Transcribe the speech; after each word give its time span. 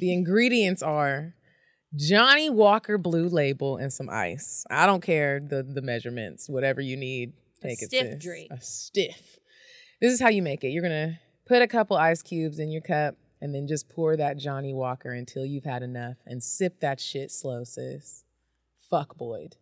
The 0.00 0.12
ingredients 0.12 0.82
are 0.82 1.34
Johnnie 1.94 2.48
Walker 2.50 2.96
Blue 2.96 3.28
Label 3.28 3.76
and 3.76 3.92
some 3.92 4.08
ice. 4.08 4.64
I 4.70 4.86
don't 4.86 5.02
care 5.02 5.40
the 5.40 5.62
the 5.62 5.82
measurements, 5.82 6.48
whatever 6.48 6.80
you 6.80 6.96
need. 6.96 7.32
A 7.62 7.68
Take 7.68 7.82
it. 7.82 7.86
stiff 7.88 8.12
sis. 8.12 8.22
drink. 8.22 8.48
A 8.50 8.60
stiff. 8.60 9.38
This 10.00 10.12
is 10.14 10.20
how 10.20 10.28
you 10.28 10.40
make 10.42 10.64
it. 10.64 10.68
You're 10.68 10.82
gonna 10.82 11.20
put 11.46 11.60
a 11.60 11.66
couple 11.66 11.96
ice 11.98 12.22
cubes 12.22 12.58
in 12.58 12.70
your 12.70 12.80
cup 12.80 13.16
and 13.42 13.54
then 13.54 13.66
just 13.66 13.88
pour 13.90 14.16
that 14.16 14.38
Johnnie 14.38 14.72
Walker 14.72 15.12
until 15.12 15.44
you've 15.44 15.64
had 15.64 15.82
enough 15.82 16.16
and 16.26 16.42
sip 16.42 16.80
that 16.80 16.98
shit 17.00 17.30
slow, 17.30 17.64
sis. 17.64 18.24
Fuck 18.88 19.18
Boyd. 19.18 19.56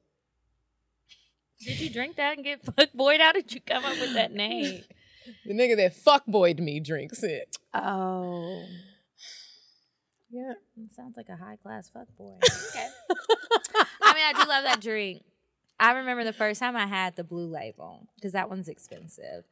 Did 1.61 1.81
you 1.81 1.91
drink 1.91 2.15
that 2.17 2.37
and 2.37 2.45
get 2.45 2.65
fuck 2.77 2.93
Boyd? 2.95 3.21
How 3.21 3.33
did 3.33 3.53
you 3.53 3.61
come 3.61 3.85
up 3.85 3.99
with 3.99 4.15
that 4.15 4.33
name? 4.33 4.83
The 5.45 5.53
nigga 5.53 5.77
that 5.77 5.95
fuck 5.95 6.25
Boyd 6.25 6.59
me 6.59 6.81
drinks 6.81 7.23
it. 7.23 7.55
Oh, 7.75 8.65
Yeah. 10.31 10.53
it 10.77 10.93
sounds 10.95 11.17
like 11.17 11.29
a 11.29 11.37
high 11.37 11.57
class 11.57 11.91
fuck 11.91 12.09
boy. 12.17 12.37
Okay. 12.71 12.89
I 14.03 14.15
mean, 14.15 14.25
I 14.27 14.33
do 14.43 14.49
love 14.49 14.65
that 14.65 14.81
drink. 14.81 15.23
I 15.81 15.93
remember 15.93 16.25
the 16.25 16.33
first 16.33 16.61
time 16.61 16.77
I 16.77 16.87
had 16.87 17.17
the 17.17 17.25
blue 17.25 17.47
label 17.47 18.09
because 18.17 18.33
that 18.33 18.49
one's 18.49 18.69
expensive. 18.69 19.45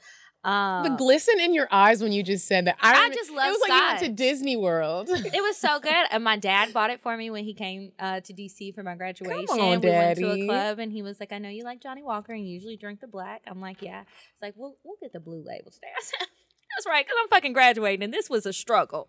Um, 0.44 0.84
the 0.84 0.90
glisten 0.90 1.40
in 1.40 1.54
your 1.54 1.66
eyes 1.72 2.00
when 2.02 2.12
you 2.12 2.22
just 2.22 2.46
said 2.46 2.66
that. 2.66 2.76
I, 2.80 2.94
I 2.94 3.08
just 3.10 3.30
love 3.30 3.46
It 3.46 3.48
It 3.48 3.52
was 3.52 3.60
like 3.68 3.70
you 3.70 3.86
went 3.88 3.98
to. 4.00 4.08
Disney 4.24 4.56
World. 4.56 5.08
it 5.10 5.42
was 5.42 5.56
so 5.56 5.80
good. 5.82 6.06
And 6.10 6.22
my 6.22 6.36
dad 6.36 6.72
bought 6.72 6.90
it 6.90 7.00
for 7.00 7.16
me 7.16 7.30
when 7.30 7.44
he 7.44 7.52
came 7.54 7.92
uh, 7.98 8.20
to 8.20 8.32
DC 8.32 8.74
for 8.74 8.82
my 8.82 8.94
graduation. 8.94 9.46
Come 9.46 9.60
on, 9.60 9.80
we 9.80 9.88
went 9.88 10.18
to 10.18 10.30
a 10.32 10.46
club 10.46 10.78
and 10.78 10.92
he 10.92 11.02
was 11.02 11.18
like, 11.18 11.32
I 11.32 11.38
know 11.38 11.48
you 11.48 11.64
like 11.64 11.80
Johnnie 11.80 12.02
Walker 12.04 12.32
and 12.32 12.46
you 12.46 12.54
usually 12.54 12.76
drink 12.76 13.00
the 13.00 13.08
black. 13.08 13.42
I'm 13.46 13.60
like, 13.60 13.82
yeah. 13.82 14.02
It's 14.34 14.42
like, 14.42 14.54
we'll, 14.56 14.76
we'll 14.84 14.96
get 15.00 15.12
the 15.12 15.20
blue 15.20 15.42
label 15.44 15.70
today. 15.72 15.88
I 15.96 16.02
said, 16.02 16.28
that's 16.76 16.86
right, 16.86 17.04
because 17.04 17.16
I'm 17.22 17.28
fucking 17.28 17.52
graduating 17.52 18.04
and 18.04 18.12
this 18.12 18.30
was 18.30 18.46
a 18.46 18.52
struggle. 18.52 19.08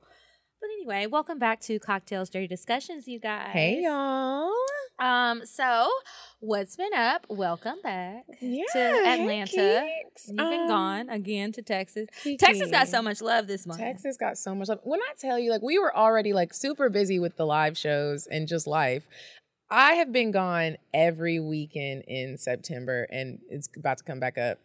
But 0.59 0.69
anyway, 0.73 1.05
welcome 1.05 1.38
back 1.38 1.59
to 1.61 1.80
Cocktales 1.80 2.31
Dirty 2.31 2.47
Discussions, 2.47 3.08
you 3.08 3.19
guys. 3.19 3.50
hey 3.52 3.81
y'all. 3.83 4.52
Um, 4.99 5.45
so 5.45 5.88
what's 6.39 6.75
been 6.75 6.94
up? 6.95 7.27
Welcome 7.30 7.75
back 7.83 8.23
Yeah, 8.41 8.64
to 8.73 8.80
Atlanta. 8.80 9.52
Keeks. 9.52 10.27
You've 10.27 10.38
been 10.38 10.61
Um, 10.61 10.67
gone 10.67 11.09
again 11.09 11.52
to 11.52 11.61
Texas. 11.61 12.08
Kiki. 12.23 12.38
Texas 12.38 12.72
got 12.72 12.88
so 12.88 13.03
much 13.03 13.22
love 13.22 13.45
this 13.45 13.67
month. 13.67 13.80
Texas 13.80 14.17
got 14.17 14.39
so 14.39 14.55
much 14.55 14.69
love. 14.69 14.80
When 14.83 14.99
I 14.99 15.14
tell 15.19 15.38
you, 15.38 15.52
like, 15.52 15.61
we 15.61 15.77
were 15.77 15.95
already 15.95 16.33
like 16.33 16.53
super 16.55 16.89
busy 16.89 17.19
with 17.19 17.38
the 17.38 17.45
live 17.45 17.77
shows 17.77 18.25
and 18.25 18.47
just 18.47 18.66
life. 18.66 19.03
I 19.69 19.94
have 19.94 20.11
been 20.11 20.31
gone 20.31 20.77
every 20.94 21.39
weekend 21.39 22.03
in 22.08 22.38
September, 22.39 23.05
and 23.11 23.39
it's 23.52 23.69
about 23.77 23.99
to 23.99 24.03
come 24.03 24.19
back 24.19 24.38
up 24.39 24.58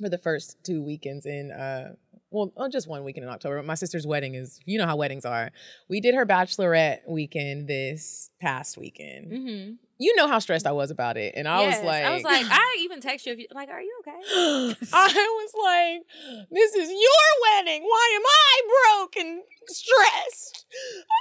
for 0.00 0.08
the 0.08 0.16
first 0.18 0.56
two 0.64 0.82
weekends 0.82 1.26
in 1.26 1.50
uh 1.52 1.92
well 2.30 2.52
oh, 2.56 2.68
just 2.68 2.88
one 2.88 3.04
weekend 3.04 3.24
in 3.24 3.30
October. 3.30 3.56
But 3.56 3.66
my 3.66 3.74
sister's 3.74 4.06
wedding 4.06 4.34
is 4.34 4.60
you 4.64 4.78
know 4.78 4.86
how 4.86 4.96
weddings 4.96 5.24
are. 5.24 5.50
We 5.88 6.00
did 6.00 6.14
her 6.14 6.26
bachelorette 6.26 7.00
weekend 7.08 7.68
this 7.68 8.30
past 8.40 8.76
weekend. 8.76 9.32
Mm-hmm. 9.32 9.72
You 10.02 10.16
know 10.16 10.26
how 10.28 10.38
stressed 10.38 10.66
I 10.66 10.72
was 10.72 10.90
about 10.90 11.18
it, 11.18 11.34
and 11.36 11.46
I 11.46 11.66
was 11.66 11.76
like, 11.84 12.02
I 12.04 12.14
was 12.14 12.24
like, 12.24 12.46
I 12.48 12.78
even 12.80 13.00
text 13.02 13.26
you 13.26 13.34
if 13.34 13.38
you 13.38 13.46
like, 13.54 13.68
are 13.68 13.82
you 13.82 14.00
okay? 14.00 14.74
I 14.94 15.12
was 15.44 15.52
like, 15.62 16.48
this 16.50 16.74
is 16.74 16.88
your 16.88 17.56
wedding. 17.58 17.82
Why 17.82 18.12
am 18.16 18.22
I 18.26 18.96
broke 18.98 19.16
and 19.16 19.42
stressed 19.66 20.64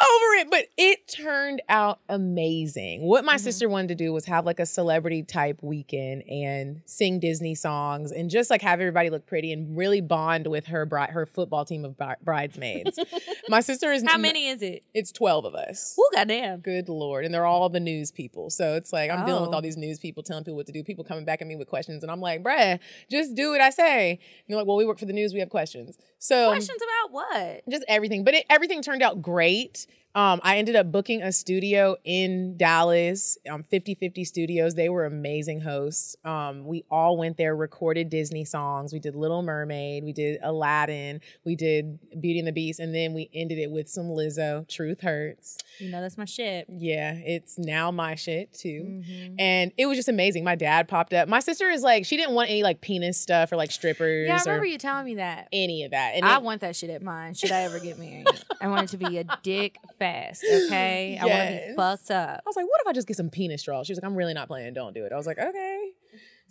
over 0.01 0.33
it? 0.39 0.49
But 0.49 0.67
it 0.77 1.07
turned 1.09 1.61
out 1.67 1.99
amazing. 2.07 3.01
What 3.01 3.25
my 3.25 3.35
Mhm. 3.35 3.39
sister 3.41 3.67
wanted 3.67 3.89
to 3.89 3.95
do 3.95 4.13
was 4.13 4.25
have 4.25 4.45
like 4.45 4.61
a 4.61 4.65
celebrity 4.65 5.23
type 5.23 5.61
weekend 5.61 6.23
and 6.29 6.81
sing 6.85 7.19
Disney 7.19 7.55
songs 7.55 8.13
and 8.13 8.29
just 8.29 8.49
like 8.49 8.61
have 8.61 8.79
everybody 8.79 9.09
look 9.09 9.25
pretty 9.25 9.51
and 9.51 9.75
really 9.75 9.99
bond 9.99 10.47
with 10.47 10.67
her 10.67 10.85
bride, 10.85 11.09
her 11.09 11.25
football 11.25 11.65
team 11.65 11.83
of 11.83 11.97
bri- 11.97 12.15
bridesmaids. 12.23 12.97
my 13.49 13.59
sister 13.59 13.91
is 13.91 14.03
How 14.07 14.17
many 14.17 14.47
is 14.47 14.61
it? 14.61 14.83
It's 14.93 15.11
12 15.11 15.43
of 15.43 15.53
us. 15.55 15.95
Woo, 15.97 16.05
goddamn. 16.13 16.61
Good 16.61 16.87
lord. 16.87 17.25
And 17.25 17.33
they're 17.33 17.45
all 17.45 17.67
the 17.67 17.81
news 17.81 18.11
people. 18.11 18.49
So 18.49 18.68
it's 18.75 18.91
like 18.93 19.09
I'm 19.11 19.25
dealing 19.25 19.41
with 19.41 19.51
Oh. 19.51 19.55
all 19.55 19.61
these 19.61 19.77
news 19.77 19.99
people 19.99 20.23
telling 20.23 20.43
people 20.43 20.55
what 20.57 20.65
to 20.67 20.71
do, 20.71 20.83
people 20.83 21.03
coming 21.03 21.25
back 21.25 21.41
at 21.41 21.47
me 21.47 21.55
with 21.55 21.67
questions. 21.67 22.03
And 22.03 22.11
I'm 22.11 22.21
like, 22.21 22.43
bruh, 22.43 22.79
just 23.09 23.35
do 23.35 23.51
what 23.51 23.61
I 23.61 23.69
say. 23.69 24.11
And 24.11 24.19
they're 24.47 24.57
like, 24.57 24.67
well, 24.67 24.77
we 24.77 24.85
work 24.85 24.99
for 24.99 25.05
the 25.05 25.13
news, 25.13 25.33
we 25.33 25.39
have 25.39 25.49
questions. 25.49 25.97
So 26.19 26.49
Questions 26.49 26.79
about 26.81 27.13
what? 27.13 27.61
just 27.69 27.83
everything. 27.87 28.23
But 28.23 28.33
it, 28.35 28.45
everything 28.49 28.81
turned 28.81 29.01
out 29.01 29.21
great. 29.21 29.87
Um, 30.15 30.41
I 30.43 30.57
ended 30.57 30.75
up 30.75 30.91
booking 30.91 31.21
a 31.21 31.31
studio 31.31 31.95
in 32.03 32.57
Dallas, 32.57 33.37
um, 33.47 33.63
50-50 33.71 34.25
Studios. 34.25 34.73
They 34.73 34.89
were 34.89 35.05
amazing 35.05 35.61
hosts. 35.61 36.15
Um, 36.25 36.65
we 36.65 36.83
all 36.89 37.15
went 37.15 37.37
there, 37.37 37.55
recorded 37.55 38.09
Disney 38.09 38.43
songs. 38.43 38.91
We 38.91 38.97
did 38.97 39.15
Little 39.15 39.43
Mermaid, 39.43 40.03
we 40.03 40.11
did 40.11 40.39
Aladdin, 40.41 41.21
we 41.45 41.55
did 41.55 41.99
Beauty 42.19 42.39
and 42.39 42.47
the 42.47 42.51
Beast, 42.51 42.79
and 42.79 42.93
then 42.93 43.13
we 43.13 43.29
ended 43.35 43.59
it 43.59 43.69
with 43.69 43.87
some 43.87 44.05
Lizzo, 44.05 44.67
Truth 44.67 45.01
Hurts. 45.01 45.59
You 45.77 45.91
know, 45.91 46.01
that's 46.01 46.17
my 46.17 46.25
shit. 46.25 46.65
Yeah, 46.69 47.13
it's 47.13 47.59
now 47.59 47.91
my 47.91 48.15
shit 48.15 48.51
too. 48.51 49.03
Mhm. 49.07 49.35
And 49.37 49.71
it 49.77 49.85
was 49.85 49.95
just 49.95 50.09
amazing. 50.09 50.43
My 50.43 50.55
dad 50.55 50.87
popped 50.87 51.13
up. 51.13 51.29
My 51.29 51.39
sister 51.39 51.69
is 51.69 51.83
like, 51.83 52.03
she 52.05 52.17
didn't 52.17 52.33
want 52.33 52.49
any 52.49 52.63
like 52.63 52.81
penis 52.81 53.19
stuff 53.19 53.51
or 53.51 53.57
like 53.57 53.69
strippers 53.69 54.27
Yeah, 54.27 54.37
I 54.37 54.39
remember 54.49 54.65
you 54.65 54.79
telling 54.79 55.05
me 55.05 55.15
that. 55.15 55.49
any 55.53 55.83
of 55.83 55.91
that. 55.91 56.08
And 56.15 56.25
I 56.25 56.37
it- 56.37 56.43
want 56.43 56.61
that 56.61 56.75
shit 56.75 56.89
at 56.89 57.01
mine. 57.01 57.33
Should 57.33 57.51
I 57.51 57.61
ever 57.61 57.79
get 57.79 57.97
married? 57.99 58.27
I 58.61 58.67
want 58.67 58.85
it 58.85 58.97
to 58.97 58.97
be 58.97 59.17
a 59.17 59.23
dick 59.43 59.77
fast, 59.97 60.43
okay? 60.43 61.17
I 61.21 61.25
want 61.25 61.49
to 61.49 61.67
be 61.69 61.75
fucked 61.75 62.11
up. 62.11 62.41
I 62.45 62.49
was 62.49 62.55
like, 62.55 62.65
what 62.65 62.81
if 62.81 62.87
I 62.87 62.93
just 62.93 63.07
get 63.07 63.17
some 63.17 63.29
penis 63.29 63.61
straws? 63.61 63.87
She 63.87 63.91
was 63.93 63.97
like, 64.01 64.05
I'm 64.09 64.15
really 64.15 64.33
not 64.33 64.47
playing. 64.47 64.73
Don't 64.73 64.93
do 64.93 65.05
it. 65.05 65.11
I 65.11 65.15
was 65.17 65.27
like, 65.27 65.39
okay. 65.39 65.91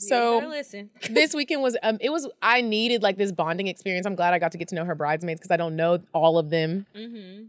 So 0.01 0.39
listen. 0.49 0.91
this 1.11 1.35
weekend 1.35 1.61
was 1.61 1.77
um 1.83 1.99
it 2.01 2.11
was 2.11 2.29
I 2.41 2.61
needed 2.61 3.03
like 3.03 3.17
this 3.17 3.33
bonding 3.33 3.67
experience. 3.67 4.07
I'm 4.07 4.15
glad 4.15 4.33
I 4.33 4.39
got 4.39 4.53
to 4.53 4.59
get 4.59 4.69
to 4.69 4.77
know 4.77 4.85
her 4.85 4.95
bridesmaids 4.95 5.41
because 5.41 5.51
I 5.51 5.57
don't 5.57 5.75
know 5.75 5.99
all 6.15 6.39
of 6.39 6.51
them 6.51 6.87
Mm-hmm. 6.95 7.47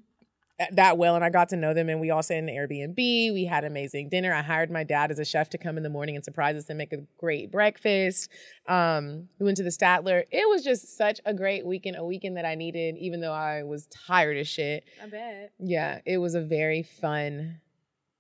Th- 0.59 0.72
that 0.74 0.97
well 0.97 1.16
and 1.16 1.24
I 1.24 1.30
got 1.30 1.50
to 1.50 1.56
know 1.56 1.74
them 1.74 1.90
and 1.90 2.00
we 2.00 2.12
all 2.12 2.22
stayed 2.22 2.38
in 2.40 2.46
the 2.46 2.52
Airbnb. 2.53 2.96
We 3.34 3.46
had 3.46 3.64
amazing 3.64 4.09
dinner. 4.09 4.34
I 4.34 4.42
hired 4.42 4.70
my 4.70 4.84
dad 4.84 5.09
as 5.12 5.18
a 5.20 5.25
chef 5.25 5.50
to 5.52 5.58
come 5.58 5.78
in 5.78 5.84
the 5.84 5.90
morning 5.90 6.16
and 6.16 6.24
surprise 6.24 6.56
us 6.56 6.70
and 6.70 6.78
make 6.78 6.94
a 6.94 7.00
great 7.18 7.52
breakfast. 7.52 8.30
Um, 8.68 9.30
we 9.40 9.46
went 9.46 9.58
to 9.58 9.64
the 9.64 9.70
Statler. 9.70 10.24
It 10.31 10.47
was 10.50 10.64
just 10.64 10.96
such 10.97 11.20
a 11.25 11.34
great 11.34 11.66
weekend, 11.66 11.96
a 11.97 12.03
weekend 12.06 12.38
that 12.38 12.46
I 12.46 12.56
needed, 12.56 12.97
even 12.97 13.22
though 13.22 13.34
I 13.34 13.64
was 13.64 13.88
tired 13.88 14.38
as 14.38 14.47
shit. 14.47 14.84
I 15.02 15.08
bet. 15.08 15.52
Yeah, 15.59 16.00
it 16.06 16.18
was 16.18 16.36
a 16.36 16.42
very 16.42 16.84
fun 16.84 17.62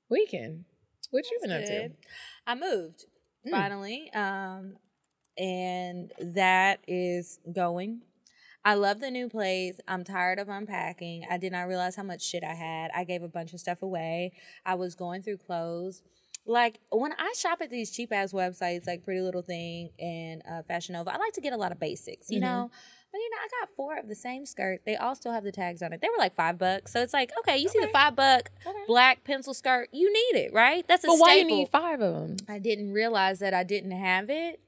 weekend. 0.09 0.65
What 1.11 1.25
you 1.29 1.39
been 1.41 1.51
up 1.51 1.65
to? 1.65 1.89
I 2.47 2.55
moved 2.55 3.05
Mm. 3.47 3.51
finally, 3.51 4.11
um, 4.13 4.75
and 5.37 6.11
that 6.19 6.79
is 6.87 7.39
going. 7.51 8.01
I 8.65 8.73
love 8.73 8.99
the 8.99 9.09
new 9.09 9.29
place. 9.29 9.79
I'm 9.87 10.03
tired 10.03 10.37
of 10.39 10.49
unpacking. 10.49 11.25
I 11.29 11.37
did 11.37 11.51
not 11.51 11.67
realize 11.67 11.95
how 11.95 12.03
much 12.03 12.21
shit 12.21 12.43
I 12.43 12.53
had. 12.53 12.91
I 12.93 13.03
gave 13.03 13.23
a 13.23 13.27
bunch 13.29 13.53
of 13.53 13.59
stuff 13.59 13.81
away. 13.81 14.33
I 14.65 14.75
was 14.75 14.95
going 14.95 15.21
through 15.21 15.37
clothes. 15.37 16.01
Like 16.45 16.79
when 16.91 17.13
I 17.13 17.33
shop 17.37 17.59
at 17.61 17.69
these 17.69 17.91
cheap 17.91 18.11
ass 18.11 18.33
websites 18.33 18.87
like 18.87 19.03
Pretty 19.03 19.21
Little 19.21 19.41
Thing 19.43 19.89
and 19.99 20.41
uh, 20.49 20.63
Fashion 20.63 20.93
Nova, 20.93 21.13
I 21.13 21.17
like 21.17 21.33
to 21.33 21.41
get 21.41 21.53
a 21.53 21.57
lot 21.57 21.71
of 21.71 21.79
basics, 21.79 22.29
you 22.31 22.39
Mhm. 22.39 22.43
know. 22.43 22.71
But 23.11 23.17
you 23.17 23.29
know, 23.31 23.37
I 23.43 23.47
got 23.61 23.75
four 23.75 23.97
of 23.97 24.07
the 24.07 24.15
same 24.15 24.45
skirt. 24.45 24.81
They 24.85 24.95
all 24.95 25.15
still 25.15 25.31
have 25.31 25.43
the 25.43 25.51
tags 25.51 25.81
on 25.81 25.93
it. 25.93 26.01
They 26.01 26.09
were 26.09 26.17
like 26.17 26.35
five 26.35 26.57
bucks, 26.57 26.91
so 26.93 27.01
it's 27.01 27.13
like 27.13 27.31
okay, 27.39 27.57
you 27.57 27.69
see 27.69 27.79
the 27.79 27.87
five 27.87 28.15
buck 28.15 28.51
Okay. 28.65 28.77
black 28.87 29.23
pencil 29.23 29.53
skirt, 29.53 29.89
you 29.91 30.11
need 30.11 30.39
it, 30.39 30.53
right? 30.53 30.87
That's 30.87 31.03
a 31.03 31.07
But 31.07 31.17
why 31.19 31.35
you 31.35 31.45
need 31.45 31.69
five 31.69 32.01
of 32.01 32.13
them? 32.13 32.37
I 32.47 32.59
didn't 32.59 32.93
realize 32.93 33.39
that 33.39 33.53
I 33.53 33.63
didn't 33.63 33.91
have 33.91 34.29
it. 34.29 34.59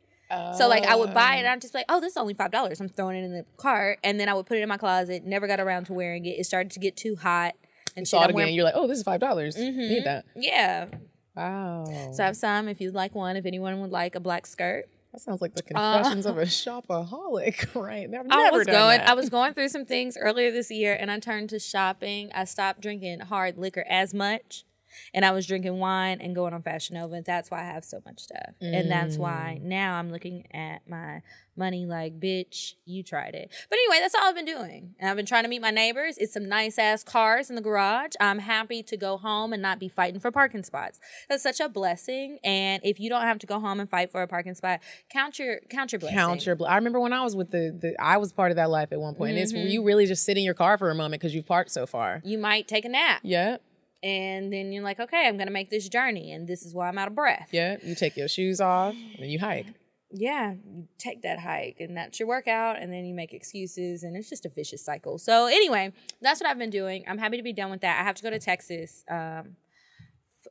So 0.57 0.67
like 0.67 0.85
I 0.85 0.95
would 0.95 1.13
buy 1.13 1.35
it 1.35 1.39
and 1.39 1.47
Oh. 1.47 1.51
I'm 1.51 1.59
just 1.59 1.73
like, 1.73 1.85
oh, 1.89 1.99
this 1.99 2.11
is 2.11 2.17
only 2.17 2.33
five 2.33 2.51
dollars. 2.51 2.79
I'm 2.79 2.89
throwing 2.89 3.17
it 3.17 3.23
in 3.23 3.31
the 3.31 3.45
cart, 3.57 3.99
and 4.03 4.19
then 4.19 4.29
I 4.29 4.33
would 4.33 4.45
put 4.45 4.57
it 4.57 4.61
in 4.61 4.69
my 4.69 4.77
closet. 4.77 5.23
Never 5.25 5.47
got 5.47 5.59
around 5.59 5.85
to 5.85 5.93
wearing 5.93 6.25
it. 6.25 6.39
It 6.39 6.45
started 6.45 6.71
to 6.71 6.79
get 6.79 6.95
too 6.95 7.15
hot 7.15 7.53
and 7.95 8.03
you 8.03 8.05
saw 8.05 8.21
it 8.21 8.25
again. 8.25 8.35
Wearing... 8.35 8.55
You're 8.55 8.63
like, 8.65 8.75
oh, 8.75 8.87
this 8.87 8.97
is 8.97 9.03
five 9.03 9.19
dollars. 9.19 9.55
Mhm. 9.55 9.75
Need 9.75 10.03
that. 10.05 10.25
Yeah. 10.35 10.87
Wow. 11.35 11.85
So 12.13 12.23
I 12.23 12.25
have 12.27 12.37
some. 12.37 12.67
If 12.67 12.81
you'd 12.81 12.93
like 12.93 13.15
one, 13.15 13.35
if 13.37 13.45
anyone 13.45 13.79
would 13.81 13.91
like 13.91 14.15
a 14.15 14.19
black 14.19 14.45
skirt, 14.45 14.85
that 15.11 15.21
sounds 15.21 15.41
like 15.41 15.55
the 15.55 15.63
confessions 15.63 16.25
of 16.25 16.37
a 16.37 16.43
shopaholic, 16.45 17.73
right? 17.81 18.09
I've 18.13 18.25
I 18.29 18.51
was 18.51 18.65
done 18.65 18.75
going. 18.75 18.97
that. 18.99 19.09
I 19.09 19.13
was 19.13 19.29
going 19.37 19.53
through 19.53 19.69
some 19.69 19.85
things 19.85 20.17
earlier 20.17 20.51
this 20.51 20.71
year, 20.71 20.95
and 20.99 21.11
I 21.11 21.19
turned 21.19 21.49
to 21.49 21.59
shopping. 21.59 22.31
I 22.33 22.45
stopped 22.45 22.81
drinking 22.81 23.21
hard 23.21 23.57
liquor 23.57 23.85
as 23.89 24.13
much. 24.13 24.65
And 25.13 25.23
I 25.25 25.31
was 25.31 25.45
drinking 25.47 25.77
wine 25.79 26.19
and 26.21 26.33
going 26.35 26.53
on 26.53 26.61
Fashion 26.61 26.95
Nova. 26.95 27.21
That's 27.25 27.49
why 27.51 27.61
I 27.61 27.65
have 27.65 27.83
so 27.85 28.01
much 28.05 28.19
stuff, 28.19 28.53
and 28.61 28.89
that's 28.89 29.17
why 29.17 29.59
Mm. 29.61 29.63
now 29.63 29.95
I'm 29.97 30.11
looking 30.11 30.47
at 30.53 30.88
my 30.88 31.21
money 31.57 31.85
like, 31.85 32.17
bitch, 32.19 32.73
you 32.85 33.03
tried 33.03 33.35
it. 33.35 33.51
But 33.69 33.77
anyway, 33.77 33.97
that's 34.01 34.15
all 34.15 34.29
I've 34.29 34.35
been 34.35 34.45
doing, 34.45 34.95
and 34.99 35.09
I've 35.09 35.17
been 35.17 35.25
trying 35.25 35.43
to 35.43 35.49
meet 35.49 35.61
my 35.61 35.69
neighbors. 35.71 36.17
It's 36.17 36.33
some 36.33 36.47
nice 36.47 36.79
ass 36.79 37.03
cars 37.03 37.49
in 37.49 37.55
the 37.55 37.61
garage. 37.61 38.13
I'm 38.19 38.39
happy 38.39 38.81
to 38.83 38.97
go 38.97 39.17
home 39.17 39.51
and 39.53 39.61
not 39.61 39.77
be 39.79 39.89
fighting 39.89 40.19
for 40.19 40.31
parking 40.31 40.63
spots. 40.63 40.99
That's 41.29 41.43
such 41.43 41.59
a 41.59 41.67
blessing, 41.69 42.39
and 42.43 42.81
if 42.85 42.99
you 42.99 43.09
don't 43.09 43.23
have 43.23 43.39
to 43.39 43.47
go 43.47 43.59
home 43.59 43.79
and 43.79 43.89
fight 43.89 44.11
for 44.11 44.21
a 44.21 44.27
parking 44.27 44.53
spot, 44.55 44.79
count 45.09 45.39
your 45.39 45.59
count 45.69 45.91
your 45.91 45.99
blessing. 45.99 46.17
Count 46.17 46.45
your. 46.45 46.55
bl- 46.55 46.65
I 46.67 46.75
remember 46.75 46.99
when 46.99 47.13
I 47.13 47.21
was 47.23 47.35
with 47.35 47.51
the, 47.51 47.77
the 47.79 47.95
I 48.01 48.17
was 48.17 48.31
part 48.31 48.51
of 48.51 48.55
that 48.55 48.69
life 48.69 48.91
at 48.91 48.99
one 48.99 49.15
point, 49.15 49.31
and 49.31 49.39
it's 49.39 49.51
Mm-hmm. 49.51 49.67
you 49.67 49.83
really 49.83 50.05
just 50.05 50.23
sit 50.23 50.38
in 50.38 50.43
your 50.43 50.53
car 50.53 50.77
for 50.77 50.89
a 50.89 50.95
moment 50.95 51.19
because 51.21 51.35
you've 51.35 51.45
parked 51.45 51.71
so 51.71 51.85
far. 51.85 52.21
You 52.23 52.38
might 52.38 52.67
take 52.67 52.85
a 52.85 52.89
nap. 52.89 53.19
Yeah, 53.23 53.57
and 54.03 54.51
then 54.51 54.71
you're 54.71 54.83
like, 54.83 55.00
okay, 55.00 55.27
I'm 55.27 55.38
gonna 55.38 55.51
make 55.51 55.69
this 55.69 55.88
journey, 55.89 56.31
and 56.31 56.48
this 56.48 56.65
is 56.65 56.74
why 56.74 56.88
I'm 56.88 56.98
out 56.98 57.07
of 57.07 57.15
breath. 57.15 57.50
yeah. 57.51 57.77
You 57.83 57.95
take 57.95 58.18
your 58.18 58.27
shoes 58.27 58.59
off 58.62 58.95
and 59.19 59.31
you 59.31 59.39
hike. 59.39 59.68
Yeah, 60.13 60.56
you 60.65 60.88
take 60.98 61.21
that 61.21 61.39
hike, 61.39 61.77
and 61.80 61.95
that's 61.95 62.19
your 62.19 62.27
workout, 62.27 62.77
and 62.81 62.92
then 62.92 63.06
you 63.06 63.13
make 63.13 63.33
excuses, 63.33 64.03
and 64.03 64.18
it's 64.18 64.30
just 64.30 64.45
a 64.45 64.50
vicious 64.50 64.83
cycle. 64.83 65.18
So 65.18 65.45
anyway, 65.45 65.94
that's 66.21 66.42
what 66.42 66.50
I've 66.50 66.57
been 66.57 66.69
doing. 66.69 67.06
I'm 67.07 67.18
happy 67.18 67.38
to 67.38 67.44
be 67.44 67.53
done 67.53 67.71
with 67.71 67.80
that. 67.81 68.00
I 68.00 68.03
have 68.03 68.15
to 68.15 68.24
go 68.24 68.30
to 68.30 68.39
Texas 68.39 69.06
um, 69.09 69.56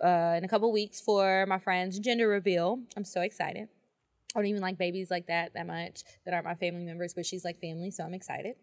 uh, 0.02 0.34
in 0.38 0.44
a 0.44 0.48
couple 0.48 0.72
weeks 0.72 1.00
for 1.00 1.44
my 1.46 1.58
friend's 1.58 1.98
gender 1.98 2.26
reveal. 2.26 2.80
I'm 2.96 3.04
so 3.04 3.20
excited. 3.20 3.68
I 4.34 4.38
don't 4.38 4.46
even 4.46 4.62
like 4.62 4.78
babies 4.78 5.10
like 5.10 5.26
that 5.26 5.54
that 5.54 5.66
much 5.66 6.02
that 6.24 6.32
aren't 6.34 6.46
my 6.46 6.54
family 6.54 6.84
members, 6.84 7.14
but 7.14 7.26
she's 7.26 7.44
like 7.44 7.60
family, 7.60 7.90
so 7.90 8.04
I'm 8.04 8.14
excited. 8.14 8.54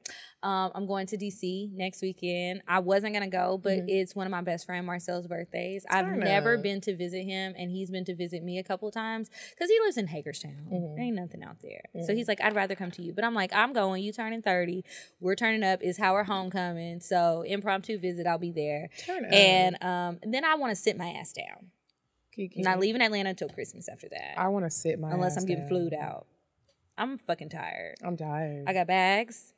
Um, 0.41 0.71
I'm 0.73 0.85
going 0.87 1.07
to 1.07 1.17
DC 1.17 1.73
next 1.73 2.01
weekend. 2.01 2.61
I 2.67 2.79
wasn't 2.79 3.13
gonna 3.13 3.27
go, 3.27 3.57
but 3.57 3.79
it's 3.89 4.15
one 4.15 4.25
of 4.27 4.31
my 4.31 4.41
best 4.41 4.65
friend 4.65 4.85
Marcel's 4.85 5.27
birthdays. 5.27 5.85
I've 5.89 6.05
never 6.25 6.57
been 6.63 6.79
to 6.81 6.95
visit 6.95 7.23
him, 7.23 7.53
and 7.57 7.69
he's 7.69 7.89
been 7.91 8.05
to 8.05 8.15
visit 8.15 8.43
me 8.43 8.59
a 8.59 8.63
couple 8.63 8.89
times 8.91 9.29
because 9.51 9.69
he 9.69 9.77
lives 9.81 9.97
in 9.97 10.07
Hagerstown. 10.07 10.67
There 10.95 11.03
ain't 11.03 11.15
nothing 11.15 11.43
out 11.43 11.57
there, 11.61 11.81
so 12.05 12.15
he's 12.15 12.27
like, 12.29 12.39
I'd 12.41 12.55
rather 12.55 12.75
come 12.75 12.91
to 12.91 13.01
you. 13.01 13.11
But 13.13 13.25
I'm 13.25 13.33
like, 13.33 13.51
I'm 13.53 13.73
going. 13.73 14.03
You 14.03 14.13
turning 14.13 14.41
30, 14.41 14.83
we're 15.19 15.35
turning 15.35 15.63
up. 15.63 15.81
Is 15.81 15.97
how 15.97 16.13
we're 16.13 16.23
homecoming. 16.23 17.01
So 17.01 17.41
impromptu 17.45 17.97
visit, 17.99 18.25
I'll 18.25 18.37
be 18.37 18.51
there, 18.51 18.89
Turn 19.05 19.25
up. 19.25 19.33
and 19.33 19.83
um, 19.83 20.19
then 20.23 20.45
I 20.45 20.55
want 20.55 20.71
to 20.71 20.75
sit 20.75 20.97
my 20.97 21.09
ass 21.09 21.33
down. 21.33 21.71
Kiki. 22.37 22.61
Not 22.61 22.79
leaving 22.79 23.01
Atlanta 23.01 23.29
until 23.31 23.49
Christmas 23.49 23.89
after 23.89 24.07
that 24.09 24.35
I 24.37 24.47
want 24.47 24.65
to 24.65 24.69
sit 24.71 24.99
my 24.99 25.11
unless 25.11 25.37
I'm 25.37 25.45
getting 25.45 25.63
down. 25.63 25.69
flued 25.69 25.93
out. 25.93 26.27
I'm 26.97 27.17
fucking 27.17 27.49
tired. 27.49 27.95
I'm 28.03 28.15
tired. 28.17 28.65
I 28.67 28.73
got 28.73 28.87
bags. 28.87 29.53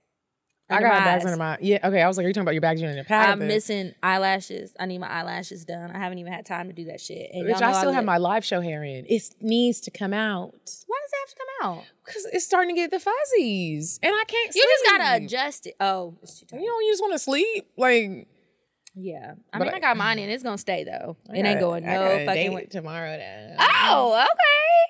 I 0.72 0.82
got 0.82 1.04
bags 1.04 1.26
eyes. 1.26 1.32
under 1.32 1.38
my 1.38 1.58
yeah. 1.62 1.80
Okay, 1.84 2.02
I 2.02 2.08
was 2.08 2.18
like, 2.18 2.26
are 2.26 2.28
you 2.28 2.34
talking 2.34 2.44
about 2.44 2.54
your 2.54 2.62
bags 2.62 2.82
under 2.82 2.94
your 2.94 3.04
pad? 3.04 3.30
I'm 3.32 3.48
missing 3.48 3.94
eyelashes. 4.04 4.74
I 4.80 4.86
need 4.86 5.00
my 5.00 5.08
eyelashes 5.10 5.66
done. 5.66 5.90
I 5.92 5.98
haven't 5.98 6.20
even 6.20 6.32
had 6.32 6.46
time 6.46 6.68
to 6.68 6.74
do 6.74 6.86
that 6.86 7.02
shit. 7.02 7.32
And 7.34 7.48
y'all 7.48 7.64
I 7.64 7.74
still 7.74 7.92
have 7.92 8.06
my 8.06 8.18
live 8.18 8.46
show 8.46 8.62
hair 8.62 8.84
in. 8.84 9.06
It 9.08 9.24
needs 9.42 9.80
to 9.82 9.92
come 9.92 10.14
out 10.14 10.54
Why 10.86 10.98
does 11.02 11.12
it 11.12 11.20
have 11.22 11.30
to 11.30 11.36
come 11.36 11.48
out? 11.78 11.84
because 12.06 12.26
it's 12.34 12.46
starting 12.46 12.76
to 12.76 12.80
get 12.80 12.92
the 12.92 13.00
fuzzies, 13.00 14.00
and 14.04 14.14
I 14.14 14.24
can't. 14.26 14.54
You 14.56 14.64
just 14.64 14.98
gotta 14.98 15.24
adjust 15.24 15.66
it. 15.68 15.76
Oh, 15.80 16.16
it's 16.22 16.40
too 16.40 16.46
tight. 16.46 16.62
You 16.62 16.68
know, 16.68 16.80
you 16.80 16.92
just 16.92 17.02
want 17.02 17.14
to 17.14 17.20
sleep. 17.20 17.68
Like 17.76 18.28
Yeah, 18.96 19.34
I 19.54 19.60
But 19.60 19.66
mean, 19.66 19.74
I- 19.74 19.78
I 19.78 19.80
got 19.80 19.98
mine 19.98 20.20
and 20.20 20.32
It's 20.32 20.44
gonna 20.44 20.58
stay 20.58 20.84
though. 20.84 21.16
I 21.30 21.38
It 21.38 21.46
ain't 21.46 21.60
going 21.60 21.86
no 21.86 22.26
fucking 22.26 22.54
way. 22.54 22.66
tomorrow. 22.66 23.18
Then. 23.18 23.56
Oh, 23.60 24.26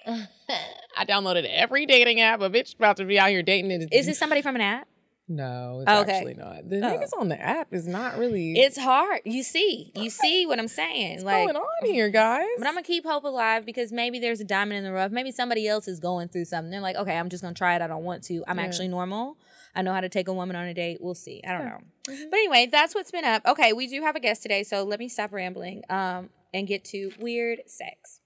okay. 0.08 0.26
I 0.98 1.06
downloaded 1.06 1.46
every 1.50 1.86
dating 1.86 2.20
app. 2.22 2.42
A 2.42 2.50
bitch 2.50 2.76
about 2.76 2.98
to 2.98 3.06
be 3.06 3.20
out 3.20 3.30
here 3.30 3.44
dating. 3.44 3.72
It. 3.72 3.90
Is 3.92 4.08
it 4.08 4.18
somebody 4.18 4.42
from 4.42 4.56
an 4.56 4.62
app? 4.62 4.88
No, 5.32 5.82
it's 5.86 5.92
Okay. 5.92 6.12
actually 6.18 6.34
not. 6.34 6.68
The 6.68 6.78
Oh. 6.78 6.98
niggas 6.98 7.12
on 7.20 7.30
the 7.30 7.40
app 7.40 7.72
is 7.72 7.88
not 7.88 8.18
really. 8.18 8.54
It's 8.60 8.80
hard. 8.80 9.22
You 9.26 9.44
see, 9.44 9.92
you 9.94 10.10
see 10.10 10.48
what 10.48 10.58
I'm 10.58 10.68
saying. 10.68 11.12
What's 11.18 11.24
like, 11.26 11.46
going 11.46 11.56
on 11.56 11.86
here, 11.86 12.10
guys. 12.10 12.48
But 12.58 12.66
I'm 12.66 12.74
gonna 12.74 12.82
keep 12.84 13.06
hope 13.06 13.24
alive 13.26 13.64
because 13.64 13.92
maybe 13.92 14.18
there's 14.18 14.40
a 14.40 14.44
diamond 14.44 14.80
in 14.80 14.84
the 14.86 14.92
rough. 14.92 15.12
Maybe 15.12 15.32
somebody 15.32 15.68
else 15.68 15.88
is 15.88 16.00
going 16.00 16.30
through 16.30 16.46
something. 16.46 16.72
They're 16.72 16.82
like, 16.82 16.96
okay, 16.96 17.16
I'm 17.16 17.30
just 17.30 17.44
gonna 17.44 17.54
try 17.54 17.76
it. 17.76 17.82
I 17.84 17.88
don't 17.88 18.04
want 18.04 18.24
to. 18.24 18.44
I'm 18.48 18.58
Yeah. 18.58 18.66
actually 18.66 18.88
normal. 18.88 19.38
I 19.76 19.82
know 19.82 19.94
how 19.94 20.02
to 20.02 20.10
take 20.10 20.28
a 20.28 20.34
woman 20.34 20.56
on 20.56 20.66
a 20.66 20.74
date. 20.74 20.98
We'll 21.00 21.16
see. 21.16 21.42
I 21.48 21.52
don't 21.52 21.66
know. 21.66 21.80
Mm-hmm. 22.08 22.30
But 22.30 22.38
anyway, 22.38 22.68
that's 22.72 22.96
what's 22.96 23.12
been 23.12 23.26
up. 23.26 23.44
Okay, 23.46 23.74
we 23.74 23.88
do 23.88 24.02
have 24.02 24.16
a 24.16 24.20
guest 24.20 24.42
today, 24.42 24.64
so 24.64 24.84
let 24.84 25.00
me 25.00 25.08
stop 25.10 25.32
rambling 25.32 25.84
um, 25.90 26.30
and 26.54 26.68
get 26.68 26.84
to 26.86 27.12
weird 27.20 27.60
sex. 27.68 28.20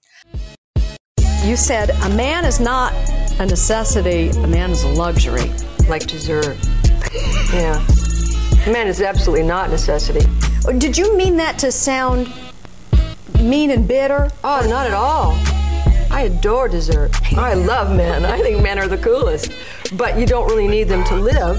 You 1.43 1.57
said 1.57 1.89
a 1.89 2.09
man 2.15 2.45
is 2.45 2.59
not 2.59 2.93
a 3.39 3.45
necessity, 3.45 4.29
a 4.29 4.47
man 4.47 4.71
is 4.71 4.83
a 4.83 4.89
luxury. 4.89 5.51
like 5.89 6.07
dessert. 6.07 6.57
Yeah. 7.53 7.85
Man 8.65 8.87
is 8.87 9.01
absolutely 9.01 9.45
not 9.45 9.69
necessity. 9.69 10.25
Did 10.79 10.97
you 10.97 11.15
mean 11.15 11.37
that 11.37 11.59
to 11.59 11.71
sound 11.71 12.31
mean 13.39 13.69
and 13.69 13.87
bitter? 13.87 14.31
Oh, 14.43 14.65
not 14.67 14.87
at 14.87 14.93
all. 14.93 15.37
I 16.13 16.21
adore 16.21 16.67
dessert. 16.67 17.11
I 17.33 17.55
love 17.55 17.95
men. 17.97 18.23
I 18.23 18.39
think 18.39 18.61
men 18.61 18.77
are 18.77 18.87
the 18.87 18.99
coolest. 18.99 19.51
But 19.97 20.17
you 20.17 20.27
don't 20.27 20.47
really 20.47 20.67
need 20.67 20.83
them 20.83 21.03
to 21.05 21.15
live. 21.15 21.57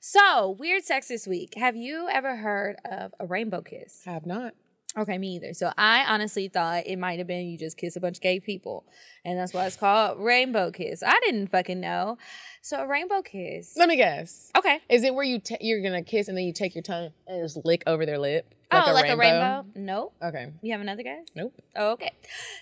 So, 0.00 0.56
weird 0.58 0.84
sex 0.84 1.08
this 1.08 1.26
week. 1.26 1.52
Have 1.56 1.76
you 1.76 2.08
ever 2.10 2.36
heard 2.36 2.76
of 2.90 3.12
a 3.20 3.26
rainbow 3.26 3.60
kiss? 3.60 4.04
have 4.06 4.24
not. 4.24 4.54
Okay, 4.96 5.18
me 5.18 5.36
either. 5.36 5.52
So 5.52 5.70
I 5.76 6.04
honestly 6.08 6.48
thought 6.48 6.86
it 6.86 6.98
might 6.98 7.18
have 7.18 7.28
been 7.28 7.46
you 7.46 7.58
just 7.58 7.76
kiss 7.76 7.94
a 7.94 8.00
bunch 8.00 8.16
of 8.16 8.22
gay 8.22 8.40
people, 8.40 8.86
and 9.24 9.38
that's 9.38 9.52
why 9.52 9.66
it's 9.66 9.76
called 9.76 10.18
rainbow 10.18 10.70
kiss. 10.70 11.02
I 11.06 11.20
didn't 11.24 11.48
fucking 11.48 11.78
know. 11.78 12.16
So 12.62 12.78
a 12.78 12.86
rainbow 12.86 13.22
kiss. 13.22 13.76
Let 13.76 13.88
me 13.88 13.96
guess. 13.96 14.50
Okay. 14.56 14.80
Is 14.88 15.04
it 15.04 15.14
where 15.14 15.24
you 15.24 15.38
ta 15.38 15.56
you're 15.60 15.82
gonna 15.82 16.02
kiss 16.02 16.28
and 16.28 16.36
then 16.36 16.44
you 16.44 16.52
take 16.52 16.74
your 16.74 16.82
tongue 16.82 17.10
and 17.26 17.42
just 17.44 17.64
lick 17.64 17.82
over 17.86 18.04
their 18.06 18.18
lip? 18.18 18.54
oh, 18.70 18.92
like 18.92 19.10
a 19.10 19.16
rainbow? 19.16 19.64
Nope. 19.74 20.14
Okay. 20.22 20.52
You 20.62 20.72
have 20.72 20.80
another 20.80 21.02
guy? 21.02 21.20
Nope. 21.34 21.54
Oh, 21.76 21.92
okay. 21.92 22.12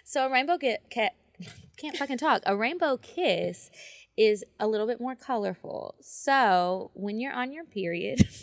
So 0.04 0.26
a 0.26 0.30
rainbow 0.30 0.58
kiss 0.58 0.78
can't 0.90 1.96
fucking 1.96 2.18
talk. 2.18 2.42
A 2.46 2.56
rainbow 2.56 2.96
kiss 2.96 3.70
is 4.16 4.44
a 4.58 4.66
little 4.66 4.86
bit 4.86 5.00
more 5.00 5.14
colorful. 5.14 5.94
So 6.00 6.90
when 6.94 7.20
you're 7.20 7.32
on 7.34 7.52
your 7.52 7.64
period. 7.64 8.26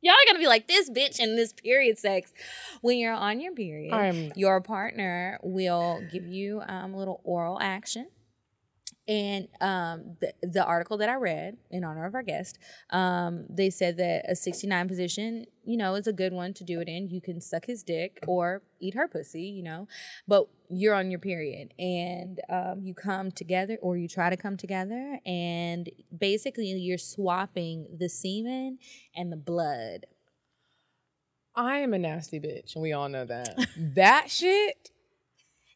Y'all 0.00 0.12
are 0.14 0.26
gonna 0.28 0.38
be 0.38 0.46
like 0.46 0.68
this 0.68 0.88
bitch 0.88 1.18
in 1.18 1.34
this 1.34 1.52
period 1.52 1.98
sex. 1.98 2.32
When 2.82 2.98
you're 2.98 3.12
on 3.12 3.40
your 3.40 3.52
period, 3.52 3.92
I'm- 3.92 4.30
your 4.36 4.60
partner 4.60 5.40
will 5.42 6.00
give 6.12 6.24
you 6.24 6.62
um, 6.68 6.94
a 6.94 6.96
little 6.96 7.20
oral 7.24 7.58
action. 7.60 8.06
And 9.08 9.48
um, 9.62 10.16
the, 10.20 10.34
the 10.42 10.62
article 10.62 10.98
that 10.98 11.08
I 11.08 11.14
read 11.14 11.56
in 11.70 11.82
honor 11.82 12.04
of 12.04 12.14
our 12.14 12.22
guest, 12.22 12.58
um, 12.90 13.46
they 13.48 13.70
said 13.70 13.96
that 13.96 14.30
a 14.30 14.36
69 14.36 14.86
position, 14.86 15.46
you 15.64 15.78
know, 15.78 15.94
is 15.94 16.06
a 16.06 16.12
good 16.12 16.34
one 16.34 16.52
to 16.54 16.64
do 16.64 16.80
it 16.80 16.88
in. 16.88 17.08
You 17.08 17.22
can 17.22 17.40
suck 17.40 17.64
his 17.64 17.82
dick 17.82 18.18
or 18.26 18.62
eat 18.80 18.92
her 18.92 19.08
pussy, 19.08 19.44
you 19.44 19.62
know, 19.62 19.88
but 20.26 20.48
you're 20.68 20.94
on 20.94 21.10
your 21.10 21.20
period 21.20 21.72
and 21.78 22.40
um, 22.50 22.82
you 22.82 22.92
come 22.92 23.30
together 23.30 23.78
or 23.80 23.96
you 23.96 24.08
try 24.08 24.28
to 24.28 24.36
come 24.36 24.58
together, 24.58 25.18
and 25.24 25.88
basically 26.16 26.66
you're 26.66 26.98
swapping 26.98 27.86
the 27.98 28.10
semen 28.10 28.78
and 29.16 29.32
the 29.32 29.36
blood. 29.36 30.04
I 31.54 31.78
am 31.78 31.94
a 31.94 31.98
nasty 31.98 32.38
bitch, 32.38 32.74
and 32.74 32.82
we 32.82 32.92
all 32.92 33.08
know 33.08 33.24
that. 33.24 33.66
that 33.94 34.30
shit. 34.30 34.90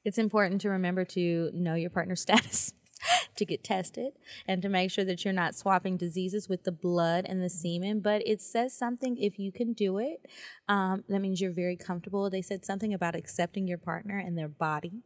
It's 0.05 0.19
important 0.19 0.61
to 0.63 0.69
remember 0.69 1.05
to 1.05 1.53
know 1.55 1.77
your 1.77 1.89
partner's 1.89 2.21
status, 2.29 2.73
to 3.37 3.45
get 3.45 3.65
tested, 3.65 4.13
and 4.47 4.63
to 4.63 4.69
make 4.69 4.91
sure 4.91 5.05
that 5.05 5.25
you're 5.25 5.35
not 5.35 5.55
swapping 5.55 5.97
diseases 5.97 6.49
with 6.49 6.65
the 6.65 6.73
blood 6.73 7.25
and 7.29 7.43
the 7.43 7.51
semen. 7.51 8.01
But 8.01 8.23
it 8.27 8.41
says 8.41 8.75
something 8.75 9.17
if 9.17 9.39
you 9.39 9.53
can 9.53 9.73
do 9.73 9.99
it. 9.99 10.27
Um, 10.69 11.05
that 11.09 11.21
means 11.21 11.41
you're 11.41 11.53
very 11.53 11.77
comfortable. 11.77 12.29
They 12.31 12.43
said 12.43 12.65
something 12.65 12.95
about 12.95 13.15
accepting 13.17 13.67
your 13.67 13.79
partner 13.79 14.19
and 14.19 14.37
their 14.37 14.49
body. 14.49 15.03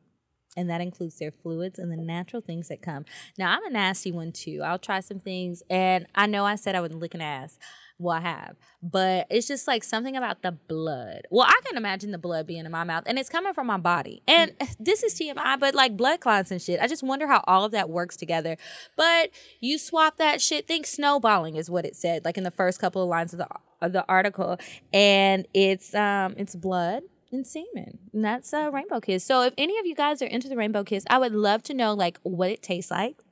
And 0.57 0.71
that 0.71 0.81
includes 0.81 1.19
their 1.19 1.31
fluids 1.31 1.79
and 1.79 1.93
the 1.93 1.97
natural 1.97 2.41
things 2.41 2.69
that 2.69 2.81
come. 2.81 3.05
Now, 3.37 3.53
I'm 3.53 3.67
a 3.67 3.71
nasty 3.71 4.11
one 4.11 4.33
too. 4.33 4.63
I'll 4.65 4.79
try 4.79 5.01
some 5.01 5.21
things. 5.21 5.63
And 5.69 6.07
I 6.15 6.27
know 6.27 6.47
I 6.47 6.55
said 6.55 6.75
I 6.75 6.81
wouldn't 6.81 7.01
lick 7.01 7.15
an 7.15 7.21
ass. 7.21 7.59
Well, 7.99 8.17
I 8.17 8.21
have. 8.21 8.57
But 8.83 9.27
it's 9.31 9.49
just 9.49 9.67
like 9.67 9.83
something 9.83 10.17
about 10.17 10.43
the 10.43 10.53
blood. 10.53 11.23
Well, 11.31 11.47
I 11.47 11.61
can 11.65 11.77
imagine 11.77 12.11
the 12.11 12.19
blood 12.19 12.47
being 12.47 12.65
in 12.65 12.71
my 12.71 12.85
mouth 12.85 13.05
and 13.07 13.19
it's 13.19 13.29
coming 13.29 13.55
from 13.55 13.67
my 13.67 13.79
body. 13.79 14.23
And 14.29 14.57
mm. 14.59 14.77
this 14.81 15.03
is 15.03 15.15
TMI, 15.15 15.59
but 15.59 15.75
like 15.75 15.97
blood 15.97 16.21
clots 16.21 16.51
and 16.51 16.61
shit. 16.61 16.81
I 16.81 16.87
just 16.87 17.03
wonder 17.03 17.27
how 17.27 17.43
all 17.47 17.65
of 17.65 17.73
that 17.73 17.89
works 17.89 18.17
together. 18.17 18.57
But 18.97 19.31
you 19.61 19.79
swap 19.79 20.19
that 20.19 20.43
shit. 20.43 20.67
Think 20.67 20.87
snowballing 20.87 21.57
is 21.57 21.71
what 21.71 21.87
it 21.87 21.97
said, 21.97 22.25
like 22.25 22.37
in 22.37 22.45
the 22.45 22.51
first 22.51 22.81
couple 22.81 23.03
of 23.03 23.09
lines 23.09 23.33
of 23.33 23.39
the 23.39 23.49
of 23.81 23.93
the 23.93 24.05
article. 24.09 24.59
And 24.93 25.47
it's 25.55 25.95
um 25.95 26.35
it's 26.37 26.55
blood 26.55 27.03
and 27.33 27.47
semen. 27.47 27.99
And 28.13 28.25
that's 28.25 28.53
a 28.53 28.71
rainbow 28.71 29.01
kiss. 29.01 29.25
So 29.25 29.43
if 29.43 29.55
any 29.57 29.79
of 29.79 29.87
you 29.87 29.95
guys 29.95 30.21
are 30.21 30.27
into 30.27 30.49
the 30.49 30.57
rainbow 30.57 30.85
kiss, 30.85 31.05
I 31.09 31.19
would 31.19 31.33
love 31.33 31.63
to 31.65 31.75
know 31.75 31.95
like 31.95 32.19
what 32.23 32.51
it 32.51 32.63
tastes 32.63 32.91
like 32.91 33.23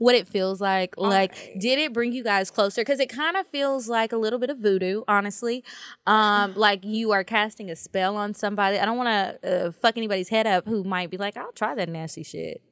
what 0.00 0.14
it 0.14 0.26
feels 0.26 0.62
like. 0.62 0.96
Like, 0.96 1.34
did 1.60 1.78
it 1.78 1.92
bring 1.92 2.12
you 2.12 2.24
guys 2.24 2.50
closer? 2.50 2.80
Because 2.80 3.00
it 3.00 3.10
kind 3.10 3.36
of 3.36 3.46
feels 3.48 3.86
like 3.86 4.12
a 4.12 4.16
little 4.16 4.38
bit 4.38 4.48
of 4.48 4.56
voodoo, 4.56 5.02
honestly. 5.06 5.62
Um, 6.06 6.54
like 6.56 6.86
you 6.86 7.12
are 7.12 7.22
casting 7.22 7.70
a 7.70 7.76
spell 7.76 8.16
on 8.16 8.32
somebody. 8.32 8.78
I 8.78 8.86
don't 8.86 8.96
want 8.96 9.40
to 9.42 9.66
uh, 9.66 9.72
fuck 9.72 9.98
anybody's 9.98 10.30
head 10.30 10.46
up 10.46 10.66
who 10.66 10.84
might 10.84 11.10
be 11.10 11.18
like, 11.18 11.36
I'll 11.36 11.52
try 11.52 11.74
that 11.74 11.90
nasty 11.90 12.22
shit. 12.22 12.62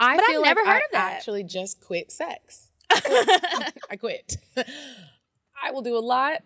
I 0.00 0.16
But 0.16 0.24
I've 0.28 0.42
never 0.42 0.60
like 0.62 0.68
heard 0.68 0.82
I 0.82 0.84
of 0.86 0.90
that. 0.92 1.12
Actually, 1.18 1.44
just 1.44 1.80
quit 1.80 2.10
sex. 2.10 2.72
I 2.90 3.96
quit. 3.96 4.36
I 5.62 5.70
will 5.70 5.82
do 5.82 5.96
a 5.96 6.00
lot. 6.00 6.42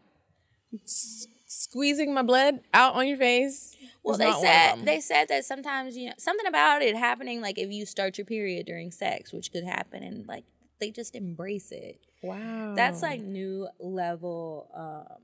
S- 0.84 1.26
squeezing 1.46 2.12
my 2.12 2.22
blood 2.22 2.60
out 2.74 2.96
on 2.96 3.08
your 3.08 3.16
face. 3.16 3.71
Well, 4.04 4.18
they 4.18 4.30
not 4.30 4.42
one 4.42 4.46
of 4.46 4.78
said 4.78 4.86
they 4.86 5.00
said 5.00 5.28
that 5.28 5.44
sometimes 5.44 5.96
you 5.96 6.08
know 6.08 6.14
something 6.18 6.46
about 6.46 6.82
it 6.82 6.96
happening, 6.96 7.40
like 7.40 7.58
if 7.58 7.70
you 7.70 7.86
start 7.86 8.18
your 8.18 8.24
period 8.24 8.66
during 8.66 8.90
sex, 8.90 9.32
which 9.32 9.52
could 9.52 9.64
happen, 9.64 10.02
and 10.02 10.26
like 10.26 10.44
they 10.80 10.90
just 10.90 11.14
embrace 11.14 11.70
it. 11.70 12.00
wow. 12.22 12.74
That's 12.74 13.02
like 13.02 13.20
new 13.20 13.68
level 13.78 14.68
um, 14.74 15.22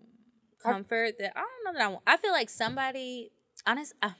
comfort 0.62 1.18
that 1.18 1.32
I 1.36 1.40
don't 1.40 1.64
know 1.64 1.78
that 1.78 1.84
I 1.84 1.88
want. 1.88 2.02
I 2.06 2.16
feel 2.16 2.32
like 2.32 2.48
somebody, 2.48 3.32
honest, 3.66 3.94
uh, 4.00 4.10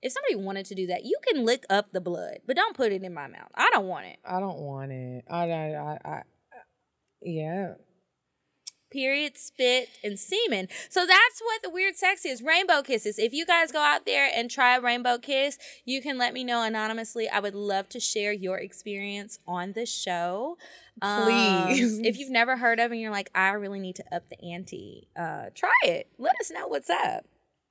if 0.00 0.12
somebody 0.12 0.36
wanted 0.36 0.64
to 0.66 0.74
do 0.74 0.86
that, 0.86 1.04
you 1.04 1.18
can 1.26 1.44
lick 1.44 1.64
up 1.68 1.92
the 1.92 2.00
blood, 2.00 2.38
but 2.46 2.56
don't 2.56 2.74
put 2.74 2.92
it 2.92 3.02
in 3.02 3.12
my 3.12 3.26
mouth. 3.26 3.50
I 3.54 3.68
don't 3.72 3.86
want 3.86 4.06
it. 4.06 4.18
I 4.24 4.40
don't 4.40 4.58
want 4.58 4.92
it. 4.92 5.24
I, 5.30 5.50
I, 5.50 5.74
I, 5.76 5.98
I 6.10 6.22
yeah. 7.22 7.74
Period, 8.90 9.36
spit, 9.36 9.90
and 10.02 10.18
semen. 10.18 10.68
So 10.88 11.06
that's 11.06 11.40
what 11.40 11.62
the 11.62 11.70
weird 11.70 11.96
sex 11.96 12.24
is. 12.24 12.42
Rainbow 12.42 12.82
kisses. 12.82 13.18
If 13.18 13.32
you 13.32 13.44
guys 13.44 13.70
go 13.70 13.80
out 13.80 14.06
there 14.06 14.30
and 14.34 14.50
try 14.50 14.76
a 14.76 14.80
rainbow 14.80 15.18
kiss, 15.18 15.58
you 15.84 16.00
can 16.00 16.16
let 16.16 16.32
me 16.32 16.42
know 16.42 16.62
anonymously. 16.62 17.28
I 17.28 17.40
would 17.40 17.54
love 17.54 17.88
to 17.90 18.00
share 18.00 18.32
your 18.32 18.58
experience 18.58 19.38
on 19.46 19.72
the 19.72 19.84
show. 19.84 20.56
Um, 21.02 21.24
Please. 21.24 21.98
if 22.02 22.18
you've 22.18 22.30
never 22.30 22.56
heard 22.56 22.80
of 22.80 22.90
it 22.90 22.94
and 22.94 23.00
you're 23.00 23.12
like, 23.12 23.30
I 23.34 23.50
really 23.50 23.80
need 23.80 23.96
to 23.96 24.04
up 24.14 24.28
the 24.30 24.42
ante, 24.42 25.08
uh, 25.16 25.46
try 25.54 25.72
it. 25.84 26.08
Let 26.18 26.36
us 26.40 26.50
know 26.50 26.66
what's 26.66 26.90
up. 26.90 27.26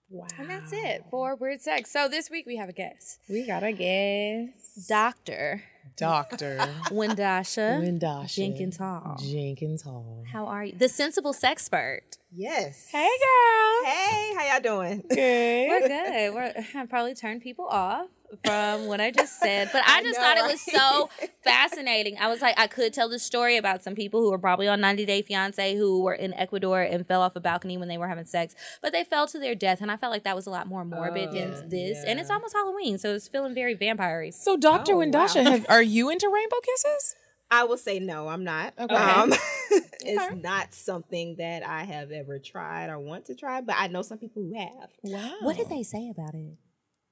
Wow. 0.09 0.27
And 0.37 0.49
that's 0.49 0.71
it 0.71 1.03
for 1.09 1.35
weird 1.35 1.61
sex. 1.61 1.91
So 1.91 2.07
this 2.07 2.29
week 2.29 2.45
we 2.45 2.55
have 2.55 2.69
a 2.69 2.73
guest, 2.73 3.19
We 3.29 3.45
got 3.45 3.63
a 3.63 3.73
guest. 3.73 4.87
Doctor 4.87 5.63
Doctor 5.95 6.57
Wendasha 6.91 7.79
Wendasha 7.81 8.35
Jenkins 8.35 8.77
Hall. 8.77 9.17
Jenkins 9.19 9.83
Hall. 9.83 10.23
How 10.31 10.45
are 10.47 10.65
you? 10.65 10.73
The 10.77 10.89
sensible 10.89 11.33
sexpert. 11.33 12.17
Yes. 12.31 12.87
Hey, 12.91 13.07
girl. 13.07 13.85
Hey, 13.91 14.33
how 14.35 14.53
y'all 14.53 14.61
doing? 14.61 15.03
Good. 15.09 15.69
We're 15.69 15.87
good. 15.87 16.33
We're 16.33 16.53
I 16.81 16.85
probably 16.85 17.15
turned 17.15 17.41
people 17.41 17.65
off 17.67 18.07
from 18.43 18.87
what 18.87 18.99
I 18.99 19.09
just 19.11 19.39
said, 19.39 19.69
but 19.71 19.81
I 19.87 19.99
I 19.99 20.01
just 20.03 20.19
know, 20.19 20.25
thought 20.25 20.37
it 20.37 20.51
was 20.51 20.61
so 20.61 21.09
fascinating. 21.45 22.17
I 22.19 22.27
was 22.27 22.41
like, 22.41 22.59
I 22.59 22.67
could 22.67 22.93
tell 22.93 23.07
the 23.07 23.17
story 23.19 23.55
about 23.55 23.81
some 23.81 23.95
people 23.95 24.19
who 24.21 24.29
were 24.29 24.37
probably 24.37 24.67
on 24.67 24.81
90 24.81 25.05
Day 25.05 25.21
Fiance 25.21 25.75
who 25.77 26.03
were 26.03 26.13
in 26.13 26.33
Ecuador 26.33 26.81
and 26.81 27.07
fell 27.07 27.21
off 27.21 27.37
a 27.37 27.39
balcony 27.39 27.77
when 27.77 27.87
they 27.87 27.97
were 27.97 28.09
having 28.09 28.25
sex, 28.25 28.53
but 28.81 28.91
they 28.91 29.05
fell 29.05 29.27
to 29.27 29.39
their 29.39 29.55
death, 29.55 29.79
and 29.81 29.89
I 29.89 29.95
felt 29.95 30.11
like 30.11 30.25
that 30.25 30.35
was 30.35 30.45
a 30.45 30.51
lot 30.51 30.67
more 30.67 30.83
morbid 30.83 31.29
Oh, 31.29 31.33
than 31.33 31.69
this. 31.69 32.03
And 32.05 32.19
it's 32.19 32.29
almost 32.29 32.53
Halloween, 32.53 32.97
so 32.97 33.15
it's 33.15 33.29
feeling 33.29 33.55
very 33.55 33.73
vampire 33.73 34.29
So, 34.31 34.57
Doctor 34.57 34.91
Oh, 34.93 34.97
Wendasha, 34.97 35.45
wow. 35.45 35.51
have, 35.51 35.65
are 35.69 35.81
you 35.81 36.09
into 36.09 36.27
rainbow 36.29 36.57
kisses? 36.61 37.15
I 37.49 37.63
will 37.63 37.77
say 37.77 37.99
no, 37.99 38.27
I'm 38.27 38.43
not. 38.43 38.73
Okay. 38.77 38.95
Um, 38.95 39.31
Okay. 39.33 39.41
it's 40.01 40.41
not 40.43 40.73
something 40.73 41.35
that 41.37 41.61
I 41.65 41.83
have 41.83 42.11
ever 42.11 42.39
tried 42.39 42.89
or 42.89 42.99
want 42.99 43.25
to 43.25 43.35
try, 43.35 43.61
but 43.61 43.75
I 43.77 43.87
know 43.87 44.01
some 44.01 44.17
people 44.17 44.43
who 44.43 44.53
have. 44.57 44.89
Wow. 45.03 45.35
What 45.41 45.57
did 45.57 45.69
they 45.69 45.83
say 45.83 46.09
about 46.09 46.33
it? 46.33 46.57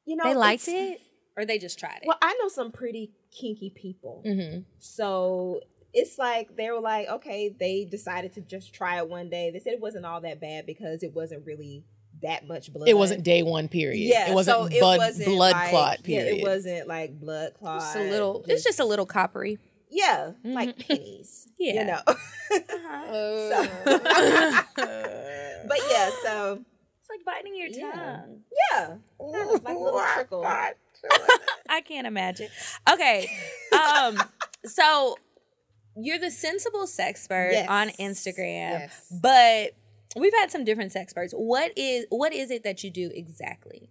You 0.05 0.15
know, 0.15 0.23
They 0.23 0.35
liked 0.35 0.67
it, 0.67 1.01
or 1.35 1.45
they 1.45 1.57
just 1.57 1.77
tried 1.79 1.99
it? 2.01 2.07
Well, 2.07 2.17
I 2.21 2.37
know 2.41 2.47
some 2.47 2.71
pretty 2.71 3.11
kinky 3.31 3.71
people. 3.75 4.23
Mm-hmm. 4.25 4.59
So 4.79 5.61
it's 5.93 6.17
like 6.17 6.55
they 6.55 6.69
were 6.71 6.79
like, 6.79 7.07
okay, 7.09 7.53
they 7.57 7.85
decided 7.85 8.33
to 8.33 8.41
just 8.41 8.73
try 8.73 8.97
it 8.97 9.09
one 9.09 9.29
day. 9.29 9.51
They 9.51 9.59
said 9.59 9.73
it 9.73 9.81
wasn't 9.81 10.05
all 10.05 10.21
that 10.21 10.39
bad 10.39 10.65
because 10.65 11.03
it 11.03 11.13
wasn't 11.13 11.45
really 11.45 11.83
that 12.21 12.47
much 12.47 12.71
blood. 12.71 12.87
It 12.87 12.97
wasn't 12.97 13.23
day 13.23 13.43
one 13.43 13.67
period. 13.67 14.07
Yeah, 14.09 14.29
It 14.29 14.33
wasn't 14.33 14.57
so 14.57 14.65
it 14.65 14.79
blood, 14.79 14.97
wasn't 14.99 15.27
blood 15.27 15.53
like- 15.53 15.69
clot 15.71 15.99
Yeah, 16.05 16.21
period. 16.23 16.37
it 16.39 16.43
wasn't 16.43 16.87
like 16.87 17.19
blood 17.19 17.53
clot. 17.59 17.81
Just 17.81 17.95
a 17.97 18.09
little. 18.09 18.45
It's 18.47 18.63
just 18.63 18.79
a 18.79 18.85
little 18.85 19.05
coppery. 19.05 19.57
Yeah, 19.95 20.31
like 20.43 20.77
pennies. 20.87 21.47
Yeah. 21.57 21.73
you 21.79 21.85
know. 21.85 22.01
Uh, 22.55 23.65
but 25.67 25.79
yeah, 25.89 26.09
so 26.23 26.59
It's 26.99 27.09
like 27.09 27.25
biting 27.25 27.55
your 27.55 27.67
Yeah. 27.67 27.91
tongue. 27.91 28.41
yeah, 28.71 28.95
like 29.19 29.75
little 29.77 30.01
trickle. 30.13 30.45
I 30.45 31.81
can't 31.81 32.07
imagine. 32.07 32.49
Okay. 32.91 33.27
Um 33.73 34.21
so 34.65 35.17
you're 35.95 36.19
the 36.19 36.31
sensible 36.31 36.85
sexpert 36.85 37.51
Yes. 37.53 37.67
on 37.69 37.89
Instagram. 37.89 38.79
Yes. 38.79 39.05
But 39.11 39.71
we've 40.15 40.33
had 40.33 40.51
some 40.51 40.63
different 40.65 40.93
sexperts. 40.93 41.31
What 41.33 41.71
is 41.77 42.05
what 42.09 42.33
is 42.33 42.51
it 42.51 42.63
that 42.63 42.83
you 42.83 42.89
do 42.91 43.11
exactly? 43.13 43.89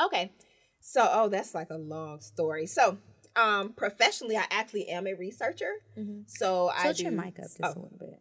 Okay. 0.00 0.32
So, 0.80 1.08
oh, 1.10 1.28
that's 1.28 1.54
like 1.54 1.70
a 1.70 1.76
long 1.76 2.20
story. 2.20 2.66
So, 2.66 2.98
um, 3.38 3.72
professionally, 3.72 4.36
I 4.36 4.44
actually 4.50 4.88
am 4.88 5.06
a 5.06 5.14
researcher. 5.14 5.70
So 6.26 6.70
I 6.74 6.82
Tilt 6.84 6.96
do. 6.96 7.02
your 7.04 7.12
mic 7.12 7.38
up 7.38 7.44
just 7.46 7.58
oh, 7.62 7.66
a 7.66 7.68
little 7.68 7.96
bit. 7.98 8.20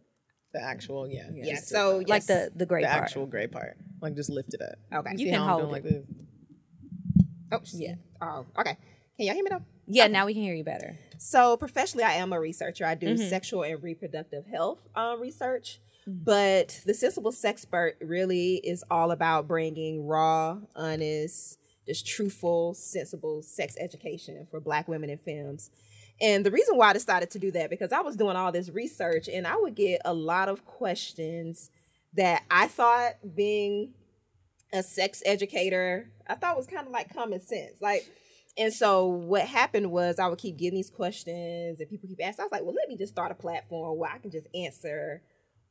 the 0.53 0.61
actual, 0.61 1.07
yeah. 1.09 1.29
yeah. 1.33 1.55
just 1.55 1.67
So 1.69 2.03
Like 2.07 2.25
the 2.25 2.51
the 2.55 2.65
great 2.65 2.83
the 2.83 2.89
part. 2.89 3.03
actual 3.03 3.25
gray 3.25 3.47
part. 3.47 3.77
Like 4.01 4.15
just 4.15 4.29
lift 4.29 4.53
it 4.53 4.61
up. 4.61 4.99
Okay. 4.99 5.11
You, 5.13 5.17
You 5.19 5.25
see 5.25 5.31
can 5.31 5.39
how 5.39 5.43
I'm 5.45 5.49
hold 5.49 5.61
doing 5.61 5.69
it. 5.69 5.73
like 5.73 5.83
this? 5.83 6.05
Oh 7.51 7.59
yeah. 7.73 7.95
Oh, 8.21 8.45
okay. 8.59 8.77
Can 9.17 9.25
y'all 9.25 9.35
hear 9.35 9.43
me 9.43 9.49
now? 9.51 9.61
yeah, 9.87 10.07
now 10.07 10.25
we 10.25 10.33
can 10.33 10.43
hear 10.43 10.53
you 10.53 10.63
better. 10.63 10.97
So 11.17 11.57
professionally, 11.57 12.03
I 12.03 12.13
am 12.13 12.33
a 12.33 12.39
researcher. 12.39 12.85
I 12.85 12.93
do 12.95 13.07
Mm-hmm. 13.07 13.29
sexual 13.29 13.63
and 13.63 13.81
reproductive 13.81 14.45
health 14.45 14.79
uh, 14.95 15.15
research. 15.19 15.79
But 16.05 16.81
the 16.85 16.93
sensible 16.93 17.31
sexpert 17.31 17.93
really 18.01 18.55
is 18.63 18.83
all 18.89 19.11
about 19.11 19.47
bringing 19.47 20.05
raw, 20.05 20.59
honest, 20.75 21.57
just 21.87 22.05
truthful, 22.05 22.73
sensible 22.73 23.41
sex 23.41 23.75
education 23.79 24.47
for 24.51 24.59
Black 24.59 24.87
women 24.87 25.09
in 25.09 25.17
films. 25.17 25.71
And 26.19 26.45
the 26.45 26.51
reason 26.51 26.77
why 26.77 26.89
I 26.89 26.93
decided 26.93 27.31
to 27.31 27.39
do 27.39 27.51
that 27.51 27.69
because 27.69 27.91
I 27.91 28.01
was 28.01 28.15
doing 28.15 28.35
all 28.35 28.51
this 28.51 28.69
research 28.69 29.27
and 29.27 29.45
I 29.45 29.55
would 29.55 29.75
get 29.75 30.01
a 30.03 30.13
lot 30.13 30.49
of 30.49 30.65
questions 30.65 31.69
that 32.13 32.43
I 32.49 32.67
thought 32.67 33.13
being 33.35 33.93
a 34.73 34.83
sex 34.83 35.21
educator, 35.25 36.09
I 36.27 36.35
thought 36.35 36.57
was 36.57 36.67
kind 36.67 36.87
of 36.87 36.91
like 36.91 37.13
common 37.13 37.39
sense. 37.39 37.81
Like, 37.81 38.05
and 38.57 38.73
so 38.73 39.05
what 39.05 39.43
happened 39.43 39.91
was 39.91 40.17
I 40.17 40.27
would 40.27 40.39
keep 40.39 40.57
getting 40.57 40.77
these 40.77 40.89
questions 40.89 41.79
and 41.79 41.89
people 41.89 42.09
keep 42.09 42.19
asking. 42.23 42.41
I 42.41 42.45
was 42.45 42.51
like, 42.51 42.63
well, 42.63 42.73
let 42.73 42.89
me 42.89 42.97
just 42.97 43.13
start 43.13 43.31
a 43.31 43.35
platform 43.35 43.97
where 43.97 44.11
I 44.11 44.17
can 44.17 44.31
just 44.31 44.47
answer 44.55 45.21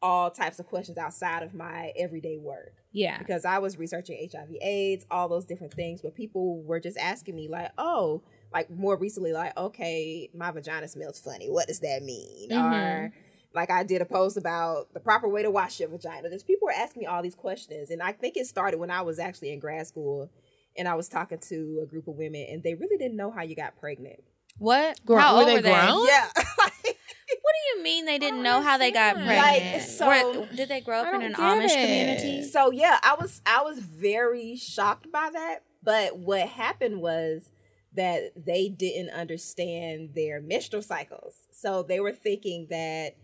all 0.01 0.31
types 0.31 0.61
of 0.61 0.67
questions 0.67 0.97
outside 0.99 1.43
of 1.43 1.55
my 1.55 1.93
everyday 1.97 2.37
work 2.37 2.75
Yeah. 2.97 3.19
because 3.19 3.45
I 3.45 3.59
was 3.59 3.79
researching 3.79 4.29
HIV 4.33 4.57
AIDS, 4.63 5.05
all 5.11 5.29
those 5.29 5.45
different 5.45 5.75
things, 5.75 6.01
but 6.03 6.15
people 6.15 6.63
were 6.63 6.81
just 6.81 6.97
asking 6.97 7.37
me 7.37 7.49
like, 7.49 7.71
"Oh, 7.79 8.23
like 8.53 8.71
more 8.71 8.97
recently 8.97 9.33
like, 9.33 9.57
okay, 9.57 10.31
my 10.35 10.51
vagina 10.51 10.89
smells 10.89 11.21
funny. 11.21 11.49
What 11.51 11.67
does 11.69 11.81
that 11.81 12.03
mean?" 12.03 12.49
Mm-hmm. 12.51 12.75
Or 12.75 13.13
like 13.55 13.71
I 13.71 13.83
did 13.85 14.01
a 14.03 14.07
post 14.07 14.37
about 14.37 14.93
the 14.95 15.01
proper 15.01 15.29
way 15.29 15.43
to 15.43 15.51
wash 15.51 15.79
your 15.79 15.89
vagina. 15.91 16.29
There's 16.31 16.43
people 16.43 16.67
were 16.67 16.73
asking 16.73 17.01
me 17.01 17.07
all 17.07 17.23
these 17.23 17.35
questions, 17.35 17.91
and 17.91 18.03
I 18.03 18.13
think 18.13 18.37
it 18.37 18.47
started 18.47 18.79
when 18.81 18.91
I 18.91 19.03
was 19.03 19.19
actually 19.19 19.53
in 19.53 19.59
grad 19.61 19.87
school 19.87 20.31
and 20.79 20.87
I 20.89 20.95
was 20.95 21.09
talking 21.09 21.39
to 21.39 21.81
a 21.83 21.87
group 21.87 22.07
of 22.09 22.17
women 22.17 22.47
and 22.51 22.63
they 22.63 22.75
really 22.75 22.97
didn't 22.99 23.17
know 23.17 23.31
how 23.31 23.43
you 23.43 23.57
got 23.57 23.79
pregnant. 23.79 24.21
What? 24.59 25.05
Grown- 25.07 25.21
How 25.21 25.35
were 25.35 25.41
old 25.41 25.49
they 25.49 25.55
were 25.55 25.63
they? 25.63 25.71
grown? 25.73 26.07
Yeah. 26.07 26.29
What 27.29 27.55
do 27.55 27.79
you 27.79 27.83
mean 27.83 28.05
they 28.05 28.19
didn't 28.19 28.43
know 28.43 28.63
how 28.63 28.79
they 28.79 28.93
got 28.93 29.15
pregnant? 29.15 29.39
Like, 29.39 29.83
so- 29.83 30.41
Were- 30.41 30.47
did 30.55 30.69
they 30.69 30.81
grow 30.81 31.01
up 31.01 31.15
in 31.15 31.21
don't 31.21 31.35
an 31.35 31.35
Amish 31.35 31.71
it. 31.71 32.21
community? 32.21 32.49
So 32.49 32.71
yeah, 32.71 32.99
I 33.03 33.17
was 33.21 33.43
I 33.45 33.63
was 33.63 33.79
very 33.81 34.57
shocked 34.57 35.11
by 35.11 35.31
that. 35.33 35.61
But 35.83 36.19
what 36.19 36.49
happened 36.49 37.01
was 37.01 37.51
that 37.95 38.33
they 38.37 38.69
didn't 38.69 39.11
understand 39.11 40.11
their 40.15 40.41
menstrual 40.41 40.83
cycles. 40.83 41.47
So 41.51 41.83
they 41.83 42.01
were 42.01 42.13
thinking 42.13 42.67
that 42.71 43.17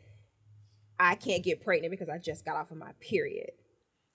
I 0.98 1.14
can't 1.16 1.42
get 1.42 1.62
pregnant 1.62 1.90
because 1.90 2.08
I 2.08 2.18
just 2.18 2.44
got 2.44 2.56
off 2.56 2.70
of 2.70 2.78
my 2.78 2.92
period. 3.00 3.50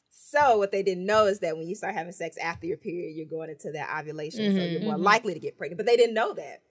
So 0.10 0.58
what 0.58 0.72
they 0.72 0.84
didn't 0.84 1.06
know 1.06 1.26
is 1.28 1.40
that 1.40 1.58
when 1.58 1.68
you 1.68 1.76
start 1.76 1.94
having 1.94 2.12
sex 2.12 2.38
after 2.38 2.66
your 2.66 2.78
period, 2.78 3.16
you're 3.16 3.26
going 3.26 3.50
into 3.50 3.72
that 3.74 3.90
ovulation, 4.00 4.56
so 4.56 4.60
mm-hmm, 4.60 4.74
you're 4.74 4.82
more 4.82 4.96
mm-hmm. 4.96 5.04
likely 5.04 5.34
to 5.34 5.40
get 5.40 5.58
pregnant. 5.58 5.78
But 5.78 5.86
they 5.86 5.96
didn't 5.96 6.16
know 6.16 6.34
that. 6.34 6.62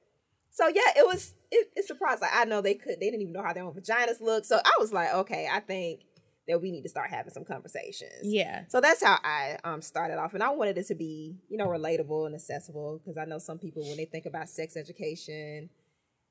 So 0.57 0.69
yeah, 0.69 0.91
it 0.97 1.07
was 1.07 1.35
it, 1.51 1.69
it 1.77 1.87
surprised. 1.87 2.23
Like 2.23 2.31
I 2.33 2.47
know 2.47 2.63
they 2.63 2.73
could 2.73 2.99
they 2.99 3.11
didn't 3.11 3.21
even 3.21 3.35
know 3.35 3.43
how 3.43 3.53
their 3.53 3.63
own 3.63 3.75
vaginas 3.75 4.23
look. 4.23 4.47
So 4.47 4.57
I 4.57 4.73
was 4.81 4.91
like, 4.91 5.13
okay, 5.13 5.47
I 5.53 5.61
think 5.61 6.01
that 6.49 6.63
we 6.63 6.71
need 6.71 6.81
to 6.83 6.89
start 6.89 7.11
having 7.11 7.31
some 7.31 7.45
conversations. 7.45 8.23
Yeah. 8.23 8.63
So 8.69 8.81
that's 8.81 9.05
how 9.05 9.19
I 9.23 9.59
um 9.65 9.83
started 9.83 10.19
off, 10.19 10.33
and 10.33 10.43
I 10.43 10.49
wanted 10.49 10.79
it 10.79 10.87
to 10.87 10.95
be 10.95 11.37
you 11.51 11.59
know 11.59 11.67
relatable 11.67 12.25
and 12.25 12.35
accessible 12.35 13.03
because 13.05 13.19
I 13.19 13.27
know 13.27 13.39
some 13.39 13.59
people 13.59 13.83
when 13.83 13.99
they 13.99 14.07
think 14.07 14.25
about 14.25 14.49
sex 14.49 14.79
education, 14.79 15.69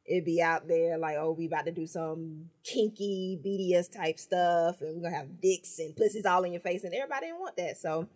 it'd 0.07 0.25
be 0.25 0.41
out 0.41 0.67
there 0.67 0.97
like 0.97 1.17
oh 1.19 1.33
we 1.37 1.45
about 1.45 1.65
to 1.65 1.71
do 1.71 1.85
some 1.85 2.49
kinky 2.63 3.39
BDS 3.45 3.95
type 3.95 4.17
stuff, 4.17 4.81
and 4.81 4.95
we're 4.95 5.03
gonna 5.03 5.17
have 5.17 5.39
dicks 5.39 5.77
and 5.77 5.95
pussies 5.95 6.25
all 6.25 6.43
in 6.45 6.53
your 6.53 6.61
face, 6.61 6.83
and 6.83 6.95
everybody 6.95 7.27
didn't 7.27 7.41
want 7.41 7.57
that. 7.57 7.77
So 7.77 8.09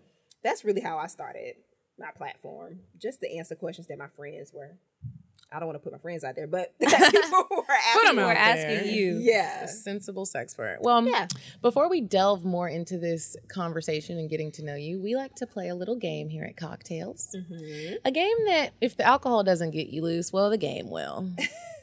that's 0.43 0.65
really 0.65 0.81
how 0.81 0.97
I 0.97 1.05
started 1.05 1.53
my 1.99 2.09
platform, 2.17 2.79
just 2.99 3.19
to 3.19 3.37
answer 3.37 3.53
questions 3.53 3.85
that 3.89 3.99
my 3.99 4.07
friends 4.07 4.51
were. 4.51 4.75
I 5.51 5.59
don't 5.59 5.67
want 5.67 5.77
to 5.77 5.83
put 5.83 5.91
my 5.91 5.97
friends 5.97 6.23
out 6.23 6.35
there, 6.35 6.45
but 6.47 6.73
people 6.79 7.47
were 7.51 7.63
asking. 7.69 8.09
'em 8.09 8.15
We're 8.17 8.31
asking 8.31 8.67
there. 8.67 8.85
you. 8.85 9.17
Yeah. 9.19 9.63
A 9.63 9.67
sensible 9.67 10.25
sexpert. 10.25 10.77
Well, 10.81 11.05
Yeah. 11.07 11.27
before 11.61 11.89
we 11.89 12.01
delve 12.01 12.45
more 12.45 12.69
into 12.69 12.97
this 12.97 13.35
conversation 13.47 14.17
and 14.19 14.29
getting 14.29 14.51
to 14.53 14.63
know 14.63 14.75
you, 14.75 15.01
we 15.01 15.15
like 15.15 15.35
to 15.35 15.47
play 15.47 15.67
a 15.69 15.75
little 15.75 15.95
game 15.95 16.29
here 16.29 16.43
at 16.43 16.55
Cocktales. 16.55 17.35
Mm-hmm. 17.35 17.95
A 18.05 18.11
game 18.11 18.45
that, 18.45 18.73
if 18.79 18.95
the 18.95 19.03
alcohol 19.03 19.43
doesn't 19.43 19.71
get 19.71 19.87
you 19.87 20.01
loose, 20.03 20.31
well, 20.31 20.49
the 20.51 20.57
game 20.57 20.89
will. 20.89 21.31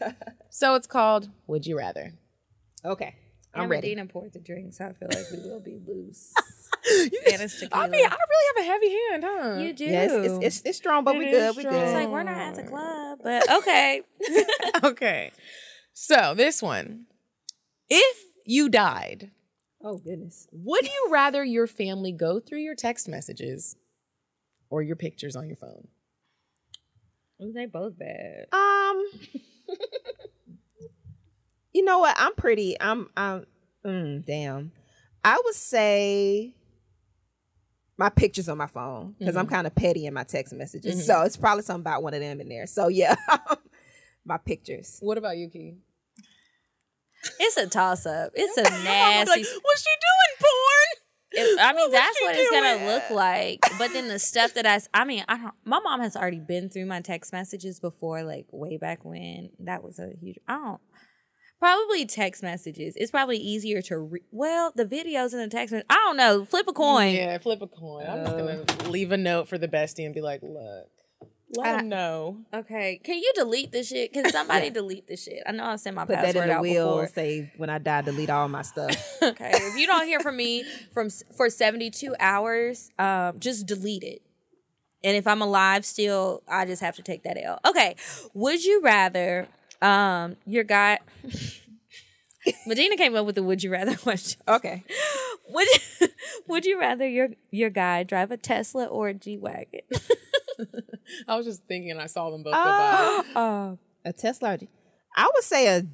so 0.51 0.75
it's 0.75 0.87
called 0.87 1.29
Would 1.47 1.67
You 1.67 1.77
Rather. 1.79 2.13
Okay. 2.85 3.17
I'm 3.57 3.63
and 3.63 3.71
ready. 3.71 3.89
Medina 3.89 4.07
poured 4.07 4.33
the 4.33 4.39
drink, 4.39 4.75
so 4.75 4.87
I 4.87 4.93
feel 4.93 5.09
like 5.13 5.31
we 5.31 5.39
will 5.39 5.61
be 5.61 5.79
loose. 5.87 6.33
I 6.89 7.89
mean, 7.89 8.05
I 8.05 8.17
really 8.17 8.47
have 8.55 8.59
a 8.59 8.65
heavy 8.65 8.91
hand, 8.91 9.25
huh? 9.27 9.57
you 9.61 9.73
do. 9.73 9.85
Yes, 9.85 10.13
it's, 10.13 10.45
it's 10.45 10.63
it's 10.65 10.79
strong, 10.79 11.05
but 11.05 11.17
It 11.17 11.19
we 11.19 11.31
good. 11.31 11.57
We 11.57 11.63
good. 11.65 11.73
It's 11.75 11.93
like 11.93 12.09
we're 12.09 12.23
not 12.23 12.37
at 12.37 12.55
the 12.55 12.63
club, 12.63 13.21
but 13.23 13.51
okay. 13.51 14.03
okay. 14.85 15.33
So 15.93 16.35
this 16.35 16.63
one. 16.63 17.07
If 17.89 18.25
you 18.45 18.69
died, 18.69 19.31
oh 19.83 19.99
goodness. 19.99 20.49
would 20.53 20.85
you 20.85 21.09
rather 21.11 21.45
your 21.45 21.67
family 21.67 22.13
go 22.13 22.41
through 22.41 22.59
your 22.59 22.75
text 22.75 23.09
messages 23.09 23.77
or 24.71 24.83
your 24.83 24.97
pictures 24.97 25.37
on 25.37 25.47
your 25.47 25.57
phone? 25.57 25.89
they 27.39 27.67
both 27.67 27.99
bad. 27.99 28.47
Um, 28.53 29.05
you 31.77 31.85
know 31.85 31.99
what? 32.01 32.15
I'm 32.19 32.35
pretty. 32.35 32.81
I'm. 32.81 33.09
I'm. 33.17 33.47
Mm, 33.85 34.25
damn. 34.27 34.73
I 35.25 35.41
would 35.45 35.55
say 35.55 36.55
my 37.99 38.09
pictures 38.09 38.49
on 38.49 38.59
my 38.59 38.67
phone 38.67 39.15
because 39.19 39.37
I'm 39.37 39.47
kind 39.47 39.67
of 39.67 39.75
petty 39.75 40.07
in 40.07 40.15
my 40.15 40.25
text 40.25 40.53
messages. 40.55 41.07
So 41.07 41.23
it's 41.23 41.37
probably 41.37 41.63
something 41.63 41.81
about 41.83 42.03
one 42.03 42.15
of 42.15 42.21
them 42.21 42.41
in 42.41 42.49
there. 42.49 42.67
So 42.67 42.89
yeah, 42.89 43.15
my 44.25 44.39
pictures. 44.39 44.99
What 45.01 45.19
about 45.19 45.37
you, 45.37 45.49
Key? 45.51 45.77
It's 47.41 47.57
a 47.57 47.67
toss 47.67 48.07
up. 48.07 48.33
It's 48.35 48.57
a 48.59 48.63
Like, 48.71 48.85
nasty. 48.85 49.31
what's 49.63 49.83
she 49.83 49.91
doing, 49.91 50.39
porn? 50.41 51.03
It- 51.33 51.59
I 51.61 51.73
mean, 51.73 51.81
What 51.91 51.93
that's 51.93 52.21
what 52.21 52.37
it's 52.37 52.51
gonna 52.51 52.87
look 52.93 53.11
like. 53.11 53.61
But 53.79 53.93
then 53.93 54.09
the 54.09 54.19
stuff 54.19 54.55
that 54.55 54.67
I, 54.67 54.81
I 54.95 55.05
mean, 55.05 55.25
I 55.29 55.37
don't. 55.39 55.55
My 55.65 55.81
mom 55.81 56.01
has 56.01 56.17
already 56.17 56.41
been 56.41 56.69
through 56.69 56.87
my 56.87 57.01
text 57.01 57.33
messages 57.33 57.81
before, 57.81 58.23
like 58.23 58.47
way 58.53 58.77
back 58.79 59.05
when. 59.05 59.51
That 59.61 59.83
was 59.83 59.99
a 59.99 60.13
huge. 60.21 60.37
I 60.47 60.55
don't. 60.55 60.81
Probably 61.59 62.05
text 62.05 62.43
messages. 62.43 62.95
It's 62.97 63.11
probably 63.11 63.39
easier 63.39 63.81
to. 63.83 63.99
Re- 63.99 64.21
well, 64.31 64.73
the 64.77 64.85
videos 64.85 65.33
and 65.33 65.41
the 65.43 65.49
text. 65.49 65.73
mes- 65.73 65.85
I 65.89 65.95
don't 65.95 66.17
know. 66.17 66.45
Flip 66.45 66.67
a 66.69 66.73
coin. 66.73 67.15
Yeah, 67.15 67.39
flip 67.39 67.63
a 67.63 67.67
coin. 67.67 68.07
I'm 68.07 68.25
just 68.25 68.37
gonna 68.37 68.91
leave 68.91 69.11
a 69.11 69.17
note 69.17 69.49
for 69.49 69.57
the 69.57 69.67
bestie 69.69 70.05
and 70.05 70.15
be 70.15 70.21
like, 70.21 70.41
look, 70.43 70.89
let 71.57 71.77
I- 71.77 71.79
him 71.81 71.89
know. 71.89 72.39
Okay, 72.53 73.01
can 73.03 73.17
you 73.17 73.33
delete 73.35 73.73
this 73.73 73.89
shit? 73.89 74.13
Can 74.13 74.29
somebody 74.31 74.69
delete 74.81 75.07
this 75.09 75.23
shit? 75.25 75.43
I 75.47 75.53
know 75.53 75.65
I 75.65 75.77
sent 75.77 75.97
my 75.97 76.05
Put 76.05 76.17
that 76.17 76.25
password 76.27 76.43
in 76.45 76.49
the 76.51 76.55
out 76.57 76.63
wheel. 76.63 76.91
before. 76.91 77.09
Say 77.09 77.51
when 77.57 77.71
I 77.71 77.79
die, 77.79 78.03
delete 78.03 78.29
all 78.31 78.49
my 78.49 78.63
stuff. 78.63 78.95
Okay, 79.23 79.51
if 79.55 79.79
you 79.79 79.87
don't 79.87 80.07
hear 80.07 80.21
from 80.21 80.37
me 80.37 80.65
from 80.93 81.09
for 81.37 81.49
72 81.49 82.15
hours, 82.21 82.91
um, 82.99 83.41
just 83.41 83.67
delete 83.67 84.03
it. 84.05 84.21
And 85.03 85.17
if 85.17 85.27
I'm 85.27 85.41
alive 85.41 85.85
still, 85.87 86.43
I 86.47 86.65
just 86.67 86.83
have 86.83 86.97
to 86.97 87.03
take 87.03 87.23
that 87.25 87.37
L. 87.43 87.61
Okay. 87.67 87.97
Would 88.35 88.65
you 88.65 88.81
rather 88.83 89.49
um 89.83 90.37
your 90.47 90.65
guy 90.65 90.99
Medina 92.67 92.97
came 92.97 93.17
up 93.17 93.27
with 93.27 93.35
the 93.35 93.43
would 93.43 93.63
you 93.63 93.71
rather 93.73 93.97
question. 94.09 94.41
okay. 94.47 94.85
Would 95.51 95.69
you, 96.01 96.09
would 96.49 96.65
you 96.65 96.79
rather 96.79 97.09
your 97.09 97.31
your 97.51 97.71
guy 97.71 98.03
drive 98.05 98.31
a 98.31 98.37
Tesla 98.37 98.85
or 98.87 99.09
a 99.09 99.15
G 99.15 99.37
Wagon? 99.37 99.81
I 101.29 101.37
was 101.37 101.47
just 101.47 101.65
thinking 101.67 101.99
I 101.99 102.07
saw 102.07 102.31
them 102.31 102.43
both 102.43 102.53
go 102.55 102.59
by. 102.65 103.23
Oh, 103.35 103.79
A 104.05 104.13
Tesla. 104.13 104.59
I 105.17 105.31
would 105.35 105.45
say 105.45 105.67
a 105.77 105.87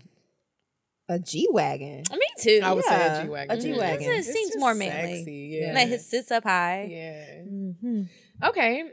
a 1.09 1.19
G 1.19 1.49
wagon. 1.51 2.05
me 2.13 2.27
too. 2.39 2.61
I 2.63 2.73
would 2.73 2.85
say 2.85 3.07
a 3.07 3.23
G 3.25 3.29
Wagon. 3.29 3.59
a 3.59 3.61
G-Wagon. 3.61 4.11
It 4.13 4.25
seems 4.25 4.57
more 4.57 4.75
manly. 4.75 5.19
Sexy, 5.19 5.59
yeah. 5.61 5.73
Like 5.75 5.89
it 5.89 6.01
sits 6.01 6.31
up 6.31 6.45
high. 6.45 6.89
Yeah. 6.91 8.03
Okay. 8.49 8.91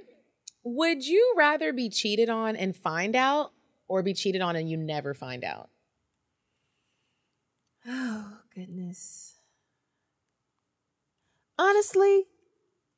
Would 0.64 1.06
you 1.06 1.34
rather 1.38 1.72
be 1.72 1.90
cheated 1.90 2.30
on 2.30 2.56
and 2.56 2.76
find 2.76 3.16
out 3.16 3.52
or 3.90 4.04
be 4.04 4.14
cheated 4.14 4.42
on 4.42 4.56
and 4.56 4.70
you 4.70 4.78
never 4.78 5.14
find 5.14 5.44
out? 5.44 5.70
Oh 7.86 8.38
goodness. 8.56 9.36
Honestly, 11.58 12.26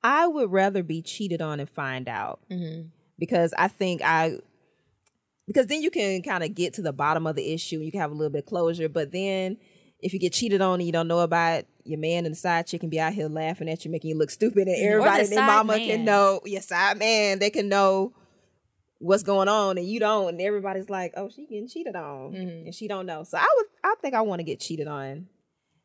I 0.03 0.27
would 0.27 0.51
rather 0.51 0.83
be 0.83 1.01
cheated 1.01 1.41
on 1.41 1.59
and 1.59 1.69
find 1.69 2.07
out 2.07 2.41
mm-hmm. 2.51 2.89
because 3.17 3.53
I 3.57 3.67
think 3.67 4.01
I 4.03 4.37
because 5.47 5.67
then 5.67 5.81
you 5.81 5.89
can 5.89 6.21
kind 6.21 6.43
of 6.43 6.53
get 6.53 6.75
to 6.75 6.81
the 6.81 6.93
bottom 6.93 7.25
of 7.25 7.35
the 7.35 7.53
issue 7.53 7.77
and 7.77 7.85
you 7.85 7.91
can 7.91 8.01
have 8.01 8.11
a 8.11 8.15
little 8.15 8.29
bit 8.29 8.43
of 8.43 8.45
closure. 8.45 8.89
But 8.89 9.11
then 9.11 9.57
if 9.99 10.13
you 10.13 10.19
get 10.19 10.33
cheated 10.33 10.61
on 10.61 10.75
and 10.75 10.83
you 10.85 10.91
don't 10.91 11.07
know 11.07 11.19
about 11.19 11.59
it, 11.59 11.67
your 11.83 11.99
man 11.99 12.25
and 12.25 12.33
the 12.33 12.39
side 12.39 12.67
chick 12.67 12.81
can 12.81 12.89
be 12.89 12.99
out 12.99 13.13
here 13.13 13.27
laughing 13.27 13.69
at 13.69 13.83
you, 13.83 13.91
making 13.91 14.09
you 14.09 14.17
look 14.17 14.29
stupid, 14.29 14.67
and 14.67 14.77
mm-hmm. 14.77 14.93
everybody 14.93 15.23
and 15.23 15.31
their 15.31 15.45
mama 15.45 15.77
man. 15.77 15.87
can 15.87 16.05
know. 16.05 16.41
Your 16.45 16.61
side 16.61 16.99
man, 16.99 17.39
they 17.39 17.49
can 17.49 17.69
know 17.69 18.13
what's 19.01 19.23
going 19.23 19.47
on, 19.49 19.77
and 19.77 19.87
you 19.87 19.99
don't, 19.99 20.29
and 20.29 20.41
everybody's 20.41 20.89
like, 20.89 21.13
"Oh, 21.17 21.29
she 21.29 21.45
getting 21.45 21.67
cheated 21.67 21.95
on," 21.95 22.35
and 22.35 22.73
she 22.75 22.87
don't 22.87 23.05
know. 23.05 23.23
So 23.23 23.37
I 23.37 23.47
would, 23.57 23.65
I 23.83 23.95
think 24.01 24.13
I 24.13 24.21
want 24.21 24.39
to 24.39 24.43
get 24.43 24.59
cheated 24.59 24.87
on 24.87 25.27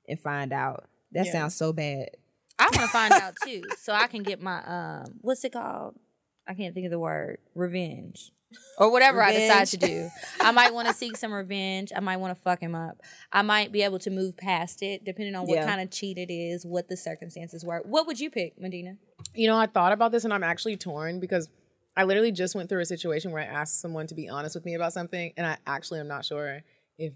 and 0.09 0.21
find 0.21 0.53
out. 0.53 0.89
That 1.13 1.27
Yeah. 1.27 1.33
sounds 1.33 1.55
so 1.57 1.73
bad. 1.73 2.11
I 2.59 2.65
want 2.65 2.77
to 2.83 2.89
find 2.89 3.13
out 3.15 3.35
too, 3.43 3.63
so 3.79 3.93
I 3.93 4.07
can 4.07 4.23
get 4.23 4.41
my 4.41 4.63
um, 4.65 5.19
what's 5.23 5.45
it 5.45 5.53
called? 5.53 5.97
I 6.47 6.55
can't 6.55 6.75
think 6.75 6.85
of 6.87 6.91
the 6.93 6.99
word. 6.99 7.39
Revenge. 7.55 8.31
Or 8.79 8.93
whatever 8.93 9.21
I 9.23 9.33
decide 9.33 9.67
to 9.69 9.77
do. 9.77 10.09
I 10.41 10.53
might 10.53 10.73
want 10.73 10.87
to 10.87 10.95
seek 10.95 11.17
some 11.17 11.33
revenge. 11.33 11.91
I 11.95 12.01
might 12.01 12.19
want 12.19 12.37
to 12.37 12.41
fuck 12.41 12.61
him 12.61 12.75
up. 12.77 13.03
I 13.33 13.43
might 13.43 13.73
be 13.73 13.83
able 13.83 13.99
to 14.01 14.11
move 14.11 14.37
past 14.37 14.83
it, 14.83 15.05
depending 15.05 15.35
on 15.35 15.47
what 15.47 15.57
Yeah. 15.57 15.67
kind 15.67 15.81
of 15.81 15.91
cheat 15.91 16.17
it 16.17 16.33
is, 16.33 16.65
what 16.65 16.89
the 16.89 16.97
circumstances 16.97 17.65
were. 17.65 17.83
What 17.85 18.07
would 18.07 18.21
you 18.21 18.31
pick, 18.31 18.59
Medina? 18.61 18.99
You 19.35 19.49
know, 19.49 19.57
I 19.59 19.67
thought 19.67 19.93
about 19.93 20.13
this 20.13 20.25
and 20.25 20.33
I'm 20.33 20.45
actually 20.45 20.77
torn 20.77 21.19
because 21.19 21.49
I 21.97 22.05
literally 22.05 22.33
just 22.33 22.55
went 22.55 22.69
through 22.69 22.81
a 22.81 22.87
situation 22.87 23.31
where 23.33 23.43
I 23.43 23.47
asked 23.47 23.81
someone 23.81 24.07
to 24.09 24.15
be 24.15 24.29
honest 24.29 24.55
with 24.55 24.65
me 24.65 24.75
about 24.75 24.93
something 24.93 25.33
and 25.37 25.47
I 25.47 25.57
actually 25.67 26.01
am 26.01 26.09
not 26.09 26.25
sure 26.25 26.61
if 26.99 27.13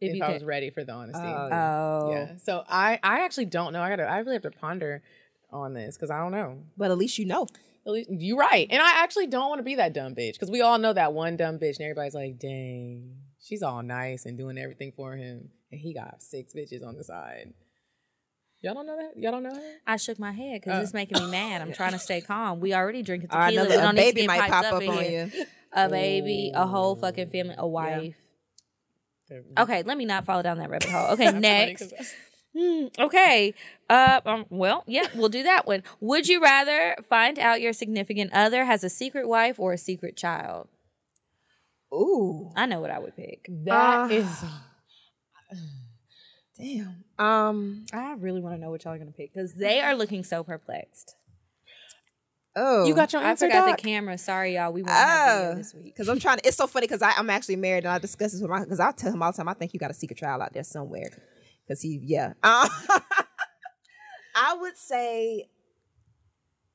If 0.00 0.14
if, 0.14 0.22
I 0.22 0.26
could- 0.26 0.32
was 0.34 0.44
ready 0.44 0.70
for 0.70 0.84
the 0.84 0.92
honesty. 0.92 1.22
Oh, 1.24 1.48
oh, 1.52 2.10
Yeah. 2.12 2.36
So 2.36 2.64
I 2.68 2.98
I 3.02 3.20
actually 3.24 3.46
don't 3.46 3.72
know. 3.72 3.82
I 3.82 3.88
gotta 3.90 4.04
I 4.04 4.18
really 4.18 4.34
have 4.34 4.42
to 4.42 4.50
ponder 4.50 5.02
on 5.50 5.74
this 5.74 5.96
because 5.96 6.10
I 6.10 6.18
don't 6.18 6.32
know. 6.32 6.62
But 6.76 6.90
at 6.90 6.98
least 6.98 7.18
you 7.18 7.26
know. 7.26 7.46
At 7.86 7.92
least, 7.92 8.10
you're 8.10 8.36
right. 8.36 8.66
And 8.68 8.82
I 8.82 9.04
actually 9.04 9.28
don't 9.28 9.48
want 9.48 9.60
to 9.60 9.62
be 9.62 9.76
that 9.76 9.92
dumb 9.92 10.16
bitch 10.16 10.32
because 10.32 10.50
we 10.50 10.60
all 10.60 10.76
know 10.76 10.92
that 10.92 11.12
one 11.12 11.36
dumb 11.36 11.60
bitch 11.60 11.76
and 11.76 11.82
everybody's 11.82 12.14
like, 12.14 12.36
dang, 12.36 13.12
she's 13.40 13.62
all 13.62 13.80
nice 13.80 14.26
and 14.26 14.36
doing 14.36 14.58
everything 14.58 14.90
for 14.96 15.14
him. 15.14 15.50
And 15.70 15.80
he 15.80 15.94
got 15.94 16.20
six 16.20 16.52
bitches 16.52 16.84
on 16.84 16.96
the 16.96 17.04
side. 17.04 17.54
Y'all 18.66 18.74
don't 18.74 18.86
know 18.86 18.96
that? 18.96 19.12
Y'all 19.16 19.30
don't 19.30 19.44
know 19.44 19.54
that? 19.54 19.78
I 19.86 19.96
shook 19.96 20.18
my 20.18 20.32
head 20.32 20.60
because 20.60 20.80
Oh. 20.80 20.82
it's 20.82 20.92
making 20.92 21.22
me 21.22 21.30
mad. 21.30 21.62
I'm 21.62 21.72
trying 21.72 21.92
to 21.92 22.00
stay 22.00 22.20
calm. 22.20 22.58
We 22.58 22.74
already 22.74 23.00
drinking 23.02 23.30
All 23.30 23.38
right, 23.38 23.50
tequila. 23.54 23.66
another 23.66 23.76
we 23.76 23.82
a 23.82 23.86
don't 23.86 23.94
need 23.94 24.00
to 24.00 24.06
baby 24.08 24.20
get 24.22 24.26
might 24.26 24.50
pop 24.50 24.64
up, 24.64 24.72
up 24.82 24.88
on 24.88 25.04
here. 25.04 25.30
you. 25.32 25.44
A 25.72 25.88
baby, 25.88 26.50
a 26.52 26.66
whole 26.66 26.96
fucking 26.96 27.30
family, 27.30 27.54
a 27.56 27.64
wife. 27.66 28.16
Okay, 29.56 29.84
let 29.84 29.96
me 29.96 30.04
not 30.04 30.24
fall 30.24 30.42
down 30.42 30.58
that 30.58 30.68
rabbit 30.68 30.88
hole. 30.90 31.12
Okay, 31.12 31.30
next. 31.30 31.82
funny 31.82 31.92
next. 31.92 31.96
'cause- 31.96 32.14
Hmm, 32.58 32.86
okay. 32.98 33.54
Uh, 33.88 34.20
um, 34.26 34.46
well, 34.50 34.82
yeah, 34.88 35.06
we'll 35.14 35.28
do 35.28 35.42
that 35.44 35.64
one. 35.66 35.84
Would 36.00 36.26
you 36.26 36.42
rather 36.42 36.96
find 37.08 37.38
out 37.38 37.60
your 37.60 37.72
significant 37.72 38.32
other 38.32 38.64
has 38.64 38.82
a 38.82 38.88
secret 38.88 39.28
wife 39.28 39.60
or 39.60 39.74
a 39.74 39.78
secret 39.78 40.16
child? 40.16 40.66
Ooh, 41.94 42.50
I 42.56 42.66
know 42.66 42.80
what 42.80 42.90
I 42.90 42.98
would 42.98 43.14
pick. 43.14 43.46
That 43.64 44.10
Uh, 44.10 44.14
is. 44.14 44.44
Damn. 46.58 47.04
Um. 47.18 47.84
I 47.92 48.14
really 48.18 48.40
want 48.40 48.54
to 48.56 48.60
know 48.60 48.70
what 48.70 48.84
y'all 48.84 48.94
are 48.94 48.98
gonna 48.98 49.10
pick 49.12 49.32
because 49.32 49.54
they 49.54 49.80
are 49.80 49.94
looking 49.94 50.24
so 50.24 50.42
perplexed. 50.44 51.16
Oh, 52.58 52.86
You 52.86 52.94
got 52.94 53.12
your 53.12 53.20
answer. 53.20 53.26
I 53.26 53.30
answer, 53.30 53.46
forgot 53.48 53.66
Doc? 53.68 53.76
the 53.76 53.82
camera. 53.82 54.16
Sorry, 54.16 54.54
y'all. 54.54 54.72
We 54.72 54.82
won't 54.82 54.94
have 54.96 55.28
video 55.38 55.50
Oh, 55.52 55.54
this 55.56 55.74
week. 55.74 55.84
because 55.94 56.08
I'm 56.08 56.18
trying 56.18 56.38
to. 56.38 56.46
It's 56.46 56.56
so 56.56 56.66
funny 56.66 56.86
because 56.86 57.02
I'm 57.02 57.28
actually 57.28 57.56
married 57.56 57.84
and 57.84 57.88
I 57.92 57.98
discuss 57.98 58.32
this 58.32 58.40
with 58.40 58.50
my. 58.50 58.60
Because 58.60 58.80
I 58.80 58.92
tell 58.92 59.12
him 59.12 59.22
all 59.22 59.30
the 59.30 59.36
time. 59.36 59.48
I 59.48 59.52
think 59.54 59.74
you 59.74 59.80
got 59.80 59.90
a 59.90 59.94
secret 59.94 60.18
child 60.18 60.40
out 60.40 60.54
there 60.54 60.64
somewhere. 60.64 61.10
Because 61.66 61.82
he, 61.82 62.00
yeah. 62.02 62.32
Uh, 62.42 62.68
I 64.38 64.54
would 64.58 64.76
say, 64.76 65.48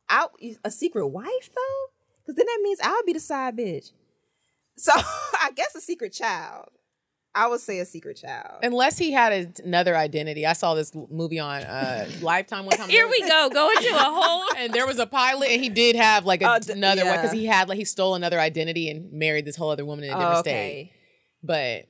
I 0.09 0.27
a 0.63 0.69
secret 0.71 1.07
wife 1.07 1.49
though, 1.55 1.87
because 2.21 2.35
then 2.35 2.45
that 2.47 2.59
means 2.61 2.79
I'll 2.83 3.03
be 3.03 3.13
the 3.13 3.19
side 3.19 3.55
bitch. 3.57 3.91
So 4.77 4.91
I 4.95 5.51
guess 5.55 5.73
a 5.75 5.81
secret 5.81 6.13
child. 6.13 6.69
I 7.33 7.47
would 7.47 7.61
say 7.61 7.79
a 7.79 7.85
secret 7.85 8.17
child. 8.17 8.59
Unless 8.61 8.97
he 8.97 9.11
had 9.11 9.61
another 9.63 9.95
identity. 9.95 10.45
I 10.45 10.51
saw 10.53 10.73
this 10.73 10.91
movie 11.09 11.39
on 11.39 11.63
uh, 11.63 12.05
Lifetime 12.21 12.65
one 12.65 12.75
time. 12.75 12.89
Here 12.89 13.07
we 13.07 13.21
go. 13.21 13.49
going 13.49 13.77
to 13.77 13.89
a 13.95 13.99
whole. 13.99 14.43
And 14.57 14.73
there 14.73 14.85
was 14.85 14.99
a 14.99 15.07
pilot, 15.07 15.49
and 15.49 15.61
he 15.63 15.69
did 15.69 15.95
have 15.95 16.25
like 16.25 16.41
a, 16.41 16.53
Oh, 16.55 16.59
d- 16.59 16.73
another 16.73 17.05
one 17.05 17.15
because 17.15 17.31
he 17.31 17.45
had 17.45 17.69
like 17.69 17.77
he 17.77 17.85
stole 17.85 18.15
another 18.15 18.39
identity 18.39 18.89
and 18.89 19.11
married 19.13 19.45
this 19.45 19.55
whole 19.55 19.69
other 19.69 19.85
woman 19.85 20.03
in 20.05 20.11
a 20.11 20.13
different 20.15 20.37
Oh, 20.37 20.41
state. 20.41 20.91
But 21.41 21.85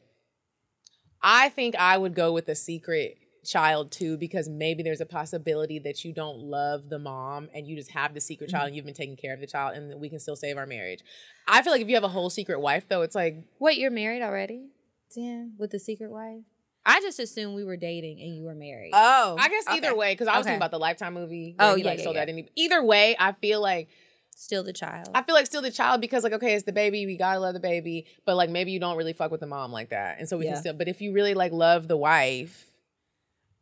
I 1.24 1.50
think 1.50 1.76
I 1.76 1.98
would 1.98 2.14
go 2.16 2.32
with 2.34 2.48
a 2.50 2.56
secret 2.56 3.18
child 3.44 3.92
too 3.92 4.18
because 4.18 4.48
maybe 4.48 4.84
there's 4.84 5.02
a 5.02 5.06
possibility 5.06 5.80
that 5.80 6.06
you 6.06 6.14
don't 6.14 6.38
love 6.38 6.90
the 6.90 7.00
mom 7.00 7.50
and 7.56 7.66
you 7.68 7.76
just 7.76 7.90
have 7.92 8.14
the 8.14 8.22
secret 8.22 8.48
Mm-hmm. 8.50 8.56
child 8.58 8.68
and 8.68 8.76
you've 8.76 8.86
been 8.86 8.94
taking 8.94 9.18
care 9.18 9.34
of 9.34 9.40
the 9.40 9.48
child 9.48 9.76
and 9.76 10.00
we 10.00 10.10
can 10.10 10.20
still 10.20 10.36
save 10.36 10.58
our 10.58 10.68
marriage. 10.68 11.00
I 11.48 11.64
feel 11.64 11.74
like 11.74 11.82
if 11.82 11.88
you 11.90 11.96
have 11.96 12.04
a 12.04 12.08
whole 12.10 12.30
secret 12.30 12.60
wife 12.62 12.88
though, 12.88 13.02
it's 13.02 13.16
like 13.16 13.44
what 13.58 13.78
you're 13.78 13.90
married 13.92 14.22
already? 14.22 14.68
Damn, 15.15 15.54
with 15.58 15.71
the 15.71 15.80
secret 15.80 16.10
wife? 16.12 16.43
I 16.86 17.00
just 17.02 17.19
assumed 17.19 17.56
we 17.56 17.63
were 17.63 17.78
dating 17.78 18.21
and 18.21 18.36
you 18.36 18.43
were 18.43 18.56
married. 18.56 18.91
oh, 18.93 19.36
I 19.39 19.50
guess 19.50 19.65
either 19.69 19.89
okay. 19.89 19.97
way 19.97 20.13
because 20.13 20.28
I 20.28 20.32
was 20.38 20.45
Okay. 20.45 20.54
thinking 20.54 20.58
about 20.58 20.71
the 20.71 20.80
Lifetime 20.80 21.13
movie. 21.13 21.56
Oh, 21.60 21.67
where 21.69 21.78
he, 21.78 21.84
yeah, 21.84 21.89
like, 21.89 21.97
yeah, 22.00 22.02
stole 22.04 22.13
yeah. 22.13 22.19
that 22.21 22.30
identity. 22.30 22.52
Either 22.56 22.84
way, 22.84 23.15
I 23.19 23.34
feel 23.34 23.62
like 23.62 23.89
Still 24.36 24.63
the 24.63 24.74
child. 24.74 25.10
I 25.13 25.21
feel 25.21 25.36
like 25.36 25.45
still 25.45 25.62
the 25.62 25.69
child 25.69 26.02
because 26.02 26.24
like 26.24 26.34
okay, 26.34 26.56
it's 26.56 26.63
the 26.63 26.71
baby, 26.71 27.06
we 27.06 27.15
gotta 27.17 27.39
love 27.39 27.54
the 27.54 27.60
baby, 27.60 28.06
but 28.26 28.36
like 28.36 28.50
maybe 28.50 28.71
you 28.71 28.80
don't 28.80 28.97
really 28.97 29.13
fuck 29.13 29.30
with 29.30 29.41
the 29.41 29.45
mom 29.45 29.71
like 29.71 29.89
that, 29.89 30.17
and 30.19 30.28
so 30.28 30.38
we 30.38 30.45
Yeah. 30.45 30.54
can 30.54 30.62
still. 30.62 30.74
But 30.74 30.88
if 30.88 31.02
you 31.02 31.12
really 31.13 31.34
like 31.36 31.52
love 31.52 31.88
the 31.88 31.97
wife, 31.97 32.65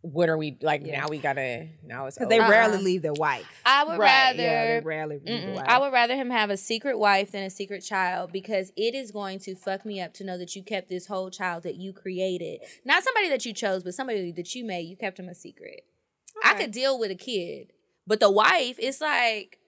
what 0.01 0.29
are 0.29 0.37
we 0.37 0.57
like 0.61 0.81
now? 0.81 1.07
We 1.09 1.17
gotta 1.17 1.67
now 1.83 2.05
it's 2.05 2.17
Because 2.17 2.29
they 2.29 2.39
over. 2.39 2.49
rarely 2.49 2.75
uh-huh. 2.75 2.83
leave 2.83 3.01
their 3.01 3.13
wife. 3.13 3.45
I 3.65 3.83
would 3.83 3.99
Right, 3.99 4.31
rather. 4.31 4.43
Yeah, 4.43 4.79
they 4.79 4.85
rarely 4.85 5.19
leave 5.19 5.45
the 5.45 5.51
wife. 5.53 5.65
I 5.67 5.77
would 5.77 5.91
rather 5.91 6.15
him 6.15 6.29
have 6.29 6.49
a 6.49 6.55
secret 6.57 6.97
wife 6.97 7.31
than 7.31 7.43
a 7.43 7.49
secret 7.49 7.81
child 7.81 8.31
because 8.31 8.71
it 8.77 8.95
is 8.95 9.11
going 9.11 9.39
to 9.39 9.55
fuck 9.55 9.85
me 9.85 9.99
up 9.99 10.13
to 10.15 10.23
know 10.23 10.37
that 10.37 10.55
you 10.55 10.63
kept 10.63 10.89
this 10.89 11.07
whole 11.07 11.29
child 11.29 11.63
that 11.63 11.75
you 11.75 11.91
created. 11.91 12.61
Not 12.85 13.03
somebody 13.03 13.27
that 13.29 13.45
you 13.45 13.53
chose, 13.53 13.83
but 13.83 13.93
somebody 13.93 14.31
that 14.31 14.55
you 14.55 14.63
made. 14.63 14.87
You 14.87 14.95
kept 14.95 15.19
him 15.19 15.27
a 15.27 15.35
secret. 15.35 15.81
I 16.43 16.53
could 16.53 16.71
deal 16.71 16.97
with 16.97 17.11
a 17.11 17.15
kid, 17.15 17.73
but 18.07 18.21
the 18.21 18.31
wife, 18.31 18.77
it's 18.79 19.01
like 19.01 19.59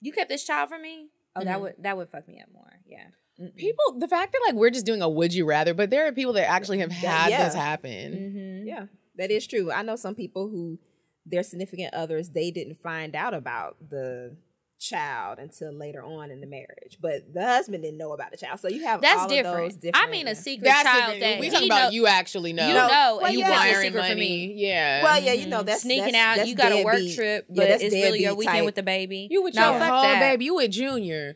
you 0.00 0.12
kept 0.12 0.30
this 0.30 0.44
child 0.44 0.70
from 0.70 0.80
me. 0.82 1.08
Oh, 1.36 1.44
that 1.44 1.54
mm-hmm. 1.54 1.62
would 1.62 1.74
that 1.80 1.96
would 1.96 2.08
fuck 2.08 2.26
me 2.26 2.40
up 2.40 2.48
more. 2.52 2.80
Yeah. 2.86 3.08
Mm-mm. 3.40 3.54
people. 3.56 3.98
The 3.98 4.08
fact 4.08 4.32
that 4.32 4.40
like 4.46 4.54
we're 4.54 4.70
just 4.70 4.86
doing 4.86 5.02
a 5.02 5.08
would 5.08 5.34
you 5.34 5.44
rather, 5.46 5.74
but 5.74 5.90
there 5.90 6.06
are 6.06 6.12
people 6.12 6.32
that 6.34 6.48
actually 6.48 6.78
have 6.78 6.92
had 6.92 7.30
yeah. 7.30 7.44
this 7.44 7.54
happen. 7.54 8.62
Mhm. 8.64 8.66
Yeah, 8.66 8.86
that 9.16 9.30
is 9.30 9.46
true. 9.46 9.72
I 9.72 9.82
know 9.82 9.96
some 9.96 10.14
people 10.14 10.48
who 10.48 10.78
their 11.26 11.42
significant 11.42 11.94
others 11.94 12.30
they 12.30 12.50
didn't 12.50 12.76
find 12.82 13.16
out 13.16 13.32
about 13.34 13.76
the 13.90 14.36
child 14.80 15.38
until 15.38 15.72
later 15.72 16.02
on 16.02 16.30
in 16.30 16.40
the 16.42 16.46
marriage, 16.46 16.98
but 17.00 17.32
the 17.32 17.42
husband 17.42 17.82
didn't 17.82 17.96
know 17.96 18.12
about 18.12 18.30
the 18.30 18.36
child. 18.36 18.60
So 18.60 18.68
you 18.68 18.84
have 18.84 19.00
That's 19.00 19.22
all 19.22 19.28
different. 19.28 19.56
Of 19.56 19.62
those 19.70 19.76
different. 19.76 20.06
I 20.06 20.10
mean, 20.10 20.28
a 20.28 20.34
secret 20.34 20.66
That's 20.66 20.82
child 20.82 21.14
different. 21.14 21.20
that 21.20 21.40
we 21.40 21.46
he 21.46 21.52
talking 21.52 21.68
about 21.68 21.84
know- 21.84 21.90
you 21.90 22.06
actually 22.06 22.52
know. 22.52 22.66
You 22.68 22.74
know, 22.74 22.86
Well, 22.88 23.20
and 23.24 23.32
you 23.34 23.40
yeah. 23.40 23.48
a 23.48 23.50
wiring 23.52 23.86
secret 23.88 24.00
money. 24.00 24.10
from 24.12 24.18
me. 24.20 24.54
Yeah. 24.56 25.02
Well, 25.02 25.22
yeah, 25.22 25.32
you 25.32 25.46
know 25.46 25.62
that's 25.62 25.82
sneaking 25.82 26.12
that's- 26.12 26.22
out. 26.32 26.36
that's 26.36 26.48
you 26.50 26.54
got 26.56 26.72
a 26.72 26.84
work 26.84 26.94
deadbeat. 26.96 27.16
trip, 27.16 27.46
but 27.48 27.68
that's 27.68 27.82
it's 27.82 27.94
really 27.94 28.22
your 28.22 28.34
weekend 28.34 28.56
type. 28.58 28.64
with 28.66 28.74
the 28.74 28.82
baby. 28.82 29.28
you 29.30 29.42
with 29.42 29.54
no, 29.54 29.70
your 29.70 29.78
fuck 29.80 29.90
whole 30.04 30.14
baby. 30.20 30.44
You 30.44 30.54
with 30.56 30.70
Junior. 30.70 31.34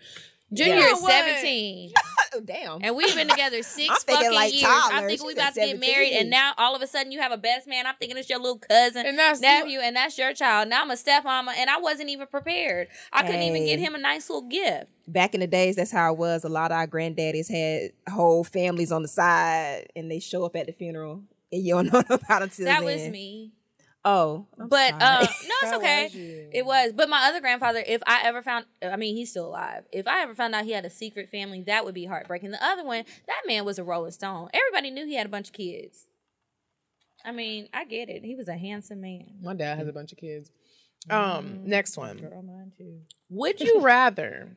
Junior 0.53 0.75
You 0.77 0.81
know 0.81 0.93
is 0.93 1.07
17. 1.07 1.93
Oh, 2.35 2.41
damn. 2.41 2.81
And 2.85 2.95
we've 2.95 3.15
been 3.15 3.27
together 3.27 3.63
six 3.63 3.89
I'm 3.89 4.15
fucking 4.15 4.35
like 4.35 4.53
years. 4.53 4.65
I'm 4.69 4.91
toddlers. 4.91 5.09
thinking 5.13 5.27
we 5.29 5.33
She's 5.33 5.39
about 5.39 5.55
to 5.55 5.63
at 5.63 5.67
get 5.69 5.81
married, 5.81 6.13
and 6.13 6.29
now 6.29 6.53
all 6.59 6.77
of 6.77 6.83
a 6.83 6.87
sudden 6.87 7.11
you 7.11 7.21
have 7.21 7.33
a 7.33 7.39
best 7.39 7.67
man. 7.67 7.87
I'm 7.87 7.95
thinking 7.99 8.19
it's 8.19 8.29
your 8.29 8.39
little 8.39 8.59
cousin, 8.59 9.07
And 9.07 9.19
that's- 9.19 9.41
nephew, 9.41 9.81
and 9.81 9.97
that's 9.97 10.19
your 10.19 10.35
child. 10.35 10.69
Now 10.69 10.83
I'm 10.83 10.91
a 10.91 10.95
stepmama, 10.95 11.55
and 11.57 11.71
I 11.71 11.79
wasn't 11.79 12.11
even 12.11 12.27
prepared. 12.27 12.89
I 13.15 13.23
couldn't 13.23 13.41
even 13.45 13.65
get 13.65 13.79
him 13.79 13.95
a 13.95 13.99
nice 13.99 14.29
little 14.29 14.47
gift. 14.47 14.89
Back 15.07 15.33
in 15.33 15.41
the 15.41 15.47
days, 15.47 15.77
that's 15.77 15.91
how 15.91 16.13
it 16.13 16.19
was. 16.19 16.45
A 16.45 16.51
lot 16.51 16.71
of 16.71 16.77
our 16.77 16.87
granddaddies 16.87 17.51
had 17.51 17.93
whole 18.13 18.45
families 18.45 18.93
on 18.93 19.01
the 19.01 19.09
side, 19.09 19.87
and 19.97 20.11
they 20.11 20.21
show 20.21 20.45
up 20.45 20.55
at 20.55 20.67
the 20.67 20.73
funeral, 20.73 21.23
and 21.51 21.63
you 21.65 21.73
don't 21.83 21.91
know 21.93 22.01
about 22.15 22.43
it 22.43 22.51
until 22.51 22.67
That 22.67 22.85
then. 22.85 22.85
was 22.85 23.09
me. 23.09 23.53
Oh, 24.05 24.47
I'm 24.59 24.69
but 24.69 24.95
uh, 25.01 25.27
no, 25.49 25.55
it's 25.63 25.73
okay. 25.77 26.05
was. 26.05 26.15
It 26.53 26.67
was. 26.67 26.93
But 26.93 27.09
my 27.09 27.29
other 27.29 27.41
grandfather, 27.41 27.83
if 27.87 28.01
I 28.07 28.23
ever 28.25 28.43
found, 28.43 28.67
I 28.83 28.97
mean, 28.97 29.17
he's 29.17 29.31
still 29.31 29.47
alive. 29.47 29.85
If 29.93 30.07
I 30.07 30.23
ever 30.23 30.35
found 30.35 30.55
out 30.55 30.65
he 30.65 30.73
had 30.73 30.85
a 30.85 30.91
secret 30.91 31.29
family, 31.31 31.63
that 31.63 31.85
would 31.85 31.95
be 31.95 32.07
heartbreaking. 32.07 32.51
The 32.51 32.65
other 32.65 32.85
one, 32.85 33.05
that 33.27 33.43
man 33.47 33.65
was 33.65 33.79
a 33.79 33.85
Rolling 33.85 34.13
Stone. 34.13 34.51
Everybody 34.55 34.91
knew 34.91 35.05
he 35.07 35.17
had 35.17 35.27
a 35.27 35.31
bunch 35.31 35.49
of 35.49 35.53
kids. 35.53 36.07
I 37.25 37.33
mean, 37.33 37.69
I 37.75 37.85
get 37.85 38.09
it. 38.09 38.25
He 38.25 38.37
was 38.37 38.49
a 38.49 38.57
handsome 38.57 39.01
man. 39.01 39.27
My 39.43 39.55
dad 39.55 39.79
has 39.79 39.89
a 39.89 39.93
bunch 39.93 40.13
of 40.13 40.19
kids. 40.19 40.51
Um, 41.11 41.63
next 41.65 41.97
one. 41.97 42.19
Girl, 42.19 42.43
mine 42.43 42.73
too. 42.77 43.01
Would 43.31 43.61
you 43.61 43.81
rather 43.81 44.57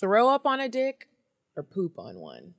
throw 0.00 0.28
up 0.30 0.46
on 0.46 0.60
a 0.60 0.68
dick 0.68 1.08
or 1.56 1.62
poop 1.62 1.98
on 1.98 2.18
one? 2.18 2.54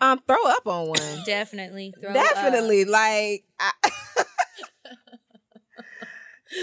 um, 0.00 0.20
throw 0.26 0.44
up 0.46 0.66
on 0.66 0.88
one. 0.88 1.22
Definitely. 1.24 1.94
Throw 1.98 2.10
up. 2.10 2.14
Definitely, 2.14 2.84
like 2.84 3.44
I, 3.58 3.70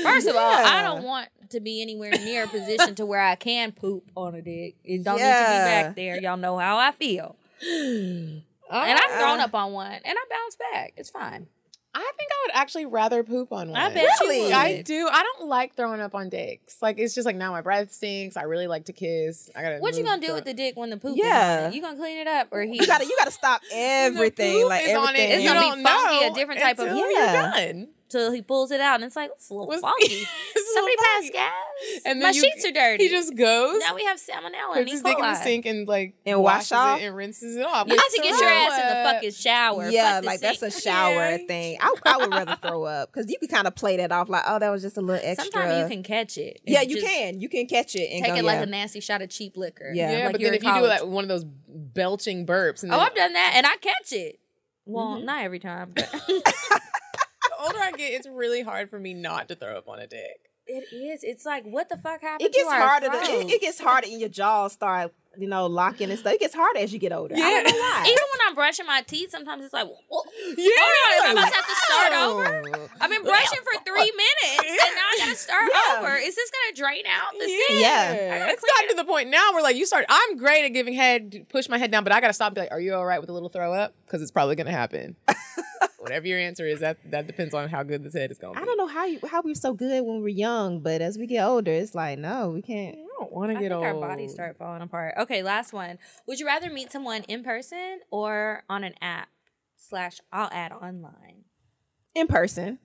First 0.04 0.28
of 0.28 0.36
all, 0.36 0.42
I 0.42 0.82
don't 0.84 1.04
want 1.04 1.30
to 1.50 1.60
be 1.60 1.82
anywhere 1.82 2.12
near 2.12 2.46
a 2.46 2.48
position 2.48 2.96
to 2.96 3.06
where 3.06 3.22
I 3.22 3.36
can 3.36 3.72
poop 3.72 4.10
on 4.16 4.36
a 4.36 4.42
dick. 4.42 4.76
It 4.84 5.04
don't 5.04 5.18
need 5.18 5.24
to 5.24 5.26
be 5.26 5.26
back 5.28 5.96
there. 5.96 6.20
Y'all 6.22 6.38
know 6.38 6.58
how 6.58 6.78
I 6.78 6.92
feel. 6.92 7.36
and 7.62 8.42
I've 8.72 9.12
thrown 9.20 9.40
uh-uh. 9.40 9.46
up 9.46 9.54
on 9.56 9.74
one, 9.74 9.92
and 9.92 10.18
I 10.18 10.22
bounce 10.30 10.56
back. 10.72 10.94
It's 10.98 11.10
fine. 11.10 11.48
I 11.94 12.00
think 12.18 12.32
I 12.32 12.48
would 12.48 12.56
actually 12.56 12.86
rather 12.86 13.22
poop 13.22 13.52
on 13.52 13.70
one. 13.70 13.78
I 13.78 13.94
bet 13.94 14.04
you 14.04 14.10
Really? 14.22 14.42
would. 14.44 14.52
I 14.54 14.82
do. 14.82 15.10
I 15.12 15.24
don't 15.24 15.50
like 15.50 15.76
throwing 15.76 16.00
up 16.00 16.16
on 16.16 16.30
dicks. 16.30 16.82
Like 16.82 16.98
it's 16.98 17.14
just 17.14 17.26
like 17.26 17.36
now 17.36 17.52
my 17.52 17.60
breath 17.60 17.92
stinks. 17.92 18.38
I 18.38 18.44
really 18.44 18.68
like 18.68 18.86
to 18.86 18.94
kiss. 18.94 19.50
I 19.58 19.62
gotta. 19.62 19.80
What 19.80 19.98
you 19.98 20.06
gonna 20.06 20.22
do 20.22 20.28
through 20.28 20.36
with 20.36 20.46
the 20.46 20.54
dick 20.54 20.78
when 20.78 20.90
the 20.90 20.96
poop 20.96 21.18
Yeah. 21.22 21.60
is 21.60 21.66
on? 21.68 21.74
You 21.74 21.82
gonna 21.82 21.98
clean 21.98 22.18
it 22.18 22.28
up 22.28 22.48
or 22.52 22.62
he? 22.62 22.76
you 22.80 22.88
gotta 22.88 23.04
you 23.04 23.14
gotta 23.20 23.32
stop 23.32 23.60
everything. 23.74 24.62
poop 24.62 24.70
like 24.70 24.86
is 24.88 24.96
on 24.98 25.16
it. 25.18 25.20
It's 25.20 25.44
you 25.44 25.50
gonna 25.50 25.60
be 25.76 25.84
don't 25.84 25.84
funky, 25.84 26.26
a 26.28 26.34
different 26.34 26.62
type 26.62 26.80
of- 26.80 26.88
until 26.88 27.12
Yeah. 27.12 27.34
you're 27.34 27.74
done. 27.74 27.88
Till 28.12 28.32
he 28.32 28.42
pulls 28.42 28.72
it 28.72 28.82
out 28.82 28.96
and 28.96 29.04
it's 29.06 29.16
like 29.16 29.32
it's 29.36 29.50
a 29.50 29.54
little 29.54 29.68
What's- 29.68 29.82
funky. 29.82 30.24
Somebody 30.74 30.96
little 30.98 31.06
pass 31.06 31.30
gas. 31.34 31.52
And 32.06 32.20
My 32.20 32.30
you- 32.30 32.42
sheets 32.42 32.66
are 32.66 32.72
dirty. 32.72 33.06
He 33.06 33.10
just 33.10 33.36
goes, 33.36 33.80
now 33.80 33.96
we 33.96 34.04
have 34.06 34.18
salmonella 34.20 34.76
and 34.78 34.86
puts 34.86 34.90
E. 34.90 34.92
his 34.92 35.02
dick 35.02 35.18
in 35.18 35.22
the 35.24 35.36
sink 35.36 35.66
and 35.66 35.88
like 35.88 36.14
And 36.26 36.42
wash 36.42 36.56
washes 36.56 36.72
off? 36.74 37.00
it 37.00 37.04
and 37.06 37.16
rinses 37.16 37.56
it 37.56 37.66
off. 37.66 37.88
You 37.88 37.96
have 37.96 38.10
to 38.12 38.22
get 38.22 38.40
your 38.40 38.50
ass 38.50 38.80
in 38.82 38.88
the 38.88 39.10
fucking 39.14 39.32
shower. 39.32 39.90
Yeah, 39.90 40.14
Fuck 40.14 40.22
the 40.22 40.28
like 40.28 40.40
that's 40.42 40.62
a 40.62 40.72
shower 40.72 41.14
Yeah. 41.14 41.38
thing. 41.48 41.78
I, 41.82 41.94
I 42.06 42.18
would 42.18 42.30
rather 42.32 42.56
throw 42.62 42.84
up 42.84 43.12
because 43.12 43.30
you 43.32 43.38
can 43.40 43.48
kind 43.48 43.68
of 43.68 43.76
play 43.76 43.98
that 43.98 44.12
off 44.12 44.30
like, 44.30 44.44
oh, 44.48 44.60
that 44.60 44.70
was 44.70 44.82
just 44.82 44.98
a 44.98 45.02
little 45.02 45.22
extra. 45.24 45.52
Sometimes 45.52 45.82
you 45.90 45.96
can 45.96 46.04
catch 46.04 46.38
it. 46.38 46.62
Yeah, 46.66 46.82
you 46.82 47.02
can. 47.02 47.40
You 47.42 47.50
can 47.50 47.66
catch 47.68 47.96
it 47.96 48.10
and 48.12 48.24
take 48.24 48.34
go, 48.34 48.40
it 48.40 48.46
like 48.46 48.58
yeah. 48.58 48.64
a 48.64 48.66
nasty 48.68 49.00
shot 49.00 49.22
of 49.22 49.30
cheap 49.30 49.58
liquor. 49.58 49.92
Yeah. 49.94 50.12
Yeah, 50.12 50.24
like 50.26 50.32
but 50.34 50.42
then 50.42 50.48
in 50.50 50.54
if 50.56 50.64
you 50.64 50.70
do 50.70 50.74
college. 50.76 50.90
like 51.02 51.06
one 51.06 51.24
of 51.24 51.30
those 51.30 51.44
belching 51.68 52.46
burps, 52.46 52.84
and 52.84 52.94
Oh, 52.94 53.00
I've 53.00 53.16
done 53.16 53.34
that 53.34 53.54
and 53.56 53.66
I 53.66 53.76
catch 53.78 54.12
it. 54.14 54.40
Well, 54.86 55.16
Mm-hmm. 55.18 55.26
not 55.26 55.44
every 55.44 55.60
time, 55.60 55.92
but 55.96 56.12
the 56.12 56.82
older 57.62 57.80
I 57.80 57.92
get, 57.92 58.14
it's 58.14 58.28
really 58.28 58.62
hard 58.62 58.90
for 58.90 59.00
me 59.00 59.14
not 59.14 59.48
to 59.50 59.56
throw 59.56 59.78
up 59.78 59.88
on 59.88 60.00
a 60.00 60.08
dick. 60.08 60.50
it 60.68 60.94
is. 60.94 61.24
It's 61.24 61.46
like 61.46 61.64
what 61.66 61.90
the 61.90 61.98
fuck 61.98 62.22
happened 62.22 62.48
it 62.48 62.54
gets 62.54 62.68
to 62.68 62.74
our 62.74 62.82
harder. 62.82 63.08
To, 63.10 63.16
it, 63.18 63.50
it 63.52 63.62
gets 63.62 63.80
harder, 63.80 64.08
and 64.08 64.20
your 64.20 64.30
jaws 64.30 64.74
start, 64.74 65.14
you 65.38 65.48
know, 65.48 65.66
locking 65.68 66.10
and 66.10 66.20
stuff. 66.20 66.34
It 66.34 66.40
gets 66.40 66.54
harder 66.56 66.80
as 66.80 66.94
you 66.94 67.00
get 67.00 67.12
older. 67.12 67.36
I 67.36 67.40
don't 67.40 67.64
know 67.66 67.72
why. 67.72 68.04
Even 68.06 68.24
when 68.32 68.48
I'm 68.48 68.56
brushing 68.56 68.86
my 68.86 69.02
teeth, 69.02 69.32
sometimes 69.32 69.64
it's 69.66 69.74
like, 69.74 69.86
well, 69.88 70.00
oh 70.12 70.24
Yeah, 70.58 70.70
hold 70.78 71.24
on, 71.24 71.32
am 71.32 71.38
I 71.38 71.42
like, 71.42 71.50
about 71.50 71.50
to 71.50 71.56
have 71.56 71.68
to 71.68 71.76
start 71.76 72.14
over? 72.14 72.78
Oh. 72.78 72.90
I've 73.02 73.10
been 73.10 73.24
brushing 73.24 73.60
for 73.64 73.84
three 73.86 74.12
minutes, 74.12 74.60
and 74.70 74.96
now 74.96 75.08
I 75.10 75.16
gotta 75.20 75.36
start 75.36 75.72
Yeah. 75.74 76.00
over. 76.00 76.16
Is 76.18 76.36
this 76.36 76.52
gonna 76.52 76.76
drain 76.76 77.04
out 77.08 77.32
the 77.40 77.50
Yeah, 77.50 77.58
sink? 77.68 77.82
Yeah. 77.82 78.52
it's 78.52 78.64
gotten 78.64 78.90
to 78.90 78.96
the 78.96 79.06
point 79.06 79.30
now 79.30 79.52
where 79.54 79.64
like 79.64 79.76
you 79.76 79.86
start. 79.86 80.06
I'm 80.10 80.38
great 80.38 80.64
at 80.66 80.70
giving 80.74 80.94
head, 80.94 81.46
push 81.50 81.68
my 81.70 81.78
head 81.78 81.92
down, 81.92 82.04
but 82.04 82.14
I 82.14 82.22
gotta 82.22 82.34
stop. 82.34 82.48
And 82.50 82.56
be 82.56 82.62
like, 82.62 82.72
are 82.72 82.80
you 82.80 82.94
all 82.94 83.06
right 83.06 83.20
with 83.20 83.30
a 83.30 83.34
little 83.34 83.50
throw 83.50 83.74
up? 83.74 83.94
Because 84.06 84.22
it's 84.22 84.32
probably 84.32 84.56
gonna 84.56 84.72
happen. 84.72 85.16
Whatever 86.12 86.28
your 86.28 86.40
answer 86.40 86.68
is, 86.68 86.82
that 86.82 86.98
that 87.10 87.26
depends 87.26 87.54
on 87.54 87.70
how 87.70 87.84
good 87.84 88.04
this 88.04 88.14
head 88.14 88.32
is 88.32 88.38
gonna 88.38 88.56
be. 88.56 88.60
I 88.60 88.66
don't 88.66 88.76
know 88.76 88.88
how 88.88 89.06
you 89.06 89.18
how 89.26 89.42
we're 89.42 89.56
so 89.56 89.74
good 89.74 90.04
when 90.04 90.22
we're 90.22 90.28
young, 90.28 90.82
but 90.82 91.00
as 91.00 91.18
we 91.18 91.26
get 91.26 91.46
older, 91.46 91.72
it's 91.72 91.96
like 91.96 92.20
no, 92.20 92.50
we 92.50 92.62
can't. 92.62 92.98
I 92.98 93.08
don't 93.18 93.32
want 93.32 93.52
to 93.52 93.54
get 93.54 93.62
think 93.62 93.74
old. 93.76 93.86
our 93.86 93.94
bodies 93.94 94.34
start 94.34 94.58
falling 94.58 94.82
apart. 94.82 95.14
Okay, 95.18 95.42
last 95.42 95.72
one. 95.72 96.00
Would 96.28 96.42
you 96.42 96.46
rather 96.46 96.70
meet 96.70 96.92
someone 96.92 97.24
in 97.30 97.46
person 97.46 98.02
or 98.12 98.64
on 98.70 98.84
an 98.84 98.96
app? 99.02 99.30
Slash, 99.78 100.20
I'll 100.34 100.50
add 100.52 100.74
online. 100.74 101.46
in 102.14 102.28
person. 102.28 102.80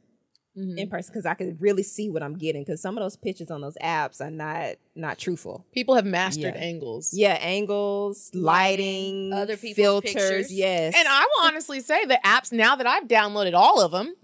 Mhm. 0.57 0.79
In 0.79 0.89
person, 0.89 1.13
because 1.13 1.27
I 1.27 1.35
could 1.35 1.61
really 1.61 1.83
see 1.83 2.09
what 2.09 2.23
I'm 2.23 2.39
getting. 2.39 2.63
Because 2.63 2.81
some 2.81 2.97
of 2.97 3.05
those 3.05 3.17
pictures 3.17 3.51
on 3.51 3.61
those 3.61 3.77
apps 3.83 4.21
are 4.21 4.31
not 4.31 4.77
not 4.95 5.19
truthful. 5.19 5.67
People 5.73 5.95
have 5.97 6.07
mastered 6.07 6.55
Yeah. 6.55 6.61
angles. 6.61 7.13
Yeah, 7.13 7.35
angles, 7.43 8.31
lighting, 8.33 9.33
Other 9.35 9.57
people's 9.59 9.77
filters. 9.77 10.13
pictures. 10.15 10.53
Yes, 10.53 10.95
And 10.97 11.07
I 11.07 11.21
will 11.21 11.47
honestly 11.49 11.81
say 11.81 12.07
the 12.07 12.19
apps 12.25 12.53
now 12.53 12.77
that 12.77 12.87
I've 12.87 13.05
downloaded 13.07 13.53
all 13.55 13.81
of 13.83 13.93
them, 13.93 14.15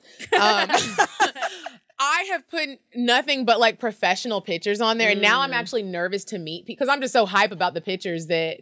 um, 0.40 0.68
I 2.04 2.24
have 2.32 2.48
put 2.48 2.80
nothing 2.96 3.44
but 3.44 3.60
like 3.60 3.78
professional 3.78 4.40
pictures 4.40 4.80
on 4.80 4.98
there, 4.98 5.10
and 5.10 5.20
now 5.22 5.38
Mm. 5.40 5.44
I'm 5.44 5.52
actually 5.52 5.82
nervous 5.84 6.24
to 6.26 6.38
meet 6.38 6.66
because 6.66 6.88
I'm 6.88 7.00
just 7.00 7.12
so 7.12 7.26
hype 7.26 7.52
about 7.52 7.74
the 7.74 7.80
pictures 7.80 8.26
that 8.26 8.58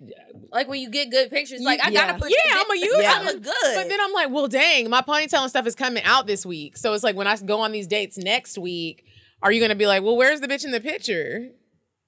Like 0.53 0.69
when 0.69 0.81
you 0.81 0.91
get 0.91 1.11
good 1.11 1.31
pictures, 1.31 1.61
like 1.63 1.81
I 1.85 1.91
Yeah. 1.91 2.07
gotta 2.09 2.19
put. 2.19 2.31
yeah, 2.31 2.55
I'm 2.59 2.67
gonna 2.67 2.81
use 2.81 2.97
Yeah. 3.01 3.19
I 3.21 3.25
look 3.25 3.43
good. 3.43 3.75
But 3.75 3.89
then 3.89 3.99
I'm 4.01 4.13
like, 4.13 4.31
well, 4.31 4.49
dang, 4.49 4.91
my 4.91 5.01
ponytail 5.03 5.43
and 5.43 5.51
stuff 5.51 5.67
is 5.67 5.75
coming 5.75 6.03
out 6.05 6.27
this 6.27 6.45
week, 6.45 6.77
so 6.77 6.93
it's 6.93 7.05
like 7.05 7.17
when 7.17 7.27
I 7.27 7.37
go 7.37 7.61
on 7.61 7.73
these 7.73 7.87
dates 7.87 8.19
next 8.19 8.59
week, 8.59 9.05
are 9.43 9.53
you 9.53 9.61
gonna 9.61 9.75
be 9.75 9.87
like, 9.87 10.03
well, 10.03 10.17
where's 10.17 10.41
the 10.41 10.49
bitch 10.49 10.65
in 10.65 10.71
the 10.73 10.81
picture? 10.81 11.49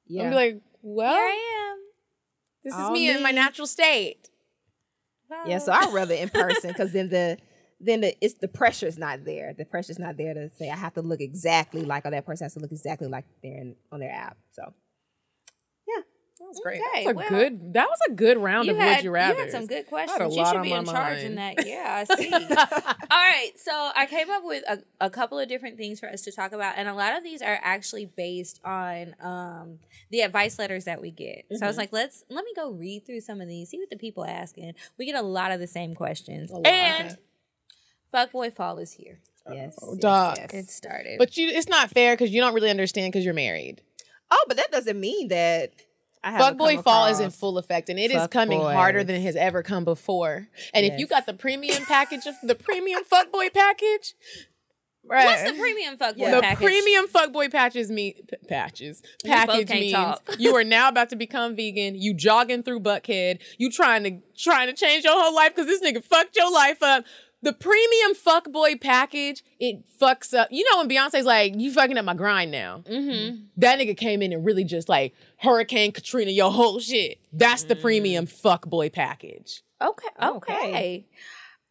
yeah. 0.07 0.25
I'm 0.25 0.31
be 0.31 0.35
like, 0.37 0.61
well, 0.83 1.15
Here 1.15 1.23
I 1.25 1.71
am. 1.73 1.79
this 2.65 2.75
is 2.75 2.81
All 2.81 2.91
me 2.93 3.09
in 3.11 3.23
my 3.23 3.31
natural 3.31 3.67
state. 3.67 4.29
yeah. 5.47 5.59
So 5.59 5.73
I'd 5.73 5.93
rather 5.93 6.15
in 6.15 6.29
person 6.29 6.69
because 6.71 6.93
then 6.93 7.09
the 7.09 7.39
then 7.81 8.01
the 8.01 8.15
it's 8.25 8.35
the 8.35 8.49
pressure's 8.49 8.99
not 8.99 9.25
there. 9.25 9.55
The 9.57 9.65
pressure's 9.65 9.99
not 9.99 10.17
there 10.17 10.35
to 10.35 10.51
say 10.57 10.69
I 10.71 10.77
have 10.77 10.95
to 10.95 11.03
look 11.03 11.21
exactly 11.21 11.83
like 11.83 12.05
or 12.07 12.11
that 12.11 12.27
person 12.27 12.45
has 12.45 12.55
to 12.55 12.61
look 12.61 12.71
exactly 12.73 13.09
like 13.09 13.25
they're 13.43 13.53
in, 13.53 13.77
on 13.91 14.01
their 14.01 14.13
app. 14.13 14.37
So 14.53 14.63
That 14.63 14.73
was 16.53 16.61
great. 16.63 16.81
Okay, 16.95 17.05
that 17.07 17.15
was 17.17 17.27
a 17.27 17.31
well, 17.33 17.41
good. 17.41 17.73
That 17.75 17.87
was 17.89 17.99
a 18.09 18.13
good 18.13 18.39
round 18.39 18.67
you 18.67 18.73
of 18.73 18.79
had, 18.79 18.97
would 18.97 19.05
you 19.05 19.11
rather. 19.11 19.35
You 19.35 19.41
had 19.41 19.51
some 19.51 19.67
good 19.67 19.87
I 19.93 20.01
had 20.01 20.23
a 20.23 20.29
questions. 20.29 20.35
You 20.37 20.41
lot 20.43 20.49
should 20.49 20.57
on 20.59 20.63
be 20.63 20.71
my 20.71 20.79
in 20.79 20.85
charge 20.85 21.19
in 21.19 21.35
that. 21.37 21.67
Yeah, 21.67 22.05
I 22.09 22.17
see. 22.17 22.33
All 22.33 22.39
right, 23.11 23.53
so 23.57 23.91
I 23.97 24.07
came 24.07 24.31
up 24.31 24.43
with 24.45 24.63
a, 24.69 24.79
a 25.01 25.11
couple 25.11 25.39
of 25.39 25.49
different 25.49 25.77
things 25.77 26.01
for 26.01 26.09
us 26.09 26.23
to 26.23 26.33
talk 26.33 26.53
about, 26.53 26.75
and 26.77 26.89
a 26.89 26.95
lot 26.95 27.17
of 27.17 27.23
these 27.25 27.43
are 27.43 27.59
actually 27.63 28.07
based 28.07 28.61
on 28.65 29.15
um, 29.21 29.79
the 30.11 30.21
advice 30.21 30.59
letters 30.59 30.85
that 30.85 31.01
we 31.01 31.11
get. 31.11 31.45
So 31.51 31.55
I 31.55 31.59
Mm-hmm. 31.59 31.67
was 31.67 31.77
like, 31.79 31.93
let's 31.93 32.25
let 32.29 32.45
me 32.45 32.53
go 32.55 32.71
read 32.71 33.05
through 33.07 33.21
some 33.21 33.41
of 33.41 33.49
these, 33.49 33.71
see 33.71 33.79
what 33.79 33.91
the 33.91 33.97
people 33.97 34.25
are 34.25 34.31
asking. 34.31 34.75
We 34.99 35.07
get 35.07 35.15
a 35.17 35.23
lot 35.23 35.51
of 35.53 35.61
the 35.61 35.67
same 35.67 35.95
questions, 35.95 36.51
lot. 36.51 36.67
and 36.67 37.17
fuckboy 38.13 38.55
fall 38.55 38.79
is 38.79 38.93
here. 38.93 39.19
yes, 39.51 39.79
Oh, 39.83 39.97
yes, 40.01 40.37
yes. 40.39 40.55
It 40.55 40.69
started, 40.71 41.19
But 41.19 41.37
you, 41.37 41.49
it's 41.49 41.69
not 41.69 41.91
fair 41.91 42.15
because 42.15 42.31
you 42.31 42.41
don't 42.41 42.55
really 42.55 42.71
understand 42.71 43.13
because 43.13 43.25
you're 43.25 43.35
married. 43.35 43.81
Oh, 44.31 44.45
but 44.49 44.57
that 44.57 44.71
doesn't 44.71 44.99
mean 44.99 45.29
that 45.29 45.39
I 45.39 45.71
haven't 45.71 45.73
Fuckboy 46.25 46.75
come 46.75 46.83
fall 46.85 47.07
is 47.07 47.21
in 47.21 47.31
full 47.31 47.59
effect, 47.59 47.89
and 47.89 47.99
it 47.99 48.11
is 48.11 48.17
Fuck 48.17 48.31
coming 48.31 48.61
harder 48.61 49.03
than 49.03 49.17
it 49.17 49.23
has 49.23 49.37
ever 49.37 49.63
come 49.63 49.85
before. 49.85 50.49
And 50.73 50.87
if 50.87 50.99
you 50.99 51.07
got 51.07 51.27
the 51.27 51.35
premium 51.35 51.85
package 51.85 52.27
of 52.27 52.35
the 52.43 52.55
premium 52.55 53.03
fuckboy 53.05 53.53
package, 53.53 54.15
right? 55.05 55.25
What's 55.27 55.43
the 55.53 55.59
premium 55.59 55.97
fuck 55.97 56.17
boy 56.17 56.31
the 56.31 56.57
premium 56.57 57.09
fuckboy 57.09 57.51
patches 57.51 57.91
me 57.91 58.15
p- 58.29 58.37
patches 58.49 59.03
package 59.25 59.69
can't 59.69 59.81
means 59.81 59.93
talk. 59.93 60.37
you 60.39 60.55
are 60.55 60.65
now 60.65 60.89
about 60.89 61.11
to 61.11 61.17
become 61.17 61.57
vegan. 61.57 61.97
You 61.97 62.15
jogging 62.15 62.63
through 62.63 62.81
Buckhead. 62.81 63.41
You 63.59 63.71
trying 63.71 64.05
to 64.05 64.19
trying 64.37 64.69
to 64.69 64.75
change 64.75 65.05
your 65.05 65.21
whole 65.21 65.35
life 65.35 65.55
because 65.55 65.67
this 65.67 65.83
nigga 65.83 66.05
fucked 66.05 66.37
your 66.37 66.53
life 66.53 66.83
up. 66.83 67.05
The 67.43 67.53
premium 67.53 68.15
fuckboy 68.15 68.81
package 68.81 69.43
it 69.59 69.83
fucks 70.01 70.33
up. 70.33 70.49
You 70.53 70.65
know 70.71 70.79
when 70.79 70.89
Beyonce's 70.89 71.27
like, 71.27 71.55
"You 71.57 71.73
fucking 71.73 71.99
up 71.99 72.05
my 72.05 72.15
grind 72.15 72.53
now." 72.53 72.85
Mm-hmm. 72.89 73.37
That 73.57 73.81
nigga 73.81 73.97
came 73.97 74.23
in 74.23 74.33
and 74.33 74.45
really 74.45 74.65
just 74.65 74.89
like 74.89 75.15
Hurricane 75.39 75.93
Katrina 75.93 76.31
your 76.31 76.53
whole 76.53 76.79
shit. 76.79 77.19
That's 77.33 77.65
the 77.65 77.75
premium 77.75 78.27
fuckboy 78.27 78.93
package. 78.93 79.63
Okay. 79.81 80.09
Okay. 80.23 80.55
Okay. 80.55 81.07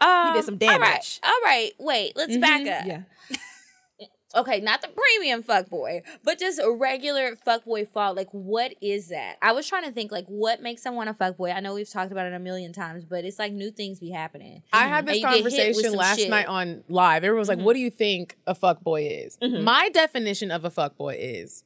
Um, 0.01 0.33
did 0.33 0.43
some 0.43 0.57
damage. 0.57 1.19
All 1.23 1.29
right. 1.45 1.71
Wait. 1.79 2.13
Let's 2.15 2.35
back 2.37 2.61
up. 2.61 2.85
Yeah. 2.87 3.01
Okay, 4.35 4.61
not 4.61 4.81
the 4.81 4.87
premium 4.87 5.43
fuckboy, 5.43 6.01
but 6.23 6.39
just 6.39 6.59
a 6.59 6.71
regular 6.71 7.35
fuckboy 7.35 7.87
fall. 7.87 8.13
Like, 8.15 8.29
what 8.31 8.73
is 8.81 9.09
that? 9.09 9.35
I 9.41 9.51
was 9.51 9.67
trying 9.67 9.83
to 9.83 9.91
think, 9.91 10.11
like, 10.11 10.25
what 10.27 10.61
makes 10.61 10.81
someone 10.81 11.07
a 11.07 11.13
fuckboy? 11.13 11.53
I 11.53 11.59
know 11.59 11.73
we've 11.73 11.89
talked 11.89 12.11
about 12.11 12.27
it 12.27 12.33
a 12.33 12.39
million 12.39 12.71
times, 12.71 13.03
but 13.03 13.25
it's 13.25 13.37
like 13.39 13.51
new 13.51 13.71
things 13.71 13.99
be 13.99 14.09
happening. 14.09 14.63
I 14.71 14.87
had 14.87 15.05
this 15.05 15.15
And 15.15 15.21
you 15.21 15.27
get 15.27 15.35
hit 15.35 15.43
with 15.43 15.53
conversation 15.83 15.97
last 15.97 16.19
shit. 16.19 16.29
night 16.29 16.47
on 16.47 16.83
live. 16.87 17.23
Everyone 17.23 17.39
was 17.39 17.49
like, 17.49 17.59
"What 17.59 17.73
do 17.73 17.79
you 17.79 17.89
think 17.89 18.37
a 18.47 18.55
fuckboy 18.55 19.25
is?" 19.27 19.37
Mhm. 19.41 19.63
My 19.63 19.89
definition 19.89 20.49
of 20.51 20.63
a 20.65 20.69
fuckboy 20.71 21.15
is 21.19 21.63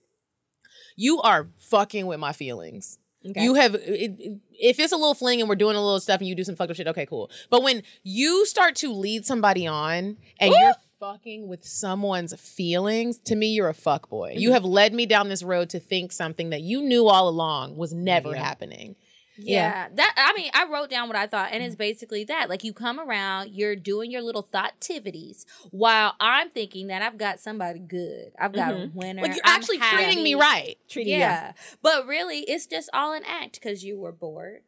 you 0.95 1.21
are 1.21 1.49
fucking 1.58 2.08
with 2.08 2.19
my 2.19 2.32
feelings. 2.34 2.97
Okay. 3.28 3.43
You 3.43 3.56
have 3.56 3.75
it, 3.75 3.82
it- 4.19 4.39
if 4.58 4.80
it's 4.80 4.93
a 4.93 4.95
little 4.95 5.15
fling 5.15 5.41
and 5.41 5.49
we're 5.49 5.56
doing 5.56 5.75
a 5.75 5.84
little 5.84 5.99
stuff 5.99 6.19
and 6.21 6.28
you 6.30 6.36
do 6.36 6.43
some 6.43 6.56
fucked 6.56 6.69
up 6.71 6.78
shit, 6.78 6.88
okay, 6.88 7.06
cool. 7.06 7.30
But 7.49 7.62
when 7.63 7.84
you 8.04 8.45
start 8.45 8.75
to 8.78 8.93
lead 8.93 9.25
somebody 9.25 9.67
on 9.67 10.17
and 10.39 10.54
you're 10.54 10.73
fucking 10.99 11.47
with 11.47 11.65
someone's 11.65 12.34
feelings, 12.39 13.17
to 13.19 13.36
me 13.36 13.47
you're 13.47 13.69
a 13.69 13.73
fuckboy. 13.73 14.39
You 14.39 14.53
have 14.53 14.65
led 14.65 14.93
me 14.93 15.05
down 15.05 15.29
this 15.29 15.43
road 15.43 15.69
to 15.71 15.79
think 15.79 16.12
something 16.12 16.49
that 16.49 16.62
you 16.62 16.81
knew 16.81 17.08
all 17.08 17.27
along 17.27 17.75
was 17.77 17.93
never 17.93 18.31
Yeah. 18.31 18.43
happening. 18.43 18.95
Yeah. 19.38 19.89
That 19.93 20.13
I 20.15 20.34
mean, 20.39 20.49
I 20.53 20.65
wrote 20.71 20.89
down 20.89 21.10
what 21.10 21.17
I 21.17 21.27
thought, 21.27 21.49
and 21.51 21.62
it's 21.62 21.75
basically 21.75 22.23
that. 22.25 22.47
Like 22.49 22.63
you 22.63 22.71
come 22.71 22.99
around, 23.01 23.49
you're 23.51 23.75
doing 23.75 24.10
your 24.10 24.21
little 24.21 24.43
thought 24.43 24.69
activities 24.69 25.45
while 25.71 26.13
I'm 26.21 26.49
thinking 26.51 26.88
that 26.88 27.01
I've 27.01 27.17
got 27.17 27.41
somebody 27.41 27.79
good. 27.79 28.31
I've 28.39 28.53
got 28.53 28.73
a 28.73 28.89
winner. 28.93 29.21
Like 29.21 29.36
you're 29.36 29.41
I'm 29.43 29.60
actually 29.60 29.79
treating 29.79 30.23
me 30.23 30.36
right. 30.36 30.77
Treating 30.88 31.13
Yeah. 31.13 31.19
yeah. 31.19 31.51
But 31.81 32.08
really, 32.08 32.39
it's 32.41 32.65
just 32.65 32.89
all 32.93 33.12
an 33.13 33.23
act 33.27 33.60
because 33.60 33.84
you 33.84 33.99
were 33.99 34.13
bored. 34.13 34.62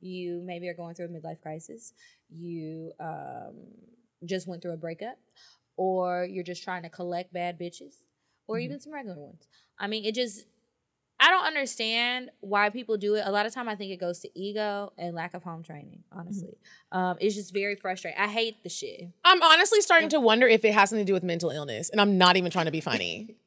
You 0.00 0.40
maybe 0.42 0.68
are 0.68 0.74
going 0.74 0.94
through 0.94 1.06
a 1.06 1.08
midlife 1.08 1.40
crisis. 1.42 1.92
You 2.30 2.92
um, 2.98 3.56
just 4.24 4.46
went 4.46 4.62
through 4.62 4.72
a 4.72 4.76
breakup, 4.76 5.18
or 5.76 6.24
you're 6.24 6.44
just 6.44 6.62
trying 6.62 6.82
to 6.82 6.88
collect 6.88 7.32
bad 7.32 7.58
bitches, 7.58 7.94
or 8.46 8.58
even 8.58 8.80
some 8.80 8.92
regular 8.92 9.18
ones. 9.18 9.46
I 9.78 9.86
mean, 9.86 10.04
it 10.04 10.14
just. 10.14 10.46
I 11.18 11.30
don't 11.30 11.46
understand 11.46 12.30
why 12.40 12.68
people 12.68 12.98
do 12.98 13.14
it. 13.14 13.22
A 13.24 13.30
lot 13.30 13.46
of 13.46 13.54
time, 13.54 13.70
I 13.70 13.74
think 13.74 13.90
it 13.90 13.98
goes 13.98 14.18
to 14.20 14.38
ego 14.38 14.92
and 14.98 15.14
lack 15.14 15.32
of 15.32 15.42
home 15.42 15.62
training. 15.62 16.04
Honestly, 16.12 16.58
um, 16.92 17.16
it's 17.20 17.34
just 17.34 17.54
very 17.54 17.74
frustrating. 17.74 18.20
I 18.20 18.28
hate 18.28 18.62
the 18.62 18.68
shit. 18.68 19.08
I'm 19.24 19.42
honestly 19.42 19.80
starting 19.80 20.10
to 20.10 20.20
wonder 20.20 20.46
if 20.46 20.62
it 20.62 20.74
has 20.74 20.90
something 20.90 21.06
to 21.06 21.10
do 21.10 21.14
with 21.14 21.22
mental 21.22 21.48
illness, 21.48 21.88
and 21.88 22.02
I'm 22.02 22.18
not 22.18 22.36
even 22.36 22.50
trying 22.50 22.66
to 22.66 22.70
be 22.70 22.82
funny. 22.82 23.36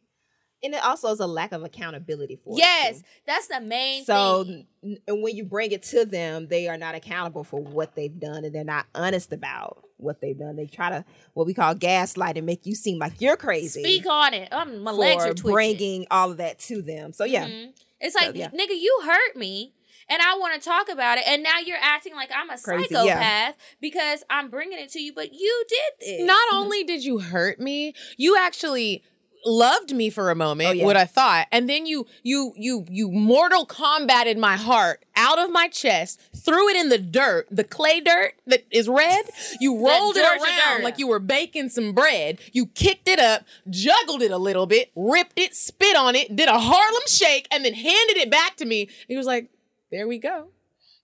And 0.64 0.74
it 0.74 0.84
also 0.84 1.08
is 1.10 1.20
a 1.22 1.28
lack 1.28 1.52
of 1.54 1.64
accountability 1.64 2.36
for 2.44 2.58
Yes, 2.58 2.98
too. 3.00 3.04
that's 3.26 3.48
the 3.48 3.62
main 3.62 4.04
So 4.04 4.44
thing. 4.44 4.68
n- 4.84 4.98
and 5.08 5.24
when 5.24 5.36
you 5.36 5.46
bring 5.46 5.72
it 5.72 5.84
to 5.84 6.04
them, 6.06 6.48
they 6.48 6.68
are 6.68 6.78
not 6.78 6.96
accountable 6.96 7.44
for 7.44 7.62
what 7.62 7.96
they've 7.96 8.20
done 8.20 8.44
and 8.44 8.54
they're 8.54 8.64
not 8.66 8.86
honest 8.94 9.32
about 9.32 9.84
what 9.98 10.20
they've 10.22 10.38
done. 10.38 10.56
They 10.58 10.66
try 10.66 10.90
to 10.90 11.06
what 11.34 11.46
we 11.48 11.54
call 11.54 11.76
gaslight 11.76 12.36
and 12.38 12.46
make 12.46 12.66
you 12.66 12.76
seem 12.76 13.00
like 13.00 13.22
you're 13.22 13.38
crazy. 13.38 13.82
Speak 13.84 14.06
on 14.06 14.34
it. 14.34 14.52
Um, 14.52 14.80
my 14.80 14.92
legs 14.92 15.24
for 15.24 15.30
are 15.30 15.34
twitching. 15.34 15.52
bringing 15.54 16.08
all 16.12 16.32
of 16.32 16.38
that 16.38 16.60
to 16.60 16.82
them. 16.82 17.14
So 17.14 17.24
yeah, 17.24 17.48
Mhm. 17.48 17.74
It's 18.02 18.16
like, 18.16 18.36
yeah. 18.36 18.50
nigga, 18.50 18.80
you 18.80 19.02
hurt 19.06 19.36
me. 19.36 19.74
And 20.12 20.22
I 20.24 20.38
want 20.40 20.56
to 20.60 20.68
talk 20.68 20.90
about 20.90 21.20
it, 21.20 21.26
and 21.28 21.44
now 21.44 21.60
you're 21.60 21.78
acting 21.80 22.16
like 22.16 22.32
I'm 22.34 22.50
a 22.50 22.58
Crazy, 22.58 22.88
psychopath 22.96 23.06
yeah. 23.06 23.52
because 23.80 24.24
I'm 24.28 24.50
bringing 24.50 24.80
it 24.80 24.90
to 24.94 25.00
you, 25.00 25.14
but 25.14 25.34
you 25.36 25.66
did 25.70 26.08
this. 26.20 26.26
Not 26.26 26.52
only 26.52 26.84
did 26.84 27.04
you 27.06 27.20
hurt 27.20 27.60
me, 27.60 27.94
you 28.18 28.36
actually 28.36 29.04
loved 29.46 29.96
me 29.96 30.10
for 30.10 30.30
a 30.32 30.36
moment 30.36 30.70
Oh, 30.70 30.74
yeah. 30.74 30.86
what 30.86 30.98
i 30.98 31.06
thought 31.06 31.48
and 31.52 31.70
then 31.70 31.86
you 31.86 32.06
you 32.24 32.54
you 32.58 32.86
you 32.90 33.10
mortal 33.12 33.66
combated 33.66 34.38
my 34.38 34.56
heart 34.58 35.06
out 35.16 35.40
of 35.40 35.52
my 35.52 35.68
chest 35.68 36.20
threw 36.36 36.68
it 36.70 36.76
in 36.76 36.90
the 36.90 36.98
dirt 36.98 37.48
the 37.50 37.64
clay 37.64 38.00
dirt 38.02 38.34
that 38.48 38.66
is 38.72 38.88
red 38.90 39.26
you 39.60 39.76
rolled 39.86 40.18
it 40.18 40.24
around 40.24 40.78
dirt. 40.78 40.84
like 40.84 41.00
you 41.00 41.08
were 41.08 41.20
baking 41.20 41.70
some 41.70 41.94
bread 41.94 42.40
you 42.52 42.66
kicked 42.68 43.08
it 43.08 43.20
up 43.20 43.44
juggled 43.70 44.22
it 44.22 44.32
a 44.32 44.38
little 44.38 44.66
bit 44.66 44.92
ripped 44.96 45.40
it 45.40 45.56
spit 45.56 45.96
on 45.96 46.16
it 46.16 46.36
did 46.36 46.50
a 46.50 46.60
harlem 46.60 47.04
shake 47.08 47.48
and 47.52 47.64
then 47.64 47.74
handed 47.74 48.18
it 48.18 48.30
back 48.30 48.56
to 48.58 48.66
me 48.66 48.90
he 49.08 49.16
was 49.16 49.26
like 49.26 49.50
there 49.92 50.08
we 50.08 50.18
go 50.18 50.48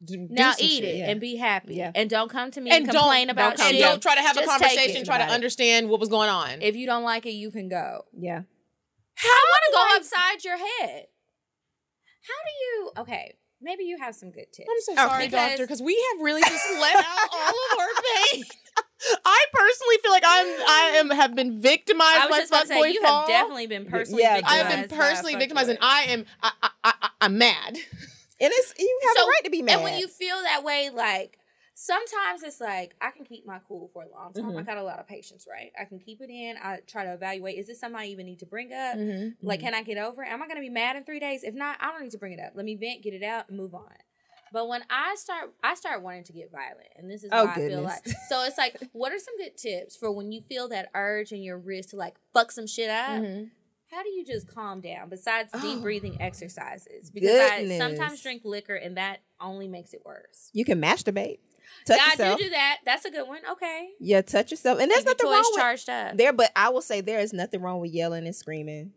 Do- 0.03 0.17
do 0.17 0.27
now 0.29 0.51
some 0.51 0.65
eat 0.65 0.81
shit." 0.81 0.83
it 0.83 0.95
yeah. 0.97 1.09
and 1.09 1.21
be 1.21 1.35
happy, 1.37 1.75
Yeah. 1.75 1.91
and 1.95 2.09
don't 2.09 2.29
come 2.29 2.51
to 2.51 2.61
me 2.61 2.69
and, 2.71 2.83
and 2.85 2.91
complain 2.93 3.27
don't, 3.27 3.35
about 3.35 3.57
don't, 3.57 3.67
shit. 3.67 3.75
and 3.75 3.83
don't 3.83 4.01
try 4.01 4.15
to 4.15 4.21
have 4.21 4.35
a 4.37 4.41
Just 4.41 4.51
take 4.59 4.69
conversation 4.69 5.05
try 5.05 5.17
to 5.17 5.23
about 5.23 5.31
it. 5.31 5.35
understand 5.35 5.89
what 5.89 5.99
was 5.99 6.09
going 6.09 6.29
on 6.29 6.61
If 6.61 6.75
you 6.75 6.85
don't 6.85 7.03
like 7.03 7.25
it, 7.25 7.31
you 7.31 7.51
can 7.51 7.69
go. 7.69 8.01
yeah. 8.17 8.41
How 9.15 9.29
I 9.29 9.43
want 9.49 9.63
to 9.67 9.71
go 9.71 9.95
upside 9.97 10.43
your 10.43 10.57
head. 10.57 11.05
How 12.27 12.33
do 12.43 12.51
you? 12.61 12.91
Okay, 13.03 13.35
maybe 13.61 13.83
you 13.85 13.97
have 13.99 14.15
some 14.15 14.31
good 14.31 14.51
tips. 14.51 14.67
I'm 14.69 14.81
so 14.81 14.91
Okay. 14.93 15.01
sorry, 15.09 15.25
Because- 15.27 15.49
doctor, 15.51 15.63
because 15.63 15.81
we 15.81 15.93
have 16.11 16.21
really 16.21 16.41
just 16.41 16.65
let 16.79 16.95
out 16.97 17.05
all 17.33 17.39
of 17.49 17.79
our 17.79 17.87
pain. 18.33 18.43
I 19.25 19.45
personally 19.53 19.95
feel 20.01 20.11
like 20.11 20.23
I'm 20.25 20.47
I 20.47 20.93
am 20.97 21.09
have 21.11 21.35
been 21.35 21.61
victimized 21.61 22.21
I 22.21 22.25
was 22.25 22.31
by 22.31 22.39
just 22.39 22.51
gonna 22.51 22.65
say 22.67 22.91
you 22.91 23.01
fall. 23.01 23.19
have 23.21 23.27
definitely 23.27 23.67
been 23.67 23.85
personally. 23.85 24.23
Yeah, 24.23 24.41
I 24.43 24.55
have 24.57 24.89
been 24.89 24.97
personally 24.97 25.35
victimized, 25.35 25.69
and. 25.69 25.77
I 25.81 26.01
am 26.09 26.25
I, 26.41 26.51
I, 26.63 26.69
I, 26.83 26.93
I 27.01 27.09
I'm 27.21 27.37
mad. 27.37 27.77
And 28.39 28.51
it's 28.53 28.73
you 28.77 28.99
have 29.07 29.17
So- 29.17 29.25
a 29.25 29.27
right 29.29 29.43
to 29.45 29.49
be 29.49 29.61
mad. 29.61 29.75
And 29.75 29.83
when 29.83 29.99
you 29.99 30.07
feel 30.07 30.41
that 30.43 30.63
way, 30.63 30.89
like 30.93 31.39
sometimes 31.73 32.41
it's 32.43 32.59
like 32.61 32.95
I 33.01 33.11
can 33.11 33.25
keep 33.25 33.45
my 33.45 33.59
cool 33.67 33.89
for 33.93 34.03
a 34.03 34.09
long 34.09 34.33
time. 34.33 34.45
Mm-hmm. 34.45 34.57
I 34.59 34.61
got 34.63 34.77
a 34.77 34.83
lot 34.83 34.99
of 34.99 35.07
patience, 35.07 35.45
right? 35.49 35.71
I 35.79 35.85
can 35.85 35.99
keep 35.99 36.21
it 36.21 36.29
in. 36.29 36.55
I 36.61 36.79
try 36.87 37.03
to 37.05 37.13
evaluate: 37.13 37.57
is 37.57 37.67
this 37.67 37.79
something 37.79 37.99
I 37.99 38.05
even 38.07 38.25
need 38.25 38.39
to 38.39 38.45
bring 38.45 38.71
up? 38.73 38.95
Mm-hmm. 38.97 39.45
Like, 39.45 39.59
can 39.61 39.73
I 39.73 39.83
get 39.83 39.97
over 39.97 40.23
it? 40.23 40.29
Am 40.29 40.41
I 40.41 40.47
going 40.47 40.57
to 40.57 40.61
be 40.61 40.69
mad 40.69 40.95
in 40.95 41.03
three 41.03 41.19
days? 41.19 41.43
If 41.43 41.53
not, 41.53 41.77
I 41.79 41.91
don't 41.91 42.01
need 42.03 42.11
to 42.11 42.17
bring 42.17 42.33
it 42.33 42.39
up. 42.39 42.53
Let 42.55 42.65
me 42.65 42.75
vent, 42.75 43.03
get 43.03 43.13
it 43.13 43.23
out, 43.23 43.49
and 43.49 43.57
move 43.57 43.73
on. 43.75 43.91
But 44.53 44.69
when 44.69 44.83
I 44.89 45.15
start, 45.17 45.53
I 45.63 45.75
start 45.75 46.01
wanting 46.01 46.23
to 46.25 46.33
get 46.33 46.49
violent, 46.51 46.87
and 46.95 47.09
this 47.11 47.23
is 47.25 47.29
Oh, 47.33 47.45
why 47.45 47.51
I 47.51 47.55
feel 47.55 47.81
like. 47.81 48.07
So 48.29 48.43
it's 48.43 48.57
like, 48.57 48.77
what 48.93 49.11
are 49.11 49.19
some 49.19 49.35
good 49.37 49.57
tips 49.57 49.97
for 49.97 50.11
when 50.11 50.31
you 50.31 50.41
feel 50.47 50.69
that 50.69 50.89
urge 50.95 51.31
in 51.33 51.41
your 51.41 51.57
wrist 51.57 51.89
to 51.89 51.97
like 51.97 52.15
fuck 52.33 52.51
some 52.51 52.67
shit 52.67 52.89
up? 52.89 53.21
Mm-hmm. 53.21 53.45
How 53.95 54.03
do 54.03 54.09
you 54.09 54.25
just 54.25 54.53
calm 54.53 54.81
down 54.81 55.07
besides 55.09 55.49
oh, 55.53 55.61
deep 55.61 55.77
Oh. 55.77 55.81
breathing 55.81 56.21
exercises? 56.21 57.09
Because 57.09 57.29
I 57.39 57.77
sometimes 57.77 58.21
drink 58.21 58.41
liquor 58.43 58.75
and 58.75 58.97
that 58.97 59.21
only 59.39 59.69
makes 59.69 59.93
it 59.93 60.01
worse. 60.05 60.49
you 60.53 60.65
can 60.65 60.81
masturbate. 60.81 61.39
Touch 61.87 61.97
yeah, 61.97 62.09
yourself. 62.11 62.33
I 62.33 62.37
do 62.37 62.43
do 62.43 62.49
that. 62.51 62.77
That's 62.85 63.05
a 63.05 63.11
good 63.11 63.27
one. 63.27 63.39
Okay. 63.51 63.89
Yeah, 63.99 64.21
touch 64.21 64.51
yourself. 64.51 64.79
And 64.79 64.91
there's 64.91 65.03
Keep 65.03 65.07
nothing 65.07 65.29
wrong 65.31 65.43
with 65.51 65.59
charged 65.59 65.89
up. 65.89 66.17
there, 66.17 66.33
but 66.33 66.51
I 66.55 66.69
will 66.69 66.81
say 66.81 67.01
there 67.01 67.19
is 67.19 67.31
nothing 67.33 67.61
wrong 67.61 67.79
with 67.79 67.91
yelling 67.91 68.25
and 68.25 68.35
screaming. 68.35 68.91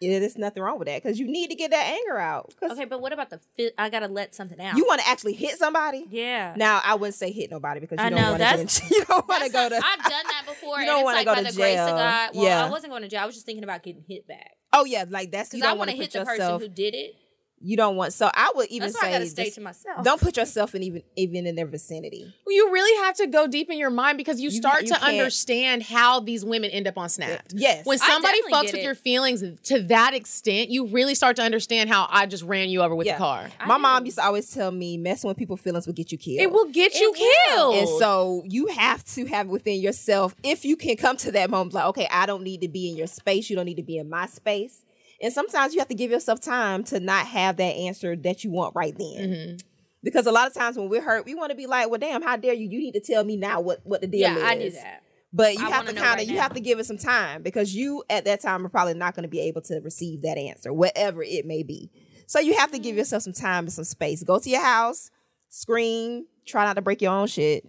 Yeah, 0.00 0.18
there's 0.18 0.38
nothing 0.38 0.62
wrong 0.62 0.78
with 0.78 0.88
that 0.88 1.02
because 1.02 1.18
you 1.18 1.26
need 1.26 1.48
to 1.50 1.54
get 1.54 1.72
that 1.72 1.86
anger 1.86 2.18
out. 2.18 2.54
Okay, 2.62 2.86
but 2.86 3.00
what 3.02 3.12
about 3.12 3.28
the 3.30 3.38
fit? 3.56 3.74
I 3.76 3.90
gotta 3.90 4.08
let 4.08 4.34
something 4.34 4.58
out. 4.60 4.76
you 4.76 4.86
want 4.86 5.00
to 5.02 5.08
actually 5.08 5.34
hit 5.34 5.58
somebody. 5.58 6.06
yeah. 6.10 6.54
Now 6.56 6.80
I 6.84 6.94
wouldn't 6.94 7.14
say 7.14 7.30
hit 7.32 7.50
nobody 7.50 7.80
because 7.80 7.98
you 7.98 8.04
I 8.04 8.08
don't 8.10 8.18
know, 8.20 8.30
want 8.38 8.68
to 8.70 8.84
you 8.94 9.04
don't 9.04 9.28
want 9.28 9.44
to 9.44 9.50
go 9.50 9.68
to. 9.68 9.74
I've 9.76 9.82
done 10.02 10.24
that 10.26 10.42
before. 10.46 10.80
You 10.80 10.86
don't 10.86 11.00
it's 11.00 11.04
wanna 11.04 11.16
like 11.18 11.26
go 11.26 11.34
by 11.34 11.42
to 11.42 11.50
the 11.50 11.56
grace 11.56 11.78
of 11.78 11.88
jail. 11.88 11.96
God. 11.96 12.30
Well, 12.34 12.44
Yeah. 12.44 12.64
I 12.64 12.70
wasn't 12.70 12.92
going 12.92 13.02
to 13.02 13.08
jail. 13.08 13.20
I 13.22 13.26
was 13.26 13.34
just 13.34 13.44
thinking 13.46 13.64
about 13.64 13.82
getting 13.82 14.02
hit 14.08 14.26
back 14.26 14.52
Oh 14.72 14.84
yeah, 14.84 15.04
like 15.08 15.30
that's 15.32 15.50
because 15.50 15.64
I 15.64 15.70
want 15.70 15.78
want 15.80 15.90
to 15.90 15.96
to 15.96 16.02
hit 16.02 16.12
the 16.12 16.24
person 16.24 16.60
who 16.60 16.68
did 16.68 16.94
it. 16.94 17.14
You 17.62 17.76
don't 17.76 17.96
want. 17.96 18.14
So 18.14 18.30
I 18.32 18.52
would 18.54 18.68
even 18.68 18.88
That's 18.90 19.02
why 19.02 19.08
I 19.08 19.12
say 19.12 19.18
gotta 19.18 19.26
stay 19.30 19.44
just 19.44 19.54
to 19.56 19.60
myself. 19.60 20.02
don't 20.02 20.20
put 20.20 20.36
yourself 20.38 20.74
in 20.74 20.82
even 20.82 21.02
even 21.16 21.46
in 21.46 21.56
their 21.56 21.66
vicinity. 21.66 22.32
Well, 22.46 22.56
You 22.56 22.72
really 22.72 23.04
have 23.06 23.16
to 23.16 23.26
go 23.26 23.46
deep 23.46 23.68
in 23.70 23.76
your 23.78 23.90
mind 23.90 24.16
because 24.16 24.40
you 24.40 24.48
You- 24.48 24.56
start 24.56 24.82
you 24.82 24.88
to 24.88 24.94
can't- 24.94 25.04
understand 25.12 25.82
how 25.82 26.20
these 26.20 26.42
women 26.44 26.70
end 26.70 26.86
up 26.86 26.96
on 26.96 27.08
Snap. 27.10 27.44
Yes. 27.52 27.84
When 27.84 27.98
somebody 27.98 28.40
fucks 28.50 28.66
with 28.66 28.76
it. 28.76 28.82
your 28.82 28.94
feelings 28.94 29.44
to 29.64 29.82
that 29.82 30.14
extent, 30.14 30.70
you 30.70 30.86
really 30.86 31.14
start 31.14 31.36
to 31.36 31.42
understand 31.42 31.90
how 31.90 32.06
I 32.10 32.24
just 32.26 32.42
ran 32.44 32.70
you 32.70 32.80
over 32.82 32.94
with 32.94 33.06
Yeah. 33.06 33.14
the 33.14 33.18
car. 33.18 33.50
I 33.60 33.66
My 33.66 33.76
mom 33.76 34.06
used 34.06 34.16
to 34.16 34.24
always 34.24 34.50
tell 34.50 34.70
me, 34.70 34.96
messing 34.96 35.28
with 35.28 35.36
people's 35.36 35.60
feelings 35.60 35.86
will 35.86 35.92
get 35.94 36.10
you 36.12 36.16
killed. 36.18 36.40
It 36.40 36.50
will 36.50 36.66
get 36.70 36.94
It 36.94 37.00
you 37.00 37.10
will. 37.12 37.72
killed. 37.72 37.74
And 37.76 37.88
so 37.98 38.42
you 38.46 38.68
have 38.68 39.04
to 39.16 39.26
have 39.26 39.48
within 39.48 39.80
yourself, 39.80 40.34
if 40.42 40.64
you 40.64 40.76
can 40.76 40.96
come 40.96 41.18
to 41.18 41.32
that 41.32 41.50
moment, 41.50 41.74
like, 41.74 41.84
okay, 41.86 42.08
I 42.10 42.24
don't 42.24 42.42
need 42.42 42.62
to 42.62 42.68
be 42.68 42.88
in 42.88 42.96
your 42.96 43.06
space. 43.06 43.50
You 43.50 43.56
don't 43.56 43.66
need 43.66 43.76
to 43.76 43.82
be 43.82 43.98
in 43.98 44.08
my 44.08 44.26
space. 44.26 44.82
And 45.22 45.32
sometimes 45.32 45.74
you 45.74 45.80
have 45.80 45.88
to 45.88 45.94
give 45.94 46.10
yourself 46.10 46.40
time 46.40 46.82
to 46.84 47.00
not 47.00 47.26
have 47.26 47.56
that 47.58 47.62
answer 47.76 48.16
that 48.16 48.42
you 48.42 48.50
want 48.50 48.74
right 48.74 48.96
then. 48.96 49.16
Mm-hmm. 49.16 49.56
Because 50.02 50.26
a 50.26 50.32
lot 50.32 50.46
of 50.46 50.54
times 50.54 50.78
when 50.78 50.88
we're 50.88 51.02
hurt, 51.02 51.26
we 51.26 51.34
want 51.34 51.50
to 51.50 51.56
be 51.56 51.66
like, 51.66 51.90
well, 51.90 51.98
damn, 52.00 52.22
how 52.22 52.36
dare 52.36 52.54
you? 52.54 52.68
You 52.68 52.78
need 52.78 52.92
to 52.92 53.00
tell 53.00 53.22
me 53.22 53.36
now 53.36 53.60
what, 53.60 53.80
what 53.84 54.00
the 54.00 54.06
deal 54.06 54.20
Yeah, 54.20 54.36
is. 54.36 54.42
I 54.42 54.58
do 54.58 54.70
that. 54.70 55.02
But 55.32 55.54
you 55.54 55.60
I 55.66 55.70
have 55.70 55.84
wanna 55.86 56.00
kind 56.00 56.12
of 56.12 56.18
right 56.20 56.26
you 56.26 56.36
now. 56.36 56.42
have 56.42 56.54
to 56.54 56.60
give 56.60 56.78
it 56.80 56.86
some 56.86 56.98
time 56.98 57.42
because 57.42 57.74
you 57.74 58.02
at 58.10 58.24
that 58.24 58.40
time 58.40 58.64
are 58.64 58.70
probably 58.70 58.94
not 58.94 59.14
going 59.14 59.22
to 59.24 59.28
be 59.28 59.40
able 59.40 59.60
to 59.62 59.80
receive 59.80 60.22
that 60.22 60.38
answer, 60.38 60.72
whatever 60.72 61.22
it 61.22 61.46
may 61.46 61.62
be. 61.62 61.90
So 62.26 62.40
you 62.40 62.56
have 62.56 62.72
to 62.72 62.78
give 62.78 62.96
yourself 62.96 63.22
some 63.22 63.32
time 63.32 63.64
and 63.64 63.72
some 63.72 63.84
space. 63.84 64.22
Go 64.24 64.38
to 64.38 64.50
your 64.50 64.62
house, 64.62 65.10
scream, 65.48 66.26
try 66.46 66.64
not 66.64 66.74
to 66.74 66.82
break 66.82 67.02
your 67.02 67.12
own 67.12 67.26
shit. 67.26 67.64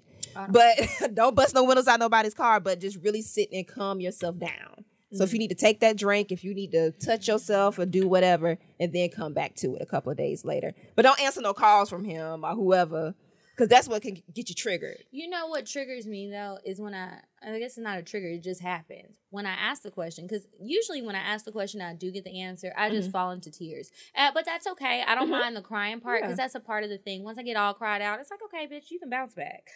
But 0.49 0.75
don't 1.13 1.35
bust 1.35 1.53
no 1.53 1.63
windows 1.63 1.87
out 1.87 1.99
nobody's 1.99 2.33
car, 2.33 2.59
but 2.59 2.79
just 2.79 2.97
really 3.03 3.21
sit 3.21 3.49
and 3.51 3.67
calm 3.67 3.99
yourself 3.99 4.39
down. 4.39 4.85
So 5.13 5.23
if 5.23 5.31
you 5.31 5.37
mm-hmm. 5.37 5.41
need 5.41 5.49
to 5.49 5.55
take 5.55 5.79
that 5.81 5.97
drink, 5.97 6.31
if 6.31 6.43
you 6.43 6.53
need 6.53 6.71
to 6.71 6.91
touch 6.91 7.27
yourself 7.27 7.77
or 7.77 7.85
do 7.85 8.07
whatever, 8.07 8.57
and 8.79 8.93
then 8.93 9.09
come 9.09 9.33
back 9.33 9.55
to 9.55 9.75
it 9.75 9.81
a 9.81 9.85
couple 9.85 10.11
of 10.11 10.17
days 10.17 10.45
later. 10.45 10.73
But 10.95 11.03
don't 11.03 11.21
answer 11.21 11.41
no 11.41 11.53
calls 11.53 11.89
from 11.89 12.05
him 12.05 12.45
or 12.45 12.55
whoever, 12.55 13.13
because 13.55 13.69
that's 13.69 13.87
what 13.87 14.01
can 14.01 14.21
get 14.33 14.49
you 14.49 14.55
triggered. 14.55 15.03
You 15.11 15.29
know 15.29 15.47
what 15.47 15.65
triggers 15.65 16.07
me 16.07 16.29
though 16.29 16.57
is 16.65 16.79
when 16.79 16.93
I 16.93 17.19
I 17.43 17.59
guess 17.59 17.71
it's 17.71 17.79
not 17.79 17.97
a 17.97 18.03
trigger, 18.03 18.27
it 18.27 18.43
just 18.43 18.61
happens. 18.61 19.17
When 19.29 19.45
I 19.45 19.53
ask 19.53 19.81
the 19.81 19.91
question, 19.91 20.27
because 20.27 20.47
usually 20.61 21.01
when 21.01 21.15
I 21.15 21.19
ask 21.19 21.43
the 21.43 21.51
question, 21.51 21.81
I 21.81 21.93
do 21.93 22.11
get 22.11 22.23
the 22.23 22.41
answer. 22.41 22.73
I 22.77 22.89
just 22.89 23.09
mm-hmm. 23.09 23.11
fall 23.11 23.31
into 23.31 23.51
tears. 23.51 23.91
Uh, 24.15 24.31
but 24.33 24.45
that's 24.45 24.67
okay. 24.67 25.03
I 25.05 25.15
don't 25.15 25.23
mm-hmm. 25.23 25.31
mind 25.31 25.55
the 25.55 25.61
crying 25.61 25.99
part 25.99 26.21
because 26.21 26.37
Yeah. 26.37 26.43
that's 26.43 26.55
a 26.55 26.59
part 26.59 26.83
of 26.83 26.89
the 26.89 26.97
thing. 26.97 27.23
Once 27.23 27.37
I 27.37 27.43
get 27.43 27.57
all 27.57 27.73
cried 27.73 28.01
out, 28.01 28.19
it's 28.19 28.31
like, 28.31 28.41
okay, 28.45 28.67
bitch, 28.67 28.91
you 28.91 28.99
can 28.99 29.09
bounce 29.09 29.33
back. 29.33 29.67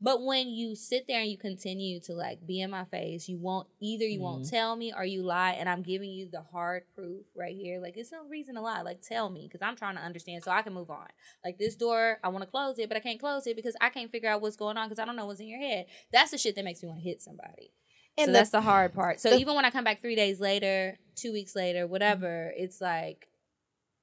But 0.00 0.22
when 0.22 0.48
you 0.48 0.74
sit 0.74 1.06
there 1.06 1.20
and 1.20 1.30
you 1.30 1.38
continue 1.38 2.00
to 2.00 2.14
like 2.14 2.46
be 2.46 2.60
in 2.60 2.70
my 2.70 2.84
face, 2.84 3.28
you 3.28 3.38
won't 3.38 3.68
either 3.80 4.04
you 4.04 4.20
won't 4.20 4.42
mm-hmm. 4.42 4.54
tell 4.54 4.76
me 4.76 4.92
or 4.94 5.04
you 5.04 5.22
lie, 5.22 5.52
and 5.52 5.68
I'm 5.68 5.82
giving 5.82 6.10
you 6.10 6.28
the 6.30 6.42
hard 6.42 6.82
proof 6.94 7.24
right 7.34 7.54
here. 7.54 7.80
Like 7.80 7.96
it's 7.96 8.12
no 8.12 8.24
reason 8.28 8.56
to 8.56 8.60
lie. 8.60 8.82
Like 8.82 9.00
tell 9.02 9.30
me 9.30 9.48
because 9.50 9.66
I'm 9.66 9.76
trying 9.76 9.96
to 9.96 10.02
understand 10.02 10.42
so 10.42 10.50
I 10.50 10.62
can 10.62 10.74
move 10.74 10.90
on. 10.90 11.06
Like 11.44 11.58
this 11.58 11.76
door, 11.76 12.18
I 12.22 12.28
want 12.28 12.44
to 12.44 12.50
close 12.50 12.78
it, 12.78 12.88
but 12.88 12.96
I 12.96 13.00
can't 13.00 13.20
close 13.20 13.46
it 13.46 13.56
because 13.56 13.76
I 13.80 13.88
can't 13.88 14.10
figure 14.10 14.28
out 14.28 14.42
what's 14.42 14.56
going 14.56 14.76
on 14.76 14.88
because 14.88 14.98
I 14.98 15.04
don't 15.04 15.16
know 15.16 15.26
what's 15.26 15.40
in 15.40 15.48
your 15.48 15.60
head. 15.60 15.86
That's 16.12 16.32
the 16.32 16.38
shit 16.38 16.56
that 16.56 16.64
makes 16.64 16.82
me 16.82 16.88
want 16.88 17.00
to 17.00 17.08
hit 17.08 17.22
somebody. 17.22 17.72
And 18.18 18.26
so 18.26 18.32
the- 18.32 18.38
that's 18.38 18.50
the 18.50 18.60
hard 18.60 18.92
part. 18.94 19.20
So 19.20 19.30
the- 19.30 19.38
even 19.38 19.54
when 19.54 19.64
I 19.64 19.70
come 19.70 19.84
back 19.84 20.00
three 20.00 20.16
days 20.16 20.40
later, 20.40 20.98
two 21.14 21.32
weeks 21.32 21.56
later, 21.56 21.86
whatever, 21.86 22.52
mm-hmm. 22.52 22.62
it's 22.62 22.80
like 22.80 23.28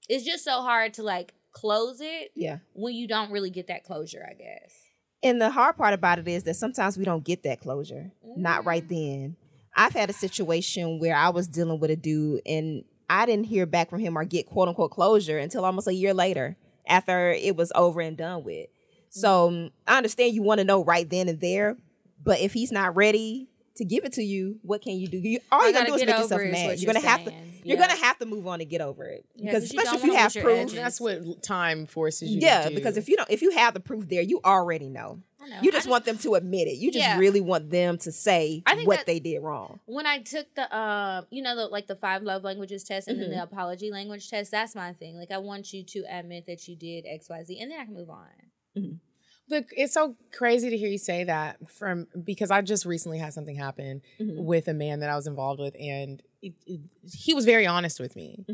it's 0.09 0.25
just 0.25 0.43
so 0.43 0.61
hard 0.61 0.95
to 0.95 1.03
like 1.03 1.33
close 1.51 2.01
it 2.01 2.31
Yeah. 2.35 2.59
when 2.73 2.95
you 2.95 3.07
don't 3.07 3.31
really 3.31 3.51
get 3.51 3.67
that 3.67 3.83
closure. 3.83 4.25
I 4.27 4.33
guess. 4.33 4.73
And 5.23 5.39
the 5.39 5.51
hard 5.51 5.77
part 5.77 5.93
about 5.93 6.19
it 6.19 6.27
is 6.27 6.43
that 6.43 6.55
sometimes 6.55 6.97
we 6.97 7.05
don't 7.05 7.23
get 7.23 7.43
that 7.43 7.61
closure, 7.61 8.11
not 8.35 8.65
right 8.65 8.87
then. 8.87 9.35
I've 9.75 9.93
had 9.93 10.09
a 10.09 10.13
situation 10.13 10.99
where 10.99 11.15
I 11.15 11.29
was 11.29 11.47
dealing 11.47 11.79
with 11.79 11.91
a 11.91 11.95
dude 11.95 12.41
and 12.45 12.83
I 13.09 13.25
didn't 13.25 13.45
hear 13.45 13.65
back 13.65 13.89
from 13.89 13.99
him 13.99 14.17
or 14.17 14.23
get 14.25 14.47
quote 14.47 14.67
unquote 14.67 14.91
closure 14.91 15.37
until 15.37 15.63
almost 15.63 15.87
a 15.87 15.93
year 15.93 16.13
later 16.13 16.57
after 16.87 17.31
it 17.31 17.55
was 17.55 17.71
over 17.75 18.01
and 18.01 18.17
done 18.17 18.43
with. 18.43 18.67
So 19.09 19.49
um, 19.49 19.71
I 19.87 19.97
understand 19.97 20.33
you 20.33 20.41
want 20.41 20.59
to 20.59 20.63
know 20.65 20.83
right 20.83 21.09
then 21.09 21.29
and 21.29 21.39
there, 21.39 21.77
but 22.23 22.39
if 22.39 22.53
he's 22.53 22.71
not 22.71 22.95
ready 22.95 23.47
to 23.75 23.85
give 23.85 24.05
it 24.05 24.13
to 24.13 24.23
you, 24.23 24.59
what 24.63 24.81
can 24.81 24.93
you 24.93 25.07
do? 25.07 25.17
You, 25.17 25.39
all 25.51 25.61
I 25.61 25.65
you're 25.65 25.73
gonna 25.73 25.89
gotta 25.89 25.91
do 25.91 25.95
is 25.95 26.01
make 26.01 26.09
yourself 26.09 26.31
over 26.31 26.41
it, 26.43 26.47
is 26.47 26.53
mad. 26.53 26.79
You're 26.79 26.93
gonna 26.93 27.01
you're 27.01 27.09
have 27.09 27.25
to. 27.25 27.33
Saying. 27.63 27.69
You're 27.69 27.79
Yeah. 27.79 27.87
gonna 27.87 27.99
have 28.05 28.17
to 28.19 28.25
move 28.25 28.47
on 28.47 28.61
and 28.61 28.69
get 28.69 28.81
over 28.81 29.05
it 29.05 29.25
Yeah, 29.35 29.45
because 29.51 29.63
'cause 29.63 29.73
you 29.73 29.79
especially 29.79 29.99
if 29.99 30.05
you 30.05 30.13
have 30.15 30.33
proof. 30.33 30.71
That's 30.73 31.01
what 31.01 31.43
time 31.43 31.85
forces 31.85 32.29
you. 32.29 32.39
Yeah, 32.41 32.63
to 32.63 32.67
do. 32.69 32.73
Yeah, 32.73 32.79
because 32.79 32.97
if 32.97 33.07
you 33.09 33.17
don't, 33.17 33.29
if 33.29 33.41
you 33.41 33.51
have 33.51 33.73
the 33.73 33.79
proof 33.79 34.07
there, 34.09 34.21
you 34.21 34.39
already 34.45 34.89
know. 34.89 35.21
I 35.43 35.47
know. 35.49 35.57
You 35.63 35.69
I 35.69 35.73
just 35.73 35.87
want 35.89 36.05
them 36.05 36.19
to 36.19 36.35
admit 36.35 36.67
it. 36.67 36.75
You 36.77 36.91
just 36.91 37.03
Yeah. 37.03 37.17
really 37.17 37.41
want 37.41 37.71
them 37.71 37.97
to 37.99 38.11
say 38.11 38.61
I 38.67 38.75
think 38.75 38.87
what 38.87 39.05
they 39.07 39.19
did 39.19 39.39
wrong. 39.39 39.79
when 39.87 40.05
I 40.05 40.19
took 40.19 40.53
the 40.53 40.75
um, 40.75 41.25
you 41.31 41.41
know, 41.41 41.55
the 41.55 41.65
like 41.67 41.87
the 41.87 41.95
five 41.95 42.21
love 42.21 42.43
languages 42.43 42.83
test 42.83 43.07
and 43.07 43.17
Mm-hmm. 43.19 43.29
then 43.31 43.37
the 43.37 43.43
apology 43.43 43.89
language 43.91 44.29
test, 44.29 44.51
that's 44.51 44.75
my 44.75 44.93
thing. 44.93 45.17
Like 45.17 45.31
I 45.31 45.39
want 45.39 45.73
you 45.73 45.83
to 45.83 46.03
admit 46.09 46.45
that 46.45 46.67
you 46.67 46.75
did 46.75 47.05
X, 47.07 47.27
Y, 47.29 47.43
Z, 47.43 47.59
and 47.59 47.71
then 47.71 47.79
I 47.79 47.85
can 47.85 47.93
move 47.95 48.09
on. 48.09 48.99
Look, 49.51 49.65
it's 49.75 49.93
so 49.93 50.15
crazy 50.31 50.69
to 50.69 50.77
hear 50.77 50.87
you 50.89 50.97
say 50.97 51.25
that 51.25 51.57
from 51.69 52.07
because 52.23 52.49
I 52.51 52.61
just 52.61 52.85
recently 52.85 53.17
had 53.19 53.33
something 53.33 53.55
happen 53.55 54.01
with 54.19 54.67
a 54.69 54.73
man 54.73 55.01
that 55.01 55.09
I 55.09 55.15
was 55.15 55.27
involved 55.27 55.59
with, 55.59 55.75
and 55.79 56.23
it, 56.41 56.53
it, 56.65 56.79
he 57.03 57.33
was 57.33 57.43
very 57.45 57.67
honest 57.67 57.99
with 57.99 58.15
me, 58.15 58.45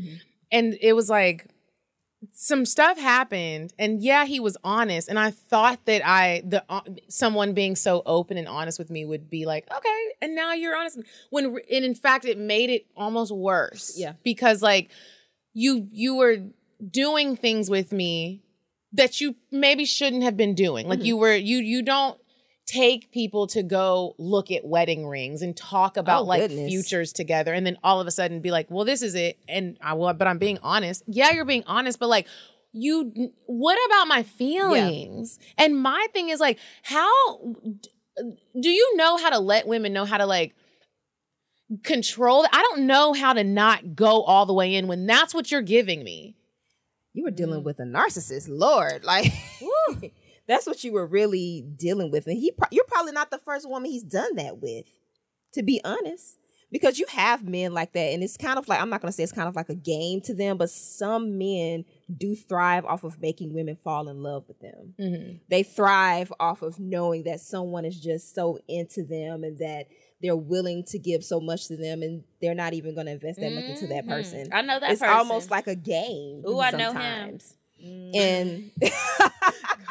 and 0.52 0.76
it 0.82 0.94
was 0.94 1.08
like 1.08 1.48
some 2.34 2.66
stuff 2.66 2.98
happened, 3.00 3.74
and 3.78 4.02
yeah, 4.02 4.26
he 4.26 4.40
was 4.40 4.58
honest, 4.64 5.08
and 5.08 5.20
I 5.20 5.30
thought 5.30 5.86
that 5.86 6.02
I 6.04 6.42
the 6.44 6.64
uh, 6.68 6.82
someone 7.08 7.54
being 7.54 7.76
so 7.76 8.02
open 8.08 8.36
and 8.38 8.48
honest 8.48 8.80
with 8.80 8.90
me 8.90 9.06
would 9.06 9.30
be 9.30 9.46
like, 9.46 9.68
okay, 9.72 10.04
and 10.20 10.36
now 10.36 10.54
you're 10.54 10.76
honest, 10.76 10.98
when 11.30 11.54
re- 11.54 11.66
and 11.72 11.86
in 11.86 11.94
fact 11.94 12.26
it 12.26 12.40
made 12.40 12.72
it 12.72 12.88
almost 12.96 13.32
worse, 13.32 13.94
Yeah. 13.96 14.14
because 14.24 14.64
like 14.64 14.90
you 15.54 15.88
you 15.92 16.16
were 16.16 16.38
doing 16.90 17.36
things 17.36 17.70
with 17.70 17.92
me 17.92 18.42
that 18.98 19.22
you 19.22 19.36
maybe 19.52 19.86
shouldn't 19.86 20.24
have 20.24 20.36
been 20.36 20.54
doing. 20.54 20.88
Like 20.88 21.00
mm-hmm. 21.00 21.06
you 21.06 21.18
were 21.18 21.36
you 21.36 21.60
you 21.60 21.82
don't 21.82 22.20
take 22.66 23.12
people 23.12 23.48
to 23.48 23.64
go 23.64 24.14
look 24.18 24.52
at 24.52 24.66
wedding 24.66 25.08
rings 25.08 25.42
and 25.42 25.56
talk 25.56 25.96
about 25.96 26.24
Oh, 26.24 26.26
like 26.26 26.42
goodness. 26.42 26.70
futures 26.70 27.14
together 27.14 27.54
and 27.54 27.66
then 27.66 27.78
all 27.82 28.02
of 28.02 28.08
a 28.08 28.12
sudden 28.12 28.42
be 28.42 28.52
like, 28.52 28.70
"Well, 28.70 28.84
this 28.84 29.02
is 29.02 29.16
it." 29.16 29.40
And 29.48 29.78
I 29.82 29.94
will 29.94 30.12
but 30.14 30.28
I'm 30.28 30.38
being 30.38 30.60
honest. 30.62 31.04
Yeah, 31.08 31.32
you're 31.32 31.46
being 31.46 31.64
honest, 31.66 32.00
but 32.00 32.10
like 32.10 32.28
you 32.74 33.32
what 33.46 33.78
about 33.86 34.08
my 34.08 34.24
feelings? 34.24 35.40
And 35.58 35.82
my 35.82 36.08
thing 36.14 36.30
is 36.30 36.40
like, 36.40 36.60
how 36.84 37.56
do 38.60 38.70
you 38.70 38.98
know 38.98 39.18
how 39.18 39.30
to 39.30 39.40
let 39.40 39.68
women 39.68 39.94
know 39.94 40.06
how 40.06 40.18
to 40.18 40.26
like 40.26 40.56
control 41.84 42.46
I 42.52 42.62
don't 42.62 42.88
know 42.88 43.14
how 43.14 43.34
to 43.34 43.44
not 43.44 43.96
go 43.96 44.24
all 44.24 44.46
the 44.46 44.54
way 44.54 44.74
in 44.74 44.88
when 44.88 45.06
that's 45.06 45.34
what 45.34 45.52
you're 45.52 45.62
giving 45.62 46.04
me. 46.04 46.37
You 47.18 47.24
were 47.24 47.32
dealing 47.32 47.64
with 47.64 47.80
a 47.80 47.84
narcissist, 47.84 48.48
Lord. 48.48 49.04
Like 49.08 49.34
that's 50.48 50.68
what 50.68 50.84
you 50.84 50.92
were 50.92 51.08
really 51.08 51.66
dealing 51.76 52.12
with, 52.12 52.28
and 52.28 52.38
he 52.38 52.52
pro- 52.52 52.68
you're 52.72 52.86
probably 52.86 53.12
not 53.12 53.32
the 53.32 53.40
first 53.40 53.68
woman 53.68 53.90
he's 53.90 54.04
done 54.04 54.36
that 54.36 54.60
with, 54.62 54.86
to 55.54 55.64
be 55.64 55.82
honest. 55.84 56.38
Because 56.72 57.00
you 57.00 57.08
have 57.10 57.44
men 57.44 57.74
like 57.74 57.94
that, 57.94 58.14
and 58.14 58.22
it's 58.22 58.38
kind 58.38 58.60
of 58.60 58.68
like 58.68 58.80
I'm 58.80 58.92
not 58.92 59.02
gonna 59.02 59.12
say 59.12 59.24
it's 59.24 59.32
kind 59.32 59.48
of 59.48 59.56
like 59.56 59.70
a 59.70 59.76
game 59.76 60.22
to 60.22 60.36
them, 60.36 60.58
but 60.58 60.70
some 60.70 61.40
men 61.40 61.86
do 62.16 62.36
thrive 62.36 62.86
off 62.86 63.04
of 63.04 63.20
making 63.20 63.52
women 63.52 63.78
fall 63.84 64.10
in 64.10 64.22
love 64.22 64.44
with 64.48 64.60
them. 64.60 64.94
Mm-hmm. 65.00 65.38
They 65.50 65.64
thrive 65.64 66.32
off 66.40 66.62
of 66.62 66.80
knowing 66.80 67.24
that 67.24 67.40
someone 67.40 67.84
is 67.84 68.00
just 68.00 68.36
so 68.36 68.60
into 68.68 69.04
them 69.04 69.44
and 69.44 69.58
that 69.58 69.88
they're 70.22 70.36
willing 70.36 70.84
to 70.86 71.00
give 71.00 71.24
so 71.24 71.40
much 71.40 71.68
to 71.68 71.78
them, 71.78 72.02
and 72.02 72.24
they're 72.42 72.56
not 72.56 72.74
even 72.74 72.96
gonna 72.96 73.12
invest 73.12 73.40
that 73.40 73.52
much 73.52 73.66
into 73.66 73.88
that 73.88 74.08
person. 74.08 74.46
Mm-hmm. 74.46 74.54
I 74.56 74.62
know 74.62 74.80
that 74.80 74.92
it's 74.92 75.02
person. 75.02 75.16
almost 75.16 75.52
like 75.52 75.68
a 75.68 75.76
game. 75.76 76.44
Ooh, 76.48 76.60
I 76.60 76.72
know 76.72 76.92
him. 76.92 77.40
sometimes. 77.40 77.56
And 77.80 78.72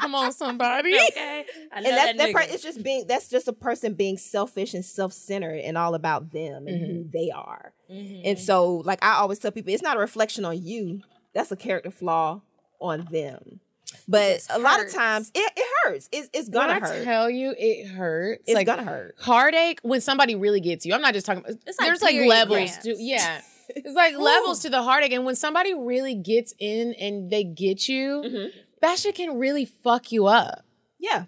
Come 0.01 0.15
on, 0.15 0.33
somebody. 0.33 0.95
okay. 1.11 1.45
I 1.73 1.81
know 1.81 1.89
and 1.89 1.97
that, 1.97 2.17
that, 2.17 2.19
that 2.19 2.33
per- 2.33 2.53
it's 2.53 2.63
just 2.63 2.83
being 2.83 3.07
that's 3.07 3.29
just 3.29 3.49
a 3.49 3.53
person 3.53 3.95
being 3.95 4.19
selfish 4.19 4.75
and 4.75 4.85
self-centered 4.85 5.61
and 5.61 5.77
all 5.79 5.95
about 5.95 6.31
them 6.31 6.67
and 6.67 6.81
who 6.81 7.05
they 7.13 7.31
are. 7.31 7.73
Mm-hmm. 7.91 8.23
And 8.25 8.39
so 8.39 8.77
like 8.85 9.03
I 9.03 9.15
always 9.15 9.39
tell 9.39 9.51
people 9.51 9.73
it's 9.73 9.83
not 9.83 9.97
a 9.97 10.01
reflection 10.01 10.45
on 10.45 10.63
you. 10.63 11.01
That's 11.35 11.51
a 11.53 11.57
character 11.57 11.91
flaw 11.91 12.43
on 12.81 13.09
them. 13.11 13.61
But 14.09 14.35
just 14.35 14.51
a 14.51 14.59
lot 14.59 14.83
of 14.85 14.93
times 14.93 15.31
it, 15.35 15.53
it 15.57 15.67
hurts. 15.85 16.09
It's, 16.13 16.29
it's 16.33 16.49
When 16.49 16.69
gonna 16.69 16.75
hurt. 16.75 16.83
I 16.85 16.89
hurt. 16.97 17.05
tell 17.05 17.31
you 17.31 17.55
it 17.57 17.87
hurts. 17.89 18.43
It's 18.47 18.55
like 18.55 18.67
gonna 18.67 18.85
hurt. 18.85 19.15
Heartache 19.19 19.81
when 19.83 20.01
somebody 20.01 20.35
really 20.35 20.61
gets 20.61 20.85
you. 20.87 20.95
I'm 20.95 21.01
not 21.01 21.15
just 21.15 21.27
talking 21.27 21.45
about 21.45 21.59
It's 21.67 21.79
like 21.79 21.87
there's 21.89 22.03
like 22.03 22.17
levels 22.29 22.77
to 22.79 22.95
yeah. 22.99 23.41
It's 23.69 23.95
like 23.97 24.17
levels 24.17 24.61
to 24.61 24.71
the 24.71 24.83
heartache. 24.83 25.13
And 25.13 25.25
when 25.25 25.35
somebody 25.35 25.75
really 25.75 26.15
gets 26.15 26.55
in 26.59 26.95
and 26.95 27.31
they 27.31 27.43
get 27.45 27.89
you, 27.89 28.23
Mm-hmm. 28.25 28.59
that 28.81 28.99
shit 28.99 29.17
can 29.17 29.39
really 29.39 29.65
fuck 29.65 30.13
you 30.13 30.27
up. 30.27 30.65
Yeah. 31.01 31.25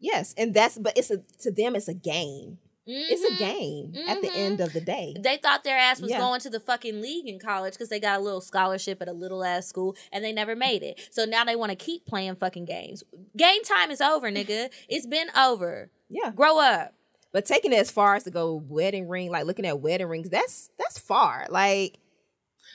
Yes, 0.00 0.34
and 0.36 0.52
that's 0.54 0.78
but 0.78 0.96
it's 0.96 1.10
a 1.10 1.18
to 1.40 1.50
them 1.52 1.74
it's 1.76 1.88
a 1.88 1.94
game. 1.94 2.58
It's 2.90 3.22
Mm-hmm. 3.22 3.34
a 3.34 3.38
game 3.38 3.94
at 4.08 4.22
the 4.22 4.32
end 4.32 4.60
of 4.60 4.72
the 4.72 4.80
day. 4.80 5.14
They 5.18 5.36
thought 5.36 5.62
their 5.62 5.76
ass 5.76 6.00
was 6.00 6.10
Yeah. 6.10 6.18
going 6.20 6.40
to 6.40 6.50
the 6.50 6.58
fucking 6.60 7.02
league 7.02 7.28
in 7.28 7.38
college 7.38 7.74
because 7.74 7.90
they 7.90 8.00
got 8.00 8.18
a 8.18 8.22
little 8.22 8.40
scholarship 8.40 9.02
at 9.02 9.08
a 9.08 9.12
little 9.12 9.44
ass 9.44 9.66
school 9.66 9.94
and 10.10 10.24
they 10.24 10.32
never 10.32 10.56
made 10.56 10.82
it. 10.82 10.98
So 11.10 11.24
now 11.26 11.44
they 11.44 11.54
want 11.54 11.70
to 11.70 11.76
keep 11.76 12.06
playing 12.06 12.36
fucking 12.36 12.64
games. 12.64 13.04
Game 13.36 13.62
time 13.62 13.90
is 13.90 14.00
over, 14.00 14.30
nigga. 14.30 14.70
It's 14.88 15.06
been 15.06 15.28
over. 15.36 15.90
Yeah. 16.08 16.30
Grow 16.34 16.58
up. 16.60 16.94
But 17.30 17.44
taking 17.44 17.72
it 17.74 17.78
as 17.78 17.90
far 17.90 18.14
as 18.14 18.24
to 18.24 18.30
go 18.30 18.54
wedding 18.66 19.06
ring, 19.06 19.30
like 19.30 19.44
looking 19.44 19.66
at 19.66 19.80
wedding 19.80 20.06
rings, 20.08 20.30
that's 20.30 20.70
that's 20.78 20.98
far. 20.98 21.46
Like 21.50 21.98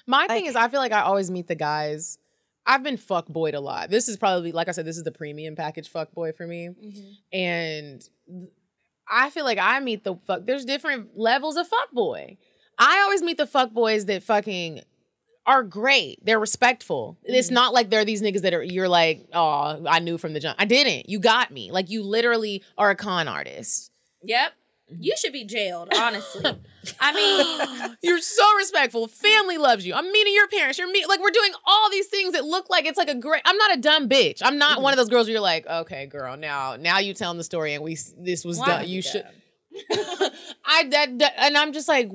My 0.06 0.28
thing 0.28 0.46
is 0.46 0.56
I 0.56 0.68
feel 0.68 0.80
like 0.80 0.92
I 0.92 1.02
always 1.02 1.32
meet 1.32 1.48
the 1.48 1.56
guys. 1.56 2.20
I've 2.66 2.84
been 2.84 2.98
fuckboyed 2.98 3.56
a 3.56 3.60
lot. 3.60 3.90
This 3.90 4.08
is 4.08 4.16
probably 4.16 4.52
like 4.52 4.68
I 4.68 4.72
said, 4.72 4.86
this 4.86 4.98
is 4.98 5.04
the 5.04 5.12
premium 5.12 5.56
package 5.56 5.92
fuckboy 5.92 6.36
for 6.36 6.46
me. 6.46 6.70
And 7.34 8.08
I 9.10 9.30
feel 9.30 9.46
like 9.46 9.58
I 9.58 9.80
meet 9.80 10.04
the 10.04 10.16
fuck 10.16 10.46
there's 10.46 10.66
different 10.66 11.18
levels 11.18 11.56
of 11.58 11.68
fuck 11.68 11.92
boy. 11.92 12.38
I 12.78 13.02
always 13.02 13.22
meet 13.22 13.38
the 13.38 13.48
fuck 13.48 13.72
boys 13.72 14.06
that 14.06 14.24
fucking 14.24 14.82
are 15.46 15.64
great. 15.64 16.24
They're 16.24 16.40
respectful. 16.40 17.18
It's 17.24 17.50
mm. 17.50 17.54
not 17.54 17.74
like 17.74 17.90
they're 17.90 18.06
these 18.06 18.22
niggas 18.22 18.42
that 18.42 18.54
are 18.54 18.64
you're 18.64 18.90
like, 18.90 19.28
oh, 19.34 19.84
I 19.88 20.00
knew 20.00 20.18
from 20.18 20.34
the 20.34 20.40
jump. 20.40 20.56
I 20.60 20.66
didn't. 20.66 21.10
You 21.10 21.20
got 21.20 21.52
me. 21.52 21.72
Like 21.72 21.90
you 21.90 22.04
literally 22.04 22.64
are 22.78 22.90
a 22.90 22.96
con 22.96 23.28
artist. 23.28 23.92
Yep. 24.24 24.54
You 25.00 25.14
should 25.18 25.34
be 25.34 25.44
jailed, 25.46 25.90
honestly. 25.96 26.44
I 27.00 27.14
mean, 27.14 27.96
You're 28.02 28.20
so 28.20 28.44
respectful. 28.58 29.08
Family 29.08 29.58
loves 29.58 29.86
you. 29.86 29.94
I'm 29.94 30.12
meeting 30.12 30.34
your 30.34 30.48
parents. 30.48 30.78
You're 30.78 30.92
me. 30.92 31.06
Like 31.08 31.22
we're 31.22 31.32
doing 31.32 31.52
all 31.66 31.90
these 31.90 32.08
things 32.08 32.34
that 32.34 32.44
look 32.46 32.70
like 32.70 32.86
it's 32.86 32.98
like 32.98 33.10
a 33.10 33.16
great. 33.16 33.42
I'm 33.46 33.58
not 33.58 33.78
a 33.78 33.82
dumb 33.82 34.10
bitch. 34.10 34.42
I'm 34.44 34.58
not 34.58 34.82
one 34.82 34.94
of 34.94 34.98
those 34.98 35.10
girls 35.10 35.28
where 35.28 35.34
you're 35.34 35.42
like, 35.42 35.66
okay, 35.68 36.06
girl, 36.06 36.36
now 36.38 36.76
now 36.76 37.00
you 37.00 37.14
telling 37.14 37.38
the 37.38 37.44
story 37.44 37.74
and 37.74 37.84
we 37.84 37.98
this 38.18 38.44
was 38.44 38.60
Why 38.60 38.66
done. 38.68 38.88
You 38.88 38.96
you 38.96 39.02
should. 39.02 39.26
I 40.66 40.84
that, 40.90 41.20
that- 41.20 41.34
and 41.38 41.58
I'm 41.58 41.74
just 41.74 41.88
like, 41.88 42.12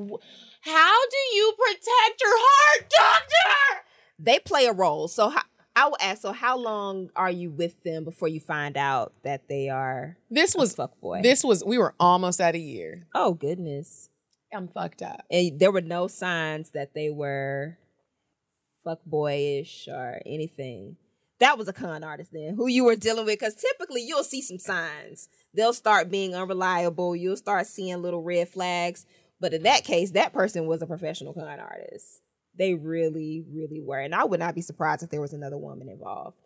how 0.60 0.96
do 1.10 1.36
you 1.36 1.52
protect 1.58 2.20
your 2.20 2.34
heart, 2.34 2.90
doctor? 2.90 3.82
they 4.18 4.38
play 4.40 4.66
a 4.66 4.72
role. 4.72 5.06
So 5.08 5.28
how, 5.28 5.42
I 5.78 5.86
will 5.86 5.96
ask. 6.00 6.22
So 6.22 6.32
how 6.32 6.58
long 6.58 7.10
are 7.14 7.30
you 7.30 7.52
with 7.52 7.80
them 7.84 8.02
before 8.02 8.26
you 8.26 8.40
find 8.40 8.76
out 8.76 9.12
that 9.22 9.46
they 9.48 9.68
are? 9.68 10.16
This 10.28 10.56
was 10.56 10.74
fuck 10.74 11.00
boy. 11.00 11.20
This 11.22 11.44
was 11.44 11.62
we 11.64 11.78
were 11.78 11.94
almost 12.00 12.40
at 12.40 12.56
a 12.56 12.58
year. 12.58 13.06
Oh 13.14 13.34
goodness. 13.34 14.08
I'm 14.52 14.66
fucked 14.66 15.02
up. 15.02 15.24
And 15.30 15.60
there 15.60 15.70
were 15.70 15.80
no 15.80 16.08
signs 16.08 16.70
that 16.70 16.94
they 16.94 17.10
were 17.10 17.78
fuck 18.82 18.98
boyish 19.06 19.86
or 19.86 20.20
anything. 20.26 20.96
That 21.38 21.56
was 21.56 21.68
a 21.68 21.72
con 21.72 22.02
artist 22.02 22.32
then, 22.32 22.56
who 22.56 22.66
you 22.66 22.82
were 22.82 22.96
dealing 22.96 23.24
with. 23.24 23.38
Because 23.38 23.54
typically 23.54 24.02
you'll 24.02 24.24
see 24.24 24.42
some 24.42 24.58
signs. 24.58 25.28
They'll 25.54 25.72
start 25.72 26.10
being 26.10 26.34
unreliable. 26.34 27.14
You'll 27.14 27.36
start 27.36 27.68
seeing 27.68 28.02
little 28.02 28.22
red 28.22 28.48
flags. 28.48 29.06
But 29.38 29.54
in 29.54 29.62
that 29.62 29.84
case, 29.84 30.10
that 30.12 30.32
person 30.32 30.66
was 30.66 30.82
a 30.82 30.86
professional 30.86 31.34
con 31.34 31.60
artist. 31.60 32.20
They 32.59 32.74
really, 32.74 33.44
really 33.48 33.80
were. 33.80 34.00
And 34.00 34.14
I 34.14 34.24
would 34.24 34.40
not 34.40 34.54
be 34.54 34.61
surprised 34.61 35.02
if 35.02 35.11
there 35.11 35.20
was 35.20 35.32
another 35.32 35.56
woman 35.56 35.88
involved. 35.88 36.36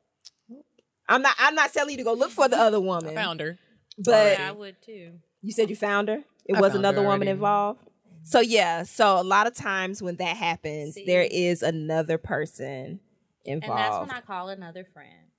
I'm 1.08 1.22
not 1.22 1.34
I'm 1.38 1.54
not 1.54 1.72
telling 1.72 1.90
you 1.90 1.98
to 1.98 2.04
go 2.04 2.12
look 2.12 2.30
for 2.30 2.48
the 2.48 2.56
other 2.56 2.80
woman. 2.80 3.10
I 3.10 3.14
found 3.14 3.40
her. 3.40 3.58
But 3.98 4.38
Yeah, 4.38 4.48
I 4.48 4.52
would 4.52 4.76
too. 4.80 5.12
you 5.42 5.52
said 5.52 5.68
you 5.68 5.76
found 5.76 6.08
her? 6.08 6.22
It 6.46 6.56
I 6.56 6.60
was 6.60 6.74
another 6.74 7.02
woman 7.02 7.28
involved? 7.28 7.80
So 8.24 8.40
yeah, 8.40 8.84
so 8.84 9.20
a 9.20 9.22
lot 9.22 9.46
of 9.46 9.54
times 9.54 10.00
when 10.00 10.16
that 10.16 10.36
happens, 10.36 10.94
See? 10.94 11.04
there 11.06 11.26
is 11.28 11.62
another 11.62 12.18
person 12.18 13.00
involved. 13.44 13.80
And 13.80 13.92
that's 13.94 14.00
when 14.00 14.10
I 14.10 14.20
call 14.20 14.48
another 14.48 14.84
friend 14.84 15.30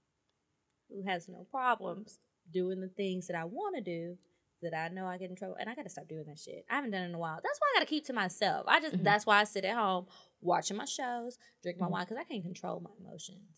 who 0.89 1.03
has 1.07 1.29
no 1.29 1.47
problems 1.49 2.19
doing 2.51 2.81
the 2.81 2.89
things 2.89 3.27
that 3.27 3.37
I 3.37 3.45
want 3.45 3.75
to 3.77 3.81
do 3.81 4.17
that 4.61 4.73
I 4.73 4.93
know 4.93 5.05
I 5.05 5.17
get 5.17 5.29
in 5.29 5.35
trouble. 5.35 5.55
And 5.59 5.69
I 5.69 5.75
got 5.75 5.83
to 5.83 5.89
stop 5.89 6.07
doing 6.07 6.25
that 6.27 6.39
shit. 6.39 6.65
I 6.69 6.75
haven't 6.75 6.91
done 6.91 7.03
it 7.03 7.09
in 7.09 7.15
a 7.15 7.19
while. 7.19 7.39
That's 7.43 7.59
why 7.59 7.67
I 7.73 7.79
got 7.79 7.85
to 7.85 7.89
keep 7.89 8.05
to 8.05 8.13
myself. 8.13 8.65
I 8.67 8.79
just, 8.79 8.95
mm-hmm. 8.95 9.03
that's 9.03 9.25
why 9.25 9.39
I 9.39 9.43
sit 9.45 9.65
at 9.65 9.75
home 9.75 10.07
watching 10.43 10.77
my 10.77 10.85
shows, 10.85 11.37
drink 11.61 11.79
my 11.79 11.85
mm-hmm. 11.85 11.93
wine, 11.93 12.05
because 12.05 12.17
I 12.17 12.23
can't 12.23 12.43
control 12.43 12.79
my 12.79 12.91
emotions 12.99 13.57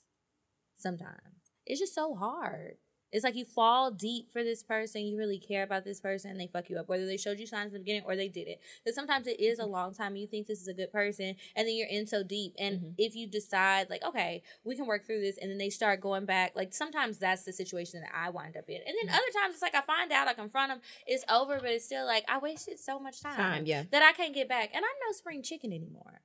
sometimes. 0.75 1.51
It's 1.65 1.79
just 1.79 1.95
so 1.95 2.15
hard. 2.15 2.77
It's 3.11 3.23
like 3.23 3.35
you 3.35 3.45
fall 3.45 3.91
deep 3.91 4.29
for 4.33 4.43
this 4.43 4.61
person, 4.61 5.05
you 5.05 5.17
really 5.17 5.39
care 5.39 5.63
about 5.63 5.85
this 5.85 6.01
person, 6.01 6.31
and 6.31 6.39
they 6.39 6.47
fuck 6.47 6.69
you 6.69 6.77
up. 6.77 6.89
Whether 6.89 7.05
they 7.05 7.15
showed 7.15 7.39
you 7.39 7.47
signs 7.47 7.67
in 7.67 7.73
the 7.73 7.79
beginning 7.79 8.03
or 8.05 8.17
they 8.17 8.27
didn't. 8.27 8.57
Because 8.83 8.93
sometimes 8.93 9.25
it 9.25 9.39
is 9.39 9.57
a 9.57 9.61
mm-hmm. 9.61 9.71
long 9.71 9.93
time. 9.93 10.17
You 10.17 10.27
think 10.27 10.47
this 10.47 10.59
is 10.59 10.67
a 10.67 10.73
good 10.73 10.91
person, 10.91 11.35
and 11.55 11.65
then 11.65 11.75
you're 11.75 11.87
in 11.87 12.07
so 12.07 12.23
deep. 12.23 12.55
And 12.59 12.77
mm-hmm. 12.77 12.89
if 12.97 13.15
you 13.15 13.25
decide, 13.25 13.89
like, 13.89 14.03
okay, 14.03 14.43
we 14.65 14.75
can 14.75 14.85
work 14.85 15.05
through 15.05 15.21
this, 15.21 15.37
and 15.37 15.49
then 15.49 15.57
they 15.57 15.69
start 15.69 16.01
going 16.01 16.25
back, 16.25 16.57
like 16.57 16.73
sometimes 16.73 17.17
that's 17.17 17.43
the 17.43 17.53
situation 17.53 18.01
that 18.01 18.11
I 18.13 18.31
wind 18.31 18.57
up 18.57 18.67
in. 18.67 18.81
And 18.85 18.95
then 19.01 19.09
other 19.09 19.39
times 19.41 19.53
it's 19.53 19.61
like 19.61 19.75
I 19.75 19.81
find 19.81 20.11
out, 20.11 20.27
I 20.27 20.33
confront 20.33 20.71
them, 20.71 20.81
it's 21.07 21.23
over, 21.31 21.59
but 21.61 21.69
it's 21.69 21.85
still 21.85 22.05
like 22.05 22.25
I 22.27 22.39
wasted 22.39 22.79
so 22.79 22.99
much 22.99 23.21
time, 23.21 23.37
Time, 23.37 23.65
yeah. 23.65 23.83
that 23.91 24.03
I 24.03 24.11
can't 24.11 24.33
get 24.33 24.49
back. 24.49 24.71
And 24.73 24.83
I'm 24.83 25.07
no 25.07 25.13
spring 25.13 25.41
chicken 25.41 25.71
anymore. 25.71 26.21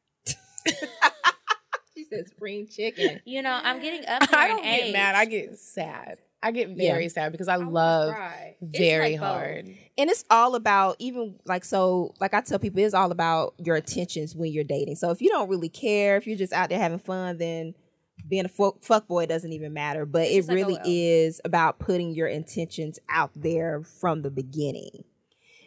she 1.96 2.04
said 2.04 2.28
spring 2.28 2.68
chicken. 2.68 3.20
You 3.24 3.42
know, 3.42 3.58
I'm 3.62 3.80
getting 3.80 4.06
up 4.08 4.28
there 4.28 4.38
I 4.40 4.48
don't 4.48 4.62
get 4.62 4.82
age. 4.84 4.92
mad. 4.92 5.14
I 5.14 5.24
get 5.24 5.58
sad. 5.58 6.18
I 6.42 6.52
get 6.52 6.70
Yeah. 6.70 6.92
very 6.92 7.08
sad 7.10 7.32
because 7.32 7.48
I, 7.48 7.56
oh, 7.56 7.60
wanna 7.60 7.70
love 7.70 8.14
very 8.62 9.12
like 9.12 9.20
both. 9.20 9.28
hard. 9.28 9.66
And 9.98 10.08
it's 10.10 10.24
all 10.30 10.54
about 10.54 10.96
even 10.98 11.34
like 11.44 11.64
so 11.64 12.14
like 12.20 12.32
I 12.32 12.40
tell 12.40 12.58
people 12.58 12.80
it's 12.80 12.94
all 12.94 13.12
about 13.12 13.54
your 13.58 13.76
intentions 13.76 14.34
when 14.34 14.50
you're 14.50 14.64
dating. 14.64 14.96
So 14.96 15.10
if 15.10 15.20
you 15.20 15.28
don't 15.28 15.50
really 15.50 15.68
care, 15.68 16.16
if 16.16 16.26
you're 16.26 16.38
just 16.38 16.52
out 16.54 16.70
there 16.70 16.78
having 16.78 16.98
fun, 16.98 17.36
then 17.36 17.74
being 18.28 18.44
a 18.46 18.48
fuck, 18.48 18.82
fuck 18.82 19.06
boy 19.08 19.26
doesn't 19.26 19.52
even 19.52 19.74
matter. 19.74 20.06
But 20.06 20.28
it 20.28 20.36
just 20.36 20.48
like, 20.48 20.54
oh, 20.54 20.60
really 20.60 20.74
well. 20.74 20.82
is 20.86 21.40
about 21.44 21.78
putting 21.78 22.14
your 22.14 22.28
intentions 22.28 22.98
out 23.10 23.30
there 23.36 23.82
from 23.82 24.22
the 24.22 24.30
beginning. 24.30 25.04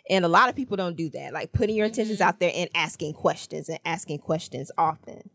And 0.09 0.25
a 0.25 0.27
lot 0.27 0.49
of 0.49 0.55
people 0.55 0.77
don't 0.77 0.97
do 0.97 1.09
that. 1.11 1.33
Like 1.33 1.53
putting 1.53 1.75
your 1.75 1.85
intentions 1.85 2.19
Mm-hmm. 2.19 2.27
out 2.27 2.39
there 2.39 2.51
and 2.53 2.69
asking 2.75 3.13
questions 3.13 3.69
and 3.69 3.79
asking 3.85 4.19
questions 4.19 4.71
often. 4.77 5.29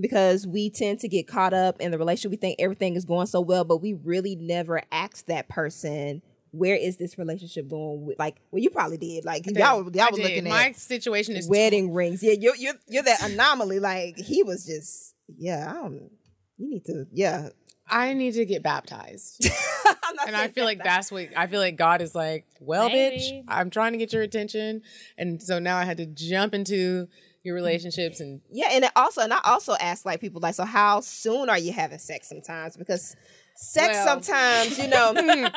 Because 0.00 0.44
we 0.44 0.70
tend 0.70 0.98
to 1.00 1.08
get 1.08 1.28
caught 1.28 1.54
up 1.54 1.80
in 1.80 1.92
the 1.92 1.98
relationship. 1.98 2.32
We 2.32 2.36
think 2.36 2.56
everything 2.58 2.96
is 2.96 3.04
going 3.04 3.28
so 3.28 3.40
well, 3.40 3.64
but 3.64 3.76
we 3.80 3.92
really 3.92 4.34
never 4.34 4.82
ask 4.90 5.26
that 5.26 5.48
person, 5.48 6.20
where 6.50 6.74
is 6.74 6.96
this 6.96 7.16
relationship 7.16 7.68
going? 7.68 8.04
With? 8.04 8.18
Like, 8.18 8.38
well, 8.50 8.60
you 8.60 8.70
probably 8.70 8.96
did. 8.96 9.24
Like, 9.24 9.46
y'all, 9.46 9.56
y'all 9.56 10.02
I 10.02 10.10
were 10.10 10.16
did. 10.16 10.22
looking 10.22 10.48
My 10.48 10.70
at 10.70 10.76
situation 10.76 11.36
is 11.36 11.48
wedding 11.48 11.92
rings. 11.92 12.24
Yeah, 12.24 12.32
you're, 12.32 12.56
you're, 12.56 12.74
you're 12.88 13.02
that 13.04 13.22
anomaly. 13.22 13.78
Like, 13.78 14.16
he 14.16 14.42
was 14.42 14.66
just, 14.66 15.14
yeah, 15.36 15.70
I 15.70 15.74
don't, 15.74 16.10
you 16.56 16.70
need 16.70 16.84
to, 16.86 17.06
yeah. 17.12 17.50
I 17.88 18.14
need 18.14 18.34
to 18.34 18.44
get 18.44 18.62
baptized. 18.62 19.48
And 20.26 20.34
I 20.36 20.48
feel 20.48 20.64
like 20.64 20.78
that- 20.78 20.84
that's 20.84 21.12
what 21.12 21.28
I 21.36 21.46
feel 21.48 21.60
like 21.60 21.76
God 21.76 22.00
is 22.00 22.14
like, 22.14 22.46
well, 22.60 22.88
Maybe. 22.88 23.16
bitch, 23.16 23.44
I'm 23.48 23.68
trying 23.68 23.92
to 23.92 23.98
get 23.98 24.12
your 24.12 24.22
attention. 24.22 24.80
And 25.18 25.42
so 25.42 25.58
now 25.58 25.76
I 25.76 25.84
had 25.84 25.98
to 25.98 26.06
jump 26.06 26.54
into 26.54 27.08
your 27.42 27.54
relationships 27.54 28.20
and 28.20 28.40
Yeah, 28.50 28.68
and 28.70 28.84
it 28.84 28.92
also, 28.96 29.20
and 29.20 29.32
I 29.34 29.40
also 29.44 29.74
ask 29.78 30.06
like 30.06 30.20
people 30.20 30.40
like, 30.40 30.54
so 30.54 30.64
how 30.64 31.00
soon 31.00 31.50
are 31.50 31.58
you 31.58 31.72
having 31.72 31.98
sex 31.98 32.28
sometimes? 32.28 32.76
Because 32.76 33.16
sex 33.56 33.94
Well- 33.94 34.06
sometimes, 34.06 34.78
you 34.78 34.86
know, 34.88 35.08
hmm, 35.16 35.42
because 35.42 35.52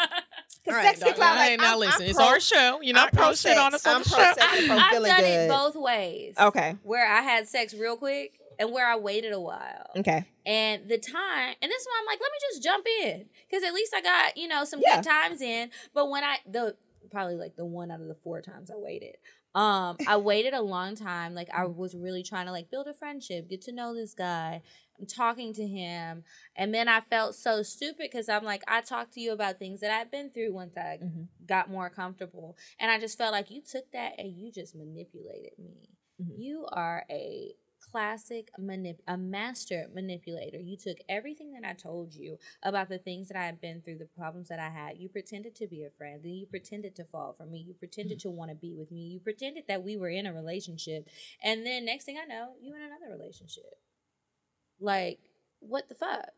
All 0.67 0.73
right, 0.73 0.85
sex 0.85 0.99
can 0.99 1.07
dog, 1.09 1.15
fly 1.15 1.35
hey, 1.37 1.51
like 1.51 1.59
now 1.61 1.69
I'm- 1.71 1.79
listen, 1.79 2.01
I'm 2.03 2.09
it's 2.09 2.17
pro- 2.17 2.27
our 2.27 2.39
show. 2.41 2.79
You're 2.81 2.97
I'm 2.97 3.03
not 3.03 3.13
pro 3.13 3.23
gonna 3.25 3.35
shit 3.37 3.57
on 3.57 3.71
sex. 3.71 3.85
us 3.85 3.87
on 3.87 3.95
I'm 3.95 4.03
the 4.03 4.09
pro 4.09 4.17
show. 4.17 4.33
sex. 4.33 4.37
I'm 4.41 4.67
pro 4.67 4.77
I've 4.77 4.91
done 4.91 5.21
good. 5.21 5.23
it 5.29 5.49
both 5.49 5.75
ways. 5.75 6.33
Okay, 6.37 6.75
Where 6.83 7.09
I 7.09 7.21
had 7.21 7.47
sex 7.47 7.73
real 7.73 7.95
quick 7.95 8.33
and 8.59 8.71
where 8.71 8.87
I 8.87 8.95
waited 8.97 9.33
a 9.33 9.39
while. 9.39 9.87
okay, 9.97 10.25
And 10.45 10.89
the 10.89 10.97
time, 10.97 11.55
and 11.61 11.71
this 11.71 11.85
one, 11.87 11.95
I'm 11.99 12.05
like, 12.05 12.19
let 12.21 12.31
me 12.31 12.37
just 12.51 12.63
jump 12.63 12.85
in 13.03 13.25
because 13.49 13.63
at 13.63 13.73
least 13.73 13.93
I 13.95 14.01
got 14.01 14.37
you 14.37 14.47
know 14.47 14.63
some 14.65 14.81
Yeah. 14.81 14.95
good 14.97 15.03
times 15.09 15.41
in. 15.41 15.69
But 15.93 16.09
when 16.09 16.23
I 16.23 16.37
the 16.49 16.75
probably 17.11 17.35
like 17.35 17.55
the 17.55 17.65
one 17.65 17.89
out 17.91 18.01
of 18.01 18.07
the 18.07 18.15
four 18.23 18.41
times 18.41 18.69
I 18.69 18.75
waited, 18.75 19.15
um, 19.55 19.97
I 20.07 20.17
waited 20.31 20.53
a 20.53 20.61
long 20.61 20.95
time. 20.95 21.33
Like 21.33 21.49
I 21.53 21.65
was 21.65 21.95
really 21.95 22.23
trying 22.23 22.45
to 22.47 22.51
like 22.51 22.69
build 22.69 22.87
a 22.87 22.93
friendship, 22.93 23.49
get 23.49 23.61
to 23.63 23.71
know 23.71 23.93
this 23.95 24.13
guy. 24.13 24.61
I'm 24.99 25.05
talking 25.05 25.53
to 25.53 25.67
him, 25.67 26.23
and 26.55 26.73
then 26.73 26.87
I 26.87 27.01
felt 27.01 27.35
so 27.35 27.61
stupid 27.61 28.09
because 28.11 28.27
I'm 28.29 28.43
like, 28.43 28.63
I 28.67 28.81
talked 28.81 29.13
to 29.13 29.19
you 29.21 29.31
about 29.31 29.59
things 29.59 29.79
that 29.81 29.91
I've 29.91 30.09
been 30.09 30.31
through 30.31 30.53
once 30.53 30.75
I 30.75 30.97
Mm-hmm. 31.03 31.23
got 31.45 31.69
more 31.69 31.89
comfortable, 31.91 32.57
and 32.79 32.89
I 32.89 32.99
just 32.99 33.15
felt 33.17 33.31
like 33.31 33.51
you 33.51 33.61
took 33.61 33.91
that 33.91 34.13
and 34.17 34.35
you 34.35 34.51
just 34.51 34.75
manipulated 34.75 35.51
me. 35.59 35.89
Mm-hmm. 36.19 36.41
You 36.41 36.65
are 36.71 37.05
a 37.11 37.53
classic 37.91 38.49
manip- 38.59 38.99
a 39.07 39.17
master 39.17 39.87
manipulator. 39.93 40.59
You 40.59 40.77
took 40.77 40.97
everything 41.07 41.53
that 41.53 41.67
I 41.67 41.73
told 41.73 42.13
you 42.13 42.37
about 42.63 42.89
the 42.89 42.97
things 42.97 43.27
that 43.27 43.37
I 43.37 43.45
had 43.45 43.61
been 43.61 43.81
through, 43.81 43.97
the 43.97 44.05
problems 44.17 44.49
that 44.49 44.59
I 44.59 44.69
had. 44.69 44.97
You 44.97 45.09
pretended 45.09 45.55
to 45.55 45.67
be 45.67 45.83
a 45.83 45.89
friend, 45.89 46.21
then 46.23 46.33
you 46.33 46.45
pretended 46.45 46.95
to 46.97 47.03
fall 47.05 47.33
for 47.37 47.45
me. 47.45 47.59
You 47.67 47.73
pretended 47.73 48.19
mm. 48.19 48.21
to 48.23 48.29
want 48.29 48.51
to 48.51 48.55
be 48.55 48.73
with 48.73 48.91
me. 48.91 49.01
You 49.01 49.19
pretended 49.19 49.65
that 49.67 49.83
we 49.83 49.97
were 49.97 50.09
in 50.09 50.25
a 50.25 50.33
relationship, 50.33 51.07
and 51.43 51.65
then 51.65 51.85
next 51.85 52.05
thing 52.05 52.17
I 52.21 52.25
know, 52.25 52.53
you 52.61 52.75
in 52.75 52.81
another 52.81 53.11
relationship. 53.11 53.79
Like, 54.79 55.19
what 55.59 55.89
the 55.89 55.95
fuck? 55.95 56.29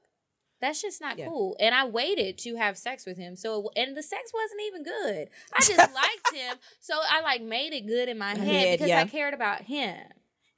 That's 0.61 0.81
just 0.81 0.99
not 0.99 1.17
Yeah. 1.17 1.27
cool. 1.27 1.55
And 1.59 1.73
I 1.73 1.85
waited 1.85 2.37
to 2.39 2.55
have 2.55 2.77
sex 2.77 3.05
with 3.05 3.17
him. 3.17 3.35
So 3.35 3.71
and 3.75 3.95
the 3.95 4.03
sex 4.03 4.31
wasn't 4.33 4.61
even 4.67 4.83
good. 4.83 5.29
I 5.53 5.59
just 5.61 5.93
liked 5.93 6.33
him. 6.33 6.57
So 6.79 6.99
I 7.09 7.21
like 7.21 7.41
made 7.41 7.73
it 7.73 7.87
good 7.87 8.09
in 8.09 8.17
my 8.17 8.31
head, 8.31 8.37
Head, 8.37 8.71
because 8.73 8.89
yeah. 8.89 9.01
I 9.01 9.05
cared 9.05 9.33
about 9.33 9.63
him. 9.63 9.97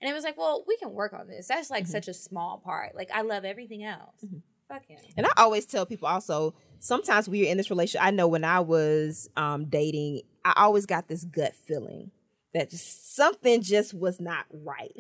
And 0.02 0.10
it 0.10 0.14
was 0.14 0.24
like, 0.24 0.38
well, 0.38 0.64
we 0.68 0.78
can 0.78 0.92
work 0.94 1.14
on 1.14 1.28
this. 1.28 1.48
That's 1.48 1.70
like 1.70 1.84
Mm-hmm. 1.84 1.92
such 1.92 2.08
a 2.08 2.14
small 2.14 2.58
part. 2.64 2.96
Like 2.96 3.12
I 3.14 3.22
love 3.22 3.46
everything 3.46 3.84
else. 3.84 4.26
Fuck 4.68 4.86
him. 4.88 5.00
And 5.18 5.26
I 5.28 5.32
always 5.38 5.66
tell 5.66 5.86
people 5.86 6.08
also, 6.08 6.54
sometimes 6.80 7.28
when 7.30 7.40
you're 7.40 7.50
in 7.50 7.58
this 7.58 7.70
relationship, 7.70 8.06
I 8.06 8.12
know 8.12 8.28
when 8.28 8.44
I 8.44 8.62
was 8.62 9.30
um, 9.38 9.66
dating, 9.66 10.22
I 10.44 10.54
always 10.58 10.86
got 10.86 11.08
this 11.08 11.24
gut 11.26 11.54
feeling 11.56 12.10
that 12.54 12.70
just 12.70 13.16
something 13.16 13.62
just 13.62 13.94
was 13.94 14.20
not 14.20 14.46
right. 14.52 14.92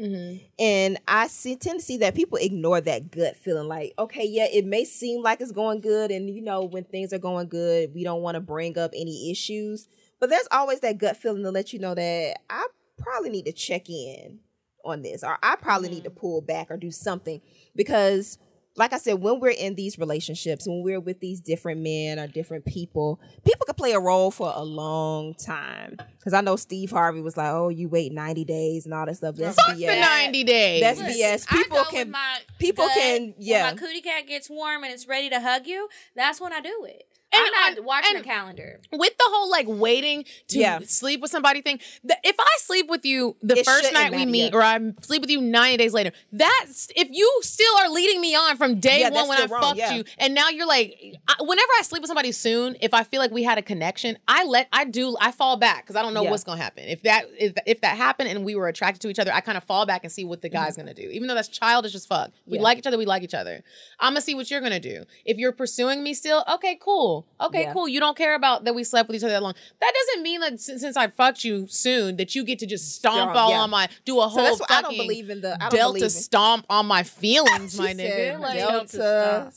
And 0.59 0.97
I 1.07 1.27
see, 1.27 1.55
tend 1.57 1.79
to 1.79 1.85
see 1.85 1.97
that 1.97 2.15
people 2.15 2.37
ignore 2.37 2.79
that 2.79 3.11
gut 3.11 3.35
feeling. 3.35 3.67
Like, 3.67 3.93
okay, 3.99 4.25
yeah, 4.25 4.45
it 4.51 4.65
may 4.65 4.85
seem 4.85 5.21
like 5.21 5.41
it's 5.41 5.51
going 5.51 5.81
good. 5.81 6.11
And, 6.11 6.29
you 6.29 6.41
know, 6.41 6.63
when 6.63 6.83
things 6.85 7.11
are 7.11 7.17
going 7.19 7.47
good, 7.49 7.93
we 7.93 8.03
don't 8.03 8.21
want 8.21 8.35
to 8.35 8.41
bring 8.41 8.77
up 8.77 8.91
any 8.95 9.31
issues. 9.31 9.87
But 10.19 10.29
there's 10.29 10.47
always 10.51 10.79
that 10.81 10.97
gut 10.97 11.17
feeling 11.17 11.43
to 11.43 11.49
let 11.51 11.73
you 11.73 11.79
know 11.79 11.93
that 11.95 12.35
I 12.49 12.67
probably 12.97 13.29
need 13.31 13.45
to 13.45 13.51
check 13.51 13.89
in 13.89 14.39
on 14.83 15.01
this 15.01 15.23
or 15.23 15.37
I 15.41 15.55
probably 15.55 15.89
need 15.89 16.03
to 16.03 16.09
mm-hmm. 16.09 16.19
pull 16.19 16.41
back 16.41 16.71
or 16.71 16.77
do 16.77 16.91
something 16.91 17.41
because 17.75 18.37
like 18.77 18.93
I 18.93 18.97
said, 18.97 19.15
when 19.15 19.39
we're 19.39 19.49
in 19.49 19.75
these 19.75 19.99
relationships, 19.99 20.65
when 20.65 20.81
we're 20.81 20.99
with 20.99 21.19
these 21.19 21.41
different 21.41 21.81
men 21.81 22.19
or 22.19 22.27
different 22.27 22.65
people, 22.65 23.19
people 23.43 23.65
can 23.65 23.75
play 23.75 23.91
a 23.91 23.99
role 23.99 24.31
for 24.31 24.51
a 24.55 24.63
long 24.63 25.33
time. 25.33 25.97
Because 26.17 26.33
I 26.33 26.41
know 26.41 26.55
Steve 26.55 26.91
Harvey 26.91 27.21
was 27.21 27.35
like, 27.35 27.51
"Oh, 27.51 27.69
you 27.69 27.89
wait 27.89 28.13
ninety 28.13 28.45
days 28.45 28.85
and 28.85 28.93
all 28.93 29.05
that 29.05 29.17
stuff." 29.17 29.35
That's 29.35 29.61
fuck 29.61 29.75
BS. 29.75 29.87
the 29.87 29.99
90 29.99 30.43
days. 30.45 30.81
That's 30.81 31.01
BS. 31.01 31.47
People 31.47 31.83
can- 31.85 32.11
my 32.11 32.39
people 32.59 32.85
gut, 32.85 32.95
can- 32.95 33.33
yeah. 33.37 33.65
When 33.65 33.75
my 33.75 33.81
cootie 33.81 34.01
cat 34.01 34.27
gets 34.27 34.49
warm 34.49 34.83
and 34.83 34.93
it's 34.93 35.07
ready 35.07 35.29
to 35.29 35.41
hug 35.41 35.67
you, 35.67 35.89
that's 36.15 36.39
when 36.39 36.53
I 36.53 36.61
do 36.61 36.85
it. 36.87 37.07
And 37.33 37.43
I'm 37.45 37.51
not 37.75 37.77
I- 37.77 37.81
watching 37.81 38.17
the 38.17 38.23
calendar. 38.23 38.79
with 38.91 39.17
the 39.17 39.23
whole 39.27 39.49
like 39.49 39.65
waiting 39.67 40.25
to 40.49 40.59
Yeah. 40.59 40.79
sleep 40.85 41.21
with 41.21 41.31
somebody 41.31 41.61
thing 41.61 41.79
the, 42.03 42.17
if 42.23 42.35
i 42.39 42.57
sleep 42.59 42.89
with 42.89 43.05
you 43.05 43.37
the 43.41 43.57
It 43.59 43.65
first 43.65 43.93
night 43.93 44.11
we 44.13 44.25
meet 44.25 44.51
yeah. 44.51 44.57
or 44.57 44.61
i 44.63 44.79
sleep 45.01 45.21
with 45.21 45.29
you 45.29 45.39
90 45.41 45.77
days 45.77 45.93
later 45.93 46.11
that's 46.31 46.89
if 46.95 47.07
you 47.11 47.39
still 47.41 47.73
are 47.79 47.89
leading 47.89 48.19
me 48.21 48.35
on 48.35 48.57
from 48.57 48.79
day 48.79 49.01
Yeah, 49.01 49.09
one 49.11 49.27
when 49.29 49.37
i 49.41 49.45
wrong, 49.45 49.61
fucked 49.61 49.77
yeah. 49.77 49.93
you 49.93 50.03
and 50.17 50.33
now 50.33 50.49
you're 50.49 50.67
like 50.67 50.97
I, 51.27 51.35
whenever 51.41 51.67
i 51.77 51.81
sleep 51.83 52.01
with 52.01 52.07
somebody 52.09 52.31
soon 52.31 52.75
if 52.81 52.93
i 52.93 53.03
feel 53.03 53.19
like 53.21 53.31
we 53.31 53.43
had 53.43 53.57
a 53.57 53.61
connection 53.61 54.17
i 54.27 54.43
let 54.43 54.67
i 54.73 54.83
do 54.85 55.15
i 55.21 55.31
fall 55.31 55.55
back 55.57 55.83
because 55.83 55.95
i 55.95 56.01
don't 56.01 56.13
know 56.13 56.23
Yeah. 56.23 56.31
what's 56.31 56.43
gonna 56.43 56.61
happen 56.61 56.83
if 56.85 57.03
that 57.03 57.25
if, 57.37 57.53
if 57.65 57.81
that 57.81 57.95
happened 57.97 58.29
and 58.29 58.43
we 58.43 58.55
were 58.55 58.67
attracted 58.67 59.01
to 59.01 59.09
each 59.09 59.19
other 59.19 59.31
i 59.33 59.39
kind 59.41 59.57
of 59.57 59.63
fall 59.63 59.85
back 59.85 60.03
and 60.03 60.11
see 60.11 60.25
what 60.25 60.41
the 60.41 60.49
guy's 60.49 60.75
gonna 60.75 60.93
do 60.93 61.03
even 61.11 61.27
though 61.27 61.35
that's 61.35 61.47
childish 61.47 61.95
as 61.95 62.05
fuck 62.05 62.31
we 62.45 62.51
Mm-hmm. 62.51 62.55
Yeah. 62.55 62.61
like 62.63 62.77
each 62.79 62.87
other 62.87 62.97
we 62.97 63.05
like 63.05 63.23
each 63.23 63.33
other 63.33 63.63
i'm 63.99 64.11
gonna 64.13 64.21
see 64.21 64.35
what 64.35 64.51
you're 64.51 64.61
gonna 64.61 64.79
do 64.79 65.05
if 65.25 65.37
you're 65.37 65.51
pursuing 65.53 66.03
me 66.03 66.13
still 66.13 66.43
okay 66.51 66.77
cool 66.81 67.20
okay 67.39 67.63
Yeah. 67.63 67.73
cool 67.73 67.87
you 67.87 67.99
don't 67.99 68.17
care 68.17 68.35
about 68.35 68.65
that 68.65 68.75
we 68.75 68.83
slept 68.83 69.07
with 69.07 69.15
each 69.15 69.23
other 69.23 69.33
that 69.33 69.43
long 69.43 69.53
that 69.79 69.93
doesn't 69.93 70.23
mean 70.23 70.41
that 70.41 70.59
since, 70.59 70.81
since 70.81 70.97
i 70.97 71.07
fucked 71.07 71.43
you 71.43 71.67
soon 71.67 72.17
that 72.17 72.35
you 72.35 72.43
get 72.43 72.59
to 72.59 72.65
just 72.65 72.95
stomp 72.95 73.35
all 73.35 73.51
yeah. 73.51 73.59
on 73.59 73.69
my 73.69 73.87
do 74.05 74.19
a 74.19 74.23
So 74.23 74.29
whole 74.29 74.57
why 74.57 74.65
I 74.69 74.81
don't 74.81 74.97
believe 74.97 75.29
in 75.29 75.41
the 75.41 75.55
I 75.55 75.69
don't 75.69 75.77
delta 75.77 76.03
in, 76.05 76.09
stomp 76.09 76.65
on 76.69 76.85
my 76.85 77.03
feelings 77.03 77.77
my 77.77 77.93
nigga 77.93 78.39
like 78.39 78.57
Delta 78.57 79.49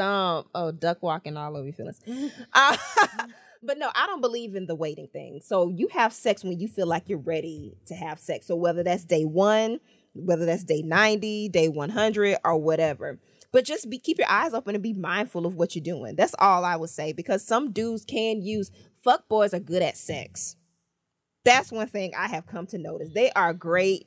stomp. 0.00 0.48
Oh, 0.54 0.70
duck 0.72 1.02
walking 1.02 1.36
all 1.36 1.56
over 1.56 1.64
your 1.64 1.74
feelings. 1.74 2.00
Uh, 2.52 2.76
but 3.62 3.78
no, 3.78 3.90
I 3.94 4.06
don't 4.06 4.20
believe 4.20 4.54
in 4.54 4.66
the 4.66 4.74
waiting 4.74 5.08
thing. 5.08 5.40
So 5.42 5.68
you 5.68 5.88
have 5.88 6.12
sex 6.12 6.42
when 6.42 6.58
you 6.58 6.68
feel 6.68 6.86
like 6.86 7.08
you're 7.08 7.18
ready 7.18 7.76
to 7.86 7.94
have 7.94 8.18
sex. 8.18 8.46
So 8.46 8.56
whether 8.56 8.82
that's 8.82 9.04
day 9.04 9.24
one, 9.24 9.80
whether 10.14 10.46
that's 10.46 10.64
day 10.64 10.82
90, 10.82 11.50
day 11.50 11.68
100, 11.68 12.38
or 12.44 12.56
whatever. 12.56 13.18
But 13.52 13.64
just 13.64 13.90
be 13.90 13.98
keep 13.98 14.18
your 14.18 14.30
eyes 14.30 14.54
open 14.54 14.74
and 14.74 14.82
be 14.82 14.92
mindful 14.92 15.46
of 15.46 15.56
what 15.56 15.74
you're 15.74 15.82
doing. 15.82 16.14
That's 16.14 16.34
all 16.38 16.64
I 16.64 16.76
would 16.76 16.90
say 16.90 17.12
because 17.12 17.44
some 17.44 17.72
dudes 17.72 18.04
can 18.04 18.42
use 18.42 18.70
fuck 19.02 19.28
boys 19.28 19.54
are 19.54 19.60
good 19.60 19.82
at 19.82 19.96
sex. 19.96 20.56
That's 21.44 21.72
one 21.72 21.88
thing 21.88 22.12
I 22.16 22.28
have 22.28 22.46
come 22.46 22.66
to 22.68 22.78
notice. 22.78 23.10
They 23.12 23.30
are 23.32 23.54
great 23.54 24.06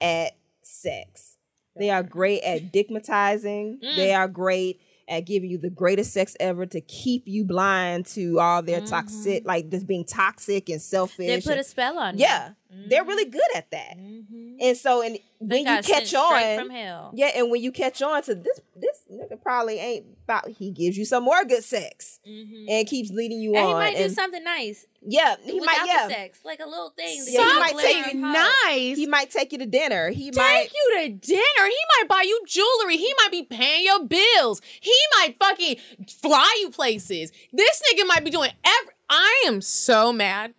at 0.00 0.36
sex. 0.62 1.38
They 1.76 1.90
are 1.90 2.02
great 2.02 2.42
at 2.42 2.72
dickmatizing. 2.72 3.82
Mm. 3.82 3.96
They 3.96 4.14
are 4.14 4.28
great 4.28 4.80
at 5.08 5.26
giving 5.26 5.50
you 5.50 5.58
the 5.58 5.70
greatest 5.70 6.12
sex 6.12 6.36
ever 6.40 6.66
to 6.66 6.80
keep 6.80 7.24
you 7.26 7.44
blind 7.44 8.06
to 8.06 8.40
all 8.40 8.62
their 8.62 8.78
mm-hmm. 8.80 8.88
toxic, 8.88 9.46
like 9.46 9.70
just 9.70 9.86
being 9.86 10.04
toxic 10.04 10.68
and 10.68 10.80
selfish. 10.80 11.26
They 11.26 11.40
put 11.40 11.52
and- 11.52 11.60
a 11.60 11.64
spell 11.64 11.98
on 11.98 12.18
you. 12.18 12.24
yeah, 12.24 12.50
they're 12.88 13.04
really 13.04 13.26
good 13.26 13.42
at 13.54 13.70
that. 13.70 13.96
Mm-hmm. 13.98 14.56
And 14.60 14.76
so, 14.76 15.02
and 15.02 15.18
They 15.40 15.62
when 15.62 15.76
you 15.76 15.82
catch 15.82 16.14
on, 16.14 16.58
from 16.58 16.70
hell. 16.70 17.12
yeah, 17.14 17.30
and 17.34 17.50
when 17.50 17.62
you 17.62 17.72
catch 17.72 18.02
on 18.02 18.22
to 18.24 18.34
this, 18.34 18.60
this 18.76 18.98
nigga 19.10 19.40
probably 19.40 19.78
ain't 19.78 20.06
about. 20.24 20.48
He 20.48 20.70
gives 20.70 20.96
you 20.96 21.04
some 21.04 21.24
more 21.24 21.44
good 21.44 21.64
sex 21.64 22.20
mm-hmm. 22.26 22.66
and 22.68 22.86
keeps 22.86 23.10
leading 23.10 23.40
you 23.40 23.54
And 23.54 23.66
on. 23.66 23.68
he 23.68 23.74
might 23.74 23.96
do 23.96 24.08
something 24.08 24.42
nice. 24.42 24.86
yeah, 25.02 25.36
he 25.42 25.60
might. 25.60 25.78
Yeah, 25.86 26.08
the 26.08 26.14
sex, 26.14 26.40
like 26.44 26.60
a 26.60 26.68
little 26.68 26.90
thing. 26.90 27.24
that 27.24 27.32
Yeah, 27.32 27.52
he 27.52 27.58
might 27.58 27.78
take 27.78 28.14
you 28.14 28.20
nice 28.20 28.96
he 28.96 29.06
might 29.06 29.30
take 29.30 29.52
you 29.52 29.58
to 29.58 29.66
dinner. 29.66 30.10
He 30.10 30.30
might. 30.34 30.62
take 30.62 30.72
you 30.72 30.98
to 31.02 31.08
dinner. 31.08 31.66
He 31.66 31.78
might 31.98 32.08
buy 32.08 32.22
you 32.26 32.42
jewelry. 32.46 32.96
He 32.96 33.12
might 33.22 33.30
be 33.30 33.42
paying 33.42 33.84
your 33.84 34.04
bills. 34.04 34.60
He 34.80 34.96
might 35.18 35.36
fucking 35.38 35.76
fly 36.08 36.56
you 36.60 36.70
places. 36.70 37.32
This 37.52 37.82
nigga 37.90 38.06
might 38.06 38.24
be 38.24 38.30
doing 38.30 38.50
every. 38.64 38.94
I 39.10 39.44
am 39.46 39.60
so 39.60 40.12
mad. 40.12 40.54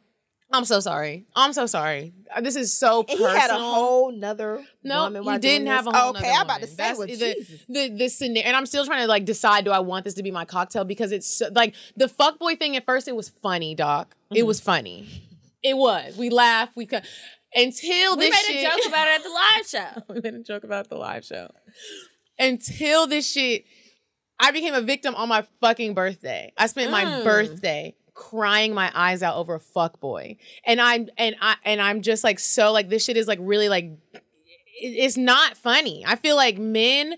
I'm 0.51 0.63
so 0.63 0.79
sorry. 0.79 1.25
I'm 1.35 1.53
so 1.53 1.65
sorry. 1.65 2.13
Uh, 2.33 2.39
This 2.41 2.55
is 2.55 2.71
so 2.73 2.99
And 2.99 3.07
personal. 3.07 3.31
he 3.33 3.39
had 3.39 3.49
a 3.49 3.55
whole 3.55 4.11
nother 4.11 4.63
No, 4.83 5.09
woman 5.09 5.23
he 5.33 5.39
didn't 5.39 5.67
have 5.67 5.87
a 5.87 5.91
whole. 5.91 6.11
Okay, 6.11 6.21
nother 6.21 6.33
I'm 6.39 6.45
about 6.45 6.61
to 6.61 6.67
say 6.67 6.75
That's 6.77 6.97
what 6.99 7.09
the, 7.09 7.15
Jesus. 7.15 7.65
the 7.67 7.89
the 7.89 8.09
scenario, 8.09 8.47
and 8.47 8.55
I'm 8.55 8.65
still 8.65 8.85
trying 8.85 9.01
to 9.01 9.07
like 9.07 9.25
decide. 9.25 9.65
Do 9.65 9.71
I 9.71 9.79
want 9.79 10.05
this 10.05 10.13
to 10.15 10.23
be 10.23 10.31
my 10.31 10.45
cocktail? 10.45 10.85
Because 10.85 11.11
it's 11.11 11.27
so, 11.39 11.49
like 11.53 11.73
the 11.97 12.05
fuckboy 12.05 12.57
thing. 12.59 12.75
At 12.77 12.85
first, 12.85 13.07
it 13.07 13.15
was 13.15 13.29
funny, 13.29 13.75
doc. 13.75 14.15
It 14.31 14.35
Mm-hmm. 14.39 14.47
was 14.47 14.59
funny. 14.61 15.07
It 15.63 15.75
was. 15.75 16.15
We 16.15 16.29
laughed. 16.29 16.73
We 16.75 16.85
could 16.85 17.03
until 17.53 18.15
We 18.15 18.29
this 18.29 18.47
made 18.47 18.55
shit. 18.61 18.67
a 18.67 18.75
joke 18.77 18.87
about 18.87 19.07
it 19.07 19.15
at 19.15 19.23
the 19.23 19.29
live 19.29 19.67
show. 19.67 20.03
we 20.13 20.21
made 20.21 20.33
a 20.35 20.43
joke 20.43 20.63
about 20.63 20.89
the 20.89 20.95
live 20.95 21.25
show. 21.25 21.49
Until 22.37 23.07
this 23.07 23.29
shit, 23.31 23.65
I 24.39 24.51
became 24.51 24.73
a 24.73 24.81
victim 24.81 25.15
on 25.15 25.27
my 25.29 25.45
fucking 25.61 25.93
birthday. 25.93 26.53
I 26.57 26.67
spent 26.67 26.91
my 26.91 27.03
Mm. 27.05 27.23
birthday 27.23 27.95
crying 28.15 28.73
my 28.73 28.91
eyes 28.95 29.21
out 29.21 29.35
over 29.35 29.53
a 29.53 29.59
fuck 29.59 29.99
boy, 29.99 30.37
and 30.65 30.81
I'm 30.81 31.09
and 31.17 31.35
I 31.39 31.57
and 31.63 31.79
I'm 31.79 32.01
just 32.01 32.23
like 32.23 32.39
so 32.39 32.71
like 32.71 32.89
this 32.89 33.05
shit 33.05 33.17
is 33.17 33.27
like 33.27 33.39
really 33.41 33.69
like 33.69 33.91
it's 34.77 35.17
not 35.17 35.55
funny. 35.55 36.03
I 36.07 36.15
feel 36.15 36.35
like 36.35 36.57
men 36.57 37.15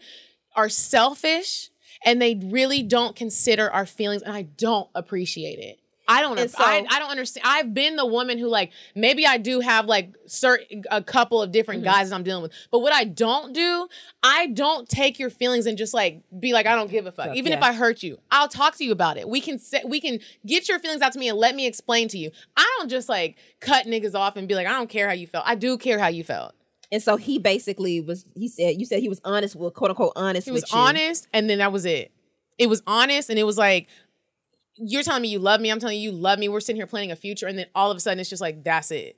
are 0.55 0.69
selfish 0.69 1.69
and 2.03 2.21
they 2.21 2.35
really 2.35 2.83
don't 2.83 3.15
consider 3.15 3.71
our 3.71 3.85
feelings, 3.85 4.21
and 4.21 4.33
I 4.33 4.41
don't 4.41 4.89
appreciate 4.93 5.59
it. 5.59 5.79
I 6.09 6.21
don't. 6.21 6.39
Ap- 6.39 6.49
I, 6.57 6.85
I 6.89 6.99
don't 6.99 7.09
understand. 7.09 7.45
I've 7.45 7.73
been 7.73 7.95
the 7.97 8.05
woman 8.05 8.37
who 8.37 8.47
like 8.47 8.71
maybe 8.95 9.25
I 9.25 9.37
do 9.37 9.59
have 9.59 9.87
like 9.87 10.15
certain 10.25 10.83
a 10.89 11.01
couple 11.03 11.41
of 11.41 11.51
different 11.51 11.81
Mm-hmm. 11.81 11.91
guys 11.93 12.09
that 12.09 12.15
I'm 12.15 12.23
dealing 12.23 12.43
with, 12.43 12.53
but 12.71 12.79
what 12.79 12.93
I 12.93 13.03
don't 13.03 13.53
do, 13.53 13.87
I 14.23 14.47
don't 14.47 14.87
take 14.87 15.19
your 15.19 15.29
feelings 15.29 15.65
and 15.65 15.77
just 15.77 15.93
like 15.93 16.21
be 16.39 16.53
like 16.53 16.65
I 16.65 16.75
don't 16.75 16.89
give 16.89 17.05
a 17.05 17.11
fuck. 17.11 17.35
Even 17.35 17.51
if. 17.53 17.61
I 17.61 17.73
hurt 17.73 18.03
you, 18.03 18.19
I'll 18.31 18.47
talk 18.47 18.75
to 18.77 18.85
you 18.85 18.91
about 18.93 19.17
it. 19.17 19.27
We 19.27 19.41
can 19.41 19.59
say, 19.59 19.81
we 19.85 19.99
can 19.99 20.19
get 20.45 20.69
your 20.69 20.79
feelings 20.79 21.01
out 21.01 21.11
to 21.13 21.19
me 21.19 21.27
and 21.27 21.37
let 21.37 21.55
me 21.55 21.67
explain 21.67 22.07
to 22.09 22.17
you. 22.17 22.31
I 22.55 22.65
don't 22.77 22.89
just 22.89 23.09
like 23.09 23.37
cut 23.59 23.85
niggas 23.85 24.15
off 24.15 24.37
and 24.37 24.47
be 24.47 24.55
like 24.55 24.65
I 24.67 24.71
don't 24.71 24.89
care 24.89 25.07
how 25.07 25.13
you 25.13 25.27
felt. 25.27 25.43
I 25.47 25.55
do 25.55 25.77
care 25.77 25.99
how 25.99 26.07
you 26.07 26.23
felt. 26.23 26.53
And 26.89 27.03
so 27.03 27.17
he 27.17 27.37
basically 27.37 27.99
was. 27.99 28.25
He 28.33 28.47
said, 28.47 28.79
"You 28.79 28.85
said 28.85 29.01
he 29.01 29.09
was 29.09 29.19
honest 29.25 29.57
with 29.57 29.73
quote 29.73 29.89
unquote 29.91 30.13
honest 30.15 30.45
He 30.45 30.51
was 30.51 30.71
you." 30.71 30.77
honest, 30.77 31.27
and 31.33 31.49
then 31.49 31.57
that 31.57 31.73
was 31.73 31.83
it. 31.85 32.13
It 32.57 32.69
was 32.69 32.81
honest, 32.87 33.29
and 33.29 33.37
it 33.37 33.43
was 33.43 33.57
like, 33.57 33.87
you're 34.77 35.03
telling 35.03 35.21
me 35.21 35.27
you 35.29 35.39
love 35.39 35.59
me. 35.61 35.69
I'm 35.71 35.79
telling 35.79 35.99
you 35.99 36.11
you 36.11 36.15
love 36.15 36.39
me. 36.39 36.49
We're 36.49 36.59
sitting 36.59 36.77
here 36.77 36.87
planning 36.87 37.11
a 37.11 37.15
future, 37.15 37.47
and 37.47 37.57
then 37.57 37.67
all 37.75 37.91
of 37.91 37.97
a 37.97 37.99
sudden 37.99 38.19
it's 38.19 38.29
just 38.29 38.41
like 38.41 38.63
that's 38.63 38.91
it. 38.91 39.17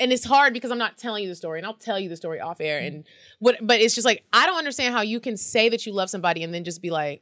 And 0.00 0.12
it's 0.12 0.24
hard 0.24 0.52
because 0.52 0.70
I'm 0.70 0.78
not 0.78 0.96
telling 0.96 1.24
you 1.24 1.28
the 1.28 1.34
story, 1.34 1.58
and 1.58 1.66
I'll 1.66 1.74
tell 1.74 1.98
you 1.98 2.08
the 2.08 2.16
story 2.16 2.38
off 2.40 2.60
air. 2.60 2.78
And 2.78 3.04
what, 3.40 3.56
but 3.60 3.80
it's 3.80 3.94
just 3.94 4.04
like 4.04 4.24
I 4.32 4.46
don't 4.46 4.58
understand 4.58 4.94
how 4.94 5.00
you 5.02 5.18
can 5.18 5.36
say 5.36 5.68
that 5.70 5.86
you 5.86 5.92
love 5.92 6.08
somebody 6.10 6.44
and 6.44 6.54
then 6.54 6.62
just 6.64 6.80
be 6.80 6.90
like, 6.90 7.20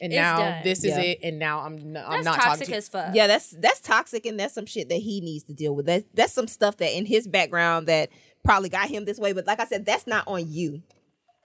and 0.00 0.12
It's 0.12 0.18
now 0.18 0.38
done. 0.38 0.62
this 0.64 0.80
is 0.80 0.96
Yeah. 0.96 1.00
it, 1.00 1.18
and 1.22 1.38
now 1.38 1.60
I'm 1.60 1.74
n- 1.78 1.96
I'm 2.04 2.10
That's 2.10 2.24
not 2.24 2.34
talking 2.36 2.48
toxic 2.50 2.68
to 2.68 2.76
as 2.76 2.88
fuck. 2.88 3.14
Yeah, 3.14 3.28
that's 3.28 3.50
that's 3.50 3.80
toxic, 3.80 4.26
and 4.26 4.38
that's 4.40 4.52
some 4.54 4.66
shit 4.66 4.88
that 4.88 4.96
he 4.96 5.20
needs 5.20 5.44
to 5.44 5.52
deal 5.52 5.76
with. 5.76 5.86
That 5.86 6.04
that's 6.12 6.32
some 6.32 6.48
stuff 6.48 6.78
that 6.78 6.96
in 6.96 7.06
his 7.06 7.28
background 7.28 7.86
that 7.86 8.08
probably 8.42 8.68
got 8.68 8.88
him 8.88 9.04
this 9.04 9.18
way. 9.18 9.32
But 9.32 9.46
like 9.46 9.60
I 9.60 9.66
said, 9.66 9.86
that's 9.86 10.06
not 10.08 10.26
on 10.26 10.50
you. 10.50 10.82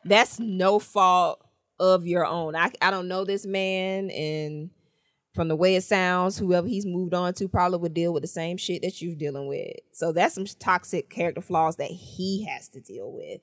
That's 0.06 0.40
no 0.40 0.80
fault 0.80 1.44
of 1.80 2.08
your 2.08 2.26
own. 2.26 2.56
I 2.56 2.72
I 2.82 2.90
don't 2.90 3.08
know 3.08 3.26
this 3.26 3.46
man, 3.46 4.10
and 4.10 4.72
from 5.38 5.48
the 5.50 5.56
way 5.56 5.76
it 5.76 5.84
sounds, 5.84 6.36
whoever 6.40 6.68
he's 6.68 6.86
moved 6.86 7.14
on 7.14 7.32
to 7.36 7.48
probably 7.48 7.78
would 7.78 7.94
deal 7.94 8.12
with 8.12 8.24
the 8.24 8.28
same 8.28 8.58
shit 8.58 8.82
that 8.82 9.04
you're 9.04 9.16
dealing 9.16 9.48
with. 9.48 9.76
So 9.92 10.12
that's 10.12 10.34
some 10.34 10.46
toxic 10.46 11.12
character 11.12 11.42
flaws 11.42 11.76
that 11.76 11.92
he 11.92 12.44
has 12.46 12.68
to 12.70 12.82
deal 12.82 13.12
with. 13.12 13.40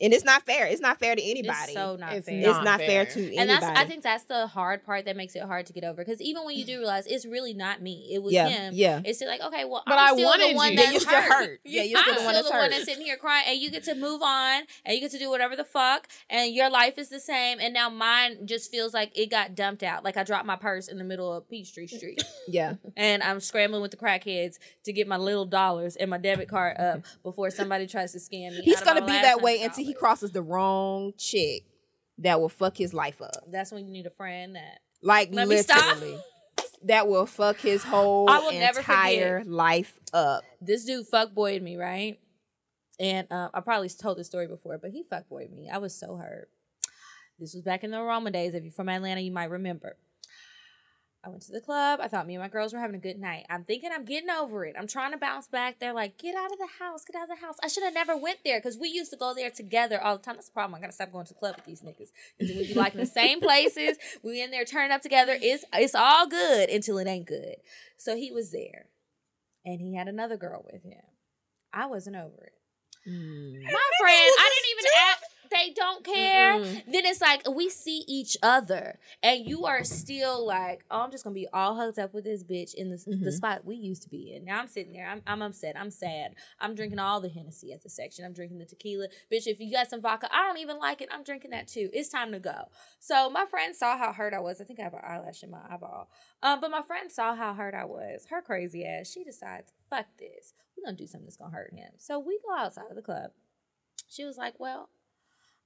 And 0.00 0.12
it's 0.14 0.24
not 0.24 0.46
fair. 0.46 0.66
It's 0.66 0.80
not 0.80 0.98
fair 0.98 1.16
to 1.16 1.22
anybody. 1.22 1.58
It's 1.64 1.72
so 1.74 1.96
not 1.96 2.12
It's 2.12 2.26
fair. 2.26 2.38
It's 2.38 2.46
not 2.46 2.64
not 2.64 2.78
fair 2.80 3.04
fair. 3.04 3.14
to 3.14 3.18
anybody. 3.20 3.38
and 3.38 3.50
that's 3.50 3.64
I 3.64 3.84
think 3.84 4.02
that's 4.02 4.24
the 4.24 4.46
hard 4.46 4.84
part 4.84 5.04
that 5.06 5.16
makes 5.16 5.34
it 5.34 5.42
hard 5.42 5.66
to 5.66 5.72
get 5.72 5.84
over. 5.84 6.04
Because 6.04 6.20
even 6.20 6.44
when 6.44 6.56
you 6.56 6.64
do 6.64 6.78
realize 6.78 7.06
it's 7.06 7.26
really 7.26 7.52
not 7.54 7.82
me, 7.82 8.08
it 8.12 8.22
was 8.22 8.32
Yeah, 8.32 8.48
him. 8.48 8.74
yeah. 8.76 9.00
It's 9.04 9.18
still 9.18 9.28
like, 9.28 9.40
okay, 9.40 9.64
well, 9.64 9.82
But 9.86 9.94
I'm 9.98 10.14
I 10.14 10.16
still 10.16 10.24
wanted 10.28 10.50
the 10.52 10.56
one 10.56 10.70
you. 10.72 10.76
that's 10.76 10.86
Yeah, 10.88 10.92
you're 10.92 11.00
still 11.00 11.20
hurt. 11.22 11.60
Yeah, 11.64 11.82
you're 11.82 12.00
still 12.00 12.14
I'm 12.14 12.18
the 12.20 12.24
one 12.24 12.34
still 12.34 12.42
that's 12.44 12.50
the 12.52 12.58
one 12.58 12.70
that's 12.70 12.84
sitting 12.84 13.04
here 13.04 13.16
crying, 13.16 13.44
and 13.48 13.58
you 13.58 13.70
get 13.70 13.84
to 13.84 13.94
move 13.94 14.22
on, 14.22 14.62
and 14.84 14.94
you 14.94 15.00
get 15.00 15.10
to 15.12 15.18
do 15.18 15.30
whatever 15.30 15.56
the 15.56 15.64
fuck, 15.64 16.08
and 16.30 16.54
your 16.54 16.70
life 16.70 16.96
is 16.98 17.08
the 17.08 17.20
same. 17.20 17.58
And 17.60 17.74
now 17.74 17.88
mine 17.90 18.46
just 18.46 18.70
feels 18.70 18.94
like 18.94 19.16
it 19.18 19.30
got 19.30 19.54
dumped 19.54 19.82
out. 19.82 20.04
Like 20.04 20.16
I 20.16 20.22
dropped 20.24 20.46
my 20.46 20.56
purse 20.56 20.88
in 20.88 20.98
the 20.98 21.04
middle 21.04 21.32
of 21.32 21.48
Peachtree 21.48 21.86
Street, 21.88 22.22
yeah. 22.48 22.74
and 22.96 23.22
I'm 23.22 23.40
scrambling 23.40 23.82
with 23.82 23.90
the 23.90 23.96
crackheads 23.96 24.58
to 24.84 24.92
get 24.92 25.08
my 25.08 25.16
little 25.16 25.44
dollars 25.46 25.96
and 25.96 26.08
my 26.10 26.18
debit 26.18 26.48
card 26.48 26.76
up 26.78 27.00
before 27.22 27.50
somebody 27.50 27.86
tries 27.86 28.12
to 28.12 28.18
scam 28.18 28.50
me. 28.56 28.62
He's 28.62 28.80
gonna 28.80 29.04
be 29.04 29.12
that 29.12 29.42
way 29.42 29.62
until 29.62 29.84
he 29.88 29.94
crosses 29.94 30.30
the 30.32 30.42
wrong 30.42 31.12
chick 31.18 31.64
that 32.18 32.40
will 32.40 32.48
fuck 32.48 32.76
his 32.76 32.92
life 32.94 33.20
up. 33.22 33.44
That's 33.50 33.72
when 33.72 33.86
you 33.86 33.92
need 33.92 34.06
a 34.06 34.10
friend 34.10 34.56
that 34.56 34.80
Like 35.02 35.30
Let 35.32 35.48
literally. 35.48 36.18
That 36.84 37.08
will 37.08 37.26
fuck 37.26 37.56
his 37.58 37.82
whole 37.82 38.30
I 38.30 38.38
will 38.38 38.50
entire 38.50 39.40
forget. 39.40 39.52
life 39.52 39.98
up. 40.12 40.44
this 40.60 40.84
dude 40.84 41.06
fuckboyed 41.10 41.60
me, 41.62 41.76
right? 41.76 42.18
And 43.00 43.26
uh, 43.30 43.48
I 43.54 43.60
probably 43.60 43.88
told 43.88 44.18
this 44.18 44.26
story 44.26 44.46
before, 44.46 44.78
but 44.78 44.90
he 44.90 45.02
fuckboyed 45.04 45.52
me. 45.52 45.68
I 45.72 45.78
was 45.78 45.94
so 45.94 46.16
hurt. 46.16 46.48
This 47.38 47.54
was 47.54 47.62
back 47.62 47.84
in 47.84 47.90
the 47.92 47.98
aroma 47.98 48.30
days. 48.30 48.54
If 48.54 48.64
you're 48.64 48.72
from 48.72 48.88
Atlanta, 48.88 49.20
you 49.20 49.30
might 49.32 49.50
remember. 49.50 49.96
I 51.24 51.30
went 51.30 51.42
to 51.42 51.52
the 51.52 51.60
club. 51.60 51.98
I 52.00 52.06
thought 52.06 52.26
me 52.26 52.36
and 52.36 52.42
my 52.42 52.48
girls 52.48 52.72
were 52.72 52.78
having 52.78 52.94
a 52.94 53.00
good 53.00 53.18
night. 53.18 53.44
I'm 53.50 53.64
thinking 53.64 53.90
I'm 53.92 54.04
getting 54.04 54.30
over 54.30 54.64
it. 54.64 54.76
I'm 54.78 54.86
trying 54.86 55.10
to 55.10 55.18
bounce 55.18 55.48
back. 55.48 55.80
They're 55.80 55.92
like, 55.92 56.16
get 56.16 56.36
out 56.36 56.52
of 56.52 56.58
the 56.58 56.68
house, 56.78 57.04
get 57.04 57.20
out 57.20 57.28
of 57.28 57.36
the 57.36 57.44
house. 57.44 57.56
I 57.62 57.66
should 57.68 57.82
have 57.82 57.92
never 57.92 58.16
went 58.16 58.38
there 58.44 58.58
because 58.58 58.78
we 58.78 58.88
used 58.88 59.10
to 59.10 59.16
go 59.16 59.34
there 59.34 59.50
together 59.50 60.00
all 60.00 60.16
the 60.16 60.22
time. 60.22 60.36
That's 60.36 60.48
the 60.48 60.54
problem. 60.54 60.76
I 60.76 60.80
gotta 60.80 60.92
stop 60.92 61.10
going 61.10 61.26
to 61.26 61.34
the 61.34 61.38
club 61.38 61.56
with 61.56 61.64
these 61.64 61.82
niggas. 61.82 62.10
Because 62.38 62.56
we 62.56 62.68
be 62.68 62.74
like 62.74 62.94
in 62.94 63.00
the 63.00 63.06
same 63.06 63.40
places. 63.40 63.98
We 64.22 64.40
in 64.42 64.50
there 64.52 64.64
turning 64.64 64.92
up 64.92 65.02
together. 65.02 65.36
It's 65.40 65.64
it's 65.72 65.94
all 65.94 66.28
good 66.28 66.70
until 66.70 66.98
it 66.98 67.08
ain't 67.08 67.26
good. 67.26 67.56
So 67.96 68.16
he 68.16 68.30
was 68.30 68.52
there. 68.52 68.86
And 69.64 69.80
he 69.80 69.96
had 69.96 70.08
another 70.08 70.36
girl 70.36 70.64
with 70.70 70.84
him. 70.84 71.02
I 71.72 71.86
wasn't 71.86 72.16
over 72.16 72.44
it. 72.44 72.52
Mm. 73.08 73.62
My 73.64 73.88
friend, 74.00 74.32
I 74.38 74.50
didn't 74.54 74.70
even 74.72 74.84
ask. 75.10 75.22
They 75.50 75.70
don't 75.74 76.04
care, 76.04 76.54
then 76.86 77.04
it's 77.06 77.20
like 77.20 77.42
we 77.50 77.68
see 77.70 78.04
each 78.06 78.36
other, 78.42 78.98
and 79.22 79.46
you 79.46 79.64
are 79.66 79.84
still 79.84 80.46
like, 80.46 80.84
oh, 80.90 81.00
I'm 81.02 81.10
just 81.10 81.24
gonna 81.24 81.34
be 81.34 81.48
all 81.52 81.74
hugged 81.76 81.98
up 81.98 82.14
with 82.14 82.24
this 82.24 82.42
bitch 82.44 82.74
in 82.74 82.90
the, 82.90 82.96
Mm-hmm. 82.96 83.24
the 83.24 83.32
spot 83.32 83.64
we 83.64 83.76
used 83.76 84.02
to 84.02 84.08
be 84.08 84.34
in. 84.34 84.44
Now 84.44 84.58
I'm 84.58 84.68
sitting 84.68 84.92
there, 84.92 85.08
I'm, 85.08 85.22
I'm 85.26 85.40
upset, 85.42 85.76
I'm 85.78 85.90
sad, 85.90 86.34
I'm 86.60 86.74
drinking 86.74 86.98
all 86.98 87.20
the 87.20 87.28
Hennessy 87.28 87.72
at 87.72 87.82
the 87.82 87.88
section, 87.90 88.24
I'm 88.24 88.32
drinking 88.32 88.58
the 88.58 88.66
tequila, 88.66 89.08
bitch. 89.32 89.46
If 89.46 89.60
you 89.60 89.72
got 89.72 89.88
some 89.88 90.00
vodka, 90.00 90.28
I 90.32 90.46
don't 90.46 90.58
even 90.58 90.78
like 90.78 91.00
it. 91.00 91.08
I'm 91.12 91.22
drinking 91.22 91.52
that 91.52 91.68
too. 91.68 91.88
It's 91.92 92.08
time 92.08 92.32
to 92.32 92.38
go. 92.40 92.68
So 92.98 93.30
my 93.30 93.44
friend 93.46 93.74
saw 93.74 93.96
how 93.96 94.12
hurt 94.12 94.34
I 94.34 94.40
was. 94.40 94.60
I 94.60 94.64
think 94.64 94.80
I 94.80 94.82
have 94.82 94.94
an 94.94 95.00
eyelash 95.06 95.42
in 95.42 95.50
my 95.50 95.60
eyeball. 95.70 96.08
Um, 96.42 96.60
but 96.60 96.70
my 96.70 96.82
friend 96.82 97.10
saw 97.10 97.34
how 97.34 97.54
hurt 97.54 97.74
I 97.74 97.84
was. 97.84 98.26
Her 98.30 98.42
crazy 98.42 98.84
ass. 98.84 99.10
She 99.10 99.24
decides, 99.24 99.72
fuck 99.88 100.06
this. 100.18 100.54
We're 100.76 100.84
gonna 100.84 100.96
do 100.96 101.06
something 101.06 101.24
that's 101.26 101.36
gonna 101.36 101.54
hurt 101.54 101.72
him. 101.74 101.90
So 101.96 102.18
we 102.18 102.38
go 102.46 102.56
outside 102.56 102.90
of 102.90 102.96
the 102.96 103.02
club. 103.02 103.30
She 104.08 104.24
was 104.24 104.36
like, 104.36 104.58
Well, 104.58 104.88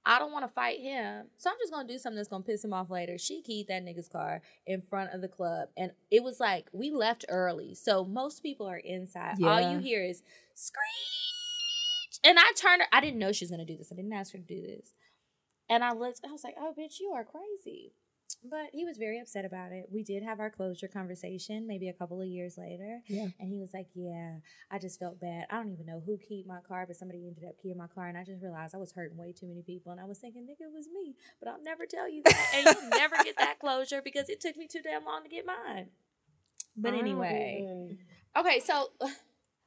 I 0.05 0.19
don't 0.19 0.31
want 0.33 0.45
to 0.45 0.51
fight 0.51 0.79
him. 0.79 1.27
So 1.37 1.49
I'm 1.49 1.55
just 1.61 1.71
gonna 1.71 1.87
do 1.87 1.97
something 1.97 2.17
that's 2.17 2.27
gonna 2.27 2.43
piss 2.43 2.63
him 2.63 2.73
off 2.73 2.89
later. 2.89 3.17
She 3.17 3.41
keyed 3.41 3.67
that 3.69 3.85
nigga's 3.85 4.09
car 4.09 4.41
in 4.65 4.81
front 4.81 5.13
of 5.13 5.21
the 5.21 5.27
club. 5.29 5.69
And 5.77 5.91
it 6.11 6.23
was 6.23 6.39
like 6.39 6.67
we 6.73 6.91
left 6.91 7.25
early. 7.29 7.73
So 7.73 8.03
most 8.03 8.43
people 8.43 8.67
are 8.67 8.77
inside. 8.77 9.37
All 9.41 9.61
you 9.71 9.79
hear 9.79 10.03
is 10.03 10.21
screech. 10.53 12.19
And 12.25 12.37
I 12.37 12.51
turned 12.55 12.81
her, 12.81 12.87
I 12.91 13.01
didn't 13.01 13.19
know 13.19 13.31
she 13.31 13.45
was 13.45 13.51
gonna 13.51 13.65
do 13.65 13.77
this. 13.77 13.91
I 13.91 13.95
didn't 13.95 14.13
ask 14.13 14.33
her 14.33 14.39
to 14.39 14.43
do 14.43 14.61
this. 14.61 14.93
And 15.69 15.83
I 15.83 15.93
looked, 15.93 16.19
I 16.27 16.31
was 16.31 16.43
like, 16.43 16.55
oh 16.59 16.73
bitch, 16.77 16.99
you 16.99 17.11
are 17.15 17.23
crazy. 17.23 17.93
But 18.49 18.71
he 18.73 18.83
was 18.83 18.97
very 18.97 19.19
upset 19.19 19.45
about 19.45 19.71
it. 19.71 19.87
We 19.91 20.03
did 20.03 20.21
have 20.21 20.39
our 20.39 20.49
closure 20.49 20.87
conversation 20.87 21.65
maybe 21.65 21.87
a 21.87 21.93
couple 21.93 22.21
of 22.21 22.27
years 22.27 22.57
later. 22.57 23.01
Yeah. 23.07 23.27
And 23.39 23.49
he 23.49 23.59
was 23.59 23.73
like, 23.73 23.87
Yeah, 23.95 24.35
I 24.69 24.79
just 24.79 24.99
felt 24.99 25.19
bad. 25.21 25.45
I 25.49 25.55
don't 25.55 25.71
even 25.71 25.85
know 25.85 26.01
who 26.05 26.17
keyed 26.17 26.45
my 26.45 26.59
car, 26.67 26.85
but 26.85 26.97
somebody 26.97 27.25
ended 27.25 27.45
up 27.47 27.55
keying 27.61 27.77
my 27.77 27.87
car. 27.87 28.07
And 28.07 28.17
I 28.17 28.23
just 28.23 28.41
realized 28.41 28.75
I 28.75 28.79
was 28.79 28.91
hurting 28.91 29.17
way 29.17 29.31
too 29.31 29.47
many 29.47 29.61
people. 29.61 29.91
And 29.91 30.01
I 30.01 30.05
was 30.05 30.19
thinking, 30.19 30.43
nigga, 30.43 30.65
it 30.67 30.73
was 30.73 30.87
me. 30.87 31.15
But 31.39 31.49
I'll 31.49 31.63
never 31.63 31.85
tell 31.85 32.09
you 32.09 32.21
that. 32.25 32.51
and 32.53 32.65
you'll 32.65 32.89
never 32.89 33.15
get 33.23 33.37
that 33.37 33.59
closure 33.59 34.01
because 34.01 34.29
it 34.29 34.41
took 34.41 34.57
me 34.57 34.67
too 34.67 34.81
damn 34.83 35.05
long 35.05 35.23
to 35.23 35.29
get 35.29 35.45
mine. 35.45 35.87
But 36.75 36.93
anyway. 36.95 37.97
Okay, 38.37 38.59
so 38.59 38.89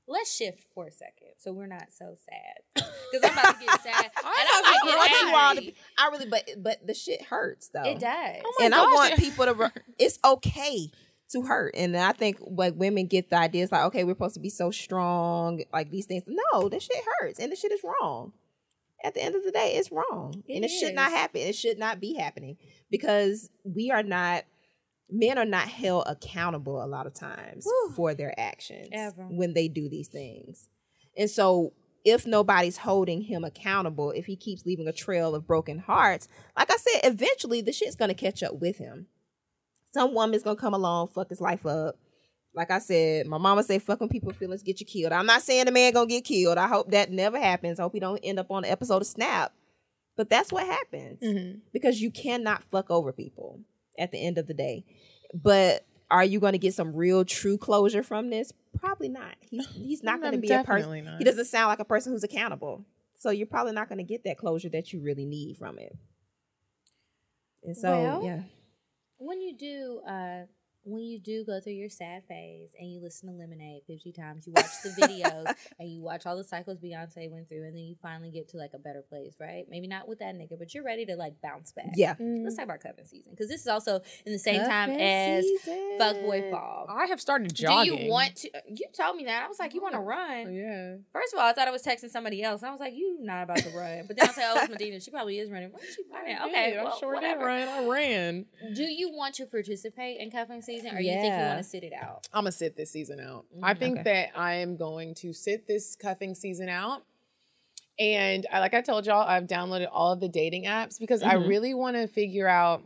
let's 0.08 0.34
shift 0.34 0.64
for 0.74 0.86
a 0.86 0.92
second 0.92 1.28
so 1.38 1.52
we're 1.52 1.66
not 1.66 1.86
so 1.92 2.16
sad. 2.28 2.84
Because 3.12 3.30
I'm 3.30 3.32
about 3.38 3.58
to 3.60 3.66
get 3.66 3.80
sad. 3.82 4.04
and 4.04 4.12
I'm 4.24 4.64
I 4.64 4.78
about 4.82 4.96
want 4.96 5.08
to 5.08 5.14
get 5.14 5.34
angry. 5.34 5.66
to, 5.72 5.72
I 5.98 6.08
really, 6.10 6.26
but 6.26 6.48
but 6.62 6.86
the 6.86 6.94
shit 6.94 7.22
hurts 7.22 7.68
though. 7.68 7.84
It 7.84 7.98
does. 8.00 8.36
oh 8.44 8.54
and 8.62 8.74
I 8.74 8.82
want 8.82 9.16
people 9.16 9.44
to. 9.46 9.54
re- 9.54 9.70
It's 9.98 10.18
okay 10.24 10.90
to 11.30 11.42
hurt, 11.42 11.74
and 11.76 11.96
I 11.96 12.12
think 12.12 12.38
like 12.40 12.74
women 12.76 13.06
get 13.06 13.30
the 13.30 13.36
idea. 13.36 13.64
It's 13.64 13.72
like 13.72 13.84
okay, 13.86 14.04
we're 14.04 14.12
supposed 14.14 14.34
to 14.34 14.40
be 14.40 14.50
so 14.50 14.70
strong, 14.70 15.62
like 15.72 15.90
these 15.90 16.06
things. 16.06 16.24
No, 16.26 16.68
this 16.68 16.84
shit 16.84 17.02
hurts, 17.20 17.38
and 17.40 17.50
the 17.52 17.56
shit 17.56 17.72
is 17.72 17.80
wrong. 17.84 18.32
At 19.04 19.14
the 19.14 19.22
end 19.22 19.34
of 19.36 19.44
the 19.44 19.50
day, 19.52 19.74
it's 19.76 19.92
wrong, 19.92 20.42
It 20.48 20.56
and 20.56 20.64
it 20.64 20.68
should 20.68 20.94
not 20.94 21.10
happen. 21.10 21.40
It 21.42 21.54
should 21.54 21.78
not 21.78 22.00
be 22.00 22.14
happening 22.14 22.56
because 22.90 23.50
we 23.64 23.90
are 23.90 24.02
not. 24.02 24.44
Men 25.10 25.38
are 25.38 25.44
not 25.44 25.68
held 25.68 26.04
accountable 26.06 26.82
a 26.82 26.86
lot 26.86 27.06
of 27.06 27.14
times 27.14 27.64
Whew. 27.64 27.92
for 27.94 28.14
their 28.14 28.38
actions 28.38 28.88
Ever. 28.92 29.24
when 29.30 29.54
they 29.54 29.68
do 29.68 29.88
these 29.88 30.08
things. 30.08 30.68
And 31.16 31.30
so 31.30 31.72
if 32.04 32.26
nobody's 32.26 32.78
holding 32.78 33.22
him 33.22 33.44
accountable, 33.44 34.10
if 34.10 34.26
he 34.26 34.36
keeps 34.36 34.66
leaving 34.66 34.88
a 34.88 34.92
trail 34.92 35.34
of 35.34 35.46
broken 35.46 35.78
hearts, 35.78 36.28
like 36.56 36.70
I 36.70 36.76
said, 36.76 37.00
eventually 37.12 37.60
the 37.60 37.72
shit's 37.72 37.96
gonna 37.96 38.14
catch 38.14 38.42
up 38.42 38.60
with 38.60 38.78
him. 38.78 39.06
Some 39.92 40.14
woman's 40.14 40.42
gonna 40.42 40.56
come 40.56 40.74
along, 40.74 41.08
fuck 41.08 41.30
his 41.30 41.40
life 41.40 41.66
up. 41.66 41.96
Like 42.54 42.70
I 42.70 42.78
said, 42.78 43.26
my 43.26 43.38
mama 43.38 43.62
say, 43.62 43.78
fuck 43.78 44.00
when 44.00 44.08
people 44.08 44.32
feelings 44.32 44.62
get 44.62 44.80
you 44.80 44.86
killed. 44.86 45.12
I'm 45.12 45.26
not 45.26 45.42
saying 45.42 45.66
the 45.66 45.72
man 45.72 45.92
gonna 45.92 46.06
get 46.06 46.24
killed. 46.24 46.58
I 46.58 46.68
hope 46.68 46.90
that 46.90 47.10
never 47.10 47.38
happens. 47.38 47.78
I 47.78 47.82
hope 47.82 47.92
he 47.92 48.00
don't 48.00 48.18
end 48.22 48.38
up 48.38 48.50
on 48.50 48.64
an 48.64 48.70
episode 48.70 49.02
of 49.02 49.06
Snap. 49.06 49.52
But 50.16 50.30
that's 50.30 50.50
what 50.50 50.66
happens. 50.66 51.20
Mm-hmm. 51.20 51.58
Because 51.72 52.00
you 52.00 52.10
cannot 52.10 52.64
fuck 52.64 52.90
over 52.90 53.12
people 53.12 53.60
at 53.98 54.12
the 54.12 54.18
end 54.24 54.38
of 54.38 54.46
the 54.46 54.54
day. 54.54 54.84
But 55.34 55.86
are 56.10 56.24
you 56.24 56.40
going 56.40 56.52
to 56.52 56.58
get 56.58 56.74
some 56.74 56.94
real 56.94 57.24
true 57.24 57.58
closure 57.58 58.02
from 58.02 58.30
this? 58.30 58.52
Probably 58.78 59.08
not. 59.08 59.34
He's 59.40 59.66
he's 59.74 60.02
not 60.02 60.20
going 60.20 60.32
to 60.32 60.38
be 60.38 60.48
a 60.52 60.62
person. 60.64 61.06
He 61.18 61.24
doesn't 61.24 61.46
sound 61.46 61.68
like 61.68 61.80
a 61.80 61.84
person 61.84 62.12
who's 62.12 62.24
accountable. 62.24 62.84
So 63.16 63.30
you're 63.30 63.46
probably 63.46 63.72
not 63.72 63.88
going 63.88 63.98
to 63.98 64.04
get 64.04 64.24
that 64.24 64.38
closure 64.38 64.68
that 64.70 64.92
you 64.92 65.00
really 65.00 65.24
need 65.24 65.56
from 65.56 65.78
it. 65.78 65.96
And 67.64 67.76
so 67.76 67.90
Well, 67.90 68.22
yeah, 68.24 68.42
when 69.18 69.40
you 69.40 69.56
do 69.56 70.00
uh 70.06 70.42
when 70.86 71.02
you 71.02 71.18
do 71.18 71.44
go 71.44 71.60
through 71.60 71.72
your 71.72 71.90
sad 71.90 72.22
phase 72.28 72.70
and 72.78 72.90
you 72.90 73.00
listen 73.00 73.28
to 73.28 73.34
Lemonade 73.34 73.82
50 73.86 74.12
times, 74.12 74.46
you 74.46 74.52
watch 74.54 74.82
the 74.84 74.90
videos 74.90 75.52
and 75.80 75.90
you 75.90 76.00
watch 76.00 76.26
all 76.26 76.36
the 76.36 76.44
cycles 76.44 76.78
Beyonce 76.78 77.30
went 77.30 77.48
through, 77.48 77.64
and 77.64 77.76
then 77.76 77.84
you 77.84 77.96
finally 78.00 78.30
get 78.30 78.48
to 78.50 78.56
like 78.56 78.70
a 78.72 78.78
better 78.78 79.02
place, 79.02 79.34
right? 79.40 79.64
Maybe 79.68 79.88
not 79.88 80.08
with 80.08 80.20
that 80.20 80.34
nigga, 80.36 80.58
but 80.58 80.74
you're 80.74 80.84
ready 80.84 81.04
to 81.06 81.16
like 81.16 81.34
bounce 81.42 81.72
back. 81.72 81.90
yeah. 81.96 82.14
Let's 82.18 82.56
talk 82.56 82.62
mm. 82.62 82.68
about 82.68 82.80
cuffing 82.80 83.04
season 83.04 83.32
because 83.32 83.48
this 83.48 83.60
is 83.60 83.66
also 83.66 84.00
in 84.24 84.32
the 84.32 84.38
same 84.38 84.62
time 84.62 84.90
as 84.90 85.44
Fuckboy 86.00 86.50
Fall. 86.50 86.86
I 86.88 87.06
have 87.06 87.20
started 87.20 87.52
jogging. 87.52 87.96
Do 87.96 88.02
you 88.04 88.10
want 88.10 88.36
to? 88.36 88.50
Uh, 88.56 88.60
you 88.68 88.86
told 88.96 89.16
me 89.16 89.24
that. 89.24 89.44
I 89.44 89.48
was 89.48 89.58
like, 89.58 89.74
you 89.74 89.82
want 89.82 89.94
to 89.94 90.00
oh, 90.00 90.04
run? 90.04 90.46
Oh, 90.46 90.50
yeah. 90.50 90.96
First 91.12 91.34
of 91.34 91.40
all, 91.40 91.46
I 91.46 91.52
thought 91.52 91.66
I 91.66 91.72
was 91.72 91.82
texting 91.82 92.10
somebody 92.10 92.42
else. 92.42 92.62
I 92.62 92.70
was 92.70 92.80
like, 92.80 92.94
you 92.94 93.18
not 93.20 93.42
about 93.42 93.58
to 93.58 93.70
run. 93.70 94.04
But 94.06 94.16
then 94.16 94.28
I 94.28 94.32
said, 94.32 94.52
oh, 94.54 94.60
it's 94.60 94.70
Medina. 94.70 95.00
She 95.00 95.10
probably 95.10 95.38
is 95.38 95.50
running. 95.50 95.70
Why 95.72 95.80
is 95.80 95.94
she 95.94 96.02
running? 96.12 96.36
Okay, 96.48 96.74
Yeah, 96.74 96.84
well, 96.84 96.94
I 96.94 96.98
sure 96.98 97.14
whatever. 97.14 97.40
did 97.40 97.46
run. 97.46 97.68
I 97.68 97.88
ran. 97.88 98.46
Do 98.74 98.84
you 98.84 99.10
want 99.10 99.34
to 99.36 99.46
participate 99.46 100.20
in 100.20 100.30
cuffing 100.30 100.62
season, 100.62 100.75
or 100.84 101.00
you 101.00 101.12
think 101.12 101.34
you 101.34 101.46
want 101.46 101.58
to 101.58 101.64
sit 101.64 101.84
it 101.84 101.92
out? 101.92 102.28
I'm 102.32 102.42
gonna 102.42 102.52
sit 102.52 102.76
this 102.76 102.90
season 102.90 103.20
out. 103.20 103.46
I 103.62 103.74
think 103.74 104.04
that 104.04 104.30
I 104.36 104.54
am 104.56 104.76
going 104.76 105.14
to 105.16 105.32
sit 105.32 105.66
this 105.66 105.96
cuffing 105.96 106.34
season 106.34 106.68
out. 106.68 107.02
And 107.98 108.46
I, 108.52 108.60
like 108.60 108.74
I 108.74 108.82
told 108.82 109.06
y'all, 109.06 109.26
I've 109.26 109.46
downloaded 109.46 109.88
all 109.90 110.12
of 110.12 110.20
the 110.20 110.28
dating 110.28 110.64
apps 110.64 110.98
because 110.98 111.22
I 111.22 111.34
really 111.34 111.72
want 111.72 111.96
to 111.96 112.06
figure 112.06 112.46
out 112.46 112.82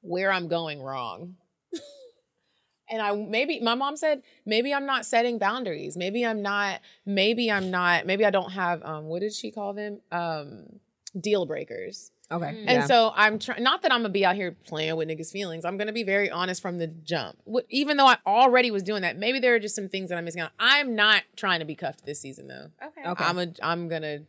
where 0.00 0.30
I'm 0.30 0.46
going 0.46 0.80
wrong. 0.80 1.34
and 2.88 3.02
I 3.02 3.14
maybe 3.16 3.58
my 3.60 3.74
mom 3.74 3.96
said 3.96 4.22
maybe 4.46 4.72
I'm 4.72 4.86
not 4.86 5.06
setting 5.06 5.38
boundaries. 5.38 5.96
Maybe 5.96 6.24
I'm 6.24 6.40
not. 6.40 6.80
Maybe 7.04 7.50
I'm 7.50 7.70
not. 7.70 8.06
Maybe 8.06 8.24
I 8.24 8.30
don't 8.30 8.52
have. 8.52 8.82
Um, 8.84 9.06
what 9.06 9.20
did 9.20 9.32
she 9.32 9.50
call 9.50 9.72
them? 9.72 10.00
Um, 10.12 10.78
deal 11.18 11.44
breakers. 11.44 12.11
Okay. 12.30 12.46
Mm. 12.46 12.64
And 12.66 12.84
so 12.84 13.12
I'm 13.14 13.38
trying, 13.38 13.62
not 13.62 13.82
that 13.82 13.92
I'm 13.92 14.00
gonna 14.00 14.08
be 14.08 14.24
out 14.24 14.36
here 14.36 14.52
playing 14.66 14.96
with 14.96 15.08
niggas' 15.08 15.30
feelings. 15.30 15.64
I'm 15.64 15.76
gonna 15.76 15.92
be 15.92 16.04
very 16.04 16.30
honest 16.30 16.62
from 16.62 16.78
the 16.78 16.86
jump. 16.86 17.36
What, 17.44 17.66
even 17.68 17.96
though 17.96 18.06
I 18.06 18.16
already 18.26 18.70
was 18.70 18.82
doing 18.82 19.02
that, 19.02 19.18
maybe 19.18 19.38
there 19.38 19.54
are 19.54 19.58
just 19.58 19.74
some 19.74 19.88
things 19.88 20.08
that 20.08 20.16
I'm 20.16 20.24
missing 20.24 20.40
out. 20.40 20.52
I'm 20.58 20.94
not 20.94 21.24
trying 21.36 21.60
to 21.60 21.66
be 21.66 21.74
cuffed 21.74 22.06
this 22.06 22.20
season 22.20 22.48
though. 22.48 22.68
Okay. 22.86 23.08
Okay. 23.08 23.24
I'm 23.24 23.38
a, 23.38 23.48
I'm 23.62 23.88
gonna, 23.88 24.20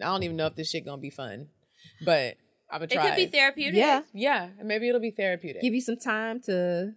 I 0.00 0.04
don't 0.04 0.22
even 0.24 0.36
know 0.36 0.46
if 0.46 0.56
this 0.56 0.70
shit 0.70 0.84
gonna 0.84 1.00
be 1.00 1.10
fun, 1.10 1.48
but 2.04 2.36
I'm 2.70 2.78
gonna 2.80 2.86
try. 2.88 3.06
It 3.06 3.08
could 3.10 3.16
be 3.16 3.26
therapeutic. 3.26 3.78
yeah, 3.78 4.02
yeah, 4.12 4.48
maybe 4.64 4.88
it'll 4.88 5.00
be 5.00 5.10
therapeutic. 5.10 5.62
give 5.62 5.74
you 5.74 5.80
some 5.82 5.98
time 5.98 6.40
to 6.42 6.94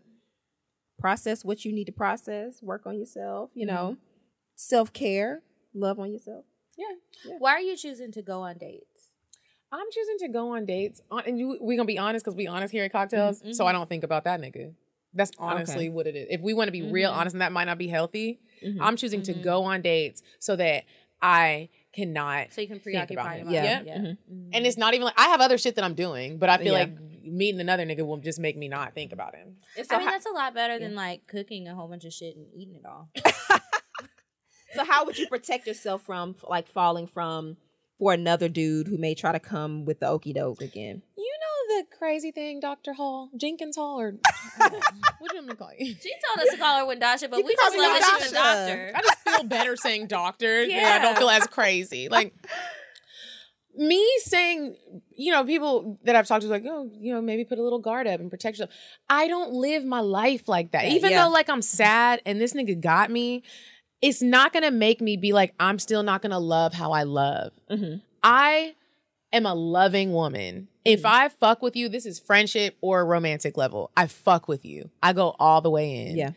process 0.99 1.43
what 1.45 1.66
you 1.66 1.74
need 1.74 1.86
to 1.86 1.91
process, 1.91 2.64
work 2.64 2.88
on 2.88 2.97
yourself. 2.97 3.51
You 3.53 3.66
know, 3.68 3.97
self 4.56 4.93
care, 4.93 5.41
love 5.76 5.99
on 5.99 6.12
yourself. 6.12 6.45
yeah, 6.78 7.36
Why 7.38 7.51
are 7.51 7.60
you 7.62 7.76
choosing 7.78 8.12
to 8.14 8.22
go 8.24 8.41
on 8.41 8.58
dates? 8.58 8.86
I'm 9.76 9.91
choosing 9.91 10.17
to 10.19 10.28
go 10.30 10.55
on 10.55 10.65
dates, 10.65 11.01
on, 11.11 11.23
and 11.28 11.38
you, 11.38 11.57
we 11.61 11.76
gonna 11.76 11.86
be 11.88 11.97
honest 11.99 12.23
because 12.26 12.36
we 12.36 12.47
honest 12.47 12.71
here 12.71 12.84
at 12.86 12.93
Cocktales. 12.93 13.53
So 13.55 13.65
I 13.67 13.71
don't 13.71 13.89
think 13.89 14.03
about 14.03 14.23
that 14.23 14.39
nigga. 14.39 14.73
That's 15.13 15.32
honestly 15.39 15.86
Okay. 15.86 15.89
what 15.89 16.07
it 16.07 16.15
is. 16.15 16.28
If 16.30 16.41
we 16.41 16.53
want 16.53 16.67
to 16.67 16.71
be 16.71 16.82
real 16.82 17.11
honest, 17.11 17.34
and 17.34 17.41
that 17.41 17.51
might 17.51 17.65
not 17.65 17.78
be 17.78 17.88
healthy, 17.88 18.39
Mhm. 18.63 18.78
I'm 18.82 18.95
choosing 18.97 19.21
to 19.23 19.34
go 19.34 19.63
on 19.63 19.82
dates 19.82 20.21
so 20.39 20.55
that 20.57 20.84
I 21.21 21.69
cannot. 21.93 22.51
So 22.51 22.59
you 22.61 22.67
can 22.67 22.80
think 22.80 22.95
about 23.11 23.28
preoccupy 23.28 23.38
him. 23.39 23.49
your 23.49 23.63
Yeah. 23.63 23.76
mind. 23.76 23.88
Yeah. 23.88 23.97
Mhm. 23.97 24.17
Mm. 24.32 24.49
And 24.53 24.67
it's 24.67 24.78
not 24.78 24.93
even 24.93 25.05
like 25.05 25.13
I 25.17 25.30
have 25.30 25.39
other 25.41 25.57
shit 25.57 25.76
that 25.76 25.84
I'm 25.86 25.93
doing, 25.95 26.38
but 26.38 26.49
I 26.49 26.57
feel 26.57 26.73
Yeah. 26.73 26.80
like 26.80 26.99
meeting 27.23 27.61
another 27.61 27.86
nigga 27.86 28.05
will 28.05 28.17
just 28.17 28.39
make 28.39 28.55
me 28.57 28.67
not 28.67 28.93
think 28.93 29.11
about 29.13 29.34
him. 29.36 29.55
So 29.82 29.95
I 29.95 29.97
mean, 29.99 30.07
how- 30.07 30.13
that's 30.13 30.26
a 30.26 30.32
lot 30.32 30.53
better 30.53 30.78
than 30.78 30.93
like 30.95 31.26
cooking 31.28 31.67
a 31.69 31.73
whole 31.76 31.88
bunch 31.88 32.03
of 32.05 32.11
shit 32.13 32.36
and 32.36 32.47
eating 32.53 32.76
it 32.76 32.86
all. 32.86 33.09
So 34.73 34.84
how 34.84 35.05
would 35.05 35.17
you 35.17 35.28
protect 35.28 35.67
yourself 35.67 36.01
from 36.01 36.36
like 36.49 36.67
falling 36.67 37.07
from 37.07 37.55
for 37.97 38.13
another 38.13 38.49
dude 38.49 38.87
who 38.87 38.97
may 38.97 39.15
try 39.15 39.31
to 39.31 39.39
come 39.39 39.85
with 39.85 39.99
the 39.99 40.07
okey 40.07 40.33
doke 40.33 40.61
again? 40.61 41.01
You 41.17 41.33
know 41.41 41.79
the 41.79 41.97
crazy 41.97 42.31
thing, 42.31 42.59
Dr. 42.59 42.93
Hall, 42.93 43.29
Jenkins 43.37 43.75
Hall, 43.75 43.99
or 43.99 44.11
what 44.57 44.71
do 44.71 45.35
you 45.35 45.35
want 45.35 45.47
me 45.47 45.51
to 45.51 45.55
call 45.55 45.71
you? 45.77 45.85
She 45.85 46.13
told 46.27 46.47
us 46.47 46.53
to 46.53 46.57
call 46.57 46.79
her 46.79 46.85
Wendasha, 46.85 47.29
but 47.29 47.39
You 47.39 47.45
we 47.45 47.55
can 47.55 47.65
just 47.65 47.77
love 47.77 47.99
that 47.99 48.19
she's 48.21 48.31
a 48.31 48.35
doctor. 48.35 48.91
I 48.95 49.01
just 49.01 49.19
feel 49.19 49.43
better 49.43 49.75
saying 49.75 50.07
doctor. 50.07 50.63
Yeah. 50.63 50.97
I 50.99 51.03
don't 51.03 51.17
feel 51.17 51.29
as 51.29 51.47
crazy. 51.47 52.09
Like 52.09 52.33
me 53.77 54.05
saying, 54.23 54.75
you 55.15 55.31
know, 55.31 55.43
people 55.43 55.99
that 56.03 56.15
I've 56.15 56.27
talked 56.27 56.43
to 56.43 56.47
like, 56.47 56.63
oh, 56.65 56.89
you 56.93 57.13
know, 57.13 57.21
maybe 57.21 57.43
put 57.43 57.59
a 57.59 57.63
little 57.63 57.79
guard 57.79 58.07
up 58.07 58.19
and 58.19 58.29
protect 58.29 58.57
yourself. 58.57 58.75
I 59.09 59.27
don't 59.27 59.51
live 59.53 59.85
my 59.85 59.99
life 59.99 60.47
like 60.47 60.71
that. 60.71 60.85
Even 60.85 61.11
yeah. 61.11 61.25
though 61.25 61.31
like 61.31 61.49
I'm 61.49 61.61
sad 61.61 62.21
and 62.25 62.39
this 62.39 62.53
nigga 62.53 62.79
got 62.79 63.09
me, 63.11 63.43
it's 64.01 64.21
not 64.21 64.53
gonna 64.53 64.71
make 64.71 65.01
me 65.01 65.17
be 65.17 65.33
like, 65.33 65.53
I'm 65.59 65.79
still 65.79 66.03
not 66.03 66.21
gonna 66.21 66.39
love 66.39 66.73
how 66.73 66.91
I 66.91 67.03
love. 67.03 67.51
Mhm. 67.69 68.01
I 68.23 68.75
am 69.33 69.45
a 69.45 69.53
loving 69.53 70.13
woman. 70.13 70.67
If 70.83 71.03
I 71.03 71.29
fuck 71.29 71.61
with 71.63 71.75
you, 71.75 71.89
this 71.89 72.05
is 72.05 72.19
friendship 72.19 72.77
or 72.79 73.05
romantic 73.05 73.57
level. 73.57 73.89
I 73.97 74.05
fuck 74.07 74.47
with 74.47 74.63
you. 74.63 74.91
I 75.01 75.13
go 75.13 75.35
all 75.39 75.61
the 75.61 75.69
way 75.71 76.07
in. 76.07 76.15
Yeah. 76.15 76.31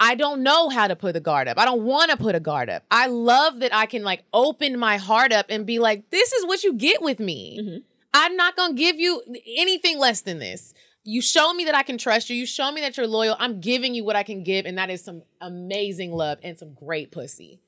I 0.00 0.14
don't 0.14 0.42
know 0.42 0.68
how 0.68 0.86
to 0.86 0.94
put 0.94 1.16
a 1.16 1.20
guard 1.20 1.48
up. 1.48 1.58
I 1.58 1.64
don't 1.64 1.82
want 1.82 2.10
to 2.10 2.16
put 2.16 2.34
a 2.34 2.40
guard 2.40 2.70
up. 2.70 2.84
I 2.90 3.06
love 3.06 3.60
that 3.60 3.74
I 3.74 3.86
can 3.86 4.04
like 4.04 4.24
open 4.32 4.78
my 4.78 4.96
heart 4.96 5.32
up 5.32 5.46
and 5.48 5.66
be 5.66 5.78
like, 5.78 6.10
this 6.10 6.32
is 6.32 6.46
what 6.46 6.62
you 6.62 6.74
get 6.74 7.02
with 7.02 7.18
me. 7.18 7.58
Mm-hmm. 7.60 7.78
I'm 8.14 8.36
not 8.36 8.56
going 8.56 8.76
to 8.76 8.78
give 8.78 9.00
you 9.00 9.22
anything 9.56 9.98
less 9.98 10.20
than 10.20 10.38
this. 10.38 10.72
You 11.08 11.22
show 11.22 11.54
me 11.54 11.64
that 11.64 11.74
I 11.74 11.82
can 11.82 11.96
trust 11.96 12.28
you. 12.28 12.36
You 12.36 12.44
show 12.44 12.70
me 12.70 12.82
that 12.82 12.98
you're 12.98 13.06
loyal. 13.06 13.34
I'm 13.38 13.60
giving 13.60 13.94
you 13.94 14.04
what 14.04 14.14
I 14.14 14.22
can 14.22 14.44
give, 14.44 14.66
and 14.66 14.76
that 14.76 14.90
is 14.90 15.02
some 15.02 15.22
amazing 15.40 16.12
love 16.12 16.38
and 16.42 16.58
some 16.58 16.74
great 16.74 17.10
pussy. 17.10 17.60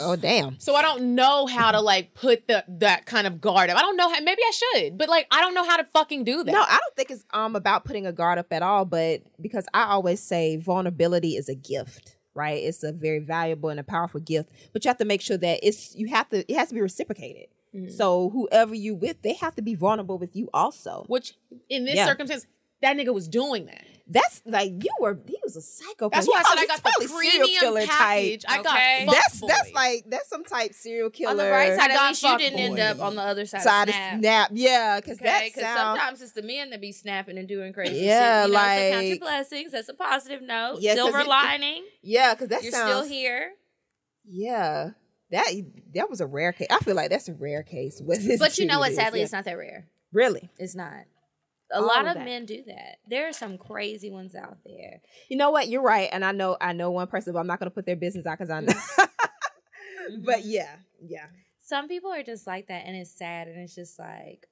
Oh 0.00 0.16
damn. 0.16 0.58
So 0.58 0.74
I 0.74 0.82
don't 0.82 1.14
know 1.14 1.46
how 1.46 1.72
to 1.72 1.80
like 1.80 2.12
put 2.12 2.46
the 2.46 2.64
that 2.68 3.06
kind 3.06 3.26
of 3.26 3.40
guard 3.40 3.70
up. 3.70 3.78
I 3.78 3.80
don't 3.80 3.96
know 3.96 4.12
how. 4.12 4.20
Maybe 4.20 4.42
I 4.42 4.50
should, 4.50 4.98
but 4.98 5.08
like 5.08 5.26
I 5.30 5.40
don't 5.40 5.54
know 5.54 5.64
how 5.64 5.76
to 5.78 5.84
fucking 5.84 6.24
do 6.24 6.44
that. 6.44 6.52
No, 6.52 6.60
I 6.60 6.78
don't 6.78 6.96
think 6.96 7.10
it's 7.10 7.24
um 7.32 7.56
about 7.56 7.84
putting 7.84 8.06
a 8.06 8.12
guard 8.12 8.38
up 8.38 8.52
at 8.52 8.62
all, 8.62 8.84
but 8.84 9.22
because 9.40 9.66
I 9.72 9.84
always 9.84 10.20
say 10.20 10.56
vulnerability 10.56 11.36
is 11.36 11.48
a 11.48 11.54
gift, 11.54 12.16
right? 12.34 12.62
It's 12.62 12.82
a 12.82 12.92
very 12.92 13.20
valuable 13.20 13.70
and 13.70 13.80
a 13.80 13.84
powerful 13.84 14.20
gift, 14.20 14.50
but 14.72 14.84
you 14.84 14.88
have 14.88 14.98
to 14.98 15.04
make 15.04 15.20
sure 15.20 15.36
that 15.38 15.60
it's 15.62 15.94
you 15.94 16.08
have 16.08 16.28
to 16.30 16.50
it 16.50 16.56
has 16.56 16.68
to 16.68 16.74
be 16.74 16.80
reciprocated. 16.82 17.46
Mm-hmm. 17.74 17.88
So 17.90 18.30
whoever 18.30 18.74
you 18.74 18.94
with, 18.94 19.22
they 19.22 19.34
have 19.34 19.54
to 19.56 19.62
be 19.62 19.74
vulnerable 19.74 20.18
with 20.18 20.36
you 20.36 20.48
also. 20.54 21.04
Which 21.08 21.34
in 21.68 21.84
this 21.84 21.96
Yeah. 21.96 22.06
circumstance, 22.06 22.46
that 22.82 22.96
nigga 22.96 23.12
was 23.12 23.26
doing 23.28 23.66
that. 23.66 23.84
That's 24.06 24.42
like 24.44 24.70
you 24.84 24.90
were 25.00 25.18
he 25.26 25.38
was 25.42 25.56
a 25.56 25.62
psychopath. 25.62 26.12
That's 26.12 26.26
He 26.26 26.30
why 26.30 26.40
I 26.40 26.42
said 26.42 26.58
I 26.58 26.66
got 26.66 26.72
he's 26.72 26.80
probably 26.82 27.06
the 27.06 27.12
serial 27.14 27.46
premium 27.48 27.60
killer 27.60 27.86
package. 27.86 28.44
I 28.46 28.62
got 28.62 28.76
Okay. 28.76 29.04
fuck 29.06 29.14
That's 29.14 29.40
boy. 29.40 29.46
that's 29.48 29.72
like 29.72 30.04
that's 30.08 30.28
some 30.28 30.44
type 30.44 30.74
serial 30.74 31.08
killer. 31.08 31.30
On 31.30 31.36
the 31.38 31.50
right 31.50 31.72
I 31.72 31.76
side, 31.76 31.90
at 31.90 31.94
got 31.94 32.08
least 32.10 32.22
you 32.22 32.36
didn't 32.38 32.58
end 32.58 32.78
up 32.78 33.00
on 33.00 33.16
the 33.16 33.22
other 33.22 33.46
side, 33.46 33.62
side 33.62 33.82
of 33.84 33.88
of 33.88 33.94
snap. 33.94 34.18
snap. 34.20 34.50
Yeah, 34.52 35.00
because 35.00 35.16
Okay, 35.16 35.24
that 35.24 35.42
because 35.46 35.62
sound. 35.62 35.78
sometimes 35.98 36.20
it's 36.20 36.32
the 36.32 36.42
men 36.42 36.68
that 36.68 36.82
be 36.82 36.92
snapping 36.92 37.38
and 37.38 37.48
doing 37.48 37.72
crazy 37.72 37.94
Yeah, 38.04 38.42
shit. 38.42 38.48
You 38.50 38.54
know, 38.54 38.60
so 38.60 38.90
count 38.92 39.06
your 39.06 39.18
blessings. 39.20 39.72
That's 39.72 39.88
a 39.88 39.94
positive 39.94 40.42
note. 40.42 40.80
Yeah, 40.82 40.96
'cause 40.96 41.04
Silver 41.04 41.20
it- 41.20 41.26
lining. 41.26 41.84
Yeah, 42.02 42.34
because 42.34 42.48
that 42.48 42.62
You're 42.62 42.72
sounds. 42.72 42.90
still 42.90 43.04
here. 43.04 43.52
Yeah, 44.26 44.90
that 45.34 45.46
that 45.94 46.08
was 46.10 46.20
a 46.20 46.26
rare 46.26 46.52
case. 46.52 46.68
I 46.70 46.78
feel 46.78 46.94
like 46.94 47.10
that's 47.10 47.28
a 47.28 47.34
rare 47.34 47.62
case. 47.62 48.00
With 48.04 48.24
this 48.26 48.38
But 48.40 48.56
you 48.58 48.66
know 48.66 48.78
what? 48.78 48.92
Sadly, 48.92 49.20
is, 49.20 49.24
it's 49.26 49.32
not 49.32 49.44
that 49.44 49.58
rare. 49.58 49.86
really. 50.12 50.48
It's 50.58 50.74
not. 50.74 50.92
A 51.72 51.76
All 51.78 51.86
lot 51.86 52.02
of 52.02 52.08
of 52.08 52.14
that. 52.14 52.24
men 52.24 52.44
do 52.46 52.62
that. 52.66 52.98
There 53.08 53.26
are 53.28 53.32
some 53.32 53.56
crazy 53.58 54.10
ones 54.10 54.34
out 54.34 54.58
there. 54.64 55.00
You 55.28 55.36
know 55.36 55.50
what? 55.50 55.68
You're 55.68 55.82
right, 55.82 56.08
and 56.12 56.24
I 56.24 56.32
know 56.32 56.56
I 56.60 56.72
know 56.72 56.90
one 56.90 57.06
person, 57.06 57.32
but 57.32 57.38
I'm 57.40 57.46
not 57.46 57.58
going 57.58 57.70
to 57.70 57.74
put 57.74 57.86
their 57.86 57.96
business 57.96 58.26
out 58.26 58.38
because 58.38 58.50
I 58.50 58.60
know. 58.60 58.72
Mm-hmm. 60.10 60.22
but 60.24 60.44
yeah, 60.44 60.76
yeah. 61.02 61.26
Some 61.62 61.88
people 61.88 62.12
are 62.12 62.22
just 62.22 62.46
like 62.46 62.68
that, 62.68 62.84
and 62.86 62.94
it's 62.94 63.10
sad, 63.10 63.48
and 63.48 63.58
it's 63.58 63.74
just 63.74 63.98
like, 63.98 64.46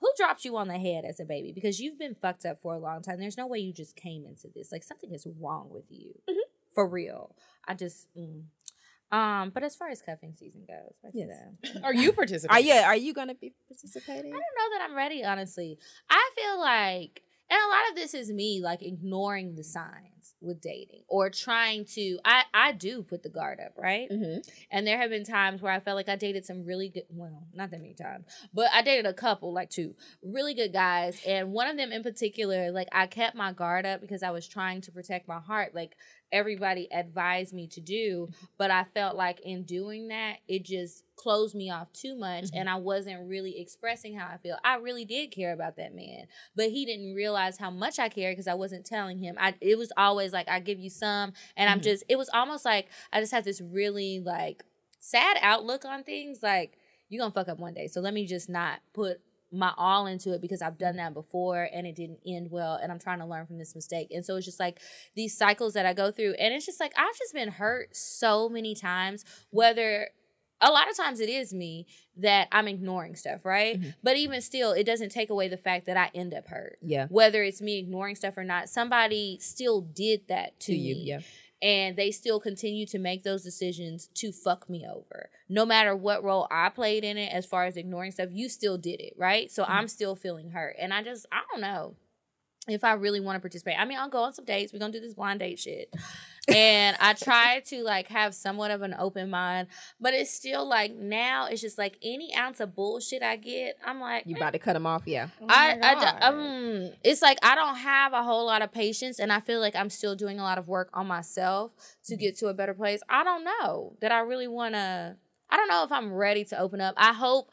who 0.00 0.08
dropped 0.16 0.42
you 0.44 0.56
on 0.56 0.68
the 0.68 0.78
head 0.78 1.04
as 1.04 1.20
a 1.20 1.26
baby? 1.26 1.52
Because 1.52 1.80
you've 1.80 1.98
been 1.98 2.14
fucked 2.14 2.46
up 2.46 2.62
for 2.62 2.74
a 2.74 2.78
long 2.78 3.02
time. 3.02 3.18
There's 3.20 3.36
no 3.36 3.46
way 3.46 3.58
you 3.58 3.74
just 3.74 3.94
came 3.94 4.24
into 4.24 4.48
this. 4.54 4.72
Like 4.72 4.84
something 4.84 5.12
is 5.12 5.26
wrong 5.38 5.68
with 5.70 5.84
you, 5.90 6.14
Mm-hmm. 6.28 6.38
for 6.74 6.88
real. 6.88 7.34
I 7.68 7.74
just, 7.74 8.08
mm. 8.16 8.44
Um. 9.12 9.50
But 9.50 9.62
as 9.62 9.76
far 9.76 9.88
as 9.88 10.02
cuffing 10.02 10.34
season 10.34 10.62
goes, 10.66 10.94
back 11.02 11.12
to 11.12 11.18
Yes. 11.18 11.28
that. 11.74 11.82
Are 11.84 11.94
you 11.94 12.10
Are 12.10 12.12
participating? 12.12 12.66
yeah? 12.66 12.84
Are 12.86 12.96
you 12.96 13.14
going 13.14 13.28
to 13.28 13.34
be 13.34 13.54
participating? 13.68 14.32
I 14.32 14.36
don't 14.36 14.40
know 14.40 14.78
that 14.78 14.86
I'm 14.88 14.96
ready, 14.96 15.24
honestly. 15.24 15.78
I 16.10 16.30
feel 16.36 16.60
like, 16.60 17.22
and 17.48 17.58
a 17.58 17.68
lot 17.68 17.90
of 17.90 17.96
this 17.96 18.14
is 18.14 18.30
me 18.32 18.60
like 18.62 18.82
ignoring 18.82 19.54
the 19.54 19.62
signs 19.64 20.34
with 20.40 20.60
dating 20.60 21.02
or 21.08 21.30
trying 21.30 21.84
to. 21.84 22.18
I 22.24 22.42
I 22.52 22.72
do 22.72 23.02
put 23.04 23.22
the 23.22 23.28
guard 23.28 23.60
up, 23.64 23.74
right? 23.78 24.10
Mm-hmm. 24.10 24.40
And 24.72 24.84
there 24.86 24.98
have 24.98 25.10
been 25.10 25.22
times 25.24 25.62
where 25.62 25.72
I 25.72 25.78
felt 25.78 25.94
like 25.96 26.08
I 26.08 26.16
dated 26.16 26.44
some 26.44 26.64
really 26.64 26.88
good, 26.88 27.04
well, 27.08 27.46
not 27.54 27.70
that 27.70 27.80
many 27.80 27.94
times, 27.94 28.24
but 28.52 28.66
I 28.72 28.82
dated 28.82 29.06
a 29.06 29.14
couple, 29.14 29.52
like 29.52 29.70
two 29.70 29.94
really 30.24 30.54
good 30.54 30.72
guys. 30.72 31.20
And 31.24 31.52
one 31.52 31.68
of 31.68 31.76
them 31.76 31.92
in 31.92 32.02
particular, 32.02 32.72
like 32.72 32.88
I 32.90 33.06
kept 33.06 33.36
my 33.36 33.52
guard 33.52 33.86
up 33.86 34.00
because 34.00 34.24
I 34.24 34.30
was 34.30 34.48
trying 34.48 34.80
to 34.82 34.90
protect 34.92 35.28
my 35.28 35.38
heart, 35.38 35.72
like 35.74 35.96
everybody 36.32 36.88
advised 36.92 37.52
me 37.52 37.66
to 37.68 37.80
do. 37.80 38.28
But 38.58 38.70
I 38.70 38.84
felt 38.94 39.16
like 39.16 39.40
in 39.40 39.64
doing 39.64 40.08
that, 40.08 40.38
it 40.48 40.64
just 40.64 41.04
closed 41.16 41.54
me 41.54 41.70
off 41.70 41.92
too 41.92 42.16
much. 42.16 42.44
Mm-hmm. 42.44 42.58
And 42.58 42.70
I 42.70 42.76
wasn't 42.76 43.28
really 43.28 43.60
expressing 43.60 44.16
how 44.16 44.26
I 44.26 44.36
feel. 44.36 44.58
I 44.64 44.76
really 44.76 45.04
did 45.04 45.30
care 45.30 45.52
about 45.52 45.76
that 45.76 45.94
man, 45.94 46.26
but 46.54 46.70
he 46.70 46.84
didn't 46.84 47.14
realize 47.14 47.58
how 47.58 47.70
much 47.70 47.98
I 47.98 48.08
cared 48.08 48.32
because 48.32 48.48
I 48.48 48.54
wasn't 48.54 48.86
telling 48.86 49.18
him. 49.18 49.36
I, 49.38 49.54
it 49.60 49.78
was 49.78 49.92
always 49.96 50.32
like, 50.32 50.48
I 50.48 50.60
give 50.60 50.78
you 50.78 50.90
some. 50.90 51.32
And 51.56 51.70
I'm 51.70 51.78
mm-hmm. 51.78 51.84
just, 51.84 52.04
it 52.08 52.16
was 52.16 52.30
almost 52.32 52.64
like 52.64 52.88
I 53.12 53.20
just 53.20 53.32
had 53.32 53.44
this 53.44 53.60
really 53.60 54.20
like, 54.20 54.62
sad 55.06 55.36
outlook 55.40 55.84
on 55.84 56.02
things 56.02 56.42
like 56.42 56.78
you're 57.08 57.20
gonna 57.22 57.32
fuck 57.32 57.48
up 57.48 57.58
one 57.58 57.72
day 57.72 57.86
so 57.86 58.00
let 58.00 58.12
me 58.12 58.26
just 58.26 58.48
not 58.48 58.80
put 58.92 59.20
my 59.52 59.72
all 59.76 60.06
into 60.06 60.32
it 60.32 60.40
because 60.40 60.60
i've 60.60 60.78
done 60.78 60.96
that 60.96 61.14
before 61.14 61.68
and 61.72 61.86
it 61.86 61.94
didn't 61.94 62.18
end 62.26 62.50
well 62.50 62.74
and 62.82 62.90
i'm 62.90 62.98
trying 62.98 63.18
to 63.18 63.26
learn 63.26 63.46
from 63.46 63.58
this 63.58 63.74
mistake. 63.74 64.08
And 64.10 64.24
so 64.24 64.36
it's 64.36 64.46
just 64.46 64.58
like 64.60 64.80
these 65.14 65.36
cycles 65.36 65.74
that 65.74 65.86
i 65.86 65.92
go 65.92 66.10
through 66.10 66.34
and 66.34 66.52
it's 66.52 66.66
just 66.66 66.80
like 66.80 66.92
i've 66.96 67.16
just 67.16 67.32
been 67.32 67.50
hurt 67.50 67.94
so 67.96 68.48
many 68.48 68.74
times 68.74 69.24
whether 69.50 70.08
a 70.60 70.70
lot 70.70 70.90
of 70.90 70.96
times 70.96 71.20
it 71.20 71.28
is 71.28 71.52
me 71.52 71.86
that 72.16 72.48
i'm 72.50 72.66
ignoring 72.66 73.14
stuff 73.14 73.44
right? 73.44 73.78
Mm-hmm. 73.80 73.90
But 74.02 74.16
even 74.16 74.40
still 74.40 74.72
it 74.72 74.84
doesn't 74.84 75.10
take 75.10 75.30
away 75.30 75.48
the 75.48 75.56
fact 75.56 75.86
that 75.86 75.96
i 75.96 76.10
end 76.14 76.34
up 76.34 76.48
hurt. 76.48 76.78
Yeah. 76.82 77.06
whether 77.08 77.42
it's 77.42 77.60
me 77.60 77.78
ignoring 77.78 78.16
stuff 78.16 78.36
or 78.36 78.44
not 78.44 78.68
somebody 78.68 79.38
still 79.40 79.80
did 79.80 80.22
that 80.28 80.58
to, 80.60 80.72
To 80.72 80.76
you, 80.76 80.94
yeah. 80.96 81.20
And 81.62 81.96
they 81.96 82.10
still 82.10 82.38
continue 82.38 82.86
to 82.86 82.98
make 82.98 83.22
those 83.22 83.42
decisions 83.42 84.08
to 84.14 84.32
fuck 84.32 84.68
me 84.68 84.86
over. 84.86 85.30
No 85.48 85.64
matter 85.64 85.96
what 85.96 86.22
role 86.22 86.46
I 86.50 86.68
played 86.68 87.04
in 87.04 87.16
it, 87.16 87.32
as 87.32 87.46
far 87.46 87.64
as 87.64 87.76
ignoring 87.76 88.12
stuff, 88.12 88.28
you 88.32 88.48
still 88.48 88.76
did 88.76 89.00
it, 89.00 89.14
right? 89.16 89.50
So 89.50 89.62
mm-hmm. 89.62 89.72
I'm 89.72 89.88
still 89.88 90.16
feeling 90.16 90.50
hurt. 90.50 90.76
And 90.78 90.92
I 90.92 91.02
just, 91.02 91.26
I 91.32 91.42
don't 91.50 91.60
know 91.60 91.96
if 92.68 92.82
I 92.84 92.94
really 92.94 93.20
want 93.20 93.36
to 93.36 93.40
participate. 93.40 93.76
I 93.78 93.84
mean, 93.84 93.98
I'll 93.98 94.08
go 94.08 94.22
on 94.22 94.32
some 94.32 94.44
dates. 94.44 94.72
We're 94.72 94.78
going 94.80 94.92
to 94.92 94.98
do 94.98 95.04
this 95.04 95.14
blind 95.14 95.40
date 95.40 95.58
shit. 95.58 95.94
and 96.48 96.96
I 97.00 97.12
try 97.14 97.60
to 97.66 97.82
like 97.82 98.08
have 98.08 98.34
somewhat 98.34 98.70
of 98.70 98.82
an 98.82 98.94
open 98.98 99.30
mind, 99.30 99.68
but 100.00 100.14
it's 100.14 100.30
still 100.32 100.66
like 100.68 100.94
now 100.94 101.46
it's 101.46 101.60
just 101.60 101.78
like 101.78 101.96
any 102.02 102.34
ounce 102.34 102.60
of 102.60 102.74
bullshit 102.74 103.22
I 103.22 103.36
get, 103.36 103.76
I'm 103.84 104.00
like, 104.00 104.24
You 104.26 104.36
about 104.36 104.52
to 104.52 104.58
cut 104.58 104.72
them 104.72 104.86
off? 104.86 105.02
Yeah. 105.06 105.28
I, 105.48 105.78
I 105.80 105.94
d- 105.94 106.24
um, 106.24 106.90
it's 107.04 107.22
like 107.22 107.38
I 107.42 107.54
don't 107.54 107.76
have 107.76 108.12
a 108.12 108.22
whole 108.22 108.46
lot 108.46 108.62
of 108.62 108.72
patience, 108.72 109.18
and 109.18 109.32
I 109.32 109.40
feel 109.40 109.60
like 109.60 109.76
I'm 109.76 109.90
still 109.90 110.16
doing 110.16 110.38
a 110.40 110.42
lot 110.42 110.58
of 110.58 110.66
work 110.68 110.90
on 110.92 111.06
myself 111.06 111.72
to 112.06 112.16
get 112.16 112.36
to 112.38 112.48
a 112.48 112.54
better 112.54 112.74
place. 112.74 113.00
I 113.08 113.22
don't 113.24 113.44
know 113.44 113.96
that 114.00 114.10
I 114.12 114.20
really 114.20 114.48
want 114.48 114.74
to. 114.74 115.16
I 115.48 115.56
don't 115.56 115.68
know 115.68 115.84
if 115.84 115.92
I'm 115.92 116.12
ready 116.12 116.44
to 116.46 116.58
open 116.58 116.80
up. 116.80 116.94
I 116.96 117.12
hope, 117.12 117.50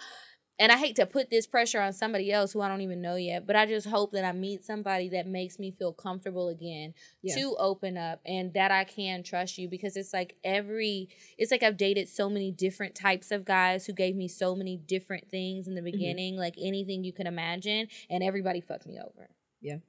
and 0.64 0.72
I 0.72 0.78
hate 0.78 0.96
to 0.96 1.06
put 1.06 1.30
this 1.30 1.46
pressure 1.46 1.82
on 1.82 1.92
somebody 1.92 2.32
else 2.32 2.54
who 2.54 2.62
I 2.62 2.70
don't 2.70 2.80
even 2.80 3.02
know 3.02 3.18
yet, 3.18 3.46
but 3.46 3.58
I 3.58 3.66
just 3.66 3.86
hope 3.86 4.14
that 4.14 4.24
I 4.24 4.32
meet 4.32 4.64
somebody 4.64 5.10
that 5.10 5.28
makes 5.28 5.60
me 5.60 5.72
feel 5.72 5.92
comfortable 5.92 6.48
again 6.48 6.94
Yeah. 7.22 7.36
to 7.36 7.58
open 7.60 7.98
up 7.98 8.22
and 8.26 8.54
that 8.54 8.72
I 8.72 8.86
can 8.86 9.24
trust 9.24 9.58
you 9.58 9.68
because 9.68 9.98
it's 9.98 10.14
like 10.14 10.38
every, 10.42 11.10
it's 11.38 11.52
like 11.52 11.64
I've 11.64 11.76
dated 11.76 12.08
so 12.08 12.30
many 12.30 12.50
different 12.50 12.96
types 12.96 13.30
of 13.30 13.44
guys 13.44 13.86
who 13.86 13.92
gave 13.92 14.16
me 14.16 14.30
so 14.30 14.56
many 14.56 14.78
different 14.78 15.30
things 15.30 15.68
in 15.68 15.76
the 15.76 15.82
mm-hmm. 15.82 15.92
beginning, 15.92 16.38
like 16.38 16.56
anything 16.58 17.04
you 17.04 17.12
can 17.12 17.28
imagine, 17.28 17.90
and 18.10 18.24
everybody 18.24 18.62
fucked 18.62 18.88
me 18.88 18.98
over. 19.06 19.32
Yeah. 19.60 19.80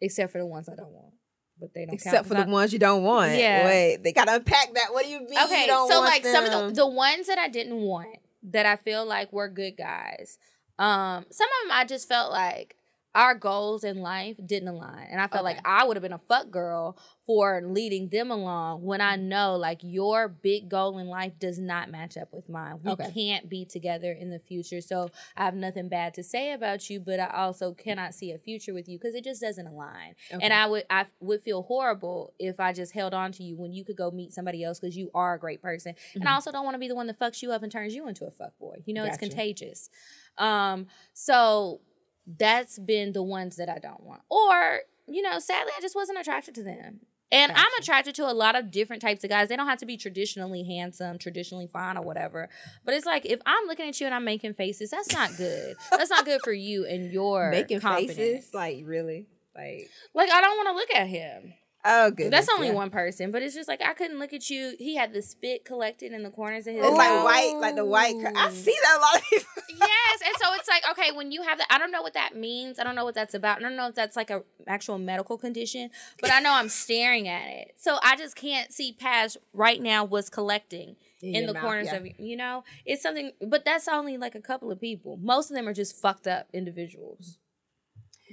Except 0.00 0.30
for 0.30 0.38
the 0.38 0.46
ones 0.46 0.68
I 0.68 0.76
don't 0.76 0.92
want. 0.92 1.14
But 1.58 1.74
they 1.74 1.84
don't 1.84 1.94
Except 1.94 2.28
for 2.28 2.34
the 2.34 2.46
I- 2.46 2.48
ones 2.48 2.72
you 2.72 2.78
don't 2.78 3.02
want. 3.02 3.34
Yeah. 3.34 3.64
Wait, 3.66 4.04
they 4.04 4.12
got 4.12 4.26
to 4.26 4.36
unpack 4.36 4.72
that. 4.74 4.92
What 4.92 5.04
do 5.04 5.10
you 5.10 5.18
mean? 5.18 5.32
you 5.32 5.44
Okay, 5.46 5.66
don't 5.66 5.90
so 5.90 6.00
like 6.00 6.24
some 6.24 6.44
of 6.44 6.52
the 6.52 6.82
the 6.82 6.86
ones 6.86 7.26
that 7.26 7.38
I 7.38 7.48
didn't 7.48 7.80
want 7.80 8.21
that 8.42 8.66
I 8.66 8.76
feel 8.76 9.06
like 9.06 9.32
were 9.32 9.48
good 9.48 9.76
guys. 9.76 10.38
Um, 10.78 11.26
some 11.30 11.48
of 11.48 11.68
them 11.68 11.70
I 11.72 11.84
just 11.84 12.08
felt 12.08 12.32
like 12.32 12.76
our 13.14 13.34
goals 13.34 13.84
in 13.84 13.98
life 13.98 14.36
didn't 14.44 14.68
align, 14.68 15.06
and 15.10 15.20
I 15.20 15.26
felt 15.26 15.44
like 15.44 15.58
I 15.64 15.84
would 15.84 15.96
have 15.96 16.02
been 16.02 16.12
a 16.12 16.20
fuck 16.28 16.50
girl 16.50 16.96
for 17.26 17.62
leading 17.64 18.08
them 18.08 18.30
along 18.30 18.82
when 18.82 19.00
I 19.00 19.16
know 19.16 19.56
like 19.56 19.80
your 19.82 20.28
big 20.28 20.68
goal 20.68 20.98
in 20.98 21.06
life 21.08 21.32
does 21.38 21.58
not 21.58 21.90
match 21.90 22.16
up 22.16 22.28
with 22.32 22.48
mine. 22.48 22.80
We 22.82 22.92
Okay. 22.92 23.10
can't 23.12 23.48
be 23.48 23.64
together 23.64 24.12
in 24.12 24.30
the 24.30 24.38
future, 24.38 24.80
so 24.80 25.10
I 25.36 25.44
have 25.44 25.54
nothing 25.54 25.88
bad 25.88 26.14
to 26.14 26.22
say 26.22 26.52
about 26.52 26.88
you, 26.88 27.00
but 27.00 27.20
I 27.20 27.26
also 27.26 27.72
cannot 27.74 28.14
see 28.14 28.32
a 28.32 28.38
future 28.38 28.72
with 28.74 28.88
you 28.88 28.98
because 28.98 29.14
it 29.14 29.24
just 29.24 29.40
doesn't 29.42 29.66
align. 29.66 30.14
Okay. 30.32 30.42
And 30.44 30.52
I 30.52 30.66
would 30.66 30.84
I 30.88 31.06
would 31.20 31.42
feel 31.42 31.62
horrible 31.62 32.32
if 32.38 32.58
I 32.60 32.72
just 32.72 32.92
held 32.92 33.12
on 33.14 33.30
to 33.32 33.42
you 33.42 33.56
when 33.56 33.72
you 33.72 33.84
could 33.84 33.96
go 33.96 34.10
meet 34.10 34.32
somebody 34.32 34.64
else 34.64 34.80
because 34.80 34.96
you 34.96 35.10
are 35.14 35.34
a 35.34 35.38
great 35.38 35.60
person. 35.60 35.94
And 36.14 36.28
I 36.28 36.32
also 36.32 36.50
don't 36.50 36.64
want 36.64 36.74
to 36.74 36.78
be 36.80 36.88
the 36.88 36.94
one 36.94 37.06
that 37.08 37.18
fucks 37.18 37.42
you 37.42 37.52
up 37.52 37.62
and 37.62 37.70
turns 37.70 37.94
you 37.94 38.08
into 38.08 38.24
a 38.24 38.30
fuck 38.30 38.58
boy. 38.58 38.76
You 38.86 38.94
know, 38.94 39.04
it's 39.04 39.18
contagious. 39.18 39.90
Um, 40.38 40.86
so 41.12 41.80
that's 42.26 42.78
been 42.78 43.12
the 43.12 43.22
ones 43.22 43.56
that 43.56 43.68
I 43.68 43.78
don't 43.78 44.02
want. 44.02 44.22
Or, 44.30 44.80
you 45.06 45.22
know, 45.22 45.38
sadly 45.38 45.72
I 45.76 45.80
just 45.80 45.94
wasn't 45.94 46.18
attracted 46.18 46.54
to 46.56 46.62
them. 46.62 47.00
And 47.32 47.50
I'm 47.50 47.70
attracted 47.80 48.14
to 48.16 48.30
a 48.30 48.34
lot 48.34 48.56
of 48.56 48.70
different 48.70 49.00
types 49.00 49.24
of 49.24 49.30
guys. 49.30 49.48
They 49.48 49.56
don't 49.56 49.66
have 49.66 49.78
to 49.78 49.86
be 49.86 49.96
traditionally 49.96 50.64
handsome, 50.64 51.18
traditionally 51.18 51.66
fine, 51.66 51.96
or 51.96 52.02
whatever. 52.02 52.50
But 52.84 52.92
it's 52.92 53.06
like 53.06 53.24
if 53.24 53.40
I'm 53.46 53.66
looking 53.66 53.88
at 53.88 53.98
you 53.98 54.06
and 54.06 54.14
I'm 54.14 54.24
making 54.24 54.52
faces, 54.52 54.90
that's 54.90 55.12
not 55.14 55.34
good. 55.38 55.74
that's 55.90 56.10
not 56.10 56.26
good 56.26 56.42
for 56.44 56.52
you 56.52 56.84
and 56.84 57.10
your 57.10 57.50
making 57.50 57.80
confidence. 57.80 58.18
faces. 58.18 58.54
Like 58.54 58.82
really? 58.84 59.28
Like 59.56 59.88
Like 60.14 60.30
I 60.30 60.42
don't 60.42 60.56
want 60.58 60.68
to 60.68 60.74
look 60.74 60.94
at 60.94 61.06
him. 61.06 61.54
Oh, 61.84 62.10
good. 62.10 62.32
That's 62.32 62.48
only 62.48 62.70
one 62.70 62.90
person, 62.90 63.30
but 63.30 63.42
it's 63.42 63.54
just 63.54 63.68
like 63.68 63.82
I 63.82 63.94
couldn't 63.94 64.18
look 64.18 64.32
at 64.32 64.48
you. 64.50 64.74
He 64.78 64.96
had 64.96 65.12
the 65.12 65.22
spit 65.22 65.64
collected 65.64 66.12
in 66.12 66.22
the 66.22 66.30
corners 66.30 66.66
of 66.66 66.74
his 66.74 66.84
It's 66.84 66.96
like 66.96 67.24
white, 67.24 67.56
like 67.60 67.76
the 67.76 67.84
white. 67.84 68.14
cur- 68.20 68.32
I 68.36 68.50
see 68.50 68.76
that 68.82 68.98
a 68.98 69.00
lot 69.00 69.16
of 69.16 69.24
people. 69.24 69.46
Yes, 69.82 70.20
and 70.26 70.34
so 70.40 70.52
it's 70.54 70.68
like 70.68 70.82
okay, 70.92 71.10
when 71.12 71.32
you 71.32 71.42
have 71.42 71.58
that, 71.58 71.66
I 71.70 71.78
don't 71.78 71.90
know 71.90 72.02
what 72.02 72.14
that 72.14 72.36
means. 72.36 72.78
I 72.78 72.84
don't 72.84 72.94
know 72.94 73.04
what 73.04 73.14
that's 73.14 73.34
about. 73.34 73.58
I 73.58 73.60
don't 73.62 73.76
know 73.76 73.88
if 73.88 73.94
that's 73.94 74.16
like 74.16 74.30
a 74.30 74.42
actual 74.66 74.98
medical 74.98 75.38
condition, 75.38 75.90
but 76.20 76.30
I 76.30 76.40
know 76.40 76.52
I'm 76.52 76.68
staring 76.68 77.26
at 77.26 77.48
it, 77.48 77.74
so 77.78 77.98
I 78.02 78.16
just 78.16 78.36
can't 78.36 78.72
see 78.72 78.92
past 78.92 79.38
right 79.52 79.80
now 79.80 80.04
what's 80.04 80.28
collecting 80.28 80.96
in, 81.22 81.34
your 81.34 81.46
the 81.46 81.54
mouth, 81.54 81.62
corners 81.62 81.86
yeah. 81.86 81.96
of 81.96 82.06
you 82.18 82.36
know. 82.36 82.64
It's 82.84 83.02
something, 83.02 83.32
but 83.40 83.64
that's 83.64 83.88
only 83.88 84.18
like 84.18 84.34
a 84.34 84.40
couple 84.40 84.70
of 84.70 84.80
people. 84.80 85.16
Most 85.16 85.50
of 85.50 85.56
them 85.56 85.66
are 85.66 85.74
just 85.74 85.96
fucked 85.96 86.26
up 86.26 86.48
individuals 86.52 87.38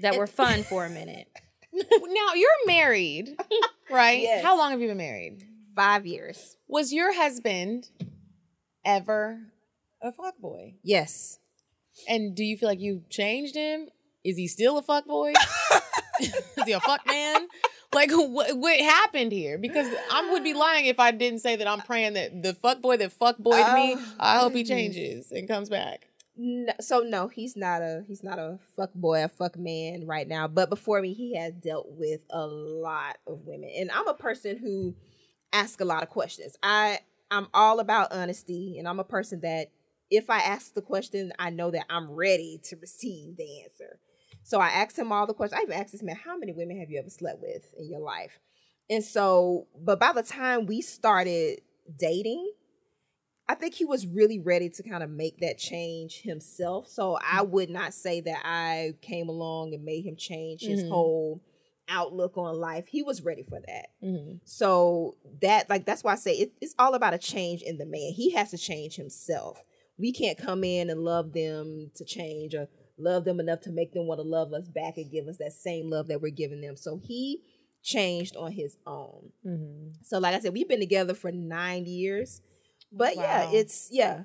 that 0.01 0.17
were 0.17 0.27
fun 0.27 0.63
for 0.63 0.85
a 0.85 0.89
minute. 0.89 1.27
now 1.73 2.33
you're 2.35 2.49
married, 2.65 3.37
right? 3.89 4.21
Yes. 4.21 4.43
How 4.43 4.57
long 4.57 4.71
have 4.71 4.81
you 4.81 4.87
been 4.87 4.97
married? 4.97 5.45
Five 5.75 6.05
years. 6.05 6.57
Was 6.67 6.91
your 6.91 7.13
husband 7.13 7.89
ever 8.85 9.39
a 10.01 10.11
fuck 10.11 10.37
boy? 10.37 10.75
Yes. 10.83 11.39
And 12.07 12.35
do 12.35 12.43
you 12.43 12.57
feel 12.57 12.69
like 12.69 12.79
you 12.79 13.03
changed 13.09 13.55
him? 13.55 13.87
Is 14.23 14.37
he 14.37 14.47
still 14.47 14.77
a 14.77 14.81
fuck 14.81 15.05
boy? 15.05 15.33
Is 16.21 16.63
he 16.65 16.71
a 16.73 16.79
fuck 16.79 17.05
man? 17.05 17.47
Like 17.93 18.11
what, 18.11 18.57
what 18.57 18.79
happened 18.79 19.31
here? 19.31 19.57
Because 19.57 19.87
I 20.11 20.29
would 20.31 20.43
be 20.43 20.53
lying 20.53 20.85
if 20.85 20.99
I 20.99 21.11
didn't 21.11 21.39
say 21.39 21.55
that 21.55 21.67
I'm 21.67 21.81
praying 21.81 22.13
that 22.13 22.43
the 22.43 22.53
fuck 22.53 22.81
boy 22.81 22.97
that 22.97 23.17
fuckboyed 23.17 23.73
me, 23.73 23.95
Oh, 23.97 24.15
I 24.19 24.37
hope 24.37 24.53
he 24.53 24.61
oh, 24.61 24.65
changes 24.65 25.31
and 25.31 25.47
comes 25.47 25.69
back. 25.69 26.08
No, 26.41 26.73
so 26.81 27.01
no, 27.01 27.27
he's 27.27 27.57
not 27.57 27.81
a 27.83 28.05
he's 28.07 28.23
not 28.23 28.39
a 28.39 28.59
fuck 28.77 28.93
boy, 28.95 29.25
a 29.25 29.29
fuck 29.29 29.57
man 29.57 30.07
right 30.07 30.27
now. 30.27 30.47
But 30.47 30.69
before 30.71 31.01
me, 31.01 31.13
he 31.13 31.35
has 31.37 31.53
dealt 31.53 31.87
with 31.89 32.21
a 32.31 32.47
lot 32.47 33.17
of 33.27 33.41
women, 33.45 33.69
and 33.77 33.91
I'm 33.91 34.07
a 34.07 34.15
person 34.15 34.57
who 34.57 34.95
asks 35.51 35.81
a 35.81 35.85
lot 35.85 36.03
of 36.03 36.09
questions. 36.09 36.57
I 36.63 36.99
I'm 37.29 37.47
all 37.53 37.81
about 37.81 38.13
honesty, 38.13 38.77
and 38.79 38.87
I'm 38.87 39.01
a 39.01 39.05
person 39.05 39.41
that 39.41 39.71
if 40.11 40.29
I 40.29 40.39
ask 40.39 40.73
the 40.75 40.81
question, 40.81 41.33
I 41.39 41.51
know 41.51 41.71
that 41.71 41.87
I'm 41.89 42.11
ready 42.11 42.61
to 42.65 42.77
receive 42.77 43.37
the 43.37 43.63
answer. 43.63 43.99
So 44.43 44.61
I 44.61 44.69
asked 44.69 44.97
him 44.97 45.11
all 45.11 45.27
the 45.27 45.35
questions. 45.35 45.59
I 45.59 45.63
even 45.63 45.75
asked 45.81 45.91
this 45.91 46.03
man, 46.03 46.15
"How 46.15 46.37
many 46.37 46.53
women 46.53 46.79
have 46.79 46.89
you 46.91 46.99
ever 46.99 47.11
slept 47.11 47.41
with 47.41 47.73
in 47.77 47.89
your 47.91 48.01
life?" 48.01 48.39
And 48.89 49.03
so, 49.03 49.67
but 49.77 49.99
by 49.99 50.13
the 50.13 50.23
time 50.23 50.67
we 50.67 50.81
started 50.81 51.61
dating, 51.97 52.53
I 53.49 53.55
think 53.55 53.73
he 53.73 53.83
was 53.83 54.05
really 54.05 54.37
ready 54.39 54.69
to 54.69 54.83
kind 54.83 55.01
of 55.01 55.09
make 55.09 55.39
that 55.39 55.57
change 55.57 56.21
himself. 56.21 56.87
So 56.87 57.17
I 57.19 57.41
would 57.41 57.71
not 57.71 57.95
say 57.95 58.21
that 58.21 58.41
I 58.45 58.93
came 59.01 59.27
along 59.27 59.73
and 59.73 59.83
made 59.83 60.05
him 60.05 60.15
change 60.15 60.61
his 60.61 60.83
Mhm. 60.83 60.89
whole 60.89 61.41
outlook 61.87 62.37
on 62.37 62.59
life. 62.59 62.87
He 62.87 63.01
was 63.01 63.23
ready 63.23 63.41
for 63.41 63.59
that. 63.59 63.87
Mm-hmm. 64.03 64.35
So 64.45 65.17
that 65.41 65.67
like 65.67 65.85
that's 65.85 66.03
why 66.03 66.13
I 66.13 66.15
say 66.17 66.35
it, 66.35 66.51
it's 66.61 66.75
all 66.77 66.93
about 66.93 67.15
a 67.15 67.17
change 67.17 67.63
in 67.63 67.79
the 67.79 67.87
man. 67.87 68.11
He 68.13 68.29
has 68.33 68.51
to 68.51 68.57
change 68.59 68.95
himself. 68.95 69.63
We 69.97 70.11
can't 70.13 70.37
come 70.37 70.63
in 70.63 70.91
and 70.91 71.03
love 71.03 71.33
them 71.33 71.89
to 71.95 72.05
change 72.05 72.53
or 72.53 72.69
love 72.99 73.25
them 73.25 73.39
enough 73.39 73.61
to 73.61 73.71
make 73.71 73.93
them 73.93 74.05
want 74.05 74.19
to 74.19 74.27
love 74.27 74.53
us 74.53 74.67
back 74.69 74.97
and 74.97 75.11
give 75.11 75.27
us 75.27 75.37
that 75.39 75.53
same 75.53 75.89
love 75.89 76.07
that 76.09 76.21
we're 76.21 76.29
giving 76.29 76.61
them. 76.61 76.75
So 76.77 76.97
he 77.03 77.41
changed 77.81 78.35
on 78.35 78.51
his 78.51 78.77
own. 78.85 79.31
Mm-hmm. 79.43 79.89
So 80.03 80.19
like 80.19 80.35
I 80.35 80.39
said, 80.39 80.53
we've 80.53 80.69
been 80.69 80.79
together 80.79 81.15
for 81.15 81.31
nine 81.31 81.85
years. 81.87 82.41
But 82.91 83.15
yeah, 83.15 83.49
it's 83.51 83.89
yeah. 83.91 84.23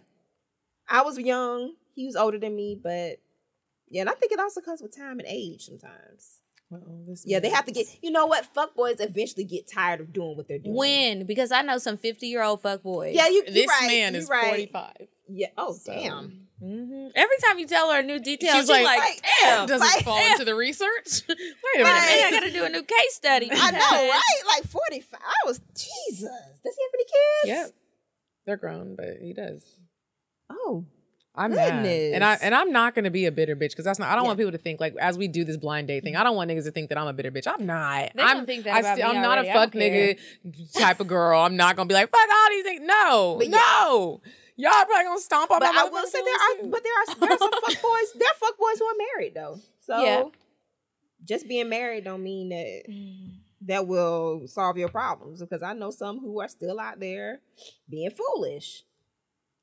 I 0.89 1.03
was 1.03 1.19
young. 1.19 1.75
He 1.95 2.07
was 2.07 2.17
older 2.17 2.39
than 2.39 2.55
me, 2.57 2.79
but 2.83 3.21
yeah, 3.89 4.03
and 4.03 4.11
I 4.11 4.15
think 4.15 4.33
it 4.33 4.41
also 4.41 4.61
comes 4.61 4.83
with 4.83 4.97
time 4.97 5.19
and 5.19 5.29
age 5.29 5.67
sometimes. 5.67 6.41
Well, 6.71 7.05
this 7.07 7.25
Yeah, 7.27 7.41
they 7.41 7.51
have 7.51 7.67
to 7.67 7.73
get 7.73 7.87
you 8.03 8.11
know 8.11 8.27
what? 8.27 8.47
Fuck 8.47 8.75
boys 8.75 8.97
eventually 9.01 9.45
get 9.45 9.71
tired 9.71 10.01
of 10.01 10.13
doing 10.13 10.37
what 10.37 10.49
they're 10.49 10.59
doing. 10.59 10.75
When? 10.77 11.27
Because 11.27 11.53
I 11.53 11.63
know 11.63 11.79
some 11.79 11.97
50 11.97 12.27
year 12.27 12.43
old 12.43 12.63
fuck 12.63 12.83
fuckboys. 12.83 13.15
Yeah, 13.15 13.29
you 13.29 13.45
you 13.47 13.53
This 13.53 13.69
right. 13.69 13.87
man 13.89 14.15
is 14.15 14.29
right. 14.29 14.47
45. 14.47 14.93
Yeah. 15.29 15.49
Oh 15.57 15.73
So- 15.75 15.93
damn. 15.93 16.47
hmm 16.59 17.09
Every 17.15 17.37
time 17.47 17.59
you 17.59 17.67
tell 17.67 17.93
her 17.93 18.01
a 18.01 18.03
new 18.03 18.19
detail, 18.19 18.53
She's 18.55 18.63
she's, 18.63 18.71
like, 18.71 18.85
like, 18.99 19.23
damn. 19.43 19.67
Does 19.69 19.81
Like- 19.81 20.01
it 20.01 20.05
fall 20.05 20.33
into 20.33 20.45
the 20.45 20.55
research? 20.55 21.23
Wait 21.29 21.37
a 21.77 21.79
minute. 21.79 21.85
Right. 21.85 22.19
Man, 22.23 22.27
I 22.27 22.31
got 22.31 22.41
to 22.47 22.51
do 22.53 22.65
a 22.65 22.69
new 22.71 22.83
case 22.83 23.15
study. 23.15 23.51
I 23.53 23.71
know, 23.71 23.79
right? 24.11 24.43
Like 24.57 24.65
forty 24.71 25.01
five. 25.01 25.21
I 25.23 25.47
was 25.47 25.61
Jesus. 25.77 26.23
Does 26.65 26.75
he 26.77 26.83
have 26.83 26.95
any 26.95 27.05
kids? 27.05 27.45
Yep. 27.45 27.71
They're 28.47 28.57
grown, 28.57 28.95
but 28.97 29.19
he 29.21 29.33
does. 29.33 29.63
Oh. 30.51 30.85
I'm 31.37 31.51
mad. 31.51 31.85
and 31.85 32.23
I 32.23 32.35
and 32.43 32.55
I'm 32.55 32.71
not 32.71 32.95
gonna 32.95 33.11
be 33.11 33.27
a 33.27 33.33
bitter 33.33 33.57
bitch 33.57 33.71
because 33.71 33.85
that's 33.85 33.99
not. 33.99 34.09
I 34.09 34.15
don't 34.15 34.23
Yeah. 34.23 34.29
want 34.29 34.39
people 34.39 34.53
to 34.53 34.59
think 34.59 34.79
like 34.79 34.95
as 35.01 35.19
we 35.19 35.27
do 35.27 35.43
this 35.43 35.57
blind 35.57 35.89
date 35.89 36.05
thing. 36.05 36.15
I 36.15 36.23
don't 36.23 36.37
want 36.37 36.49
niggas 36.49 36.63
to 36.67 36.71
think 36.71 36.91
that 36.91 36.99
I'm 36.99 37.09
a 37.09 37.13
bitter 37.13 37.33
bitch. 37.33 37.49
I'm 37.53 37.67
not. 37.67 38.13
They 38.15 38.23
I'm 38.23 38.37
gonna 38.37 38.47
think 38.47 38.63
that 38.65 38.75
I 38.77 38.79
about 38.79 38.97
me 38.99 39.03
I'm 39.03 39.15
not 39.17 39.39
already. 39.39 39.49
a 39.49 39.51
I 39.51 39.55
don't 39.55 39.65
fuck 39.65 39.75
nigga 39.75 40.73
type 40.79 41.01
of 41.01 41.09
girl. 41.09 41.41
I'm 41.41 41.57
not 41.57 41.75
gonna 41.75 41.89
be 41.89 41.95
like 41.95 42.09
fuck 42.09 42.21
all 42.21 42.51
these 42.51 42.63
things. 42.63 42.83
No, 42.85 43.35
But 43.39 43.49
yeah. 43.49 43.57
no. 43.57 44.21
Y'all 44.57 44.71
probably 44.85 45.05
gonna 45.07 45.19
stomp 45.21 45.51
on 45.51 45.59
But 45.59 45.75
my 45.75 45.81
I 45.81 45.85
will 45.89 46.07
say 46.07 46.21
there 46.23 46.33
are 46.35 46.63
too. 46.63 46.69
but 46.71 46.85
there 46.85 46.93
are 46.93 47.15
there 47.19 47.33
are 47.33 47.39
some 47.39 47.51
fuck 47.67 47.83
boys. 47.83 48.13
There 48.17 48.29
are 48.29 48.39
fuck 48.39 48.57
boys 48.57 48.79
who 48.79 48.85
are 48.85 48.95
married 49.17 49.35
though. 49.35 49.59
So 49.81 50.05
Yeah. 50.05 50.23
just 51.25 51.49
being 51.49 51.69
married 51.69 52.05
don't 52.05 52.23
mean 52.23 52.51
that 52.51 52.83
mm. 52.89 53.31
That 53.67 53.87
will 53.87 54.47
solve 54.47 54.77
your 54.77 54.89
problems 54.89 55.41
because 55.41 55.63
I 55.63 55.73
know 55.73 55.91
some 55.91 56.19
who 56.21 56.41
are 56.41 56.49
still 56.49 56.79
out 56.81 57.01
there 57.01 57.41
being 57.89 58.11
foolish. 58.11 58.85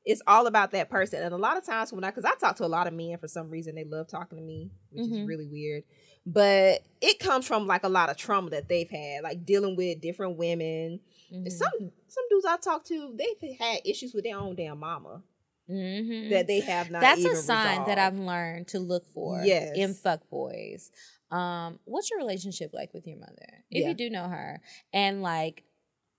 It's 0.03 0.21
all 0.25 0.47
about 0.47 0.71
that 0.71 0.89
person. 0.89 1.21
And 1.21 1.33
a 1.33 1.37
lot 1.37 1.57
of 1.57 1.65
times 1.65 1.93
when 1.93 2.03
I 2.03 2.09
cuz 2.11 2.25
I 2.25 2.33
talk 2.35 2.55
to 2.57 2.65
a 2.65 2.67
lot 2.67 2.87
of 2.87 2.93
men 2.93 3.17
for 3.19 3.27
some 3.27 3.49
reason 3.51 3.75
they 3.75 3.83
love 3.83 4.07
talking 4.07 4.39
to 4.39 4.43
me, 4.43 4.71
which 4.89 5.03
is 5.05 5.11
Mhm. 5.11 5.27
really 5.27 5.45
weird. 5.47 5.83
But 6.25 6.81
it 7.01 7.19
comes 7.19 7.45
from 7.45 7.67
like 7.67 7.83
a 7.83 7.89
lot 7.89 8.09
of 8.09 8.17
trauma 8.17 8.49
that 8.51 8.67
they've 8.67 8.89
had, 8.89 9.23
like 9.23 9.45
dealing 9.45 9.75
with 9.75 10.01
different 10.01 10.37
women. 10.37 10.99
Mm-hmm. 11.31 11.49
Some 11.49 11.91
some 12.07 12.23
dudes 12.29 12.45
I 12.45 12.57
talk 12.57 12.83
to, 12.85 13.15
they've 13.15 13.57
had 13.59 13.81
issues 13.85 14.13
with 14.13 14.23
their 14.23 14.37
own 14.37 14.55
damn 14.55 14.79
mama 14.79 15.23
Mhm. 15.69 16.29
that 16.31 16.47
they 16.47 16.59
have 16.61 16.89
not 16.89 17.01
That's 17.01 17.23
a 17.23 17.35
sign 17.35 17.85
that. 17.85 17.97
I've 17.99 18.17
learned 18.17 18.67
to 18.69 18.79
look 18.79 19.05
for 19.05 19.41
Yes. 19.43 19.71
in 19.75 19.93
fuckboys. 19.93 20.89
Um, 21.31 21.79
what's 21.85 22.09
your 22.11 22.19
relationship 22.19 22.71
like 22.73 22.93
with 22.93 23.07
your 23.07 23.17
mother? 23.17 23.63
If 23.69 23.81
Yeah. 23.83 23.87
you 23.89 23.93
do 23.93 24.09
know 24.09 24.27
her, 24.27 24.61
and 24.93 25.21
like, 25.21 25.63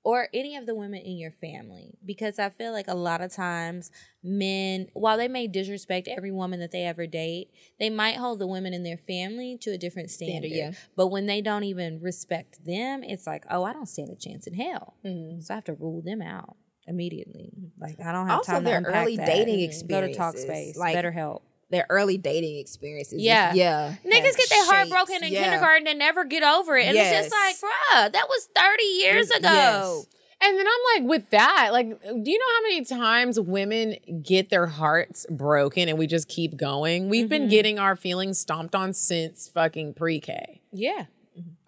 or 0.05 0.29
any 0.35 0.57
of 0.57 0.67
the 0.67 0.75
women 0.75 1.01
in 1.03 1.17
your 1.17 1.31
family, 1.31 1.97
because 2.05 2.39
I 2.41 2.49
feel 2.49 2.73
like 2.73 2.89
a 2.89 2.95
lot 2.95 3.21
of 3.21 3.33
times 3.33 3.91
men, 4.21 4.89
while 4.95 5.17
they 5.17 5.29
may 5.29 5.47
disrespect 5.47 6.09
every 6.09 6.33
woman 6.33 6.59
that 6.59 6.73
they 6.73 6.85
ever 6.87 7.07
date, 7.07 7.51
they 7.79 7.89
might 7.89 8.17
hold 8.17 8.41
the 8.41 8.47
women 8.49 8.75
in 8.75 8.83
their 8.83 8.97
family 8.97 9.57
to 9.61 9.71
a 9.71 9.79
different 9.79 10.11
standard. 10.11 10.49
Standard, 10.51 10.57
yeah. 10.57 10.73
But 10.97 11.09
when 11.09 11.27
they 11.27 11.41
don't 11.41 11.63
even 11.65 12.01
respect 12.01 12.65
them, 12.65 13.05
it's 13.05 13.29
like, 13.29 13.45
oh, 13.49 13.63
I 13.63 13.73
don't 13.73 13.87
stand 13.87 14.11
a 14.11 14.17
chance 14.17 14.47
in 14.49 14.55
hell. 14.55 14.95
Mhm. 15.05 15.41
So 15.45 15.55
I 15.55 15.57
have 15.59 15.65
to 15.65 15.75
rule 15.75 16.01
them 16.03 16.21
out 16.21 16.57
immediately. 16.89 17.53
Like 17.79 18.01
I 18.01 18.11
don't 18.11 18.27
have 18.27 18.39
Also, 18.39 18.53
time 18.53 18.65
their 18.65 18.81
to 18.81 18.87
early 18.89 19.17
that. 19.19 19.27
dating 19.27 19.87
Go 19.87 20.01
to 20.01 20.13
Talkspace. 20.13 20.77
like- 20.77 20.97
BetterHelp. 20.97 21.43
Their 21.73 21.87
early 21.91 22.17
dating 22.17 22.59
experiences. 22.59 23.21
Yeah. 23.21 23.53
yeah. 23.55 23.95
Niggas 24.05 24.37
get 24.37 24.49
their 24.51 24.65
heart 24.67 24.89
broken 24.89 25.25
in 25.25 25.33
yeah. 25.33 25.43
kindergarten 25.43 25.89
and 25.89 25.99
never 25.99 26.25
get 26.25 26.45
over 26.45 26.77
it. 26.77 26.87
And 26.87 26.97
it's 26.97 27.11
just 27.11 27.33
like, 27.33 27.57
bruh, 27.57 28.13
that 28.13 28.29
was 28.29 28.49
30 28.55 28.83
years 28.85 29.31
ago. 29.31 29.49
Yes. 29.49 30.07
And 30.45 30.59
then 30.59 30.67
I'm 30.67 31.03
like, 31.03 31.09
with 31.09 31.31
that, 31.31 31.69
like, 31.73 31.89
do 32.03 32.31
you 32.31 32.39
know 32.39 32.47
how 32.57 32.63
many 32.63 32.85
times 32.85 33.39
women 33.41 33.97
get 34.23 34.51
their 34.51 34.67
hearts 34.67 35.25
broken 35.31 35.89
and 35.89 35.99
we 35.99 36.07
just 36.07 36.29
keep 36.29 36.57
going? 36.57 37.09
We've 37.09 37.29
been 37.29 37.47
Mhm. 37.47 37.51
getting 37.51 37.79
our 37.79 37.95
feelings 37.95 38.39
stomped 38.39 38.75
on 38.75 38.93
since 38.93 39.49
fucking 39.49 39.95
pre-K. 39.95 40.61
Yeah. 40.73 41.07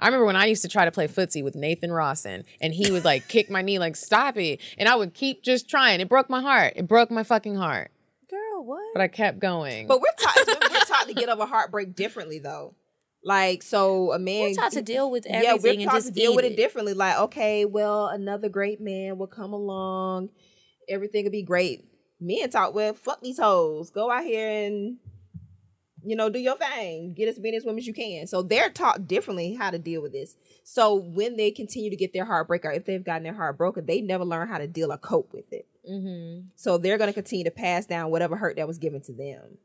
I 0.00 0.06
remember 0.06 0.26
when 0.26 0.36
I 0.36 0.46
used 0.46 0.62
to 0.62 0.68
try 0.68 0.84
to 0.84 0.90
play 0.90 1.06
footsie 1.08 1.42
with 1.42 1.54
Nathan 1.54 1.92
Rawson 1.92 2.44
and 2.60 2.74
he 2.74 2.90
would 2.90 3.04
like 3.04 3.28
kick 3.28 3.48
my 3.48 3.62
knee, 3.62 3.78
like, 3.78 3.96
stop 3.96 4.36
it. 4.36 4.60
And 4.76 4.88
I 4.88 4.96
would 4.96 5.14
keep 5.14 5.42
just 5.42 5.70
trying. 5.70 6.00
It 6.00 6.08
broke 6.08 6.28
my 6.28 6.42
heart. 6.42 6.74
It 6.76 6.88
broke 6.88 7.10
my 7.10 7.22
fucking 7.22 7.54
heart. 7.54 7.90
Girl, 8.64 8.76
what? 8.76 8.94
But 8.94 9.02
I 9.02 9.08
kept 9.08 9.38
going. 9.38 9.86
But 9.86 10.00
we're 10.00 10.08
taught 10.18 10.46
we're 10.46 10.80
taught 10.80 11.08
to 11.08 11.14
get 11.14 11.28
over 11.28 11.46
heartbreak 11.46 11.94
differently 11.94 12.38
though. 12.38 12.74
Like 13.24 13.62
so 13.62 14.12
a 14.12 14.18
man 14.18 14.50
We're 14.50 14.54
taught 14.54 14.72
to 14.72 14.82
deal 14.82 15.10
with 15.10 15.26
yeah, 15.28 15.42
everything 15.46 15.78
we're 15.78 15.82
and 15.82 15.90
taught 15.90 15.96
just 15.96 16.08
to 16.08 16.12
deal 16.12 16.32
eat 16.32 16.36
with 16.36 16.44
it 16.44 16.56
differently. 16.56 16.94
Like, 16.94 17.18
okay, 17.18 17.64
well, 17.64 18.08
another 18.08 18.48
great 18.48 18.80
man 18.80 19.18
will 19.18 19.26
come 19.26 19.52
along, 19.52 20.28
everything 20.88 21.24
will 21.24 21.32
be 21.32 21.42
great. 21.42 21.86
Men 22.20 22.50
talk, 22.50 22.74
well, 22.74 22.94
fuck 22.94 23.20
these 23.22 23.38
hoes. 23.38 23.90
Go 23.90 24.10
out 24.10 24.24
here 24.24 24.48
and 24.48 24.98
you 26.06 26.16
know, 26.16 26.28
do 26.28 26.38
your 26.38 26.56
thing. 26.56 27.14
Get 27.14 27.28
as 27.28 27.38
many 27.38 27.56
as 27.56 27.64
women 27.64 27.78
as 27.78 27.86
you 27.86 27.94
can. 27.94 28.26
So 28.26 28.42
they're 28.42 28.70
taught 28.70 29.08
differently 29.08 29.54
how 29.54 29.70
to 29.70 29.78
deal 29.78 30.02
with 30.02 30.12
this. 30.12 30.36
So 30.62 30.94
when 30.94 31.36
they 31.36 31.50
continue 31.50 31.90
to 31.90 31.96
get 31.96 32.12
their 32.12 32.24
heartbreak, 32.24 32.64
or 32.64 32.72
if 32.72 32.84
they've 32.84 33.04
gotten 33.04 33.22
their 33.22 33.34
heart 33.34 33.56
broken, 33.56 33.86
they 33.86 34.00
never 34.00 34.24
learn 34.24 34.48
how 34.48 34.58
to 34.58 34.66
deal 34.66 34.92
or 34.92 34.98
cope 34.98 35.32
with 35.32 35.50
it. 35.52 35.66
Mm-hmm. 35.90 36.46
So 36.56 36.78
they're 36.78 36.98
going 36.98 37.08
to 37.08 37.14
continue 37.14 37.44
to 37.44 37.50
pass 37.50 37.86
down 37.86 38.10
whatever 38.10 38.36
hurt 38.36 38.56
that 38.56 38.66
was 38.68 38.78
given 38.78 39.00
to 39.02 39.12
them. 39.12 39.58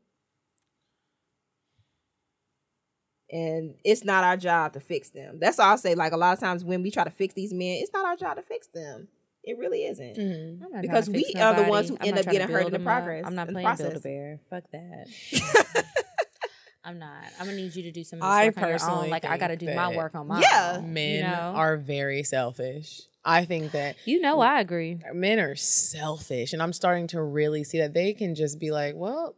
And 3.32 3.76
it's 3.84 4.04
not 4.04 4.24
our 4.24 4.36
job 4.36 4.72
to 4.72 4.80
fix 4.80 5.10
them. 5.10 5.38
That's 5.40 5.58
all 5.58 5.70
I'll 5.70 5.78
say. 5.78 5.94
Like 5.94 6.12
a 6.12 6.16
lot 6.16 6.32
of 6.34 6.40
times 6.40 6.64
when 6.64 6.82
we 6.82 6.90
try 6.90 7.04
to 7.04 7.10
fix 7.10 7.32
these 7.34 7.52
men, 7.52 7.78
it's 7.80 7.92
not 7.92 8.04
our 8.04 8.16
job 8.16 8.36
to 8.36 8.42
fix 8.42 8.66
them. 8.68 9.06
It 9.44 9.56
really 9.56 9.84
isn't. 9.86 10.16
Mhm. 10.16 10.82
Because 10.82 11.06
trying 11.08 11.22
to 11.22 11.32
we 11.34 11.40
are 11.40 11.54
the 11.54 11.70
ones 11.70 11.88
who 11.88 11.96
I'm 12.00 12.08
end 12.08 12.18
up 12.18 12.24
getting 12.26 12.48
hurt 12.48 12.66
in 12.66 12.72
the 12.72 12.78
them 12.78 12.88
up. 12.88 12.94
progress- 12.98 13.24
I'm 13.26 13.34
not 13.34 13.48
in 13.48 13.54
the 13.54 13.60
playing 13.62 13.76
Build 13.76 13.96
a. 13.96 14.00
Bear. 14.00 14.40
Fuck 14.50 14.64
that. 14.72 15.06
I'm 16.84 16.98
not. 16.98 17.22
I'm 17.38 17.46
gonna 17.46 17.56
need 17.56 17.74
you 17.74 17.84
to 17.84 17.92
do 17.92 18.02
some 18.04 18.18
of 18.18 18.22
this 18.22 18.28
I 18.28 18.46
work 18.46 18.56
on 18.58 18.62
your 18.68 18.72
personally 18.78 19.04
own. 19.04 19.10
Like 19.10 19.24
I 19.24 19.38
gotta 19.38 19.56
do 19.56 19.72
my 19.74 19.94
work 19.96 20.14
on 20.14 20.26
my 20.26 20.40
Yeah. 20.40 20.76
own. 20.78 20.92
Men 20.92 21.14
you 21.16 21.22
know? 21.22 21.52
are 21.54 21.76
very 21.76 22.22
selfish. 22.22 23.02
I 23.24 23.44
think 23.44 23.72
that 23.72 23.96
You 24.06 24.20
know, 24.20 24.40
I 24.40 24.60
agree. 24.60 24.98
men 25.12 25.38
are 25.38 25.54
selfish 25.56 26.52
and 26.54 26.62
i'm 26.62 26.72
starting 26.72 27.06
to 27.08 27.22
really 27.22 27.64
see 27.64 27.78
that 27.78 27.92
they 27.94 28.14
can 28.14 28.34
just 28.34 28.58
be 28.58 28.70
like 28.70 28.94
well 28.96 29.34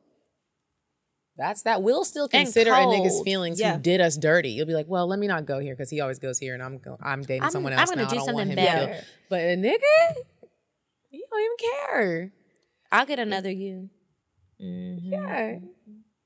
That's 1.37 1.63
that. 1.63 1.83
We'll 1.83 2.05
still 2.05 2.29
And 2.33 2.45
consider 2.45 2.73
a 2.73 2.85
nigga's 2.87 3.23
feelings 3.25 3.59
Yeah. 3.59 3.75
who 3.77 3.81
did 3.83 4.01
us 4.03 4.17
dirty. 4.19 4.51
You'll 4.51 4.67
be 4.67 4.75
like, 4.75 4.87
well, 4.87 5.07
let 5.09 5.19
me 5.19 5.27
not 5.27 5.47
go 5.47 5.59
here 5.61 5.75
because 5.75 5.89
he 5.89 5.99
always 6.03 6.19
goes 6.19 6.39
here, 6.39 6.53
and 6.53 6.63
I'm 6.63 6.77
go- 6.79 6.99
I'm 7.03 7.23
dating 7.23 7.43
I'm- 7.45 7.51
someone 7.51 7.73
I'm 7.73 7.87
gonna 7.89 8.03
now. 8.03 8.09
do 8.09 8.17
I 8.17 8.19
don't 8.19 8.35
want 8.35 8.49
something 8.49 8.51
him 8.51 8.57
to 8.57 8.63
feel- 8.63 8.87
better. 8.87 9.05
But 9.31 9.41
a 9.41 9.57
nigga, 9.57 9.97
you 11.11 11.25
don't 11.31 11.41
even 11.47 11.57
care. 11.73 12.33
I'll 12.93 13.07
get 13.07 13.19
another 13.19 13.51
you. 13.51 13.89
Mm-hmm. 14.63 15.09
Yeah. 15.11 15.59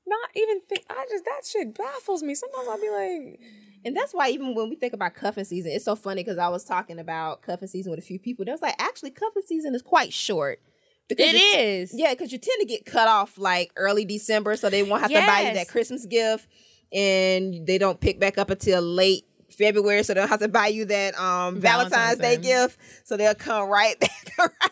Not 0.05 0.29
even 0.35 0.59
think. 0.61 0.83
I 0.89 1.05
just 1.09 1.23
that 1.23 1.41
shit 1.45 1.73
baffles 1.73 2.21
me. 2.21 2.35
Sometimes 2.35 2.67
I'll 2.67 2.81
be 2.81 2.89
like, 2.89 3.39
And 3.85 3.95
that's 3.95 4.13
why 4.13 4.29
even 4.29 4.53
when 4.55 4.69
we 4.69 4.75
think 4.75 4.93
about 4.93 5.13
cuffing 5.13 5.45
season, 5.45 5.71
it's 5.71 5.85
so 5.85 5.95
funny 5.95 6.23
because 6.23 6.37
I 6.37 6.49
was 6.49 6.63
talking 6.65 6.99
about 6.99 7.41
cuffing 7.41 7.67
season 7.67 7.91
with 7.91 7.99
a 7.99 8.03
few 8.03 8.19
people. 8.19 8.43
They 8.45 8.51
was 8.51 8.61
like, 8.61 8.75
actually, 8.79 9.11
cuffing 9.11 9.43
season 9.45 9.73
is 9.75 9.81
quite 9.81 10.11
short. 10.13 10.59
Because 11.07 11.27
It 11.29 11.33
you 11.33 11.39
t- 11.39 11.59
is. 11.59 11.91
Yeah, 11.93 12.13
because 12.13 12.31
you 12.33 12.37
tend 12.37 12.59
to 12.59 12.65
get 12.65 12.85
cut 12.85 13.07
off 13.07 13.37
like 13.37 13.71
early 13.77 14.03
December, 14.03 14.57
so 14.57 14.69
they 14.69 14.83
won't 14.83 15.01
have 15.01 15.11
to 15.11 15.25
buy 15.25 15.41
you 15.47 15.53
that 15.53 15.69
Christmas 15.69 16.05
gift, 16.05 16.47
and 16.91 17.65
they 17.65 17.77
don't 17.77 17.99
pick 17.99 18.19
back 18.19 18.37
up 18.37 18.49
until 18.49 18.81
late 18.81 19.23
February, 19.57 20.03
so 20.03 20.13
they 20.13 20.19
don't 20.19 20.29
have 20.29 20.41
to 20.41 20.49
buy 20.49 20.67
you 20.67 20.83
that 20.85 21.17
um 21.17 21.61
Valentine's, 21.61 22.17
Valentine's 22.17 22.17
Day 22.19 22.35
Day. 22.37 22.41
gift. 22.43 22.77
So 23.05 23.15
they'll 23.15 23.35
come 23.35 23.69
right 23.69 23.97
back 24.01 24.31
around. 24.37 24.71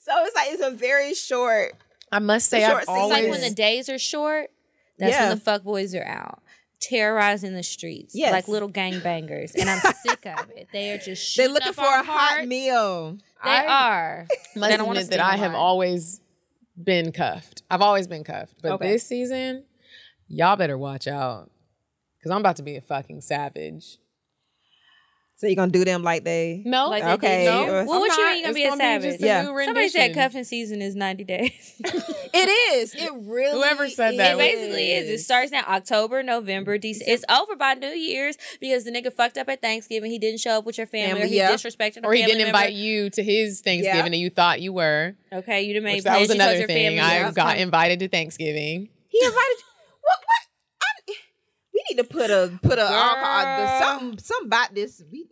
So 0.00 0.12
it's 0.24 0.34
like 0.36 0.48
it's 0.52 0.62
a 0.62 0.70
very 0.70 1.12
short. 1.14 1.72
I 2.10 2.18
must 2.18 2.48
say, 2.48 2.64
I've. 2.64 2.78
It's 2.78 2.88
always 2.88 3.10
like 3.10 3.30
when 3.30 3.40
the 3.42 3.54
days 3.54 3.88
are 3.90 3.98
short, 3.98 4.50
that's 4.98 5.12
Yeah. 5.12 5.28
when 5.28 5.38
the 5.38 5.44
fuck 5.44 5.64
boys 5.64 5.94
are 5.94 6.04
out. 6.04 6.40
Terrorizing 6.88 7.54
the 7.54 7.62
streets 7.62 8.14
Yes. 8.14 8.32
like 8.32 8.46
little 8.48 8.68
gangbangers, 8.70 9.54
and 9.54 9.68
I'm 9.70 9.80
sick 10.06 10.26
of 10.26 10.50
it. 10.50 10.68
They 10.72 10.90
are 10.92 10.98
just 10.98 11.36
They're 11.36 11.48
looking 11.48 11.68
up 11.68 11.74
for 11.74 11.80
our 11.82 12.00
a 12.00 12.04
hot 12.04 12.46
meal. 12.46 13.18
They 13.42 13.50
I 13.50 13.66
are. 13.66 14.26
must 14.54 14.54
They 14.70 14.74
admit 14.84 15.10
that 15.10 15.20
I 15.20 15.36
have 15.36 15.52
mine. 15.52 15.60
always 15.60 16.20
been 16.82 17.12
cuffed. 17.12 17.62
I've 17.70 17.80
always 17.82 18.06
been 18.06 18.24
cuffed, 18.24 18.56
but 18.62 18.72
Okay. 18.72 18.92
this 18.92 19.06
season, 19.06 19.64
y'all 20.28 20.56
better 20.56 20.76
watch 20.76 21.06
out 21.06 21.50
because 22.18 22.30
I'm 22.32 22.40
about 22.40 22.56
to 22.56 22.62
be 22.62 22.76
a 22.76 22.80
fucking 22.80 23.20
savage. 23.20 23.98
So 25.44 25.48
you're 25.48 25.56
gonna 25.56 25.70
do 25.72 25.84
them 25.84 26.02
like 26.02 26.24
they 26.24 26.62
No, 26.64 26.88
Like 26.88 27.04
they 27.04 27.12
Okay. 27.12 27.44
did 27.44 27.50
No. 27.50 27.64
you. 27.66 27.70
Well, 27.72 27.80
I'm 27.82 27.86
what 28.00 28.16
you 28.16 28.24
not. 28.24 28.30
mean 28.30 28.36
you 28.38 28.42
gonna 28.44 28.54
be 28.54 28.64
a 28.64 28.68
gonna 28.70 28.78
be 28.78 28.82
savage? 28.84 29.10
just 29.10 29.22
a 29.22 29.26
Yeah. 29.26 29.42
new 29.42 29.64
Somebody 29.64 29.88
said 29.90 30.14
cuffing 30.14 30.44
season 30.44 30.80
is 30.80 30.96
90 30.96 31.24
days. 31.24 31.74
It 32.36 32.48
is. 32.74 32.94
It 32.94 33.10
really. 33.14 33.52
Whoever 33.58 33.88
said 33.90 34.18
that 34.18 34.32
It 34.34 34.38
basically 34.38 34.90
is. 34.92 35.08
It 35.08 35.22
starts 35.22 35.52
now 35.52 35.62
October, 35.68 36.22
November, 36.22 36.78
December. 36.78 37.12
It's 37.12 37.24
over 37.30 37.54
by 37.56 37.74
New 37.74 37.88
Year's 37.88 38.36
because 38.58 38.84
the 38.84 38.90
nigga 38.90 39.12
fucked 39.12 39.36
up 39.38 39.48
at 39.50 39.60
Thanksgiving. 39.60 40.10
He 40.10 40.18
didn't 40.18 40.40
show 40.40 40.58
up 40.58 40.64
with 40.64 40.78
your 40.78 40.86
family, 40.88 41.22
or 41.22 41.26
he 41.26 41.36
yeah. 41.36 41.52
disrespected 41.52 42.02
a 42.02 42.06
or 42.06 42.14
he 42.14 42.22
didn't 42.22 42.38
member. 42.38 42.48
invite 42.48 42.72
you 42.72 43.10
to 43.10 43.22
his 43.22 43.60
Thanksgiving 43.60 43.98
Yeah. 43.98 44.04
and 44.06 44.14
you 44.16 44.30
thought 44.30 44.60
you 44.62 44.72
were. 44.72 45.14
Okay, 45.32 45.62
you 45.62 45.74
done 45.74 45.84
made 45.84 45.96
Which 45.96 46.04
that 46.04 46.18
was 46.20 46.30
another 46.30 46.66
thing. 46.66 46.98
I 46.98 47.30
got 47.32 47.58
invited 47.58 47.98
to 48.00 48.08
Thanksgiving. 48.08 48.88
He 49.10 49.18
invited. 49.24 49.56
What? 50.00 50.18
What? 50.18 50.43
I, 51.84 51.88
we 51.88 51.94
need 51.96 52.02
to 52.02 52.08
put 52.08 52.30
a 52.30 52.58
put 52.62 52.78
a 52.78 52.82
alcohol, 52.82 53.44
the, 53.44 53.78
something 53.84 54.18
something 54.18 54.46
about 54.46 54.74
this. 54.74 55.02
We 55.10 55.26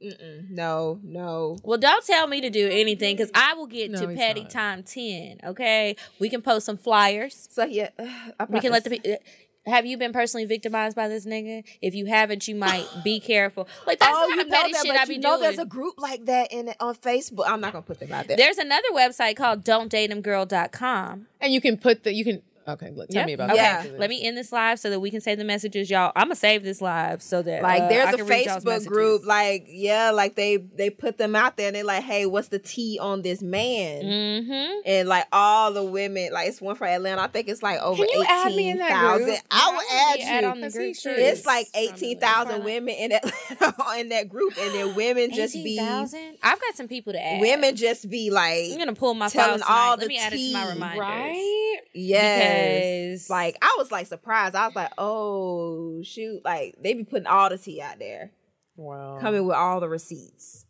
no 0.51 1.01
no. 1.03 1.59
Well, 1.63 1.79
don't 1.79 2.05
tell 2.05 2.27
me 2.27 2.41
to 2.41 2.51
do 2.51 2.69
anything 2.71 3.17
because 3.17 3.31
I 3.35 3.55
will 3.55 3.67
get 3.67 3.91
No, 3.91 4.01
to 4.03 4.09
he's 4.09 4.19
petty 4.19 4.43
not. 4.43 4.51
time 4.51 4.83
10. 4.83 5.41
Okay, 5.45 5.97
we 6.19 6.29
can 6.29 6.43
post 6.43 6.67
some 6.67 6.77
flyers. 6.77 7.49
So 7.51 7.65
yeah, 7.65 7.91
uh, 8.39 8.47
We 8.49 8.61
can 8.61 8.73
let 8.73 8.85
the 8.85 8.91
people. 8.91 9.13
Uh, 9.13 9.17
have 9.65 9.87
you 9.87 9.97
been 9.97 10.13
personally 10.13 10.45
victimized 10.45 10.97
by 10.97 11.07
this 11.07 11.25
nigga? 11.25 11.63
If 11.81 11.95
you 11.95 12.07
haven't, 12.07 12.49
you 12.49 12.57
might 12.57 12.85
be 13.05 13.21
careful. 13.21 13.69
Like 13.87 14.01
that's 14.01 14.11
oh, 14.13 14.23
the 14.27 14.31
you 14.31 14.37
kind 14.39 14.49
know 14.51 14.57
of 14.57 14.61
petty 14.61 14.73
that, 14.73 14.83
shit 14.83 14.89
but 14.93 14.97
I 14.99 15.03
you 15.03 15.09
be 15.09 15.19
know 15.19 15.31
doing. 15.37 15.41
there's 15.43 15.59
a 15.61 15.65
group 15.65 15.95
like 15.99 16.25
that 16.27 16.53
in 16.53 16.75
on 16.81 16.97
Facebook. 16.97 17.45
I'm 17.47 17.61
not 17.61 17.73
gonna 17.73 17.83
put 17.83 18.01
them 18.01 18.11
out 18.13 18.27
there. 18.27 18.37
There's 18.37 18.59
another 18.59 18.89
website 18.93 19.37
called 19.37 19.65
don'tdateemgirl.com. 19.65 21.27
And 21.41 21.53
you 21.53 21.61
can 21.61 21.77
put 21.77 22.03
the 22.03 22.13
you 22.13 22.25
can 22.25 22.43
okay, 22.69 22.91
look, 22.91 23.09
tell 23.09 23.21
Yep. 23.21 23.27
me 23.27 23.33
about 23.35 23.51
okay. 23.51 23.59
that. 23.61 23.87
Yeah. 23.93 23.99
Let 23.99 24.11
me 24.11 24.23
end 24.25 24.37
this 24.37 24.53
live 24.53 24.79
so 24.79 24.91
that 24.91 25.01
we 25.01 25.11
can 25.11 25.21
save 25.21 25.39
the 25.39 25.45
messages, 25.45 25.91
y'all. 25.91 26.13
I'm 26.17 26.25
gonna 26.27 26.37
save 26.37 26.63
this 26.63 26.81
live 26.81 27.23
so 27.23 27.43
that 27.43 27.63
like 27.63 27.83
uh, 27.83 27.89
there's 27.89 28.09
I 28.09 28.13
a 28.13 28.17
can 28.17 28.27
Facebook 28.27 28.87
group, 28.87 29.25
like 29.27 29.67
yeah, 29.69 30.11
like 30.11 30.35
they 30.35 30.57
they 30.57 30.91
put 30.91 31.19
them 31.19 31.35
out 31.37 31.57
there 31.57 31.69
and 31.69 31.77
they're 31.77 31.85
like, 31.85 32.03
hey, 32.05 32.27
what's 32.27 32.49
the 32.49 32.59
tea 32.59 32.99
on 33.01 33.23
this 33.23 33.43
man? 33.43 34.03
Mm-hmm. 34.05 34.81
And 34.87 35.09
like 35.09 35.27
all 35.33 35.73
the 35.73 35.83
women, 35.85 36.33
like 36.33 36.49
it's 36.49 36.61
one 36.61 36.77
for 36.77 36.87
Atlanta. 36.87 37.23
I 37.23 37.27
think 37.27 37.49
it's 37.49 37.63
like 37.63 37.81
over 37.81 38.05
Can 38.05 38.09
you 38.19 38.25
add 38.29 38.51
eighteen 38.53 38.71
in 38.73 38.79
that 38.79 38.91
thousand. 38.91 39.27
group? 39.27 39.39
I 39.51 39.71
will 39.71 39.73
I 39.73 39.75
wanna 39.75 39.87
add 39.93 40.21
add 40.29 40.43
you. 40.45 40.49
on 40.51 40.61
the 40.61 40.67
Cause 40.67 40.75
group 40.75 40.87
he 40.89 40.95
sure 40.95 41.15
too. 41.15 41.21
It's 41.21 41.47
like 41.47 41.67
From 41.69 41.81
eighteen 41.83 42.19
thousand 42.21 42.65
women 42.65 42.95
in 42.95 43.13
Atlanta 43.13 43.85
in 43.99 44.09
that 44.11 44.29
group, 44.29 44.55
and 44.59 44.75
then 44.75 44.95
women 44.95 45.31
just 45.33 45.55
be 45.55 45.75
18,000? 45.79 46.39
I've 46.43 46.61
got 46.61 46.77
some 46.77 46.89
people 46.89 47.13
to 47.13 47.25
add. 47.25 47.41
women 47.41 47.77
just 47.77 48.09
be 48.09 48.31
like 48.31 48.71
I'm 48.73 48.79
gonna 48.79 48.95
pull 48.95 49.15
my 49.15 49.29
telling 49.29 49.63
all 49.63 49.83
all 49.83 49.97
the 49.97 50.03
Let 50.03 50.09
me 50.09 50.19
add 50.19 50.33
it 50.33 50.37
to 50.37 50.53
my 50.53 50.65
tea, 50.65 50.71
reminders. 50.73 50.99
Right? 51.01 51.79
Yes, 52.53 53.31
like 53.31 53.57
I 53.63 53.75
was 53.79 53.91
like 53.91 54.07
surprised. 54.07 54.55
I 54.55 54.67
was 54.67 54.77
like, 54.77 54.93
oh 54.99 56.03
shoot, 56.03 56.45
like 56.45 56.77
they 56.83 56.95
be 56.95 57.05
putting 57.05 57.27
all 57.27 57.49
the 57.49 57.59
tea 57.59 57.81
out 57.81 57.99
there, 57.99 58.31
Wow. 58.77 59.19
coming 59.21 59.47
with 59.47 59.57
all 59.57 59.81
the 59.81 59.89
receipts. 59.89 60.67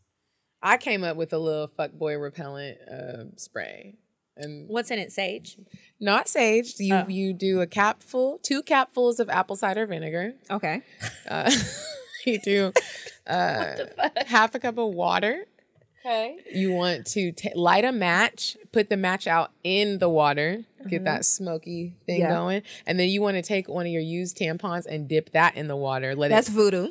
I 0.63 0.77
came 0.77 1.03
up 1.05 1.17
with 1.17 1.33
a 1.33 1.39
little 1.39 1.69
fuckboy 1.69 2.21
repellent 2.23 2.79
uh, 2.91 3.25
spray. 3.37 3.97
And 4.37 4.69
What's 4.69 4.91
in 4.91 4.99
it, 4.99 5.13
Sage? 5.13 5.59
not 6.01 6.27
sage. 6.29 6.75
You 6.79 6.95
Oh. 6.95 7.05
you 7.09 7.35
do 7.35 7.61
a 7.61 7.67
capful, 7.67 8.39
two 8.43 8.63
capfuls 8.63 9.19
of 9.21 9.29
apple 9.29 9.57
cider 9.57 9.85
vinegar. 9.87 10.35
Okay, 10.51 10.83
Uh, 11.29 11.51
you 12.27 12.39
do 12.41 12.73
uh, 13.27 13.75
half 14.27 14.55
a 14.55 14.59
cup 14.59 14.79
of 14.79 14.95
water. 14.95 15.45
Okay. 16.05 16.39
You 16.53 16.73
want 16.73 17.07
to 17.09 17.31
ta 17.33 17.51
light 17.55 17.85
a 17.85 17.93
match, 17.93 18.57
put 18.73 18.91
the 18.91 18.97
match 18.97 19.27
out 19.29 19.53
in 19.63 19.99
the 19.99 20.09
water, 20.09 20.65
Mm-hmm. 20.81 20.89
get 20.91 21.05
that 21.05 21.25
smoky 21.25 21.95
thing 22.07 22.21
Yeah. 22.23 22.31
going, 22.31 22.63
and 22.87 22.99
then 22.99 23.09
you 23.09 23.23
want 23.23 23.37
to 23.37 23.43
take 23.43 23.69
one 23.69 23.87
of 23.87 23.93
your 23.93 24.03
used 24.03 24.37
tampons 24.37 24.85
and 24.85 25.07
dip 25.07 25.31
that 25.31 25.57
in 25.57 25.69
the 25.69 25.77
water. 25.77 26.17
Let 26.17 26.31
that's 26.31 26.49
it 26.49 26.53
voodoo. 26.53 26.89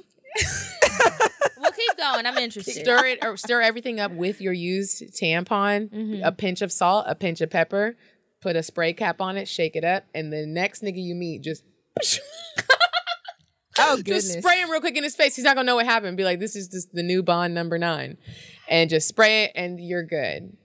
Well, 1.60 1.72
keep 1.74 1.98
going. 1.98 2.26
I'm 2.26 2.38
interested. 2.38 2.74
stir 2.86 3.06
it 3.08 3.20
or 3.22 3.36
stir 3.36 3.62
everything 3.62 4.00
up 4.00 4.14
with 4.14 4.40
your 4.40 4.54
used 4.54 5.02
tampon, 5.14 5.90
Mm-hmm. 5.90 6.24
a 6.24 6.32
pinch 6.32 6.62
of 6.62 6.72
salt, 6.72 7.04
a 7.08 7.16
pinch 7.16 7.42
of 7.42 7.50
pepper, 7.50 7.98
put 8.42 8.56
a 8.56 8.64
spray 8.64 8.94
cap 8.94 9.20
on 9.20 9.36
it, 9.38 9.48
shake 9.50 9.76
it 9.76 9.84
up, 9.84 10.06
and 10.16 10.32
the 10.32 10.46
next 10.46 10.82
nigga 10.82 11.04
you 11.04 11.14
meet 11.16 11.42
just 11.42 11.64
Oh 13.78 13.98
goodness. 13.98 14.26
just 14.28 14.40
spray 14.40 14.58
him 14.60 14.70
real 14.72 14.82
quick 14.82 14.96
in 14.98 15.04
his 15.04 15.16
face. 15.16 15.36
He's 15.36 15.46
not 15.46 15.56
gonna 15.56 15.66
know 15.66 15.76
what 15.76 15.86
happened. 15.86 16.18
Be 16.18 16.24
like, 16.24 16.40
this 16.40 16.56
is 16.56 16.68
just 16.68 16.94
the 16.94 17.04
new 17.04 17.22
Bond 17.24 17.54
number 17.54 17.78
nine, 17.78 18.18
and 18.72 18.90
just 18.90 19.08
spray 19.08 19.44
it, 19.44 19.52
and 19.54 19.80
you're 19.80 20.04
good. 20.04 20.58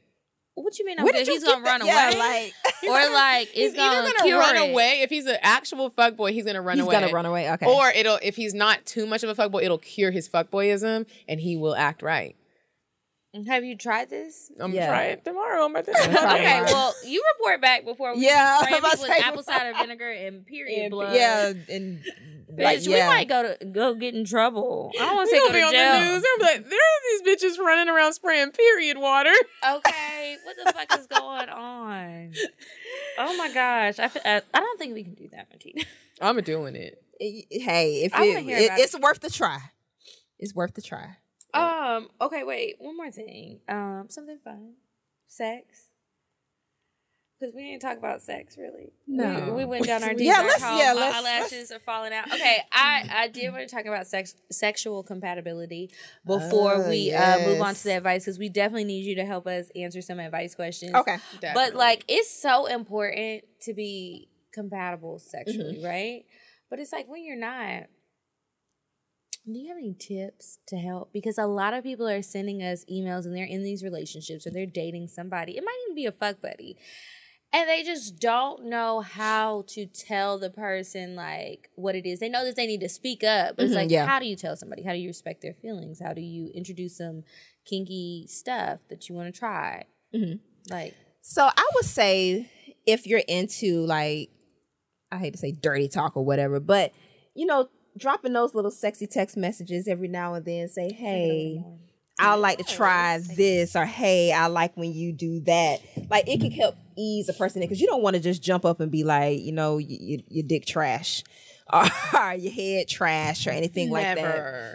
What 0.55 0.79
you 0.79 0.87
mean? 0.87 0.99
I'm 0.99 1.05
Where 1.05 1.13
good? 1.13 1.27
you 1.27 1.35
He's 1.35 1.45
gonna 1.45 1.63
run 1.63 1.83
away, 1.83 1.91
Yeah, 1.93 2.13
like 2.17 2.55
or 2.85 3.13
like 3.13 3.49
He's 3.49 3.73
it's 3.73 3.77
gonna, 3.77 4.01
gonna 4.11 4.23
cure 4.23 4.39
run 4.39 4.57
it. 4.57 4.71
away 4.71 5.01
if 5.03 5.11
he's 5.11 5.27
an 5.27 5.37
actual 5.43 5.91
fuckboy. 5.91 6.33
He's 6.33 6.47
gonna 6.47 6.63
run 6.63 6.79
away. 6.81 6.87
he's 6.87 6.95
away. 6.95 7.01
gonna 7.03 7.13
run 7.13 7.27
away. 7.27 7.51
Okay, 7.53 7.67
Or 7.67 7.91
it'll 7.91 8.19
if 8.23 8.37
he's 8.37 8.55
not 8.55 8.87
too 8.87 9.07
much 9.07 9.23
of 9.23 9.29
a 9.29 9.35
fuckboy, 9.35 9.65
it'll 9.65 9.77
cure 9.77 10.11
his 10.13 10.31
fuckboyism, 10.31 11.05
and 11.29 11.41
he 11.41 11.59
will 11.59 11.77
act 11.77 12.01
right. 12.01 12.37
Have 13.47 13.65
you 13.65 13.77
tried 13.77 14.09
this? 14.11 14.51
I'm 14.59 14.73
Yeah. 14.73 14.87
gonna 14.87 14.93
try 14.93 15.05
it 15.07 15.25
tomorrow. 15.25 15.65
I'm 15.65 15.71
about 15.73 15.85
to- 15.87 15.93
try 15.93 16.05
Okay, 16.35 16.45
tomorrow. 16.57 16.65
well, 16.73 16.95
you 17.05 17.23
report 17.39 17.61
back 17.61 17.85
before 17.85 18.15
we 18.15 18.25
Yeah, 18.25 18.59
spray 18.63 18.73
I'm 18.73 18.79
about 18.85 18.99
with 19.01 19.11
apple 19.11 19.43
cider 19.43 19.73
vinegar 19.77 20.11
and 20.11 20.47
period 20.47 20.83
And- 20.85 20.91
blood. 20.91 21.15
yeah, 21.15 21.53
and 21.69 22.03
Bitch, 22.51 22.63
like 22.65 22.81
we 22.87 22.95
might 23.07 23.29
go 23.29 23.43
to 23.55 23.65
go 23.67 23.95
get 23.95 24.15
in 24.15 24.25
trouble. 24.25 24.91
I 24.99 25.05
don't 25.05 25.17
want 25.17 25.29
to 25.29 25.35
say 25.37 25.39
They'll 25.41 25.49
go 25.49 25.53
be 25.53 25.61
to 25.61 25.67
on 25.67 25.73
jail. 25.73 25.93
the 25.93 26.13
news. 26.15 26.23
They'll 26.23 26.47
like, 26.47 26.71
there 26.71 26.79
are 26.79 27.25
these 27.25 27.55
bitches 27.55 27.59
running 27.59 27.89
around 27.93 28.13
spraying 28.15 28.53
period 28.53 28.97
water. 28.99 29.33
Okay, 29.69 30.37
what 30.45 30.57
the 30.65 30.73
fuck 30.73 30.99
is 30.99 31.07
going 31.07 31.49
on? 31.51 32.33
Oh 33.19 33.37
my 33.37 33.53
gosh, 33.53 33.99
I, 33.99 34.09
fe- 34.09 34.21
I, 34.25 34.43
I 34.55 34.61
don't 34.61 34.79
think 34.79 34.95
we 34.95 35.03
can 35.05 35.15
do 35.15 35.29
that, 35.33 35.49
Martina. 35.51 35.83
I'm 36.21 36.41
doing 36.43 36.77
it. 36.77 37.03
hey, 37.21 38.03
if 38.05 38.15
I 38.15 38.21
wanna 38.21 38.39
it, 38.39 38.45
hear 38.45 38.59
it- 38.59 38.71
it's 38.79 38.99
worth 38.99 39.21
the 39.21 39.29
try. 39.31 39.59
It's 40.39 40.55
worth 40.55 40.75
the 40.75 40.83
try. 40.83 41.17
Um. 41.55 42.09
Okay. 42.21 42.43
Wait. 42.45 42.77
One 42.79 42.97
more 42.97 43.11
thing. 43.11 43.61
Um. 43.69 44.07
Something 44.09 44.39
fun. 44.43 44.75
Sex. 45.27 45.91
Because 47.39 47.55
we 47.55 47.65
didn't 47.65 47.83
talk 47.83 47.99
about 47.99 48.23
sex 48.23 48.57
really. 48.57 48.95
No. 49.07 49.49
We, 49.53 49.57
we 49.57 49.65
went 49.67 49.85
down 49.85 50.03
our 50.03 50.15
deep 50.15 50.27
Yeah, 50.27 50.41
let's- 50.41 50.63
hole. 50.63 50.79
yeah, 50.79 50.95
My 50.95 51.01
let's- 51.01 51.17
eyelashes 51.19 51.71
are 51.71 51.79
falling 51.79 52.15
out. 52.15 52.33
Okay. 52.33 52.63
I 52.73 53.11
I 53.13 53.29
did 53.29 53.53
want 53.53 53.69
to 53.69 53.75
talk 53.77 53.85
about 53.85 54.07
sex 54.07 54.35
sexual 54.51 55.03
compatibility 55.03 55.91
before 56.27 56.77
Oh, 56.77 56.89
we 56.89 57.13
uh, 57.13 57.41
move 57.47 57.61
on 57.61 57.75
to 57.75 57.85
the 57.85 57.97
advice 57.99 58.25
because 58.25 58.39
we 58.39 58.49
definitely 58.49 58.85
need 58.85 59.05
you 59.05 59.17
to 59.17 59.27
help 59.27 59.47
us 59.47 59.69
answer 59.77 60.01
some 60.01 60.19
advice 60.19 60.55
questions. 60.55 60.95
Okay. 60.95 61.19
Definitely. 61.41 61.73
But 61.73 61.75
like 61.77 62.05
it's 62.09 62.31
so 62.31 62.65
important 62.67 63.43
to 63.63 63.75
be 63.75 64.29
compatible 64.53 65.19
sexually, 65.19 65.75
Mm-hmm. 65.77 65.87
right? 65.87 66.25
But 66.71 66.79
it's 66.79 66.91
like 66.93 67.07
when 67.07 67.23
you're 67.23 67.37
not, 67.37 67.85
do 69.53 69.59
you 69.61 69.69
have 69.69 69.77
any 69.77 69.95
tips 69.95 70.59
to 70.69 70.77
help? 70.77 71.13
Because 71.13 71.39
a 71.39 71.47
lot 71.47 71.75
of 71.75 71.85
people 71.85 72.09
are 72.09 72.23
sending 72.23 72.63
us 72.63 72.85
emails 72.91 73.25
and 73.25 73.37
they're 73.37 73.45
in 73.45 73.63
these 73.63 73.83
relationships 73.85 74.47
or 74.47 74.51
they're 74.51 74.67
dating 74.67 75.09
somebody. 75.09 75.57
It 75.57 75.65
might 75.65 75.79
even 75.85 75.95
be 75.95 76.07
a 76.07 76.13
fuck 76.13 76.41
buddy. 76.41 76.77
And 77.53 77.69
they 77.69 77.85
just 77.85 78.19
don't 78.19 78.67
know 78.67 79.01
how 79.01 79.65
to 79.69 79.87
tell 79.87 80.37
the 80.39 80.51
person 80.51 81.15
like 81.15 81.71
what 81.77 81.95
it 81.95 82.05
is. 82.05 82.19
They 82.19 82.29
know 82.29 82.45
that 82.45 82.57
they 82.57 82.67
need 82.67 82.81
to 82.81 82.89
speak 82.89 83.23
up. 83.23 83.57
But 83.57 83.67
it's 83.67 83.73
Mhm, 83.73 83.77
like, 83.77 83.91
yeah. 83.91 84.07
how 84.07 84.19
do 84.19 84.27
you 84.27 84.37
tell 84.37 84.57
somebody? 84.57 84.83
How 84.83 84.93
do 84.93 84.99
you 84.99 85.09
respect 85.09 85.43
their 85.43 85.55
feelings? 85.55 86.01
How 86.01 86.13
do 86.13 86.21
you 86.21 86.49
introduce 86.49 86.97
some 86.97 87.23
kinky 87.65 88.27
stuff 88.29 88.81
that 88.89 89.09
you 89.09 89.15
want 89.15 89.33
to 89.33 89.39
try? 89.39 89.85
Mhm. 90.13 90.41
Like 90.69 90.95
So 91.23 91.45
I 91.45 91.71
would 91.77 91.85
say 91.85 92.51
if 92.85 93.07
you're 93.07 93.23
into 93.27 93.87
like 93.87 94.31
I 95.13 95.19
hate 95.19 95.33
to 95.35 95.39
say 95.39 95.53
dirty 95.53 95.89
talk 95.89 96.17
or 96.17 96.25
whatever, 96.25 96.59
but 96.59 96.93
you 97.35 97.47
know, 97.47 97.69
dropping 97.97 98.33
those 98.33 98.55
little 98.55 98.71
sexy 98.71 99.07
text 99.07 99.37
messages 99.37 99.89
every 99.89 100.09
now 100.09 100.35
and 100.35 100.45
then, 100.45 100.69
say, 100.69 100.93
"Hey, 100.93 101.63
I 102.19 102.35
like 102.37 102.59
to 102.59 102.65
try 102.65 103.19
this," 103.37 103.77
or 103.77 103.85
"Hey, 103.85 104.33
I 104.33 104.47
like 104.47 104.77
when 104.77 104.93
you 104.93 105.13
do 105.13 105.41
that." 105.41 105.81
Like 106.11 106.29
it 106.29 106.41
can 106.41 106.51
help 106.51 106.77
ease 106.97 107.29
a 107.29 107.33
person 107.35 107.61
in 107.63 107.69
because 107.69 107.81
you 107.81 107.87
don't 107.87 108.03
want 108.03 108.15
to 108.17 108.21
just 108.23 108.43
jump 108.43 108.65
up 108.65 108.81
and 108.81 108.91
be 108.91 109.05
like, 109.05 109.41
you 109.41 109.53
know, 109.53 109.77
y- 109.77 109.85
y- 110.01 110.25
your 110.29 110.47
dick 110.47 110.65
trash 110.65 111.23
or 111.73 112.35
your 112.35 112.53
head 112.53 112.89
trash 112.89 113.47
or 113.47 113.51
anything 113.51 113.91
like 113.91 114.05
that. 114.15 114.23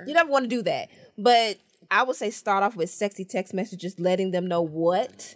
You 0.07 0.13
never 0.13 0.29
want 0.29 0.43
to 0.45 0.49
do 0.49 0.61
that, 0.63 0.89
but 1.17 1.57
I 1.89 2.03
would 2.03 2.15
say 2.15 2.29
start 2.29 2.63
off 2.63 2.75
with 2.75 2.89
sexy 2.89 3.25
text 3.25 3.53
messages, 3.53 3.99
letting 3.99 4.31
them 4.31 4.47
know 4.47 4.61
what 4.61 5.35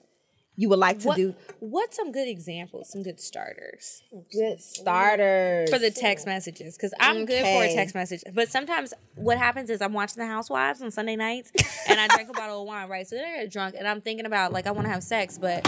you 0.57 0.69
would 0.69 0.79
like 0.79 0.99
to 0.99 1.07
What, 1.07 1.17
do. 1.17 1.35
what's 1.59 1.97
some 1.97 2.11
good 2.11 2.27
examples, 2.27 2.89
some 2.91 3.03
good 3.03 3.19
starters 3.19 4.01
Good 4.31 4.59
starters 4.61 5.69
for 5.69 5.79
the 5.79 5.91
text 5.91 6.25
messages? 6.25 6.75
Because 6.77 6.93
I'm 6.99 7.25
good 7.25 7.43
for 7.43 7.63
a 7.63 7.73
text 7.73 7.93
message, 7.95 8.23
but 8.33 8.49
sometimes 8.49 8.93
what 9.15 9.37
happens 9.37 9.69
is 9.69 9.81
I'm 9.81 9.93
watching 9.93 10.21
The 10.21 10.27
Housewives 10.27 10.81
on 10.81 10.91
Sunday 10.91 11.15
nights, 11.15 11.51
and 11.87 11.99
I 11.99 12.07
drink 12.07 12.29
a 12.29 12.33
bottle 12.39 12.61
of 12.61 12.67
wine, 12.67 12.87
right? 12.89 13.07
So 13.07 13.15
then 13.15 13.25
I 13.25 13.43
get 13.43 13.51
drunk, 13.51 13.75
and 13.77 13.87
I'm 13.87 14.01
thinking 14.01 14.25
about 14.25 14.53
like 14.53 14.67
I 14.67 14.71
want 14.71 14.85
to 14.87 14.91
have 14.93 15.03
sex, 15.03 15.37
but 15.37 15.67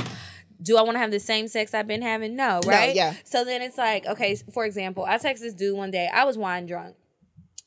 do 0.62 0.78
I 0.78 0.82
want 0.82 0.96
to 0.96 1.00
have 1.00 1.12
the 1.12 1.20
same 1.20 1.48
sex 1.48 1.74
I've 1.74 1.88
been 1.88 2.02
having? 2.02 2.36
No, 2.36 2.62
right? 2.66 2.96
yeah. 2.96 3.14
So 3.24 3.44
then 3.46 3.62
it's 3.62 3.78
like, 3.78 4.06
okay, 4.08 4.36
for 4.54 4.66
example, 4.66 5.06
I 5.08 5.18
text 5.18 5.44
this 5.44 5.54
dude 5.54 5.78
one 5.78 5.92
day. 5.92 6.10
I 6.12 6.24
was 6.24 6.38
wine 6.38 6.66
drunk. 6.66 6.96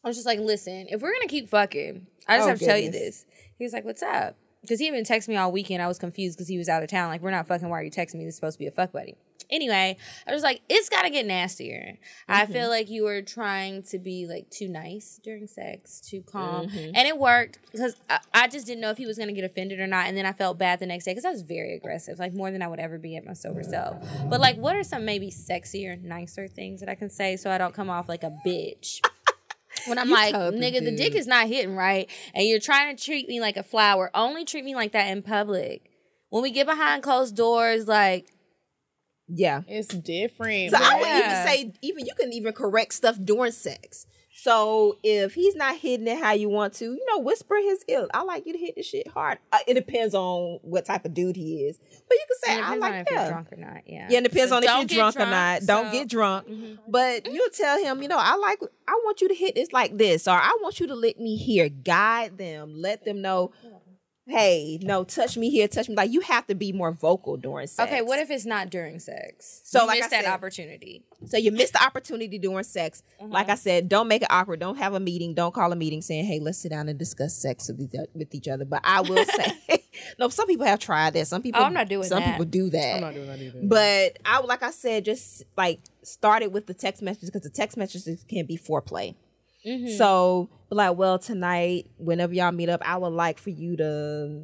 I 0.04 0.08
was 0.08 0.16
just 0.16 0.26
like, 0.26 0.38
listen, 0.38 0.86
if 0.88 1.02
we're 1.02 1.12
gonna 1.12 1.26
keep 1.28 1.48
fucking, 1.50 2.06
I 2.26 2.38
just 2.38 2.46
Oh, 2.46 2.48
have 2.50 2.58
to 2.58 2.64
tell 2.64 2.78
you 2.78 2.90
this. 2.90 3.26
He 3.58 3.64
was 3.64 3.72
like, 3.74 3.84
what's 3.84 4.02
up? 4.02 4.36
Because 4.62 4.78
he 4.80 4.86
even 4.86 5.04
texted 5.04 5.28
me 5.28 5.36
all 5.36 5.50
weekend. 5.52 5.82
I 5.82 5.86
was 5.88 5.98
confused 5.98 6.36
because 6.36 6.48
he 6.48 6.58
was 6.58 6.68
out 6.68 6.82
of 6.82 6.90
town. 6.90 7.08
Like, 7.08 7.22
we're 7.22 7.30
not 7.30 7.46
fucking. 7.46 7.68
Why 7.68 7.80
are 7.80 7.82
you 7.82 7.90
texting 7.90 8.16
me? 8.16 8.24
This 8.24 8.34
is 8.34 8.36
supposed 8.36 8.56
to 8.56 8.58
be 8.58 8.66
a 8.66 8.70
fuck 8.70 8.92
buddy. 8.92 9.16
Anyway, 9.50 9.96
I 10.28 10.32
was 10.32 10.44
like, 10.44 10.60
it's 10.68 10.88
got 10.88 11.02
to 11.02 11.10
get 11.10 11.26
nastier. 11.26 11.98
I 12.28 12.44
Mm-hmm. 12.44 12.52
feel 12.52 12.68
like 12.68 12.88
you 12.88 13.02
were 13.02 13.20
trying 13.20 13.82
to 13.84 13.98
be 13.98 14.26
like 14.28 14.48
too 14.48 14.68
nice 14.68 15.18
during 15.24 15.48
sex, 15.48 16.00
too 16.00 16.22
calm. 16.22 16.68
Mm-hmm. 16.68 16.92
And 16.94 17.08
it 17.08 17.18
worked 17.18 17.58
because 17.72 17.96
I, 18.08 18.20
I 18.32 18.46
just 18.48 18.66
didn't 18.66 18.80
know 18.80 18.90
if 18.90 18.98
he 18.98 19.06
was 19.06 19.16
going 19.16 19.26
to 19.28 19.34
get 19.34 19.42
offended 19.42 19.80
or 19.80 19.88
not. 19.88 20.06
And 20.06 20.16
then 20.16 20.24
I 20.24 20.32
felt 20.32 20.56
bad 20.58 20.78
the 20.78 20.86
next 20.86 21.04
day 21.04 21.12
because 21.12 21.24
I 21.24 21.30
was 21.30 21.42
very 21.42 21.74
aggressive, 21.74 22.20
like 22.20 22.32
more 22.32 22.52
than 22.52 22.62
I 22.62 22.68
would 22.68 22.78
ever 22.78 22.96
be 22.98 23.16
at 23.16 23.24
my 23.26 23.32
sober 23.32 23.64
self. 23.64 23.96
But 24.28 24.38
like, 24.40 24.56
what 24.56 24.76
are 24.76 24.84
some 24.84 25.04
maybe 25.04 25.30
sexier, 25.32 26.00
nicer 26.00 26.46
things 26.46 26.78
that 26.78 26.88
I 26.88 26.94
can 26.94 27.10
say 27.10 27.36
so 27.36 27.50
I 27.50 27.58
don't 27.58 27.74
come 27.74 27.90
off 27.90 28.08
like 28.08 28.22
a 28.22 28.30
bitch? 28.46 29.00
When 29.86 29.98
I'm 29.98 30.10
like, 30.10 30.34
told 30.34 30.54
the 30.54 30.58
nigga, 30.58 30.84
the 30.84 30.96
dick 30.96 31.14
is 31.14 31.26
not 31.26 31.46
hitting 31.48 31.74
right, 31.76 32.08
and 32.34 32.46
you're 32.46 32.60
trying 32.60 32.96
to 32.96 33.02
treat 33.02 33.28
me 33.28 33.40
like 33.40 33.56
a 33.56 33.62
flower. 33.62 34.10
Only 34.14 34.44
treat 34.44 34.64
me 34.64 34.74
like 34.74 34.92
that 34.92 35.08
in 35.08 35.22
public. 35.22 35.90
When 36.30 36.42
we 36.42 36.50
get 36.50 36.66
behind 36.66 37.02
closed 37.02 37.36
doors, 37.36 37.88
like 37.88 38.28
Yeah. 39.28 39.62
It's 39.68 39.88
different. 39.94 40.70
So 40.72 40.78
I 40.80 40.96
would 40.96 41.06
Yeah. 41.06 41.18
even 41.18 41.46
say, 41.46 41.72
even 41.82 42.06
you 42.06 42.14
can 42.18 42.32
even 42.32 42.52
correct 42.52 42.94
stuff 42.94 43.16
during 43.22 43.52
sex. 43.52 44.06
So 44.42 44.98
if 45.02 45.34
he's 45.34 45.54
not 45.54 45.76
hitting 45.76 46.06
it 46.08 46.18
how 46.22 46.32
you 46.32 46.48
want 46.48 46.72
to, 46.74 46.84
you 46.86 47.04
know, 47.10 47.18
whisper 47.18 47.56
his 47.56 47.84
ear. 47.88 48.08
I 48.14 48.22
like 48.22 48.46
you 48.46 48.54
to 48.54 48.58
hit 48.58 48.74
the 48.76 48.82
shit 48.82 49.06
hard. 49.08 49.38
Uh, 49.52 49.58
it 49.66 49.74
depends 49.74 50.14
on 50.14 50.58
what 50.62 50.86
type 50.86 51.04
of 51.04 51.12
dude 51.12 51.36
he 51.36 51.64
is, 51.64 51.78
but 52.08 52.14
you 52.14 52.24
can 52.26 52.38
say 52.42 52.52
I 52.54 52.56
depends 52.76 52.80
like 52.80 52.92
on 52.92 52.98
if 53.00 53.06
that. 53.06 53.14
you're 53.14 53.28
drunk 53.30 53.52
or 53.52 53.56
not. 53.56 53.82
Yeah, 53.86 54.06
Yeah, 54.10 54.18
it 54.18 54.22
depends 54.24 54.50
So 54.50 54.56
on 54.56 54.62
if 54.64 54.70
you're 54.70 54.84
get 54.86 54.96
drunk, 54.96 55.16
or 55.16 55.26
not. 55.26 55.60
Don't 55.66 55.92
get 55.92 56.08
drunk. 56.08 56.48
Mhm. 56.48 56.78
But 56.88 57.30
you'll 57.30 57.50
tell 57.50 57.82
him, 57.84 58.02
you 58.02 58.08
know, 58.08 58.18
I 58.18 58.36
like 58.36 58.60
I 58.88 58.92
want 59.04 59.20
you 59.20 59.28
to 59.28 59.34
hit 59.34 59.54
this 59.56 59.72
like 59.72 59.98
this, 59.98 60.26
or 60.26 60.32
I 60.36 60.56
want 60.62 60.80
you 60.80 60.86
to 60.86 60.94
let 60.94 61.20
me 61.20 61.36
here. 61.36 61.68
Guide 61.68 62.38
them, 62.38 62.72
let 62.80 63.04
them 63.04 63.20
know, 63.20 63.52
hey, 64.30 64.78
no, 64.82 65.04
touch 65.04 65.36
me 65.36 65.50
here, 65.50 65.68
touch 65.68 65.88
me. 65.88 65.94
Like 65.94 66.10
you 66.12 66.20
have 66.20 66.46
to 66.46 66.54
be 66.54 66.72
more 66.72 66.92
vocal 66.92 67.36
during 67.36 67.66
sex. 67.66 67.90
Okay, 67.90 68.02
what 68.02 68.18
if 68.18 68.30
it's 68.30 68.46
not 68.46 68.70
during 68.70 68.98
sex? 68.98 69.60
So, 69.64 69.80
you 69.82 69.86
like 69.86 69.96
I 69.96 70.00
missed 70.00 70.10
that 70.10 70.24
said- 70.24 70.32
opportunity. 70.32 71.04
So 71.26 71.36
you 71.36 71.52
missed 71.52 71.74
the 71.74 71.84
opportunity 71.84 72.38
during 72.38 72.64
sex. 72.64 73.02
Like 73.20 73.44
Uh-huh. 73.44 73.52
I 73.52 73.54
said, 73.56 73.88
don't 73.90 74.08
make 74.08 74.22
it 74.22 74.28
awkward. 74.30 74.58
Don't 74.60 74.78
have 74.78 74.94
a 74.94 75.00
meeting. 75.00 75.34
Don't 75.34 75.52
call 75.54 75.70
a 75.70 75.76
meeting 75.76 76.00
saying, 76.00 76.24
"Hey, 76.24 76.38
let's 76.40 76.56
sit 76.58 76.70
down 76.70 76.88
and 76.88 76.98
discuss 76.98 77.34
sex 77.36 77.68
with 77.68 77.80
each, 77.94 78.00
with 78.14 78.34
each 78.34 78.48
other." 78.48 78.64
But 78.64 78.80
I 78.84 79.02
will 79.02 79.24
say, 79.26 79.84
no. 80.18 80.28
Some 80.30 80.46
people 80.46 80.64
have 80.64 80.78
tried 80.78 81.12
that. 81.12 81.26
Some 81.26 81.42
people. 81.42 81.60
Oh, 81.60 81.64
I'm 81.64 81.74
not 81.74 81.88
doing 81.88 82.08
Some 82.08 82.20
that. 82.20 82.30
people 82.32 82.46
do 82.46 82.70
that. 82.70 82.94
I'm 82.94 83.00
not 83.02 83.12
doing 83.14 83.26
that 83.26 83.38
either. 83.38 83.60
But 83.62 84.18
I, 84.24 84.40
like 84.40 84.62
I 84.62 84.70
said, 84.70 85.04
just 85.04 85.44
like 85.58 85.80
started 86.02 86.46
with 86.54 86.66
the 86.66 86.72
text 86.74 87.02
messages 87.02 87.28
because 87.30 87.42
the 87.42 87.50
text 87.54 87.76
messages 87.76 88.24
can 88.26 88.46
be 88.46 88.56
foreplay. 88.56 89.14
Mm-hmm. 89.66 89.96
So, 89.96 90.48
like, 90.70 90.96
well, 90.96 91.18
tonight, 91.18 91.90
whenever 91.98 92.32
y'all 92.34 92.52
meet 92.52 92.68
up, 92.68 92.80
I 92.84 92.96
would 92.96 93.08
like 93.12 93.38
for 93.38 93.50
you 93.50 93.76
to, 93.76 94.42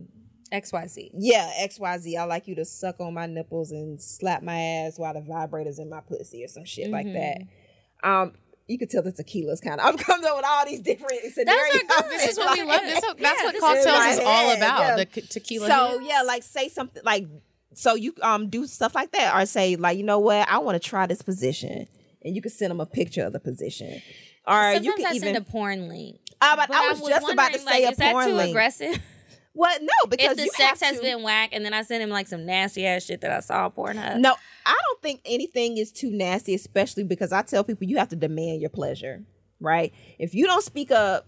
X 0.53 0.73
Y 0.73 0.87
Z. 0.87 1.11
yeah, 1.15 1.51
X, 1.59 1.79
Y, 1.81 1.99
Z. 1.99 2.17
I 2.17 2.25
like 2.25 2.47
you 2.47 2.55
to 2.57 2.65
suck 2.65 3.01
on 3.01 3.15
my 3.15 3.27
nipples 3.27 3.73
and 3.73 4.01
slap 4.01 4.43
my 4.43 4.59
ass 4.61 4.99
while 4.99 5.13
the 5.15 5.21
vibrator's 5.21 5.79
in 5.79 5.91
my 5.91 6.01
pussy 6.01 6.45
or 6.45 6.49
some 6.49 6.65
shit 6.65 6.91
like 6.91 7.07
that. 7.07 7.39
Mm-hmm. 7.41 8.09
Um, 8.11 8.33
you 8.69 8.79
could 8.79 8.91
tell 8.91 9.03
the 9.03 9.13
tequila's 9.13 9.61
kind 9.61 9.81
of. 9.81 9.87
I'm 9.87 9.97
coming 9.97 10.25
up 10.27 10.37
with 10.37 10.45
all 10.47 10.65
these 10.67 10.81
different 10.81 11.21
scenarios. 11.33 11.83
good. 11.89 12.05
this 12.11 12.29
is 12.29 12.39
what 12.39 12.57
we 12.59 12.65
love. 12.65 12.81
This, 12.83 13.01
that's 13.01 13.21
Yeah, 13.21 13.45
what 13.45 13.55
is 13.55 13.63
Cocktales 13.63 14.13
is 14.13 14.19
all 14.21 14.49
head, 14.49 14.59
about. 14.59 14.79
yeah. 14.81 14.97
The 14.97 15.05
tequila. 15.23 15.67
So 15.69 15.89
hits. 15.99 16.09
yeah, 16.11 16.23
like 16.23 16.43
say 16.43 16.69
something 16.69 17.03
like 17.05 17.27
so 17.75 17.95
you 17.95 18.15
um 18.23 18.49
do 18.49 18.67
stuff 18.67 18.95
like 18.95 19.13
that 19.13 19.35
or 19.35 19.45
say 19.47 19.77
like 19.77 19.99
you 19.99 20.05
know 20.05 20.19
what 20.19 20.49
I 20.49 20.59
want 20.59 20.81
to 20.81 20.89
try 20.89 21.07
this 21.07 21.23
position 21.23 21.87
and 22.25 22.35
you 22.35 22.41
can 22.41 22.51
send 22.51 22.71
them 22.71 22.81
a 22.81 22.87
picture 22.87 23.25
of 23.25 23.33
the 23.35 23.41
position 23.41 24.01
or 24.47 24.53
Sometimes 24.75 24.85
you 24.87 24.95
can 24.95 25.07
I 25.07 25.11
even 25.11 25.35
send 25.35 25.37
a 25.37 25.41
porn 25.41 25.89
link. 25.89 26.19
Ah, 26.41 26.55
but 26.57 26.69
But 26.69 26.77
I 26.77 26.91
was, 26.91 27.01
just 27.01 27.31
about 27.33 27.53
to 27.53 27.59
say 27.59 27.65
like, 27.65 27.85
a 27.85 27.89
is 27.93 27.97
that 27.99 28.13
porn 28.13 28.27
too 28.29 28.35
link. 28.35 28.51
aggressive? 28.51 28.99
What? 29.53 29.81
No, 29.81 29.89
because 30.11 30.33
if 30.37 30.45
the 30.45 30.51
sex 30.55 30.83
has 30.83 30.97
to- 30.97 31.03
been 31.03 31.23
whack, 31.23 31.49
and 31.53 31.65
then 31.65 31.73
I 31.73 31.81
send 31.81 32.03
him 32.03 32.11
like 32.11 32.29
some 32.29 32.45
nasty 32.45 32.85
ass 32.87 33.05
shit 33.05 33.23
that 33.23 33.31
I 33.31 33.41
saw 33.41 33.65
on 33.65 33.71
Pornhub. 33.73 34.19
No, 34.19 34.35
I 34.67 34.77
don't 34.87 35.01
think 35.01 35.23
anything 35.25 35.79
is 35.79 35.91
too 35.91 36.11
nasty, 36.11 36.55
especially 36.55 37.05
because 37.05 37.33
I 37.33 37.41
tell 37.41 37.65
people 37.65 37.87
you 37.87 37.97
have 37.97 38.11
to 38.11 38.17
demand 38.17 38.61
your 38.61 38.69
pleasure, 38.69 39.23
right? 39.59 39.95
If 40.19 40.35
you 40.35 40.45
don't 40.45 40.63
speak 40.63 40.91
up, 40.91 41.27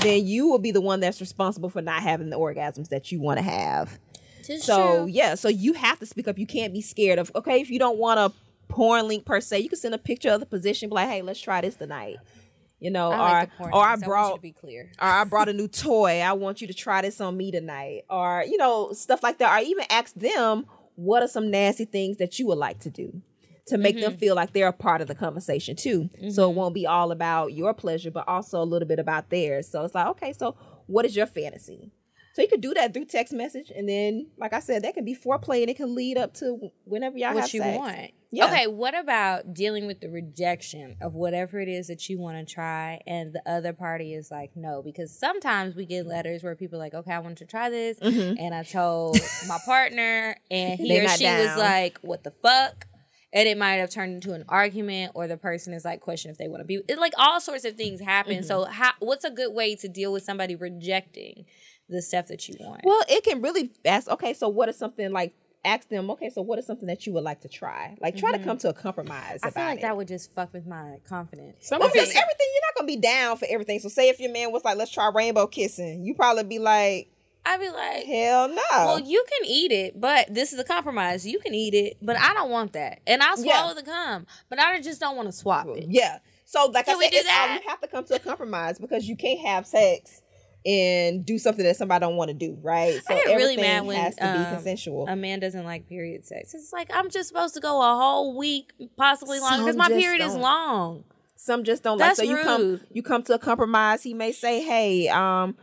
then 0.00 0.26
you 0.26 0.48
will 0.48 0.58
be 0.60 0.70
the 0.70 0.80
one 0.80 1.00
that's 1.00 1.20
responsible 1.20 1.68
for 1.68 1.82
not 1.82 2.02
having 2.02 2.30
the 2.30 2.38
orgasms 2.38 2.88
that 2.88 3.12
you 3.12 3.20
want 3.20 3.36
to 3.36 3.44
have. 3.44 3.98
Tis 4.44 4.64
So 4.64 5.00
true. 5.04 5.06
yeah, 5.08 5.34
so 5.34 5.48
you 5.50 5.74
have 5.74 5.98
to 5.98 6.06
speak 6.06 6.26
up. 6.26 6.38
You 6.38 6.46
can't 6.46 6.72
be 6.72 6.80
scared 6.80 7.18
of. 7.18 7.30
Okay, 7.36 7.60
if 7.60 7.68
you 7.68 7.78
don't 7.78 7.98
want 7.98 8.18
a 8.18 8.32
porn 8.72 9.08
link 9.08 9.26
per 9.26 9.42
se, 9.42 9.58
you 9.58 9.68
can 9.68 9.76
send 9.78 9.94
a 9.94 9.98
picture 9.98 10.30
of 10.30 10.40
the 10.40 10.46
position. 10.46 10.88
Be 10.88 10.94
like, 10.94 11.08
hey, 11.10 11.20
let's 11.20 11.38
try 11.38 11.60
this 11.60 11.76
tonight. 11.76 12.16
You 12.80 12.90
know, 12.90 13.10
I 13.10 13.16
or 13.16 13.40
like 13.40 13.74
or 13.74 13.84
I 13.84 13.90
links. 13.94 14.00
want 14.00 14.00
you 14.00 14.06
brought 14.06 14.34
to 14.36 14.40
be 14.40 14.52
clear. 14.52 14.90
or 15.00 15.08
I 15.08 15.24
brought 15.24 15.48
a 15.48 15.52
new 15.52 15.68
toy. 15.68 16.20
I 16.20 16.32
want 16.32 16.60
you 16.60 16.66
to 16.68 16.74
try 16.74 17.02
this 17.02 17.20
on 17.20 17.36
me 17.36 17.50
tonight. 17.50 18.04
Or, 18.08 18.44
you 18.46 18.56
know, 18.56 18.92
stuff 18.92 19.22
like 19.22 19.38
that. 19.38 19.52
Or 19.52 19.64
even 19.64 19.84
ask 19.90 20.14
them 20.14 20.66
what 20.94 21.22
are 21.22 21.28
some 21.28 21.50
nasty 21.50 21.84
things 21.84 22.18
that 22.18 22.38
you 22.38 22.46
would 22.46 22.58
like 22.58 22.78
to 22.80 22.90
do 22.90 23.20
to 23.66 23.78
make 23.78 24.00
them 24.00 24.12
mm-hmm. 24.12 24.18
feel 24.18 24.34
like 24.34 24.52
they're 24.52 24.68
a 24.68 24.72
part 24.72 25.00
of 25.00 25.08
the 25.08 25.14
conversation 25.14 25.76
too. 25.76 26.08
So 26.18 26.24
it 26.24 26.30
mm-hmm. 26.30 26.56
won't 26.56 26.74
be 26.74 26.86
all 26.86 27.12
about 27.12 27.52
your 27.52 27.74
pleasure, 27.74 28.10
but 28.10 28.26
also 28.26 28.62
a 28.62 28.64
little 28.64 28.88
bit 28.88 28.98
about 28.98 29.28
theirs. 29.30 29.68
So 29.68 29.84
it's 29.84 29.94
like, 29.94 30.06
okay, 30.08 30.32
so 30.32 30.56
what 30.86 31.04
is 31.04 31.14
your 31.14 31.26
fantasy? 31.26 31.90
So 32.38 32.42
you 32.42 32.48
could 32.48 32.60
do 32.60 32.72
that 32.74 32.94
through 32.94 33.06
text 33.06 33.32
message. 33.32 33.72
And 33.74 33.88
then, 33.88 34.28
like 34.38 34.52
I 34.52 34.60
said, 34.60 34.82
that 34.84 34.94
can 34.94 35.04
be 35.04 35.16
foreplay 35.16 35.62
and 35.62 35.70
it 35.70 35.76
can 35.76 35.96
lead 35.96 36.16
up 36.16 36.34
to 36.34 36.70
whenever 36.84 37.18
y'all 37.18 37.30
have 37.30 37.36
what 37.38 37.52
you 37.52 37.60
sex. 37.60 37.76
want. 37.76 38.12
Yeah. 38.30 38.46
Okay, 38.46 38.68
what 38.68 38.96
about 38.96 39.52
dealing 39.54 39.88
with 39.88 40.00
the 40.00 40.08
rejection 40.08 40.98
of 41.00 41.14
whatever 41.14 41.58
it 41.58 41.66
is 41.66 41.88
that 41.88 42.08
you 42.08 42.20
want 42.20 42.38
to 42.38 42.54
try 42.54 43.00
and 43.08 43.32
the 43.32 43.42
other 43.44 43.72
party 43.72 44.14
is 44.14 44.30
like 44.30 44.52
no 44.54 44.82
because 44.84 45.18
sometimes 45.18 45.74
we 45.74 45.84
get 45.84 46.06
letters 46.06 46.44
where 46.44 46.54
people 46.54 46.76
are 46.76 46.82
like 46.82 46.94
okay 46.94 47.10
I 47.10 47.18
want 47.20 47.38
to 47.38 47.46
try 47.46 47.70
this 47.70 47.98
mm-hmm. 47.98 48.36
and 48.38 48.54
I 48.54 48.62
told 48.64 49.18
my 49.48 49.58
partner 49.64 50.36
and 50.50 50.78
he 50.78 51.00
or 51.00 51.08
she 51.08 51.24
was 51.24 51.56
like 51.56 51.98
what 52.02 52.22
the 52.22 52.32
fuck 52.42 52.86
and 53.32 53.48
it 53.48 53.56
might 53.56 53.76
have 53.76 53.90
turned 53.90 54.14
into 54.14 54.34
an 54.34 54.44
argument 54.46 55.12
or 55.14 55.26
the 55.26 55.38
person 55.38 55.72
is 55.72 55.86
like 55.86 56.00
question 56.00 56.30
if 56.30 56.36
they 56.36 56.48
want 56.48 56.60
to 56.60 56.66
be 56.66 56.82
it, 56.86 56.98
like 56.98 57.14
all 57.16 57.40
sorts 57.40 57.64
of 57.64 57.76
things 57.76 57.98
happen 57.98 58.36
mm-hmm. 58.36 58.46
so 58.46 58.64
how 58.64 58.92
what's 58.98 59.24
a 59.24 59.30
good 59.30 59.54
way 59.54 59.74
to 59.74 59.88
deal 59.88 60.12
with 60.12 60.22
somebody 60.22 60.54
rejecting 60.54 61.46
the 61.88 62.02
stuff 62.02 62.26
that 62.28 62.48
you 62.48 62.56
want 62.60 62.82
Well, 62.84 63.02
it 63.08 63.24
can 63.24 63.40
really 63.42 63.70
ask, 63.84 64.08
okay, 64.08 64.34
so 64.34 64.48
what 64.48 64.68
is 64.68 64.76
something 64.76 65.12
like 65.12 65.34
ask 65.64 65.88
them, 65.88 66.10
okay, 66.10 66.30
so 66.30 66.42
what 66.42 66.58
is 66.58 66.66
something 66.66 66.86
that 66.86 67.06
you 67.06 67.12
would 67.12 67.24
like 67.24 67.40
to 67.40 67.48
try? 67.48 67.96
Like 68.00 68.16
try 68.16 68.32
to 68.32 68.38
mm-hmm. 68.38 68.46
come 68.46 68.58
to 68.58 68.68
a 68.68 68.72
compromise. 68.72 69.40
I 69.42 69.50
feel 69.50 69.64
like 69.64 69.78
it. 69.78 69.82
that 69.82 69.96
would 69.96 70.08
just 70.08 70.32
fuck 70.32 70.52
with 70.52 70.66
my 70.66 70.98
confidence 71.08 71.66
Some 71.66 71.80
because 71.80 71.94
everything 71.94 72.14
you're 72.14 72.62
not 72.66 72.76
gonna 72.76 72.86
be 72.86 72.96
down 72.96 73.36
for 73.36 73.46
everything. 73.50 73.78
So 73.80 73.88
say 73.88 74.08
if 74.08 74.20
your 74.20 74.32
man 74.32 74.52
was 74.52 74.64
like, 74.64 74.76
let's 74.76 74.90
try 74.90 75.10
rainbow 75.14 75.46
kissing, 75.46 76.04
you 76.04 76.14
probably 76.14 76.44
be 76.44 76.58
like, 76.58 77.10
I'd 77.44 77.60
be 77.60 77.70
like 77.70 78.04
hell 78.04 78.48
no. 78.48 78.62
Well, 78.70 79.00
you 79.00 79.24
can 79.28 79.48
eat 79.48 79.72
it, 79.72 79.98
but 80.00 80.32
this 80.32 80.52
is 80.52 80.58
a 80.58 80.64
compromise. 80.64 81.26
You 81.26 81.38
can 81.38 81.54
eat 81.54 81.74
it, 81.74 81.96
but 82.02 82.18
I 82.18 82.34
don't 82.34 82.50
want 82.50 82.74
that. 82.74 83.00
And 83.06 83.22
I'll 83.22 83.42
Yeah. 83.42 83.58
swallow 83.58 83.74
the 83.74 83.82
cum, 83.82 84.26
but 84.48 84.58
I 84.58 84.80
just 84.80 85.00
don't 85.00 85.16
want 85.16 85.28
to 85.28 85.32
swap 85.32 85.66
it. 85.68 85.86
yeah. 85.88 86.18
So 86.44 86.66
like 86.66 86.86
Can 86.86 86.94
I 86.94 86.98
we 86.98 87.04
said, 87.04 87.10
do 87.10 87.16
it's 87.18 87.28
all, 87.28 87.46
that? 87.46 87.60
you 87.62 87.68
have 87.68 87.80
to 87.80 87.88
come 87.88 88.04
to 88.04 88.14
a 88.14 88.18
compromise 88.18 88.78
because 88.78 89.06
you 89.08 89.16
can't 89.16 89.40
have 89.40 89.66
sex 89.66 90.22
and 90.66 91.24
do 91.24 91.38
something 91.38 91.64
that 91.64 91.76
somebody 91.76 92.00
don't 92.00 92.16
want 92.16 92.28
to 92.28 92.34
do, 92.34 92.58
right? 92.62 93.02
So 93.02 93.14
I 93.14 93.16
get 93.18 93.26
really 93.36 93.54
everything 93.54 93.60
mad 93.60 93.86
when 93.86 93.96
has 93.96 94.16
to 94.16 94.22
be 94.22 94.26
um, 94.26 94.46
consensual. 94.46 95.06
a 95.08 95.16
man 95.16 95.40
doesn't 95.40 95.64
like 95.64 95.88
period 95.88 96.26
sex. 96.26 96.54
It's 96.54 96.72
like 96.72 96.90
I'm 96.92 97.10
just 97.10 97.28
supposed 97.28 97.54
to 97.54 97.60
go 97.60 97.80
a 97.80 97.96
whole 97.96 98.36
week, 98.36 98.72
possibly 98.96 99.40
longer, 99.40 99.64
because 99.64 99.76
my 99.76 99.88
period 99.88 100.20
is 100.20 100.32
don't. 100.32 100.42
long. 100.42 101.04
Some 101.36 101.64
just 101.64 101.82
don't 101.82 101.98
That's 101.98 102.18
like. 102.18 102.26
So 102.26 102.30
you 102.30 102.44
come, 102.44 102.80
you 102.92 103.02
come 103.02 103.22
to 103.24 103.34
a 103.34 103.38
compromise. 103.38 104.02
He 104.02 104.12
may 104.14 104.32
say, 104.32 104.62
"Hey, 104.62 105.08
um, 105.08 105.56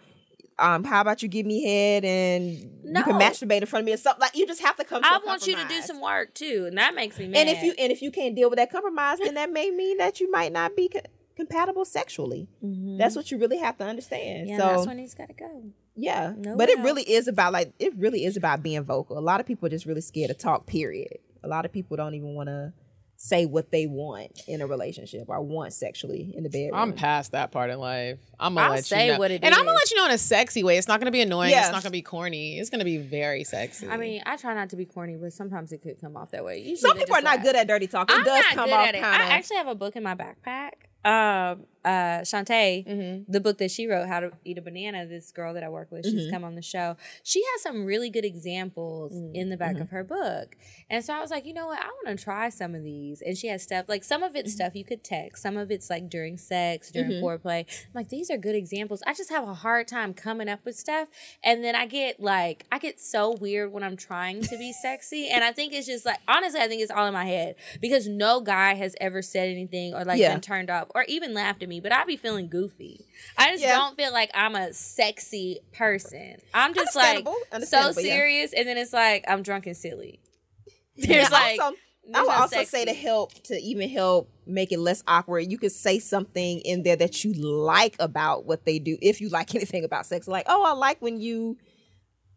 Um, 0.57 0.85
how 0.85 1.01
about 1.01 1.21
you 1.21 1.27
give 1.27 1.45
me 1.45 1.65
head 1.65 2.05
and 2.05 2.53
you 2.53 3.03
can 3.03 3.19
masturbate 3.19 3.59
in 3.59 3.65
front 3.65 3.81
of 3.81 3.85
me 3.87 3.91
or 3.91 3.97
something? 3.97 4.21
Like 4.21 4.37
you 4.37 4.47
just 4.47 4.61
have 4.61 4.77
to 4.77 4.85
come. 4.85 5.01
To 5.01 5.07
I 5.07 5.19
a 5.21 5.25
want 5.25 5.45
you 5.45 5.55
to 5.57 5.67
do 5.67 5.81
some 5.81 5.99
work 6.01 6.33
too, 6.33 6.63
and 6.65 6.77
that 6.77 6.95
makes 6.95 7.19
me 7.19 7.27
mad. 7.27 7.39
And 7.39 7.49
if 7.49 7.61
you 7.61 7.73
and 7.77 7.91
if 7.91 8.01
you 8.01 8.09
can't 8.09 8.35
deal 8.35 8.49
with 8.49 8.55
that 8.55 8.71
compromise, 8.71 9.17
then 9.19 9.33
that 9.33 9.51
may 9.51 9.69
mean 9.69 9.97
that 9.97 10.21
you 10.21 10.31
might 10.31 10.53
not 10.53 10.73
be 10.77 10.87
co- 10.87 11.01
compatible 11.35 11.85
sexually. 11.85 12.47
That's 12.61 13.15
what 13.15 13.31
you 13.31 13.37
really 13.37 13.57
have 13.57 13.77
to 13.77 13.83
understand. 13.85 14.47
Mm-hmm. 14.47 14.49
yeah, 14.49 14.57
so 14.57 14.75
that's 14.75 14.87
when 14.87 14.97
he's 14.99 15.13
got 15.15 15.27
to 15.27 15.33
go. 15.33 15.63
yeah, 15.95 16.33
No 16.37 16.55
but 16.57 16.69
it 16.69 16.77
doubt. 16.77 16.85
really 16.85 17.03
is 17.03 17.27
about 17.27 17.53
like 17.53 17.73
it 17.79 17.93
really 17.97 18.25
is 18.25 18.37
about 18.37 18.63
being 18.63 18.83
vocal. 18.83 19.17
A 19.17 19.19
lot 19.19 19.39
of 19.39 19.45
people 19.45 19.65
are 19.67 19.69
just 19.69 19.85
really 19.85 20.01
scared 20.01 20.29
to 20.29 20.33
talk. 20.33 20.65
Period. 20.65 21.17
A 21.43 21.47
lot 21.47 21.65
of 21.65 21.71
people 21.71 21.95
don't 21.97 22.15
even 22.15 22.33
want 22.33 22.47
to 22.49 22.73
say 23.17 23.45
what 23.45 23.71
they 23.71 23.87
want 23.87 24.41
in 24.45 24.61
a 24.61 24.67
relationship 24.67 25.23
or 25.29 25.39
want 25.41 25.71
sexually 25.71 26.33
in 26.35 26.43
the 26.43 26.49
bedroom. 26.49 26.73
I'm 26.75 26.91
past 26.91 27.31
that 27.31 27.49
part 27.49 27.69
in 27.69 27.79
life. 27.79 28.19
I'm 28.37 28.55
gonna 28.55 28.67
I'll 28.67 28.73
let 28.73 28.83
say 28.85 29.05
you 29.07 29.13
know, 29.13 29.19
what 29.19 29.31
it 29.31 29.41
and 29.41 29.53
I'm 29.55 29.63
gonna 29.63 29.71
let 29.77 29.89
you 29.89 29.95
know 29.95 30.05
in 30.07 30.11
a 30.11 30.17
sexy 30.17 30.63
way. 30.65 30.77
It's 30.77 30.89
not 30.89 30.99
gonna 30.99 31.11
be 31.11 31.21
annoying. 31.21 31.51
Yeah. 31.51 31.61
It's 31.61 31.71
not 31.71 31.81
gonna 31.81 31.91
be 31.91 32.01
corny. 32.01 32.59
It's 32.59 32.69
gonna 32.69 32.83
be 32.83 32.97
very 32.97 33.45
sexy. 33.45 33.87
I 33.87 33.95
mean, 33.95 34.21
I 34.25 34.35
try 34.35 34.53
not 34.53 34.69
to 34.71 34.75
be 34.75 34.83
corny, 34.85 35.15
but 35.15 35.31
sometimes 35.31 35.71
it 35.71 35.81
could 35.81 35.99
come 36.01 36.17
off 36.17 36.31
that 36.31 36.43
way. 36.43 36.57
Usually 36.57 36.75
Some 36.75 36.97
people 36.97 37.15
are 37.15 37.21
not 37.21 37.37
laugh. 37.37 37.45
good 37.45 37.55
at 37.55 37.67
dirty 37.69 37.87
talk. 37.87 38.11
It 38.11 38.17
I'm 38.17 38.25
does 38.25 38.43
not 38.43 38.53
come 38.55 38.65
good 38.65 38.73
off 38.73 38.87
at 38.89 38.95
it. 38.95 39.03
I 39.03 39.27
actually 39.29 39.57
have 39.57 39.67
a 39.67 39.75
book 39.75 39.95
in 39.95 40.03
my 40.03 40.15
backpack. 40.15 40.71
Um, 41.05 41.65
uh, 41.85 42.21
Shantae, 42.25 42.83
Mm-hmm. 42.87 43.31
the 43.31 43.39
book 43.39 43.59
that 43.59 43.69
she 43.69 43.85
wrote, 43.85 44.07
How 44.07 44.19
to 44.19 44.31
Eat 44.43 44.57
a 44.57 44.61
Banana. 44.63 45.05
This 45.05 45.31
girl 45.31 45.53
that 45.53 45.63
I 45.63 45.69
work 45.69 45.91
with, 45.91 46.03
Mm-hmm. 46.03 46.17
she's 46.17 46.31
come 46.31 46.43
on 46.43 46.55
the 46.55 46.63
show. 46.63 46.97
She 47.21 47.43
has 47.53 47.61
some 47.61 47.85
really 47.85 48.09
good 48.09 48.25
examples 48.25 49.13
Mm-hmm. 49.13 49.35
in 49.35 49.49
the 49.51 49.57
back 49.57 49.79
of 49.79 49.89
her 49.91 50.03
book, 50.03 50.55
and 50.89 51.05
so 51.05 51.13
I 51.13 51.21
was 51.21 51.29
like, 51.29 51.45
you 51.45 51.53
know 51.53 51.67
what, 51.67 51.77
I 51.79 51.85
want 52.03 52.17
to 52.17 52.23
try 52.23 52.49
some 52.49 52.73
of 52.73 52.83
these. 52.83 53.21
And 53.21 53.37
she 53.37 53.47
has 53.49 53.61
stuff 53.61 53.85
like 53.87 54.03
some 54.03 54.23
of 54.23 54.35
it's 54.35 54.49
Mm-hmm. 54.49 54.55
stuff 54.55 54.75
you 54.75 54.83
could 54.83 55.03
text, 55.03 55.43
some 55.43 55.57
of 55.57 55.69
it's 55.69 55.91
like 55.91 56.09
during 56.09 56.37
sex, 56.39 56.89
during 56.89 57.11
foreplay. 57.21 57.59
I'm 57.69 57.91
like, 57.93 58.09
these 58.09 58.31
are 58.31 58.37
good 58.37 58.55
examples. 58.55 59.03
I 59.05 59.13
just 59.13 59.29
have 59.29 59.47
a 59.47 59.53
hard 59.53 59.87
time 59.87 60.15
coming 60.15 60.49
up 60.49 60.65
with 60.65 60.75
stuff, 60.75 61.07
and 61.43 61.63
then 61.63 61.75
I 61.75 61.85
get 61.85 62.19
like, 62.19 62.65
I 62.71 62.79
get 62.79 62.99
so 62.99 63.35
weird 63.39 63.71
when 63.71 63.83
I'm 63.83 63.95
trying 63.95 64.41
to 64.41 64.57
be 64.57 64.73
sexy, 64.73 65.29
and 65.29 65.43
I 65.43 65.51
think 65.51 65.71
it's 65.73 65.85
just 65.85 66.03
like, 66.03 66.17
honestly, 66.27 66.61
I 66.61 66.67
think 66.67 66.81
it's 66.81 66.91
all 66.91 67.05
in 67.05 67.13
my 67.13 67.25
head 67.25 67.57
because 67.79 68.07
no 68.07 68.41
guy 68.41 68.73
has 68.73 68.95
ever 68.99 69.21
said 69.21 69.49
anything 69.49 69.93
or 69.93 70.03
like 70.03 70.19
Yeah. 70.19 70.31
been 70.33 70.41
turned 70.41 70.71
off 70.71 70.87
or 70.95 71.03
even 71.09 71.33
laughed 71.33 71.61
at 71.61 71.67
me, 71.67 71.81
but 71.81 71.91
I'd 71.91 72.07
be 72.07 72.15
feeling 72.15 72.47
goofy. 72.47 73.05
I 73.37 73.51
just 73.51 73.61
Yeah. 73.61 73.75
don't 73.75 73.97
feel 73.97 74.13
like 74.13 74.31
I'm 74.33 74.55
a 74.55 74.73
sexy 74.73 75.59
person. 75.73 76.37
I'm 76.53 76.73
just 76.73 76.95
like 76.95 77.27
so 77.63 77.77
yeah. 77.79 77.91
serious, 77.91 78.53
and 78.53 78.65
then 78.67 78.77
it's 78.77 78.93
like 78.93 79.25
I'm 79.27 79.43
drunk 79.43 79.67
and 79.67 79.75
silly. 79.75 80.21
There's 80.97 81.29
like 81.29 81.59
also, 81.59 81.75
I 82.13 82.21
would 82.21 82.31
also 82.31 82.63
say 82.63 82.85
to 82.85 82.93
help 82.93 83.33
to 83.43 83.55
even 83.55 83.89
help 83.89 84.29
make 84.47 84.71
it 84.71 84.79
less 84.79 85.03
awkward. 85.05 85.51
You 85.51 85.57
could 85.57 85.73
say 85.73 85.99
something 85.99 86.59
in 86.61 86.83
there 86.83 86.95
that 86.95 87.25
you 87.25 87.33
like 87.33 87.97
about 87.99 88.45
what 88.45 88.63
they 88.63 88.79
do. 88.79 88.97
If 89.01 89.19
you 89.19 89.27
like 89.27 89.53
anything 89.55 89.83
about 89.83 90.05
sex, 90.05 90.29
like 90.29 90.45
oh, 90.47 90.63
I 90.63 90.71
like 90.71 91.01
when 91.01 91.19
you 91.19 91.57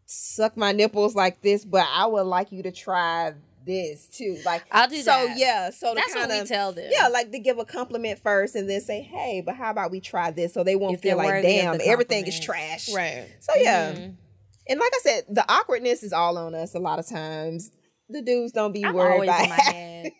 suck 0.05 0.57
my 0.57 0.73
nipples 0.73 1.15
like 1.15 1.41
this, 1.41 1.63
but 1.63 1.87
I 1.89 2.07
would 2.07 2.23
like 2.23 2.51
you 2.51 2.63
to 2.63 2.71
try 2.71 3.35
this 3.65 4.07
too. 4.07 4.37
Like 4.45 4.63
I'll 4.71 4.87
do 4.87 5.01
so, 5.01 5.11
that. 5.11 5.37
yeah. 5.37 5.69
So 5.69 5.89
to 5.89 5.95
That's 5.95 6.13
what 6.15 6.29
kinda, 6.29 6.43
we 6.43 6.47
tell 6.47 6.71
them. 6.71 6.89
Yeah, 6.91 7.07
like 7.07 7.31
to 7.31 7.39
give 7.39 7.59
a 7.59 7.65
compliment 7.65 8.19
first 8.19 8.55
and 8.55 8.69
then 8.69 8.81
say, 8.81 9.01
hey, 9.01 9.41
but 9.45 9.55
how 9.55 9.71
about 9.71 9.91
we 9.91 9.99
try 9.99 10.31
this? 10.31 10.53
So 10.53 10.63
they 10.63 10.75
won't 10.75 10.95
If 10.95 11.01
feel 11.01 11.17
like, 11.17 11.43
damn, 11.43 11.79
everything 11.83 12.25
is 12.27 12.39
trash. 12.39 12.93
right. 12.93 13.27
So 13.39 13.53
yeah. 13.57 13.91
Mm-hmm. 13.93 14.11
And 14.69 14.79
like 14.79 14.91
I 14.93 14.99
said, 15.01 15.23
the 15.29 15.51
awkwardness 15.51 16.03
is 16.03 16.13
all 16.13 16.37
on 16.37 16.53
us 16.53 16.75
a 16.75 16.79
lot 16.79 16.99
of 16.99 17.07
times. 17.07 17.71
The 18.09 18.21
dudes 18.21 18.51
don't 18.51 18.73
be 18.73 18.83
I'm 18.83 18.93
worried 18.93 19.23
about 19.29 19.45
in 19.45 19.51
it. 19.51 19.59
head. 19.59 20.11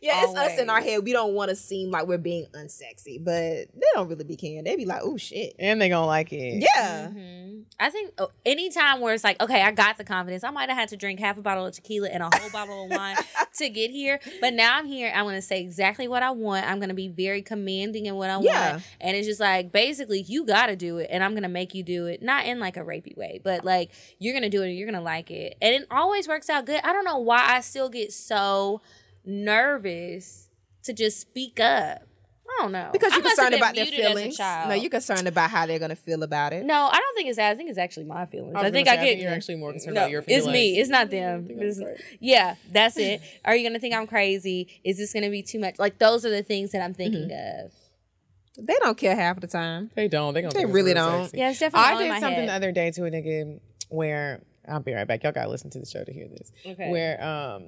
Yeah, 0.00 0.24
it's 0.24 0.34
us 0.38 0.58
in 0.58 0.68
our 0.70 0.80
head. 0.80 1.02
We 1.02 1.12
don't 1.12 1.32
want 1.34 1.48
to 1.48 1.56
seem 1.56 1.90
like 1.90 2.06
we're 2.06 2.18
being 2.18 2.46
unsexy, 2.54 3.22
but 3.22 3.32
they 3.34 3.86
don't 3.94 4.08
really 4.08 4.24
be 4.24 4.36
caring. 4.36 4.64
They 4.64 4.76
be 4.76 4.84
like, 4.84 5.00
oh 5.02 5.16
shit. 5.16 5.54
And 5.58 5.80
they 5.80 5.88
gonna 5.88 6.06
like 6.06 6.32
it. 6.32 6.62
Yeah. 6.74 7.08
Mhm. 7.08 7.62
I 7.80 7.90
think 7.90 8.12
oh, 8.18 8.30
anytime 8.44 9.00
where 9.00 9.14
it's 9.14 9.24
like, 9.24 9.40
okay, 9.42 9.62
I 9.62 9.70
got 9.72 9.96
the 9.98 10.04
confidence. 10.04 10.44
I 10.44 10.50
might 10.50 10.68
have 10.68 10.78
had 10.78 10.88
to 10.90 10.96
drink 10.96 11.18
half 11.20 11.38
a 11.38 11.42
bottle 11.42 11.66
of 11.66 11.72
tequila 11.74 12.08
and 12.10 12.22
a 12.22 12.28
whole 12.32 12.50
bottle 12.50 12.84
of 12.84 12.90
wine 12.90 13.16
to 13.54 13.68
get 13.70 13.90
here. 13.90 14.20
But 14.40 14.52
now 14.54 14.76
I'm 14.76 14.86
here. 14.86 15.10
I'm 15.14 15.24
going 15.24 15.36
to 15.36 15.42
say 15.42 15.60
exactly 15.60 16.06
what 16.06 16.22
I 16.22 16.30
want. 16.30 16.66
I'm 16.66 16.78
going 16.78 16.90
to 16.90 16.94
be 16.94 17.08
very 17.08 17.40
commanding 17.42 18.06
in 18.06 18.14
what 18.16 18.30
I 18.30 18.40
Yeah. 18.40 18.72
want. 18.72 18.82
And 19.00 19.16
it's 19.16 19.26
just 19.26 19.40
like, 19.40 19.72
basically, 19.72 20.20
you 20.22 20.44
got 20.44 20.66
to 20.66 20.76
do 20.76 20.98
it. 20.98 21.08
And 21.10 21.24
I'm 21.24 21.30
going 21.32 21.42
to 21.44 21.48
make 21.48 21.74
you 21.74 21.82
do 21.82 22.06
it. 22.06 22.22
Not 22.22 22.44
in 22.46 22.60
like 22.60 22.76
a 22.76 22.80
rapey 22.80 23.16
way, 23.16 23.40
but 23.42 23.64
like, 23.64 23.90
you're 24.18 24.32
going 24.34 24.44
to 24.44 24.48
do 24.50 24.62
it 24.62 24.68
and 24.68 24.76
you're 24.76 24.86
going 24.86 24.98
to 24.98 25.04
like 25.04 25.30
it. 25.30 25.56
And 25.62 25.74
it 25.74 25.86
always 25.90 26.28
works 26.28 26.50
out 26.50 26.66
good. 26.66 26.80
I 26.84 26.92
don't 26.92 27.04
know 27.04 27.18
why 27.18 27.31
I 27.40 27.60
still 27.60 27.88
get 27.88 28.12
so 28.12 28.80
nervous 29.24 30.48
to 30.84 30.92
just 30.92 31.20
speak 31.20 31.60
up. 31.60 32.02
I 32.58 32.62
don't 32.62 32.72
know. 32.72 32.90
Because 32.92 33.12
you're 33.14 33.22
concerned 33.22 33.54
about 33.54 33.74
their 33.74 33.84
muted 33.84 34.00
as 34.00 34.06
a 34.10 34.14
feelings. 34.14 34.38
No, 34.38 34.72
you're 34.74 34.90
concerned 34.90 35.26
about 35.26 35.48
how 35.50 35.64
they're 35.64 35.78
gonna 35.78 35.96
feel 35.96 36.22
about 36.22 36.52
it. 36.52 36.64
No, 36.66 36.88
I 36.92 36.98
don't 36.98 37.14
think 37.16 37.28
it's 37.28 37.38
that. 37.38 37.50
I 37.50 37.54
think 37.54 37.70
it's 37.70 37.78
actually 37.78 38.04
my 38.04 38.26
feelings. 38.26 38.54
I 38.56 38.60
I, 38.66 38.70
think 38.70 38.86
gonna 38.86 38.98
I 38.98 39.00
say, 39.00 39.00
I 39.00 39.04
get. 39.04 39.10
think 39.12 39.22
you're 39.22 39.32
actually 39.32 39.54
more 39.56 39.72
concerned 39.72 39.94
no, 39.94 40.02
about 40.02 40.10
your 40.10 40.20
feelings. 40.22 40.44
It's 40.46 40.52
me. 40.52 40.78
It's 40.78 40.90
not 40.90 41.08
them. 41.10 41.48
It's- 41.50 41.80
yeah, 42.20 42.56
that's 42.70 42.98
it. 42.98 43.22
Are 43.46 43.56
you 43.56 43.66
gonna 43.66 43.78
think 43.78 43.94
I'm 43.94 44.06
crazy? 44.06 44.80
Is 44.84 44.98
this 44.98 45.12
gonna 45.14 45.30
be 45.30 45.42
too 45.42 45.60
much? 45.60 45.78
Like 45.78 45.98
those 45.98 46.26
are 46.26 46.30
the 46.30 46.42
things 46.42 46.72
that 46.72 46.82
I'm 46.82 46.92
thinking 46.94 47.28
Mm-hmm. 47.30 47.66
of. 47.66 47.72
They 48.66 48.74
don't 48.82 48.98
care 48.98 49.16
half 49.16 49.40
the 49.40 49.46
time. 49.46 49.90
They 49.94 50.08
don't. 50.08 50.34
They, 50.34 50.42
gonna 50.42 50.52
They 50.52 50.66
really 50.66 50.92
don't. 50.92 51.22
sexy. 51.24 51.38
Yeah, 51.38 51.50
it's 51.50 51.58
definitely 51.60 51.88
all 51.90 51.96
I 51.98 52.02
in 52.02 52.06
did 52.06 52.08
my 52.10 52.20
something 52.20 52.38
head. 52.40 52.48
the 52.50 52.52
other 52.52 52.72
day 52.72 52.90
to 52.90 53.04
a 53.06 53.10
nigga 53.10 53.60
where 53.88 54.42
I'll 54.68 54.80
be 54.80 54.92
right 54.94 55.06
back. 55.06 55.22
Y'all 55.24 55.32
gotta 55.32 55.50
listen 55.50 55.70
to 55.70 55.78
the 55.80 55.86
show 55.86 56.04
to 56.04 56.12
hear 56.12 56.28
this. 56.28 56.50
Okay. 56.66 56.90
Where 56.90 57.22
um 57.22 57.64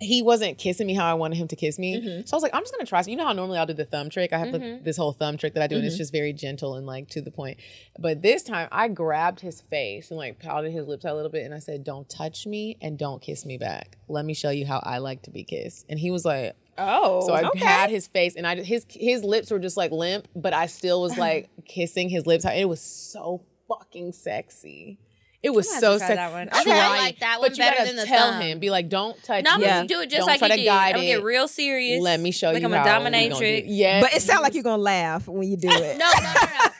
he 0.00 0.22
wasn't 0.22 0.58
kissing 0.58 0.88
me 0.88 0.92
how 0.94 1.06
I 1.08 1.14
wanted 1.14 1.36
him 1.36 1.46
to 1.48 1.56
kiss 1.56 1.78
me. 1.78 1.96
Mm-hmm. 1.96 2.26
So 2.26 2.34
I 2.34 2.36
was 2.36 2.42
like, 2.42 2.54
I'm 2.54 2.62
just 2.62 2.72
gonna 2.74 2.84
try. 2.84 3.00
So 3.02 3.10
you 3.10 3.16
know 3.16 3.24
how 3.24 3.32
normally 3.32 3.58
I'll 3.58 3.64
do 3.64 3.72
the 3.74 3.84
thumb 3.84 4.10
trick. 4.10 4.32
I 4.32 4.38
have 4.38 4.50
the- 4.52 4.80
this 4.82 4.96
whole 4.96 5.12
thumb 5.12 5.38
trick 5.38 5.54
that 5.54 5.62
I 5.62 5.66
do, 5.68 5.76
and 5.76 5.82
Mm-hmm. 5.82 5.86
it's 5.88 5.96
just 5.96 6.12
very 6.12 6.32
gentle 6.32 6.74
and 6.74 6.84
like 6.84 7.08
to 7.10 7.22
the 7.22 7.30
point. 7.30 7.58
But 7.98 8.20
this 8.20 8.42
time 8.42 8.68
I 8.72 8.88
grabbed 8.88 9.40
his 9.40 9.60
face 9.62 10.10
and 10.10 10.18
like 10.18 10.40
pouted 10.40 10.72
his 10.72 10.88
lips 10.88 11.04
out 11.04 11.12
a 11.12 11.16
little 11.16 11.30
bit, 11.30 11.44
and 11.44 11.54
I 11.54 11.60
said, 11.60 11.84
"Don't 11.84 12.08
touch 12.08 12.44
me 12.46 12.76
and 12.82 12.98
don't 12.98 13.22
kiss 13.22 13.46
me 13.46 13.56
back. 13.56 13.96
Let 14.08 14.24
me 14.24 14.34
show 14.34 14.50
you 14.50 14.66
how 14.66 14.80
I 14.82 14.98
like 14.98 15.22
to 15.22 15.30
be 15.30 15.44
kissed." 15.44 15.86
And 15.88 15.98
he 15.98 16.10
was 16.10 16.24
like, 16.24 16.56
Oh, 16.76 17.24
so 17.24 17.32
I 17.32 17.46
okay. 17.50 17.60
had 17.60 17.88
his 17.88 18.08
face, 18.08 18.34
and 18.34 18.48
I 18.48 18.56
his 18.62 18.84
his 18.90 19.22
lips 19.22 19.52
were 19.52 19.60
just 19.60 19.76
like 19.76 19.92
limp, 19.92 20.26
but 20.34 20.52
I 20.52 20.66
still 20.66 21.00
was 21.02 21.16
like 21.16 21.48
kissing 21.68 22.08
his 22.08 22.26
lips. 22.26 22.44
It 22.44 22.68
was 22.68 22.80
so 22.80 23.42
fucking 23.68 24.10
sexy. 24.12 24.98
It 25.44 25.52
was 25.54 25.68
so 25.68 25.80
gonna 25.80 25.92
have 25.92 25.98
to 25.98 25.98
try 25.98 25.98
sexy. 26.08 26.14
that 26.16 26.32
one. 26.32 26.48
I 26.50 26.64
think 26.64 26.76
I 26.76 26.88
like 26.98 27.18
that 27.20 27.40
one 27.40 27.50
but 27.50 27.58
you 27.58 27.62
better 27.64 27.76
gotta 27.76 27.86
than 27.88 27.96
the 27.96 28.06
tell 28.06 28.30
thumb. 28.32 28.40
him. 28.40 28.58
Be 28.60 28.70
like, 28.70 28.88
don't 28.88 29.22
touch. 29.22 29.44
no, 29.44 29.50
I'm 29.52 29.60
me. 29.60 29.66
gonna 29.66 29.86
do 29.86 30.00
it 30.00 30.06
just 30.10 30.20
Don't 30.20 30.26
like 30.26 30.38
try 30.38 30.48
you 30.48 30.52
to 30.54 30.58
did. 30.60 30.66
guide 30.66 30.88
I'm 30.88 30.94
gonna 30.96 31.06
get 31.06 31.22
real 31.22 31.46
serious. 31.48 32.02
Let 32.02 32.18
me 32.20 32.30
show 32.32 32.50
like 32.52 32.60
you 32.62 32.66
I'm 32.66 32.72
a 32.72 32.78
we 32.78 32.84
gonna 32.84 33.10
do 33.10 33.16
it. 33.16 33.30
dominatrix. 33.32 33.64
Yeah, 33.68 34.00
But 34.00 34.14
it 34.14 34.22
sounds 34.22 34.40
like 34.42 34.54
you're 34.54 34.62
gonna 34.62 34.82
laugh 34.82 35.28
when 35.28 35.46
you 35.48 35.56
do 35.56 35.68
it. 35.70 35.98
No, 35.98 36.10
no, 36.16 36.20
no, 36.22 36.32
no. 36.32 36.70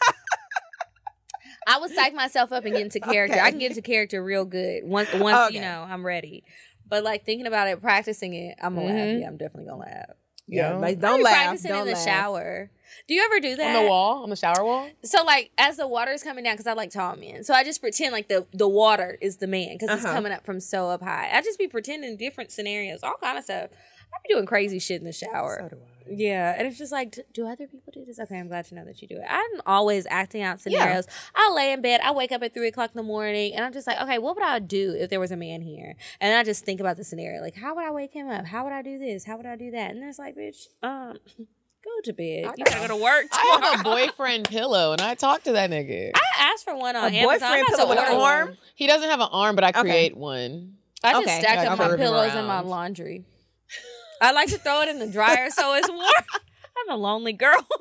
I 1.67 1.79
would 1.79 1.91
psych 1.93 2.15
myself 2.15 2.53
up 2.53 2.65
and 2.65 2.75
get 2.75 2.83
into 2.83 3.01
character. 3.01 3.39
I 3.41 3.51
can 3.51 3.59
get 3.59 3.71
into 3.71 3.83
character 3.83 4.23
real 4.23 4.45
good 4.45 4.85
once 4.85 5.13
once 5.15 5.53
you 5.53 5.61
know 5.61 5.87
I'm 5.89 6.05
ready. 6.05 6.45
But 6.87 7.05
like 7.05 7.25
thinking 7.25 7.47
about 7.47 7.69
it, 7.69 7.81
practicing 7.81 8.35
it, 8.35 8.57
I'm 8.63 8.75
gonna 8.75 8.87
laugh. 8.87 8.97
Mm-hmm. 8.97 9.21
Yeah, 9.21 9.27
I'm 9.29 9.37
definitely 9.37 9.67
gonna 9.71 9.81
laugh. 9.83 10.11
Yeah, 10.47 10.71
Yeah. 10.73 10.77
like 10.79 11.01
don't 11.01 11.19
be 11.19 11.25
laugh. 11.25 11.35
practicing 11.35 11.71
Don't 11.71 11.81
in 11.83 11.87
the 11.87 11.93
laugh. 11.95 12.05
shower. 12.05 12.71
Do 13.09 13.15
you 13.15 13.23
ever 13.25 13.41
do 13.41 13.57
that 13.57 13.77
on 13.77 13.83
the 13.85 13.89
wall, 13.89 14.23
on 14.23 14.31
the 14.31 14.37
shower 14.37 14.65
wall. 14.65 14.89
So 15.03 15.25
like 15.25 15.51
as 15.59 15.77
the 15.77 15.87
water 15.87 16.13
is 16.13 16.23
coming 16.23 16.45
down, 16.45 16.55
because 16.55 16.67
I 16.67 16.73
like 16.75 16.91
tall 16.91 17.17
men, 17.17 17.45
so 17.45 17.53
I 17.55 17.65
just 17.65 17.81
pretend 17.81 18.13
like 18.13 18.29
the 18.29 18.47
the 18.53 18.69
water 18.69 19.19
is 19.21 19.39
the 19.39 19.47
man 19.47 19.77
because 19.79 19.91
it's 19.97 20.05
Uh-huh. 20.05 20.15
coming 20.15 20.33
up 20.33 20.45
from 20.47 20.61
so 20.61 20.89
up 20.91 21.03
high. 21.03 21.31
I 21.33 21.43
just 21.43 21.59
be 21.59 21.67
pretending 21.69 22.17
different 22.17 22.51
scenarios, 22.53 23.03
all 23.03 23.15
kind 23.21 23.37
of 23.39 23.45
stuff. 23.45 23.71
I 24.13 24.17
be 24.27 24.33
doing 24.35 24.47
crazy 24.47 24.79
shit 24.79 25.01
in 25.01 25.05
the 25.07 25.13
shower. 25.13 25.71
Yeah, 26.11 26.55
and 26.59 26.67
it's 26.67 26.77
just 26.79 26.93
like, 26.93 27.19
do 27.33 27.47
other 27.47 27.67
people 27.67 27.91
do 27.93 28.05
this? 28.05 28.19
Okay, 28.19 28.39
I'm 28.39 28.49
glad 28.49 28.67
to 28.67 28.75
know 28.75 28.85
that 28.85 29.01
you 29.01 29.09
do 29.09 29.17
it. 29.17 29.25
I'm 29.29 29.61
always 29.67 30.07
acting 30.11 30.43
out 30.43 30.61
scenarios. 30.61 31.07
I 31.35 31.51
lay 31.55 31.73
in 31.73 31.81
bed, 31.81 32.01
I 32.05 32.11
wake 32.13 32.31
up 32.31 32.43
at 32.43 32.53
three 32.53 32.69
o'clock 32.69 32.91
in 32.95 32.97
the 32.99 33.03
morning, 33.03 33.55
and 33.55 33.65
I'm 33.65 33.73
just 33.73 33.87
like, 33.87 34.01
okay, 34.01 34.19
what 34.19 34.37
would 34.37 34.45
I 34.45 34.59
do 34.59 34.95
if 34.99 35.09
there 35.11 35.21
was 35.21 35.31
a 35.31 35.37
man 35.37 35.63
here? 35.63 35.97
And 36.21 36.37
I 36.37 36.43
just 36.45 36.65
think 36.65 36.79
about 36.81 36.97
the 36.99 37.05
scenario, 37.05 37.41
like, 37.41 37.55
how 37.57 37.75
would 37.75 37.85
I 37.85 37.91
wake 37.91 38.13
him 38.13 38.29
up? 38.29 38.45
How 38.47 38.65
would 38.65 38.73
I 38.73 38.83
do 38.83 38.99
this? 38.99 39.25
How 39.25 39.37
would 39.39 39.47
I 39.47 39.57
do 39.57 39.71
that? 39.71 39.91
And 39.93 40.03
then 40.03 40.09
it's 40.11 40.19
like, 40.19 40.37
bitch, 40.37 40.67
um, 40.83 41.17
go 41.39 41.91
to 42.05 42.13
bed. 42.13 42.51
You 42.57 42.65
gotta 42.65 42.81
go 42.81 42.89
to 42.89 42.97
work. 43.03 43.27
I 43.33 43.59
have 43.63 43.81
a 43.81 43.83
boyfriend 43.83 44.49
pillow, 44.49 44.93
and 44.93 45.01
I 45.01 45.15
talk 45.15 45.45
to 45.45 45.53
that 45.53 45.71
nigga. 45.71 46.11
I 46.15 46.21
asked 46.53 46.65
for 46.65 46.77
one 46.77 46.97
on 46.97 47.13
A 47.15 47.17
Amazon. 47.17 47.49
boyfriend 47.51 47.67
pillow 47.69 47.89
with 47.89 47.99
an 47.99 48.05
arm? 48.21 48.49
one. 48.49 48.59
He 48.75 48.87
doesn't 48.87 49.09
have 49.09 49.21
an 49.21 49.29
arm, 49.33 49.55
but 49.55 49.65
I 49.65 49.69
Okay. 49.71 49.81
create 49.81 50.17
one. 50.17 50.75
I 51.03 51.13
just 51.15 51.25
Okay. 51.27 51.41
stack 51.41 51.57
Yeah, 51.63 51.73
up 51.73 51.79
my 51.79 51.85
curve 51.89 51.99
him 52.01 52.07
pillows 52.07 52.35
in 52.35 52.45
my 52.47 52.61
laundry. 52.61 53.25
I 54.25 54.33
like 54.33 54.49
to 54.51 54.59
throw 54.59 54.81
it 54.83 54.89
in 54.89 54.99
the 54.99 55.07
dryer 55.07 55.51
so 55.51 55.75
it's 55.75 55.89
warm. 55.89 56.01
I'm 56.89 56.91
a 56.91 56.97
lonely 56.97 57.33
girl. 57.33 57.67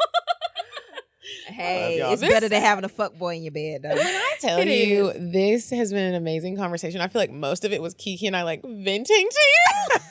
Hey, 1.47 1.99
it's 2.01 2.19
This- 2.21 2.29
better 2.29 2.49
than 2.49 2.61
having 2.61 2.83
a 2.83 2.89
fuck 2.89 3.17
boy 3.17 3.35
in 3.35 3.43
your 3.43 3.51
bed 3.53 3.81
though. 3.83 3.95
When 3.95 4.05
I 4.05 4.35
tell 4.41 4.59
It 4.59 4.67
you, 4.67 5.13
this 5.15 5.69
has 5.69 5.91
been 5.91 6.03
an 6.03 6.15
amazing 6.15 6.57
conversation. 6.57 6.99
I 6.99 7.07
feel 7.07 7.21
like 7.21 7.31
most 7.31 7.63
of 7.63 7.71
it 7.71 7.81
was 7.81 7.93
Kiki 7.93 8.27
and 8.27 8.35
I 8.35 8.43
like 8.43 8.61
venting 8.63 9.05
to 9.29 9.41
you. 9.41 9.97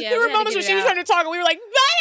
Yeah, 0.00 0.10
there 0.10 0.18
we 0.18 0.26
were 0.26 0.32
moments 0.32 0.50
get 0.50 0.56
where 0.56 0.64
it 0.64 0.66
she 0.66 0.74
was 0.74 0.84
trying 0.84 0.96
to 0.96 1.04
talk, 1.04 1.20
and 1.22 1.30
we 1.30 1.38
were 1.38 1.44
like, 1.44 1.58
but 1.58 1.94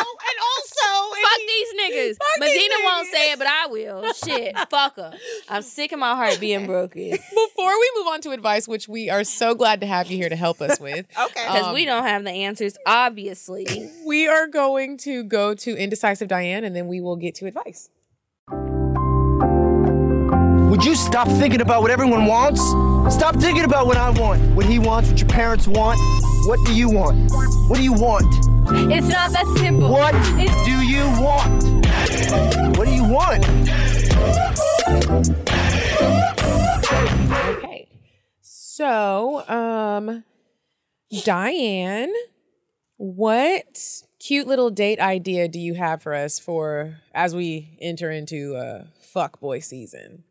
and 0.00 0.06
also, 0.06 0.24
and 0.28 0.38
also, 0.38 1.14
and 1.14 1.24
Fuck 1.24 1.38
he- 1.38 1.46
these 1.46 1.70
niggas. 1.80 2.16
Fuck 2.18 2.40
these 2.40 2.54
Medina 2.54 2.74
won't 2.84 3.08
say 3.08 3.32
it, 3.32 3.38
but 3.38 3.46
I 3.48 3.66
will. 3.66 4.12
Shit. 4.12 4.58
Fuck 4.70 4.96
her. 4.96 5.12
I'm 5.48 5.62
sick 5.62 5.92
of 5.92 5.98
my 5.98 6.14
heart 6.14 6.38
being 6.40 6.66
broken. 6.66 7.10
Before 7.10 7.80
we 7.80 7.90
move 7.96 8.06
on 8.08 8.20
to 8.22 8.30
advice, 8.30 8.66
which 8.68 8.88
we 8.88 9.10
are 9.10 9.24
so 9.24 9.54
glad 9.54 9.80
to 9.80 9.86
have 9.86 10.10
you 10.10 10.16
here 10.16 10.28
to 10.28 10.36
help 10.36 10.60
us 10.60 10.78
with, 10.80 11.06
Okay. 11.18 11.44
Because 11.46 11.66
Um, 11.66 11.74
we 11.74 11.84
don't 11.84 12.04
have 12.04 12.24
the 12.24 12.30
answers, 12.30 12.76
obviously. 12.86 13.90
we 14.06 14.26
are 14.28 14.46
going 14.46 14.96
to 14.98 15.24
go 15.24 15.54
to 15.54 15.76
Indecisive 15.76 16.28
Diane, 16.28 16.64
and 16.64 16.74
then 16.76 16.86
we 16.88 17.00
will 17.00 17.16
get 17.16 17.34
to 17.36 17.46
advice. 17.46 17.90
Would 20.70 20.84
you 20.84 20.94
stop 20.94 21.26
thinking 21.28 21.60
about 21.60 21.82
what 21.82 21.90
everyone 21.90 22.26
wants? 22.26 22.60
Stop 23.14 23.36
thinking 23.36 23.64
about 23.64 23.86
what 23.86 23.96
I 23.96 24.10
want, 24.10 24.40
what 24.54 24.66
he 24.66 24.78
wants, 24.78 25.08
what 25.10 25.18
your 25.18 25.28
parents 25.28 25.66
want. 25.66 25.98
What 26.46 26.64
do 26.66 26.74
you 26.74 26.88
want? 26.90 27.30
What 27.68 27.76
do 27.76 27.82
you 27.82 27.92
want? 27.94 28.26
It's 28.70 29.08
not 29.08 29.32
that 29.32 29.46
simple. 29.58 29.90
What 29.90 30.12
do 30.64 30.82
you 30.82 31.04
want? 31.20 31.64
What 32.76 32.86
do 32.86 32.94
you 32.94 33.04
want? 33.04 33.48
Okay. 37.56 37.88
So, 38.42 39.48
um, 39.48 40.24
Diane, 41.24 42.12
what 42.98 44.02
cute 44.18 44.46
little 44.46 44.70
date 44.70 45.00
idea 45.00 45.48
do 45.48 45.58
you 45.58 45.74
have 45.74 46.02
for 46.02 46.14
us 46.14 46.38
for 46.38 46.98
as 47.14 47.34
we 47.34 47.78
enter 47.80 48.10
into 48.10 48.54
uh 48.56 48.84
fuck 49.00 49.40
boy 49.40 49.60
season? 49.60 50.24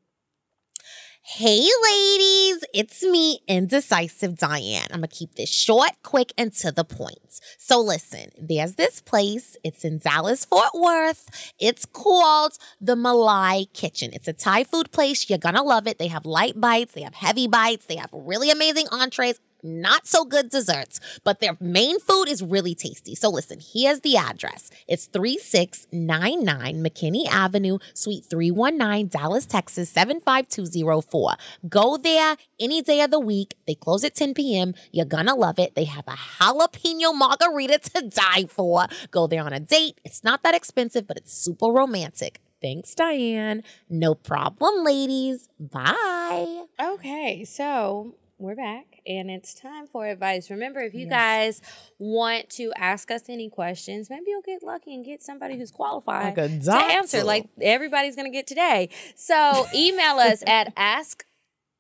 Hey, 1.30 1.68
ladies, 1.84 2.64
it's 2.74 3.04
me, 3.04 3.42
Indecisive 3.50 4.38
Diane. 4.38 4.88
I'm 4.92 5.00
gonna 5.02 5.10
keep 5.10 5.36
this 5.36 5.50
short, 5.50 5.92
quick, 6.02 6.32
and 6.38 6.54
to 6.54 6.72
the 6.72 6.86
point. 6.86 7.42
So, 7.58 7.82
listen, 7.82 8.30
there's 8.40 8.76
this 8.76 9.02
place. 9.02 9.58
It's 9.62 9.84
in 9.84 9.98
Dallas, 9.98 10.46
Fort 10.46 10.74
Worth. 10.74 11.52
It's 11.60 11.86
called 11.86 12.54
the 12.80 12.96
Malai 12.96 13.72
Kitchen. 13.74 14.12
It's 14.14 14.30
a 14.30 14.34
Thai 14.34 14.64
food 14.64 14.94
place. 14.94 15.30
You're 15.30 15.38
gonna 15.38 15.64
love 15.64 15.86
it. 15.86 16.00
They 16.00 16.08
have 16.08 16.26
light 16.26 16.62
bites, 16.62 16.94
they 16.94 17.02
have 17.02 17.16
heavy 17.16 17.50
bites, 17.50 17.88
they 17.88 17.98
have 17.98 18.10
really 18.14 18.50
amazing 18.50 18.88
entrees 18.90 19.38
not 19.68 20.08
so 20.08 20.26
good 20.26 20.50
desserts, 20.50 21.00
but 21.24 21.40
their 21.40 21.58
main 21.60 22.00
food 22.00 22.28
is 22.28 22.42
really 22.42 22.74
tasty. 22.74 23.14
So 23.16 23.30
listen, 23.30 23.60
here's 23.62 24.00
the 24.02 24.18
address. 24.18 24.72
It's 24.88 25.06
3699 25.06 26.84
McKinney 26.84 27.28
Avenue, 27.28 27.78
Suite 27.94 28.26
319, 28.26 29.10
Dallas, 29.10 29.46
Texas 29.46 29.90
75204. 29.90 31.36
Go 31.70 31.98
there 31.98 32.38
any 32.60 32.82
day 32.82 33.02
of 33.02 33.12
the 33.12 33.20
week. 33.20 33.56
They 33.68 33.76
close 33.76 34.04
at 34.04 34.16
10 34.16 34.34
p.m. 34.34 34.74
You're 34.92 35.06
gonna 35.06 35.36
love 35.36 35.60
it. 35.60 35.76
They 35.76 35.86
have 35.86 36.08
a 36.08 36.12
jalapeno 36.12 37.14
margarita 37.14 37.80
to 37.94 38.10
die 38.10 38.46
for. 38.48 38.88
Go 39.12 39.28
there 39.28 39.44
on 39.44 39.54
a 39.54 39.60
date. 39.60 40.00
It's 40.04 40.24
not 40.24 40.44
that 40.44 40.56
expensive, 40.56 41.08
but 41.08 41.18
it's 41.18 41.34
super 41.34 41.68
romantic. 41.68 42.42
Thanks, 42.62 42.96
Diane. 42.96 43.64
No 43.90 44.16
problem, 44.16 44.84
ladies. 44.84 45.48
Bye. 45.60 46.66
Okay, 46.82 47.44
so 47.44 48.16
we're 48.40 48.56
back 48.56 48.97
and 49.08 49.32
it's 49.32 49.54
time 49.54 49.88
for 49.88 50.06
advice. 50.06 50.50
Remember, 50.50 50.82
if 50.82 50.94
you 50.94 51.08
guys 51.08 51.62
want 51.98 52.50
to 52.52 52.72
ask 52.78 53.10
us 53.10 53.24
any 53.30 53.50
questions, 53.50 54.10
maybe 54.10 54.26
you'll 54.28 54.42
get 54.42 54.62
lucky 54.64 54.94
and 54.94 55.06
get 55.06 55.24
somebody 55.24 55.58
who's 55.58 55.72
qualified 55.72 56.38
Like 56.38 56.38
a 56.38 56.60
to 56.60 56.74
answer, 56.74 57.24
like 57.24 57.48
everybody's 57.62 58.16
going 58.16 58.30
to 58.32 58.36
get 58.36 58.48
today. 58.48 58.90
So 59.16 59.66
email 59.74 60.18
us 60.18 60.44
at 60.46 60.74
ask 60.76 61.24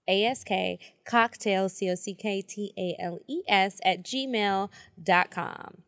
ask 0.08 0.48
cocktales 1.06 1.72
c 1.72 1.90
o 1.90 1.95
c 1.95 2.14
k 2.14 2.41
t 2.41 2.74
a 2.78 2.95
l 2.99 3.20
e 3.28 3.41
s 3.48 3.80
at 3.84 4.04
gmail.com. 4.04 5.84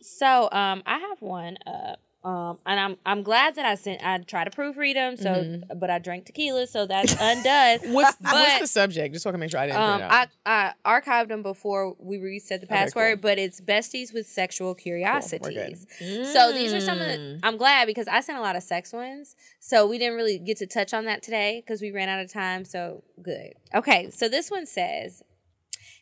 So 0.00 0.48
um, 0.50 0.82
I 0.86 0.98
have 0.98 1.20
one 1.20 1.58
up. 1.66 2.00
Um, 2.24 2.58
and 2.64 2.78
I'm 2.78 2.96
I'm 3.04 3.22
glad 3.24 3.56
that 3.56 3.66
I 3.66 3.74
sent 3.74 4.00
I 4.06 4.16
tried 4.18 4.44
to 4.44 4.50
proofread 4.50 4.94
them 4.94 5.16
so 5.16 5.60
but 5.74 5.90
I 5.90 5.98
drank 5.98 6.26
tequila 6.26 6.68
so 6.68 6.86
that's 6.86 7.12
undone. 7.20 7.80
What's, 7.92 8.16
but 8.18 8.32
what's 8.34 8.58
the 8.60 8.66
subject? 8.68 9.12
Just 9.12 9.24
so 9.24 9.30
I 9.30 9.32
can 9.32 9.40
make 9.40 9.50
sure 9.50 9.58
I 9.58 9.66
didn't 9.66 9.80
um. 9.80 10.02
I, 10.08 10.26
I 10.46 10.72
archived 10.86 11.28
them 11.28 11.42
before 11.42 11.96
we 11.98 12.18
reset 12.18 12.60
the 12.60 12.66
Okay, 12.68 12.74
password, 12.76 13.14
cool. 13.20 13.28
but 13.30 13.38
it's 13.38 13.60
besties 13.60 14.14
with 14.14 14.28
sexual 14.28 14.76
curiosities. 14.76 15.86
good. 15.98 16.26
So 16.26 16.52
these 16.52 16.72
are 16.72 16.80
some 16.80 17.00
of 17.00 17.08
Mm. 17.08 17.40
the. 17.40 17.46
I'm 17.46 17.56
glad 17.56 17.86
because 17.86 18.06
I 18.06 18.20
sent 18.20 18.38
a 18.38 18.40
lot 18.40 18.54
of 18.54 18.62
sex 18.62 18.92
ones, 18.92 19.34
so 19.58 19.84
we 19.88 19.98
didn't 19.98 20.14
really 20.14 20.38
get 20.38 20.58
to 20.58 20.66
touch 20.66 20.94
on 20.94 21.04
that 21.06 21.24
today 21.24 21.60
because 21.64 21.80
we 21.82 21.90
ran 21.90 22.08
out 22.08 22.20
of 22.20 22.32
time. 22.32 22.64
So 22.64 23.02
good. 23.20 23.54
Okay, 23.74 24.10
so 24.10 24.28
this 24.28 24.48
one 24.48 24.66
says, 24.66 25.22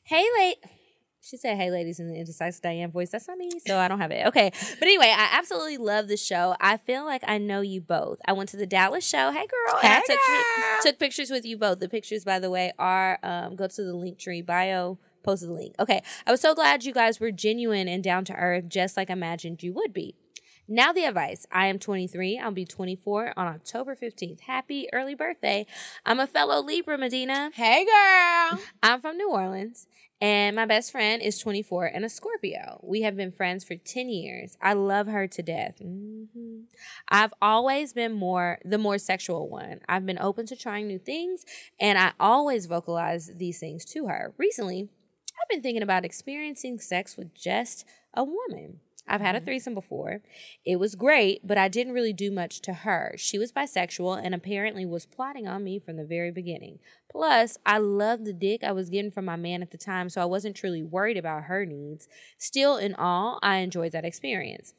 "Hey, 0.04 0.26
late." 0.38 0.56
She 1.30 1.36
said, 1.36 1.58
"Hey, 1.58 1.70
ladies," 1.70 2.00
in 2.00 2.08
the 2.08 2.16
indecisive 2.16 2.60
Diane 2.60 2.90
voice. 2.90 3.10
That's 3.10 3.28
not 3.28 3.38
me, 3.38 3.52
so 3.64 3.78
I 3.78 3.86
don't 3.86 4.00
have 4.00 4.10
it. 4.10 4.26
Okay, 4.26 4.50
but 4.50 4.82
anyway, 4.82 5.14
I 5.16 5.28
absolutely 5.38 5.76
love 5.76 6.08
the 6.08 6.16
show. 6.16 6.56
I 6.60 6.76
feel 6.76 7.04
like 7.04 7.22
I 7.24 7.38
know 7.38 7.60
you 7.60 7.80
both. 7.80 8.18
I 8.26 8.32
went 8.32 8.48
to 8.48 8.56
the 8.56 8.66
Dallas 8.66 9.06
show. 9.06 9.30
Hey, 9.30 9.46
girl, 9.46 9.78
and 9.80 9.92
I 9.92 10.00
took 10.00 10.18
girl. 10.18 10.78
took 10.82 10.98
pictures 10.98 11.30
with 11.30 11.44
you 11.44 11.56
both. 11.56 11.78
The 11.78 11.88
pictures, 11.88 12.24
by 12.24 12.40
the 12.40 12.50
way, 12.50 12.72
are 12.80 13.20
um, 13.22 13.54
go 13.54 13.68
to 13.68 13.82
the 13.84 13.94
link 13.94 14.18
tree 14.18 14.42
bio. 14.42 14.98
Posted 15.22 15.50
the 15.50 15.52
link. 15.52 15.74
Okay, 15.78 16.02
I 16.26 16.30
was 16.32 16.40
so 16.40 16.54
glad 16.54 16.84
you 16.84 16.94
guys 16.94 17.20
were 17.20 17.30
genuine 17.30 17.86
and 17.86 18.02
down 18.02 18.24
to 18.24 18.34
earth, 18.34 18.68
just 18.68 18.96
like 18.96 19.10
I 19.10 19.12
imagined 19.12 19.62
you 19.62 19.72
would 19.74 19.92
be. 19.92 20.16
Now 20.72 20.92
the 20.92 21.04
advice. 21.04 21.46
I 21.50 21.66
am 21.66 21.80
23. 21.80 22.38
I'll 22.38 22.52
be 22.52 22.64
24 22.64 23.34
on 23.36 23.48
October 23.48 23.96
15th. 23.96 24.42
Happy 24.42 24.88
early 24.92 25.16
birthday. 25.16 25.66
I'm 26.06 26.20
a 26.20 26.28
fellow 26.28 26.62
Libra, 26.62 26.96
Medina. 26.96 27.50
Hey, 27.52 27.84
girl. 27.84 28.60
I'm 28.80 29.00
from 29.00 29.16
New 29.16 29.32
Orleans, 29.32 29.88
and 30.20 30.54
my 30.54 30.66
best 30.66 30.92
friend 30.92 31.20
is 31.20 31.40
24 31.40 31.86
and 31.86 32.04
a 32.04 32.08
Scorpio. 32.08 32.78
We 32.84 33.02
have 33.02 33.16
been 33.16 33.32
friends 33.32 33.64
for 33.64 33.74
10 33.74 34.10
years. 34.10 34.56
I 34.62 34.74
love 34.74 35.08
her 35.08 35.26
to 35.26 35.42
death. 35.42 35.80
Mhm. 35.82 36.66
I've 37.08 37.34
always 37.42 37.92
been 37.92 38.12
more 38.12 38.60
the 38.64 38.78
more 38.78 38.98
sexual 38.98 39.48
one. 39.48 39.80
I've 39.88 40.06
been 40.06 40.20
open 40.20 40.46
to 40.46 40.54
trying 40.54 40.86
new 40.86 41.00
things, 41.00 41.44
and 41.80 41.98
I 41.98 42.12
always 42.20 42.66
vocalize 42.66 43.32
these 43.34 43.58
things 43.58 43.84
to 43.86 44.06
her. 44.06 44.34
Recently, 44.38 44.88
I've 45.42 45.48
been 45.48 45.62
thinking 45.62 45.82
about 45.82 46.04
experiencing 46.04 46.78
sex 46.78 47.16
with 47.16 47.34
just 47.34 47.84
a 48.14 48.22
woman. 48.22 48.78
I've 49.10 49.20
had 49.20 49.34
a 49.34 49.38
mm-hmm. 49.38 49.46
threesome 49.46 49.74
before. 49.74 50.22
It 50.64 50.76
was 50.76 50.94
great, 50.94 51.46
but 51.46 51.58
I 51.58 51.68
didn't 51.68 51.92
really 51.92 52.12
do 52.12 52.30
much 52.30 52.60
to 52.62 52.72
her. 52.72 53.14
She 53.18 53.38
was 53.38 53.52
bisexual 53.52 54.24
and 54.24 54.34
apparently 54.34 54.86
was 54.86 55.04
plotting 55.04 55.48
on 55.48 55.64
me 55.64 55.78
from 55.78 55.96
the 55.96 56.04
very 56.04 56.30
beginning. 56.30 56.78
Plus, 57.10 57.58
I 57.66 57.78
loved 57.78 58.24
the 58.24 58.32
dick 58.32 58.62
I 58.62 58.72
was 58.72 58.88
getting 58.88 59.10
from 59.10 59.24
my 59.24 59.36
man 59.36 59.62
at 59.62 59.72
the 59.72 59.78
time, 59.78 60.08
so 60.08 60.22
I 60.22 60.26
wasn't 60.26 60.56
truly 60.56 60.82
worried 60.82 61.16
about 61.16 61.44
her 61.44 61.66
needs. 61.66 62.06
Still, 62.38 62.76
in 62.76 62.94
all, 62.94 63.40
I 63.42 63.56
enjoyed 63.56 63.92
that 63.92 64.04
experience. 64.04 64.74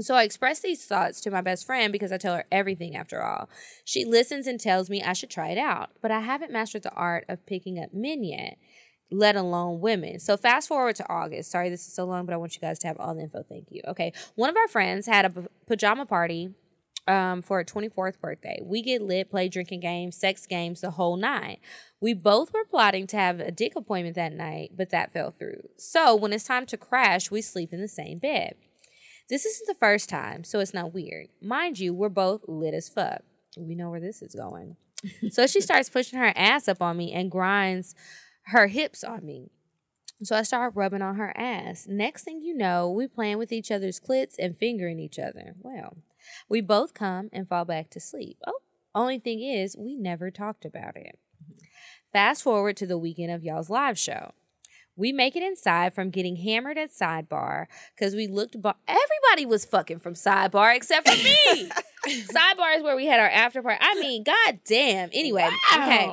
So 0.00 0.14
I 0.14 0.22
expressed 0.22 0.62
these 0.62 0.86
thoughts 0.86 1.20
to 1.20 1.30
my 1.30 1.42
best 1.42 1.66
friend 1.66 1.92
because 1.92 2.12
I 2.12 2.16
tell 2.16 2.34
her 2.34 2.46
everything 2.50 2.96
after 2.96 3.22
all. 3.22 3.50
She 3.84 4.06
listens 4.06 4.46
and 4.46 4.58
tells 4.58 4.88
me 4.88 5.02
I 5.02 5.12
should 5.12 5.28
try 5.28 5.50
it 5.50 5.58
out, 5.58 5.90
but 6.00 6.10
I 6.10 6.20
haven't 6.20 6.50
mastered 6.50 6.82
the 6.82 6.94
art 6.94 7.26
of 7.28 7.44
picking 7.44 7.78
up 7.78 7.92
men 7.92 8.24
yet, 8.24 8.56
let 9.12 9.36
alone 9.36 9.80
women. 9.80 10.18
So 10.18 10.36
fast 10.36 10.68
forward 10.68 10.96
to 10.96 11.08
August. 11.08 11.50
Sorry 11.50 11.68
this 11.68 11.86
is 11.86 11.92
so 11.92 12.04
long, 12.04 12.26
but 12.26 12.32
I 12.32 12.36
want 12.36 12.54
you 12.54 12.60
guys 12.60 12.78
to 12.80 12.86
have 12.86 12.96
all 12.98 13.14
the 13.14 13.22
info. 13.22 13.44
Thank 13.48 13.68
you. 13.70 13.82
Okay. 13.88 14.12
One 14.34 14.50
of 14.50 14.56
our 14.56 14.68
friends 14.68 15.06
had 15.06 15.26
a 15.26 15.30
p- 15.30 15.48
pajama 15.66 16.06
party 16.06 16.54
um, 17.06 17.42
for 17.42 17.58
her 17.58 17.64
24th 17.64 18.20
birthday. 18.20 18.60
We 18.62 18.82
get 18.82 19.02
lit, 19.02 19.30
play 19.30 19.48
drinking 19.48 19.80
games, 19.80 20.16
sex 20.16 20.46
games, 20.46 20.80
the 20.80 20.92
whole 20.92 21.16
nine. 21.16 21.58
We 22.00 22.14
both 22.14 22.52
were 22.52 22.64
plotting 22.64 23.06
to 23.08 23.16
have 23.16 23.40
a 23.40 23.50
dick 23.50 23.74
appointment 23.76 24.16
that 24.16 24.32
night, 24.32 24.72
but 24.76 24.90
that 24.90 25.12
fell 25.12 25.30
through. 25.30 25.68
So 25.76 26.14
when 26.14 26.32
it's 26.32 26.44
time 26.44 26.66
to 26.66 26.76
crash, 26.76 27.30
we 27.30 27.42
sleep 27.42 27.72
in 27.72 27.80
the 27.80 27.88
same 27.88 28.18
bed. 28.18 28.54
This 29.28 29.44
isn't 29.46 29.66
the 29.66 29.74
first 29.74 30.08
time, 30.08 30.44
so 30.44 30.60
it's 30.60 30.74
not 30.74 30.92
weird. 30.92 31.28
Mind 31.40 31.78
you, 31.78 31.94
we're 31.94 32.08
both 32.08 32.42
lit 32.48 32.74
as 32.74 32.88
fuck. 32.88 33.22
We 33.56 33.74
know 33.74 33.90
where 33.90 34.00
this 34.00 34.22
is 34.22 34.34
going. 34.34 34.76
so 35.30 35.46
she 35.46 35.60
starts 35.60 35.88
pushing 35.88 36.18
her 36.18 36.32
ass 36.36 36.68
up 36.68 36.80
on 36.80 36.96
me 36.96 37.12
and 37.12 37.30
grinds 37.30 37.94
her 38.46 38.66
hips 38.66 39.02
on 39.04 39.24
me. 39.24 39.50
So 40.22 40.36
I 40.36 40.42
start 40.42 40.74
rubbing 40.76 41.02
on 41.02 41.16
her 41.16 41.36
ass. 41.36 41.86
Next 41.88 42.22
thing 42.22 42.40
you 42.40 42.56
know, 42.56 42.90
we 42.90 43.08
playing 43.08 43.38
with 43.38 43.50
each 43.50 43.70
other's 43.72 43.98
clits 43.98 44.34
and 44.38 44.56
fingering 44.56 45.00
each 45.00 45.18
other. 45.18 45.54
Well, 45.58 45.96
we 46.48 46.60
both 46.60 46.94
come 46.94 47.28
and 47.32 47.48
fall 47.48 47.64
back 47.64 47.90
to 47.90 48.00
sleep. 48.00 48.38
Oh, 48.46 48.60
only 48.94 49.18
thing 49.18 49.42
is, 49.42 49.76
we 49.76 49.96
never 49.96 50.30
talked 50.30 50.64
about 50.64 50.96
it. 50.96 51.18
Fast 52.12 52.42
forward 52.42 52.76
to 52.76 52.86
the 52.86 52.98
weekend 52.98 53.32
of 53.32 53.42
y'all's 53.42 53.70
live 53.70 53.98
show. 53.98 54.32
We 54.94 55.10
make 55.12 55.36
it 55.36 55.42
inside 55.42 55.94
from 55.94 56.10
getting 56.10 56.36
hammered 56.36 56.76
at 56.76 56.90
Sidebar 56.90 57.66
because 57.96 58.14
we 58.14 58.26
looked. 58.26 58.60
Bo- 58.60 58.74
Everybody 58.86 59.46
was 59.46 59.64
fucking 59.64 60.00
from 60.00 60.14
Sidebar 60.14 60.76
except 60.76 61.08
for 61.08 61.16
me. 61.16 61.70
Sidebar 62.06 62.76
is 62.76 62.82
where 62.82 62.96
we 62.96 63.06
had 63.06 63.20
our 63.20 63.28
after 63.28 63.62
party. 63.62 63.78
I 63.80 63.94
mean, 63.94 64.22
goddamn. 64.24 65.08
Anyway, 65.12 65.48
okay. 65.74 66.10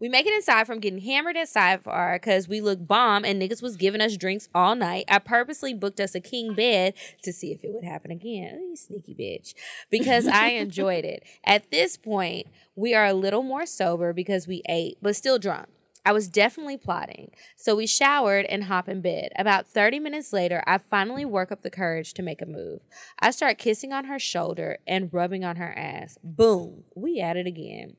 We 0.00 0.08
make 0.08 0.26
it 0.26 0.32
inside 0.34 0.66
from 0.66 0.78
getting 0.80 1.00
hammered 1.00 1.36
at 1.36 1.48
Sidebar 1.48 2.14
because 2.16 2.48
we 2.48 2.60
look 2.60 2.86
bomb 2.86 3.24
and 3.24 3.40
niggas 3.42 3.60
was 3.62 3.76
giving 3.76 4.00
us 4.00 4.16
drinks 4.16 4.48
all 4.54 4.74
night. 4.74 5.04
I 5.08 5.18
purposely 5.18 5.74
booked 5.74 6.00
us 6.00 6.14
a 6.14 6.20
king 6.20 6.54
bed 6.54 6.94
to 7.22 7.32
see 7.32 7.52
if 7.52 7.64
it 7.64 7.72
would 7.74 7.84
happen 7.84 8.10
again. 8.10 8.58
Oh, 8.62 8.68
you 8.70 8.76
sneaky 8.76 9.14
bitch. 9.14 9.54
Because 9.90 10.26
I 10.26 10.48
enjoyed 10.48 11.04
it. 11.04 11.22
At 11.44 11.70
this 11.70 11.96
point, 11.96 12.46
we 12.76 12.94
are 12.94 13.04
a 13.06 13.14
little 13.14 13.42
more 13.42 13.66
sober 13.66 14.12
because 14.12 14.46
we 14.46 14.62
ate, 14.68 14.96
but 15.02 15.16
still 15.16 15.38
drunk. 15.38 15.66
I 16.06 16.12
was 16.12 16.28
definitely 16.28 16.76
plotting. 16.76 17.32
So 17.56 17.74
we 17.74 17.88
showered 17.88 18.46
and 18.46 18.64
hop 18.64 18.88
in 18.88 19.00
bed. 19.00 19.32
About 19.36 19.66
30 19.66 19.98
minutes 19.98 20.32
later, 20.32 20.62
I 20.64 20.78
finally 20.78 21.24
work 21.24 21.50
up 21.50 21.62
the 21.62 21.70
courage 21.70 22.14
to 22.14 22.22
make 22.22 22.40
a 22.40 22.46
move. 22.46 22.82
I 23.18 23.32
start 23.32 23.58
kissing 23.58 23.92
on 23.92 24.04
her 24.04 24.20
shoulder 24.20 24.78
and 24.86 25.12
rubbing 25.12 25.44
on 25.44 25.56
her 25.56 25.76
ass. 25.76 26.16
Boom, 26.22 26.84
we 26.94 27.18
at 27.20 27.36
it 27.36 27.48
again. 27.48 27.96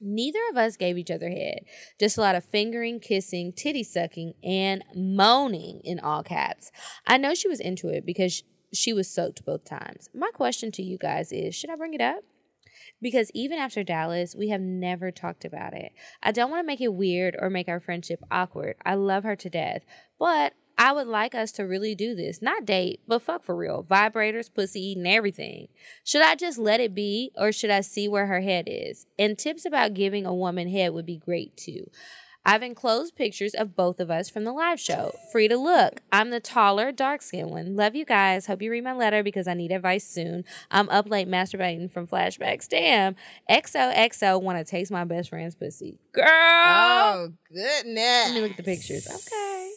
Neither 0.00 0.38
of 0.50 0.56
us 0.56 0.78
gave 0.78 0.96
each 0.96 1.10
other 1.10 1.28
head. 1.28 1.66
Just 2.00 2.16
a 2.16 2.22
lot 2.22 2.34
of 2.34 2.46
fingering, 2.46 2.98
kissing, 2.98 3.52
titty 3.52 3.84
sucking, 3.84 4.32
and 4.42 4.82
moaning 4.94 5.82
in 5.84 6.00
all 6.00 6.22
caps. 6.22 6.72
I 7.06 7.18
know 7.18 7.34
she 7.34 7.48
was 7.48 7.60
into 7.60 7.88
it 7.88 8.06
because 8.06 8.42
she 8.72 8.94
was 8.94 9.08
soaked 9.10 9.44
both 9.44 9.64
times. 9.64 10.08
My 10.14 10.30
question 10.32 10.72
to 10.72 10.82
you 10.82 10.96
guys 10.96 11.30
is 11.30 11.54
should 11.54 11.70
I 11.70 11.76
bring 11.76 11.92
it 11.92 12.00
up? 12.00 12.24
Because 13.00 13.30
even 13.34 13.58
after 13.58 13.82
Dallas, 13.82 14.34
we 14.34 14.48
have 14.48 14.60
never 14.60 15.10
talked 15.10 15.44
about 15.44 15.74
it. 15.74 15.92
I 16.22 16.32
don't 16.32 16.50
want 16.50 16.62
to 16.62 16.66
make 16.66 16.80
it 16.80 16.94
weird 16.94 17.36
or 17.38 17.50
make 17.50 17.68
our 17.68 17.80
friendship 17.80 18.22
awkward. 18.30 18.76
I 18.84 18.94
love 18.94 19.24
her 19.24 19.36
to 19.36 19.50
death, 19.50 19.82
but 20.18 20.54
I 20.76 20.92
would 20.92 21.06
like 21.06 21.34
us 21.34 21.52
to 21.52 21.62
really 21.62 21.94
do 21.94 22.14
this. 22.14 22.42
Not 22.42 22.64
date, 22.64 23.00
but 23.06 23.22
fuck 23.22 23.44
for 23.44 23.54
real. 23.54 23.84
Vibrators, 23.84 24.52
pussy 24.52 24.80
eating, 24.80 25.06
everything. 25.06 25.68
Should 26.02 26.22
I 26.22 26.34
just 26.34 26.58
let 26.58 26.80
it 26.80 26.94
be 26.94 27.30
or 27.36 27.52
should 27.52 27.70
I 27.70 27.80
see 27.80 28.08
where 28.08 28.26
her 28.26 28.40
head 28.40 28.64
is? 28.66 29.06
And 29.18 29.38
tips 29.38 29.64
about 29.64 29.94
giving 29.94 30.26
a 30.26 30.34
woman 30.34 30.68
head 30.68 30.92
would 30.92 31.06
be 31.06 31.16
great 31.16 31.56
too. 31.56 31.90
I've 32.46 32.62
enclosed 32.62 33.16
pictures 33.16 33.54
of 33.54 33.74
both 33.74 34.00
of 34.00 34.10
us 34.10 34.28
from 34.28 34.44
the 34.44 34.52
live 34.52 34.78
show. 34.78 35.16
Free 35.32 35.48
to 35.48 35.56
look. 35.56 36.02
I'm 36.12 36.28
the 36.28 36.40
taller, 36.40 36.92
dark 36.92 37.22
skinned 37.22 37.50
one. 37.50 37.74
Love 37.74 37.94
you 37.94 38.04
guys. 38.04 38.46
Hope 38.46 38.60
you 38.60 38.70
read 38.70 38.84
my 38.84 38.92
letter 38.92 39.22
because 39.22 39.48
I 39.48 39.54
need 39.54 39.72
advice 39.72 40.06
soon. 40.06 40.44
I'm 40.70 40.88
up 40.90 41.08
late 41.08 41.26
masturbating 41.26 41.90
from 41.90 42.06
flashbacks. 42.06 42.68
Damn. 42.68 43.16
XOXO 43.50 44.42
want 44.42 44.58
to 44.58 44.64
taste 44.64 44.90
my 44.90 45.04
best 45.04 45.30
friend's 45.30 45.54
pussy. 45.54 45.98
Girl. 46.12 46.24
Oh 46.26 47.32
goodness. 47.48 48.26
Let 48.26 48.34
me 48.34 48.40
look 48.42 48.50
at 48.50 48.56
the 48.58 48.62
pictures. 48.62 49.08
Okay. 49.08 49.70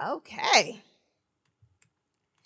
Okay. 0.00 0.82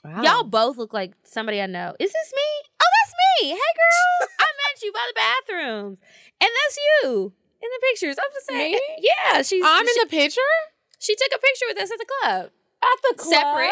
Wow. 0.05 0.23
Y'all 0.23 0.45
both 0.45 0.79
look 0.79 0.93
like 0.93 1.13
somebody 1.23 1.61
I 1.61 1.67
know. 1.67 1.95
Is 2.01 2.13
this 2.13 2.33
me? 2.35 2.69
Oh, 2.83 2.87
that's 3.05 3.15
me. 3.41 3.49
Hey, 3.51 3.55
girl. 3.55 4.29
I 4.41 4.45
met 4.45 4.83
you 4.83 4.93
by 4.93 5.01
the 5.09 5.15
bathrooms. 5.15 5.99
And 6.41 6.51
that's 6.65 6.77
you 6.77 7.33
in 7.63 7.69
the 7.73 7.81
pictures. 7.91 8.17
I'm 8.19 8.33
just 8.35 8.47
saying. 8.49 8.73
Me? 8.73 8.81
Yeah, 8.99 9.43
she's. 9.43 9.63
I'm 9.65 9.87
she, 9.87 9.91
in 9.93 9.97
the 10.03 10.11
picture 10.11 10.41
She 10.99 11.15
took 11.15 11.29
a 11.35 11.39
picture 11.41 11.67
with 11.69 11.79
us 11.83 11.91
at 11.91 11.99
the 11.99 12.07
club. 12.21 12.51
at 12.83 12.99
the 13.11 13.15
club. 13.17 13.33
Separate. 13.35 13.71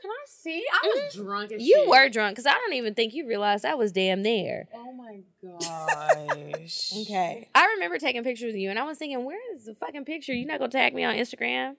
Can 0.00 0.10
I 0.12 0.24
see? 0.28 0.64
I 0.72 0.86
was 0.86 1.14
drunk 1.14 1.50
as 1.50 1.60
You 1.60 1.74
shit. 1.80 1.88
were 1.88 2.08
drunk 2.08 2.36
because 2.36 2.46
I 2.46 2.52
don't 2.52 2.74
even 2.74 2.94
think 2.94 3.14
you 3.14 3.26
realized 3.26 3.64
I 3.64 3.74
was 3.74 3.90
damn 3.90 4.22
there. 4.22 4.68
Oh 4.72 4.92
my 4.92 5.22
gosh. 5.42 6.92
Okay. 7.02 7.48
I 7.52 7.66
remember 7.74 7.98
taking 7.98 8.22
pictures 8.22 8.54
of 8.54 8.60
you 8.60 8.70
and 8.70 8.78
I 8.78 8.84
was 8.84 8.96
thinking, 8.98 9.24
where 9.24 9.38
is 9.56 9.64
the 9.64 9.74
fucking 9.74 10.04
picture? 10.04 10.32
You're 10.32 10.46
not 10.46 10.60
gonna 10.60 10.70
tag 10.70 10.94
me 10.94 11.02
on 11.02 11.16
Instagram? 11.16 11.74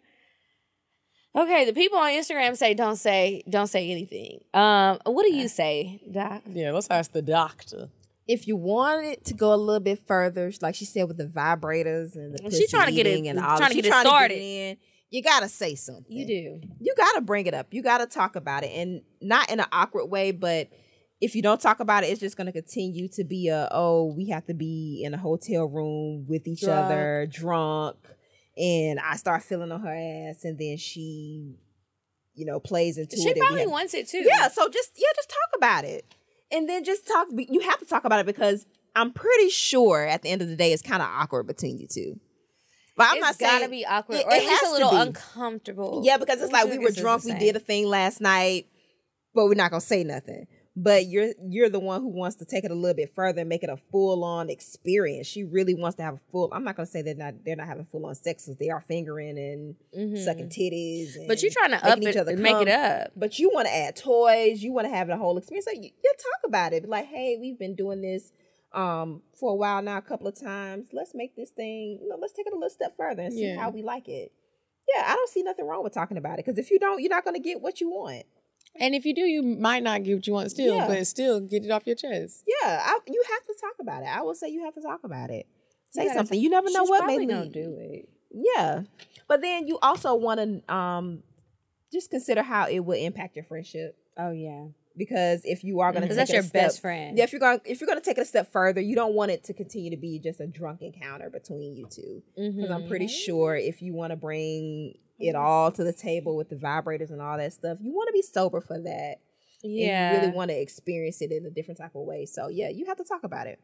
Okay, 1.35 1.63
the 1.63 1.73
people 1.73 1.99
on 1.99 2.09
Instagram 2.11 2.57
say 2.57 2.73
don't 2.73 2.95
say 2.97 3.43
don't 3.49 3.67
say 3.67 3.89
anything. 3.89 4.39
Um, 4.53 4.99
what 5.05 5.23
do 5.23 5.33
you 5.33 5.47
say, 5.47 6.01
Doc? 6.11 6.41
Yeah, 6.47 6.71
let's 6.71 6.87
ask 6.89 7.11
the 7.13 7.21
doctor. 7.21 7.89
If 8.31 8.47
you 8.47 8.55
want 8.55 9.05
it 9.05 9.25
to 9.25 9.33
go 9.33 9.53
a 9.53 9.55
little 9.57 9.79
bit 9.79 10.05
further, 10.07 10.51
like 10.61 10.75
she 10.75 10.85
said 10.85 11.07
with 11.07 11.17
the 11.17 11.25
vibrators 11.25 12.15
and 12.15 12.35
the 12.37 12.43
pussy 12.43 12.67
trying 12.67 12.85
to 12.87 12.91
get 12.93 13.07
it- 13.07 13.25
and 13.25 13.39
all 13.39 13.57
trying 13.57 13.69
to 13.71 13.75
get 13.75 13.85
it 13.85 13.89
trying 13.89 14.05
started. 14.05 14.37
in, 14.37 14.77
you 15.09 15.23
gotta 15.23 15.49
say 15.49 15.73
something. 15.73 16.05
You 16.15 16.25
do. 16.27 16.61
you 16.79 16.93
got 16.95 17.13
to 17.13 17.21
bring 17.21 17.47
it 17.47 17.55
up. 17.55 17.67
You 17.73 17.81
got 17.81 17.97
to 17.97 18.05
talk 18.05 18.35
about 18.35 18.63
it, 18.63 18.71
and 18.75 19.01
not 19.19 19.51
in 19.51 19.59
an 19.59 19.65
awkward 19.71 20.05
way. 20.05 20.31
But 20.31 20.69
if 21.19 21.33
you 21.35 21.41
don't 21.41 21.59
talk 21.59 21.79
about 21.79 22.03
it, 22.03 22.07
it's 22.11 22.19
just 22.19 22.37
going 22.37 22.45
to 22.45 22.53
continue 22.53 23.07
to 23.09 23.23
be 23.23 23.47
a 23.47 23.67
oh, 23.71 24.13
we 24.15 24.27
have 24.29 24.45
to 24.45 24.53
be 24.53 25.01
in 25.03 25.15
a 25.15 25.17
hotel 25.17 25.65
room 25.67 26.25
with 26.29 26.47
each 26.47 26.61
Drunk. 26.61 26.85
other, 26.85 27.27
drunk, 27.31 27.97
and 28.55 28.99
I 28.99 29.15
start 29.15 29.41
feeling 29.41 29.71
on 29.71 29.81
her 29.81 30.29
ass, 30.29 30.43
and 30.43 30.59
then 30.59 30.77
she, 30.77 31.55
you 32.35 32.45
know, 32.45 32.59
plays 32.59 32.99
into 32.99 33.15
She 33.17 33.23
it. 33.29 33.33
She 33.33 33.39
probably 33.39 33.61
have- 33.61 33.71
wants 33.71 33.95
it 33.95 34.07
too. 34.07 34.23
yeah. 34.23 34.47
So 34.49 34.69
just 34.69 34.91
yeah, 34.95 35.07
just 35.15 35.29
talk 35.29 35.57
about 35.57 35.85
it, 35.85 36.05
and 36.51 36.67
then 36.69 36.83
just 36.83 37.07
talk. 37.07 37.27
You 37.31 37.61
have 37.61 37.79
to 37.79 37.85
talk 37.85 38.05
about 38.05 38.19
it 38.19 38.25
because 38.25 38.65
I'm 38.95 39.11
pretty 39.13 39.49
sure 39.49 40.05
at 40.05 40.21
the 40.23 40.29
end 40.29 40.41
of 40.41 40.47
the 40.47 40.55
day, 40.55 40.73
it's 40.73 40.81
kind 40.81 41.01
of 41.01 41.09
awkward 41.11 41.47
between 41.47 41.77
you 41.77 41.87
two. 41.87 42.19
But 42.97 43.07
I'm 43.11 43.17
it's 43.17 43.21
not 43.25 43.35
saying 43.35 43.59
gotta 43.59 43.71
be 43.71 43.85
awkward 43.85 44.15
it- 44.19 44.25
or 44.25 44.33
it 44.33 44.43
has 44.43 44.61
a 44.61 44.65
to 44.65 44.71
little 44.71 44.91
be. 44.91 44.97
uncomfortable. 44.97 46.01
Yeah, 46.03 46.17
because 46.17 46.41
it's 46.41 46.51
like 46.51 46.69
we 46.69 46.77
were 46.79 46.91
drunk, 46.91 47.23
we 47.23 47.33
did 47.33 47.55
a 47.55 47.59
thing 47.59 47.87
last 47.87 48.19
night, 48.19 48.67
but 49.33 49.45
we're 49.45 49.53
not 49.53 49.71
gonna 49.71 49.79
say 49.81 50.03
nothing. 50.03 50.47
But 50.81 51.07
you're 51.07 51.31
you're 51.45 51.67
the 51.67 51.79
one 51.79 51.99
who 52.01 52.07
wants 52.07 52.37
to 52.37 52.45
take 52.45 52.63
it 52.63 52.71
a 52.71 52.73
little 52.73 52.95
bit 52.95 53.13
further 53.13 53.41
and 53.41 53.49
make 53.49 53.63
it 53.63 53.69
a 53.69 53.75
full 53.75 54.23
on 54.23 54.49
experience. 54.49 55.27
She 55.27 55.43
really 55.43 55.73
wants 55.75 55.97
to 55.97 56.03
have 56.03 56.13
a 56.13 56.19
full. 56.31 56.47
I'm 56.53 56.63
not 56.63 56.77
gonna 56.77 56.85
say 56.85 57.01
they're 57.01 57.15
not 57.15 57.33
they're 57.43 57.57
not 57.57 57.67
having 57.67 57.83
full 57.85 58.05
on 58.05 58.15
sex 58.15 58.45
because 58.45 58.57
they 58.59 58.69
are 58.69 58.79
fingering 58.79 59.37
and 59.37 59.75
Mhm. 59.97 60.23
sucking 60.23 60.47
titties. 60.47 61.15
And 61.17 61.27
But 61.27 61.41
you're 61.41 61.51
trying 61.51 61.71
to 61.71 61.85
up 61.85 61.99
each 61.99 62.07
it 62.07 62.17
other 62.17 62.37
make 62.37 62.55
it 62.61 62.69
up. 62.69 63.11
But 63.17 63.39
you 63.39 63.49
want 63.53 63.67
to 63.67 63.75
add 63.75 63.97
toys. 63.97 64.63
You 64.63 64.71
want 64.71 64.87
to 64.87 64.95
have 64.95 65.07
the 65.07 65.17
whole 65.17 65.37
experience. 65.37 65.65
So 65.65 65.71
you, 65.73 65.89
you 66.03 66.13
talk 66.17 66.47
about 66.47 66.71
it. 66.71 66.87
Like, 66.87 67.07
hey, 67.07 67.37
we've 67.41 67.59
been 67.59 67.75
doing 67.75 67.99
this 68.01 68.31
um 68.71 69.21
for 69.37 69.51
a 69.51 69.55
while 69.55 69.81
now, 69.81 69.97
a 69.97 70.01
couple 70.01 70.27
of 70.27 70.39
times. 70.39 70.89
Let's 70.93 71.13
make 71.13 71.35
this 71.35 71.49
thing. 71.49 71.99
You 72.01 72.07
know, 72.07 72.15
let's 72.21 72.31
take 72.33 72.47
it 72.47 72.53
a 72.53 72.55
little 72.55 72.69
step 72.69 72.95
further 72.95 73.23
and 73.23 73.33
see 73.33 73.47
Yeah. 73.47 73.59
how 73.59 73.69
we 73.69 73.81
like 73.81 74.07
it. 74.07 74.31
Yeah, 74.95 75.03
I 75.05 75.15
don't 75.15 75.29
see 75.29 75.43
nothing 75.43 75.65
wrong 75.65 75.83
with 75.83 75.93
talking 75.93 76.17
about 76.17 76.39
it 76.39 76.45
because 76.45 76.57
if 76.57 76.71
you 76.71 76.79
don't, 76.79 77.01
you're 77.01 77.09
not 77.09 77.23
going 77.25 77.35
to 77.35 77.39
get 77.41 77.59
what 77.61 77.81
you 77.81 77.89
want. 77.89 78.25
And 78.79 78.95
if 78.95 79.05
you 79.05 79.13
do, 79.13 79.21
you 79.21 79.41
might 79.43 79.83
not 79.83 80.03
get 80.03 80.15
what 80.15 80.27
you 80.27 80.33
want 80.33 80.51
still, 80.51 80.75
Yeah. 80.75 80.87
but 80.87 81.05
still 81.07 81.39
get 81.41 81.63
it 81.65 81.71
off 81.71 81.83
your 81.85 81.95
chest. 81.95 82.43
Yeah, 82.47 82.81
I, 82.85 82.99
you 83.07 83.23
have 83.31 83.43
to 83.45 83.55
talk 83.61 83.73
about 83.81 84.03
it. 84.03 84.07
I 84.07 84.21
will 84.21 84.35
say 84.35 84.49
you 84.49 84.63
have 84.65 84.73
to 84.75 84.81
talk 84.81 85.01
about 85.03 85.29
it. 85.29 85.47
Say 85.91 86.03
gotta 86.05 86.19
something. 86.19 86.37
talk- 86.37 86.43
You 86.43 86.49
never 86.49 86.69
know 86.71 86.83
She's 86.83 86.89
what 86.89 87.05
may 87.07 87.17
probably 87.17 87.25
lead. 87.27 87.33
gonna 87.33 87.49
do 87.49 87.77
it. 87.79 88.09
Yeah, 88.31 88.81
but 89.27 89.41
then 89.41 89.67
you 89.67 89.79
also 89.81 90.13
want 90.15 90.39
to 90.67 90.73
um 90.73 91.23
just 91.91 92.09
consider 92.11 92.43
how 92.43 92.67
it 92.67 92.79
will 92.79 92.97
impact 92.97 93.35
your 93.35 93.43
friendship. 93.45 93.97
Oh 94.17 94.31
yeah. 94.31 94.65
because 94.97 95.41
if 95.45 95.63
you 95.63 95.79
are 95.79 95.91
going 95.91 96.01
to 96.01 96.07
Because 96.07 96.17
take 96.17 96.27
that's 96.27 96.29
it 96.29 96.33
a 96.33 96.35
your 96.35 96.43
step, 96.43 96.63
best 96.67 96.81
friend. 96.81 97.17
yeah, 97.17 97.23
if 97.23 97.31
you're 97.31 97.39
going 97.39 97.59
if 97.65 97.79
you're 97.81 97.87
going 97.87 97.99
to 97.99 98.05
take 98.05 98.17
it 98.17 98.21
a 98.21 98.25
step 98.25 98.51
further, 98.51 98.81
you 98.81 98.95
don't 98.95 99.13
want 99.13 99.31
it 99.31 99.43
to 99.45 99.53
continue 99.53 99.89
to 99.91 99.97
be 99.97 100.19
just 100.19 100.39
a 100.41 100.45
drunk 100.47 100.81
encounter 100.81 101.29
between 101.29 101.75
you 101.75 101.87
two. 101.89 102.21
Because 102.35 102.69
I'm 102.69 102.87
pretty 102.87 103.05
Mm-hmm. 103.05 103.13
sure 103.25 103.55
if 103.55 103.81
you 103.81 103.93
want 103.93 104.11
to 104.11 104.15
bring 104.17 104.93
it 105.19 105.35
all 105.35 105.71
to 105.71 105.83
the 105.83 105.93
table 105.93 106.35
with 106.37 106.49
the 106.49 106.55
vibrators 106.55 107.09
and 107.11 107.21
all 107.21 107.37
that 107.37 107.53
stuff, 107.53 107.77
you 107.81 107.93
want 107.93 108.07
to 108.07 108.13
be 108.13 108.21
sober 108.21 108.61
for 108.61 108.79
that. 108.79 109.15
Yeah. 109.61 110.07
and 110.09 110.15
you 110.15 110.21
really 110.21 110.35
want 110.37 110.49
to 110.51 110.57
experience 110.59 111.21
it 111.21 111.31
in 111.33 111.45
a 111.45 111.49
different 111.49 111.77
type 111.79 111.93
of 111.95 112.03
way. 112.03 112.25
So 112.25 112.47
yeah, 112.47 112.69
you 112.69 112.85
have 112.85 112.97
to 112.97 113.03
talk 113.03 113.23
about 113.23 113.47
it. 113.47 113.59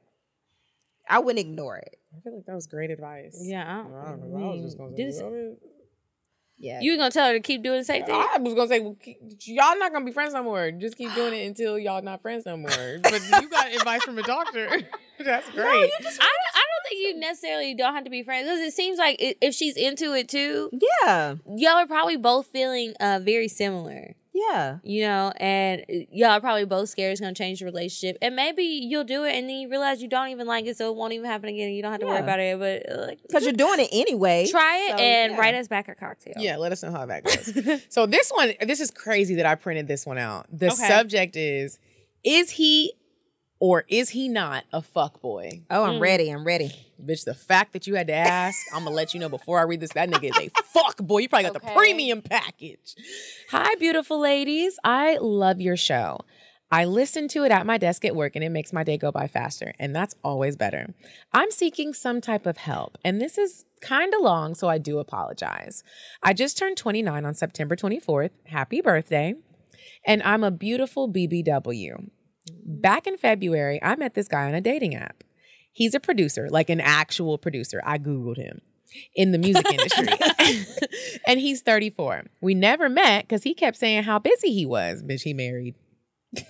I 1.10 1.20
wouldn't 1.20 1.40
ignore 1.40 1.78
it. 1.78 1.98
I 2.16 2.20
feel 2.22 2.36
like 2.36 2.46
that 2.48 2.56
was 2.56 2.68
great 2.68 2.90
advice. 2.92 3.38
Yeah. 3.42 3.64
I, 3.64 3.84
don't- 3.84 3.94
I, 3.96 4.10
don't 4.10 4.32
know. 4.34 4.50
I 4.50 4.54
was 4.56 4.64
just 4.64 4.78
gonna 4.78 4.96
say, 4.98 5.04
this- 5.06 5.22
I 5.22 5.30
mean, 5.30 5.58
Yeah, 6.58 6.80
You 6.82 6.92
were 6.94 6.98
gonna 6.98 7.12
tell 7.12 7.28
her 7.28 7.34
to 7.34 7.40
keep 7.42 7.64
doing 7.64 7.80
the 7.80 7.84
same 7.84 8.06
thing? 8.06 8.16
I 8.16 8.38
was 8.40 8.54
gonna 8.54 8.68
say, 8.70 8.80
well, 8.80 8.96
keep- 9.02 9.20
y'all 9.46 9.78
not 9.78 9.92
gonna 9.92 10.06
be 10.06 10.12
friends 10.14 10.34
no 10.34 10.42
more. 10.44 10.72
Just 10.72 10.98
keep 10.98 11.14
doing 11.14 11.34
it 11.34 11.46
until 11.48 11.78
y'all 11.78 12.02
not 12.02 12.22
friends 12.22 12.46
no 12.46 12.56
more. 12.58 13.00
But 13.04 13.22
you 13.42 13.50
got 13.50 13.74
advice 13.74 14.04
from 14.04 14.18
a 14.18 14.24
doctor. 14.24 14.70
That's 15.20 15.50
great. 15.52 15.64
No, 16.02 16.10
I, 16.10 16.28
I 16.56 16.64
don't 16.64 16.90
think 16.90 17.02
you 17.02 17.20
necessarily 17.20 17.74
don't 17.76 17.94
have 17.94 18.04
to 18.06 18.10
be 18.10 18.24
friends 18.24 18.46
because 18.48 18.60
it 18.60 18.74
seems 18.74 18.98
like 18.98 19.18
if 19.20 19.54
she's 19.54 19.76
into 19.78 20.14
it 20.14 20.30
too, 20.30 20.70
yeah, 21.04 21.36
y'all 21.56 21.72
are 21.78 21.88
probably 21.88 22.18
both 22.18 22.48
feeling 22.48 22.94
uh, 23.00 23.20
very 23.22 23.48
similar. 23.48 24.16
Yeah. 24.36 24.80
You 24.84 25.04
know, 25.04 25.32
and 25.38 25.82
uh, 25.90 25.94
y'all 26.12 26.32
are 26.32 26.42
probably 26.42 26.66
both 26.66 26.90
scared 26.90 27.14
it's 27.14 27.22
gonna 27.22 27.34
change 27.34 27.60
the 27.60 27.66
relationship, 27.66 28.18
and 28.22 28.36
maybe 28.36 28.64
you'll 28.64 29.06
do 29.06 29.24
it, 29.24 29.34
and 29.34 29.48
then 29.50 29.56
you 29.56 29.70
realize 29.70 30.02
you 30.02 30.10
don't 30.10 30.28
even 30.28 30.46
like 30.46 30.66
it, 30.66 30.76
so 30.78 30.90
it 30.92 30.96
won't 30.98 31.14
even 31.14 31.26
happen 31.26 31.48
again. 31.50 31.72
You 31.72 31.82
don't 31.82 31.92
have 31.92 32.02
to 32.02 32.06
worry 32.08 32.20
about 32.20 32.40
it, 32.42 32.60
but 32.60 32.92
uh, 32.92 33.02
like 33.08 33.22
Because 33.24 33.44
you're 33.44 33.54
doing 33.54 33.80
it 33.80 33.90
anyway. 33.94 34.46
try 34.48 34.90
it 34.90 34.92
So, 34.92 34.98
and 34.98 35.32
yeah. 35.34 35.40
write 35.40 35.56
us 35.56 35.68
back 35.70 35.88
a 35.88 35.96
cocktail. 35.96 36.34
Yeah, 36.38 36.58
let 36.58 36.72
us 36.74 36.84
know 36.84 36.92
how 36.92 37.06
that 37.06 37.24
goes. 37.24 37.82
so 37.90 38.06
this 38.06 38.30
one, 38.32 38.54
this 38.62 38.82
is 38.82 38.92
crazy 38.92 39.36
that 39.36 39.46
I 39.46 39.56
printed 39.56 39.88
this 39.88 40.06
one 40.06 40.18
out. 40.18 40.48
The 40.52 40.68
Okay. 40.68 40.88
subject 40.88 41.36
is: 41.38 41.80
Is 42.26 42.50
he 42.52 42.94
or 43.66 43.84
is 43.88 44.10
he 44.10 44.30
not 44.30 44.64
a 44.72 44.80
fuck 44.80 45.20
boy? 45.22 45.64
Oh, 45.72 45.86
I'm 45.86 45.96
mm. 45.96 46.02
ready. 46.02 46.30
I'm 46.30 46.46
ready. 46.46 46.72
Bitch, 47.04 47.26
the 47.26 47.34
fact 47.34 47.74
that 47.74 47.88
you 47.88 47.96
had 47.96 48.06
to 48.06 48.14
ask, 48.14 48.60
I'm 48.72 48.84
gonna 48.84 48.96
let 48.96 49.16
you 49.16 49.20
know 49.20 49.28
before 49.28 49.58
I 49.58 49.64
read 49.64 49.80
this. 49.80 49.92
That 49.94 50.08
nigga 50.08 50.30
is 50.30 50.38
a 50.38 50.64
fuck 50.66 50.98
boy. 50.98 51.22
You 51.22 51.30
probably 51.30 51.50
got 51.50 51.54
the 51.54 51.72
premium 51.74 52.22
package. 52.22 52.94
Hi, 53.50 53.74
beautiful 53.74 54.20
ladies. 54.20 54.78
I 54.84 55.18
love 55.20 55.62
your 55.62 55.76
show. 55.76 56.20
I 56.72 56.86
listen 56.86 57.28
to 57.30 57.44
it 57.44 57.52
at 57.52 57.66
my 57.66 57.80
desk 57.80 58.06
at 58.06 58.16
work 58.16 58.36
and 58.36 58.44
it 58.44 58.50
makes 58.50 58.72
my 58.72 58.84
day 58.84 59.00
go 59.00 59.12
by 59.12 59.28
faster, 59.28 59.74
and 59.80 59.96
that's 59.96 60.14
always 60.24 60.56
better. 60.56 60.94
I'm 61.34 61.50
seeking 61.50 61.92
some 61.96 62.22
type 62.22 62.46
of 62.46 62.58
help, 62.58 63.00
and 63.04 63.20
this 63.20 63.36
is 63.36 63.66
kind 63.82 64.14
of 64.14 64.22
long, 64.22 64.54
so 64.54 64.70
I 64.70 64.78
do 64.78 65.00
apologize. 65.00 65.84
I 66.22 66.34
just 66.34 66.56
turned 66.56 66.78
29 66.78 67.26
on 67.26 67.34
September 67.34 67.76
24th. 67.76 68.30
Happy 68.46 68.82
birthday. 68.82 69.34
And 70.06 70.22
I'm 70.22 70.44
a 70.44 70.52
beautiful 70.52 71.12
BBW. 71.12 72.10
Back 72.54 73.08
in 73.08 73.18
February, 73.18 73.80
I 73.82 73.96
met 73.96 74.14
this 74.14 74.28
guy 74.28 74.48
on 74.48 74.54
a 74.54 74.62
dating 74.62 74.96
app. 74.96 75.24
He's 75.72 75.94
a 75.94 76.00
producer, 76.00 76.48
like 76.50 76.70
an 76.70 76.80
actual 76.80 77.38
producer. 77.38 77.82
I 77.84 77.98
Googled 77.98 78.38
him 78.38 78.62
in 79.14 79.32
the 79.32 79.38
music 79.38 79.66
industry. 79.70 80.08
and 81.28 81.40
he's 81.40 81.62
34. 81.62 82.26
We 82.42 82.54
never 82.54 82.90
met 82.90 83.24
because 83.24 83.44
he 83.44 83.54
kept 83.54 83.78
saying 83.78 84.04
how 84.04 84.20
busy 84.20 84.54
he 84.54 84.66
was. 84.66 85.04
Bitch, 85.04 85.24
he 85.24 85.34
married. 85.34 85.76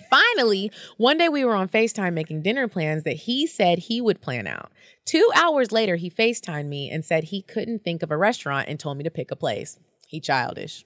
Finally, 0.09 0.71
one 0.97 1.17
day 1.17 1.29
we 1.29 1.45
were 1.45 1.55
on 1.55 1.69
FaceTime 1.69 2.13
making 2.13 2.41
dinner 2.41 2.67
plans 2.67 3.03
that 3.03 3.17
he 3.17 3.45
said 3.45 3.79
he 3.79 4.01
would 4.01 4.21
plan 4.21 4.47
out. 4.47 4.71
Two 5.05 5.29
hours 5.35 5.71
later, 5.71 5.95
he 5.95 6.09
FaceTimed 6.09 6.67
me 6.67 6.89
and 6.89 7.05
said 7.05 7.25
he 7.25 7.41
couldn't 7.43 7.83
think 7.83 8.01
of 8.01 8.11
a 8.11 8.17
restaurant 8.17 8.67
and 8.67 8.79
told 8.79 8.97
me 8.97 9.03
to 9.03 9.11
pick 9.11 9.29
a 9.29 9.35
place. 9.35 9.79
He 10.07 10.19
childish. 10.19 10.85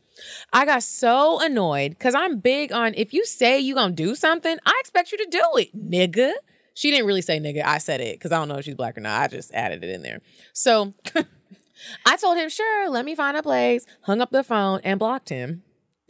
I 0.52 0.66
got 0.66 0.84
so 0.84 1.40
annoyed 1.42 1.92
because 1.92 2.16
I'm 2.16 2.40
big 2.40 2.72
on 2.72 2.94
if 2.96 3.14
you 3.14 3.26
say 3.26 3.60
you 3.60 3.76
gonna 3.76 3.94
do 3.94 4.16
something, 4.16 4.58
I 4.66 4.78
expect 4.80 5.12
you 5.12 5.18
to 5.20 5.28
do 5.30 5.44
it, 5.56 5.76
nigga. 5.76 6.34
She 6.74 6.92
didn't 6.92 7.08
really 7.08 7.22
say 7.22 7.40
nigga. 7.40 7.64
I 7.66 7.78
said 7.78 8.02
it 8.02 8.18
because 8.18 8.32
I 8.32 8.38
don't 8.38 8.48
know 8.48 8.56
if 8.56 8.66
she's 8.66 8.76
black 8.76 8.98
or 8.98 9.02
not. 9.02 9.22
I 9.22 9.28
just 9.28 9.54
added 9.54 9.84
it 9.84 9.90
in 9.90 10.02
there. 10.02 10.22
So 10.54 10.94
I 12.06 12.18
told 12.18 12.38
him, 12.38 12.50
sure, 12.50 12.90
let 12.90 13.06
me 13.06 13.16
find 13.16 13.36
a 13.36 13.44
place, 13.44 13.86
hung 14.04 14.22
up 14.22 14.32
the 14.32 14.44
phone, 14.44 14.80
and 14.84 15.00
blocked 15.00 15.30
him. 15.30 15.64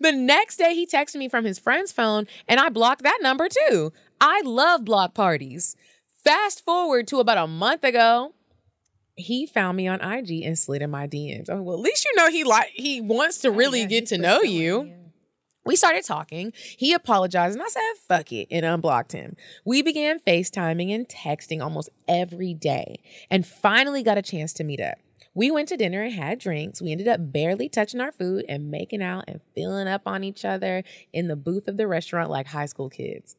the 0.00 0.12
next 0.12 0.56
day, 0.56 0.74
he 0.74 0.86
texted 0.86 1.16
me 1.16 1.28
from 1.28 1.44
his 1.44 1.58
friend's 1.58 1.92
phone, 1.92 2.26
and 2.46 2.60
I 2.60 2.68
blocked 2.68 3.02
that 3.02 3.18
number 3.22 3.48
too. 3.48 3.92
I 4.20 4.42
love 4.44 4.84
block 4.84 5.14
parties. 5.14 5.76
Fast 6.24 6.64
forward 6.64 7.06
to 7.08 7.20
about 7.20 7.38
a 7.38 7.46
month 7.46 7.84
ago, 7.84 8.34
he 9.18 9.46
found 9.46 9.76
me 9.76 9.88
on 9.88 10.00
IG 10.00 10.42
and 10.42 10.58
slid 10.58 10.82
in 10.82 10.90
my 10.90 11.06
DMs. 11.06 11.50
Oh, 11.50 11.62
well, 11.62 11.76
at 11.76 11.80
least 11.82 12.04
you 12.04 12.14
know 12.16 12.30
he 12.30 12.44
like 12.44 12.70
he 12.74 13.00
wants 13.00 13.38
to 13.38 13.50
really 13.50 13.86
get 13.86 14.06
to 14.06 14.18
know 14.18 14.42
you. 14.42 14.94
We 15.64 15.76
started 15.76 16.04
talking. 16.04 16.54
He 16.54 16.94
apologized 16.94 17.54
and 17.54 17.62
I 17.62 17.68
said, 17.68 17.82
fuck 18.08 18.32
it, 18.32 18.48
and 18.50 18.64
unblocked 18.64 19.12
him. 19.12 19.36
We 19.66 19.82
began 19.82 20.18
FaceTiming 20.18 20.94
and 20.94 21.06
texting 21.06 21.62
almost 21.62 21.90
every 22.08 22.54
day 22.54 23.00
and 23.30 23.46
finally 23.46 24.02
got 24.02 24.16
a 24.16 24.22
chance 24.22 24.54
to 24.54 24.64
meet 24.64 24.80
up. 24.80 24.96
We 25.34 25.50
went 25.50 25.68
to 25.68 25.76
dinner 25.76 26.02
and 26.02 26.14
had 26.14 26.38
drinks. 26.38 26.80
We 26.80 26.90
ended 26.90 27.06
up 27.06 27.32
barely 27.32 27.68
touching 27.68 28.00
our 28.00 28.12
food 28.12 28.46
and 28.48 28.70
making 28.70 29.02
out 29.02 29.24
and 29.28 29.42
filling 29.54 29.88
up 29.88 30.02
on 30.06 30.24
each 30.24 30.44
other 30.44 30.84
in 31.12 31.28
the 31.28 31.36
booth 31.36 31.68
of 31.68 31.76
the 31.76 31.86
restaurant 31.86 32.30
like 32.30 32.46
high 32.46 32.66
school 32.66 32.88
kids. 32.88 33.36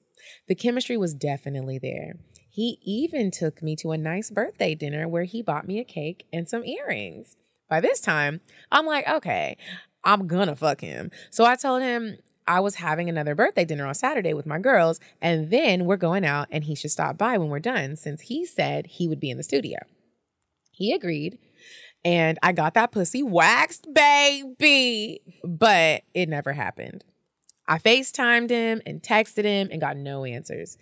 The 0.48 0.56
chemistry 0.56 0.98
was 0.98 1.14
definitely 1.14 1.80
there. 1.80 2.14
He 2.50 2.80
even 2.84 3.32
took 3.32 3.62
me 3.62 3.76
to 3.78 3.92
a 3.92 3.98
nice 3.98 4.32
birthday 4.32 4.76
dinner 4.76 5.08
where 5.08 5.24
he 5.24 5.42
bought 5.42 5.68
me 5.68 5.80
a 5.80 5.84
cake 5.84 6.26
and 6.34 6.50
some 6.50 6.66
earrings. 6.66 7.36
By 7.70 7.80
this 7.80 8.02
time, 8.02 8.42
I'm 8.72 8.86
like, 8.86 9.08
okay, 9.08 9.56
I'm 10.04 10.28
gonna 10.28 10.56
fuck 10.56 10.82
him. 10.82 11.12
So 11.30 11.46
I 11.46 11.56
told 11.56 11.84
him 11.84 12.18
I 12.48 12.60
was 12.60 12.76
having 12.76 13.08
another 13.08 13.36
birthday 13.36 13.66
dinner 13.66 13.86
on 13.86 13.94
Saturday 13.94 14.34
with 14.34 14.48
my 14.48 14.58
girls, 14.58 15.00
and 15.22 15.52
then 15.52 15.86
we're 15.86 15.98
going 15.98 16.26
out 16.26 16.48
and 16.50 16.64
he 16.64 16.74
should 16.74 16.92
stop 16.92 17.18
by 17.18 17.38
when 17.38 17.50
we're 17.50 17.60
done 17.60 17.96
since 17.96 18.22
he 18.22 18.46
said 18.46 18.88
he 18.88 19.08
would 19.08 19.20
be 19.20 19.30
in 19.30 19.38
the 19.38 19.44
studio. 19.44 19.78
He 20.72 20.92
agreed, 20.92 21.38
and 22.04 22.40
I 22.42 22.54
got 22.54 22.74
that 22.74 22.92
pussy 22.92 23.22
waxed, 23.22 23.94
baby, 23.94 25.22
but 25.44 26.04
it 26.16 26.28
never 26.28 26.54
happened. 26.54 27.04
I 27.68 27.78
FaceTimed 27.78 28.50
him 28.50 28.82
and 28.86 29.04
texted 29.04 29.44
him 29.44 29.68
and 29.72 29.80
got 29.80 29.96
no 29.96 30.26
answers. 30.26 30.78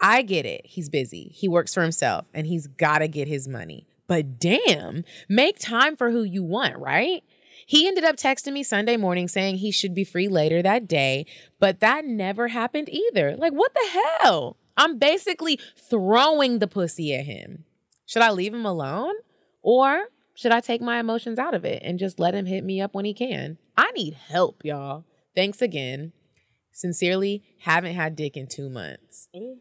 I 0.00 0.22
get 0.22 0.46
it. 0.46 0.62
He's 0.64 0.88
busy. 0.88 1.32
He 1.34 1.48
works 1.48 1.74
for 1.74 1.82
himself 1.82 2.26
and 2.32 2.46
he's 2.46 2.66
got 2.66 2.98
to 2.98 3.08
get 3.08 3.28
his 3.28 3.48
money. 3.48 3.86
But 4.06 4.38
damn, 4.38 5.04
make 5.28 5.58
time 5.58 5.96
for 5.96 6.10
who 6.10 6.22
you 6.22 6.42
want, 6.42 6.78
right? 6.78 7.22
He 7.66 7.86
ended 7.86 8.04
up 8.04 8.16
texting 8.16 8.54
me 8.54 8.62
Sunday 8.62 8.96
morning 8.96 9.28
saying 9.28 9.56
he 9.56 9.70
should 9.70 9.94
be 9.94 10.04
free 10.04 10.28
later 10.28 10.62
that 10.62 10.88
day, 10.88 11.26
but 11.60 11.80
that 11.80 12.06
never 12.06 12.48
happened 12.48 12.88
either. 12.88 13.36
Like, 13.36 13.52
what 13.52 13.74
the 13.74 14.00
hell? 14.22 14.56
I'm 14.76 14.96
basically 14.96 15.60
throwing 15.76 16.60
the 16.60 16.68
pussy 16.68 17.14
at 17.14 17.26
him. 17.26 17.64
Should 18.06 18.22
I 18.22 18.30
leave 18.30 18.54
him 18.54 18.64
alone? 18.64 19.14
Or 19.60 20.06
should 20.34 20.52
I 20.52 20.60
take 20.60 20.80
my 20.80 20.98
emotions 20.98 21.38
out 21.38 21.52
of 21.52 21.64
it 21.66 21.82
and 21.84 21.98
just 21.98 22.18
let 22.18 22.34
him 22.34 22.46
hit 22.46 22.64
me 22.64 22.80
up 22.80 22.94
when 22.94 23.04
he 23.04 23.12
can? 23.12 23.58
I 23.76 23.90
need 23.90 24.14
help, 24.14 24.64
y'all. 24.64 25.04
Thanks 25.34 25.60
again. 25.60 26.12
Sincerely, 26.72 27.42
haven't 27.62 27.94
had 27.94 28.16
dick 28.16 28.36
in 28.36 28.46
two 28.46 28.70
months. 28.70 29.28
Mm. 29.36 29.56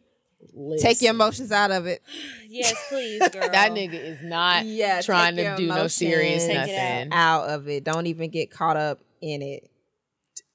Take 0.80 1.02
your 1.02 1.12
emotions 1.12 1.52
out 1.52 1.72
of 1.72 1.86
it. 1.86 2.02
Yes, 2.50 2.74
please, 2.90 3.20
girl. 3.34 3.50
That 3.50 3.72
nigga 3.72 3.94
is 3.94 4.20
not 4.24 4.66
Yeah, 4.66 5.02
trying 5.02 5.36
to 5.36 5.56
do 5.58 5.68
no 5.68 5.88
serious 5.88 6.46
emotions 6.46 6.70
nothing. 6.70 7.10
out 7.12 7.50
of 7.50 7.68
it. 7.68 7.84
Don't 7.84 8.08
even 8.08 8.30
get 8.32 8.50
caught 8.52 8.78
up 8.78 9.00
in 9.22 9.42
it. 9.42 9.70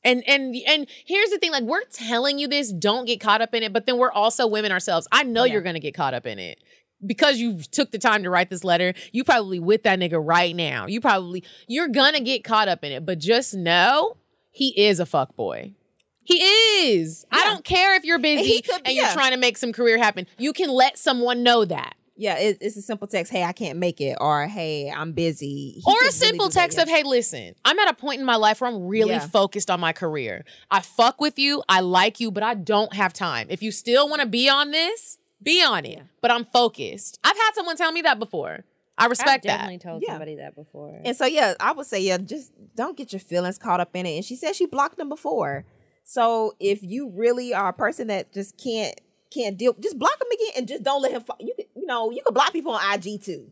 And 0.02 0.24
and 0.26 0.56
and 0.66 0.86
here's 1.06 1.30
the 1.30 1.38
thing: 1.38 1.52
like 1.52 1.62
we're 1.62 1.84
telling 1.92 2.38
you 2.38 2.48
this, 2.48 2.72
don't 2.72 3.04
get 3.04 3.20
caught 3.20 3.40
up 3.42 3.54
in 3.54 3.62
it. 3.62 3.72
But 3.72 3.86
then 3.86 3.98
we're 3.98 4.10
also 4.10 4.46
women 4.48 4.72
ourselves. 4.72 5.06
I 5.12 5.22
know 5.22 5.44
you're 5.44 5.60
gonna 5.62 5.78
get 5.80 5.94
caught 5.94 6.14
up 6.14 6.26
in 6.26 6.38
it 6.40 6.58
because 7.06 7.38
you 7.38 7.58
took 7.70 7.92
the 7.92 7.98
time 7.98 8.22
to 8.24 8.30
write 8.30 8.50
this 8.50 8.64
letter. 8.64 8.94
You 9.12 9.22
probably 9.22 9.60
with 9.60 9.84
that 9.84 10.00
nigga 10.00 10.20
right 10.20 10.56
now. 10.56 10.86
You 10.86 11.00
probably 11.00 11.44
you're 11.68 11.88
gonna 11.88 12.20
get 12.20 12.42
caught 12.42 12.66
up 12.68 12.82
in 12.82 12.90
it. 12.90 13.06
But 13.06 13.18
just 13.20 13.54
know 13.54 14.16
he 14.50 14.68
is 14.80 14.98
a 14.98 15.06
fuck 15.06 15.36
boy. 15.36 15.74
He 16.24 16.38
is. 16.42 17.24
I 17.30 17.44
don't 17.44 17.64
care 17.64 17.94
if 17.96 18.04
you're 18.04 18.18
busy 18.18 18.56
and, 18.56 18.64
could 18.64 18.84
be- 18.84 18.92
you're 18.92 19.08
trying 19.08 19.32
to 19.32 19.36
make 19.38 19.56
some 19.56 19.72
career 19.72 19.98
happen. 19.98 20.26
You 20.38 20.52
can 20.52 20.70
let 20.70 20.98
someone 20.98 21.42
know 21.42 21.64
that. 21.64 21.94
Yeah, 22.14 22.38
it, 22.38 22.58
it's 22.60 22.76
a 22.76 22.82
simple 22.82 23.08
text. 23.08 23.32
Hey, 23.32 23.42
I 23.42 23.52
can't 23.52 23.78
make 23.78 24.00
it, 24.00 24.16
or 24.20 24.46
Hey, 24.46 24.90
I'm 24.90 25.12
busy. 25.12 25.72
He 25.76 25.82
or 25.86 25.92
could 25.94 26.00
a 26.02 26.04
really 26.04 26.12
simple 26.12 26.48
that, 26.48 26.54
text 26.54 26.76
yeah. 26.76 26.82
of, 26.84 26.88
hey, 26.88 27.02
listen, 27.02 27.54
I'm 27.64 27.78
at 27.78 27.88
a 27.90 27.94
point 27.94 28.20
in 28.20 28.26
my 28.26 28.36
life 28.36 28.60
where 28.60 28.70
I'm 28.70 28.86
really 28.86 29.12
Yeah. 29.12 29.26
focused 29.26 29.70
on 29.70 29.80
my 29.80 29.92
career. 29.92 30.44
I 30.70 30.80
fuck 30.80 31.20
with 31.20 31.38
you, 31.38 31.62
I 31.68 31.80
like 31.80 32.20
you, 32.20 32.30
but 32.30 32.42
I 32.42 32.54
don't 32.54 32.92
have 32.94 33.12
time. 33.12 33.46
If 33.50 33.62
you 33.62 33.72
still 33.72 34.08
want 34.08 34.20
to 34.20 34.28
be 34.28 34.48
on 34.48 34.70
this, 34.70 35.18
be 35.42 35.64
on 35.64 35.84
it. 35.86 36.02
But 36.20 36.30
I'm 36.30 36.44
focused. 36.44 37.18
I've 37.24 37.36
had 37.36 37.52
someone 37.54 37.76
tell 37.76 37.90
me 37.90 38.02
that 38.02 38.18
before. 38.18 38.64
I 38.98 39.04
I've 39.06 39.10
respect 39.10 39.44
that. 39.44 39.54
I 39.54 39.56
definitely 39.56 39.78
told 39.78 40.02
Yeah. 40.02 40.10
somebody 40.12 40.36
that 40.36 40.54
before. 40.54 41.00
And 41.04 41.16
so 41.16 41.24
yeah, 41.24 41.54
I 41.58 41.72
would 41.72 41.86
say 41.86 42.00
yeah, 42.02 42.18
just 42.18 42.52
don't 42.76 42.96
get 42.96 43.12
your 43.12 43.20
feelings 43.20 43.58
caught 43.58 43.80
up 43.80 43.96
in 43.96 44.04
it. 44.06 44.16
And 44.16 44.24
she 44.24 44.36
said 44.36 44.54
she 44.54 44.66
blocked 44.66 44.98
them 44.98 45.08
before. 45.08 45.64
So 46.04 46.54
if 46.60 46.82
you 46.82 47.10
really 47.14 47.54
are 47.54 47.68
a 47.68 47.72
person 47.72 48.08
that 48.08 48.32
just 48.32 48.56
can't 48.58 48.94
can't 49.32 49.56
deal, 49.56 49.74
just 49.80 49.98
block 49.98 50.20
him 50.20 50.26
again 50.30 50.52
and 50.58 50.68
just 50.68 50.82
don't 50.82 51.00
let 51.02 51.12
him. 51.12 51.22
Fo- 51.22 51.36
you 51.40 51.54
can, 51.56 51.66
you 51.74 51.86
know 51.86 52.10
you 52.10 52.22
can 52.22 52.34
block 52.34 52.52
people 52.52 52.72
on 52.72 52.94
IG 52.94 53.22
too. 53.22 53.50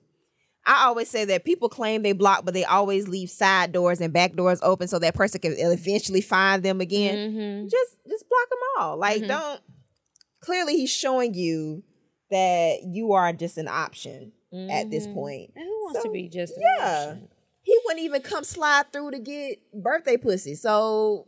I 0.67 0.85
always 0.87 1.09
say 1.09 1.25
that 1.25 1.45
people 1.47 1.71
claim 1.71 2.03
they 2.03 2.13
block, 2.13 2.45
but 2.45 2.53
they 2.53 2.65
always 2.67 3.09
leave 3.09 3.31
side 3.31 3.73
doors 3.73 4.01
and 4.01 4.13
back 4.13 4.35
doors 4.35 4.61
open 4.63 4.89
so 4.89 4.99
that 4.99 5.15
person 5.15 5.41
can 5.41 5.55
eventually 5.57 6.21
find 6.21 6.63
them 6.63 6.81
again. 6.83 7.17
Mm-hmm. 7.33 7.69
Just 7.69 7.97
just 8.09 8.25
block 8.29 8.51
them 8.51 8.59
all. 8.79 8.97
Like 8.99 9.23
Mhm. 9.23 9.29
don't. 9.29 9.61
Clearly, 10.41 10.77
he's 10.77 10.91
showing 10.91 11.35
you 11.35 11.83
that 12.31 12.81
you 12.85 13.13
are 13.13 13.33
just 13.33 13.57
an 13.59 13.69
option 13.69 14.33
at 14.71 14.91
this 14.91 15.05
Mm-hmm. 15.07 15.13
Mhm. 15.13 15.15
point. 15.15 15.51
And 15.57 15.65
who 15.65 15.85
wants 15.85 16.01
So, 16.01 16.05
to 16.05 16.11
be 16.13 16.29
just 16.29 16.57
an 16.57 16.63
yeah. 16.79 17.05
option? 17.11 17.29
He 17.63 17.79
wouldn't 17.85 18.05
even 18.05 18.23
come 18.23 18.43
slide 18.45 18.93
through 18.93 19.13
to 19.13 19.19
get 19.19 19.59
birthday 19.73 20.17
pussy. 20.17 20.55
So 20.55 21.27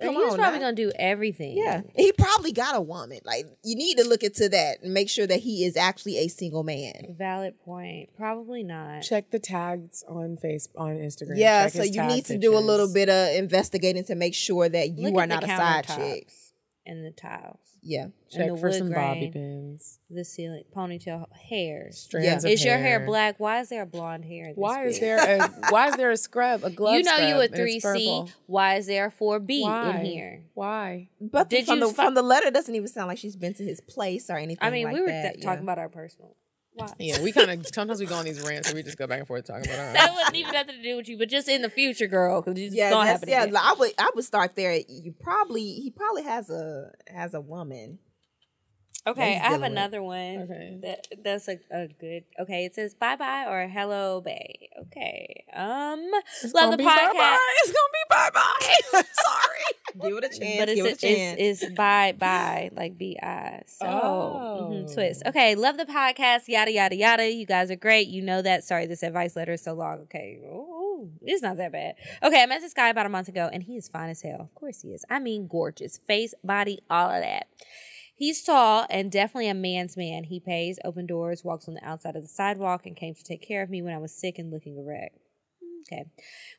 come 0.00 0.14
he 0.14 0.18
was 0.18 0.32
on 0.32 0.38
probably 0.38 0.58
now. 0.58 0.66
gonna 0.66 0.76
do 0.76 0.92
everything. 0.96 1.56
yeah, 1.56 1.82
he 1.94 2.12
probably 2.12 2.52
got 2.52 2.76
a 2.76 2.80
woman. 2.80 3.20
Like 3.24 3.46
you 3.62 3.76
need 3.76 3.98
to 3.98 4.04
look 4.08 4.22
into 4.22 4.48
that 4.48 4.82
and 4.82 4.92
make 4.92 5.08
sure 5.08 5.26
that 5.26 5.40
he 5.40 5.64
is 5.64 5.76
actually 5.76 6.18
a 6.18 6.28
single 6.28 6.62
man. 6.64 7.14
Valid 7.18 7.54
point. 7.64 8.10
Probably 8.16 8.62
not. 8.62 9.02
Check 9.02 9.30
the 9.30 9.38
tags 9.38 10.04
on 10.08 10.36
Facebook, 10.42 10.68
on 10.76 10.96
Instagram. 10.96 11.36
Yeah, 11.36 11.64
Check 11.64 11.72
so 11.72 11.82
you 11.82 12.02
need 12.04 12.24
to 12.26 12.38
do 12.38 12.56
a 12.56 12.60
little 12.60 12.92
bit 12.92 13.08
of 13.08 13.34
investigating 13.36 14.04
to 14.04 14.14
make 14.14 14.34
sure 14.34 14.68
that 14.68 14.90
you 14.98 15.10
Look 15.10 15.22
are 15.22 15.26
not 15.26 15.44
a 15.44 15.46
side 15.46 15.86
countertops 15.86 15.96
chick. 15.96 16.28
And 16.84 17.04
the 17.04 17.12
tiles. 17.12 17.58
Yeah, 17.80 18.06
Check 18.28 18.48
the 18.48 18.56
for 18.56 18.68
wood 18.68 18.74
some 18.74 18.90
bobby 18.90 19.30
pins. 19.32 20.00
The 20.10 20.24
ceiling 20.24 20.64
ponytail 20.74 21.26
hair. 21.48 21.90
Strands 21.92 22.44
of 22.44 22.50
Is 22.50 22.64
your 22.64 22.76
hair 22.76 22.98
hair. 22.98 23.06
black? 23.06 23.36
Why 23.38 23.60
is 23.60 23.68
there 23.68 23.86
blonde 23.86 24.24
hair? 24.24 24.46
this 24.46 24.56
Why 24.56 24.86
is 24.86 24.98
there 24.98 25.18
a 25.18 25.48
why 25.70 25.88
is 25.88 25.96
there 25.96 26.10
a 26.10 26.16
scrub, 26.16 26.64
a 26.64 26.70
glove? 26.70 26.94
You 26.96 27.04
know 27.04 27.18
you 27.18 27.40
a 27.40 27.46
three 27.46 27.78
C. 27.78 28.24
Why 28.46 28.74
is 28.76 28.86
there 28.86 29.06
a 29.06 29.10
four 29.12 29.38
B 29.38 29.62
in 29.64 30.04
here? 30.04 30.42
Why? 30.54 31.08
but 31.20 31.48
Did 31.50 31.66
from 31.66 31.78
you 31.78 31.88
the 31.88 31.94
fi- 31.94 32.04
from 32.06 32.14
the 32.14 32.22
letter 32.22 32.48
it 32.48 32.54
doesn't 32.54 32.74
even 32.74 32.88
sound 32.88 33.06
like 33.08 33.18
she's 33.18 33.36
been 33.36 33.54
to 33.54 33.64
his 33.64 33.80
place 33.80 34.28
or 34.28 34.36
anything. 34.36 34.58
I 34.60 34.70
mean, 34.70 34.86
like 34.86 34.94
we 34.94 35.00
were 35.02 35.06
that, 35.06 35.34
th- 35.34 35.44
yeah. 35.44 35.44
talking 35.50 35.62
about 35.62 35.78
our 35.78 35.88
personal. 35.88 36.34
Why? 36.74 36.88
Yeah, 36.98 37.22
we 37.22 37.32
kind 37.32 37.50
of 37.50 37.66
sometimes 37.74 38.00
we 38.00 38.06
go 38.06 38.14
on 38.14 38.24
these 38.24 38.40
rants 38.40 38.68
and 38.68 38.76
we 38.76 38.82
just 38.82 38.96
go 38.96 39.06
back 39.06 39.18
and 39.18 39.26
forth 39.28 39.44
talking 39.46 39.66
about 39.66 39.78
our. 39.78 39.92
That 39.92 40.12
wasn't 40.14 40.36
even 40.36 40.52
nothing 40.54 40.76
to 40.76 40.82
do 40.82 40.96
with 40.96 41.08
you, 41.08 41.18
but 41.18 41.28
just 41.28 41.48
in 41.48 41.60
the 41.62 41.68
future, 41.68 42.06
girl, 42.06 42.40
because 42.40 42.58
it's 42.58 42.74
Yeah, 42.74 42.90
gonna 42.90 43.10
happen. 43.10 43.28
yeah. 43.28 43.42
again. 43.44 43.56
I 43.56 43.74
would 43.78 43.92
I 43.98 44.10
would 44.14 44.24
start 44.24 44.56
there. 44.56 44.78
You 44.88 45.12
probably 45.20 45.64
he 45.74 45.90
probably 45.90 46.22
has 46.22 46.48
a 46.50 46.92
has 47.08 47.34
a 47.34 47.40
woman. 47.40 47.98
Okay, 49.04 49.30
I 49.34 49.38
have 49.38 49.42
dealing 49.42 49.60
with. 49.62 49.70
another 49.72 50.02
one. 50.02 50.38
Okay. 50.42 50.78
That 50.82 51.06
that's 51.24 51.48
a, 51.48 51.58
a 51.72 51.88
good. 51.88 52.22
Okay, 52.38 52.64
it 52.66 52.74
says 52.74 52.94
bye 52.94 53.16
bye 53.16 53.46
or 53.48 53.66
hello, 53.66 54.20
bay. 54.20 54.68
Okay. 54.82 55.44
Um, 55.52 56.08
It's 56.42 56.54
love 56.54 56.70
the 56.70 56.76
be 56.76 56.84
podcast. 56.84 57.12
bye-bye. 57.12 57.38
It's 57.64 57.72
gonna 57.72 57.92
be 57.92 58.04
bye 58.10 58.30
bye. 58.32 59.02
Sorry. 59.12 60.08
Give 60.08 60.16
it 60.18 60.24
a 60.24 60.28
chance. 60.38 60.58
But 60.58 60.68
give 60.74 60.86
it's 60.86 61.02
it 61.02 61.06
a 61.10 61.16
chance. 61.16 61.36
it's, 61.40 61.62
it's 61.64 61.74
bye 61.74 62.14
bye 62.16 62.70
like 62.74 62.96
B 62.96 63.18
I. 63.20 63.62
So 63.66 63.86
mhm, 63.86 64.88
Oh. 64.88 64.94
twist. 64.94 65.24
Okay, 65.26 65.56
love 65.56 65.76
the 65.78 65.84
podcast. 65.84 66.42
Yada 66.46 66.70
yada 66.70 66.94
yada. 66.94 67.28
You 67.28 67.44
guys 67.44 67.70
are 67.72 67.76
great. 67.76 68.06
You 68.06 68.22
know 68.22 68.40
that. 68.40 68.62
Sorry, 68.62 68.86
this 68.86 69.02
advice 69.02 69.34
letter 69.34 69.52
is 69.54 69.62
so 69.62 69.72
long. 69.74 69.98
Okay. 70.04 70.38
Ooh, 70.44 71.10
it's 71.22 71.42
not 71.42 71.56
that 71.56 71.72
bad. 71.72 71.96
Okay, 72.22 72.40
I 72.40 72.46
met 72.46 72.60
this 72.60 72.72
guy 72.72 72.88
about 72.88 73.06
a 73.06 73.08
month 73.10 73.26
ago, 73.28 73.50
and 73.52 73.64
he 73.64 73.76
is 73.76 73.88
fine 73.88 74.10
as 74.10 74.22
hell. 74.22 74.40
Of 74.42 74.54
course 74.54 74.82
he 74.82 74.90
is. 74.92 75.04
I 75.10 75.18
mean, 75.18 75.48
gorgeous, 75.48 75.98
face, 75.98 76.34
body, 76.44 76.78
all 76.88 77.10
of 77.10 77.20
that. 77.20 77.48
He's 78.22 78.40
tall 78.40 78.86
and 78.88 79.10
definitely 79.10 79.48
a 79.48 79.54
man's 79.54 79.96
man. 79.96 80.22
He 80.22 80.38
pays, 80.38 80.78
open 80.84 81.06
doors, 81.06 81.42
walks 81.42 81.66
on 81.66 81.74
the 81.74 81.84
outside 81.84 82.14
of 82.14 82.22
the 82.22 82.28
sidewalk, 82.28 82.86
and 82.86 82.94
came 82.94 83.16
to 83.16 83.24
take 83.24 83.42
care 83.42 83.64
of 83.64 83.68
me 83.68 83.82
when 83.82 83.92
I 83.92 83.98
was 83.98 84.14
sick 84.14 84.38
and 84.38 84.48
looking 84.48 84.78
a 84.78 84.82
wreck. 84.84 85.10
Okay. 85.80 86.04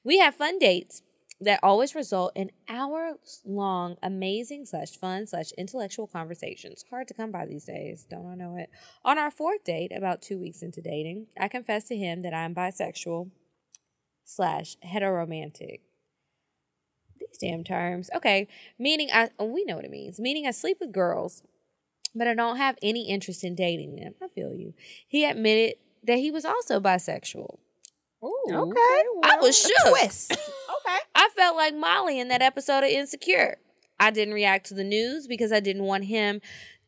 We 0.04 0.18
have 0.18 0.36
fun 0.36 0.60
dates 0.60 1.04
that 1.40 1.62
always 1.64 1.96
result 1.96 2.34
in 2.36 2.52
hours 2.68 3.40
long, 3.46 3.96
amazing 4.04 4.66
slash 4.66 4.98
fun 4.98 5.26
slash 5.26 5.54
intellectual 5.58 6.06
conversations. 6.06 6.84
Hard 6.90 7.08
to 7.08 7.14
come 7.14 7.32
by 7.32 7.46
these 7.46 7.64
days, 7.64 8.06
don't 8.10 8.30
I 8.30 8.36
know 8.36 8.58
it? 8.58 8.70
On 9.06 9.18
our 9.18 9.32
fourth 9.32 9.64
date, 9.64 9.94
about 9.96 10.22
two 10.22 10.38
weeks 10.38 10.64
into 10.64 10.82
dating, 10.82 11.28
I 11.40 11.48
confessed 11.48 11.88
to 11.88 11.96
him 11.96 12.24
that 12.24 12.34
I'm 12.34 12.54
bisexual 12.54 13.32
slash 14.26 14.76
heteromantic. 14.86 15.80
These 17.22 17.38
damn 17.40 17.64
terms. 17.64 18.10
Okay. 18.14 18.50
Meaning 18.78 19.08
I 19.14 19.30
we 19.40 19.64
know 19.64 19.78
what 19.78 19.86
it 19.86 19.92
means. 19.92 20.20
Meaning 20.20 20.46
I 20.46 20.52
sleep 20.52 20.80
with 20.82 20.92
girls, 20.92 21.42
but 22.16 22.28
I 22.28 22.34
don't 22.34 22.58
have 22.58 22.78
any 22.82 23.10
interest 23.10 23.44
in 23.44 23.56
dating 23.56 23.96
them. 23.96 24.14
I 24.22 24.28
feel 24.28 24.54
you. 24.54 24.74
He 25.08 25.26
admitted 25.26 25.76
that 26.04 26.18
he 26.18 26.32
was 26.32 26.46
also 26.46 26.80
bisexual. 26.80 27.58
Ooh, 28.24 28.46
Okay. 28.50 29.04
I 29.24 29.38
was 29.42 29.66
A 29.66 29.68
shook. 29.68 29.90
Twist. 30.00 30.32
okay. 30.32 30.98
I 31.16 31.30
felt 31.36 31.56
like 31.58 31.76
Molly 31.76 32.20
in 32.20 32.28
that 32.30 32.42
episode 32.42 32.80
of 32.84 32.90
Insecure. 32.90 33.58
I 34.00 34.12
didn't 34.12 34.34
react 34.34 34.66
to 34.68 34.74
the 34.74 34.84
news 34.84 35.28
because 35.28 35.52
I 35.52 35.60
didn't 35.60 35.84
want 35.84 36.06
him 36.06 36.42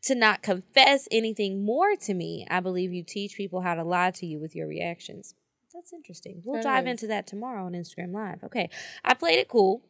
to 0.03 0.15
not 0.15 0.41
confess 0.41 1.07
anything 1.11 1.65
more 1.65 1.95
to 1.95 2.13
me. 2.13 2.45
I 2.49 2.59
believe 2.59 2.93
you 2.93 3.03
teach 3.03 3.35
people 3.35 3.61
how 3.61 3.73
to 3.75 3.83
lie 3.83 4.11
to 4.11 4.25
you 4.25 4.39
with 4.39 4.55
your 4.55 4.67
reactions. 4.67 5.33
That's 5.73 5.91
interesting. 5.91 6.41
We'll 6.45 6.55
That 6.61 6.63
dive 6.63 6.85
is. 6.87 6.91
into 6.91 7.07
that 7.07 7.27
tomorrow 7.27 7.65
on 7.65 7.73
Instagram 7.73 8.13
Live. 8.13 8.43
Okay. 8.43 8.69
I 9.03 9.13
played 9.13 9.39
it 9.39 9.47
cool 9.49 9.81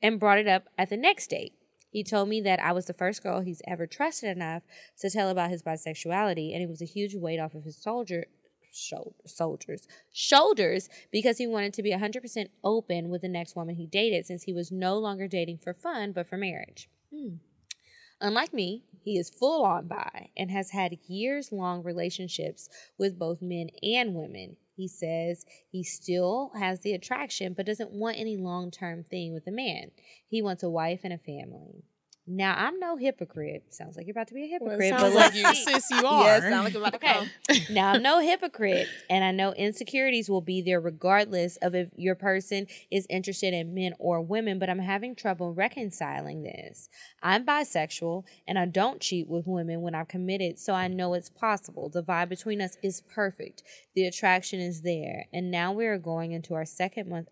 and 0.00 0.18
brought 0.20 0.38
it 0.38 0.48
up 0.48 0.68
at 0.78 0.90
the 0.90 0.96
next 0.96 1.28
date. 1.28 1.52
He 1.94 2.02
told 2.02 2.28
me 2.28 2.40
that 2.40 2.58
I 2.58 2.72
was 2.72 2.86
the 2.86 2.92
first 2.92 3.22
girl 3.22 3.38
he's 3.38 3.62
ever 3.68 3.86
trusted 3.86 4.28
enough 4.28 4.64
to 4.98 5.08
tell 5.08 5.30
about 5.30 5.50
his 5.50 5.62
bisexuality, 5.62 6.52
and 6.52 6.60
it 6.60 6.68
was 6.68 6.82
a 6.82 6.86
huge 6.86 7.14
weight 7.14 7.38
off 7.38 7.54
of 7.54 7.62
his 7.62 7.80
soldier 7.80 8.24
shoulder, 8.72 9.14
soldiers 9.24 9.86
shoulders 10.12 10.88
because 11.12 11.38
he 11.38 11.46
wanted 11.46 11.72
to 11.74 11.84
be 11.84 11.92
100% 11.92 12.48
open 12.64 13.10
with 13.10 13.22
the 13.22 13.28
next 13.28 13.54
woman 13.54 13.76
he 13.76 13.86
dated 13.86 14.26
since 14.26 14.42
he 14.42 14.52
was 14.52 14.72
no 14.72 14.98
longer 14.98 15.28
dating 15.28 15.58
for 15.58 15.72
fun 15.72 16.10
but 16.10 16.28
for 16.28 16.36
marriage. 16.36 16.88
Hmm. 17.14 17.36
Unlike 18.20 18.52
me, 18.52 18.82
he 19.04 19.16
is 19.16 19.30
full 19.30 19.64
on 19.64 19.86
bi 19.86 20.30
and 20.36 20.50
has 20.50 20.72
had 20.72 20.98
years 21.06 21.52
long 21.52 21.84
relationships 21.84 22.68
with 22.98 23.20
both 23.20 23.40
men 23.40 23.68
and 23.84 24.16
women. 24.16 24.56
He 24.76 24.88
says 24.88 25.44
he 25.70 25.82
still 25.82 26.50
has 26.56 26.80
the 26.80 26.92
attraction 26.92 27.52
but 27.52 27.66
doesn't 27.66 27.92
want 27.92 28.18
any 28.18 28.36
long 28.36 28.70
term 28.70 29.02
thing 29.02 29.32
with 29.32 29.46
a 29.46 29.52
man. 29.52 29.90
He 30.26 30.42
wants 30.42 30.62
a 30.62 30.70
wife 30.70 31.00
and 31.04 31.12
a 31.12 31.18
family. 31.18 31.84
Now, 32.26 32.54
I'm 32.56 32.78
no 32.80 32.96
hypocrite. 32.96 33.64
Sounds 33.74 33.96
like 33.98 34.06
you're 34.06 34.12
about 34.12 34.28
to 34.28 34.34
be 34.34 34.44
a 34.44 34.58
Well, 34.58 34.70
hypocrite, 34.78 34.94
it 34.94 34.98
but 34.98 35.12
like 35.12 35.34
you, 35.34 35.54
sis, 35.54 35.90
you 35.90 36.06
are. 36.06 36.20
Yes, 36.20 36.42
sound 36.44 36.64
like 36.64 36.72
you're 36.72 36.82
about 36.82 36.98
to 37.00 37.06
Okay. 37.06 37.12
come. 37.48 37.66
now 37.68 37.92
I'm 37.92 38.02
no 38.02 38.20
hypocrite, 38.20 38.88
and 39.10 39.22
I 39.22 39.30
know 39.30 39.52
insecurities 39.52 40.30
will 40.30 40.40
be 40.40 40.62
there 40.62 40.80
regardless 40.80 41.56
of 41.58 41.74
if 41.74 41.88
your 41.96 42.14
person 42.14 42.66
is 42.90 43.06
interested 43.10 43.52
in 43.52 43.74
men 43.74 43.92
or 43.98 44.22
women, 44.22 44.58
but 44.58 44.70
I'm 44.70 44.78
having 44.78 45.14
trouble 45.14 45.52
reconciling 45.52 46.42
this. 46.44 46.88
I'm 47.22 47.44
bisexual, 47.44 48.24
and 48.48 48.58
I 48.58 48.64
don't 48.66 49.00
cheat 49.02 49.28
with 49.28 49.46
women 49.46 49.82
when 49.82 49.94
I'm 49.94 50.06
committed, 50.06 50.58
so 50.58 50.72
I 50.72 50.88
know 50.88 51.12
it's 51.12 51.28
possible. 51.30 51.90
The 51.90 52.02
vibe 52.02 52.30
between 52.30 52.62
us 52.62 52.78
is 52.82 53.02
perfect. 53.02 53.62
The 53.94 54.06
attraction 54.06 54.60
is 54.60 54.80
there, 54.80 55.26
and 55.30 55.50
now 55.50 55.72
we 55.72 55.84
are 55.86 55.98
going 55.98 56.32
into 56.32 56.54
our 56.54 56.64
second 56.64 57.08
month. 57.08 57.28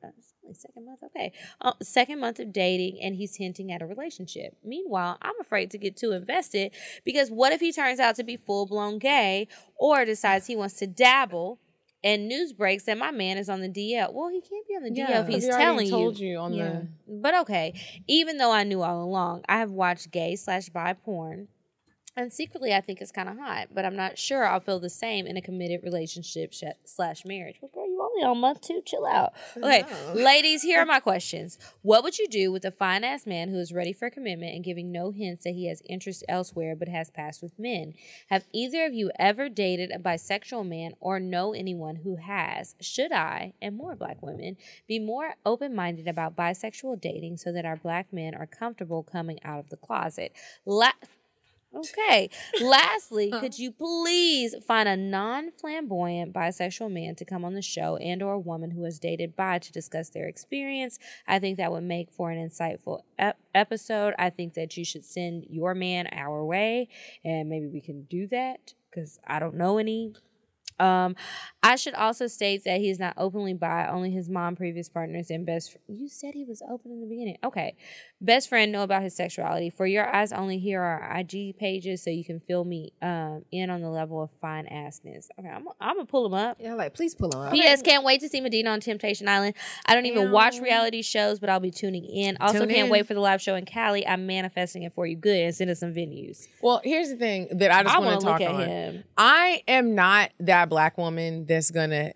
Only 0.53 0.59
Second 0.59 0.87
month, 0.87 1.01
okay. 1.05 1.33
Uh, 1.61 1.73
second 1.83 2.21
month 2.21 2.39
of 2.39 2.53
dating, 2.53 2.99
and 3.03 3.17
he's 3.17 3.37
hinting 3.37 3.73
at 3.73 3.83
a 3.83 3.87
relationship. 3.87 4.57
Meanwhile, 4.65 5.19
I'm 5.23 5.35
afraid 5.41 5.71
to 5.73 5.79
get 5.79 5.97
too 5.97 6.13
invested 6.13 6.73
because 7.05 7.31
what 7.31 7.53
if 7.53 7.61
he 7.61 7.73
turns 7.73 7.99
out 8.01 8.17
to 8.17 8.25
be 8.25 8.37
full 8.37 8.67
blown 8.67 8.99
gay 8.99 9.49
or 9.77 10.05
decides 10.05 10.47
he 10.47 10.57
wants 10.57 10.75
to 10.75 10.87
dabble 10.87 11.59
and 12.05 12.27
news 12.27 12.53
breaks 12.53 12.85
that 12.85 12.99
my 12.99 13.11
man 13.11 13.39
is 13.39 13.49
on 13.49 13.61
the 13.61 13.69
DL? 13.69 14.13
Well, 14.13 14.29
he 14.29 14.41
can't 14.41 14.67
be 14.69 14.75
on 14.75 14.83
the 14.83 14.91
DL 14.91 15.23
if 15.23 15.29
he's 15.29 15.49
telling 15.49 15.89
told 15.89 16.19
you. 16.19 16.31
you 16.33 16.39
on 16.39 16.53
Yeah. 16.53 16.69
the. 16.69 16.89
But 17.09 17.35
okay, 17.43 17.75
even 18.07 18.39
though 18.39 18.53
I 18.53 18.65
knew 18.65 18.83
all 18.83 19.03
along, 19.03 19.45
I 19.49 19.59
have 19.59 19.71
watched 19.71 20.11
gay 20.11 20.37
slash 20.37 20.69
bi 20.69 20.93
porn. 20.93 21.49
And 22.15 22.31
secretly, 22.31 22.75
I 22.75 22.83
think 22.83 23.01
it's 23.01 23.11
kind 23.11 23.29
of 23.29 23.39
hot, 23.39 23.69
but 23.73 23.87
I'm 23.87 23.97
not 23.97 24.19
sure 24.19 24.47
I'll 24.47 24.61
feel 24.61 24.79
the 24.79 24.91
same 24.91 25.27
in 25.27 25.39
a 25.39 25.41
committed 25.41 25.83
relationship 25.83 26.53
sh- 26.53 26.65
slash 26.85 27.25
marriage. 27.25 27.57
Well, 27.63 27.71
girl, 27.73 27.87
you 27.87 28.03
only 28.03 28.23
on 28.23 28.39
month 28.39 28.61
two. 28.61 28.83
Chill 28.85 29.07
out. 29.07 29.33
Okay, 29.57 29.85
ladies, 30.15 30.63
here 30.63 30.81
are 30.81 30.87
my 30.87 31.01
questions. 31.01 31.59
What 31.81 32.05
would 32.05 32.19
you 32.19 32.29
do 32.29 32.53
with 32.53 32.67
a 32.67 32.71
fine 32.71 33.03
ass 33.03 33.27
man 33.27 33.49
who 33.49 33.59
is 33.59 33.73
ready 33.73 33.95
for 33.95 34.11
commitment 34.11 34.55
and 34.55 34.63
giving 34.63 34.93
no 34.93 35.11
hints 35.11 35.45
that 35.45 35.55
he 35.55 35.69
has 35.69 35.83
interest 35.89 36.23
elsewhere 36.29 36.77
but 36.77 36.89
has 36.89 37.09
passed 37.09 37.43
with 37.43 37.59
men? 37.59 37.95
Have 38.29 38.45
either 38.53 38.85
of 38.85 38.93
you 38.93 39.11
ever 39.19 39.49
dated 39.49 39.91
a 39.91 39.99
bisexual 39.99 40.69
man 40.69 40.93
or 41.01 41.19
know 41.19 41.55
anyone 41.55 41.97
who 41.97 42.17
has? 42.17 42.75
Should 42.79 43.13
I, 43.13 43.55
and 43.63 43.75
more 43.75 43.97
black 43.97 44.21
women, 44.21 44.59
be 44.87 44.99
more 44.99 45.37
open 45.47 45.75
minded 45.75 46.07
about 46.07 46.37
bisexual 46.37 47.01
dating 47.01 47.39
so 47.39 47.53
that 47.53 47.65
our 47.65 47.77
black 47.77 48.13
men 48.13 48.35
are 48.35 48.47
comfortable 48.47 49.03
coming 49.03 49.39
out 49.45 49.61
of 49.61 49.71
the 49.71 49.79
closet? 49.79 50.33
La- 50.67 50.93
Okay. 51.75 52.29
Lastly, 52.61 53.31
could 53.31 53.59
you 53.59 53.73
please 53.73 54.55
find 54.67 54.89
a 54.89 54.97
non-flamboyant 54.97 56.33
bisexual 56.33 56.93
man 56.93 57.15
to 57.17 57.25
come 57.25 57.45
on 57.45 57.55
the 57.55 57.63
show 57.63 57.97
and 57.97 58.23
or 58.23 58.35
a 58.35 58.39
woman 58.39 58.73
who 58.73 58.85
has 58.85 58.99
dated 58.99 59.35
bi 59.37 59.59
to 59.59 59.73
discuss 59.73 60.11
their 60.11 60.29
experience? 60.29 60.99
I 61.27 61.39
think 61.39 61.57
that 61.57 61.73
would 61.73 61.85
make 61.85 62.11
for 62.11 62.31
an 62.31 62.39
insightful 62.39 63.01
ep- 63.19 63.39
episode. 63.55 64.15
I 64.19 64.31
think 64.31 64.55
that 64.55 64.77
you 64.77 64.85
should 64.85 65.05
send 65.05 65.47
your 65.49 65.75
man 65.75 66.09
our 66.13 66.45
way 66.45 66.89
and 67.25 67.49
maybe 67.49 67.69
we 67.69 67.81
can 67.81 68.03
do 68.05 68.27
that 68.29 68.75
cuz 68.93 69.19
I 69.27 69.39
don't 69.39 69.55
know 69.55 69.79
any 69.79 70.13
um, 70.79 71.15
I 71.63 71.77
should 71.77 71.95
also 71.95 72.27
state 72.27 72.65
that 72.65 72.81
he 72.81 72.91
is 72.91 72.99
not 72.99 73.15
openly 73.17 73.55
bi. 73.55 73.87
Only 73.87 74.11
his 74.11 74.29
mom, 74.29 74.57
previous 74.57 74.89
partners, 74.89 75.31
and 75.31 75.47
best. 75.47 75.73
Fr- 75.73 75.79
you 75.89 76.09
said 76.09 76.35
he 76.35 76.45
was 76.45 76.63
open 76.69 76.91
in 76.91 77.01
the 77.01 77.07
beginning. 77.07 77.39
Okay, 77.45 77.77
best 78.23 78.49
friend 78.49 78.73
know 78.73 78.83
about 78.83 79.03
his 79.03 79.15
sexuality. 79.15 79.69
For 79.69 79.87
your 79.87 80.07
eyes 80.15 80.33
only, 80.33 80.59
here 80.59 80.81
are 80.81 81.01
our 81.01 81.19
IG 81.19 81.57
pages 81.59 82.03
so 82.03 82.11
you 82.11 82.25
can 82.25 82.41
fill 82.41 82.65
me 82.65 82.93
um, 83.03 83.45
in 83.51 83.69
on 83.69 83.83
the 83.83 83.91
level 83.91 84.23
of 84.23 84.31
fine 84.41 84.67
assness. 84.67 85.27
Okay, 85.39 85.49
I'm, 85.49 85.67
I'm 85.81 85.97
gonna 85.97 86.07
pull 86.07 86.23
them 86.23 86.35
up. 86.35 86.59
Yeah, 86.61 86.75
like 86.75 86.95
please 86.95 87.15
pull 87.15 87.31
them 87.31 87.41
up. 87.41 87.53
P.S. 87.53 87.83
Can't 87.83 88.05
wait 88.05 88.21
to 88.21 88.29
see 88.29 88.41
Medina 88.41 88.71
on 88.71 88.81
Temptation 88.81 89.29
Island. 89.29 89.55
I 89.87 89.95
don't 89.95 90.07
even 90.07 90.31
watch 90.31 90.59
reality 90.61 91.03
shows, 91.03 91.41
but 91.41 91.51
I'll 91.51 91.61
be 91.61 91.71
tuning 91.71 92.05
in. 92.05 92.37
Also, 92.41 92.61
Tune 92.61 92.69
can't 92.69 92.87
in. 92.87 92.91
wait 92.93 93.07
for 93.07 93.15
the 93.15 93.21
live 93.21 93.43
show 93.43 93.55
in 93.57 93.65
Cali. 93.65 94.07
I'm 94.07 94.27
manifesting 94.27 94.85
it 94.85 94.95
for 94.95 95.07
you. 95.07 95.17
Good, 95.17 95.37
and 95.37 95.55
send 95.55 95.71
us 95.71 95.81
some 95.81 95.93
venues. 95.93 96.47
Well, 96.63 96.81
here's 96.85 97.11
the 97.11 97.17
thing 97.17 97.49
that 97.53 97.71
I 97.71 97.83
just 97.83 97.95
I 97.95 97.99
want 97.99 98.07
wanna 98.07 98.21
to 98.21 98.27
talk 98.27 98.41
look 98.41 98.49
at 98.49 98.55
on. 98.55 98.69
him. 98.69 99.05
I 99.17 99.63
am 99.67 99.95
not 99.95 100.31
that 100.41 100.69
black 100.69 100.97
woman 100.97 101.45
that's 101.47 101.71
gonna 101.71 102.13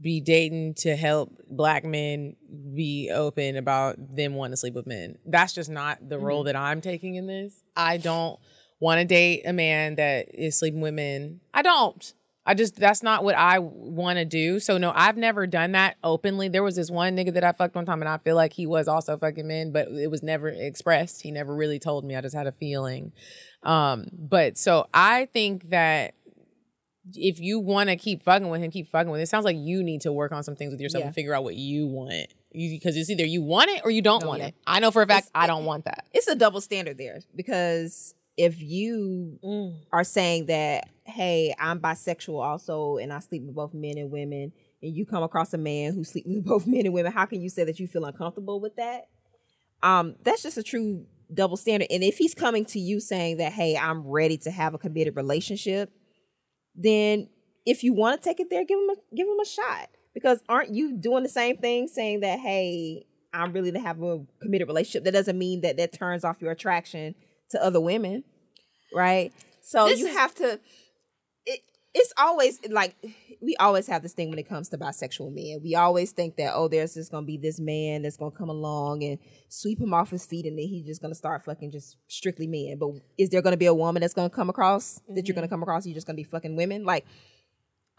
be 0.00 0.20
dating 0.20 0.74
to 0.74 0.96
help 0.96 1.30
black 1.48 1.84
men 1.84 2.36
be 2.74 3.10
open 3.12 3.56
about 3.56 3.96
them 4.14 4.34
wanting 4.34 4.52
to 4.52 4.56
sleep 4.56 4.74
with 4.74 4.86
men. 4.86 5.18
That's 5.26 5.52
just 5.52 5.70
not 5.70 6.08
the 6.08 6.18
role 6.18 6.44
that 6.44 6.56
I'm 6.56 6.80
taking 6.80 7.16
in 7.16 7.26
this. 7.26 7.62
I 7.76 7.98
don't 7.98 8.38
want 8.80 9.00
to 9.00 9.04
date 9.04 9.42
a 9.44 9.52
man 9.52 9.96
that 9.96 10.28
is 10.32 10.58
sleeping 10.58 10.80
with 10.80 10.94
men. 10.94 11.40
I 11.52 11.62
don't. 11.62 12.14
I 12.46 12.54
just 12.54 12.76
that's 12.76 13.02
not 13.02 13.22
what 13.22 13.36
I 13.36 13.58
want 13.58 14.18
to 14.18 14.24
do. 14.24 14.58
So 14.60 14.78
no, 14.78 14.92
I've 14.94 15.18
never 15.18 15.46
done 15.46 15.72
that 15.72 15.96
openly. 16.02 16.48
There 16.48 16.62
was 16.62 16.74
this 16.74 16.90
one 16.90 17.14
nigga 17.14 17.34
that 17.34 17.44
I 17.44 17.52
fucked 17.52 17.74
one 17.74 17.84
time, 17.84 18.00
and 18.00 18.08
I 18.08 18.16
feel 18.18 18.34
like 18.34 18.54
he 18.54 18.66
was 18.66 18.88
also 18.88 19.16
fucking 19.18 19.46
men, 19.46 19.72
but 19.72 19.88
it 19.88 20.10
was 20.10 20.22
never 20.22 20.48
expressed. 20.48 21.20
He 21.22 21.30
never 21.30 21.54
really 21.54 21.78
told 21.78 22.04
me. 22.04 22.16
I 22.16 22.22
just 22.22 22.34
had 22.34 22.46
a 22.46 22.52
feeling. 22.52 23.12
Um, 23.62 24.06
but 24.12 24.56
so 24.56 24.88
I 24.94 25.26
think 25.26 25.68
that 25.70 26.14
if 27.14 27.40
you 27.40 27.58
want 27.58 27.88
to 27.88 27.96
keep 27.96 28.22
fucking 28.22 28.48
with 28.48 28.60
him, 28.60 28.70
keep 28.70 28.88
fucking 28.88 29.10
with 29.10 29.20
him. 29.20 29.22
It 29.22 29.28
sounds 29.28 29.44
like 29.44 29.56
you 29.56 29.82
need 29.82 30.02
to 30.02 30.12
work 30.12 30.32
on 30.32 30.42
some 30.42 30.54
things 30.56 30.70
with 30.72 30.80
yourself 30.80 31.02
Yeah. 31.02 31.06
and 31.06 31.14
figure 31.14 31.34
out 31.34 31.44
what 31.44 31.56
you 31.56 31.86
want. 31.86 32.26
Because 32.52 32.96
it's 32.96 33.08
either 33.10 33.24
you 33.24 33.42
want 33.42 33.70
it 33.70 33.80
or 33.84 33.90
you 33.90 34.02
don't 34.02 34.22
No, 34.22 34.28
want 34.28 34.40
yeah. 34.42 34.48
it. 34.48 34.54
I 34.66 34.80
know 34.80 34.90
for 34.90 35.02
a 35.02 35.06
fact 35.06 35.26
It's- 35.28 35.30
I 35.34 35.46
don't 35.46 35.64
want 35.64 35.84
that. 35.86 36.06
It's 36.12 36.26
a 36.28 36.34
double 36.34 36.60
standard 36.60 36.98
there 36.98 37.20
because 37.34 38.14
if 38.36 38.60
you 38.60 39.38
Mm. 39.42 39.76
are 39.92 40.04
saying 40.04 40.46
that, 40.46 40.88
hey, 41.04 41.54
I'm 41.58 41.80
bisexual 41.80 42.42
also, 42.42 42.96
and 42.96 43.12
I 43.12 43.18
sleep 43.20 43.42
with 43.44 43.54
both 43.54 43.72
men 43.74 43.98
and 43.98 44.10
women, 44.10 44.52
and 44.82 44.96
you 44.96 45.04
come 45.06 45.22
across 45.22 45.52
a 45.54 45.58
man 45.58 45.92
who 45.94 46.04
sleeps 46.04 46.26
with 46.28 46.44
both 46.44 46.66
men 46.66 46.86
and 46.86 46.94
women, 46.94 47.12
how 47.12 47.26
can 47.26 47.40
you 47.40 47.48
say 47.48 47.64
that 47.64 47.78
you 47.80 47.86
feel 47.86 48.04
uncomfortable 48.04 48.60
with 48.60 48.76
that? 48.76 49.08
Um, 49.82 50.16
that's 50.22 50.42
just 50.42 50.58
a 50.58 50.62
true 50.62 51.06
double 51.32 51.56
standard. 51.56 51.88
And 51.90 52.02
if 52.02 52.18
he's 52.18 52.34
coming 52.34 52.64
to 52.66 52.78
you 52.80 52.98
saying 53.00 53.36
that, 53.38 53.52
hey, 53.52 53.76
I'm 53.76 54.06
ready 54.06 54.36
to 54.38 54.50
have 54.50 54.74
a 54.74 54.78
committed 54.78 55.16
relationship, 55.16 55.90
then 56.74 57.28
if 57.66 57.82
you 57.84 57.92
want 57.92 58.20
to 58.20 58.28
take 58.28 58.40
it 58.40 58.48
there, 58.50 58.64
give 58.64 58.78
him 58.78 58.90
a 58.90 59.14
give 59.16 59.26
him 59.26 59.38
a 59.40 59.46
shot. 59.46 59.88
Because 60.14 60.42
aren't 60.48 60.74
you 60.74 60.96
doing 60.96 61.22
the 61.22 61.28
same 61.28 61.56
thing, 61.58 61.86
saying 61.86 62.20
that, 62.20 62.40
hey, 62.40 63.06
I'm 63.32 63.52
really 63.52 63.70
to 63.72 63.78
have 63.78 64.02
a 64.02 64.20
committed 64.42 64.66
relationship? 64.66 65.04
That 65.04 65.12
doesn't 65.12 65.38
mean 65.38 65.60
that 65.60 65.76
that 65.76 65.92
turns 65.92 66.24
off 66.24 66.42
your 66.42 66.50
attraction 66.50 67.14
to 67.50 67.62
other 67.64 67.80
women, 67.80 68.24
right? 68.94 69.32
So 69.62 69.86
This 69.86 70.00
you 70.00 70.08
is- 70.08 70.16
have 70.16 70.34
to. 70.36 70.58
It, 71.46 71.60
it's 71.94 72.12
always 72.18 72.58
like 72.68 72.94
we 73.40 73.56
always 73.56 73.86
have 73.86 74.02
this 74.02 74.12
thing 74.12 74.28
when 74.28 74.38
it 74.38 74.48
comes 74.48 74.68
to 74.68 74.78
bisexual 74.78 75.32
men. 75.32 75.60
We 75.62 75.74
always 75.74 76.12
think 76.12 76.36
that 76.36 76.52
oh, 76.54 76.68
there's 76.68 76.94
just 76.94 77.10
gonna 77.10 77.26
be 77.26 77.38
this 77.38 77.58
man 77.58 78.02
that's 78.02 78.16
gonna 78.16 78.30
come 78.30 78.50
along 78.50 79.02
and 79.02 79.18
sweep 79.48 79.80
him 79.80 79.94
off 79.94 80.10
his 80.10 80.26
feet, 80.26 80.46
and 80.46 80.58
then 80.58 80.66
he's 80.66 80.86
just 80.86 81.00
gonna 81.00 81.14
start 81.14 81.44
fucking 81.44 81.70
just 81.70 81.96
strictly 82.08 82.46
men. 82.46 82.76
But 82.78 83.02
is 83.18 83.30
there 83.30 83.42
gonna 83.42 83.56
be 83.56 83.66
a 83.66 83.74
woman 83.74 84.00
that's 84.00 84.14
gonna 84.14 84.30
come 84.30 84.50
across 84.50 85.00
that 85.08 85.26
you're 85.26 85.34
gonna 85.34 85.46
mm-hmm. 85.46 85.54
come 85.54 85.62
across? 85.62 85.86
You're 85.86 85.94
just 85.94 86.06
gonna 86.06 86.16
be 86.16 86.24
fucking 86.24 86.56
women, 86.56 86.84
like. 86.84 87.06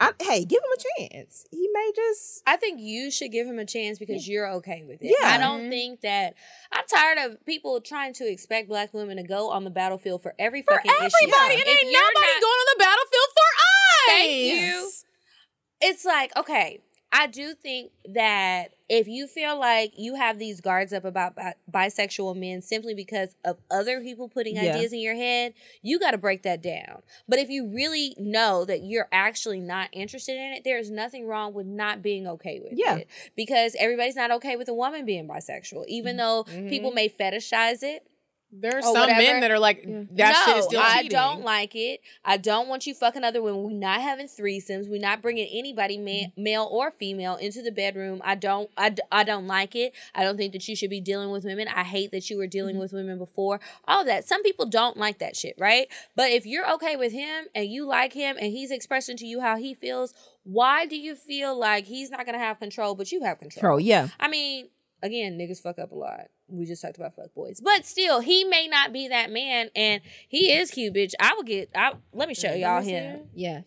I, 0.03 0.13
hey, 0.19 0.45
give 0.45 0.57
him 0.57 0.71
a 0.73 0.99
chance. 0.99 1.45
He 1.51 1.69
may 1.71 1.91
just 1.95 2.41
I 2.47 2.55
think 2.57 2.81
you 2.81 3.11
should 3.11 3.31
give 3.31 3.45
him 3.45 3.59
a 3.59 3.65
chance 3.65 3.99
because 3.99 4.27
you're 4.27 4.49
okay 4.53 4.83
with 4.83 4.99
it. 4.99 5.15
Yeah. 5.21 5.27
I 5.27 5.37
don't 5.37 5.61
mm-hmm. 5.61 5.69
think 5.69 6.01
that 6.01 6.33
I'm 6.71 6.85
tired 6.91 7.19
of 7.19 7.45
people 7.45 7.79
trying 7.81 8.13
to 8.13 8.27
expect 8.27 8.67
black 8.67 8.95
women 8.95 9.17
to 9.17 9.23
go 9.23 9.51
on 9.51 9.63
the 9.63 9.69
battlefield 9.69 10.23
for 10.23 10.33
every 10.39 10.63
For 10.63 10.73
fucking 10.73 10.89
everybody. 10.89 11.13
issue. 11.13 11.51
And 11.51 11.61
If 11.61 11.67
ain't 11.67 11.93
nobody 11.93 12.33
not- 12.33 12.41
going 12.41 12.61
on 12.61 12.67
the 12.73 12.79
battlefield 12.79 13.29
for 13.35 13.49
us. 13.61 14.07
Thank 14.07 14.59
you. 14.59 14.91
It's 15.81 16.05
like, 16.05 16.35
okay, 16.37 16.81
I 17.13 17.27
do 17.27 17.53
think 17.53 17.91
that 18.13 18.71
if 18.87 19.07
you 19.07 19.27
feel 19.27 19.59
like 19.59 19.93
you 19.97 20.15
have 20.15 20.39
these 20.39 20.61
guards 20.61 20.93
up 20.93 21.03
about 21.03 21.35
bi- 21.35 21.55
bisexual 21.69 22.37
men 22.37 22.61
simply 22.61 22.93
because 22.93 23.35
of 23.43 23.57
other 23.69 23.99
people 23.99 24.29
putting 24.29 24.55
Yeah. 24.55 24.75
ideas 24.75 24.93
in 24.93 24.99
your 24.99 25.15
head, 25.15 25.53
you 25.81 25.99
got 25.99 26.11
to 26.11 26.17
break 26.17 26.43
that 26.43 26.61
down. 26.61 27.01
But 27.27 27.39
if 27.39 27.49
you 27.49 27.67
really 27.67 28.15
know 28.17 28.63
that 28.63 28.83
you're 28.83 29.09
actually 29.11 29.59
not 29.59 29.89
interested 29.91 30.37
in 30.37 30.53
it, 30.53 30.63
there's 30.63 30.89
nothing 30.89 31.27
wrong 31.27 31.53
with 31.53 31.65
not 31.65 32.01
being 32.01 32.27
okay 32.27 32.61
with 32.61 32.73
Yeah. 32.77 32.97
it. 32.97 33.07
Because 33.35 33.75
everybody's 33.77 34.15
not 34.15 34.31
okay 34.31 34.55
with 34.55 34.69
a 34.69 34.73
woman 34.73 35.05
being 35.05 35.27
bisexual, 35.27 35.85
even 35.87 36.15
mm-hmm. 36.15 36.17
though 36.17 36.43
people 36.69 36.91
mm-hmm. 36.91 36.95
may 36.95 37.09
fetishize 37.09 37.83
it. 37.83 38.07
There's 38.53 38.85
or 38.85 38.93
some 38.93 39.09
men 39.09 39.39
that 39.41 39.49
are 39.51 39.59
like, 39.59 39.83
that 40.15 40.43
shit 40.45 40.57
is 40.57 40.65
still 40.65 40.81
I 40.81 40.97
cheating. 41.03 41.11
don't 41.11 41.41
like 41.43 41.75
it. 41.75 42.01
I 42.25 42.35
don't 42.37 42.67
want 42.67 42.85
you 42.85 42.93
fucking 42.93 43.23
other 43.23 43.41
women. 43.41 43.63
We're 43.63 43.71
not 43.71 44.01
having 44.01 44.27
threesomes. 44.27 44.89
We're 44.89 44.99
not 44.99 45.21
bringing 45.21 45.47
anybody, 45.51 45.97
ma- 45.97 46.11
Mm-hmm. 46.11 46.43
male 46.43 46.67
or 46.69 46.91
female, 46.91 47.37
into 47.37 47.61
the 47.61 47.71
bedroom. 47.71 48.21
I 48.25 48.35
don't. 48.35 48.69
I, 48.77 48.89
d- 48.89 49.01
I 49.11 49.23
don't 49.23 49.47
like 49.47 49.75
it. 49.75 49.93
I 50.13 50.23
don't 50.23 50.35
think 50.35 50.51
that 50.53 50.67
you 50.67 50.75
should 50.75 50.89
be 50.89 50.99
dealing 50.99 51.31
with 51.31 51.45
women. 51.45 51.67
I 51.69 51.83
hate 51.83 52.11
that 52.11 52.29
you 52.29 52.37
were 52.37 52.47
dealing 52.47 52.73
Mm-hmm. 52.75 52.81
with 52.81 52.93
women 52.93 53.17
before. 53.17 53.59
All 53.87 54.03
that. 54.05 54.27
Some 54.27 54.43
people 54.43 54.65
don't 54.65 54.97
like 54.97 55.19
that 55.19 55.35
shit, 55.37 55.55
right? 55.57 55.87
But 56.15 56.31
if 56.31 56.45
you're 56.45 56.69
okay 56.73 56.95
with 56.97 57.13
him 57.13 57.45
and 57.55 57.67
you 57.67 57.85
like 57.85 58.13
him 58.13 58.35
and 58.37 58.51
he's 58.51 58.71
expressing 58.71 59.15
to 59.17 59.25
you 59.25 59.39
how 59.39 59.55
he 59.55 59.73
feels, 59.73 60.13
why 60.43 60.85
do 60.85 60.97
you 60.97 61.15
feel 61.15 61.57
like 61.57 61.85
he's 61.85 62.09
not 62.11 62.25
gonna 62.25 62.37
have 62.39 62.59
control, 62.59 62.95
but 62.95 63.11
you 63.13 63.23
have 63.23 63.39
control? 63.39 63.61
Control, 63.61 63.79
yeah. 63.79 64.09
I 64.19 64.27
mean, 64.27 64.67
again, 65.01 65.37
niggas 65.37 65.61
fuck 65.61 65.79
up 65.79 65.91
a 65.91 65.95
lot. 65.95 66.27
We 66.51 66.65
just 66.65 66.81
talked 66.81 66.97
about 66.97 67.15
fuck 67.15 67.33
boys, 67.33 67.61
but 67.63 67.85
still, 67.85 68.19
he 68.19 68.43
may 68.43 68.67
not 68.67 68.91
be 68.91 69.07
that 69.07 69.31
man, 69.31 69.69
and 69.75 70.01
he 70.27 70.51
is 70.51 70.71
cute, 70.71 70.93
bitch. 70.93 71.13
I 71.19 71.33
will 71.33 71.43
get. 71.43 71.69
I 71.75 71.93
let 72.13 72.27
me 72.27 72.33
show 72.33 72.53
y'all 72.53 72.81
him. 72.81 73.29
Yeah. 73.33 73.61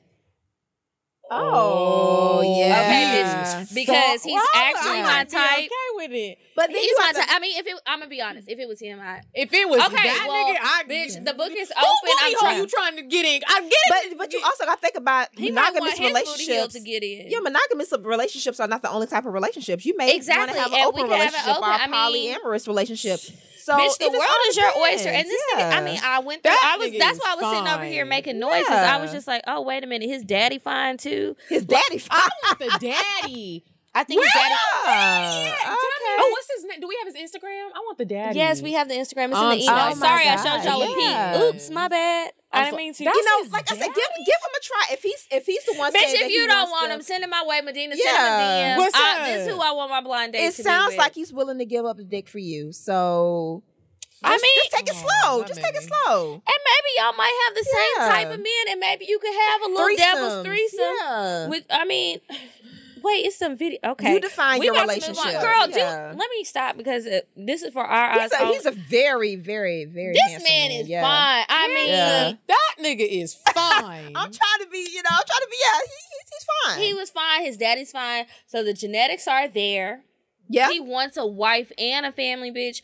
Oh, 1.30 2.42
yeah. 2.58 2.80
Okay, 2.80 3.22
bitch, 3.22 3.74
because 3.74 4.22
he's 4.22 4.42
actually 4.54 5.02
my 5.02 5.20
I'd 5.20 5.28
be 5.28 5.34
type. 5.34 5.58
Okay 5.58 5.70
with 5.94 6.10
it. 6.12 6.38
But 6.56 6.68
then 6.68 6.76
He's 6.76 6.86
you 6.86 6.96
my 6.98 7.06
have 7.06 7.14
to- 7.16 7.20
type. 7.22 7.30
I 7.32 7.38
mean, 7.40 7.58
if 7.58 7.66
it, 7.66 7.74
I'm 7.86 7.98
gonna 7.98 8.08
be 8.08 8.22
honest, 8.22 8.48
if 8.48 8.58
it 8.58 8.68
was 8.68 8.78
him, 8.80 9.00
I 9.00 9.22
If 9.34 9.52
it 9.52 9.68
was 9.68 9.80
okay. 9.86 9.94
that 9.96 10.24
well, 10.28 10.54
nigga, 10.54 10.58
I 10.62 10.82
bitch, 10.88 11.24
the 11.24 11.34
book 11.34 11.50
is 11.56 11.68
Who 11.68 11.80
open. 11.80 11.96
booty 12.04 12.14
I'm 12.20 12.32
hole 12.32 12.38
trying. 12.40 12.58
you 12.58 12.66
trying 12.66 12.96
to 12.96 13.02
get 13.02 13.24
in? 13.26 13.42
I 13.48 13.60
get 13.60 13.72
it. 13.72 14.10
But 14.10 14.18
but 14.18 14.32
you 14.32 14.40
also 14.44 14.64
got 14.64 14.76
to 14.76 14.80
think 14.80 14.94
about 14.96 15.28
He 15.36 15.50
monogamous 15.50 15.98
his 15.98 15.98
booty 15.98 16.02
hole 16.02 16.08
relationships. 16.14 16.74
to 16.74 16.80
get 16.80 17.02
in. 17.02 17.30
Yeah, 17.30 17.40
monogamous 17.40 17.92
relationships 18.00 18.60
are 18.60 18.68
not 18.68 18.82
the 18.82 18.90
only 18.90 19.06
type 19.08 19.26
of 19.26 19.32
relationships. 19.32 19.84
You 19.84 19.96
may 19.96 20.14
Exactly, 20.14 20.46
want 20.46 20.52
to 20.56 20.62
have 20.62 20.72
an 20.72 20.86
open 20.86 21.02
we 21.04 21.08
can 21.08 21.18
have 21.20 21.34
an 21.34 21.40
relationship 21.40 21.56
open- 21.56 21.68
or 21.68 21.72
a 21.72 21.78
I 21.78 22.10
mean- 22.12 22.34
polyamorous 22.36 22.66
relationship. 22.68 23.20
So 23.64 23.72
Bitch, 23.78 23.96
the 23.98 24.10
world 24.10 24.40
is 24.50 24.56
your 24.58 24.70
oyster. 24.76 25.08
And 25.08 25.26
this 25.26 25.40
nigga, 25.54 25.72
I 25.72 25.80
mean, 25.82 25.98
I 26.04 26.18
went 26.20 26.42
through. 26.42 26.50
That 26.50 26.76
I 26.78 26.84
was. 26.84 26.92
That's 26.98 27.18
why 27.18 27.32
I 27.32 27.34
was 27.36 27.56
sitting 27.56 27.72
over 27.72 27.84
here 27.84 28.02
fine. 28.04 28.08
making 28.10 28.38
noises. 28.38 28.68
I 28.68 28.98
was 29.00 29.10
just 29.10 29.26
like, 29.26 29.42
oh 29.46 29.62
wait 29.62 29.82
a 29.82 29.86
minute, 29.86 30.06
his 30.08 30.22
daddy 30.22 30.58
fine 30.58 30.98
too. 30.98 31.34
his 31.48 31.64
daddy. 31.64 31.96
Fine. 31.98 32.20
I 32.20 32.28
want 32.44 32.58
the 32.58 32.78
daddy. 33.22 33.64
I 33.96 34.02
think 34.04 34.20
his 34.22 34.30
daddy. 34.34 34.54
Yeah. 34.86 35.76
Oh, 36.16 36.28
what's 36.32 36.48
his 36.56 36.64
name? 36.64 36.80
Do 36.80 36.88
we 36.88 36.96
have 37.04 37.14
his 37.14 37.16
Instagram? 37.30 37.68
I 37.74 37.78
want 37.80 37.98
the 37.98 38.04
daddy. 38.04 38.38
Yes, 38.38 38.60
we 38.62 38.72
have 38.72 38.88
the 38.88 38.94
Instagram. 38.94 39.30
It's 39.30 39.38
Um, 39.38 39.52
in 39.52 39.58
the 39.58 39.64
email. 39.64 39.76
oh 39.76 39.94
my 39.94 40.06
Sorry, 40.08 40.26
I 40.28 40.36
showed 40.36 40.64
y'all 40.68 40.80
with 40.80 40.96
yeah. 40.98 41.32
Pete. 41.32 41.42
Oops, 41.54 41.70
my 41.70 41.88
bad. 41.88 42.32
I 42.52 42.58
I'm 42.58 42.64
didn't 42.66 42.76
mean 42.78 42.94
to. 42.94 43.04
That's 43.04 43.16
You 43.16 43.24
know, 43.24 43.42
his 43.44 43.52
like 43.52 43.70
I 43.70 43.74
said, 43.76 43.86
give 43.86 43.94
give 43.94 44.40
him 44.42 44.54
a 44.56 44.62
try. 44.62 44.82
If 44.94 45.02
he's 45.02 45.26
if 45.30 45.46
he's 45.46 45.64
the 45.64 45.74
one 45.78 45.92
Bitch, 45.92 45.98
saying 46.00 46.12
that 46.14 46.22
if 46.22 46.28
he 46.28 46.34
you 46.38 46.46
don't 46.46 46.56
wants 46.70 46.72
want 46.72 46.88
to- 46.88 46.94
him, 46.94 47.02
send 47.02 47.24
him 47.24 47.30
my 47.30 47.44
way. 47.46 47.60
Medina, 47.62 47.94
Yeah. 47.96 48.04
send 48.04 48.18
him 48.18 48.32
a 48.32 48.38
DM. 48.44 48.78
What's 48.78 48.94
I, 48.96 49.30
this 49.32 49.46
is 49.48 49.54
who 49.54 49.60
I 49.60 49.70
want 49.72 49.90
my 49.90 50.00
blind 50.02 50.32
date 50.34 50.44
it 50.44 50.50
to 50.52 50.56
be 50.58 50.62
sounds 50.62 50.90
with. 50.92 50.98
like 50.98 51.14
he's 51.14 51.32
willing 51.32 51.58
to 51.58 51.64
give 51.64 51.84
up 51.84 51.96
the 51.96 52.04
dick 52.04 52.28
for 52.28 52.38
you. 52.38 52.72
So 52.72 53.62
I 54.22 54.30
mean- 54.38 54.40
just 54.56 54.70
take 54.72 54.88
it 54.88 54.94
Oh, 54.96 55.06
slow. 55.22 55.40
my 55.42 55.46
Just 55.48 55.60
take 55.62 55.74
it 55.74 55.82
slow. 55.82 56.32
And 56.34 56.42
maybe 56.46 56.90
y'all 56.98 57.12
might 57.14 57.34
have 57.46 57.54
the 57.54 57.64
same 57.64 57.94
Yeah. 57.98 58.08
type 58.08 58.30
of 58.34 58.38
men, 58.40 58.64
and 58.70 58.80
maybe 58.80 59.04
you 59.08 59.18
could 59.18 59.34
have 59.34 59.62
a 59.62 59.66
little 59.66 59.96
devil's 59.96 60.32
Threesomes. 60.32 60.44
threesome. 60.44 60.96
Yeah. 61.00 61.48
With, 61.48 61.64
I 61.70 61.84
mean, 61.84 62.20
wait, 63.04 63.26
it's 63.26 63.38
some 63.38 63.56
video. 63.56 63.78
Okay, 63.84 64.12
You 64.14 64.20
define 64.20 64.58
We 64.58 64.66
your 64.66 64.74
about 64.74 64.88
to 64.88 64.94
relationship. 64.94 65.40
girl. 65.40 65.68
Yeah. 65.70 66.12
Do 66.12 66.18
let 66.18 66.30
me 66.30 66.42
stop 66.44 66.76
because 66.76 67.06
uh, 67.06 67.20
this 67.36 67.62
is 67.62 67.72
for 67.72 67.84
our 67.84 68.10
eyes. 68.18 68.22
He's 68.22 68.32
a, 68.32 68.42
only. 68.42 68.54
he's 68.54 68.66
a 68.66 68.70
very, 68.72 69.36
very, 69.36 69.84
very. 69.84 70.14
this 70.14 70.22
handsome 70.32 70.48
man 70.48 70.70
is 70.72 70.88
yeah. 70.88 71.02
fine. 71.02 71.46
I 71.48 71.68
mean, 71.68 71.88
Yeah. 71.88 72.32
That 72.48 72.74
nigga 72.80 73.06
is 73.08 73.34
fine. 73.54 74.12
I'm 74.16 74.32
trying 74.32 74.60
to 74.62 74.68
be, 74.72 74.78
you 74.92 75.02
know, 75.02 75.10
I'm 75.12 75.22
trying 75.26 75.40
to 75.40 75.48
be. 75.50 75.56
Yeah, 75.60 75.78
he, 75.84 75.92
he's, 76.10 76.30
he's 76.32 76.46
fine. 76.66 76.80
he 76.80 76.94
was 76.94 77.10
fine. 77.10 77.44
His 77.44 77.56
daddy's 77.56 77.92
fine. 77.92 78.26
So 78.46 78.64
the 78.64 78.72
genetics 78.72 79.28
are 79.28 79.46
there. 79.48 80.02
yeah, 80.48 80.70
He 80.70 80.80
wants 80.80 81.16
a 81.16 81.26
wife 81.26 81.70
and 81.78 82.06
a 82.06 82.12
family, 82.12 82.50
bitch. 82.50 82.82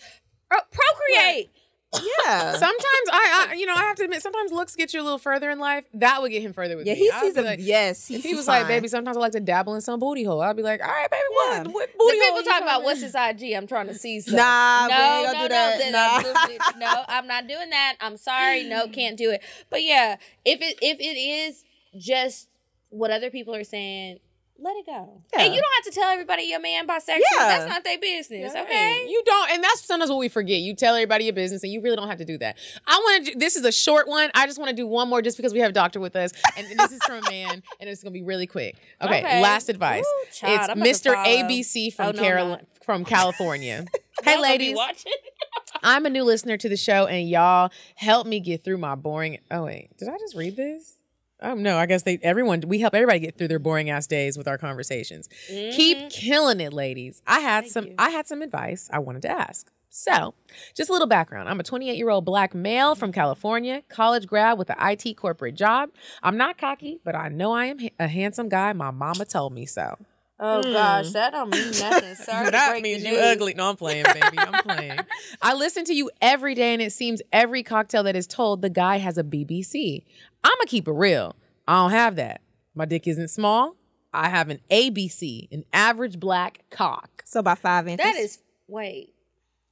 Pro- 0.48 0.60
procreate. 0.70 1.50
Yeah. 1.94 2.52
Sometimes 2.52 3.08
I, 3.12 3.48
I, 3.50 3.54
you 3.54 3.66
know, 3.66 3.74
I 3.74 3.80
have 3.82 3.96
to 3.96 4.04
admit, 4.04 4.22
sometimes 4.22 4.52
looks 4.52 4.76
get 4.76 4.94
you 4.94 5.00
a 5.00 5.02
little 5.02 5.18
further 5.18 5.50
in 5.50 5.58
life. 5.58 5.84
That 5.94 6.22
would 6.22 6.30
get 6.30 6.42
him 6.42 6.52
further 6.52 6.76
with 6.76 6.86
yeah, 6.86 6.94
me. 6.94 7.00
he 7.00 7.10
sees 7.20 7.36
a 7.36 7.42
like, 7.42 7.58
yes. 7.62 8.06
He 8.06 8.16
If 8.16 8.22
he 8.22 8.28
sees 8.30 8.36
was 8.36 8.48
like, 8.48 8.68
baby, 8.68 8.86
sometimes 8.88 9.16
I 9.16 9.20
like 9.20 9.32
to 9.32 9.40
dabble 9.40 9.74
in 9.74 9.80
some 9.80 9.98
booty 9.98 10.22
hole. 10.22 10.40
I'd 10.40 10.56
be 10.56 10.62
like, 10.62 10.80
all 10.82 10.88
right, 10.88 11.10
baby, 11.10 11.22
Yeah. 11.48 11.58
what, 11.62 11.66
what 11.74 11.88
The 11.92 11.98
booty 11.98 12.18
hole? 12.20 12.36
people 12.38 12.52
talk 12.52 12.62
about 12.62 12.82
what's 12.84 13.00
his 13.00 13.14
IG. 13.14 13.54
I'm 13.54 13.66
trying 13.66 13.88
to 13.88 13.94
see 13.94 14.20
some. 14.20 14.36
Nah, 14.36 14.86
we 14.86 14.92
no, 14.92 14.98
ain't 14.98 15.26
gonna 15.26 15.38
no, 15.38 15.42
do 15.42 15.48
that. 15.48 15.78
no, 15.90 15.90
Nah. 15.90 16.20
no, 16.46 16.56
no, 16.86 16.94
no, 16.94 17.04
I'm 17.08 17.26
not 17.26 17.48
doing 17.48 17.70
that. 17.70 17.96
I'm 18.00 18.16
sorry, 18.16 18.64
no, 18.64 18.86
can't 18.88 19.16
do 19.16 19.30
it. 19.30 19.42
But 19.68 19.82
yeah, 19.82 20.16
if 20.44 20.60
it 20.62 20.78
if 20.80 21.00
it 21.00 21.18
is 21.18 21.64
just 21.98 22.48
what 22.90 23.10
other 23.10 23.30
people 23.30 23.54
are 23.54 23.64
saying, 23.64 24.18
let 24.62 24.76
it 24.76 24.86
go. 24.86 25.22
Yeah. 25.34 25.42
And 25.44 25.54
you 25.54 25.60
don't 25.60 25.72
have 25.84 25.92
to 25.92 26.00
tell 26.00 26.08
everybody 26.10 26.42
your 26.44 26.60
man 26.60 26.86
bisexual. 26.86 27.18
Yeah. 27.38 27.38
That's 27.38 27.68
not 27.68 27.84
their 27.84 27.98
business, 27.98 28.54
okay? 28.54 29.06
You 29.08 29.22
don't, 29.24 29.50
and 29.52 29.64
that's 29.64 29.84
sometimes 29.84 30.10
what 30.10 30.18
we 30.18 30.28
forget. 30.28 30.60
You 30.60 30.74
tell 30.74 30.94
everybody 30.94 31.24
your 31.24 31.32
business, 31.34 31.62
and 31.62 31.72
you 31.72 31.80
really 31.80 31.96
don't 31.96 32.08
have 32.08 32.18
to 32.18 32.24
do 32.24 32.38
that. 32.38 32.56
I 32.86 32.96
want 32.96 33.26
to. 33.26 33.38
This 33.38 33.56
is 33.56 33.64
a 33.64 33.72
short 33.72 34.08
one. 34.08 34.30
I 34.34 34.46
just 34.46 34.58
want 34.58 34.70
to 34.70 34.76
do 34.76 34.86
one 34.86 35.08
more, 35.08 35.22
just 35.22 35.36
because 35.36 35.52
we 35.52 35.60
have 35.60 35.70
a 35.70 35.74
doctor 35.74 36.00
with 36.00 36.16
us, 36.16 36.32
and 36.56 36.66
this 36.78 36.92
is 36.92 37.02
from 37.04 37.24
a 37.26 37.30
man, 37.30 37.62
and 37.80 37.88
it's 37.90 38.02
gonna 38.02 38.12
be 38.12 38.22
really 38.22 38.46
quick. 38.46 38.76
Okay, 39.00 39.20
Okay. 39.20 39.42
last 39.42 39.68
advice. 39.68 40.04
Ooh, 40.04 40.26
child, 40.32 40.70
I'm 40.70 40.82
it's 40.82 41.00
Mr. 41.00 41.14
ABC 41.16 41.92
from 41.94 42.06
Oh, 42.08 42.10
no, 42.12 42.18
I'm 42.18 42.24
Carol 42.24 42.60
from 42.84 43.04
California. 43.04 43.84
hey, 44.24 44.32
Y'all 44.34 44.42
ladies. 44.42 44.78
I'm 45.82 46.04
a 46.04 46.10
new 46.10 46.24
listener 46.24 46.56
to 46.58 46.68
the 46.68 46.76
show, 46.76 47.06
and 47.06 47.28
y'all 47.28 47.70
help 47.94 48.26
me 48.26 48.40
get 48.40 48.62
through 48.64 48.78
my 48.78 48.94
boring. 48.94 49.38
Oh 49.50 49.64
wait, 49.64 49.96
did 49.96 50.08
I 50.08 50.18
just 50.18 50.34
read 50.36 50.56
this? 50.56 50.96
Oh 51.42 51.54
no, 51.54 51.78
I 51.78 51.86
guess 51.86 52.02
they 52.02 52.18
everyone 52.22 52.62
we 52.66 52.80
help 52.80 52.94
everybody 52.94 53.20
get 53.20 53.38
through 53.38 53.48
their 53.48 53.58
boring 53.58 53.90
ass 53.90 54.06
days 54.06 54.36
with 54.36 54.46
our 54.46 54.58
conversations. 54.58 55.28
Keep 55.48 55.98
mm-hmm. 55.98 56.08
killing 56.08 56.60
it, 56.60 56.72
ladies. 56.72 57.22
I 57.26 57.40
had 57.40 57.68
some 57.68 57.88
I 57.98 58.10
had 58.10 58.26
some 58.26 58.42
advice 58.42 58.88
I 58.92 58.98
wanted 58.98 59.22
to 59.22 59.30
ask. 59.30 59.70
So, 59.92 60.34
just 60.76 60.88
a 60.88 60.92
little 60.92 61.08
background. 61.08 61.48
I'm 61.48 61.58
a 61.58 61.64
28 61.64 61.96
year 61.96 62.10
old 62.10 62.24
black 62.24 62.54
male 62.54 62.94
from 62.94 63.10
California, 63.10 63.82
college 63.88 64.26
grad 64.26 64.56
with 64.56 64.70
an 64.70 64.76
IT 64.80 65.16
corporate 65.16 65.56
job. 65.56 65.90
I'm 66.22 66.36
not 66.36 66.58
cocky, 66.58 67.00
but 67.04 67.16
I 67.16 67.28
know 67.28 67.52
I 67.52 67.66
am 67.66 67.78
a 67.98 68.06
handsome 68.06 68.48
guy. 68.48 68.72
My 68.72 68.92
mama 68.92 69.24
told 69.24 69.52
me 69.52 69.66
so. 69.66 69.96
Oh 70.42 70.62
hmm. 70.62 70.72
gosh, 70.72 71.10
that 71.10 71.32
don't 71.32 71.50
mean 71.50 71.70
nothing. 71.72 72.14
Sorry 72.14 72.50
that 72.50 72.80
means 72.80 73.04
you 73.04 73.14
ugly. 73.16 73.52
No, 73.52 73.68
I'm 73.68 73.76
playing, 73.76 74.04
baby. 74.04 74.38
I'm 74.38 74.62
playing. 74.62 74.98
I 75.42 75.52
listen 75.52 75.84
to 75.84 75.94
you 75.94 76.10
every 76.22 76.54
day, 76.54 76.72
and 76.72 76.80
it 76.80 76.92
seems 76.92 77.20
every 77.30 77.62
cocktail 77.62 78.02
that 78.04 78.16
is 78.16 78.26
told 78.26 78.62
the 78.62 78.70
guy 78.70 78.96
has 78.98 79.18
a 79.18 79.24
BBC. 79.24 80.04
I'ma 80.44 80.64
keep 80.66 80.88
it 80.88 80.92
real. 80.92 81.34
I 81.68 81.76
don't 81.82 81.90
have 81.90 82.16
that. 82.16 82.40
My 82.74 82.84
dick 82.84 83.06
isn't 83.06 83.28
small. 83.28 83.76
I 84.12 84.28
have 84.28 84.48
an 84.48 84.60
ABC, 84.70 85.48
an 85.52 85.64
average 85.72 86.18
black 86.18 86.64
cock. 86.70 87.22
so 87.26 87.40
about 87.40 87.58
five 87.58 87.86
inches. 87.86 88.04
That 88.04 88.16
is 88.16 88.38
wait. 88.66 89.14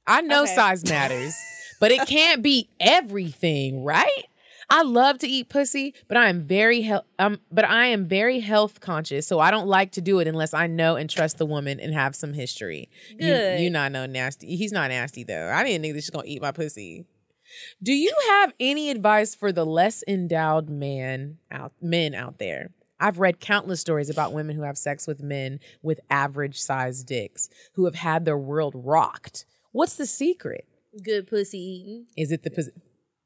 I 0.07 0.21
know 0.21 0.43
Okay. 0.43 0.55
size 0.55 0.87
matters, 0.89 1.35
but 1.79 1.91
it 1.91 2.07
can't 2.07 2.41
be 2.41 2.69
everything, 2.79 3.83
right? 3.83 4.25
I 4.71 4.83
love 4.83 5.17
to 5.19 5.27
eat 5.27 5.49
pussy, 5.49 5.95
but 6.07 6.15
I 6.15 6.29
am 6.29 6.41
very 6.43 6.81
health 6.81 7.03
um 7.17 7.39
but 7.51 7.65
I 7.65 7.87
am 7.87 8.07
very 8.07 8.39
health 8.39 8.79
conscious, 8.79 9.25
so 9.27 9.39
I 9.39 9.49
don't 9.51 9.67
like 9.67 9.91
to 9.93 10.01
do 10.01 10.19
it 10.19 10.27
unless 10.27 10.53
I 10.53 10.67
know 10.67 10.95
and 10.95 11.09
trust 11.09 11.37
the 11.39 11.45
woman 11.45 11.79
and 11.79 11.93
have 11.93 12.15
some 12.15 12.33
history. 12.33 12.87
You, 13.09 13.17
Good. 13.33 13.59
you 13.61 13.69
not 13.71 13.91
know 13.91 14.05
nasty. 14.05 14.55
He's 14.55 14.71
not 14.71 14.89
nasty 14.89 15.23
though. 15.23 15.49
I 15.53 15.63
didn't 15.63 15.81
think 15.81 15.95
that 15.95 16.01
she's 16.01 16.11
gonna 16.11 16.27
eat 16.27 16.41
my 16.41 16.51
pussy. 16.51 17.05
Do 17.81 17.93
you 17.93 18.13
have 18.29 18.53
any 18.59 18.89
advice 18.89 19.35
for 19.35 19.51
the 19.51 19.65
less 19.65 20.03
endowed 20.07 20.69
man 20.69 21.37
out 21.51 21.73
men 21.81 22.13
out 22.13 22.37
there? 22.37 22.71
I've 22.99 23.19
read 23.19 23.39
countless 23.39 23.79
stories 23.79 24.09
about 24.09 24.33
women 24.33 24.55
who 24.55 24.63
have 24.63 24.77
sex 24.77 25.07
with 25.07 25.23
men 25.23 25.59
with 25.81 26.01
average 26.09 26.59
sized 26.59 27.07
dicks 27.07 27.49
who 27.73 27.85
have 27.85 27.95
had 27.95 28.25
their 28.25 28.37
world 28.37 28.73
rocked. 28.75 29.45
What's 29.71 29.95
the 29.95 30.05
secret? 30.05 30.67
Good 31.03 31.27
pussy 31.27 31.59
eating. 31.59 32.07
Is 32.17 32.31
it 32.31 32.43
the 32.43 32.71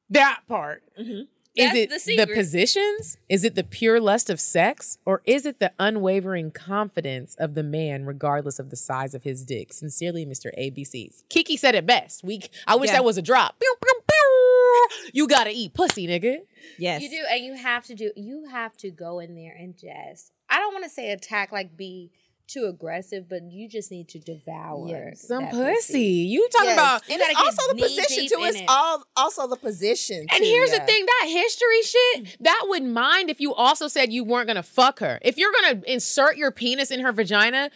that 0.09 0.41
part? 0.47 0.83
Is 0.97 1.25
That's 1.55 2.07
it 2.07 2.17
the 2.17 2.25
the, 2.25 2.34
positions? 2.34 3.17
Is 3.30 3.43
it 3.43 3.55
the 3.55 3.63
pure 3.63 3.99
lust 3.99 4.30
of 4.30 4.39
sex, 4.39 4.97
or 5.05 5.21
is 5.25 5.45
it 5.45 5.59
the 5.59 5.71
unwavering 5.80 6.51
confidence 6.51 7.35
of 7.35 7.53
the 7.53 7.63
man, 7.63 8.05
regardless 8.05 8.57
of 8.59 8.69
the 8.69 8.75
size 8.75 9.13
of 9.13 9.23
his 9.23 9.45
dick? 9.45 9.71
Sincerely, 9.73 10.25
Mr. 10.25 10.47
ABCs. 10.59 11.23
Kiki 11.30 11.55
said 11.57 11.75
it 11.75 11.85
best. 11.85 12.23
We, 12.23 12.41
I 12.65 12.75
wish 12.75 12.89
Yeah. 12.89 12.97
that 12.97 13.03
was 13.05 13.17
a 13.17 13.21
drop. 13.21 13.59
Pew, 13.59 13.75
pew, 13.84 13.93
pew. 14.09 14.88
You 15.13 15.27
gotta 15.27 15.51
eat 15.51 15.73
pussy, 15.73 16.07
nigga. 16.07 16.38
yes. 16.80 17.01
You 17.01 17.09
do, 17.09 17.23
and 17.31 17.45
you 17.45 17.53
have 17.55 17.85
to 17.85 17.95
do. 17.95 18.11
You 18.15 18.45
have 18.49 18.75
to 18.77 18.89
go 18.89 19.19
in 19.19 19.35
there 19.35 19.55
and 19.57 19.77
just. 19.77 20.31
I 20.49 20.57
don't 20.59 20.73
want 20.73 20.84
to 20.85 20.89
say 20.89 21.11
attack, 21.11 21.51
like 21.51 21.75
be 21.77 22.11
too 22.48 22.65
aggressive, 22.65 23.28
but 23.30 23.44
you 23.49 23.68
just 23.70 23.91
need 23.91 24.10
to 24.10 24.20
devour 24.20 25.14
Some 25.15 25.45
that 25.45 25.52
pussy. 25.52 26.02
You 26.02 26.48
talking 26.49 26.70
Yes. 26.70 26.78
about 26.78 27.10
and 27.10 27.22
it's 27.22 27.40
also 27.40 27.74
the 27.74 27.82
position 27.82 28.28
too. 28.28 28.44
It's 28.44 28.60
it. 28.60 28.65
all 28.68 29.03
also 29.15 29.48
the 29.48 29.56
position. 29.56 30.20
And 30.20 30.30
too, 30.30 30.44
here's 30.44 30.72
yeah. 30.72 30.80
the 30.80 30.86
thing, 30.86 31.06
that 31.06 31.30
history 31.30 31.82
shit, 31.82 32.24
mm. 32.24 32.38
that 32.41 32.65
wouldn't 32.68 32.91
mind 32.91 33.30
if 33.30 33.40
you 33.40 33.53
also 33.53 33.88
said 33.88 34.11
you 34.11 34.24
weren't 34.24 34.48
gonna 34.48 34.64
fuck 34.64 34.99
her. 34.99 35.20
If 35.22 35.38
you're 35.38 35.52
gonna 35.52 35.82
insert 35.88 36.38
your 36.38 36.52
penis 36.52 36.91
in 36.91 36.99
her 36.99 37.11
vagina 37.11 37.70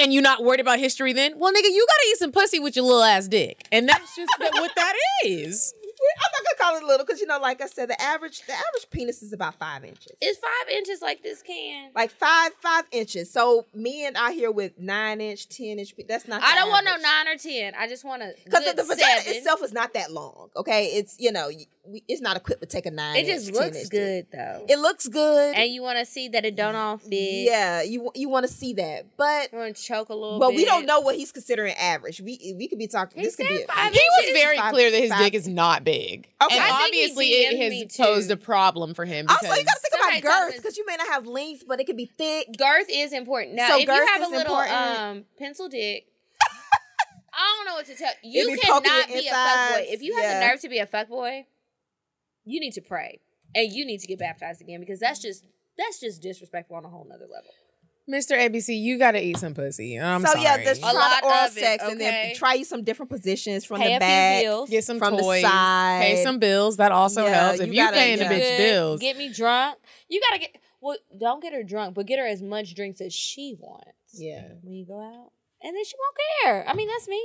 and 0.00 0.12
you're 0.12 0.22
not 0.22 0.42
worried 0.42 0.60
about 0.60 0.78
history 0.78 1.12
then, 1.12 1.38
well 1.38 1.52
nigga, 1.52 1.70
you 1.70 1.86
gotta 1.88 2.08
eat 2.10 2.16
some 2.18 2.32
pussy 2.32 2.58
with 2.58 2.76
your 2.76 2.84
little 2.84 3.02
ass 3.02 3.28
dick. 3.28 3.66
And 3.72 3.88
that's 3.88 4.16
just 4.16 4.30
what 4.38 4.70
that 4.76 4.94
is. 5.24 5.74
I'm 6.66 6.72
call 6.80 6.82
it 6.82 6.86
little 6.90 7.06
because 7.06 7.20
you 7.20 7.26
know, 7.26 7.38
like 7.38 7.60
I 7.60 7.66
said, 7.66 7.88
the 7.90 8.00
average 8.00 8.40
the 8.46 8.52
average 8.52 8.90
penis 8.90 9.22
is 9.22 9.32
about 9.32 9.54
five 9.56 9.84
inches. 9.84 10.12
It's 10.20 10.38
five 10.38 10.68
inches 10.74 11.00
like 11.02 11.22
this 11.22 11.42
can. 11.42 11.90
like 11.94 12.10
five 12.10 12.52
five 12.60 12.84
inches. 12.92 13.30
So 13.32 13.66
men 13.74 14.16
out 14.16 14.32
here 14.32 14.50
with 14.50 14.78
nine 14.78 15.20
inch, 15.20 15.48
ten 15.48 15.78
inch. 15.78 15.94
That's 16.08 16.28
not. 16.28 16.42
I 16.42 16.54
don't 16.56 16.70
want 16.70 16.84
no 16.84 16.96
nine 16.96 17.28
or 17.28 17.36
ten. 17.38 17.74
I 17.78 17.88
just 17.88 18.04
want 18.04 18.22
to 18.22 18.34
Because 18.44 18.64
the, 18.64 18.72
the 18.74 18.82
vagina 18.84 19.20
seven. 19.22 19.38
itself 19.38 19.62
is 19.62 19.72
not 19.72 19.94
that 19.94 20.10
long. 20.12 20.50
Okay, 20.56 20.86
it's 20.94 21.16
you 21.18 21.32
know, 21.32 21.48
we, 21.88 22.02
it's 22.08 22.20
not 22.20 22.36
equipped 22.36 22.62
to 22.62 22.66
take 22.66 22.86
a 22.86 22.90
nine. 22.90 23.16
It 23.16 23.26
just 23.26 23.48
inch, 23.48 23.56
10 23.56 23.64
looks 23.66 23.76
inch 23.82 23.90
good 23.90 24.26
though. 24.32 24.64
It 24.68 24.78
looks 24.78 25.08
good. 25.08 25.54
and 25.54 25.70
you 25.70 25.82
want 25.82 25.98
to 25.98 26.04
see 26.06 26.28
that 26.28 26.44
it 26.44 26.56
don't 26.56 26.74
all 26.74 26.98
fit. 26.98 27.12
yeah, 27.46 27.82
you 27.82 28.10
you 28.14 28.28
want 28.28 28.46
to 28.46 28.52
see 28.52 28.72
that, 28.74 29.06
but 29.16 29.52
You 29.52 29.58
want 29.58 29.76
to 29.76 29.82
choke 29.82 30.08
a 30.08 30.14
little 30.14 30.38
but 30.38 30.50
bit. 30.50 30.56
we 30.56 30.64
don't 30.64 30.86
know 30.86 31.00
what 31.00 31.14
he's 31.16 31.32
considering 31.32 31.74
average. 31.74 32.20
We 32.20 32.54
we 32.56 32.68
could 32.68 32.78
be 32.78 32.86
talking. 32.88 33.20
He 33.20 33.26
this 33.26 33.36
could 33.36 33.48
be. 33.48 33.58
said 33.58 33.66
A, 33.68 33.90
He 33.90 34.00
was 34.20 34.30
very 34.32 34.56
Five- 34.56 34.72
clear 34.72 34.90
that 34.90 35.00
his 35.00 35.10
five- 35.10 35.20
dick 35.20 35.34
is 35.34 35.46
not 35.48 35.84
big. 35.84 36.28
Okay. 36.42 36.55
And 36.56 36.72
I 36.72 36.84
obviously 36.84 37.26
it 37.28 37.58
has 37.84 37.96
posed 37.96 38.30
a 38.30 38.36
problem 38.36 38.94
for 38.94 39.04
him 39.04 39.26
because 39.26 39.42
also, 39.44 39.58
you 39.60 39.64
got 39.64 39.74
to 39.74 39.80
think 39.80 39.94
about 40.22 40.22
girth 40.22 40.56
because 40.56 40.76
you 40.76 40.84
may 40.86 40.96
not 40.96 41.08
have 41.08 41.26
length, 41.26 41.64
but 41.66 41.80
it 41.80 41.84
could 41.84 41.96
be 41.96 42.06
thick. 42.06 42.48
girth 42.56 42.86
is 42.90 43.12
important. 43.12 43.54
Now, 43.54 43.70
So 43.70 43.78
if 43.78 43.86
you 43.88 44.06
have 44.06 44.22
a 44.22 44.28
little 44.28 44.54
um 44.56 45.24
pencil 45.38 45.68
dick, 45.68 46.06
I 47.32 47.54
don't 47.56 47.66
know 47.66 47.74
what 47.74 47.86
to 47.86 47.94
tell 47.94 48.12
you. 48.22 48.46
be 48.46 48.56
cannot 48.58 48.82
be 48.82 48.88
a 48.88 49.32
fuckboy. 49.32 49.78
insides. 49.80 49.86
If 49.90 50.02
you 50.02 50.14
have 50.16 50.24
Yeah. 50.24 50.40
the 50.40 50.46
nerve 50.46 50.60
to 50.60 50.68
be 50.68 50.78
a 50.78 50.86
fuckboy, 50.86 51.44
you 52.44 52.60
need 52.60 52.72
to 52.72 52.80
pray 52.80 53.20
and 53.54 53.72
you 53.72 53.84
need 53.84 53.98
to 54.00 54.06
get 54.06 54.18
baptized 54.18 54.60
again 54.60 54.80
because 54.80 55.00
that's 55.00 55.20
just 55.20 55.44
that's 55.76 56.00
just 56.00 56.22
disrespectful 56.22 56.76
on 56.76 56.84
a 56.84 56.88
whole 56.88 57.04
nother 57.08 57.26
level. 57.26 57.50
Mr. 58.08 58.38
ABC, 58.38 58.68
you 58.80 58.98
gotta 58.98 59.20
eat 59.22 59.36
some 59.38 59.52
pussy. 59.54 59.96
I'm 59.98 60.20
sorry. 60.22 60.38
so 60.38 60.44
sorry. 60.44 60.60
yeah, 60.62 60.64
just 60.64 60.82
A 60.82 60.86
lot 60.86 61.20
the 61.22 61.26
oral 61.26 61.38
of 61.38 61.56
it, 61.56 61.60
sex 61.60 61.84
and 61.84 62.00
then 62.00 62.34
try 62.36 62.54
you 62.54 62.64
some 62.64 62.84
different 62.84 63.10
positions 63.10 63.64
from 63.64 63.80
Pay 63.80 63.94
the 63.94 63.98
back, 64.00 64.40
few 64.40 64.48
bills. 64.48 64.70
Get 64.70 64.84
some 64.84 64.98
from 64.98 65.16
toys. 65.16 65.42
the 65.42 65.48
side. 65.48 66.00
Pay 66.02 66.22
some 66.22 66.38
bills. 66.38 66.76
That 66.76 66.92
also 66.92 67.24
Yeah, 67.24 67.44
helps. 67.46 67.60
If 67.60 67.66
you 67.66 67.72
you, 67.74 67.78
gotta- 67.80 67.96
paying 67.96 68.18
the 68.18 68.24
bitch 68.26 68.58
bills. 68.58 69.00
Get 69.00 69.16
me 69.16 69.32
drunk. 69.32 69.78
You 70.08 70.20
gotta 70.20 70.38
get 70.40 70.56
well. 70.80 70.96
Don't 71.18 71.42
get 71.42 71.52
her 71.52 71.64
drunk, 71.64 71.94
but 71.96 72.06
get 72.06 72.18
her 72.20 72.26
as 72.26 72.42
much 72.42 72.74
drinks 72.76 73.00
as 73.00 73.12
she 73.12 73.56
wants. 73.58 73.90
Yeah. 74.14 74.44
when 74.62 74.74
you 74.74 74.86
go 74.86 75.00
out, 75.00 75.32
and 75.62 75.76
then 75.76 75.84
she 75.84 75.94
won't 75.98 76.16
care. 76.44 76.68
I 76.68 76.74
mean, 76.74 76.88
that's 76.88 77.08
me. 77.08 77.20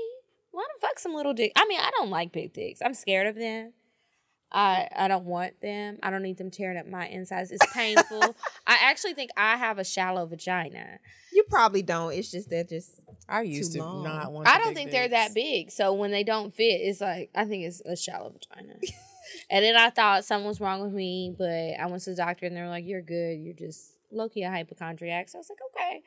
Let 0.53 0.63
them 0.63 0.77
fuck 0.81 0.99
some 0.99 1.13
little 1.13 1.33
dick. 1.33 1.51
I 1.55 1.65
mean, 1.67 1.79
I 1.79 1.91
don't 1.91 2.09
like 2.09 2.31
big 2.33 2.53
dicks. 2.53 2.81
I'm 2.83 2.93
scared 2.93 3.27
of 3.27 3.35
them. 3.35 3.71
I 4.51 4.87
I 4.95 5.07
don't 5.07 5.25
want 5.25 5.61
them. 5.61 5.97
I 6.03 6.09
don't 6.09 6.23
need 6.23 6.37
them 6.37 6.51
tearing 6.51 6.77
up 6.77 6.87
my 6.87 7.07
insides. 7.07 7.51
It's 7.51 7.65
painful. 7.73 8.35
I 8.67 8.77
actually 8.81 9.13
think 9.13 9.31
I 9.37 9.57
have 9.57 9.79
a 9.79 9.83
shallow 9.83 10.25
vagina. 10.25 10.99
You 11.31 11.43
probably 11.49 11.81
don't. 11.81 12.13
It's 12.13 12.31
just 12.31 12.49
that 12.49 12.69
just 12.69 12.99
I 13.29 13.43
used 13.43 13.71
too 13.73 13.79
to 13.79 13.85
long. 13.85 14.03
not 14.03 14.31
want. 14.31 14.47
I 14.47 14.57
don't 14.57 14.69
big 14.69 14.75
think 14.75 14.91
they're 14.91 15.07
that 15.07 15.33
big. 15.33 15.71
So 15.71 15.93
when 15.93 16.11
they 16.11 16.23
don't 16.23 16.53
fit, 16.53 16.81
it's 16.81 17.01
like 17.01 17.29
I 17.33 17.45
think 17.45 17.63
it's 17.65 17.81
a 17.81 17.95
shallow 17.95 18.31
vagina. 18.31 18.73
and 19.49 19.63
then 19.63 19.77
I 19.77 19.89
thought 19.89 20.25
something 20.25 20.47
was 20.47 20.59
wrong 20.59 20.81
with 20.81 20.93
me, 20.93 21.33
but 21.37 21.79
I 21.79 21.85
went 21.87 22.03
to 22.03 22.09
the 22.09 22.15
doctor 22.17 22.45
and 22.45 22.55
they 22.55 22.61
were 22.61 22.67
like, 22.67 22.85
"You're 22.85 23.01
good. 23.01 23.39
You're 23.39 23.53
just 23.53 23.93
low 24.11 24.27
key 24.27 24.43
a 24.43 24.49
hypochondriac." 24.49 25.29
So 25.29 25.37
I 25.37 25.39
was 25.39 25.49
like, 25.49 25.59
"Okay, 25.73 26.01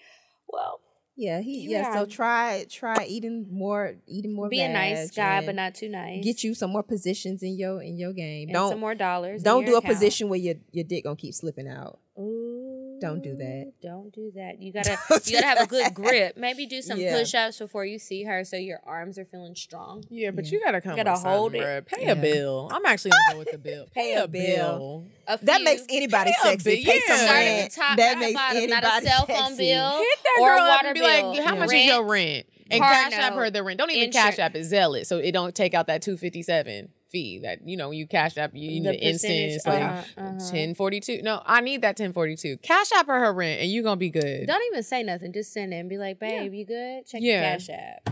well, 0.48 0.80
yeah. 1.16 1.40
He 1.40 1.68
Yeah. 1.68 1.82
yeah. 1.82 1.94
So 1.94 2.06
try 2.06 2.66
try 2.68 3.04
eating 3.06 3.46
more 3.50 3.96
eating 4.06 4.34
more. 4.34 4.48
be 4.48 4.60
a 4.60 4.72
nice 4.72 5.10
guy, 5.10 5.44
but 5.44 5.54
not 5.54 5.74
too 5.74 5.88
nice. 5.88 6.24
Get 6.24 6.44
you 6.44 6.54
some 6.54 6.70
more 6.70 6.82
positions 6.82 7.42
in 7.42 7.56
your 7.56 7.82
in 7.82 7.96
your 7.96 8.12
game. 8.12 8.48
and 8.48 8.54
don't 8.54 8.70
some 8.70 8.80
more 8.80 8.94
dollars. 8.94 9.42
don't 9.42 9.64
do 9.64 9.76
a 9.76 9.82
position 9.82 10.28
where 10.28 10.38
your 10.38 10.56
your 10.72 10.84
dick 10.84 11.04
gonna 11.04 11.16
keep 11.16 11.34
slipping 11.34 11.68
out. 11.68 11.98
Ooh, 12.18 12.53
Don't 13.00 13.22
do 13.22 13.36
that. 13.36 13.44
Mm, 13.44 13.72
don't 13.82 14.12
do 14.14 14.32
that. 14.36 14.60
You 14.62 14.72
gotta 14.72 14.96
Don't 15.08 15.26
you 15.26 15.34
gotta 15.40 15.46
have 15.46 15.60
a 15.60 15.66
good 15.66 15.92
grip. 15.94 16.36
Maybe 16.36 16.66
do 16.66 16.80
some 16.82 16.98
Yeah. 16.98 17.16
push 17.18 17.34
ups 17.34 17.58
before 17.58 17.84
you 17.84 17.98
see 17.98 18.24
her, 18.24 18.44
so 18.44 18.56
your 18.56 18.80
arms 18.86 19.18
are 19.18 19.24
feeling 19.24 19.54
strong. 19.54 20.04
Yeah, 20.10 20.30
but 20.30 20.50
you 20.50 20.60
gotta 20.62 20.80
come. 20.80 20.96
Gotta 20.96 21.12
with 21.12 21.20
hold 21.22 21.52
something, 21.52 21.62
it. 21.62 21.64
bruh. 21.64 21.86
Pay 21.86 22.02
Yeah. 22.06 22.12
a 22.12 22.16
bill. 22.16 22.68
I'm 22.72 22.84
actually 22.86 23.10
gonna 23.12 23.32
go 23.32 23.38
with 23.40 23.50
the 23.52 23.58
bill. 23.58 23.86
Pay 23.94 24.14
a 24.14 24.28
bill. 24.28 25.06
A 25.26 25.38
That 25.42 25.62
makes 25.62 25.82
anybody 25.88 26.30
Pay 26.42 26.48
a 26.48 26.52
sexy. 26.52 26.76
bit, 26.76 26.84
Pay 26.84 27.00
some 27.00 27.16
yeah. 27.16 27.24
start 27.24 27.30
rent. 27.38 27.60
at 27.64 27.70
the 27.70 27.76
top, 27.76 27.96
that 27.96 28.12
not 28.14 28.20
makes 28.20 28.34
bottom, 28.34 28.56
anybody 28.58 28.80
not 28.86 29.02
a 29.02 29.06
cell 29.06 29.26
phone 29.26 29.36
sexy. 29.36 29.56
bill. 29.72 29.98
Hit 29.98 30.18
that 30.24 30.38
Or 30.40 30.52
a 30.52 30.56
girl 30.56 30.64
up 30.70 30.84
and 30.84 30.94
be 30.94 31.00
bill. 31.00 31.08
like, 31.32 31.40
"How 31.44 31.54
Yeah. 31.54 31.58
much 31.60 31.72
is 31.72 31.86
your 31.86 32.04
Rent, 32.04 32.08
rent?" 32.34 32.46
And 32.70 32.80
car 32.82 32.92
cash 32.92 33.12
app 33.12 33.32
note, 33.34 33.38
her 33.40 33.50
the 33.50 33.62
rent. 33.62 33.78
Don't 33.78 33.90
even 33.90 34.04
insurance. 34.04 34.36
cash 34.36 34.38
app 34.38 34.54
it. 34.56 34.60
Zelle 34.64 34.98
it, 34.98 35.06
so 35.06 35.18
it 35.18 35.32
don't 35.32 35.54
take 35.54 35.74
out 35.74 35.86
that 35.88 36.00
two 36.02 36.16
fifty 36.16 36.42
seven 36.42 36.88
fee 37.14 37.38
that 37.44 37.60
you 37.66 37.76
know 37.76 37.88
when 37.90 37.98
you 37.98 38.06
cash 38.06 38.36
app 38.36 38.50
you 38.54 38.68
need 38.68 38.84
The 38.84 38.90
the 38.90 38.98
instant. 39.00 39.30
percentage, 39.32 39.52
It's 39.54 39.66
like 39.66 39.82
uh-huh, 39.82 40.02
uh-huh. 40.18 40.50
ten 40.50 40.74
forty 40.74 41.00
two. 41.00 41.22
No, 41.22 41.40
I 41.46 41.60
need 41.60 41.82
that 41.82 41.96
ten 41.96 42.12
forty 42.12 42.34
two. 42.36 42.56
Cash 42.58 42.90
app 42.96 43.06
her 43.06 43.20
her 43.20 43.32
rent, 43.32 43.60
and 43.62 43.70
you 43.70 43.82
gonna 43.82 43.96
be 43.96 44.10
good. 44.10 44.46
Don't 44.46 44.62
even 44.72 44.82
say 44.82 45.02
nothing. 45.02 45.32
Just 45.32 45.52
send 45.52 45.72
it 45.72 45.76
and 45.76 45.88
be 45.88 45.96
like, 45.96 46.18
babe, 46.18 46.52
you 46.52 46.66
good? 46.66 47.06
Check 47.06 47.22
your 47.22 47.40
cash 47.40 47.68
app. 47.70 48.10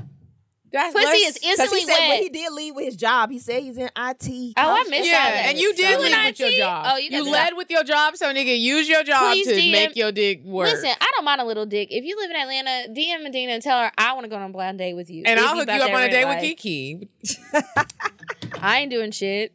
That's 0.75 0.95
Pussy 0.95 1.05
less- 1.07 1.37
is 1.37 1.39
Because 1.39 1.59
instantly 1.61 1.81
he 1.81 1.85
said 1.87 1.99
when 1.99 2.09
wet. 2.09 2.21
he 2.23 2.29
did 2.31 2.53
leave 2.55 2.75
with 2.75 2.85
his 2.87 2.97
job, 2.97 3.31
he 3.31 3.39
said 3.39 3.63
he's 3.63 3.77
in 3.77 3.91
IT. 3.95 3.95
Oh, 3.95 4.53
I 4.57 4.63
college- 4.65 4.89
missed 4.89 5.05
Yeah, 5.07 5.31
that. 5.31 5.47
and 5.51 5.59
you 5.59 5.75
did 5.75 5.91
You 5.91 5.99
lead 5.99 6.13
in 6.19 6.25
with 6.25 6.41
your 6.41 6.51
job. 6.53 6.87
Oh, 6.89 6.97
you 6.97 7.11
you 7.11 7.31
led 7.31 7.49
job. 7.51 7.59
with 7.59 7.71
your 7.71 7.85
job, 7.85 8.17
so 8.17 8.33
nigga, 8.33 8.59
use 8.59 8.89
your 8.89 9.03
job 9.05 9.35
Please 9.35 9.49
to 9.49 9.53
DM 9.53 9.71
make 9.71 9.97
your 9.97 10.13
dick 10.13 10.43
work. 10.45 10.69
Listen, 10.71 10.89
I 10.99 11.13
don't 11.15 11.27
mind 11.27 11.43
a 11.43 11.45
little 11.45 11.67
dick. 11.67 11.89
If 11.91 12.05
you 12.07 12.17
live 12.17 12.31
in 12.31 12.37
Atlanta, 12.39 12.89
DM 12.91 13.23
Medina 13.23 13.53
and 13.53 13.63
tell 13.63 13.81
her 13.81 13.93
I 13.99 14.15
want 14.15 14.25
to 14.25 14.31
go 14.31 14.37
on 14.37 14.45
a 14.45 14.49
blind 14.49 14.79
date 14.79 14.95
with 14.95 15.11
you. 15.11 15.25
and 15.27 15.39
If 15.39 15.45
I'll 15.45 15.57
hook 15.57 15.69
you 15.69 15.75
up 15.75 15.91
on 15.91 15.91
a 15.91 15.95
red 15.95 16.11
date 16.11 16.25
with 16.25 16.37
light. 16.37 16.57
Kiki. 16.57 17.09
I 18.63 18.81
ain't 18.81 18.91
doing 18.91 19.11
shit. 19.11 19.53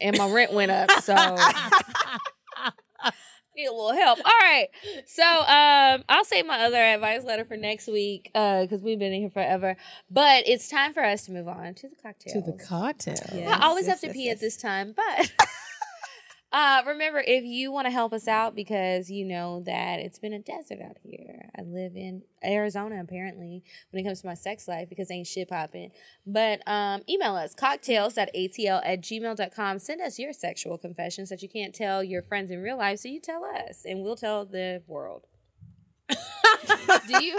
And 0.00 0.16
my 0.16 0.30
rent 0.30 0.52
went 0.52 0.70
up, 0.70 0.90
so 1.02 1.14
need 3.56 3.66
a 3.66 3.72
little 3.72 3.94
help. 3.94 4.18
All 4.24 4.24
right. 4.24 4.68
So 5.06 5.24
um 5.24 6.04
I'll 6.08 6.24
save 6.24 6.46
my 6.46 6.64
other 6.64 6.76
advice 6.76 7.24
letter 7.24 7.44
for 7.44 7.56
next 7.56 7.88
week, 7.88 8.30
uh, 8.34 8.62
because 8.62 8.82
we've 8.82 8.98
been 8.98 9.12
in 9.12 9.20
here 9.22 9.30
forever. 9.30 9.76
But 10.10 10.48
it's 10.48 10.68
time 10.68 10.94
for 10.94 11.04
us 11.04 11.26
to 11.26 11.32
move 11.32 11.48
on 11.48 11.74
to 11.74 11.88
the 11.88 11.96
cocktail. 11.96 12.34
To 12.34 12.40
the 12.40 12.56
cocktail. 12.56 13.48
I 13.48 13.66
always 13.66 13.86
yes, 13.86 13.94
have 13.94 14.00
to 14.00 14.06
yes, 14.08 14.16
pee 14.16 14.24
yes. 14.26 14.34
at 14.34 14.40
this 14.40 14.56
time, 14.56 14.94
but 14.96 15.32
uh, 16.52 16.82
remember, 16.86 17.22
if 17.26 17.44
you 17.44 17.72
want 17.72 17.86
to 17.86 17.90
help 17.90 18.12
us 18.12 18.28
out 18.28 18.54
because 18.54 19.10
you 19.10 19.24
know 19.24 19.62
that 19.64 20.00
it's 20.00 20.18
been 20.18 20.34
a 20.34 20.38
desert 20.38 20.80
out 20.82 20.98
here. 21.02 21.50
I 21.56 21.62
live 21.62 21.96
in 21.96 22.22
Arizona, 22.44 23.00
apparently, 23.00 23.64
when 23.90 24.04
it 24.04 24.06
comes 24.06 24.20
to 24.20 24.26
my 24.26 24.34
sex 24.34 24.68
life 24.68 24.88
because 24.88 25.10
ain't 25.10 25.26
shit 25.26 25.48
popping. 25.48 25.92
But 26.26 26.66
um, 26.66 27.02
email 27.08 27.36
us 27.36 27.54
cocktales.atl 27.54 28.82
at 28.84 29.00
gmail.com. 29.00 29.78
Send 29.78 30.00
us 30.02 30.18
your 30.18 30.32
sexual 30.32 30.76
confessions 30.76 31.30
that 31.30 31.42
you 31.42 31.48
can't 31.48 31.74
tell 31.74 32.04
your 32.04 32.22
friends 32.22 32.50
in 32.50 32.60
real 32.60 32.78
life, 32.78 32.98
so 32.98 33.08
you 33.08 33.20
tell 33.20 33.44
us, 33.44 33.84
and 33.86 34.02
we'll 34.02 34.16
tell 34.16 34.44
the 34.44 34.82
world. 34.86 35.26
Do 36.08 37.24
you 37.24 37.38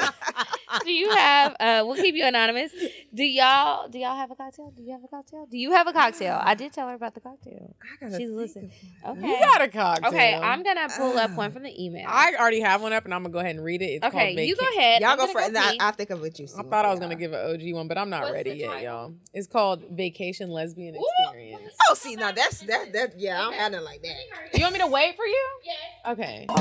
do 0.83 0.91
you 0.91 1.09
have 1.11 1.55
uh 1.59 1.83
we'll 1.85 1.95
keep 1.95 2.15
you 2.15 2.25
anonymous 2.25 2.71
do 3.13 3.23
y'all 3.23 3.87
do 3.87 3.99
y'all 3.99 4.15
have 4.15 4.31
a 4.31 4.35
cocktail 4.35 4.71
do 4.75 4.81
you 4.81 4.91
have 4.91 5.03
a 5.03 5.07
cocktail 5.07 5.45
do 5.49 5.57
you 5.57 5.71
have 5.71 5.87
a 5.87 5.93
cocktail 5.93 6.39
i 6.43 6.53
did 6.55 6.73
tell 6.73 6.87
her 6.87 6.95
about 6.95 7.13
the 7.13 7.19
cocktail 7.21 7.75
gotta 7.99 8.17
she's 8.17 8.29
listening 8.29 8.71
okay 9.05 9.27
You 9.27 9.39
got 9.39 9.61
a 9.61 9.67
cocktail. 9.67 10.09
okay 10.09 10.33
i'm 10.35 10.63
gonna 10.63 10.87
pull 10.97 11.17
up 11.17 11.31
one 11.31 11.49
uh. 11.49 11.53
from 11.53 11.63
the 11.63 11.83
email 11.83 12.05
I 12.07 12.33
already 12.39 12.59
have 12.61 12.81
one 12.81 12.93
up, 12.93 13.05
and 13.05 13.13
I'm 13.13 13.23
gonna 13.23 13.33
go 13.33 13.39
ahead 13.39 13.55
and 13.55 13.63
read 13.63 13.81
it. 13.81 13.85
It's 13.85 14.05
okay 14.05 14.35
called 14.35 14.47
you 14.47 14.55
go 14.55 14.65
ahead 14.77 15.01
Y'all 15.01 15.11
I'm 15.11 15.17
go 15.17 15.27
gonna 15.27 15.33
for 15.33 15.51
it. 15.51 15.55
I, 15.57 15.77
I 15.87 15.91
think 15.91 16.09
of 16.09 16.23
a 16.23 16.29
juicy. 16.29 16.55
I 16.57 16.63
thought 16.63 16.85
I 16.85 16.91
was 16.91 16.99
gonna 16.99 17.15
give 17.15 17.33
an 17.33 17.53
OG 17.53 17.73
one, 17.73 17.87
but 17.87 17.97
I'm 17.97 18.09
not 18.09 18.21
What's 18.23 18.33
ready 18.33 18.51
the 18.51 18.57
yet, 18.57 18.81
y'all. 18.81 19.13
It's 19.33 19.47
called 19.47 19.83
Vacation 19.91 20.49
Lesbian 20.49 20.95
Experience. 20.95 21.75
Oh, 21.89 21.93
see 21.93 22.15
now 22.15 22.31
that's 22.31 22.59
that 22.61 22.93
that 22.93 23.19
yeah. 23.19 23.39
I 23.39 23.43
don't 23.43 23.53
have 23.53 23.71
nothing 23.71 23.85
like 23.85 24.01
that. 24.03 24.57
You 24.57 24.61
want 24.63 24.73
me 24.73 24.79
to 24.79 24.87
wait 24.87 25.15
for 25.15 25.25
you? 25.25 25.47
Yes. 25.63 25.77
Okay. 26.13 26.45
If 26.49 26.55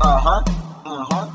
I 0.00 0.70
want 0.90 1.32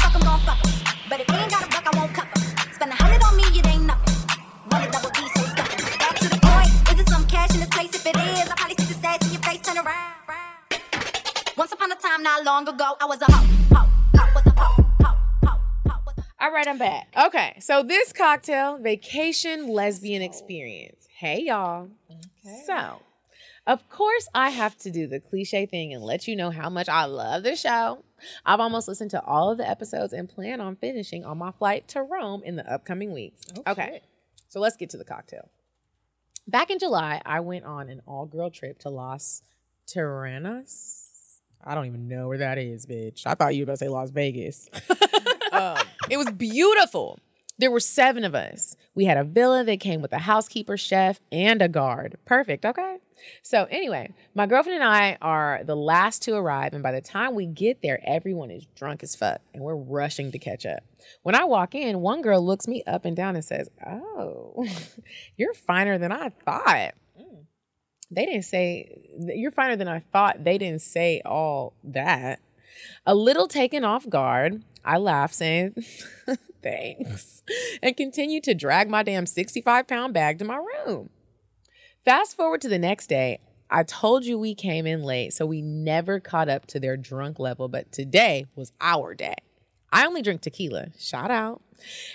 fuck, 0.00 0.14
I'm 0.14 0.20
gon' 0.20 0.40
fuck 0.40 0.58
'em. 0.64 0.70
But 1.08 1.20
if 1.20 1.26
he 1.28 1.36
ain't 1.36 1.50
got 1.50 1.64
a 1.64 1.68
buck, 1.68 1.86
I 1.86 1.90
won't 1.98 2.12
cuff 2.14 2.28
'em. 2.34 2.42
Spend 2.72 2.92
a 2.92 2.94
hundred 2.96 3.22
on 3.24 3.36
me, 3.36 3.42
it 3.58 3.66
ain't 3.66 3.82
nothing. 3.84 4.14
Run 4.72 4.82
a 4.82 4.90
double 4.90 5.10
D, 5.10 5.20
so 5.36 5.42
stuffin'. 5.42 5.98
Back 5.98 6.14
to 6.16 6.28
the 6.28 6.38
point, 6.40 6.68
is 6.92 7.00
it 7.00 7.08
some 7.08 7.26
cash 7.26 7.50
in 7.54 7.60
this 7.60 7.68
place? 7.68 7.94
If 7.94 8.06
it 8.06 8.16
is, 8.16 8.48
I 8.50 8.54
probably 8.56 8.74
stick 8.74 8.88
the 8.88 8.94
stats 8.94 9.26
in 9.26 9.32
your 9.32 9.42
face, 9.42 9.60
turn 9.60 9.78
around. 9.78 10.14
Once 11.56 11.72
upon 11.72 11.90
a 11.92 11.96
time, 11.96 12.22
not 12.22 12.44
long 12.44 12.68
ago, 12.68 12.96
I 13.00 13.04
was 13.06 13.20
a 13.22 13.30
hoe, 13.32 13.46
hoe, 13.74 13.88
hoe, 14.16 14.30
was 14.34 14.46
a 14.46 14.50
hoe, 14.50 14.84
hoe, 15.02 15.16
hoe, 15.44 15.58
hoe, 15.88 16.00
was 16.06 16.14
a 16.18 16.24
all 16.44 16.52
right 16.52 16.68
i'm 16.68 16.78
back 16.78 17.06
Okay. 17.26 17.56
So 17.60 17.82
this 17.82 18.12
cocktail, 18.12 18.78
Vacation 18.78 19.68
Lesbian 19.68 20.22
Experience. 20.22 21.08
Hey, 21.18 21.42
y'all. 21.44 21.88
Okay. 22.10 22.62
So, 22.66 23.00
of 23.66 23.88
course, 23.88 24.28
I 24.34 24.50
have 24.50 24.78
to 24.78 24.90
do 24.90 25.06
the 25.06 25.20
cliche 25.20 25.66
thing 25.66 25.92
and 25.92 26.02
let 26.02 26.28
you 26.28 26.36
know 26.36 26.50
how 26.50 26.70
much 26.70 26.88
I 26.88 27.04
love 27.04 27.42
the 27.42 27.56
show. 27.56 28.04
I've 28.44 28.60
almost 28.60 28.88
listened 28.88 29.10
to 29.10 29.24
all 29.24 29.50
of 29.50 29.58
the 29.58 29.68
episodes 29.68 30.12
and 30.12 30.28
plan 30.28 30.60
on 30.60 30.76
finishing 30.76 31.24
on 31.24 31.38
my 31.38 31.50
flight 31.50 31.88
to 31.88 32.02
Rome 32.02 32.42
in 32.44 32.56
the 32.56 32.72
upcoming 32.72 33.12
weeks. 33.12 33.42
okay. 33.66 34.02
So 34.48 34.60
let's 34.60 34.76
get 34.76 34.90
to 34.90 34.96
the 34.96 35.04
cocktail. 35.04 35.50
Back 36.46 36.70
in 36.70 36.78
July, 36.78 37.20
I 37.26 37.40
went 37.40 37.64
on 37.64 37.88
an 37.88 38.02
all 38.06 38.24
girl 38.26 38.50
trip 38.50 38.78
to 38.80 38.88
Las 38.88 39.42
Tyrannos. 39.88 41.40
I 41.64 41.74
don't 41.74 41.86
even 41.86 42.06
know 42.06 42.28
where 42.28 42.38
that 42.38 42.58
is, 42.58 42.86
bitch. 42.86 43.26
I 43.26 43.34
thought 43.34 43.56
you 43.56 43.62
were 43.62 43.64
about 43.64 43.72
to 43.72 43.78
say 43.78 43.88
Las 43.88 44.10
Vegas. 44.10 44.70
um, 45.52 45.78
it 46.08 46.16
was 46.16 46.30
beautiful. 46.30 47.18
There 47.58 47.70
were 47.70 47.80
seven 47.80 48.22
of 48.22 48.34
us. 48.36 48.76
We 48.94 49.06
had 49.06 49.16
a 49.16 49.24
villa 49.24 49.64
that 49.64 49.80
came 49.80 50.00
with 50.00 50.12
a 50.12 50.18
housekeeper, 50.18 50.76
chef, 50.76 51.20
and 51.32 51.60
a 51.60 51.68
guard. 51.68 52.16
Perfect, 52.24 52.64
okay? 52.64 52.98
So, 53.42 53.66
anyway, 53.70 54.12
my 54.34 54.46
girlfriend 54.46 54.82
and 54.82 54.90
I 54.90 55.18
are 55.20 55.62
the 55.64 55.76
last 55.76 56.22
to 56.22 56.34
arrive, 56.34 56.72
and 56.72 56.82
by 56.82 56.92
the 56.92 57.00
time 57.00 57.34
we 57.34 57.46
get 57.46 57.82
there, 57.82 58.00
everyone 58.04 58.50
is 58.50 58.66
drunk 58.74 59.02
as 59.02 59.14
fuck, 59.16 59.40
and 59.54 59.62
we're 59.62 59.76
rushing 59.76 60.32
to 60.32 60.38
catch 60.38 60.66
up. 60.66 60.82
When 61.22 61.34
I 61.34 61.44
walk 61.44 61.74
in, 61.74 62.00
one 62.00 62.22
girl 62.22 62.44
looks 62.44 62.66
me 62.66 62.82
up 62.86 63.04
and 63.04 63.16
down 63.16 63.34
and 63.36 63.44
says, 63.44 63.68
Oh, 63.86 64.66
you're 65.36 65.54
finer 65.54 65.98
than 65.98 66.12
I 66.12 66.30
thought. 66.44 66.94
Mm. 67.18 67.44
They 68.10 68.26
didn't 68.26 68.44
say, 68.44 69.08
You're 69.18 69.50
finer 69.50 69.76
than 69.76 69.88
I 69.88 70.00
thought. 70.00 70.44
They 70.44 70.58
didn't 70.58 70.82
say 70.82 71.22
all 71.24 71.74
that. 71.84 72.40
A 73.04 73.14
little 73.14 73.48
taken 73.48 73.84
off 73.84 74.08
guard, 74.08 74.62
I 74.84 74.98
laugh, 74.98 75.32
saying, 75.32 75.76
Thanks, 76.62 77.42
and 77.82 77.96
continue 77.96 78.40
to 78.40 78.54
drag 78.54 78.90
my 78.90 79.02
damn 79.02 79.26
65 79.26 79.86
pound 79.86 80.14
bag 80.14 80.38
to 80.38 80.44
my 80.44 80.56
room. 80.56 81.10
Fast 82.06 82.36
forward 82.36 82.60
to 82.60 82.68
the 82.68 82.78
next 82.78 83.08
day. 83.08 83.40
I 83.68 83.82
told 83.82 84.24
you 84.24 84.38
we 84.38 84.54
came 84.54 84.86
in 84.86 85.02
late, 85.02 85.32
so 85.32 85.44
we 85.44 85.60
never 85.60 86.20
caught 86.20 86.48
up 86.48 86.64
to 86.66 86.78
their 86.78 86.96
drunk 86.96 87.40
level, 87.40 87.66
but 87.66 87.90
today 87.90 88.46
was 88.54 88.70
our 88.80 89.12
day. 89.12 89.34
I 89.92 90.06
only 90.06 90.22
drink 90.22 90.40
tequila, 90.40 90.90
shout 90.96 91.32
out, 91.32 91.62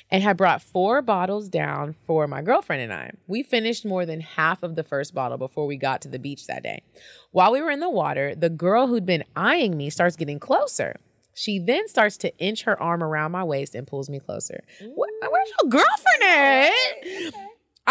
and 0.10 0.24
had 0.24 0.38
brought 0.38 0.62
four 0.62 1.02
bottles 1.02 1.50
down 1.50 1.94
for 2.08 2.26
my 2.26 2.42
girlfriend 2.42 2.84
and 2.84 2.94
I. 2.94 3.12
We 3.28 3.44
finished 3.44 3.84
more 3.84 4.06
than 4.06 4.22
half 4.22 4.64
of 4.64 4.78
the 4.78 4.84
first 4.86 5.14
bottle 5.14 5.38
before 5.38 5.68
we 5.68 5.76
got 5.76 6.00
to 6.04 6.08
the 6.08 6.20
beach 6.20 6.48
that 6.48 6.64
day. 6.64 6.84
While 7.32 7.52
we 7.52 7.62
were 7.62 7.70
in 7.70 7.82
the 7.82 7.90
water, 7.90 8.34
the 8.34 8.50
girl 8.50 8.88
who'd 8.88 9.06
been 9.06 9.26
eyeing 9.36 9.76
me 9.76 9.90
starts 9.90 10.16
getting 10.16 10.40
closer. 10.40 10.96
She 11.34 11.60
then 11.60 11.90
starts 11.90 12.16
to 12.20 12.34
inch 12.38 12.64
her 12.64 12.82
arm 12.82 13.04
around 13.04 13.34
my 13.34 13.44
waist 13.44 13.76
and 13.76 13.86
pulls 13.86 14.10
me 14.10 14.22
closer. 14.22 14.64
Where's 14.80 15.52
your 15.62 15.70
girlfriend 15.70 16.24
at? 16.24 16.72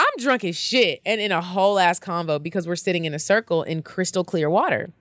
I'm 0.00 0.16
drunk 0.18 0.44
as 0.44 0.56
shit 0.56 1.02
and 1.04 1.20
in 1.20 1.30
a 1.30 1.42
whole 1.42 1.78
ass 1.78 2.00
convo 2.00 2.42
because 2.42 2.66
we're 2.66 2.74
sitting 2.76 3.04
in 3.04 3.12
a 3.12 3.18
circle 3.18 3.62
in 3.62 3.82
crystal 3.82 4.24
clear 4.24 4.48
water. 4.48 4.92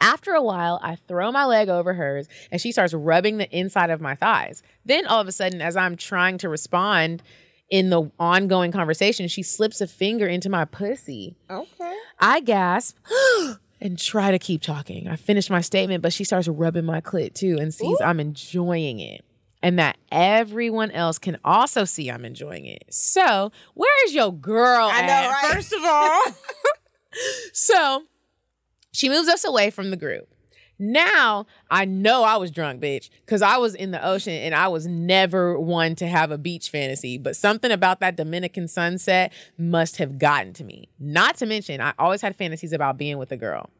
After 0.00 0.32
a 0.32 0.42
while, 0.42 0.80
I 0.82 0.96
throw 0.96 1.30
my 1.30 1.44
leg 1.44 1.68
over 1.68 1.94
hers 1.94 2.26
and 2.50 2.60
she 2.60 2.72
starts 2.72 2.92
rubbing 2.92 3.38
the 3.38 3.48
inside 3.56 3.90
of 3.90 4.00
my 4.00 4.16
thighs. 4.16 4.60
Then 4.84 5.06
all 5.06 5.20
of 5.20 5.28
a 5.28 5.32
sudden, 5.32 5.62
as 5.62 5.76
I'm 5.76 5.96
trying 5.96 6.38
to 6.38 6.48
respond 6.48 7.22
in 7.70 7.90
the 7.90 8.10
ongoing 8.18 8.72
conversation, 8.72 9.28
she 9.28 9.44
slips 9.44 9.80
a 9.80 9.86
finger 9.86 10.26
into 10.26 10.48
my 10.48 10.64
pussy. 10.64 11.36
Okay. 11.48 11.96
I 12.18 12.40
gasp 12.40 12.96
and 13.80 13.96
try 13.96 14.32
to 14.32 14.38
keep 14.40 14.62
talking. 14.62 15.06
I 15.06 15.14
finish 15.14 15.48
my 15.48 15.60
statement, 15.60 16.02
but 16.02 16.12
she 16.12 16.24
starts 16.24 16.48
rubbing 16.48 16.84
my 16.84 17.00
clit 17.00 17.34
too 17.34 17.56
and 17.60 17.72
sees 17.72 18.00
I'm 18.00 18.18
enjoying 18.18 18.98
it. 18.98 19.24
And 19.64 19.78
that 19.78 19.96
everyone 20.12 20.90
else 20.90 21.18
can 21.18 21.38
also 21.42 21.86
see 21.86 22.10
I'm 22.10 22.26
enjoying 22.26 22.66
it. 22.66 22.84
So, 22.90 23.50
where 23.72 24.06
is 24.06 24.14
your 24.14 24.30
girl 24.30 24.90
I 24.92 25.00
know, 25.06 25.30
right? 25.30 25.54
First 25.54 25.72
of 25.72 25.82
all. 25.82 26.22
so, 27.54 28.02
she 28.92 29.08
moves 29.08 29.26
us 29.26 29.42
away 29.42 29.70
from 29.70 29.90
the 29.90 29.96
group. 29.96 30.28
Now 30.78 31.46
I 31.70 31.86
know 31.86 32.24
I 32.24 32.36
was 32.36 32.50
drunk, 32.50 32.82
bitch, 32.82 33.08
because 33.24 33.40
I 33.40 33.56
was 33.56 33.74
in 33.74 33.90
the 33.90 34.06
ocean 34.06 34.34
and 34.34 34.54
I 34.54 34.68
was 34.68 34.86
never 34.86 35.58
one 35.58 35.94
to 35.96 36.06
have 36.06 36.30
a 36.30 36.36
beach 36.36 36.68
fantasy. 36.68 37.16
But 37.16 37.34
something 37.34 37.70
about 37.70 38.00
that 38.00 38.16
Dominican 38.16 38.68
sunset 38.68 39.32
must 39.56 39.96
have 39.96 40.18
gotten 40.18 40.52
to 40.54 40.64
me. 40.64 40.88
Not 40.98 41.36
to 41.38 41.46
mention, 41.46 41.80
I 41.80 41.94
always 41.98 42.20
had 42.20 42.36
fantasies 42.36 42.72
about 42.72 42.98
being 42.98 43.18
with 43.18 43.32
a 43.32 43.36
girl. 43.38 43.70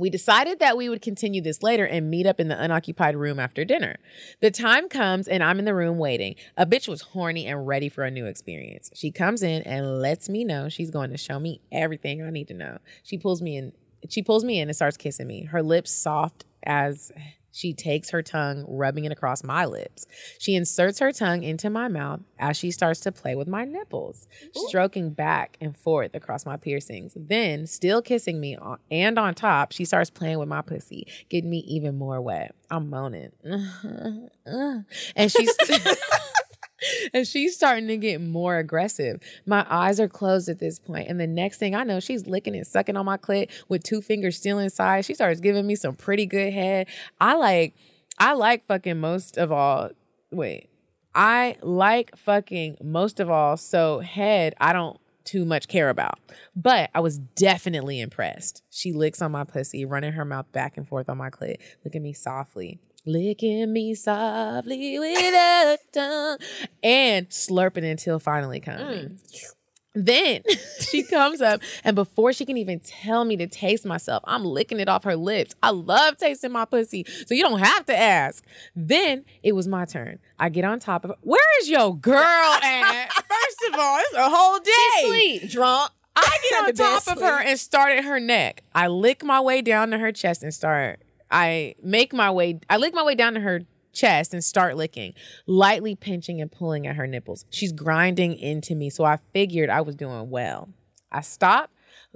We 0.00 0.08
decided 0.08 0.60
that 0.60 0.78
we 0.78 0.88
would 0.88 1.02
continue 1.02 1.42
this 1.42 1.62
later 1.62 1.84
and 1.84 2.10
meet 2.10 2.24
up 2.24 2.40
in 2.40 2.48
the 2.48 2.60
unoccupied 2.60 3.16
room 3.16 3.38
after 3.38 3.66
dinner. 3.66 3.96
The 4.40 4.50
time 4.50 4.88
comes 4.88 5.28
and 5.28 5.44
I'm 5.44 5.58
in 5.58 5.66
the 5.66 5.74
room 5.74 5.98
waiting. 5.98 6.36
A 6.56 6.64
bitch 6.64 6.88
was 6.88 7.02
horny 7.02 7.46
and 7.46 7.66
ready 7.66 7.90
for 7.90 8.04
a 8.04 8.10
new 8.10 8.24
experience. 8.24 8.90
She 8.94 9.10
comes 9.10 9.42
in 9.42 9.60
and 9.62 10.00
lets 10.00 10.30
me 10.30 10.42
know 10.42 10.70
she's 10.70 10.90
going 10.90 11.10
to 11.10 11.18
show 11.18 11.38
me 11.38 11.60
everything 11.70 12.22
I 12.22 12.30
need 12.30 12.48
to 12.48 12.54
know. 12.54 12.78
She 13.02 13.18
pulls 13.18 13.42
me 13.42 13.58
in 13.58 13.72
she 14.08 14.22
pulls 14.22 14.42
me 14.42 14.58
in 14.58 14.70
and 14.70 14.74
starts 14.74 14.96
kissing 14.96 15.26
me. 15.26 15.44
Her 15.44 15.62
lips 15.62 15.90
soft 15.90 16.46
as 16.64 17.12
she 17.52 17.72
takes 17.72 18.10
her 18.10 18.22
tongue, 18.22 18.64
rubbing 18.68 19.04
it 19.04 19.12
across 19.12 19.42
my 19.42 19.64
lips. 19.64 20.06
She 20.38 20.54
inserts 20.54 20.98
her 21.00 21.12
tongue 21.12 21.42
into 21.42 21.70
my 21.70 21.88
mouth 21.88 22.20
as 22.38 22.56
she 22.56 22.70
starts 22.70 23.00
to 23.00 23.12
play 23.12 23.34
with 23.34 23.48
my 23.48 23.64
nipples, 23.64 24.26
stroking 24.54 25.10
back 25.10 25.56
and 25.60 25.76
forth 25.76 26.14
across 26.14 26.46
my 26.46 26.56
piercings. 26.56 27.12
Then, 27.16 27.66
still 27.66 28.02
kissing 28.02 28.40
me 28.40 28.56
on, 28.56 28.78
and 28.90 29.18
on 29.18 29.34
top, 29.34 29.72
she 29.72 29.84
starts 29.84 30.10
playing 30.10 30.38
with 30.38 30.48
my 30.48 30.62
pussy, 30.62 31.06
getting 31.28 31.50
me 31.50 31.58
even 31.66 31.96
more 31.98 32.20
wet. 32.20 32.54
I'm 32.70 32.88
moaning. 32.88 33.32
and 33.44 35.32
she's. 35.32 35.56
And 37.12 37.26
she's 37.26 37.54
starting 37.54 37.88
to 37.88 37.96
get 37.96 38.20
more 38.20 38.56
aggressive. 38.58 39.20
My 39.46 39.66
eyes 39.68 39.98
are 40.00 40.08
closed 40.08 40.48
at 40.48 40.58
this 40.58 40.78
point, 40.78 41.08
And 41.08 41.20
the 41.20 41.26
next 41.26 41.58
thing 41.58 41.74
I 41.74 41.84
know, 41.84 42.00
she's 42.00 42.26
licking 42.26 42.54
and 42.54 42.66
sucking 42.66 42.96
on 42.96 43.06
my 43.06 43.16
clit 43.16 43.50
with 43.68 43.82
two 43.82 44.00
fingers 44.00 44.36
still 44.36 44.58
inside. 44.58 45.04
She 45.04 45.14
starts 45.14 45.40
giving 45.40 45.66
me 45.66 45.74
some 45.74 45.94
pretty 45.94 46.26
good 46.26 46.52
head. 46.52 46.88
I 47.20 47.34
like, 47.34 47.74
I 48.18 48.34
like 48.34 48.66
fucking 48.66 48.98
most 48.98 49.36
of 49.36 49.50
all. 49.50 49.90
Wait, 50.30 50.68
I 51.14 51.56
like 51.62 52.16
fucking 52.16 52.78
most 52.82 53.20
of 53.20 53.30
all. 53.30 53.56
So 53.56 54.00
head, 54.00 54.54
I 54.60 54.72
don't 54.72 55.00
too 55.24 55.44
much 55.44 55.68
care 55.68 55.90
about. 55.90 56.18
But 56.56 56.90
I 56.94 57.00
was 57.00 57.18
definitely 57.18 58.00
impressed. 58.00 58.62
She 58.70 58.92
licks 58.92 59.22
on 59.22 59.32
my 59.32 59.44
pussy, 59.44 59.84
running 59.84 60.12
her 60.12 60.24
mouth 60.24 60.50
back 60.52 60.76
and 60.76 60.86
forth 60.86 61.08
on 61.08 61.18
my 61.18 61.30
clit, 61.30 61.56
look 61.84 61.94
at 61.94 62.02
me 62.02 62.12
softly. 62.12 62.80
Licking 63.06 63.72
me 63.72 63.94
softly 63.94 64.98
with 64.98 65.34
a 65.34 65.78
tongue 65.92 66.38
and 66.82 67.28
slurping 67.30 67.90
until 67.90 68.18
finally 68.18 68.60
coming. 68.60 69.18
Mm. 69.18 69.54
Then 69.94 70.42
she 70.80 71.02
comes 71.02 71.40
up, 71.40 71.62
and 71.82 71.96
before 71.96 72.32
she 72.32 72.44
can 72.44 72.56
even 72.56 72.78
tell 72.80 73.24
me 73.24 73.36
to 73.38 73.46
taste 73.46 73.84
myself, 73.84 74.22
I'm 74.26 74.44
licking 74.44 74.78
it 74.78 74.88
off 74.88 75.04
her 75.04 75.16
lips. 75.16 75.54
I 75.62 75.70
love 75.70 76.16
tasting 76.18 76.52
my 76.52 76.64
pussy, 76.64 77.04
so 77.26 77.34
you 77.34 77.42
don't 77.42 77.58
have 77.58 77.86
to 77.86 77.96
ask. 77.96 78.44
Then 78.76 79.24
it 79.42 79.52
was 79.52 79.66
my 79.66 79.86
turn. 79.86 80.18
I 80.38 80.48
get 80.48 80.64
on 80.64 80.78
top 80.78 81.04
of 81.04 81.10
her. 81.10 81.16
Where 81.22 81.60
is 81.60 81.68
your 81.68 81.96
girl 81.96 82.14
at? 82.20 83.08
First 83.12 83.72
of 83.72 83.80
all, 83.80 83.98
it's 83.98 84.14
a 84.14 84.28
whole 84.30 84.58
day. 84.60 85.08
Sleep. 85.40 85.50
Drunk. 85.50 85.90
I 86.14 86.38
get 86.50 86.64
on 86.68 86.74
top 86.74 87.16
of 87.16 87.20
her 87.22 87.38
sleep. 87.38 87.48
and 87.48 87.58
start 87.58 87.92
at 87.92 88.04
her 88.04 88.20
neck. 88.20 88.62
I 88.74 88.88
lick 88.88 89.24
my 89.24 89.40
way 89.40 89.62
down 89.62 89.90
to 89.90 89.98
her 89.98 90.12
chest 90.12 90.42
and 90.42 90.52
start. 90.52 91.00
I 91.30 91.74
make 91.82 92.12
my 92.12 92.30
way. 92.30 92.60
I 92.68 92.76
lick 92.76 92.94
my 92.94 93.02
way 93.02 93.14
down 93.14 93.34
to 93.34 93.40
her 93.40 93.60
chest 93.92 94.32
and 94.32 94.42
start 94.44 94.76
licking, 94.76 95.14
lightly 95.46 95.94
pinching 95.94 96.40
and 96.40 96.50
pulling 96.50 96.86
at 96.86 96.96
her 96.96 97.06
nipples. 97.06 97.44
She's 97.50 97.72
grinding 97.72 98.36
into 98.36 98.74
me, 98.74 98.90
so 98.90 99.04
I 99.04 99.18
figured 99.32 99.70
I 99.70 99.80
was 99.80 99.96
doing 99.96 100.30
well. 100.30 100.68
I 101.12 101.22
stop 101.22 101.70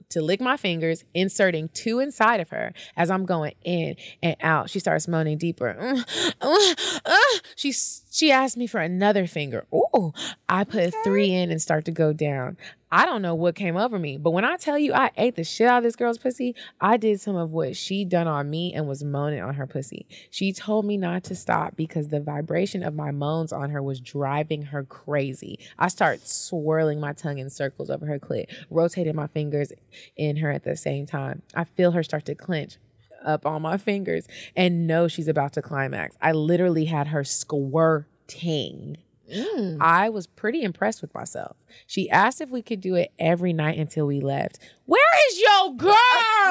to 0.09 0.23
lick 0.23 0.41
my 0.41 0.57
fingers, 0.57 1.05
inserting 1.15 1.69
two 1.69 2.01
inside 2.01 2.41
of 2.41 2.51
her 2.51 2.73
as 2.97 3.11
I'm 3.11 3.25
going 3.25 3.55
in 3.63 3.97
and 4.23 4.37
out. 4.41 4.71
She 4.71 4.79
starts 4.79 5.09
moaning 5.09 5.39
deeper. 5.39 5.77
Mm, 5.79 6.35
uh, 6.41 7.01
uh. 7.05 7.39
She 7.57 7.73
she 7.73 8.31
asked 8.31 8.57
me 8.57 8.67
for 8.67 8.81
another 8.81 9.27
finger. 9.27 9.67
Ooh, 9.75 10.13
I 10.49 10.65
put 10.65 10.95
three 11.05 11.33
in 11.33 11.51
and 11.51 11.61
start 11.61 11.85
to 11.87 11.93
go 11.93 12.13
down. 12.13 12.57
I 12.95 13.07
don't 13.07 13.23
know 13.23 13.35
what 13.35 13.57
came 13.57 13.77
over 13.77 13.99
me, 13.99 14.19
but 14.19 14.31
when 14.31 14.45
I 14.45 14.57
tell 14.57 14.79
you 14.79 14.95
I 14.95 15.11
ate 15.17 15.35
the 15.35 15.43
shit 15.43 15.67
out 15.67 15.79
of 15.79 15.83
this 15.83 15.97
girl's 15.97 16.17
pussy, 16.17 16.55
I 16.81 16.97
did 16.97 17.21
some 17.21 17.35
of 17.35 17.51
what 17.51 17.75
she 17.75 18.05
done 18.05 18.29
on 18.29 18.49
me 18.49 18.73
and 18.73 18.87
was 18.87 19.03
moaning 19.03 19.43
on 19.43 19.55
her 19.55 19.67
pussy. 19.67 20.07
She 20.31 20.53
told 20.53 20.85
me 20.85 20.97
not 20.97 21.25
to 21.25 21.35
stop 21.35 21.75
because 21.75 22.07
the 22.07 22.21
vibration 22.21 22.85
of 22.85 22.95
my 22.95 23.11
moans 23.11 23.53
on 23.53 23.71
her 23.71 23.83
was 23.83 23.99
driving 23.99 24.63
her 24.67 24.85
crazy. 24.85 25.59
I 25.77 25.89
start 25.89 26.29
swirling 26.29 27.01
my 27.01 27.13
tongue 27.13 27.39
in 27.39 27.51
circles 27.51 27.91
over 27.91 28.07
her 28.07 28.21
clit, 28.21 28.47
rotating 28.71 29.17
my 29.17 29.27
fingers 29.27 29.73
in 30.17 30.37
her 30.37 30.53
at 30.53 30.63
the 30.63 30.77
same 30.77 31.05
time. 31.05 31.43
I 31.53 31.65
feel 31.65 31.91
her 31.91 32.05
start 32.05 32.27
to 32.27 32.37
clench 32.37 32.77
up 33.25 33.45
on 33.45 33.63
my 33.63 33.77
fingers 33.77 34.29
and 34.55 34.87
know 34.87 35.09
she's 35.09 35.27
about 35.27 35.55
to 35.55 35.63
climax. 35.63 36.17
I 36.23 36.31
literally 36.31 36.85
had 36.85 37.09
her 37.09 37.25
squirting. 37.25 38.99
Mm. 39.33 39.79
I 39.81 40.09
was 40.09 40.27
pretty 40.27 40.63
impressed 40.63 41.01
with 41.01 41.15
myself. 41.15 41.57
She 41.87 42.11
asked 42.11 42.41
if 42.41 42.51
we 42.51 42.63
could 42.63 42.81
do 42.81 42.95
it 42.95 43.13
every 43.19 43.53
night 43.53 43.79
until 43.79 44.07
we 44.07 44.21
left. 44.21 44.59
Where 44.87 45.01
is 45.31 45.41
your 45.41 45.75
girl? 45.77 45.95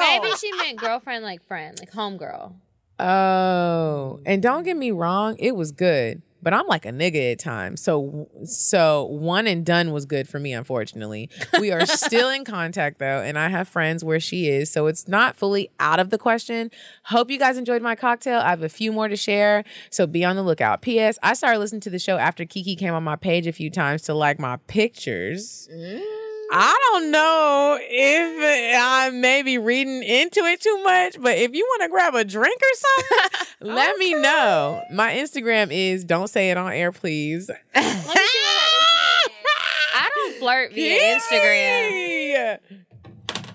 Maybe 0.00 0.28
she 0.36 0.52
meant 0.52 0.78
girlfriend 0.78 1.24
like 1.24 1.46
friend, 1.46 1.78
like 1.78 1.92
homegirl. 1.92 2.54
Oh, 2.98 4.20
and 4.24 4.42
don't 4.42 4.62
get 4.62 4.76
me 4.76 4.92
wrong, 4.92 5.36
it 5.38 5.56
was 5.56 5.72
good, 5.72 6.22
but 6.44 6.52
I'm 6.52 6.66
like 6.66 6.84
a 6.84 6.90
nigga 6.90 7.32
at 7.32 7.38
times. 7.38 7.80
So, 7.80 8.28
so 8.44 9.04
one 9.04 9.46
and 9.46 9.64
done 9.64 9.90
was 9.90 10.04
good 10.04 10.28
for 10.28 10.38
me. 10.38 10.52
Unfortunately, 10.52 11.30
we 11.58 11.72
are 11.72 11.86
still 11.86 12.28
in 12.28 12.44
contact 12.44 12.98
though, 12.98 13.22
and 13.22 13.38
I 13.38 13.48
have 13.48 13.66
friends 13.66 14.04
where 14.04 14.20
she 14.20 14.48
is, 14.48 14.70
so 14.70 14.86
it's 14.86 15.08
not 15.08 15.36
fully 15.36 15.70
out 15.80 15.98
of 15.98 16.10
the 16.10 16.18
question. 16.18 16.70
Hope 17.04 17.30
you 17.30 17.38
guys 17.38 17.56
enjoyed 17.56 17.82
my 17.82 17.96
cocktail. 17.96 18.40
I 18.40 18.50
have 18.50 18.62
a 18.62 18.68
few 18.68 18.92
more 18.92 19.08
to 19.08 19.16
share, 19.16 19.64
so 19.90 20.06
be 20.06 20.24
on 20.24 20.36
the 20.36 20.42
lookout. 20.42 20.82
P.S. 20.82 21.18
I 21.22 21.32
started 21.32 21.58
listening 21.58 21.80
to 21.80 21.90
the 21.90 21.98
show 21.98 22.18
after 22.18 22.44
Kiki 22.44 22.76
came 22.76 22.94
on 22.94 23.02
my 23.02 23.16
page 23.16 23.46
a 23.46 23.52
few 23.52 23.70
times 23.70 24.02
to 24.02 24.14
like 24.14 24.38
my 24.38 24.56
pictures. 24.68 25.68
Mm. 25.72 26.23
I 26.56 26.78
don't 26.92 27.10
know 27.10 27.76
if 27.80 28.78
I 28.80 29.10
may 29.10 29.42
be 29.42 29.58
reading 29.58 30.04
into 30.04 30.44
it 30.44 30.60
too 30.60 30.80
much, 30.84 31.20
but 31.20 31.36
if 31.36 31.52
you 31.52 31.64
want 31.64 31.82
to 31.82 31.88
grab 31.88 32.14
a 32.14 32.24
drink 32.24 32.60
or 32.62 32.74
something, 32.76 33.48
let 33.74 33.98
me 33.98 34.14
know. 34.14 34.80
My 34.92 35.14
Instagram 35.14 35.72
is 35.72 36.04
don't 36.04 36.28
say 36.28 36.50
it 36.50 36.56
on 36.56 36.72
air, 36.72 36.92
please. 36.92 37.50
I 37.74 38.20
don't 40.14 40.36
flirt 40.36 40.72
via 40.72 41.16
Instagram. 41.18 42.58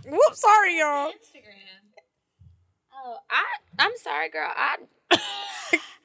Whoops, 0.06 0.42
sorry, 0.42 0.78
y'all. 0.80 1.08
Instagram. 1.08 1.54
Oh, 3.02 3.16
I 3.30 3.44
I'm 3.80 3.96
sorry, 3.96 4.30
girl. 4.30 4.52
I 4.54 4.76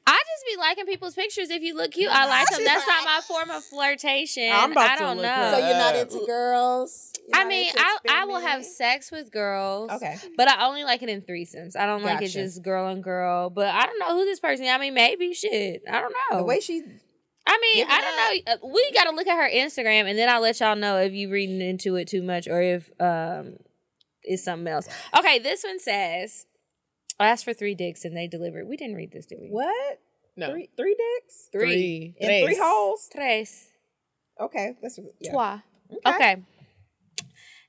I 0.07 0.13
just 0.19 0.45
be 0.47 0.61
liking 0.61 0.87
people's 0.87 1.15
pictures. 1.15 1.49
If 1.51 1.63
you 1.63 1.75
look 1.75 1.93
cute, 1.93 2.11
I 2.11 2.27
like 2.29 2.49
them. 2.49 2.61
That's 2.65 2.87
not 2.87 3.05
my 3.05 3.21
form 3.27 3.51
of 3.51 3.65
flirtation. 3.65 4.51
I'm 4.53 4.73
about 4.73 4.91
I 4.91 4.97
don't 4.97 5.17
look 5.17 5.25
know. 5.25 5.51
So 5.53 5.59
you're 5.59 5.79
not 5.79 5.97
into 5.97 6.27
girls? 6.27 7.13
You're 7.27 7.41
I 7.41 7.45
mean, 7.47 7.73
I 7.75 7.99
I 8.11 8.25
will 8.27 8.41
have 8.41 8.65
sex 8.65 9.11
with 9.11 9.33
girls. 9.33 9.91
Okay. 9.93 10.17
But 10.37 10.49
I 10.49 10.67
only 10.67 10.85
like 10.85 11.03
it 11.03 11.09
in 11.09 11.23
threesomes. 11.23 11.75
I 11.75 11.87
don't 11.87 12.03
like 12.03 12.21
it 12.21 12.29
just 12.29 12.63
girl 12.63 12.89
and 12.89 13.03
girl. 13.03 13.49
But 13.49 13.69
I 13.69 13.87
don't 13.87 13.99
know 13.99 14.15
who 14.15 14.25
this 14.27 14.41
person. 14.41 14.67
Is. 14.67 14.71
I 14.71 14.79
mean, 14.79 14.93
maybe 14.95 15.33
shit. 15.33 15.83
I 15.91 16.01
don't 16.01 16.15
know. 16.31 16.39
The 16.39 16.45
way 16.45 16.61
she 16.61 16.83
I 17.47 17.59
mean, 17.61 17.87
I 17.89 18.01
don't 18.01 18.17
know. 18.17 18.53
Uh, 18.53 18.73
We 18.75 18.91
got 18.93 19.05
to 19.05 19.11
look 19.11 19.27
at 19.27 19.37
her 19.37 19.51
Instagram, 19.51 20.09
and 20.09 20.19
then 20.19 20.29
I'll 20.29 20.41
let 20.41 20.61
y'all 20.61 20.77
know 20.77 20.99
if 20.99 21.13
you're 21.13 21.31
reading 21.31 21.61
into 21.61 21.97
it 21.97 22.09
too 22.09 22.23
much 22.23 22.49
or 22.49 22.61
if 22.63 22.91
um 23.01 23.57
it's 24.23 24.45
something 24.45 24.69
else. 24.69 24.89
Okay, 25.17 25.39
this 25.39 25.63
one 25.65 25.79
says, 25.79 26.47
"I 27.19 27.29
asked 27.29 27.45
for 27.45 27.55
three 27.55 27.75
dicks 27.75 28.05
and 28.05 28.17
they 28.17 28.27
delivered." 28.27 28.67
We 28.69 28.77
didn't 28.77 28.97
read 28.97 29.13
this, 29.13 29.27
did 29.27 29.39
we? 29.41 29.49
what? 29.49 30.01
No. 30.37 30.51
Three 30.51 30.69
three 30.77 30.97
dicks? 30.97 31.49
Three. 31.53 32.15
And 32.21 32.29
three 32.29 32.55
Tres. 32.55 32.59
holes? 32.61 33.09
Tres. 33.15 33.69
Okay. 34.41 34.77
That's 34.83 34.99
yeah. 35.21 35.31
Trois. 35.31 35.61
Okay. 36.07 36.15
Okay. 36.15 36.43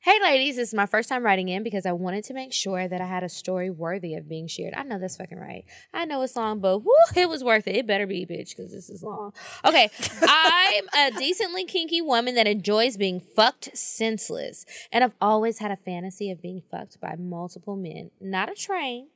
Hey, 0.06 0.20
ladies, 0.22 0.56
this 0.58 0.68
is 0.68 0.74
my 0.76 0.86
first 0.86 1.10
time 1.10 1.24
writing 1.24 1.50
in 1.50 1.64
because 1.64 1.88
I 1.88 1.92
wanted 1.92 2.26
to 2.26 2.36
make 2.36 2.54
sure 2.54 2.88
that 2.88 3.02
I 3.02 3.06
had 3.08 3.24
a 3.24 3.30
story 3.30 3.72
worthy 3.72 4.14
of 4.14 4.30
being 4.30 4.46
shared. 4.46 4.76
I 4.76 4.84
know 4.84 5.00
that's 5.00 5.18
fucking 5.18 5.40
right. 5.40 5.66
I 5.96 6.06
know 6.06 6.22
it's 6.22 6.36
long, 6.36 6.60
but 6.60 6.80
whoo, 6.80 6.92
it 7.16 7.28
was 7.28 7.44
worth 7.44 7.68
it. 7.68 7.76
It 7.76 7.88
better 7.88 8.06
be, 8.06 8.24
bitch, 8.24 8.56
because 8.56 8.72
this 8.72 8.88
is 8.88 9.02
long. 9.02 9.34
Okay. 9.66 9.90
I'm 10.22 10.84
a 10.96 11.18
decently 11.18 11.66
kinky 11.66 12.04
woman 12.04 12.36
that 12.36 12.46
enjoys 12.46 12.98
being 12.98 13.20
fucked 13.20 13.76
senseless. 13.76 14.64
And 14.92 15.04
I've 15.04 15.16
always 15.20 15.58
had 15.58 15.72
a 15.72 15.76
fantasy 15.76 16.30
of 16.30 16.40
being 16.40 16.62
fucked 16.70 17.02
by 17.02 17.16
multiple 17.18 17.76
men. 17.76 18.12
Not 18.22 18.52
a 18.52 18.54
train, 18.54 19.08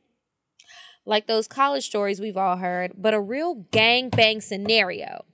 like 1.09 1.27
those 1.27 1.47
college 1.47 1.85
stories 1.85 2.21
we've 2.21 2.37
all 2.37 2.57
heard, 2.57 2.93
but 2.95 3.13
a 3.13 3.19
real 3.19 3.65
gangbang 3.71 4.41
scenario. 4.41 5.25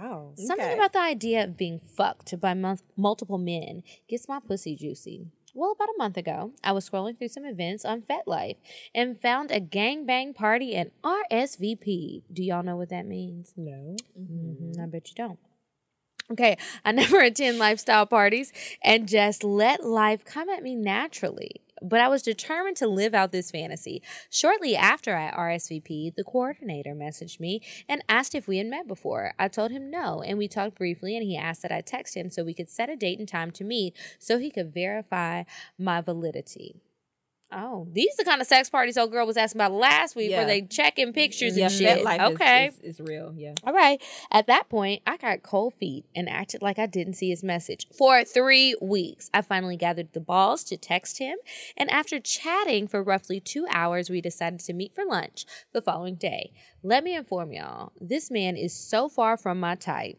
Oh. 0.00 0.32
Something 0.36 0.72
about 0.74 0.92
the 0.92 1.00
idea 1.00 1.44
of 1.44 1.56
being 1.56 1.78
fucked 1.78 2.40
by 2.40 2.54
mul- 2.54 2.80
multiple 2.96 3.38
men 3.38 3.82
gets 4.08 4.28
my 4.28 4.40
pussy 4.40 4.74
juicy. 4.74 5.26
Well, 5.54 5.72
about 5.72 5.88
a 5.88 5.98
month 5.98 6.16
ago, 6.16 6.52
I 6.62 6.72
was 6.72 6.88
scrolling 6.88 7.18
through 7.18 7.28
some 7.28 7.44
events 7.44 7.84
on 7.84 8.02
FetLife 8.02 8.56
and 8.94 9.20
found 9.20 9.50
a 9.50 9.60
gangbang 9.60 10.34
party 10.34 10.74
and 10.76 10.92
RSVP. 11.02 12.22
Do 12.32 12.42
y'all 12.44 12.62
know 12.62 12.76
what 12.76 12.90
that 12.90 13.06
means? 13.06 13.52
No. 13.56 13.96
Mhm, 14.18 14.80
I 14.80 14.86
bet 14.86 15.08
you 15.08 15.14
don't. 15.16 15.38
Okay, 16.30 16.56
I 16.84 16.92
never 16.92 17.20
attend 17.20 17.58
lifestyle 17.58 18.06
parties 18.06 18.52
and 18.82 19.08
just 19.08 19.42
let 19.42 19.84
life 19.84 20.24
come 20.24 20.48
at 20.48 20.62
me 20.62 20.74
naturally. 20.74 21.62
But 21.80 22.00
I 22.00 22.08
was 22.08 22.22
determined 22.22 22.76
to 22.78 22.88
live 22.88 23.14
out 23.14 23.30
this 23.30 23.52
fantasy. 23.52 24.02
Shortly 24.30 24.74
after 24.74 25.16
I 25.16 25.30
RSVP'd, 25.30 26.16
the 26.16 26.24
coordinator 26.24 26.92
messaged 26.92 27.38
me 27.38 27.62
and 27.88 28.02
asked 28.08 28.34
if 28.34 28.48
we 28.48 28.58
had 28.58 28.66
met 28.66 28.88
before. 28.88 29.32
I 29.38 29.46
told 29.46 29.70
him 29.70 29.88
no, 29.88 30.20
and 30.20 30.38
we 30.38 30.48
talked 30.48 30.76
briefly, 30.76 31.16
and 31.16 31.24
he 31.24 31.36
asked 31.36 31.62
that 31.62 31.70
I 31.70 31.80
text 31.80 32.16
him 32.16 32.30
so 32.30 32.42
we 32.42 32.52
could 32.52 32.68
set 32.68 32.90
a 32.90 32.96
date 32.96 33.20
and 33.20 33.28
time 33.28 33.52
to 33.52 33.64
meet 33.64 33.96
so 34.18 34.38
he 34.38 34.50
could 34.50 34.74
verify 34.74 35.44
my 35.78 36.00
validity. 36.00 36.82
Oh, 37.50 37.88
these 37.92 38.12
are 38.14 38.24
the 38.24 38.24
kind 38.24 38.42
of 38.42 38.46
sex 38.46 38.68
parties 38.68 38.98
old 38.98 39.10
girl 39.10 39.26
was 39.26 39.38
asking 39.38 39.60
about 39.60 39.72
last 39.72 40.14
week 40.14 40.32
where 40.32 40.44
they 40.44 40.62
checking 40.62 41.14
pictures 41.14 41.56
yeah, 41.56 41.64
and 41.64 41.72
shit. 41.72 41.98
Is- 42.00 42.06
okay. 42.06 42.66
Is, 42.82 42.98
is, 42.98 43.00
real. 43.00 43.32
Yeah. 43.34 43.54
All 43.64 43.72
right. 43.72 44.02
At 44.30 44.46
that 44.48 44.68
point, 44.68 45.00
I 45.06 45.16
got 45.16 45.42
cold 45.42 45.72
feet 45.74 46.04
and 46.14 46.28
acted 46.28 46.60
like 46.60 46.78
I 46.78 46.84
didn't 46.84 47.14
see 47.14 47.30
his 47.30 47.42
message. 47.42 47.86
For 47.96 48.22
three 48.24 48.76
weeks, 48.82 49.30
I 49.32 49.40
finally 49.40 49.76
gathered 49.76 50.12
the 50.12 50.20
balls 50.20 50.62
to 50.64 50.76
text 50.76 51.18
him. 51.18 51.38
And 51.74 51.90
after 51.90 52.20
chatting 52.20 52.86
for 52.86 53.02
roughly 53.02 53.40
two 53.40 53.66
hours, 53.70 54.10
we 54.10 54.20
decided 54.20 54.60
to 54.60 54.74
meet 54.74 54.94
for 54.94 55.04
lunch 55.06 55.46
the 55.72 55.80
following 55.80 56.16
day. 56.16 56.52
Let 56.82 57.02
me 57.02 57.14
inform 57.14 57.52
y'all 57.52 57.92
this 57.98 58.30
man 58.30 58.56
is 58.56 58.74
so 58.74 59.08
far 59.08 59.38
from 59.38 59.58
my 59.58 59.74
type. 59.74 60.18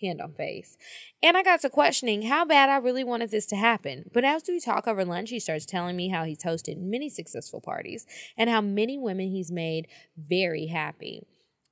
Hand 0.00 0.20
on 0.20 0.32
face. 0.32 0.76
And 1.22 1.36
I 1.36 1.42
got 1.42 1.60
to 1.60 1.70
questioning 1.70 2.22
how 2.22 2.44
bad 2.44 2.70
I 2.70 2.76
really 2.76 3.04
wanted 3.04 3.30
this 3.30 3.46
to 3.46 3.56
happen. 3.56 4.04
But 4.12 4.24
as 4.24 4.44
we 4.48 4.60
talk 4.60 4.88
over 4.88 5.04
lunch, 5.04 5.30
he 5.30 5.40
starts 5.40 5.66
telling 5.66 5.96
me 5.96 6.08
how 6.08 6.24
he's 6.24 6.42
hosted 6.42 6.78
many 6.78 7.10
successful 7.10 7.60
parties 7.60 8.06
and 8.36 8.48
how 8.48 8.60
many 8.60 8.98
women 8.98 9.28
he's 9.28 9.52
made 9.52 9.88
very 10.16 10.68
happy. 10.68 11.26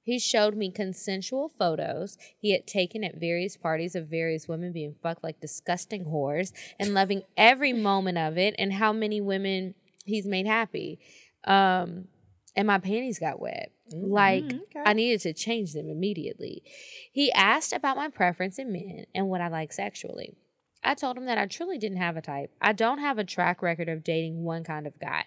He 0.09 0.19
showed 0.19 0.57
me 0.57 0.71
consensual 0.71 1.51
photos 1.59 2.17
he 2.39 2.53
had 2.53 2.67
taken 2.67 3.05
at 3.05 3.21
various 3.21 3.59
parties 3.59 3.95
of 3.95 4.09
various 4.09 4.49
women 4.49 4.73
being 4.73 4.95
fucked 5.03 5.23
like 5.23 5.39
disgusting 5.39 6.07
whores 6.07 6.51
and 6.81 6.95
loving 6.95 7.25
every 7.37 7.75
moment 7.75 8.17
of 8.17 8.39
it 8.39 8.55
and 8.59 8.73
how 8.73 8.91
many 8.93 9.21
women 9.21 9.75
he's 10.07 10.27
made 10.27 10.47
happy. 10.47 10.99
Um, 11.45 12.09
and 12.57 12.67
my 12.67 12.79
panties 12.79 13.19
got 13.19 13.39
wet. 13.39 13.71
Like 13.93 14.45
mm-hmm, 14.45 14.83
I 14.85 14.93
needed 14.93 15.21
to 15.23 15.33
change 15.33 15.73
them 15.73 15.89
immediately. 15.89 16.63
He 17.13 17.33
asked 17.33 17.73
about 17.73 17.97
my 17.97 18.09
preference 18.09 18.59
in 18.59 18.73
men 18.73 19.07
and 19.15 19.29
what 19.29 19.41
I 19.41 19.49
like 19.49 19.73
sexually. 19.73 20.37
I 20.83 20.95
told 20.95 21.17
him 21.17 21.27
that 21.27 21.39
I 21.39 21.47
truly 21.47 21.79
didn't 21.79 21.99
have 21.99 22.17
a 22.17 22.23
type. 22.23 22.51
I 22.61 22.73
don't 22.73 22.99
have 22.99 23.19
a 23.19 23.25
track 23.25 23.63
record 23.63 23.89
of 23.89 24.05
dating 24.05 24.45
one 24.45 24.65
kind 24.65 24.87
of 24.87 24.99
guy, 25.01 25.25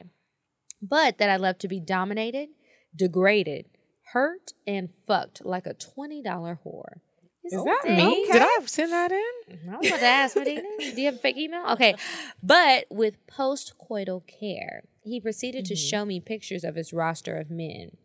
but 0.81 1.17
that 1.17 1.29
I 1.29 1.35
love 1.35 1.57
to 1.59 1.67
be 1.67 1.79
dominated, 1.79 2.49
degraded, 2.95 3.65
hurt, 4.13 4.53
and 4.65 4.89
fucked 5.07 5.43
like 5.45 5.65
a 5.65 5.73
$20 5.73 6.23
whore. 6.23 6.99
Is 7.43 7.53
that 7.53 7.81
me? 7.85 8.23
okay? 8.23 8.33
Did 8.33 8.41
I 8.41 8.59
send 8.65 8.91
that 8.91 9.11
in? 9.11 9.69
I 9.69 9.77
was 9.77 9.88
about 9.88 9.99
to 9.99 10.05
ask, 10.05 10.35
Medina, 10.35 10.61
do 10.79 11.01
you 11.01 11.05
have 11.05 11.15
a 11.15 11.19
fake 11.19 11.38
email? 11.38 11.65
Okay. 11.71 11.95
But 12.43 12.85
with 12.89 13.15
postcoital 13.27 14.21
care, 14.27 14.83
he 15.03 15.19
proceeded 15.19 15.65
to 15.65 15.73
mm-hmm. 15.73 15.89
show 15.89 16.05
me 16.05 16.19
pictures 16.19 16.63
of 16.63 16.75
his 16.75 16.93
roster 16.93 17.35
of 17.35 17.49
men. 17.49 17.97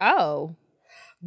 Oh. 0.00 0.56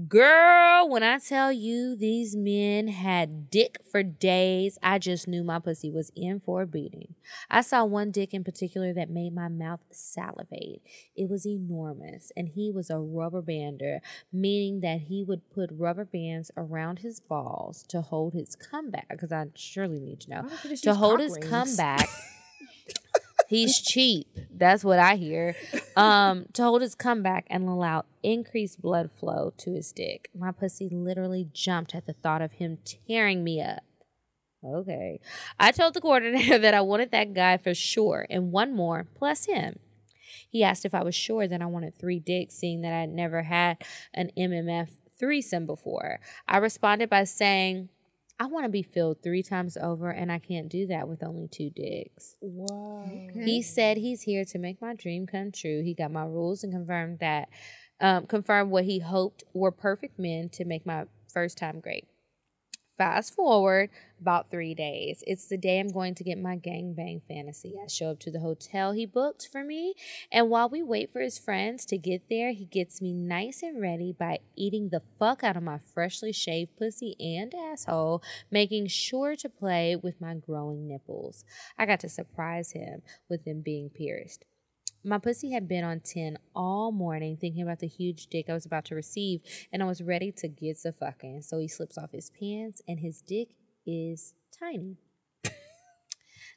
Girl, 0.08 0.88
when 0.88 1.04
I 1.04 1.20
tell 1.20 1.52
you 1.52 1.98
these 1.98 2.34
men 2.34 2.88
had 2.88 3.50
dick 3.50 3.78
for 3.92 4.04
days, 4.04 4.78
I 4.82 5.00
just 5.00 5.28
knew 5.28 5.44
my 5.44 5.60
pussy 5.60 5.92
was 5.92 6.14
in 6.16 6.40
for 6.40 6.62
a 6.62 6.66
beating. 6.66 7.16
I 7.50 7.60
saw 7.60 7.84
one 7.84 8.10
dick 8.10 8.34
in 8.34 8.46
particular 8.46 8.94
that 8.94 9.10
made 9.10 9.36
my 9.36 9.50
mouth 9.50 9.82
salivate. 9.92 10.82
It 11.14 11.30
was 11.30 11.46
enormous, 11.46 12.32
and 12.38 12.48
he 12.48 12.72
was 12.72 12.90
a 12.90 13.00
rubber 13.00 13.42
bander, 13.42 14.00
meaning 14.32 14.80
that 14.80 15.02
he 15.02 15.26
would 15.26 15.52
put 15.52 15.70
rubber 15.74 16.06
bands 16.06 16.52
around 16.56 17.00
his 17.00 17.20
balls 17.20 17.84
to 17.90 18.00
hold 18.00 18.34
his 18.34 18.56
comeback. 18.56 19.10
Because 19.10 19.34
I 19.34 19.48
surely 19.56 20.00
need 20.00 20.22
to 20.22 20.30
know 20.30 20.42
don't 20.44 20.64
you 20.64 20.70
just 20.70 20.84
to 20.86 20.94
hold 20.94 21.20
his 21.20 21.34
rings? 21.34 21.50
comeback. 21.50 22.08
He's 23.52 23.82
cheap. 23.82 24.28
That's 24.50 24.82
what 24.82 24.98
I 24.98 25.18
hear. 25.18 25.58
Um, 25.98 26.46
to 26.54 26.64
hold 26.64 26.82
his 26.82 26.96
comeback 26.96 27.48
and 27.50 27.68
allow 27.68 28.06
increased 28.24 28.82
blood 28.82 29.12
flow 29.12 29.52
to 29.58 29.74
his 29.74 29.92
dick. 29.92 30.30
My 30.34 30.54
pussy 30.54 30.88
literally 30.90 31.50
jumped 31.52 31.94
at 31.94 32.06
the 32.06 32.14
thought 32.14 32.42
of 32.42 32.54
him 32.54 32.78
tearing 33.10 33.44
me 33.44 33.62
up. 33.62 33.84
Okay. 34.64 35.20
I 35.60 35.74
told 35.74 35.96
the 35.96 36.00
coordinator 36.00 36.58
that 36.60 36.74
I 36.74 36.80
wanted 36.80 37.12
that 37.12 37.34
guy 37.34 37.58
for 37.58 37.74
sure 37.74 38.26
and 38.30 38.54
one 38.54 38.74
more 38.74 39.06
plus 39.16 39.48
him. 39.48 39.80
He 40.50 40.64
asked 40.64 40.86
if 40.86 40.96
I 40.96 41.04
was 41.04 41.14
sure 41.14 41.46
that 41.46 41.62
I 41.62 41.66
wanted 41.66 41.94
three 42.00 42.20
dicks, 42.20 42.56
seeing 42.56 42.80
that 42.84 42.94
I'd 42.94 43.10
never 43.10 43.44
had 43.44 43.84
an 44.14 44.32
MMF 44.38 44.92
threesome 45.20 45.66
before. 45.66 46.22
I 46.48 46.56
responded 46.56 47.10
by 47.10 47.26
saying, 47.26 47.90
I 48.42 48.46
want 48.46 48.66
to 48.66 48.70
be 48.70 48.82
filled 48.82 49.22
three 49.22 49.44
times 49.44 49.78
over, 49.78 50.10
and 50.10 50.32
I 50.32 50.40
can't 50.40 50.68
do 50.68 50.88
that 50.88 51.08
with 51.08 51.22
only 51.22 51.48
two 51.48 51.70
dicks. 51.70 52.36
Wow. 52.42 53.08
He 53.36 53.62
said 53.62 53.98
he's 53.98 54.24
here 54.24 54.46
to 54.46 54.58
make 54.58 54.82
my 54.82 54.96
dream 54.96 55.28
come 55.28 55.52
true. 55.52 55.84
He 55.84 55.94
got 55.94 56.10
my 56.10 56.26
rules 56.26 56.64
and 56.64 56.74
confirmed 56.74 57.20
that, 57.20 57.50
um, 58.00 58.26
confirmed 58.26 58.72
what 58.72 58.86
he 58.86 58.98
hoped 58.98 59.44
were 59.54 59.70
perfect 59.70 60.18
men 60.18 60.50
to 60.54 60.66
make 60.66 60.88
my 60.88 61.06
first 61.32 61.56
time 61.60 61.82
great. 61.82 62.08
Fast 63.02 63.34
forward 63.34 63.90
about 64.22 64.52
three 64.52 64.76
days. 64.76 65.24
It's 65.26 65.48
the 65.48 65.58
day 65.58 65.80
I'm 65.80 65.88
going 65.88 66.14
to 66.14 66.24
get 66.24 66.38
my 66.38 66.56
gangbang 66.56 67.24
fantasy. 67.28 67.74
I 67.84 67.88
show 67.88 68.12
up 68.12 68.20
to 68.20 68.30
the 68.30 68.42
hotel 68.42 68.92
he 68.92 69.08
booked 69.08 69.50
for 69.52 69.64
me, 69.64 69.96
and 70.32 70.52
while 70.52 70.70
we 70.70 70.84
wait 70.84 71.12
for 71.12 71.20
his 71.20 71.40
friends 71.40 71.84
to 71.88 71.98
get 71.98 72.30
there, 72.30 72.52
he 72.52 72.66
gets 72.66 73.02
me 73.02 73.12
nice 73.12 73.64
and 73.64 73.82
ready 73.82 74.14
by 74.14 74.42
eating 74.56 74.90
the 74.90 75.02
fuck 75.18 75.44
out 75.44 75.58
of 75.58 75.64
my 75.64 75.80
freshly 75.80 76.32
shaved 76.32 76.78
pussy 76.78 77.16
and 77.20 77.56
asshole, 77.56 78.22
making 78.52 78.86
sure 78.86 79.36
to 79.36 79.50
play 79.50 79.96
with 79.96 80.22
my 80.22 80.36
growing 80.36 80.88
nipples. 80.88 81.44
I 81.80 81.88
got 81.88 82.02
to 82.02 82.08
surprise 82.08 82.74
him 82.74 83.02
with 83.28 83.46
them 83.46 83.62
being 83.62 83.90
pierced. 83.90 84.46
My 85.04 85.18
pussy 85.18 85.52
had 85.52 85.68
been 85.68 85.84
on 85.84 86.00
10 86.00 86.38
all 86.56 86.92
morning 86.92 87.36
thinking 87.36 87.64
about 87.64 87.80
the 87.80 87.88
huge 87.88 88.28
dick 88.28 88.46
I 88.50 88.54
was 88.54 88.68
about 88.68 88.86
to 88.86 88.96
receive, 88.96 89.42
and 89.74 89.82
I 89.82 89.88
was 89.88 90.04
ready 90.04 90.32
to 90.34 90.48
get 90.48 90.84
the 90.84 90.94
fucking. 90.94 91.42
So 91.42 91.58
he 91.58 91.68
slips 91.68 91.98
off 91.98 92.12
his 92.12 92.30
pants, 92.30 92.84
and 92.88 93.00
his 93.00 93.22
dick 93.22 93.50
is 93.86 94.36
tiny. 94.58 94.98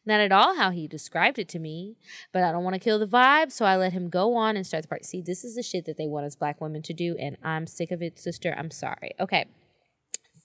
Not 0.06 0.20
at 0.20 0.30
all 0.30 0.56
how 0.56 0.70
he 0.70 0.86
described 0.86 1.38
it 1.38 1.48
to 1.50 1.58
me, 1.58 1.96
but 2.32 2.42
I 2.42 2.52
don't 2.52 2.64
want 2.64 2.74
to 2.74 2.80
kill 2.80 2.98
the 2.98 3.06
vibe, 3.06 3.50
so 3.50 3.64
I 3.64 3.76
let 3.76 3.94
him 3.94 4.10
go 4.10 4.34
on 4.34 4.56
and 4.58 4.66
start 4.66 4.82
the 4.82 4.88
party. 4.88 5.04
See, 5.04 5.22
this 5.22 5.42
is 5.42 5.54
the 5.54 5.62
shit 5.62 5.86
that 5.86 5.96
they 5.96 6.06
want 6.06 6.26
us 6.26 6.36
black 6.36 6.60
women 6.60 6.82
to 6.82 6.92
do, 6.92 7.16
and 7.18 7.38
I'm 7.42 7.66
sick 7.66 7.90
of 7.90 8.02
it, 8.02 8.18
sister. 8.18 8.54
I'm 8.58 8.70
sorry. 8.70 9.12
Okay. 9.18 9.46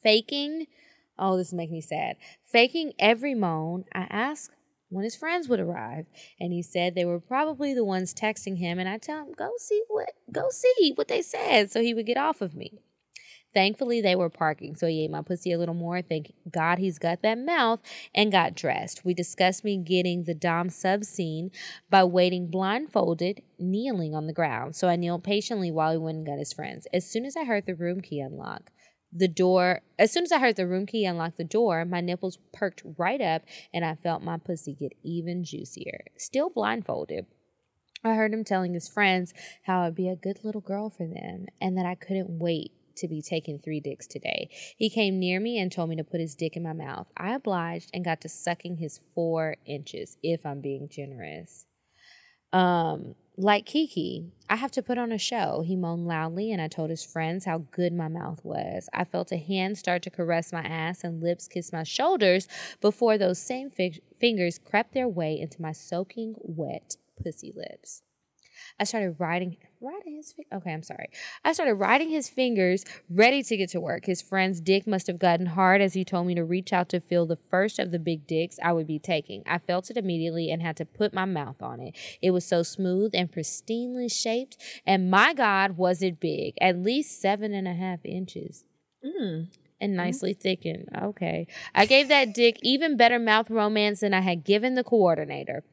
Faking, 0.01 0.67
oh, 1.17 1.35
this 1.35 1.47
is 1.47 1.53
making 1.53 1.73
me 1.75 1.81
sad. 1.81 2.15
Faking 2.45 2.93
every 2.97 3.35
moan, 3.35 3.83
I 3.93 4.07
asked 4.09 4.51
when 4.89 5.03
his 5.03 5.15
friends 5.15 5.47
would 5.47 5.59
arrive, 5.59 6.05
and 6.39 6.51
he 6.51 6.61
said 6.61 6.95
they 6.95 7.05
were 7.05 7.19
probably 7.19 7.73
the 7.73 7.85
ones 7.85 8.13
texting 8.13 8.57
him, 8.57 8.79
and 8.79 8.89
I 8.89 8.97
tell 8.97 9.25
him, 9.25 9.33
go 9.37 9.51
see 9.57 9.83
what, 9.87 10.11
go 10.31 10.49
see 10.49 10.93
what 10.95 11.07
they 11.07 11.21
said, 11.21 11.71
so 11.71 11.81
he 11.81 11.93
would 11.93 12.05
get 12.05 12.17
off 12.17 12.41
of 12.41 12.55
me. 12.55 12.79
Thankfully, 13.51 13.99
they 13.99 14.15
were 14.15 14.29
parking, 14.29 14.75
so 14.75 14.85
he 14.85 15.03
ate 15.03 15.09
my 15.09 15.23
pussy 15.23 15.51
a 15.51 15.57
little 15.57 15.73
more. 15.73 16.03
Thank 16.03 16.33
God 16.51 16.77
he's 16.77 16.99
got 16.99 17.23
that 17.23 17.39
mouth 17.39 17.79
and 18.13 18.31
got 18.31 18.53
dressed. 18.53 19.03
We 19.03 19.15
discussed 19.15 19.63
me 19.63 19.77
getting 19.77 20.23
the 20.23 20.35
Dom 20.35 20.69
sub 20.69 21.03
scene 21.03 21.49
by 21.89 22.03
waiting 22.03 22.51
blindfolded, 22.51 23.41
kneeling 23.57 24.13
on 24.13 24.27
the 24.27 24.33
ground. 24.33 24.75
So 24.75 24.87
I 24.87 24.97
kneeled 24.97 25.23
patiently 25.23 25.71
while 25.71 25.91
he 25.91 25.97
went 25.97 26.17
and 26.17 26.27
got 26.27 26.37
his 26.37 26.53
friends. 26.53 26.87
As 26.93 27.09
soon 27.09 27.25
as 27.25 27.35
I 27.35 27.45
heard 27.45 27.65
the 27.65 27.73
room 27.73 28.01
key 28.01 28.19
unlock, 28.19 28.71
the 29.11 29.27
door, 29.27 29.81
as 29.97 30.11
soon 30.11 30.23
as 30.23 30.31
I 30.31 30.39
heard 30.39 30.55
the 30.55 30.67
room 30.67 30.85
key 30.85 31.05
unlock 31.05 31.37
the 31.37 31.43
door, 31.43 31.85
my 31.85 32.01
nipples 32.01 32.37
perked 32.53 32.83
right 32.97 33.21
up 33.21 33.43
and 33.73 33.83
I 33.83 33.95
felt 33.95 34.21
my 34.21 34.37
pussy 34.37 34.73
get 34.73 34.93
even 35.03 35.43
juicier. 35.43 36.05
Still 36.17 36.49
blindfolded. 36.49 37.25
I 38.03 38.13
heard 38.13 38.33
him 38.33 38.43
telling 38.43 38.73
his 38.73 38.87
friends 38.87 39.33
how 39.63 39.81
I'd 39.81 39.95
be 39.95 40.07
a 40.07 40.15
good 40.15 40.39
little 40.43 40.61
girl 40.61 40.89
for 40.89 41.05
them 41.05 41.47
and 41.59 41.77
that 41.77 41.85
I 41.85 41.95
couldn't 41.95 42.39
wait 42.39 42.71
to 42.97 43.07
be 43.07 43.21
taking 43.21 43.59
three 43.59 43.79
dicks 43.79 44.07
today. 44.07 44.49
He 44.77 44.89
came 44.89 45.19
near 45.19 45.39
me 45.39 45.57
and 45.57 45.71
told 45.71 45.89
me 45.89 45.95
to 45.97 46.03
put 46.03 46.19
his 46.19 46.35
dick 46.35 46.55
in 46.55 46.63
my 46.63 46.73
mouth. 46.73 47.07
I 47.17 47.33
obliged 47.33 47.89
and 47.93 48.05
got 48.05 48.21
to 48.21 48.29
sucking 48.29 48.77
his 48.77 48.99
four 49.15 49.55
inches, 49.65 50.17
if 50.21 50.45
I'm 50.45 50.61
being 50.61 50.89
generous. 50.89 51.65
Um, 52.51 53.15
like 53.39 53.65
Kiki, 53.65 54.25
I 54.49 54.57
have 54.57 54.71
to 54.71 54.83
put 54.83 54.97
on 54.97 55.13
a 55.13 55.17
show. 55.17 55.63
He 55.65 55.77
moaned 55.77 56.05
loudly, 56.05 56.51
and 56.51 56.61
I 56.61 56.67
told 56.67 56.89
his 56.89 57.05
friends 57.05 57.45
how 57.45 57.59
good 57.71 57.93
my 57.93 58.09
mouth 58.09 58.41
was. 58.43 58.89
I 58.93 59.05
felt 59.05 59.31
a 59.31 59.37
hand 59.37 59.77
start 59.77 60.01
to 60.03 60.09
caress 60.09 60.51
my 60.51 60.61
ass 60.61 61.05
and 61.05 61.23
lips 61.23 61.47
kiss 61.47 61.71
my 61.71 61.83
shoulders 61.83 62.49
before 62.81 63.17
those 63.17 63.39
same 63.39 63.69
fi- 63.69 64.01
fingers 64.19 64.59
crept 64.59 64.93
their 64.93 65.07
way 65.07 65.39
into 65.39 65.61
my 65.61 65.71
soaking 65.71 66.35
wet 66.39 66.97
pussy 67.23 67.53
lips. 67.55 68.01
I 68.77 68.83
started 68.83 69.15
riding 69.19 69.55
riding 69.81 70.15
his 70.15 70.33
fi- 70.33 70.45
okay, 70.53 70.73
I'm 70.73 70.83
sorry. 70.83 71.09
I 71.43 71.53
started 71.53 71.75
riding 71.75 72.09
his 72.09 72.29
fingers, 72.29 72.85
ready 73.09 73.43
to 73.43 73.57
get 73.57 73.69
to 73.69 73.79
work. 73.79 74.05
His 74.05 74.21
friend's 74.21 74.59
dick 74.61 74.85
must 74.87 75.07
have 75.07 75.19
gotten 75.19 75.47
hard 75.47 75.81
as 75.81 75.93
he 75.93 76.03
told 76.03 76.27
me 76.27 76.35
to 76.35 76.43
reach 76.43 76.73
out 76.73 76.89
to 76.89 76.99
feel 76.99 77.25
the 77.25 77.35
first 77.35 77.79
of 77.79 77.91
the 77.91 77.99
big 77.99 78.27
dicks 78.27 78.59
I 78.63 78.73
would 78.73 78.87
be 78.87 78.99
taking. 78.99 79.43
I 79.45 79.57
felt 79.57 79.89
it 79.89 79.97
immediately 79.97 80.51
and 80.51 80.61
had 80.61 80.77
to 80.77 80.85
put 80.85 81.13
my 81.13 81.25
mouth 81.25 81.61
on 81.61 81.79
it. 81.79 81.95
It 82.21 82.31
was 82.31 82.45
so 82.45 82.63
smooth 82.63 83.11
and 83.13 83.31
pristinely 83.31 84.11
shaped, 84.11 84.57
and 84.85 85.09
my 85.09 85.33
God, 85.33 85.77
was 85.77 86.01
it 86.01 86.19
big! 86.19 86.55
At 86.61 86.77
least 86.77 87.21
seven 87.21 87.53
and 87.53 87.67
a 87.67 87.73
half 87.73 88.05
inches 88.05 88.65
mm 89.03 89.47
and 89.81 89.95
nicely 89.95 90.33
thickened. 90.33 90.89
Okay. 91.01 91.47
I 91.73 91.85
gave 91.85 92.09
that 92.09 92.33
dick 92.33 92.57
even 92.61 92.97
better 92.97 93.17
mouth 93.17 93.49
romance 93.49 94.01
than 94.01 94.13
I 94.13 94.19
had 94.19 94.43
given 94.43 94.75
the 94.75 94.83
coordinator. 94.83 95.63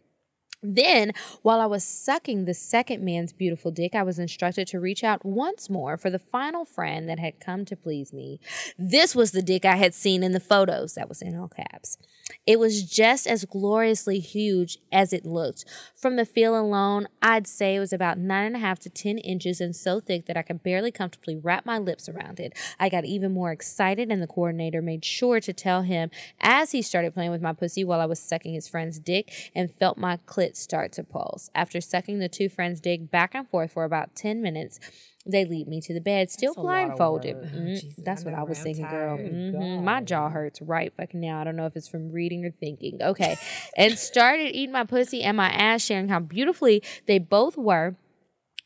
Then, 0.74 1.12
while 1.42 1.60
I 1.60 1.66
was 1.66 1.84
sucking 1.84 2.44
the 2.44 2.54
second 2.54 3.04
man's 3.04 3.32
beautiful 3.32 3.70
dick, 3.70 3.94
I 3.94 4.02
was 4.02 4.18
instructed 4.18 4.66
to 4.68 4.80
reach 4.80 5.04
out 5.04 5.24
once 5.24 5.70
more 5.70 5.96
for 5.96 6.10
the 6.10 6.18
final 6.18 6.64
friend 6.64 7.08
that 7.08 7.20
had 7.20 7.38
come 7.38 7.64
to 7.66 7.76
please 7.76 8.12
me. 8.12 8.40
This 8.76 9.14
was 9.14 9.30
the 9.30 9.42
dick 9.42 9.64
I 9.64 9.76
had 9.76 9.94
seen 9.94 10.24
in 10.24 10.32
the 10.32 10.40
photos, 10.40 10.94
that 10.94 11.08
was 11.08 11.22
in 11.22 11.36
all 11.36 11.48
caps. 11.48 11.98
It 12.44 12.58
was 12.58 12.82
just 12.82 13.28
as 13.28 13.44
gloriously 13.44 14.18
huge 14.18 14.78
as 14.90 15.12
it 15.12 15.24
looked. 15.24 15.64
From 15.94 16.16
the 16.16 16.24
feel 16.24 16.58
alone, 16.58 17.06
I'd 17.22 17.46
say 17.46 17.76
it 17.76 17.80
was 17.80 17.92
about 17.92 18.18
nine 18.18 18.46
and 18.46 18.56
a 18.56 18.60
half 18.60 18.80
to 18.80 18.90
ten 18.90 19.18
inches 19.18 19.60
and 19.60 19.76
so 19.76 20.00
thick 20.00 20.26
that 20.26 20.36
I 20.36 20.42
could 20.42 20.64
barely 20.64 20.90
comfortably 20.90 21.36
wrap 21.36 21.64
my 21.64 21.78
lips 21.78 22.08
around 22.08 22.40
it. 22.40 22.52
I 22.80 22.88
got 22.88 23.04
even 23.04 23.32
more 23.32 23.52
excited, 23.52 24.10
and 24.10 24.20
the 24.20 24.26
coordinator 24.26 24.82
made 24.82 25.04
sure 25.04 25.38
to 25.40 25.52
tell 25.52 25.82
him 25.82 26.10
as 26.40 26.72
he 26.72 26.82
started 26.82 27.14
playing 27.14 27.30
with 27.30 27.42
my 27.42 27.52
pussy 27.52 27.84
while 27.84 28.00
I 28.00 28.06
was 28.06 28.18
sucking 28.18 28.54
his 28.54 28.68
friend's 28.68 28.98
dick 28.98 29.52
and 29.54 29.70
felt 29.70 29.96
my 29.96 30.16
clit 30.26 30.55
start 30.56 30.92
to 30.92 31.04
pulse. 31.04 31.50
After 31.54 31.80
sucking 31.80 32.18
the 32.18 32.28
two 32.28 32.48
friends' 32.48 32.80
dick 32.80 33.10
back 33.10 33.34
and 33.34 33.48
forth 33.48 33.72
for 33.72 33.84
about 33.84 34.14
10 34.14 34.42
minutes, 34.42 34.80
they 35.24 35.44
lead 35.44 35.66
me 35.68 35.80
to 35.80 35.92
the 35.92 36.00
bed, 36.00 36.30
still 36.30 36.54
That's 36.54 36.62
blindfolded. 36.62 37.36
Mhm. 37.36 37.80
Jesus, 37.80 38.04
That's 38.04 38.22
I 38.22 38.30
what 38.30 38.34
I 38.38 38.42
was 38.44 38.60
thinking, 38.60 38.86
girl. 38.86 39.18
Mhm. 39.18 39.82
My 39.82 40.00
jaw 40.00 40.28
hurts 40.30 40.62
right 40.62 40.92
fucking 40.96 41.20
now. 41.20 41.40
I 41.40 41.44
don't 41.44 41.56
know 41.56 41.66
if 41.66 41.76
it's 41.76 41.88
from 41.88 42.12
reading 42.12 42.44
or 42.44 42.50
thinking. 42.50 43.02
Okay. 43.02 43.36
and 43.76 43.98
started 43.98 44.54
eating 44.54 44.72
my 44.72 44.84
pussy 44.84 45.22
and 45.22 45.36
my 45.36 45.48
ass, 45.48 45.82
sharing 45.82 46.08
how 46.08 46.20
beautifully 46.20 46.82
they 47.06 47.18
both 47.18 47.56
were 47.56 47.96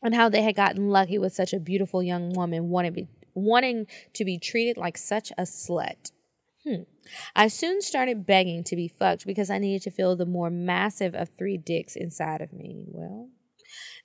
and 0.03 0.15
how 0.15 0.29
they 0.29 0.41
had 0.43 0.55
gotten 0.55 0.89
lucky 0.89 1.17
with 1.17 1.33
such 1.33 1.53
a 1.53 1.59
beautiful 1.59 2.03
young 2.03 2.29
woman 2.33 2.69
wanting, 2.69 3.07
wanting 3.33 3.87
to 4.13 4.25
be 4.25 4.37
treated 4.37 4.77
like 4.77 4.97
such 4.97 5.31
a 5.37 5.43
slut. 5.43 6.11
Hmm. 6.67 6.83
I 7.35 7.47
soon 7.47 7.81
started 7.81 8.25
begging 8.25 8.63
to 8.65 8.75
be 8.75 8.87
fucked 8.87 9.25
because 9.25 9.49
I 9.49 9.57
needed 9.57 9.81
to 9.83 9.91
feel 9.91 10.15
the 10.15 10.25
more 10.25 10.49
massive 10.49 11.15
of 11.15 11.29
three 11.29 11.57
dicks 11.57 11.95
inside 11.95 12.41
of 12.41 12.53
me. 12.53 12.85
Well, 12.87 13.29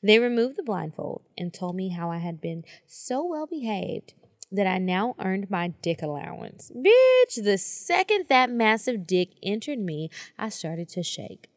they 0.02 0.18
removed 0.18 0.56
the 0.56 0.62
blindfold 0.62 1.22
and 1.36 1.52
told 1.52 1.76
me 1.76 1.90
how 1.90 2.10
I 2.10 2.18
had 2.18 2.40
been 2.40 2.64
so 2.86 3.24
well 3.26 3.46
behaved 3.46 4.14
that 4.50 4.66
I 4.66 4.78
now 4.78 5.14
earned 5.18 5.50
my 5.50 5.68
dick 5.82 6.02
allowance. 6.02 6.70
Bitch, 6.74 7.42
the 7.42 7.58
second 7.58 8.26
that 8.28 8.50
massive 8.50 9.06
dick 9.06 9.30
entered 9.42 9.78
me, 9.78 10.08
I 10.38 10.48
started 10.48 10.88
to 10.90 11.02
shake. 11.02 11.48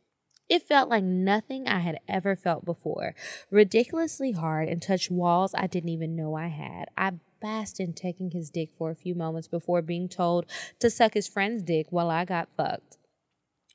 It 0.50 0.64
felt 0.64 0.90
like 0.90 1.04
nothing 1.04 1.68
I 1.68 1.80
had 1.80 2.00
ever 2.08 2.36
felt 2.36 2.66
before. 2.66 3.14
Ridiculously 3.52 4.32
hard 4.32 4.68
and 4.68 4.82
touched 4.82 5.12
walls 5.12 5.54
I 5.56 5.68
didn't 5.68 5.92
even 5.92 6.16
know 6.16 6.36
I 6.36 6.48
had. 6.48 6.86
I 6.98 7.14
basked 7.40 7.80
in 7.80 7.94
taking 7.94 8.32
his 8.32 8.50
dick 8.50 8.70
for 8.78 8.92
a 8.92 8.96
few 8.96 9.16
moments 9.16 9.48
before 9.48 9.82
being 9.82 10.10
told 10.10 10.46
to 10.80 10.90
suck 10.90 11.14
his 11.14 11.28
friend's 11.28 11.64
dick 11.64 11.88
while 11.90 12.10
I 12.10 12.26
got 12.26 12.50
fucked. 12.56 12.98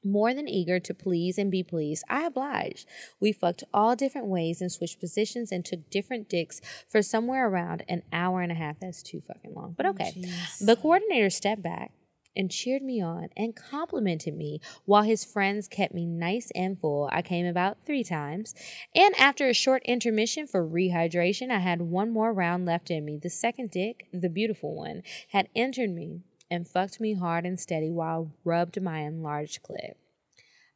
More 0.04 0.34
than 0.34 0.48
eager 0.48 0.78
to 0.78 0.92
please 0.92 1.38
and 1.38 1.50
be 1.50 1.62
pleased, 1.62 2.04
I 2.10 2.26
obliged. 2.26 2.86
We 3.20 3.32
fucked 3.32 3.64
all 3.72 3.96
different 3.96 4.26
ways 4.26 4.60
and 4.60 4.70
switched 4.70 5.00
positions 5.00 5.50
and 5.50 5.64
took 5.64 5.88
different 5.88 6.28
dicks 6.28 6.60
for 6.86 7.00
somewhere 7.00 7.48
around 7.48 7.84
an 7.88 8.02
hour 8.12 8.42
and 8.42 8.52
a 8.52 8.54
half. 8.54 8.78
That's 8.80 9.02
too 9.02 9.22
fucking 9.26 9.54
long, 9.54 9.74
but 9.76 9.86
okay. 9.86 10.12
Oh, 10.14 10.64
the 10.66 10.76
coordinator 10.76 11.30
stepped 11.30 11.62
back 11.62 11.92
and 12.36 12.51
cheered 12.51 12.82
me 12.82 13.01
on 13.01 13.28
and 13.36 13.56
complimented 13.56 14.36
me 14.36 14.61
while 14.85 15.02
his 15.02 15.24
friends 15.24 15.69
kept 15.69 15.94
me 15.94 16.06
nice 16.06 16.51
and 16.55 16.78
full. 16.78 17.09
I 17.12 17.23
came 17.23 17.47
about 17.47 17.78
three 17.85 18.05
times, 18.05 18.55
and 18.94 19.15
after 19.16 19.48
a 19.48 19.55
short 19.55 19.82
intermission 19.85 20.47
for 20.47 20.66
rehydration, 20.66 21.51
I 21.51 21.59
had 21.59 21.82
one 21.82 22.11
more 22.11 22.32
round 22.32 22.66
left 22.66 22.90
in 22.90 23.05
me. 23.05 23.19
The 23.23 23.31
second 23.31 23.70
dick, 23.70 24.06
the 24.12 24.28
beautiful 24.28 24.74
one, 24.74 25.02
had 25.28 25.48
entered 25.55 25.90
me 25.90 26.23
and 26.51 26.69
fucked 26.69 27.01
me 27.01 27.15
hard 27.15 27.47
and 27.47 27.59
steady 27.59 27.90
while 27.90 28.31
I 28.31 28.39
rubbed 28.44 28.81
my 28.82 29.01
enlarged 29.01 29.62
clit. 29.62 29.94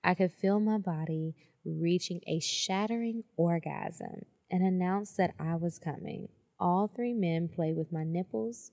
I 0.03 0.15
could 0.15 0.33
feel 0.33 0.61
my 0.61 0.79
body 0.79 1.35
reaching 1.65 2.21
a 2.27 2.41
shattering 2.41 3.25
orgasm 3.37 4.25
and 4.51 4.63
announced 4.63 5.17
that 5.17 5.35
I 5.39 5.57
was 5.57 5.79
coming. 5.79 6.29
All 6.59 6.89
three 6.89 7.13
men 7.13 7.49
played 7.49 7.77
with 7.77 7.93
my 7.93 8.05
nipples, 8.05 8.73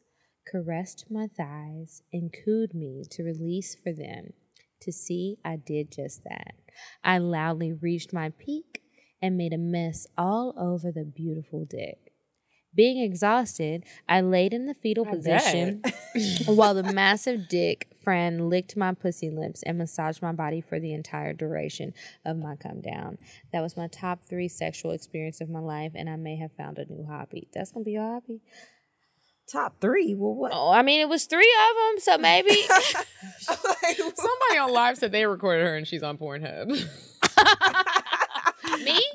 caressed 0.50 1.06
my 1.10 1.28
thighs, 1.28 2.04
and 2.14 2.34
cooed 2.34 2.74
me 2.74 3.04
to 3.12 3.24
release 3.24 3.76
for 3.76 3.92
them. 3.92 4.34
To 4.82 4.92
see, 4.92 5.38
I 5.44 5.56
did 5.56 5.92
just 5.92 6.24
that. 6.26 6.56
I 7.04 7.18
loudly 7.18 7.74
reached 7.74 8.14
my 8.14 8.30
peak 8.30 8.82
and 9.22 9.38
made 9.38 9.54
a 9.54 9.58
mess 9.58 10.06
all 10.18 10.54
over 10.58 10.92
the 10.92 11.06
beautiful 11.06 11.66
dick. 11.66 12.12
Being 12.76 13.02
exhausted, 13.02 13.86
I 14.08 14.20
laid 14.20 14.54
in 14.54 14.66
the 14.66 14.74
fetal 14.74 15.08
I 15.08 15.12
position 15.12 15.82
while 16.46 16.74
the 16.74 16.92
massive 16.92 17.48
dick 17.48 17.88
friend 18.04 18.50
licked 18.50 18.76
my 18.76 18.94
pussy 18.94 19.30
lips 19.30 19.64
and 19.64 19.78
massaged 19.78 20.22
my 20.22 20.34
body 20.34 20.60
for 20.60 20.80
the 20.80 20.94
entire 20.94 21.32
duration 21.32 21.94
of 22.26 22.38
my 22.38 22.58
come 22.58 22.82
down. 22.82 23.18
That 23.54 23.62
was 23.62 23.78
my 23.78 23.88
top 23.88 24.26
three 24.26 24.50
sexual 24.50 24.92
experience 24.92 25.40
of 25.40 25.50
my 25.50 25.60
life, 25.60 25.94
and 25.96 26.10
I 26.10 26.18
may 26.18 26.36
have 26.36 26.52
found 26.52 26.78
a 26.78 26.86
new 26.86 27.06
hobby. 27.06 27.48
That's 27.54 27.72
gonna 27.72 27.86
be 27.86 27.94
your 27.94 28.04
hobby. 28.04 28.42
Top 29.48 29.80
three. 29.80 30.16
Well, 30.16 30.34
what? 30.34 30.52
Oh, 30.54 30.72
I 30.72 30.82
mean, 30.82 31.02
it 31.02 31.10
was 31.10 31.26
three 31.26 31.54
of 31.70 31.76
them, 31.96 32.02
so 32.02 32.18
maybe. 32.18 32.56
Somebody 33.46 34.58
on 34.60 34.72
live 34.72 34.98
said 34.98 35.12
they 35.12 35.26
recorded 35.26 35.66
her 35.66 35.76
and 35.76 35.88
she's 35.88 36.04
on 36.04 36.18
Pornhub. 36.18 36.88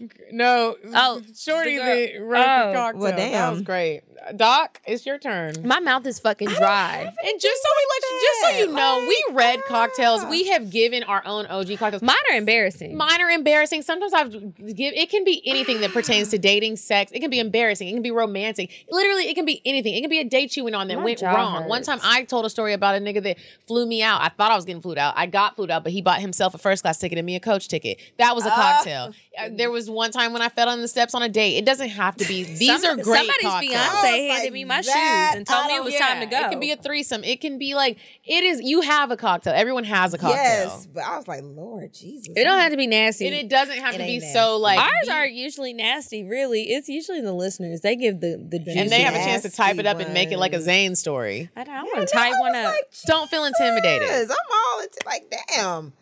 Me? 0.01 0.09
No. 0.33 0.77
Oh, 0.95 1.23
Shorty 1.37 1.77
the 1.79 1.83
girl- 1.85 1.95
the 1.97 2.19
wrote 2.21 2.47
Oh. 2.47 2.69
the 2.69 2.75
cocktail. 2.75 3.01
Well, 3.03 3.17
damn. 3.17 3.33
That 3.33 3.51
was 3.53 3.63
great. 3.63 4.03
Doc, 4.37 4.81
it's 4.87 5.07
your 5.07 5.19
turn. 5.19 5.55
My 5.67 5.81
mouth 5.81 6.05
is 6.07 6.19
fucking 6.21 6.49
dry. 6.49 6.99
And 7.01 7.41
just 7.41 7.63
so 7.63 7.69
we 7.79 7.87
let 7.91 8.03
you, 8.03 8.21
just 8.23 8.41
so 8.41 8.59
you 8.71 8.77
know, 8.77 9.07
we 9.09 9.25
read 9.35 9.61
cocktails. 9.67 10.25
We 10.27 10.49
have 10.49 10.71
given 10.71 11.03
our 11.05 11.23
own 11.25 11.47
OG 11.47 11.79
cocktails. 11.79 12.03
Mine 12.03 12.17
are 12.31 12.37
embarrassing. 12.37 12.95
Mine 12.97 13.21
are 13.23 13.31
embarrassing. 13.31 13.81
Sometimes 13.83 14.13
I've 14.13 14.31
give. 14.31 14.93
It 14.95 15.09
can 15.11 15.25
be 15.25 15.43
anything 15.47 15.81
that 15.81 15.93
pertains 15.93 16.29
to 16.29 16.39
dating, 16.39 16.77
sex. 16.77 17.11
It 17.13 17.21
can 17.21 17.31
be 17.31 17.39
embarrassing. 17.41 17.89
It 17.89 17.93
can 17.93 18.03
be 18.03 18.11
romantic. 18.11 18.71
Literally, 18.91 19.25
it 19.29 19.35
can 19.35 19.47
be 19.47 19.63
anything. 19.65 19.95
It 19.95 20.03
can 20.03 20.11
be 20.11 20.21
a 20.21 20.25
date 20.25 20.55
you 20.57 20.65
went 20.65 20.77
on 20.77 20.89
that 20.89 20.99
My 20.99 21.05
went 21.05 21.19
jaw 21.21 21.33
wrong. 21.35 21.67
One 21.69 21.83
time, 21.83 21.99
I 22.05 22.25
told 22.25 22.45
a 22.45 22.51
story 22.51 22.75
about 22.75 22.97
a 22.97 22.99
nigga 22.99 23.23
that 23.23 23.39
flew 23.67 23.87
me 23.87 24.03
out. 24.03 24.21
I 24.21 24.29
thought 24.29 24.53
I 24.53 24.57
was 24.57 24.67
getting 24.67 24.83
flew 24.83 24.97
out. 24.99 25.15
I 25.17 25.27
got 25.27 25.57
flew 25.57 25.71
out, 25.71 25.83
but 25.83 25.93
he 25.93 26.03
bought 26.03 26.21
himself 26.21 26.55
a 26.55 26.59
first 26.59 26.83
class 26.83 26.99
ticket 26.99 27.17
and 27.19 27.25
me 27.27 27.37
a 27.37 27.41
coach 27.41 27.69
ticket. 27.69 27.99
That 28.19 28.37
was 28.37 28.45
a 28.45 28.51
cocktail. 28.51 29.13
Uh, 29.39 29.49
there 29.51 29.71
was 29.71 29.89
one 29.91 30.11
time 30.11 30.33
when 30.33 30.43
I 30.43 30.49
fell 30.49 30.69
on 30.69 30.81
the 30.81 30.89
steps 30.89 31.15
on 31.15 31.23
a 31.23 31.29
date. 31.29 31.57
It 31.57 31.65
doesn't 31.67 31.89
have 31.91 32.17
to 32.17 32.27
be. 32.27 32.45
These 32.61 32.83
Some- 32.83 32.99
are 32.99 33.03
great. 33.03 33.27
Somebody's 33.27 33.43
cocktails. 33.43 33.73
fiance 33.73 33.93
was 33.93 34.31
handed 34.31 34.45
like, 34.45 34.53
me 34.53 34.65
my 34.65 34.83
that, 34.83 34.85
shoes 35.31 35.37
and 35.39 35.47
told 35.47 35.67
me 35.67 35.73
it 35.75 35.77
don't- 35.77 35.85
was 35.85 35.95
time 35.97 36.21
to 36.21 36.27
go. 36.27 36.39
It 36.47 36.51
can 36.51 36.61
be 36.61 36.71
a 36.73 36.77
threesome. 36.77 37.25
It 37.25 37.41
can 37.41 37.59
be 37.59 37.75
like 37.75 37.99
it 38.25 38.45
is. 38.45 38.61
You 38.63 38.81
have 38.83 39.11
a 39.11 39.17
cocktail. 39.17 39.53
Everyone 39.55 39.85
has 39.85 40.15
a 40.15 40.19
cocktail. 40.19 40.41
Yes, 40.43 40.87
but 40.93 41.03
I 41.05 41.17
was 41.17 41.29
like, 41.29 41.43
Lord 41.45 41.93
Jesus. 41.93 42.33
it 42.37 42.45
don't 42.45 42.59
have 42.59 42.71
to 42.71 42.77
be 42.77 42.87
nasty. 42.87 43.27
And 43.27 43.35
it 43.35 43.49
doesn't 43.49 43.77
have 43.79 43.95
It 43.95 43.99
to 43.99 44.05
be 44.05 44.15
ain't 44.15 44.25
so 44.25 44.57
like 44.57 44.79
Ours 44.79 44.91
deep. 45.05 45.13
aren't 45.13 45.33
usually 45.35 45.73
nasty, 45.73 46.25
really. 46.25 46.63
It's 46.71 46.89
usually 46.89 47.21
the 47.21 47.33
listeners. 47.33 47.81
They 47.83 47.97
give 47.97 48.21
the 48.21 48.37
the 48.49 48.59
juicy. 48.59 48.79
and 48.79 48.91
they 48.91 49.03
have 49.03 49.15
a 49.15 49.19
chance 49.19 49.43
to 49.43 49.51
type 49.51 49.79
it 49.79 49.87
up 49.87 49.97
nasty 49.99 50.05
and 50.07 50.15
make 50.15 50.33
it 50.33 50.39
like 50.39 50.53
a. 50.55 50.61
Zane 50.61 50.95
story. 50.95 51.49
I, 51.57 51.65
don't- 51.65 51.75
I 51.75 51.83
want 51.83 52.07
to 52.09 52.15
type 52.15 52.35
one 52.39 52.55
up. 52.55 52.75
Don't 53.07 53.29
feel 53.31 53.45
intimidated. 53.45 54.07
Yes, 54.09 54.31
I'm 54.31 54.37
all 54.77 54.81
into 54.83 54.99
like, 55.07 55.23
damn. 55.55 55.93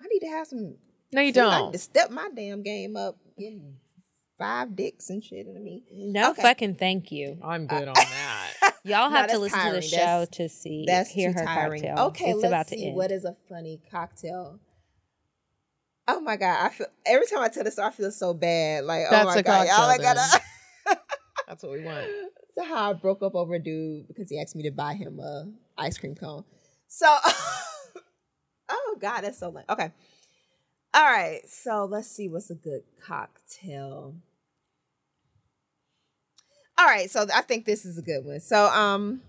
I 0.00 0.06
need 0.06 0.20
to 0.20 0.26
have 0.28 0.46
some. 0.46 0.74
No, 1.12 1.20
you 1.22 1.32
don't. 1.32 1.48
I 1.52 1.56
need 1.56 1.62
don't. 1.64 1.72
to 1.72 1.78
step 1.78 2.10
my 2.10 2.28
damn 2.36 2.62
game 2.62 2.94
up, 2.96 3.16
getting 3.38 3.76
five 4.38 4.74
dicks 4.74 5.10
and 5.10 5.22
shit 5.22 5.46
into 5.46 5.60
me. 5.60 5.82
no 5.92 6.30
Okay. 6.32 6.42
fucking 6.42 6.74
thank 6.76 7.12
you. 7.12 7.38
I'm 7.42 7.66
good 7.66 7.88
uh, 7.88 7.92
on 7.92 7.94
that. 7.94 8.52
Y'all 8.84 9.10
No, 9.10 9.16
have 9.16 9.26
to 9.26 9.32
that's 9.38 9.40
listen 9.40 9.66
to 9.66 9.72
the 9.74 9.82
show 9.82 9.96
That's- 9.96 10.28
to 10.36 10.48
see 10.48 10.84
That's 10.86 11.10
hear 11.10 11.32
too 11.32 11.38
her 11.40 11.44
tiring. 11.44 11.82
cocktail. 11.82 12.06
Okay, 12.06 12.30
it's 12.30 12.36
let's 12.42 12.46
about 12.48 12.68
to 12.68 12.74
see. 12.76 12.86
end. 12.88 12.96
What 12.96 13.12
is 13.12 13.24
a 13.24 13.36
funny 13.48 13.80
cocktail? 13.90 14.58
Oh 16.08 16.20
my 16.20 16.36
god! 16.36 16.66
I 16.66 16.68
feel 16.70 16.88
every 17.06 17.26
time 17.28 17.38
I 17.40 17.48
tell 17.48 17.62
this, 17.62 17.78
I 17.78 17.90
feel 17.92 18.10
so 18.10 18.34
bad. 18.34 18.84
Like, 18.84 19.04
oh 19.06 19.10
That's 19.12 19.24
oh 19.24 19.28
my 19.34 19.36
a 19.36 19.42
god, 19.44 19.66
y'all 19.68 19.88
I 19.88 19.98
gotta. 19.98 20.40
That's 21.46 21.62
what 21.62 21.72
we 21.72 21.84
want. 21.84 22.06
So 22.56 22.64
how 22.64 22.90
I 22.90 22.92
broke 22.94 23.22
up 23.22 23.36
over 23.36 23.54
a 23.54 23.58
dude 23.62 24.08
because 24.08 24.28
he 24.28 24.40
asked 24.40 24.56
me 24.56 24.64
to 24.64 24.72
buy 24.72 24.94
him 24.94 25.20
a 25.20 25.46
ice 25.78 25.96
cream 25.98 26.16
cone. 26.16 26.44
So, 26.88 27.06
oh 28.68 28.96
god, 29.00 29.20
that's 29.22 29.38
so 29.38 29.50
lame. 29.50 29.64
Okay, 29.70 29.90
all 30.94 31.04
right. 31.04 31.40
So 31.48 31.84
let's 31.84 32.08
see 32.08 32.28
what's 32.28 32.50
a 32.50 32.54
good 32.54 32.82
cocktail. 33.04 34.14
All 36.78 36.86
right, 36.86 37.10
so 37.10 37.26
I 37.32 37.42
think 37.42 37.64
this 37.64 37.84
is 37.84 37.98
a 37.98 38.02
good 38.02 38.24
one. 38.24 38.40
So, 38.40 38.64
um, 38.66 39.20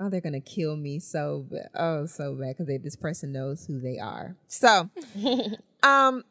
oh, 0.00 0.08
they're 0.08 0.20
gonna 0.20 0.40
kill 0.40 0.76
me 0.76 0.98
so. 1.00 1.46
Oh, 1.74 2.06
so 2.06 2.34
bad 2.34 2.56
because 2.56 2.82
this 2.82 2.96
person 2.96 3.32
knows 3.32 3.66
who 3.66 3.80
they 3.80 3.98
are. 3.98 4.36
So, 4.46 4.88
um, 5.82 6.24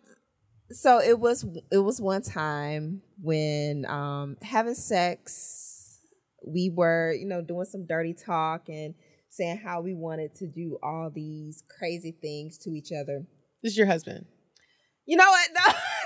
so 0.71 0.99
it 0.99 1.19
was 1.19 1.45
it 1.71 1.77
was 1.77 2.01
one 2.01 2.21
time 2.21 3.01
when 3.21 3.85
um 3.85 4.37
having 4.41 4.75
sex 4.75 5.99
we 6.45 6.69
were 6.69 7.13
you 7.13 7.25
know 7.25 7.41
doing 7.41 7.65
some 7.65 7.85
dirty 7.85 8.13
talk 8.13 8.69
and 8.69 8.95
saying 9.29 9.57
how 9.57 9.81
we 9.81 9.93
wanted 9.93 10.33
to 10.35 10.47
do 10.47 10.77
all 10.81 11.09
these 11.09 11.63
crazy 11.67 12.15
things 12.21 12.57
to 12.59 12.71
each 12.71 12.91
other 12.91 13.25
This 13.63 13.71
is 13.71 13.77
your 13.77 13.87
husband. 13.87 14.25
you 15.05 15.17
know 15.17 15.25
what 15.29 15.49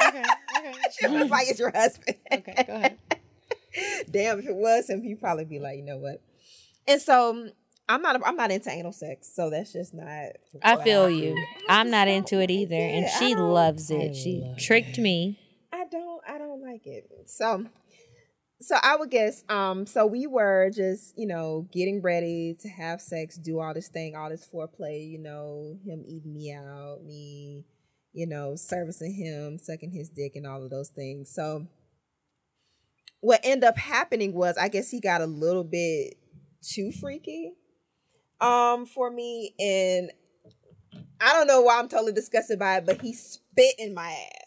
no 0.02 0.08
Okay. 0.10 0.24
Okay. 0.60 0.74
she 1.00 1.08
was 1.08 1.30
like 1.30 1.48
it's 1.50 1.60
your 1.60 1.72
husband 1.76 2.18
Okay. 2.32 2.64
Go 2.68 2.74
ahead. 2.74 2.98
damn 4.12 4.40
if 4.40 4.46
it 4.48 4.56
was 4.56 4.90
him 4.90 5.02
he'd 5.04 5.20
probably 5.20 5.46
be 5.46 5.60
like 5.60 5.78
you 5.78 5.84
know 5.84 5.98
what 5.98 6.22
and 6.88 7.00
so 7.02 7.48
i'm 7.90 8.02
not 8.02 8.20
i'm 8.26 8.36
not 8.36 8.50
into 8.52 8.70
anal 8.72 8.92
sex 8.92 9.30
so 9.36 9.50
that's 9.52 9.72
just 9.74 9.94
not 9.94 10.32
I 10.64 10.84
feel 10.84 11.08
do. 11.10 11.14
you. 11.16 11.36
I 11.70 11.80
I'm 11.82 11.92
not 11.92 12.08
into 12.08 12.38
it 12.38 12.42
like 12.42 12.50
either, 12.50 12.76
and 12.76 13.08
she 13.20 13.34
don't- 13.36 13.52
loves 13.54 13.92
I 13.92 13.96
it. 13.96 14.16
She 14.16 14.54
tricked 14.58 14.98
it. 14.98 15.02
me. 15.02 15.40
I 15.72 15.86
don't 15.92 16.22
I 16.28 16.38
don't 16.40 16.62
like 16.64 16.88
it. 16.88 17.08
So 17.28 17.66
so 18.60 18.76
I 18.82 18.96
would 18.96 19.12
guess 19.12 19.44
um 19.50 19.86
so 19.86 20.06
we 20.06 20.28
were 20.28 20.70
just, 20.74 21.18
you 21.18 21.28
know, 21.28 21.68
getting 21.72 22.02
ready 22.02 22.56
to 22.62 22.70
have 22.70 23.02
sex, 23.02 23.38
do 23.38 23.60
all 23.60 23.74
this 23.74 23.90
thing, 23.90 24.16
all 24.16 24.30
this 24.30 24.48
foreplay, 24.52 25.10
you 25.10 25.20
know, 25.20 25.78
him 25.86 26.04
eating 26.08 26.34
me 26.34 26.54
out, 26.54 27.04
me, 27.04 27.66
you 28.14 28.28
know, 28.28 28.56
servicing 28.56 29.14
him, 29.14 29.58
sucking 29.60 29.92
his 29.92 30.10
dick 30.10 30.34
and 30.36 30.48
all 30.48 30.64
of 30.64 30.70
those 30.70 30.90
things. 30.90 31.32
So 31.34 31.68
what 33.22 33.42
ended 33.44 33.66
up 33.66 33.78
happening 33.78 34.34
was 34.34 34.58
I 34.58 34.70
guess 34.70 34.90
he 34.90 35.00
got 35.00 35.22
a 35.22 35.28
little 35.28 35.64
bit 35.64 36.16
too 36.62 36.92
freaky 36.92 37.54
um 38.42 38.86
for 38.86 39.10
me 39.12 39.54
and 39.60 40.12
I 41.20 41.34
don't 41.34 41.48
know 41.48 41.62
why 41.62 41.80
I'm 41.80 41.90
totally 41.90 42.14
disgusted 42.14 42.60
by 42.60 42.78
it, 42.78 42.86
but 42.86 43.02
he 43.02 43.14
spit 43.14 43.76
in 43.80 43.94
my 43.94 44.10
ass. 44.12 44.47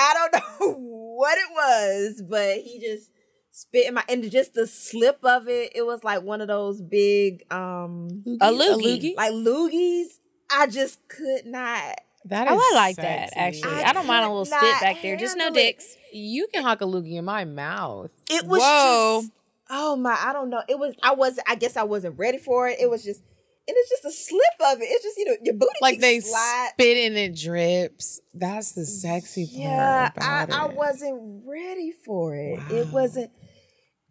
I 0.00 0.28
don't 0.30 0.60
know 0.60 0.74
what 1.16 1.36
it 1.38 1.50
was, 1.54 2.22
but 2.28 2.58
he 2.58 2.80
just 2.80 3.10
spit 3.50 3.86
in 3.88 3.94
my 3.94 4.04
and 4.08 4.28
just 4.30 4.54
the 4.54 4.66
slip 4.66 5.18
of 5.24 5.48
it, 5.48 5.72
it 5.74 5.82
was 5.84 6.02
like 6.04 6.22
one 6.22 6.40
of 6.40 6.48
those 6.48 6.80
big 6.80 7.44
um 7.52 8.22
A 8.40 8.50
loogie. 8.50 9.16
like 9.16 9.32
loogies. 9.32 10.18
I 10.50 10.66
just 10.66 10.98
could 11.08 11.46
not. 11.46 12.00
That 12.26 12.48
Oh, 12.50 12.54
I 12.58 12.74
like 12.74 12.96
that, 12.96 13.30
actually. 13.34 13.72
I 13.72 13.92
don't 13.92 14.06
mind 14.06 14.24
a 14.24 14.28
little 14.28 14.44
spit 14.44 14.80
back 14.80 15.00
there. 15.02 15.16
Just 15.16 15.36
no 15.36 15.44
handle 15.44 15.60
it. 15.62 15.64
dicks. 15.64 15.96
You 16.12 16.48
can 16.52 16.62
huck 16.64 16.80
a 16.80 16.84
loogie 16.84 17.14
in 17.14 17.24
my 17.24 17.44
mouth. 17.44 18.10
It 18.28 18.46
was 18.46 18.60
Whoa. 18.60 19.20
just 19.22 19.32
oh 19.70 19.96
my, 19.96 20.16
I 20.20 20.32
don't 20.32 20.50
know. 20.50 20.62
It 20.68 20.78
was 20.78 20.94
I 21.02 21.14
was 21.14 21.38
I 21.46 21.54
guess 21.54 21.76
I 21.76 21.84
wasn't 21.84 22.18
ready 22.18 22.38
for 22.38 22.68
it. 22.68 22.78
It 22.80 22.90
was 22.90 23.04
just 23.04 23.22
and 23.68 23.76
it's 23.78 23.90
just 23.90 24.04
a 24.04 24.10
slip 24.12 24.72
of 24.72 24.80
it. 24.80 24.84
It's 24.86 25.04
just 25.04 25.18
you 25.18 25.24
know 25.26 25.36
your 25.42 25.54
booty 25.54 25.70
Like 25.80 26.00
they 26.00 26.20
slide. 26.20 26.70
spit 26.72 26.96
and 27.06 27.16
it 27.16 27.36
drips. 27.36 28.20
That's 28.34 28.72
the 28.72 28.84
sexy 28.84 29.46
part 29.46 29.58
Yeah, 29.58 30.10
I, 30.18 30.46
I 30.50 30.66
wasn't 30.66 31.42
ready 31.46 31.92
for 32.04 32.34
it. 32.34 32.58
It 32.70 32.88
wasn't. 32.92 33.30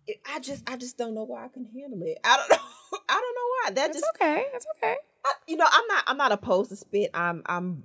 It, 0.08 0.18
I 0.34 0.40
just, 0.40 0.68
I 0.70 0.76
just 0.78 0.98
don't 0.98 1.14
know 1.14 1.24
why 1.24 1.46
I 1.46 1.50
can 1.50 1.66
handle 1.66 2.00
it. 2.04 2.18
I 2.24 2.38
don't 2.38 2.50
know. 2.52 3.00
I 3.08 3.14
don't 3.14 3.36
know 3.36 3.48
why. 3.52 3.70
That 3.70 3.76
That's 3.76 4.00
just, 4.00 4.06
okay. 4.16 4.46
That's 4.52 4.66
okay. 4.78 4.96
I, 5.26 5.34
you 5.48 5.56
know, 5.58 5.68
I'm 5.72 5.88
not, 5.88 6.04
I'm 6.08 6.18
not 6.18 6.32
opposed 6.32 6.70
to 6.72 6.76
spit. 6.76 7.12
I'm, 7.14 7.44
I'm. 7.46 7.84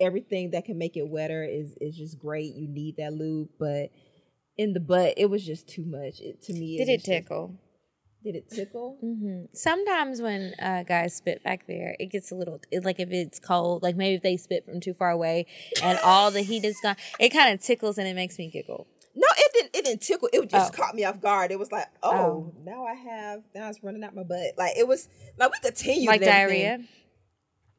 Everything 0.00 0.50
that 0.50 0.64
can 0.64 0.78
make 0.78 0.96
it 0.96 1.08
wetter 1.08 1.44
is 1.44 1.76
is 1.80 1.96
just 1.96 2.18
great. 2.18 2.54
You 2.54 2.66
need 2.68 2.96
that 2.98 3.12
lube, 3.12 3.50
but 3.58 3.90
in 4.56 4.72
the 4.72 4.80
butt, 4.80 5.14
it 5.16 5.26
was 5.30 5.44
just 5.46 5.68
too 5.68 5.84
much. 5.86 6.20
It, 6.20 6.42
to 6.44 6.52
me, 6.52 6.76
Did 6.78 6.88
it 6.88 6.96
just- 6.96 7.06
tickle? 7.06 7.54
Did 8.24 8.36
it 8.36 8.48
tickle? 8.50 8.96
hmm 9.00 9.44
Sometimes 9.52 10.22
when 10.22 10.54
uh, 10.60 10.84
guys 10.84 11.14
spit 11.14 11.42
back 11.42 11.66
there, 11.66 11.96
it 11.98 12.06
gets 12.06 12.30
a 12.30 12.34
little 12.36 12.60
it, 12.70 12.84
like 12.84 13.00
if 13.00 13.10
it's 13.10 13.38
cold, 13.40 13.82
like 13.82 13.96
maybe 13.96 14.14
if 14.14 14.22
they 14.22 14.36
spit 14.36 14.64
from 14.64 14.80
too 14.80 14.94
far 14.94 15.10
away 15.10 15.46
and 15.82 15.98
all 16.04 16.30
the 16.30 16.42
heat 16.42 16.64
is 16.64 16.76
gone, 16.82 16.96
it 17.18 17.30
kind 17.30 17.52
of 17.52 17.60
tickles 17.60 17.98
and 17.98 18.06
it 18.06 18.14
makes 18.14 18.38
me 18.38 18.48
giggle. 18.48 18.86
No, 19.14 19.26
it 19.36 19.52
didn't. 19.52 19.76
It 19.76 19.84
didn't 19.84 20.00
tickle. 20.02 20.28
It 20.32 20.48
just 20.48 20.72
Oh. 20.72 20.76
caught 20.76 20.94
me 20.94 21.04
off 21.04 21.20
guard. 21.20 21.50
It 21.50 21.58
was 21.58 21.70
like, 21.72 21.86
oh, 22.02 22.10
Oh. 22.12 22.52
now 22.64 22.84
I 22.86 22.94
have. 22.94 23.42
Now 23.54 23.68
it's 23.68 23.82
running 23.82 24.02
out 24.04 24.14
my 24.14 24.22
butt. 24.22 24.52
Like 24.56 24.76
it 24.78 24.86
was. 24.88 25.08
Like 25.36 25.50
we 25.52 25.58
continued 25.60 26.06
like 26.08 26.22
diarrhea. 26.22 26.78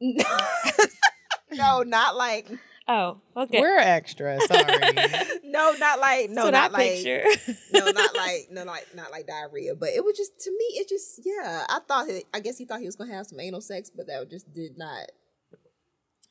no, 1.52 1.82
not 1.82 2.16
like 2.16 2.46
Oh, 2.86 3.20
okay. 3.36 3.60
We're 3.60 3.78
extra. 3.78 4.38
Sorry. 4.42 4.64
no, 5.44 5.72
not 5.78 6.00
like 6.00 6.28
no, 6.28 6.34
That's 6.34 6.44
what 6.44 6.50
not 6.52 6.70
I 6.70 6.72
like 6.72 6.90
picture. 6.92 7.24
no, 7.72 7.90
not 7.90 8.14
like 8.16 8.48
no, 8.50 8.64
like 8.64 8.86
not 8.94 9.10
like 9.10 9.26
diarrhea. 9.26 9.74
But 9.74 9.90
it 9.90 10.04
was 10.04 10.16
just 10.16 10.38
to 10.40 10.50
me, 10.50 10.64
it 10.80 10.88
just 10.88 11.20
yeah. 11.24 11.64
I 11.68 11.78
thought 11.88 12.08
it, 12.08 12.24
I 12.34 12.40
guess 12.40 12.58
he 12.58 12.66
thought 12.66 12.80
he 12.80 12.86
was 12.86 12.96
gonna 12.96 13.14
have 13.14 13.26
some 13.26 13.40
anal 13.40 13.62
sex, 13.62 13.90
but 13.94 14.06
that 14.08 14.28
just 14.30 14.52
did 14.52 14.76
not 14.76 15.06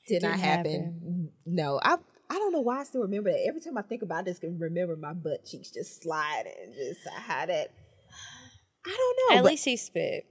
did 0.07 0.21
not 0.21 0.31
Didn't 0.33 0.39
happen. 0.41 1.01
Mm-hmm. 1.03 1.55
No, 1.55 1.79
I 1.83 1.95
I 2.29 2.33
don't 2.35 2.51
know 2.51 2.61
why 2.61 2.81
I 2.81 2.83
still 2.83 3.01
remember 3.01 3.31
that. 3.31 3.45
Every 3.47 3.61
time 3.61 3.77
I 3.77 3.81
think 3.81 4.03
about 4.03 4.25
this, 4.25 4.37
can 4.37 4.59
remember 4.59 4.95
my 4.95 5.13
butt 5.13 5.45
cheeks 5.45 5.71
just 5.71 6.03
sliding 6.03 6.53
and 6.63 6.73
just 6.73 6.99
how 7.15 7.47
that. 7.47 7.71
I 8.85 8.89
don't 8.89 9.17
know. 9.17 9.37
At 9.37 9.43
but 9.43 9.51
least 9.51 9.65
he 9.65 9.77
spit 9.77 10.27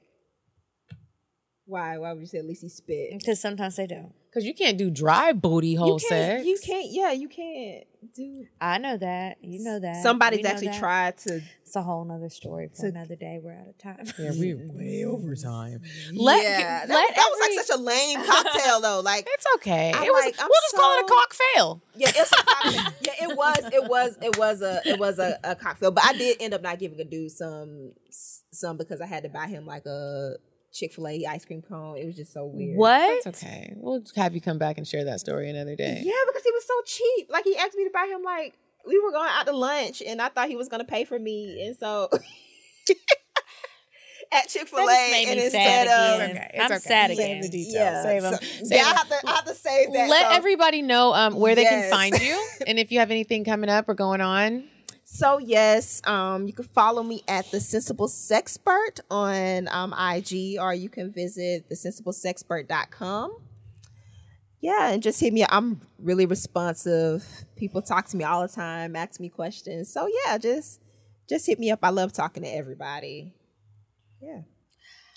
why? 1.73 1.97
Why 1.99 2.13
would 2.13 2.21
you 2.21 2.27
say 2.27 2.39
at 2.39 2.47
least 2.47 2.63
he 2.63 2.69
spit? 2.69 3.19
because 3.19 3.41
sometimes 3.41 3.77
they 3.77 3.87
don't. 3.87 4.13
Because 4.33 4.47
you 4.47 4.55
can't 4.55 4.79
do 4.79 4.91
dry 4.91 5.33
booty 5.33 5.75
hole 5.75 5.99
You 6.01 6.09
sex. 6.09 6.47
You 6.47 6.59
can't. 6.65 6.87
Yeah, 6.91 7.13
you 7.13 7.29
can't 7.29 7.85
do. 8.15 8.47
I 8.63 8.79
know 8.79 8.97
that. 8.97 9.37
You 9.43 9.63
know 9.63 9.79
that. 9.79 10.03
Somebody's 10.03 10.43
know 10.43 10.49
actually 10.49 10.69
that. 10.69 10.79
tried 10.79 11.19
to. 11.19 11.43
It's 11.61 11.77
a 11.77 11.83
whole 11.83 12.03
nother 12.07 12.31
story 12.31 12.69
for 12.69 12.83
to- 12.83 12.87
another 12.89 13.15
day. 13.15 13.41
We're 13.43 13.53
out 13.53 13.69
of 13.69 13.77
time. 13.77 14.07
Yeah, 14.19 14.31
we're 14.35 14.57
way 14.73 15.05
over 15.05 15.37
time. 15.37 15.83
Let, 16.15 16.43
yeah, 16.43 16.87
that, 16.87 16.89
let 16.89 17.15
that 17.15 17.29
was 17.31 17.41
like 17.41 17.67
such 17.67 17.79
a 17.79 17.83
lame 17.83 18.25
cocktail 18.25 18.81
though. 18.81 19.03
Like 19.13 19.27
It's 19.29 19.47
okay. 19.57 19.93
I'm 19.95 20.03
it 20.05 20.11
was, 20.11 20.25
like, 20.25 20.39
we'll 20.39 20.49
just 20.49 20.77
call 20.77 20.99
it 20.99 21.05
a 21.05 21.09
cock 21.09 21.35
fail. 21.35 21.83
Yeah, 21.97 22.09
it's 22.15 22.33
a 22.33 22.45
cocktail. 22.45 22.93
yeah, 23.03 23.29
it 23.29 23.37
was, 23.37 23.59
it 23.73 23.89
was, 23.89 24.17
it 24.23 24.39
was 24.39 24.63
a, 24.63 24.81
it 24.87 24.99
was 24.99 25.19
a, 25.19 25.39
a 25.45 25.55
cocktail. 25.57 25.91
But 25.91 26.05
I 26.05 26.13
did 26.15 26.39
end 26.41 26.55
up 26.55 26.63
not 26.63 26.79
giving 26.79 27.01
a 27.01 27.05
dude 27.05 27.33
some, 27.33 27.93
some 28.11 28.77
because 28.79 29.01
I 29.01 29.07
had 29.07 29.25
to 29.25 29.29
buy 29.29 29.47
him 29.47 29.67
like 29.67 29.85
a, 29.87 30.37
Chick 30.73 30.93
Fil 30.95 31.07
A 31.09 31.25
ice 31.27 31.45
cream 31.45 31.63
cone. 31.63 31.99
It 31.99 32.07
was 32.07 32.17
just 32.17 32.33
so 32.33 32.47
weird. 32.47 32.77
What? 32.77 33.25
That's 33.25 33.43
okay. 33.45 33.75
We'll 33.77 34.03
have 34.17 34.35
you 34.35 34.41
come 34.41 34.59
back 34.59 34.79
and 34.79 34.87
share 34.89 35.05
that 35.05 35.21
story 35.21 35.51
another 35.51 35.77
day. 35.77 36.01
Yeah, 36.05 36.13
because 36.27 36.43
he 36.45 36.51
was 36.51 36.67
so 36.67 36.75
cheap. 36.87 37.29
Like 37.31 37.45
he 37.45 37.57
asked 37.57 37.77
me 37.77 37.85
to 37.85 37.91
buy 37.91 38.09
him 38.11 38.23
like 38.23 38.55
we 38.87 38.99
were 38.99 39.13
going 39.13 39.29
out 39.31 39.47
to 39.47 39.53
lunch, 39.53 40.03
and 40.07 40.21
I 40.23 40.29
thought 40.29 40.49
he 40.49 40.57
was 40.57 40.69
gonna 40.69 40.85
pay 40.85 41.05
for 41.05 41.19
me, 41.19 41.65
and 41.67 41.77
so 41.77 42.09
at 44.33 44.49
Chick 44.49 44.67
Fil 44.67 44.79
A, 44.89 45.25
and 45.27 45.37
me 45.39 45.45
instead 45.45 45.87
sad 45.87 45.89
of 45.89 46.21
again. 46.23 46.31
Okay, 46.37 46.51
it's 46.55 46.65
I'm 46.65 46.71
okay. 46.73 46.79
sad 46.79 47.11
Save 47.11 47.19
again. 47.19 47.41
the 47.43 47.49
details. 47.51 47.75
yeah, 47.75 48.03
Save 48.03 48.23
them. 48.23 48.35
so- 48.35 48.47
Save 48.65 48.79
yeah, 48.79 48.85
I 48.87 48.91
'em. 48.91 48.97
have 48.97 49.09
to, 49.09 49.17
I 49.27 49.31
have 49.33 49.45
to 49.45 49.55
save 49.55 49.93
that. 49.93 50.09
Let 50.09 50.31
so. 50.31 50.37
everybody 50.37 50.81
know 50.83 51.13
um, 51.13 51.35
where 51.35 51.55
they 51.55 51.63
Yes. 51.63 51.91
can 51.91 51.93
find 51.93 52.19
you, 52.23 52.43
and 52.67 52.79
if 52.79 52.91
you 52.91 52.99
have 53.01 53.11
anything 53.11 53.45
coming 53.45 53.69
up 53.71 53.89
or 53.89 53.95
going 53.95 54.21
on. 54.23 54.65
So 55.15 55.37
yes, 55.37 56.01
um, 56.07 56.47
you 56.47 56.55
can 56.55 56.65
follow 56.65 57.03
me 57.03 57.23
at 57.29 57.51
the 57.51 57.61
Sensible 57.61 58.09
Sexpert 58.09 59.01
on 59.11 59.69
um, 59.69 59.93
IG, 59.93 60.59
or 60.59 60.73
you 60.73 60.89
can 60.89 61.13
visit 61.13 61.69
thesensiblesexpert.com. 61.69 63.37
Yeah, 64.63 64.89
and 64.89 65.03
just 65.03 65.21
hit 65.21 65.35
me. 65.35 65.43
Up. 65.43 65.51
I'm 65.53 65.83
really 65.99 66.25
responsive. 66.25 67.27
People 67.57 67.83
talk 67.83 68.07
to 68.07 68.17
me 68.17 68.25
all 68.25 68.41
the 68.41 68.49
time, 68.49 68.97
ask 68.97 69.21
me 69.21 69.29
questions. 69.29 69.93
So 69.93 70.09
yeah, 70.25 70.39
just 70.39 70.81
just 71.29 71.47
hit 71.47 71.59
me 71.59 71.71
up. 71.71 71.81
I 71.83 71.91
love 71.91 72.15
talking 72.15 72.43
to 72.45 72.49
everybody. 72.49 73.35
Yeah. 74.19 74.41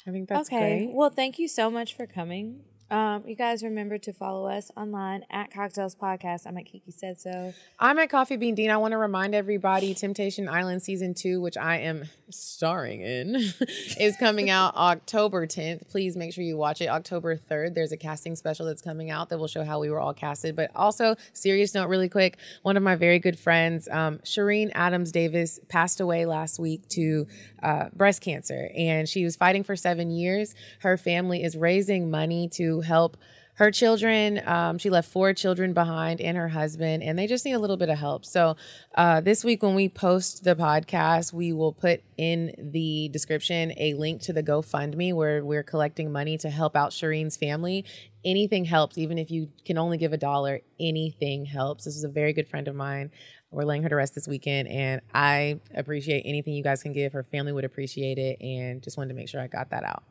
I 0.05 0.11
think 0.11 0.27
that's 0.27 0.49
okay. 0.49 0.87
great. 0.87 0.93
Well, 0.93 1.09
thank 1.09 1.39
you 1.39 1.47
so 1.47 1.71
much 1.71 1.95
for 1.95 2.05
coming. 2.05 2.65
Um, 2.91 3.23
you 3.25 3.35
guys 3.35 3.63
remember 3.63 3.97
to 3.97 4.13
follow 4.13 4.47
us 4.47 4.69
online 4.77 5.25
at 5.31 5.51
Cocktales 5.51 5.97
Podcast. 5.97 6.45
I'm 6.45 6.55
at 6.57 6.67
Kiki 6.67 6.91
Said 6.91 7.19
So. 7.19 7.51
I'm 7.79 7.97
at 7.97 8.11
Coffee 8.11 8.35
Bean 8.35 8.53
Dean. 8.53 8.69
I 8.69 8.77
want 8.77 8.91
to 8.91 8.97
remind 8.99 9.33
everybody 9.33 9.95
Temptation 9.95 10.47
Island 10.47 10.83
season 10.83 11.15
two, 11.15 11.41
which 11.41 11.57
I 11.57 11.77
am 11.77 12.05
starring 12.29 13.01
in, 13.01 13.35
is 13.99 14.15
coming 14.17 14.51
out 14.51 14.75
October 14.77 15.47
10th. 15.47 15.89
Please 15.89 16.15
make 16.15 16.31
sure 16.31 16.43
you 16.43 16.57
watch 16.57 16.79
it. 16.79 16.87
October 16.87 17.35
3rd, 17.35 17.73
there's 17.73 17.91
a 17.91 17.97
casting 17.97 18.35
special 18.35 18.67
that's 18.67 18.83
coming 18.83 19.09
out 19.09 19.29
that 19.29 19.39
will 19.39 19.47
show 19.47 19.63
how 19.63 19.79
we 19.79 19.89
were 19.89 19.99
all 19.99 20.13
casted. 20.13 20.55
But 20.55 20.69
also, 20.75 21.15
serious 21.33 21.73
note, 21.73 21.89
really 21.89 22.09
quick, 22.09 22.37
one 22.61 22.77
of 22.77 22.83
my 22.83 22.95
very 22.95 23.17
good 23.17 23.39
friends, 23.39 23.87
um, 23.89 24.19
Schrene 24.23 24.71
Adams 24.75 25.11
Davis, 25.11 25.59
passed 25.69 25.99
away 25.99 26.27
last 26.27 26.59
week 26.59 26.87
to 26.89 27.25
uh, 27.63 27.85
breast 27.95 28.21
cancer, 28.21 28.69
and 28.77 29.09
she 29.09 29.23
was 29.23 29.35
fighting 29.35 29.63
for 29.63 29.75
seven 29.75 30.11
years. 30.11 30.53
Her 30.81 30.97
family 30.97 31.43
is 31.43 31.57
raising 31.57 32.11
money 32.11 32.47
to 32.49 32.74
help 32.81 33.17
her 33.55 33.71
children. 33.71 34.41
Um, 34.45 34.77
she 34.77 34.89
left 34.89 35.09
four 35.09 35.33
children 35.33 35.73
behind 35.73 36.19
and 36.21 36.37
her 36.37 36.49
husband 36.49 37.03
and 37.03 37.17
they 37.17 37.25
just 37.25 37.45
need 37.45 37.53
a 37.53 37.59
little 37.59 37.77
bit 37.77 37.89
of 37.89 37.97
help. 37.97 38.25
So 38.25 38.55
uh, 38.95 39.21
this 39.21 39.43
week 39.43 39.63
when 39.63 39.75
we 39.75 39.89
post 39.89 40.43
the 40.43 40.55
podcast 40.55 41.33
we 41.33 41.53
will 41.53 41.73
put 41.73 42.01
in 42.17 42.53
the 42.57 43.09
description 43.09 43.73
a 43.77 43.93
link 43.93 44.21
to 44.23 44.33
the 44.33 44.43
gofundme 44.43 45.13
where 45.13 45.43
we're 45.43 45.63
collecting 45.63 46.11
money 46.11 46.37
to 46.39 46.49
help 46.49 46.75
out 46.75 46.91
Schrene's 46.91 47.37
family. 47.37 47.85
Anything 48.25 48.65
helps 48.65 48.97
even 48.97 49.17
if 49.17 49.31
you 49.31 49.49
can 49.65 49.77
only 49.77 49.97
give 49.97 50.11
a 50.11 50.17
dollar 50.17 50.61
anything 50.79 51.45
helps. 51.45 51.85
This 51.85 51.95
is 51.95 52.03
a 52.03 52.09
very 52.09 52.33
good 52.33 52.49
friend 52.49 52.67
of 52.67 52.75
mine. 52.75 53.11
We're 53.51 53.63
laying 53.63 53.83
her 53.83 53.89
to 53.89 53.95
rest 53.95 54.15
this 54.15 54.27
weekend 54.27 54.67
and 54.67 54.99
i 55.13 55.61
appreciate 55.73 56.23
anything 56.25 56.53
you 56.53 56.63
guys 56.63 56.83
can 56.83 56.91
give. 56.91 57.13
Her 57.13 57.23
family 57.23 57.53
would 57.53 57.63
appreciate 57.63 58.17
it 58.17 58.41
and 58.41 58.83
just 58.83 58.97
wanted 58.97 59.09
to 59.09 59.15
make 59.15 59.29
sure 59.29 59.39
i 59.39 59.47
got 59.47 59.69
that 59.69 59.85
out 59.85 60.03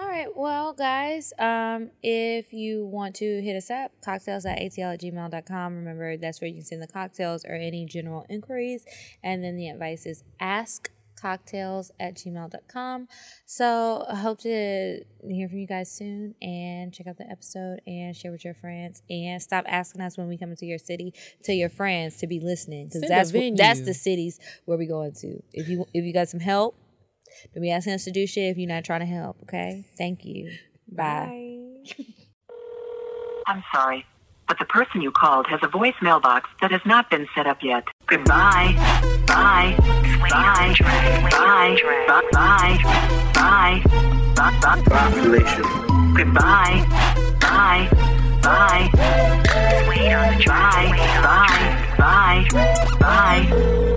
All 0.00 0.08
right. 0.08 0.34
Well, 0.34 0.72
guys, 0.72 1.34
um, 1.38 1.90
if 2.02 2.54
you 2.54 2.86
want 2.86 3.16
to 3.16 3.42
hit 3.42 3.54
us 3.54 3.70
up, 3.70 3.92
cocktales 4.00 4.50
at 4.50 4.58
atl 4.58 4.94
at 4.94 5.00
gmail.com. 5.02 5.76
Remember, 5.76 6.16
that's 6.16 6.40
where 6.40 6.48
you 6.48 6.54
can 6.54 6.64
send 6.64 6.80
the 6.80 6.88
cocktales 6.88 7.46
or 7.46 7.52
any 7.52 7.84
general 7.84 8.24
inquiries. 8.30 8.86
And 9.22 9.44
then 9.44 9.56
the 9.56 9.68
advice 9.68 10.06
is 10.06 10.24
ask 10.40 10.90
cocktales 11.22 11.90
at 12.00 12.14
gmail.com. 12.14 13.08
So 13.44 14.06
I 14.08 14.14
hope 14.16 14.40
to 14.40 15.04
hear 15.28 15.48
from 15.50 15.58
you 15.58 15.66
guys 15.66 15.92
soon 15.92 16.34
and 16.40 16.94
check 16.94 17.06
out 17.06 17.18
the 17.18 17.30
episode 17.30 17.82
and 17.86 18.16
share 18.16 18.32
with 18.32 18.42
your 18.42 18.54
friends 18.54 19.02
and 19.10 19.42
stop 19.42 19.66
asking 19.68 20.00
us 20.00 20.16
when 20.16 20.28
we 20.28 20.38
come 20.38 20.48
into 20.48 20.64
your 20.64 20.78
city. 20.78 21.12
to 21.42 21.52
your 21.52 21.68
friends 21.68 22.16
to 22.18 22.26
be 22.26 22.40
listening 22.40 22.86
because 22.86 23.02
that's 23.02 23.32
that's 23.32 23.80
the 23.82 23.92
cities 23.92 24.40
where 24.64 24.78
we 24.78 24.86
going 24.86 25.12
to. 25.12 25.42
If 25.52 25.68
you 25.68 25.84
if 25.92 26.06
you 26.06 26.14
got 26.14 26.30
some 26.30 26.40
help, 26.40 26.74
don't 27.54 27.62
be 27.62 27.70
asking 27.70 27.94
us 27.94 28.04
to 28.04 28.10
do 28.10 28.26
shit 28.26 28.50
if 28.50 28.56
you're 28.58 28.68
not 28.68 28.84
trying 28.84 29.00
to 29.00 29.06
help, 29.06 29.36
okay? 29.44 29.84
Thank 29.96 30.24
you. 30.24 30.50
Bye. 30.90 31.26
Bye. 31.96 32.04
I'm 33.46 33.64
sorry, 33.74 34.04
but 34.46 34.58
the 34.58 34.64
person 34.66 35.00
you 35.02 35.10
called 35.10 35.46
has 35.48 35.60
a 35.62 35.68
voice 35.68 35.94
mailbox 36.02 36.48
that 36.60 36.70
has 36.70 36.80
not 36.86 37.10
been 37.10 37.26
set 37.34 37.46
up 37.46 37.58
yet. 37.62 37.84
Goodbye. 38.06 38.74
Bye. 39.26 39.74
Bye. 40.30 40.74
Bye. 40.80 41.26
Bye. 41.30 41.76
Bye. 42.32 42.78
Bye. 43.34 43.82
Bye. 44.36 44.82
Population. 44.84 45.64
Goodbye. 46.14 46.84
Bye. 47.40 47.88
Bye. 48.42 48.90
Bye. 48.92 50.40
Bye. 50.46 51.96
Bye. 51.98 52.48
Bye. 53.00 53.96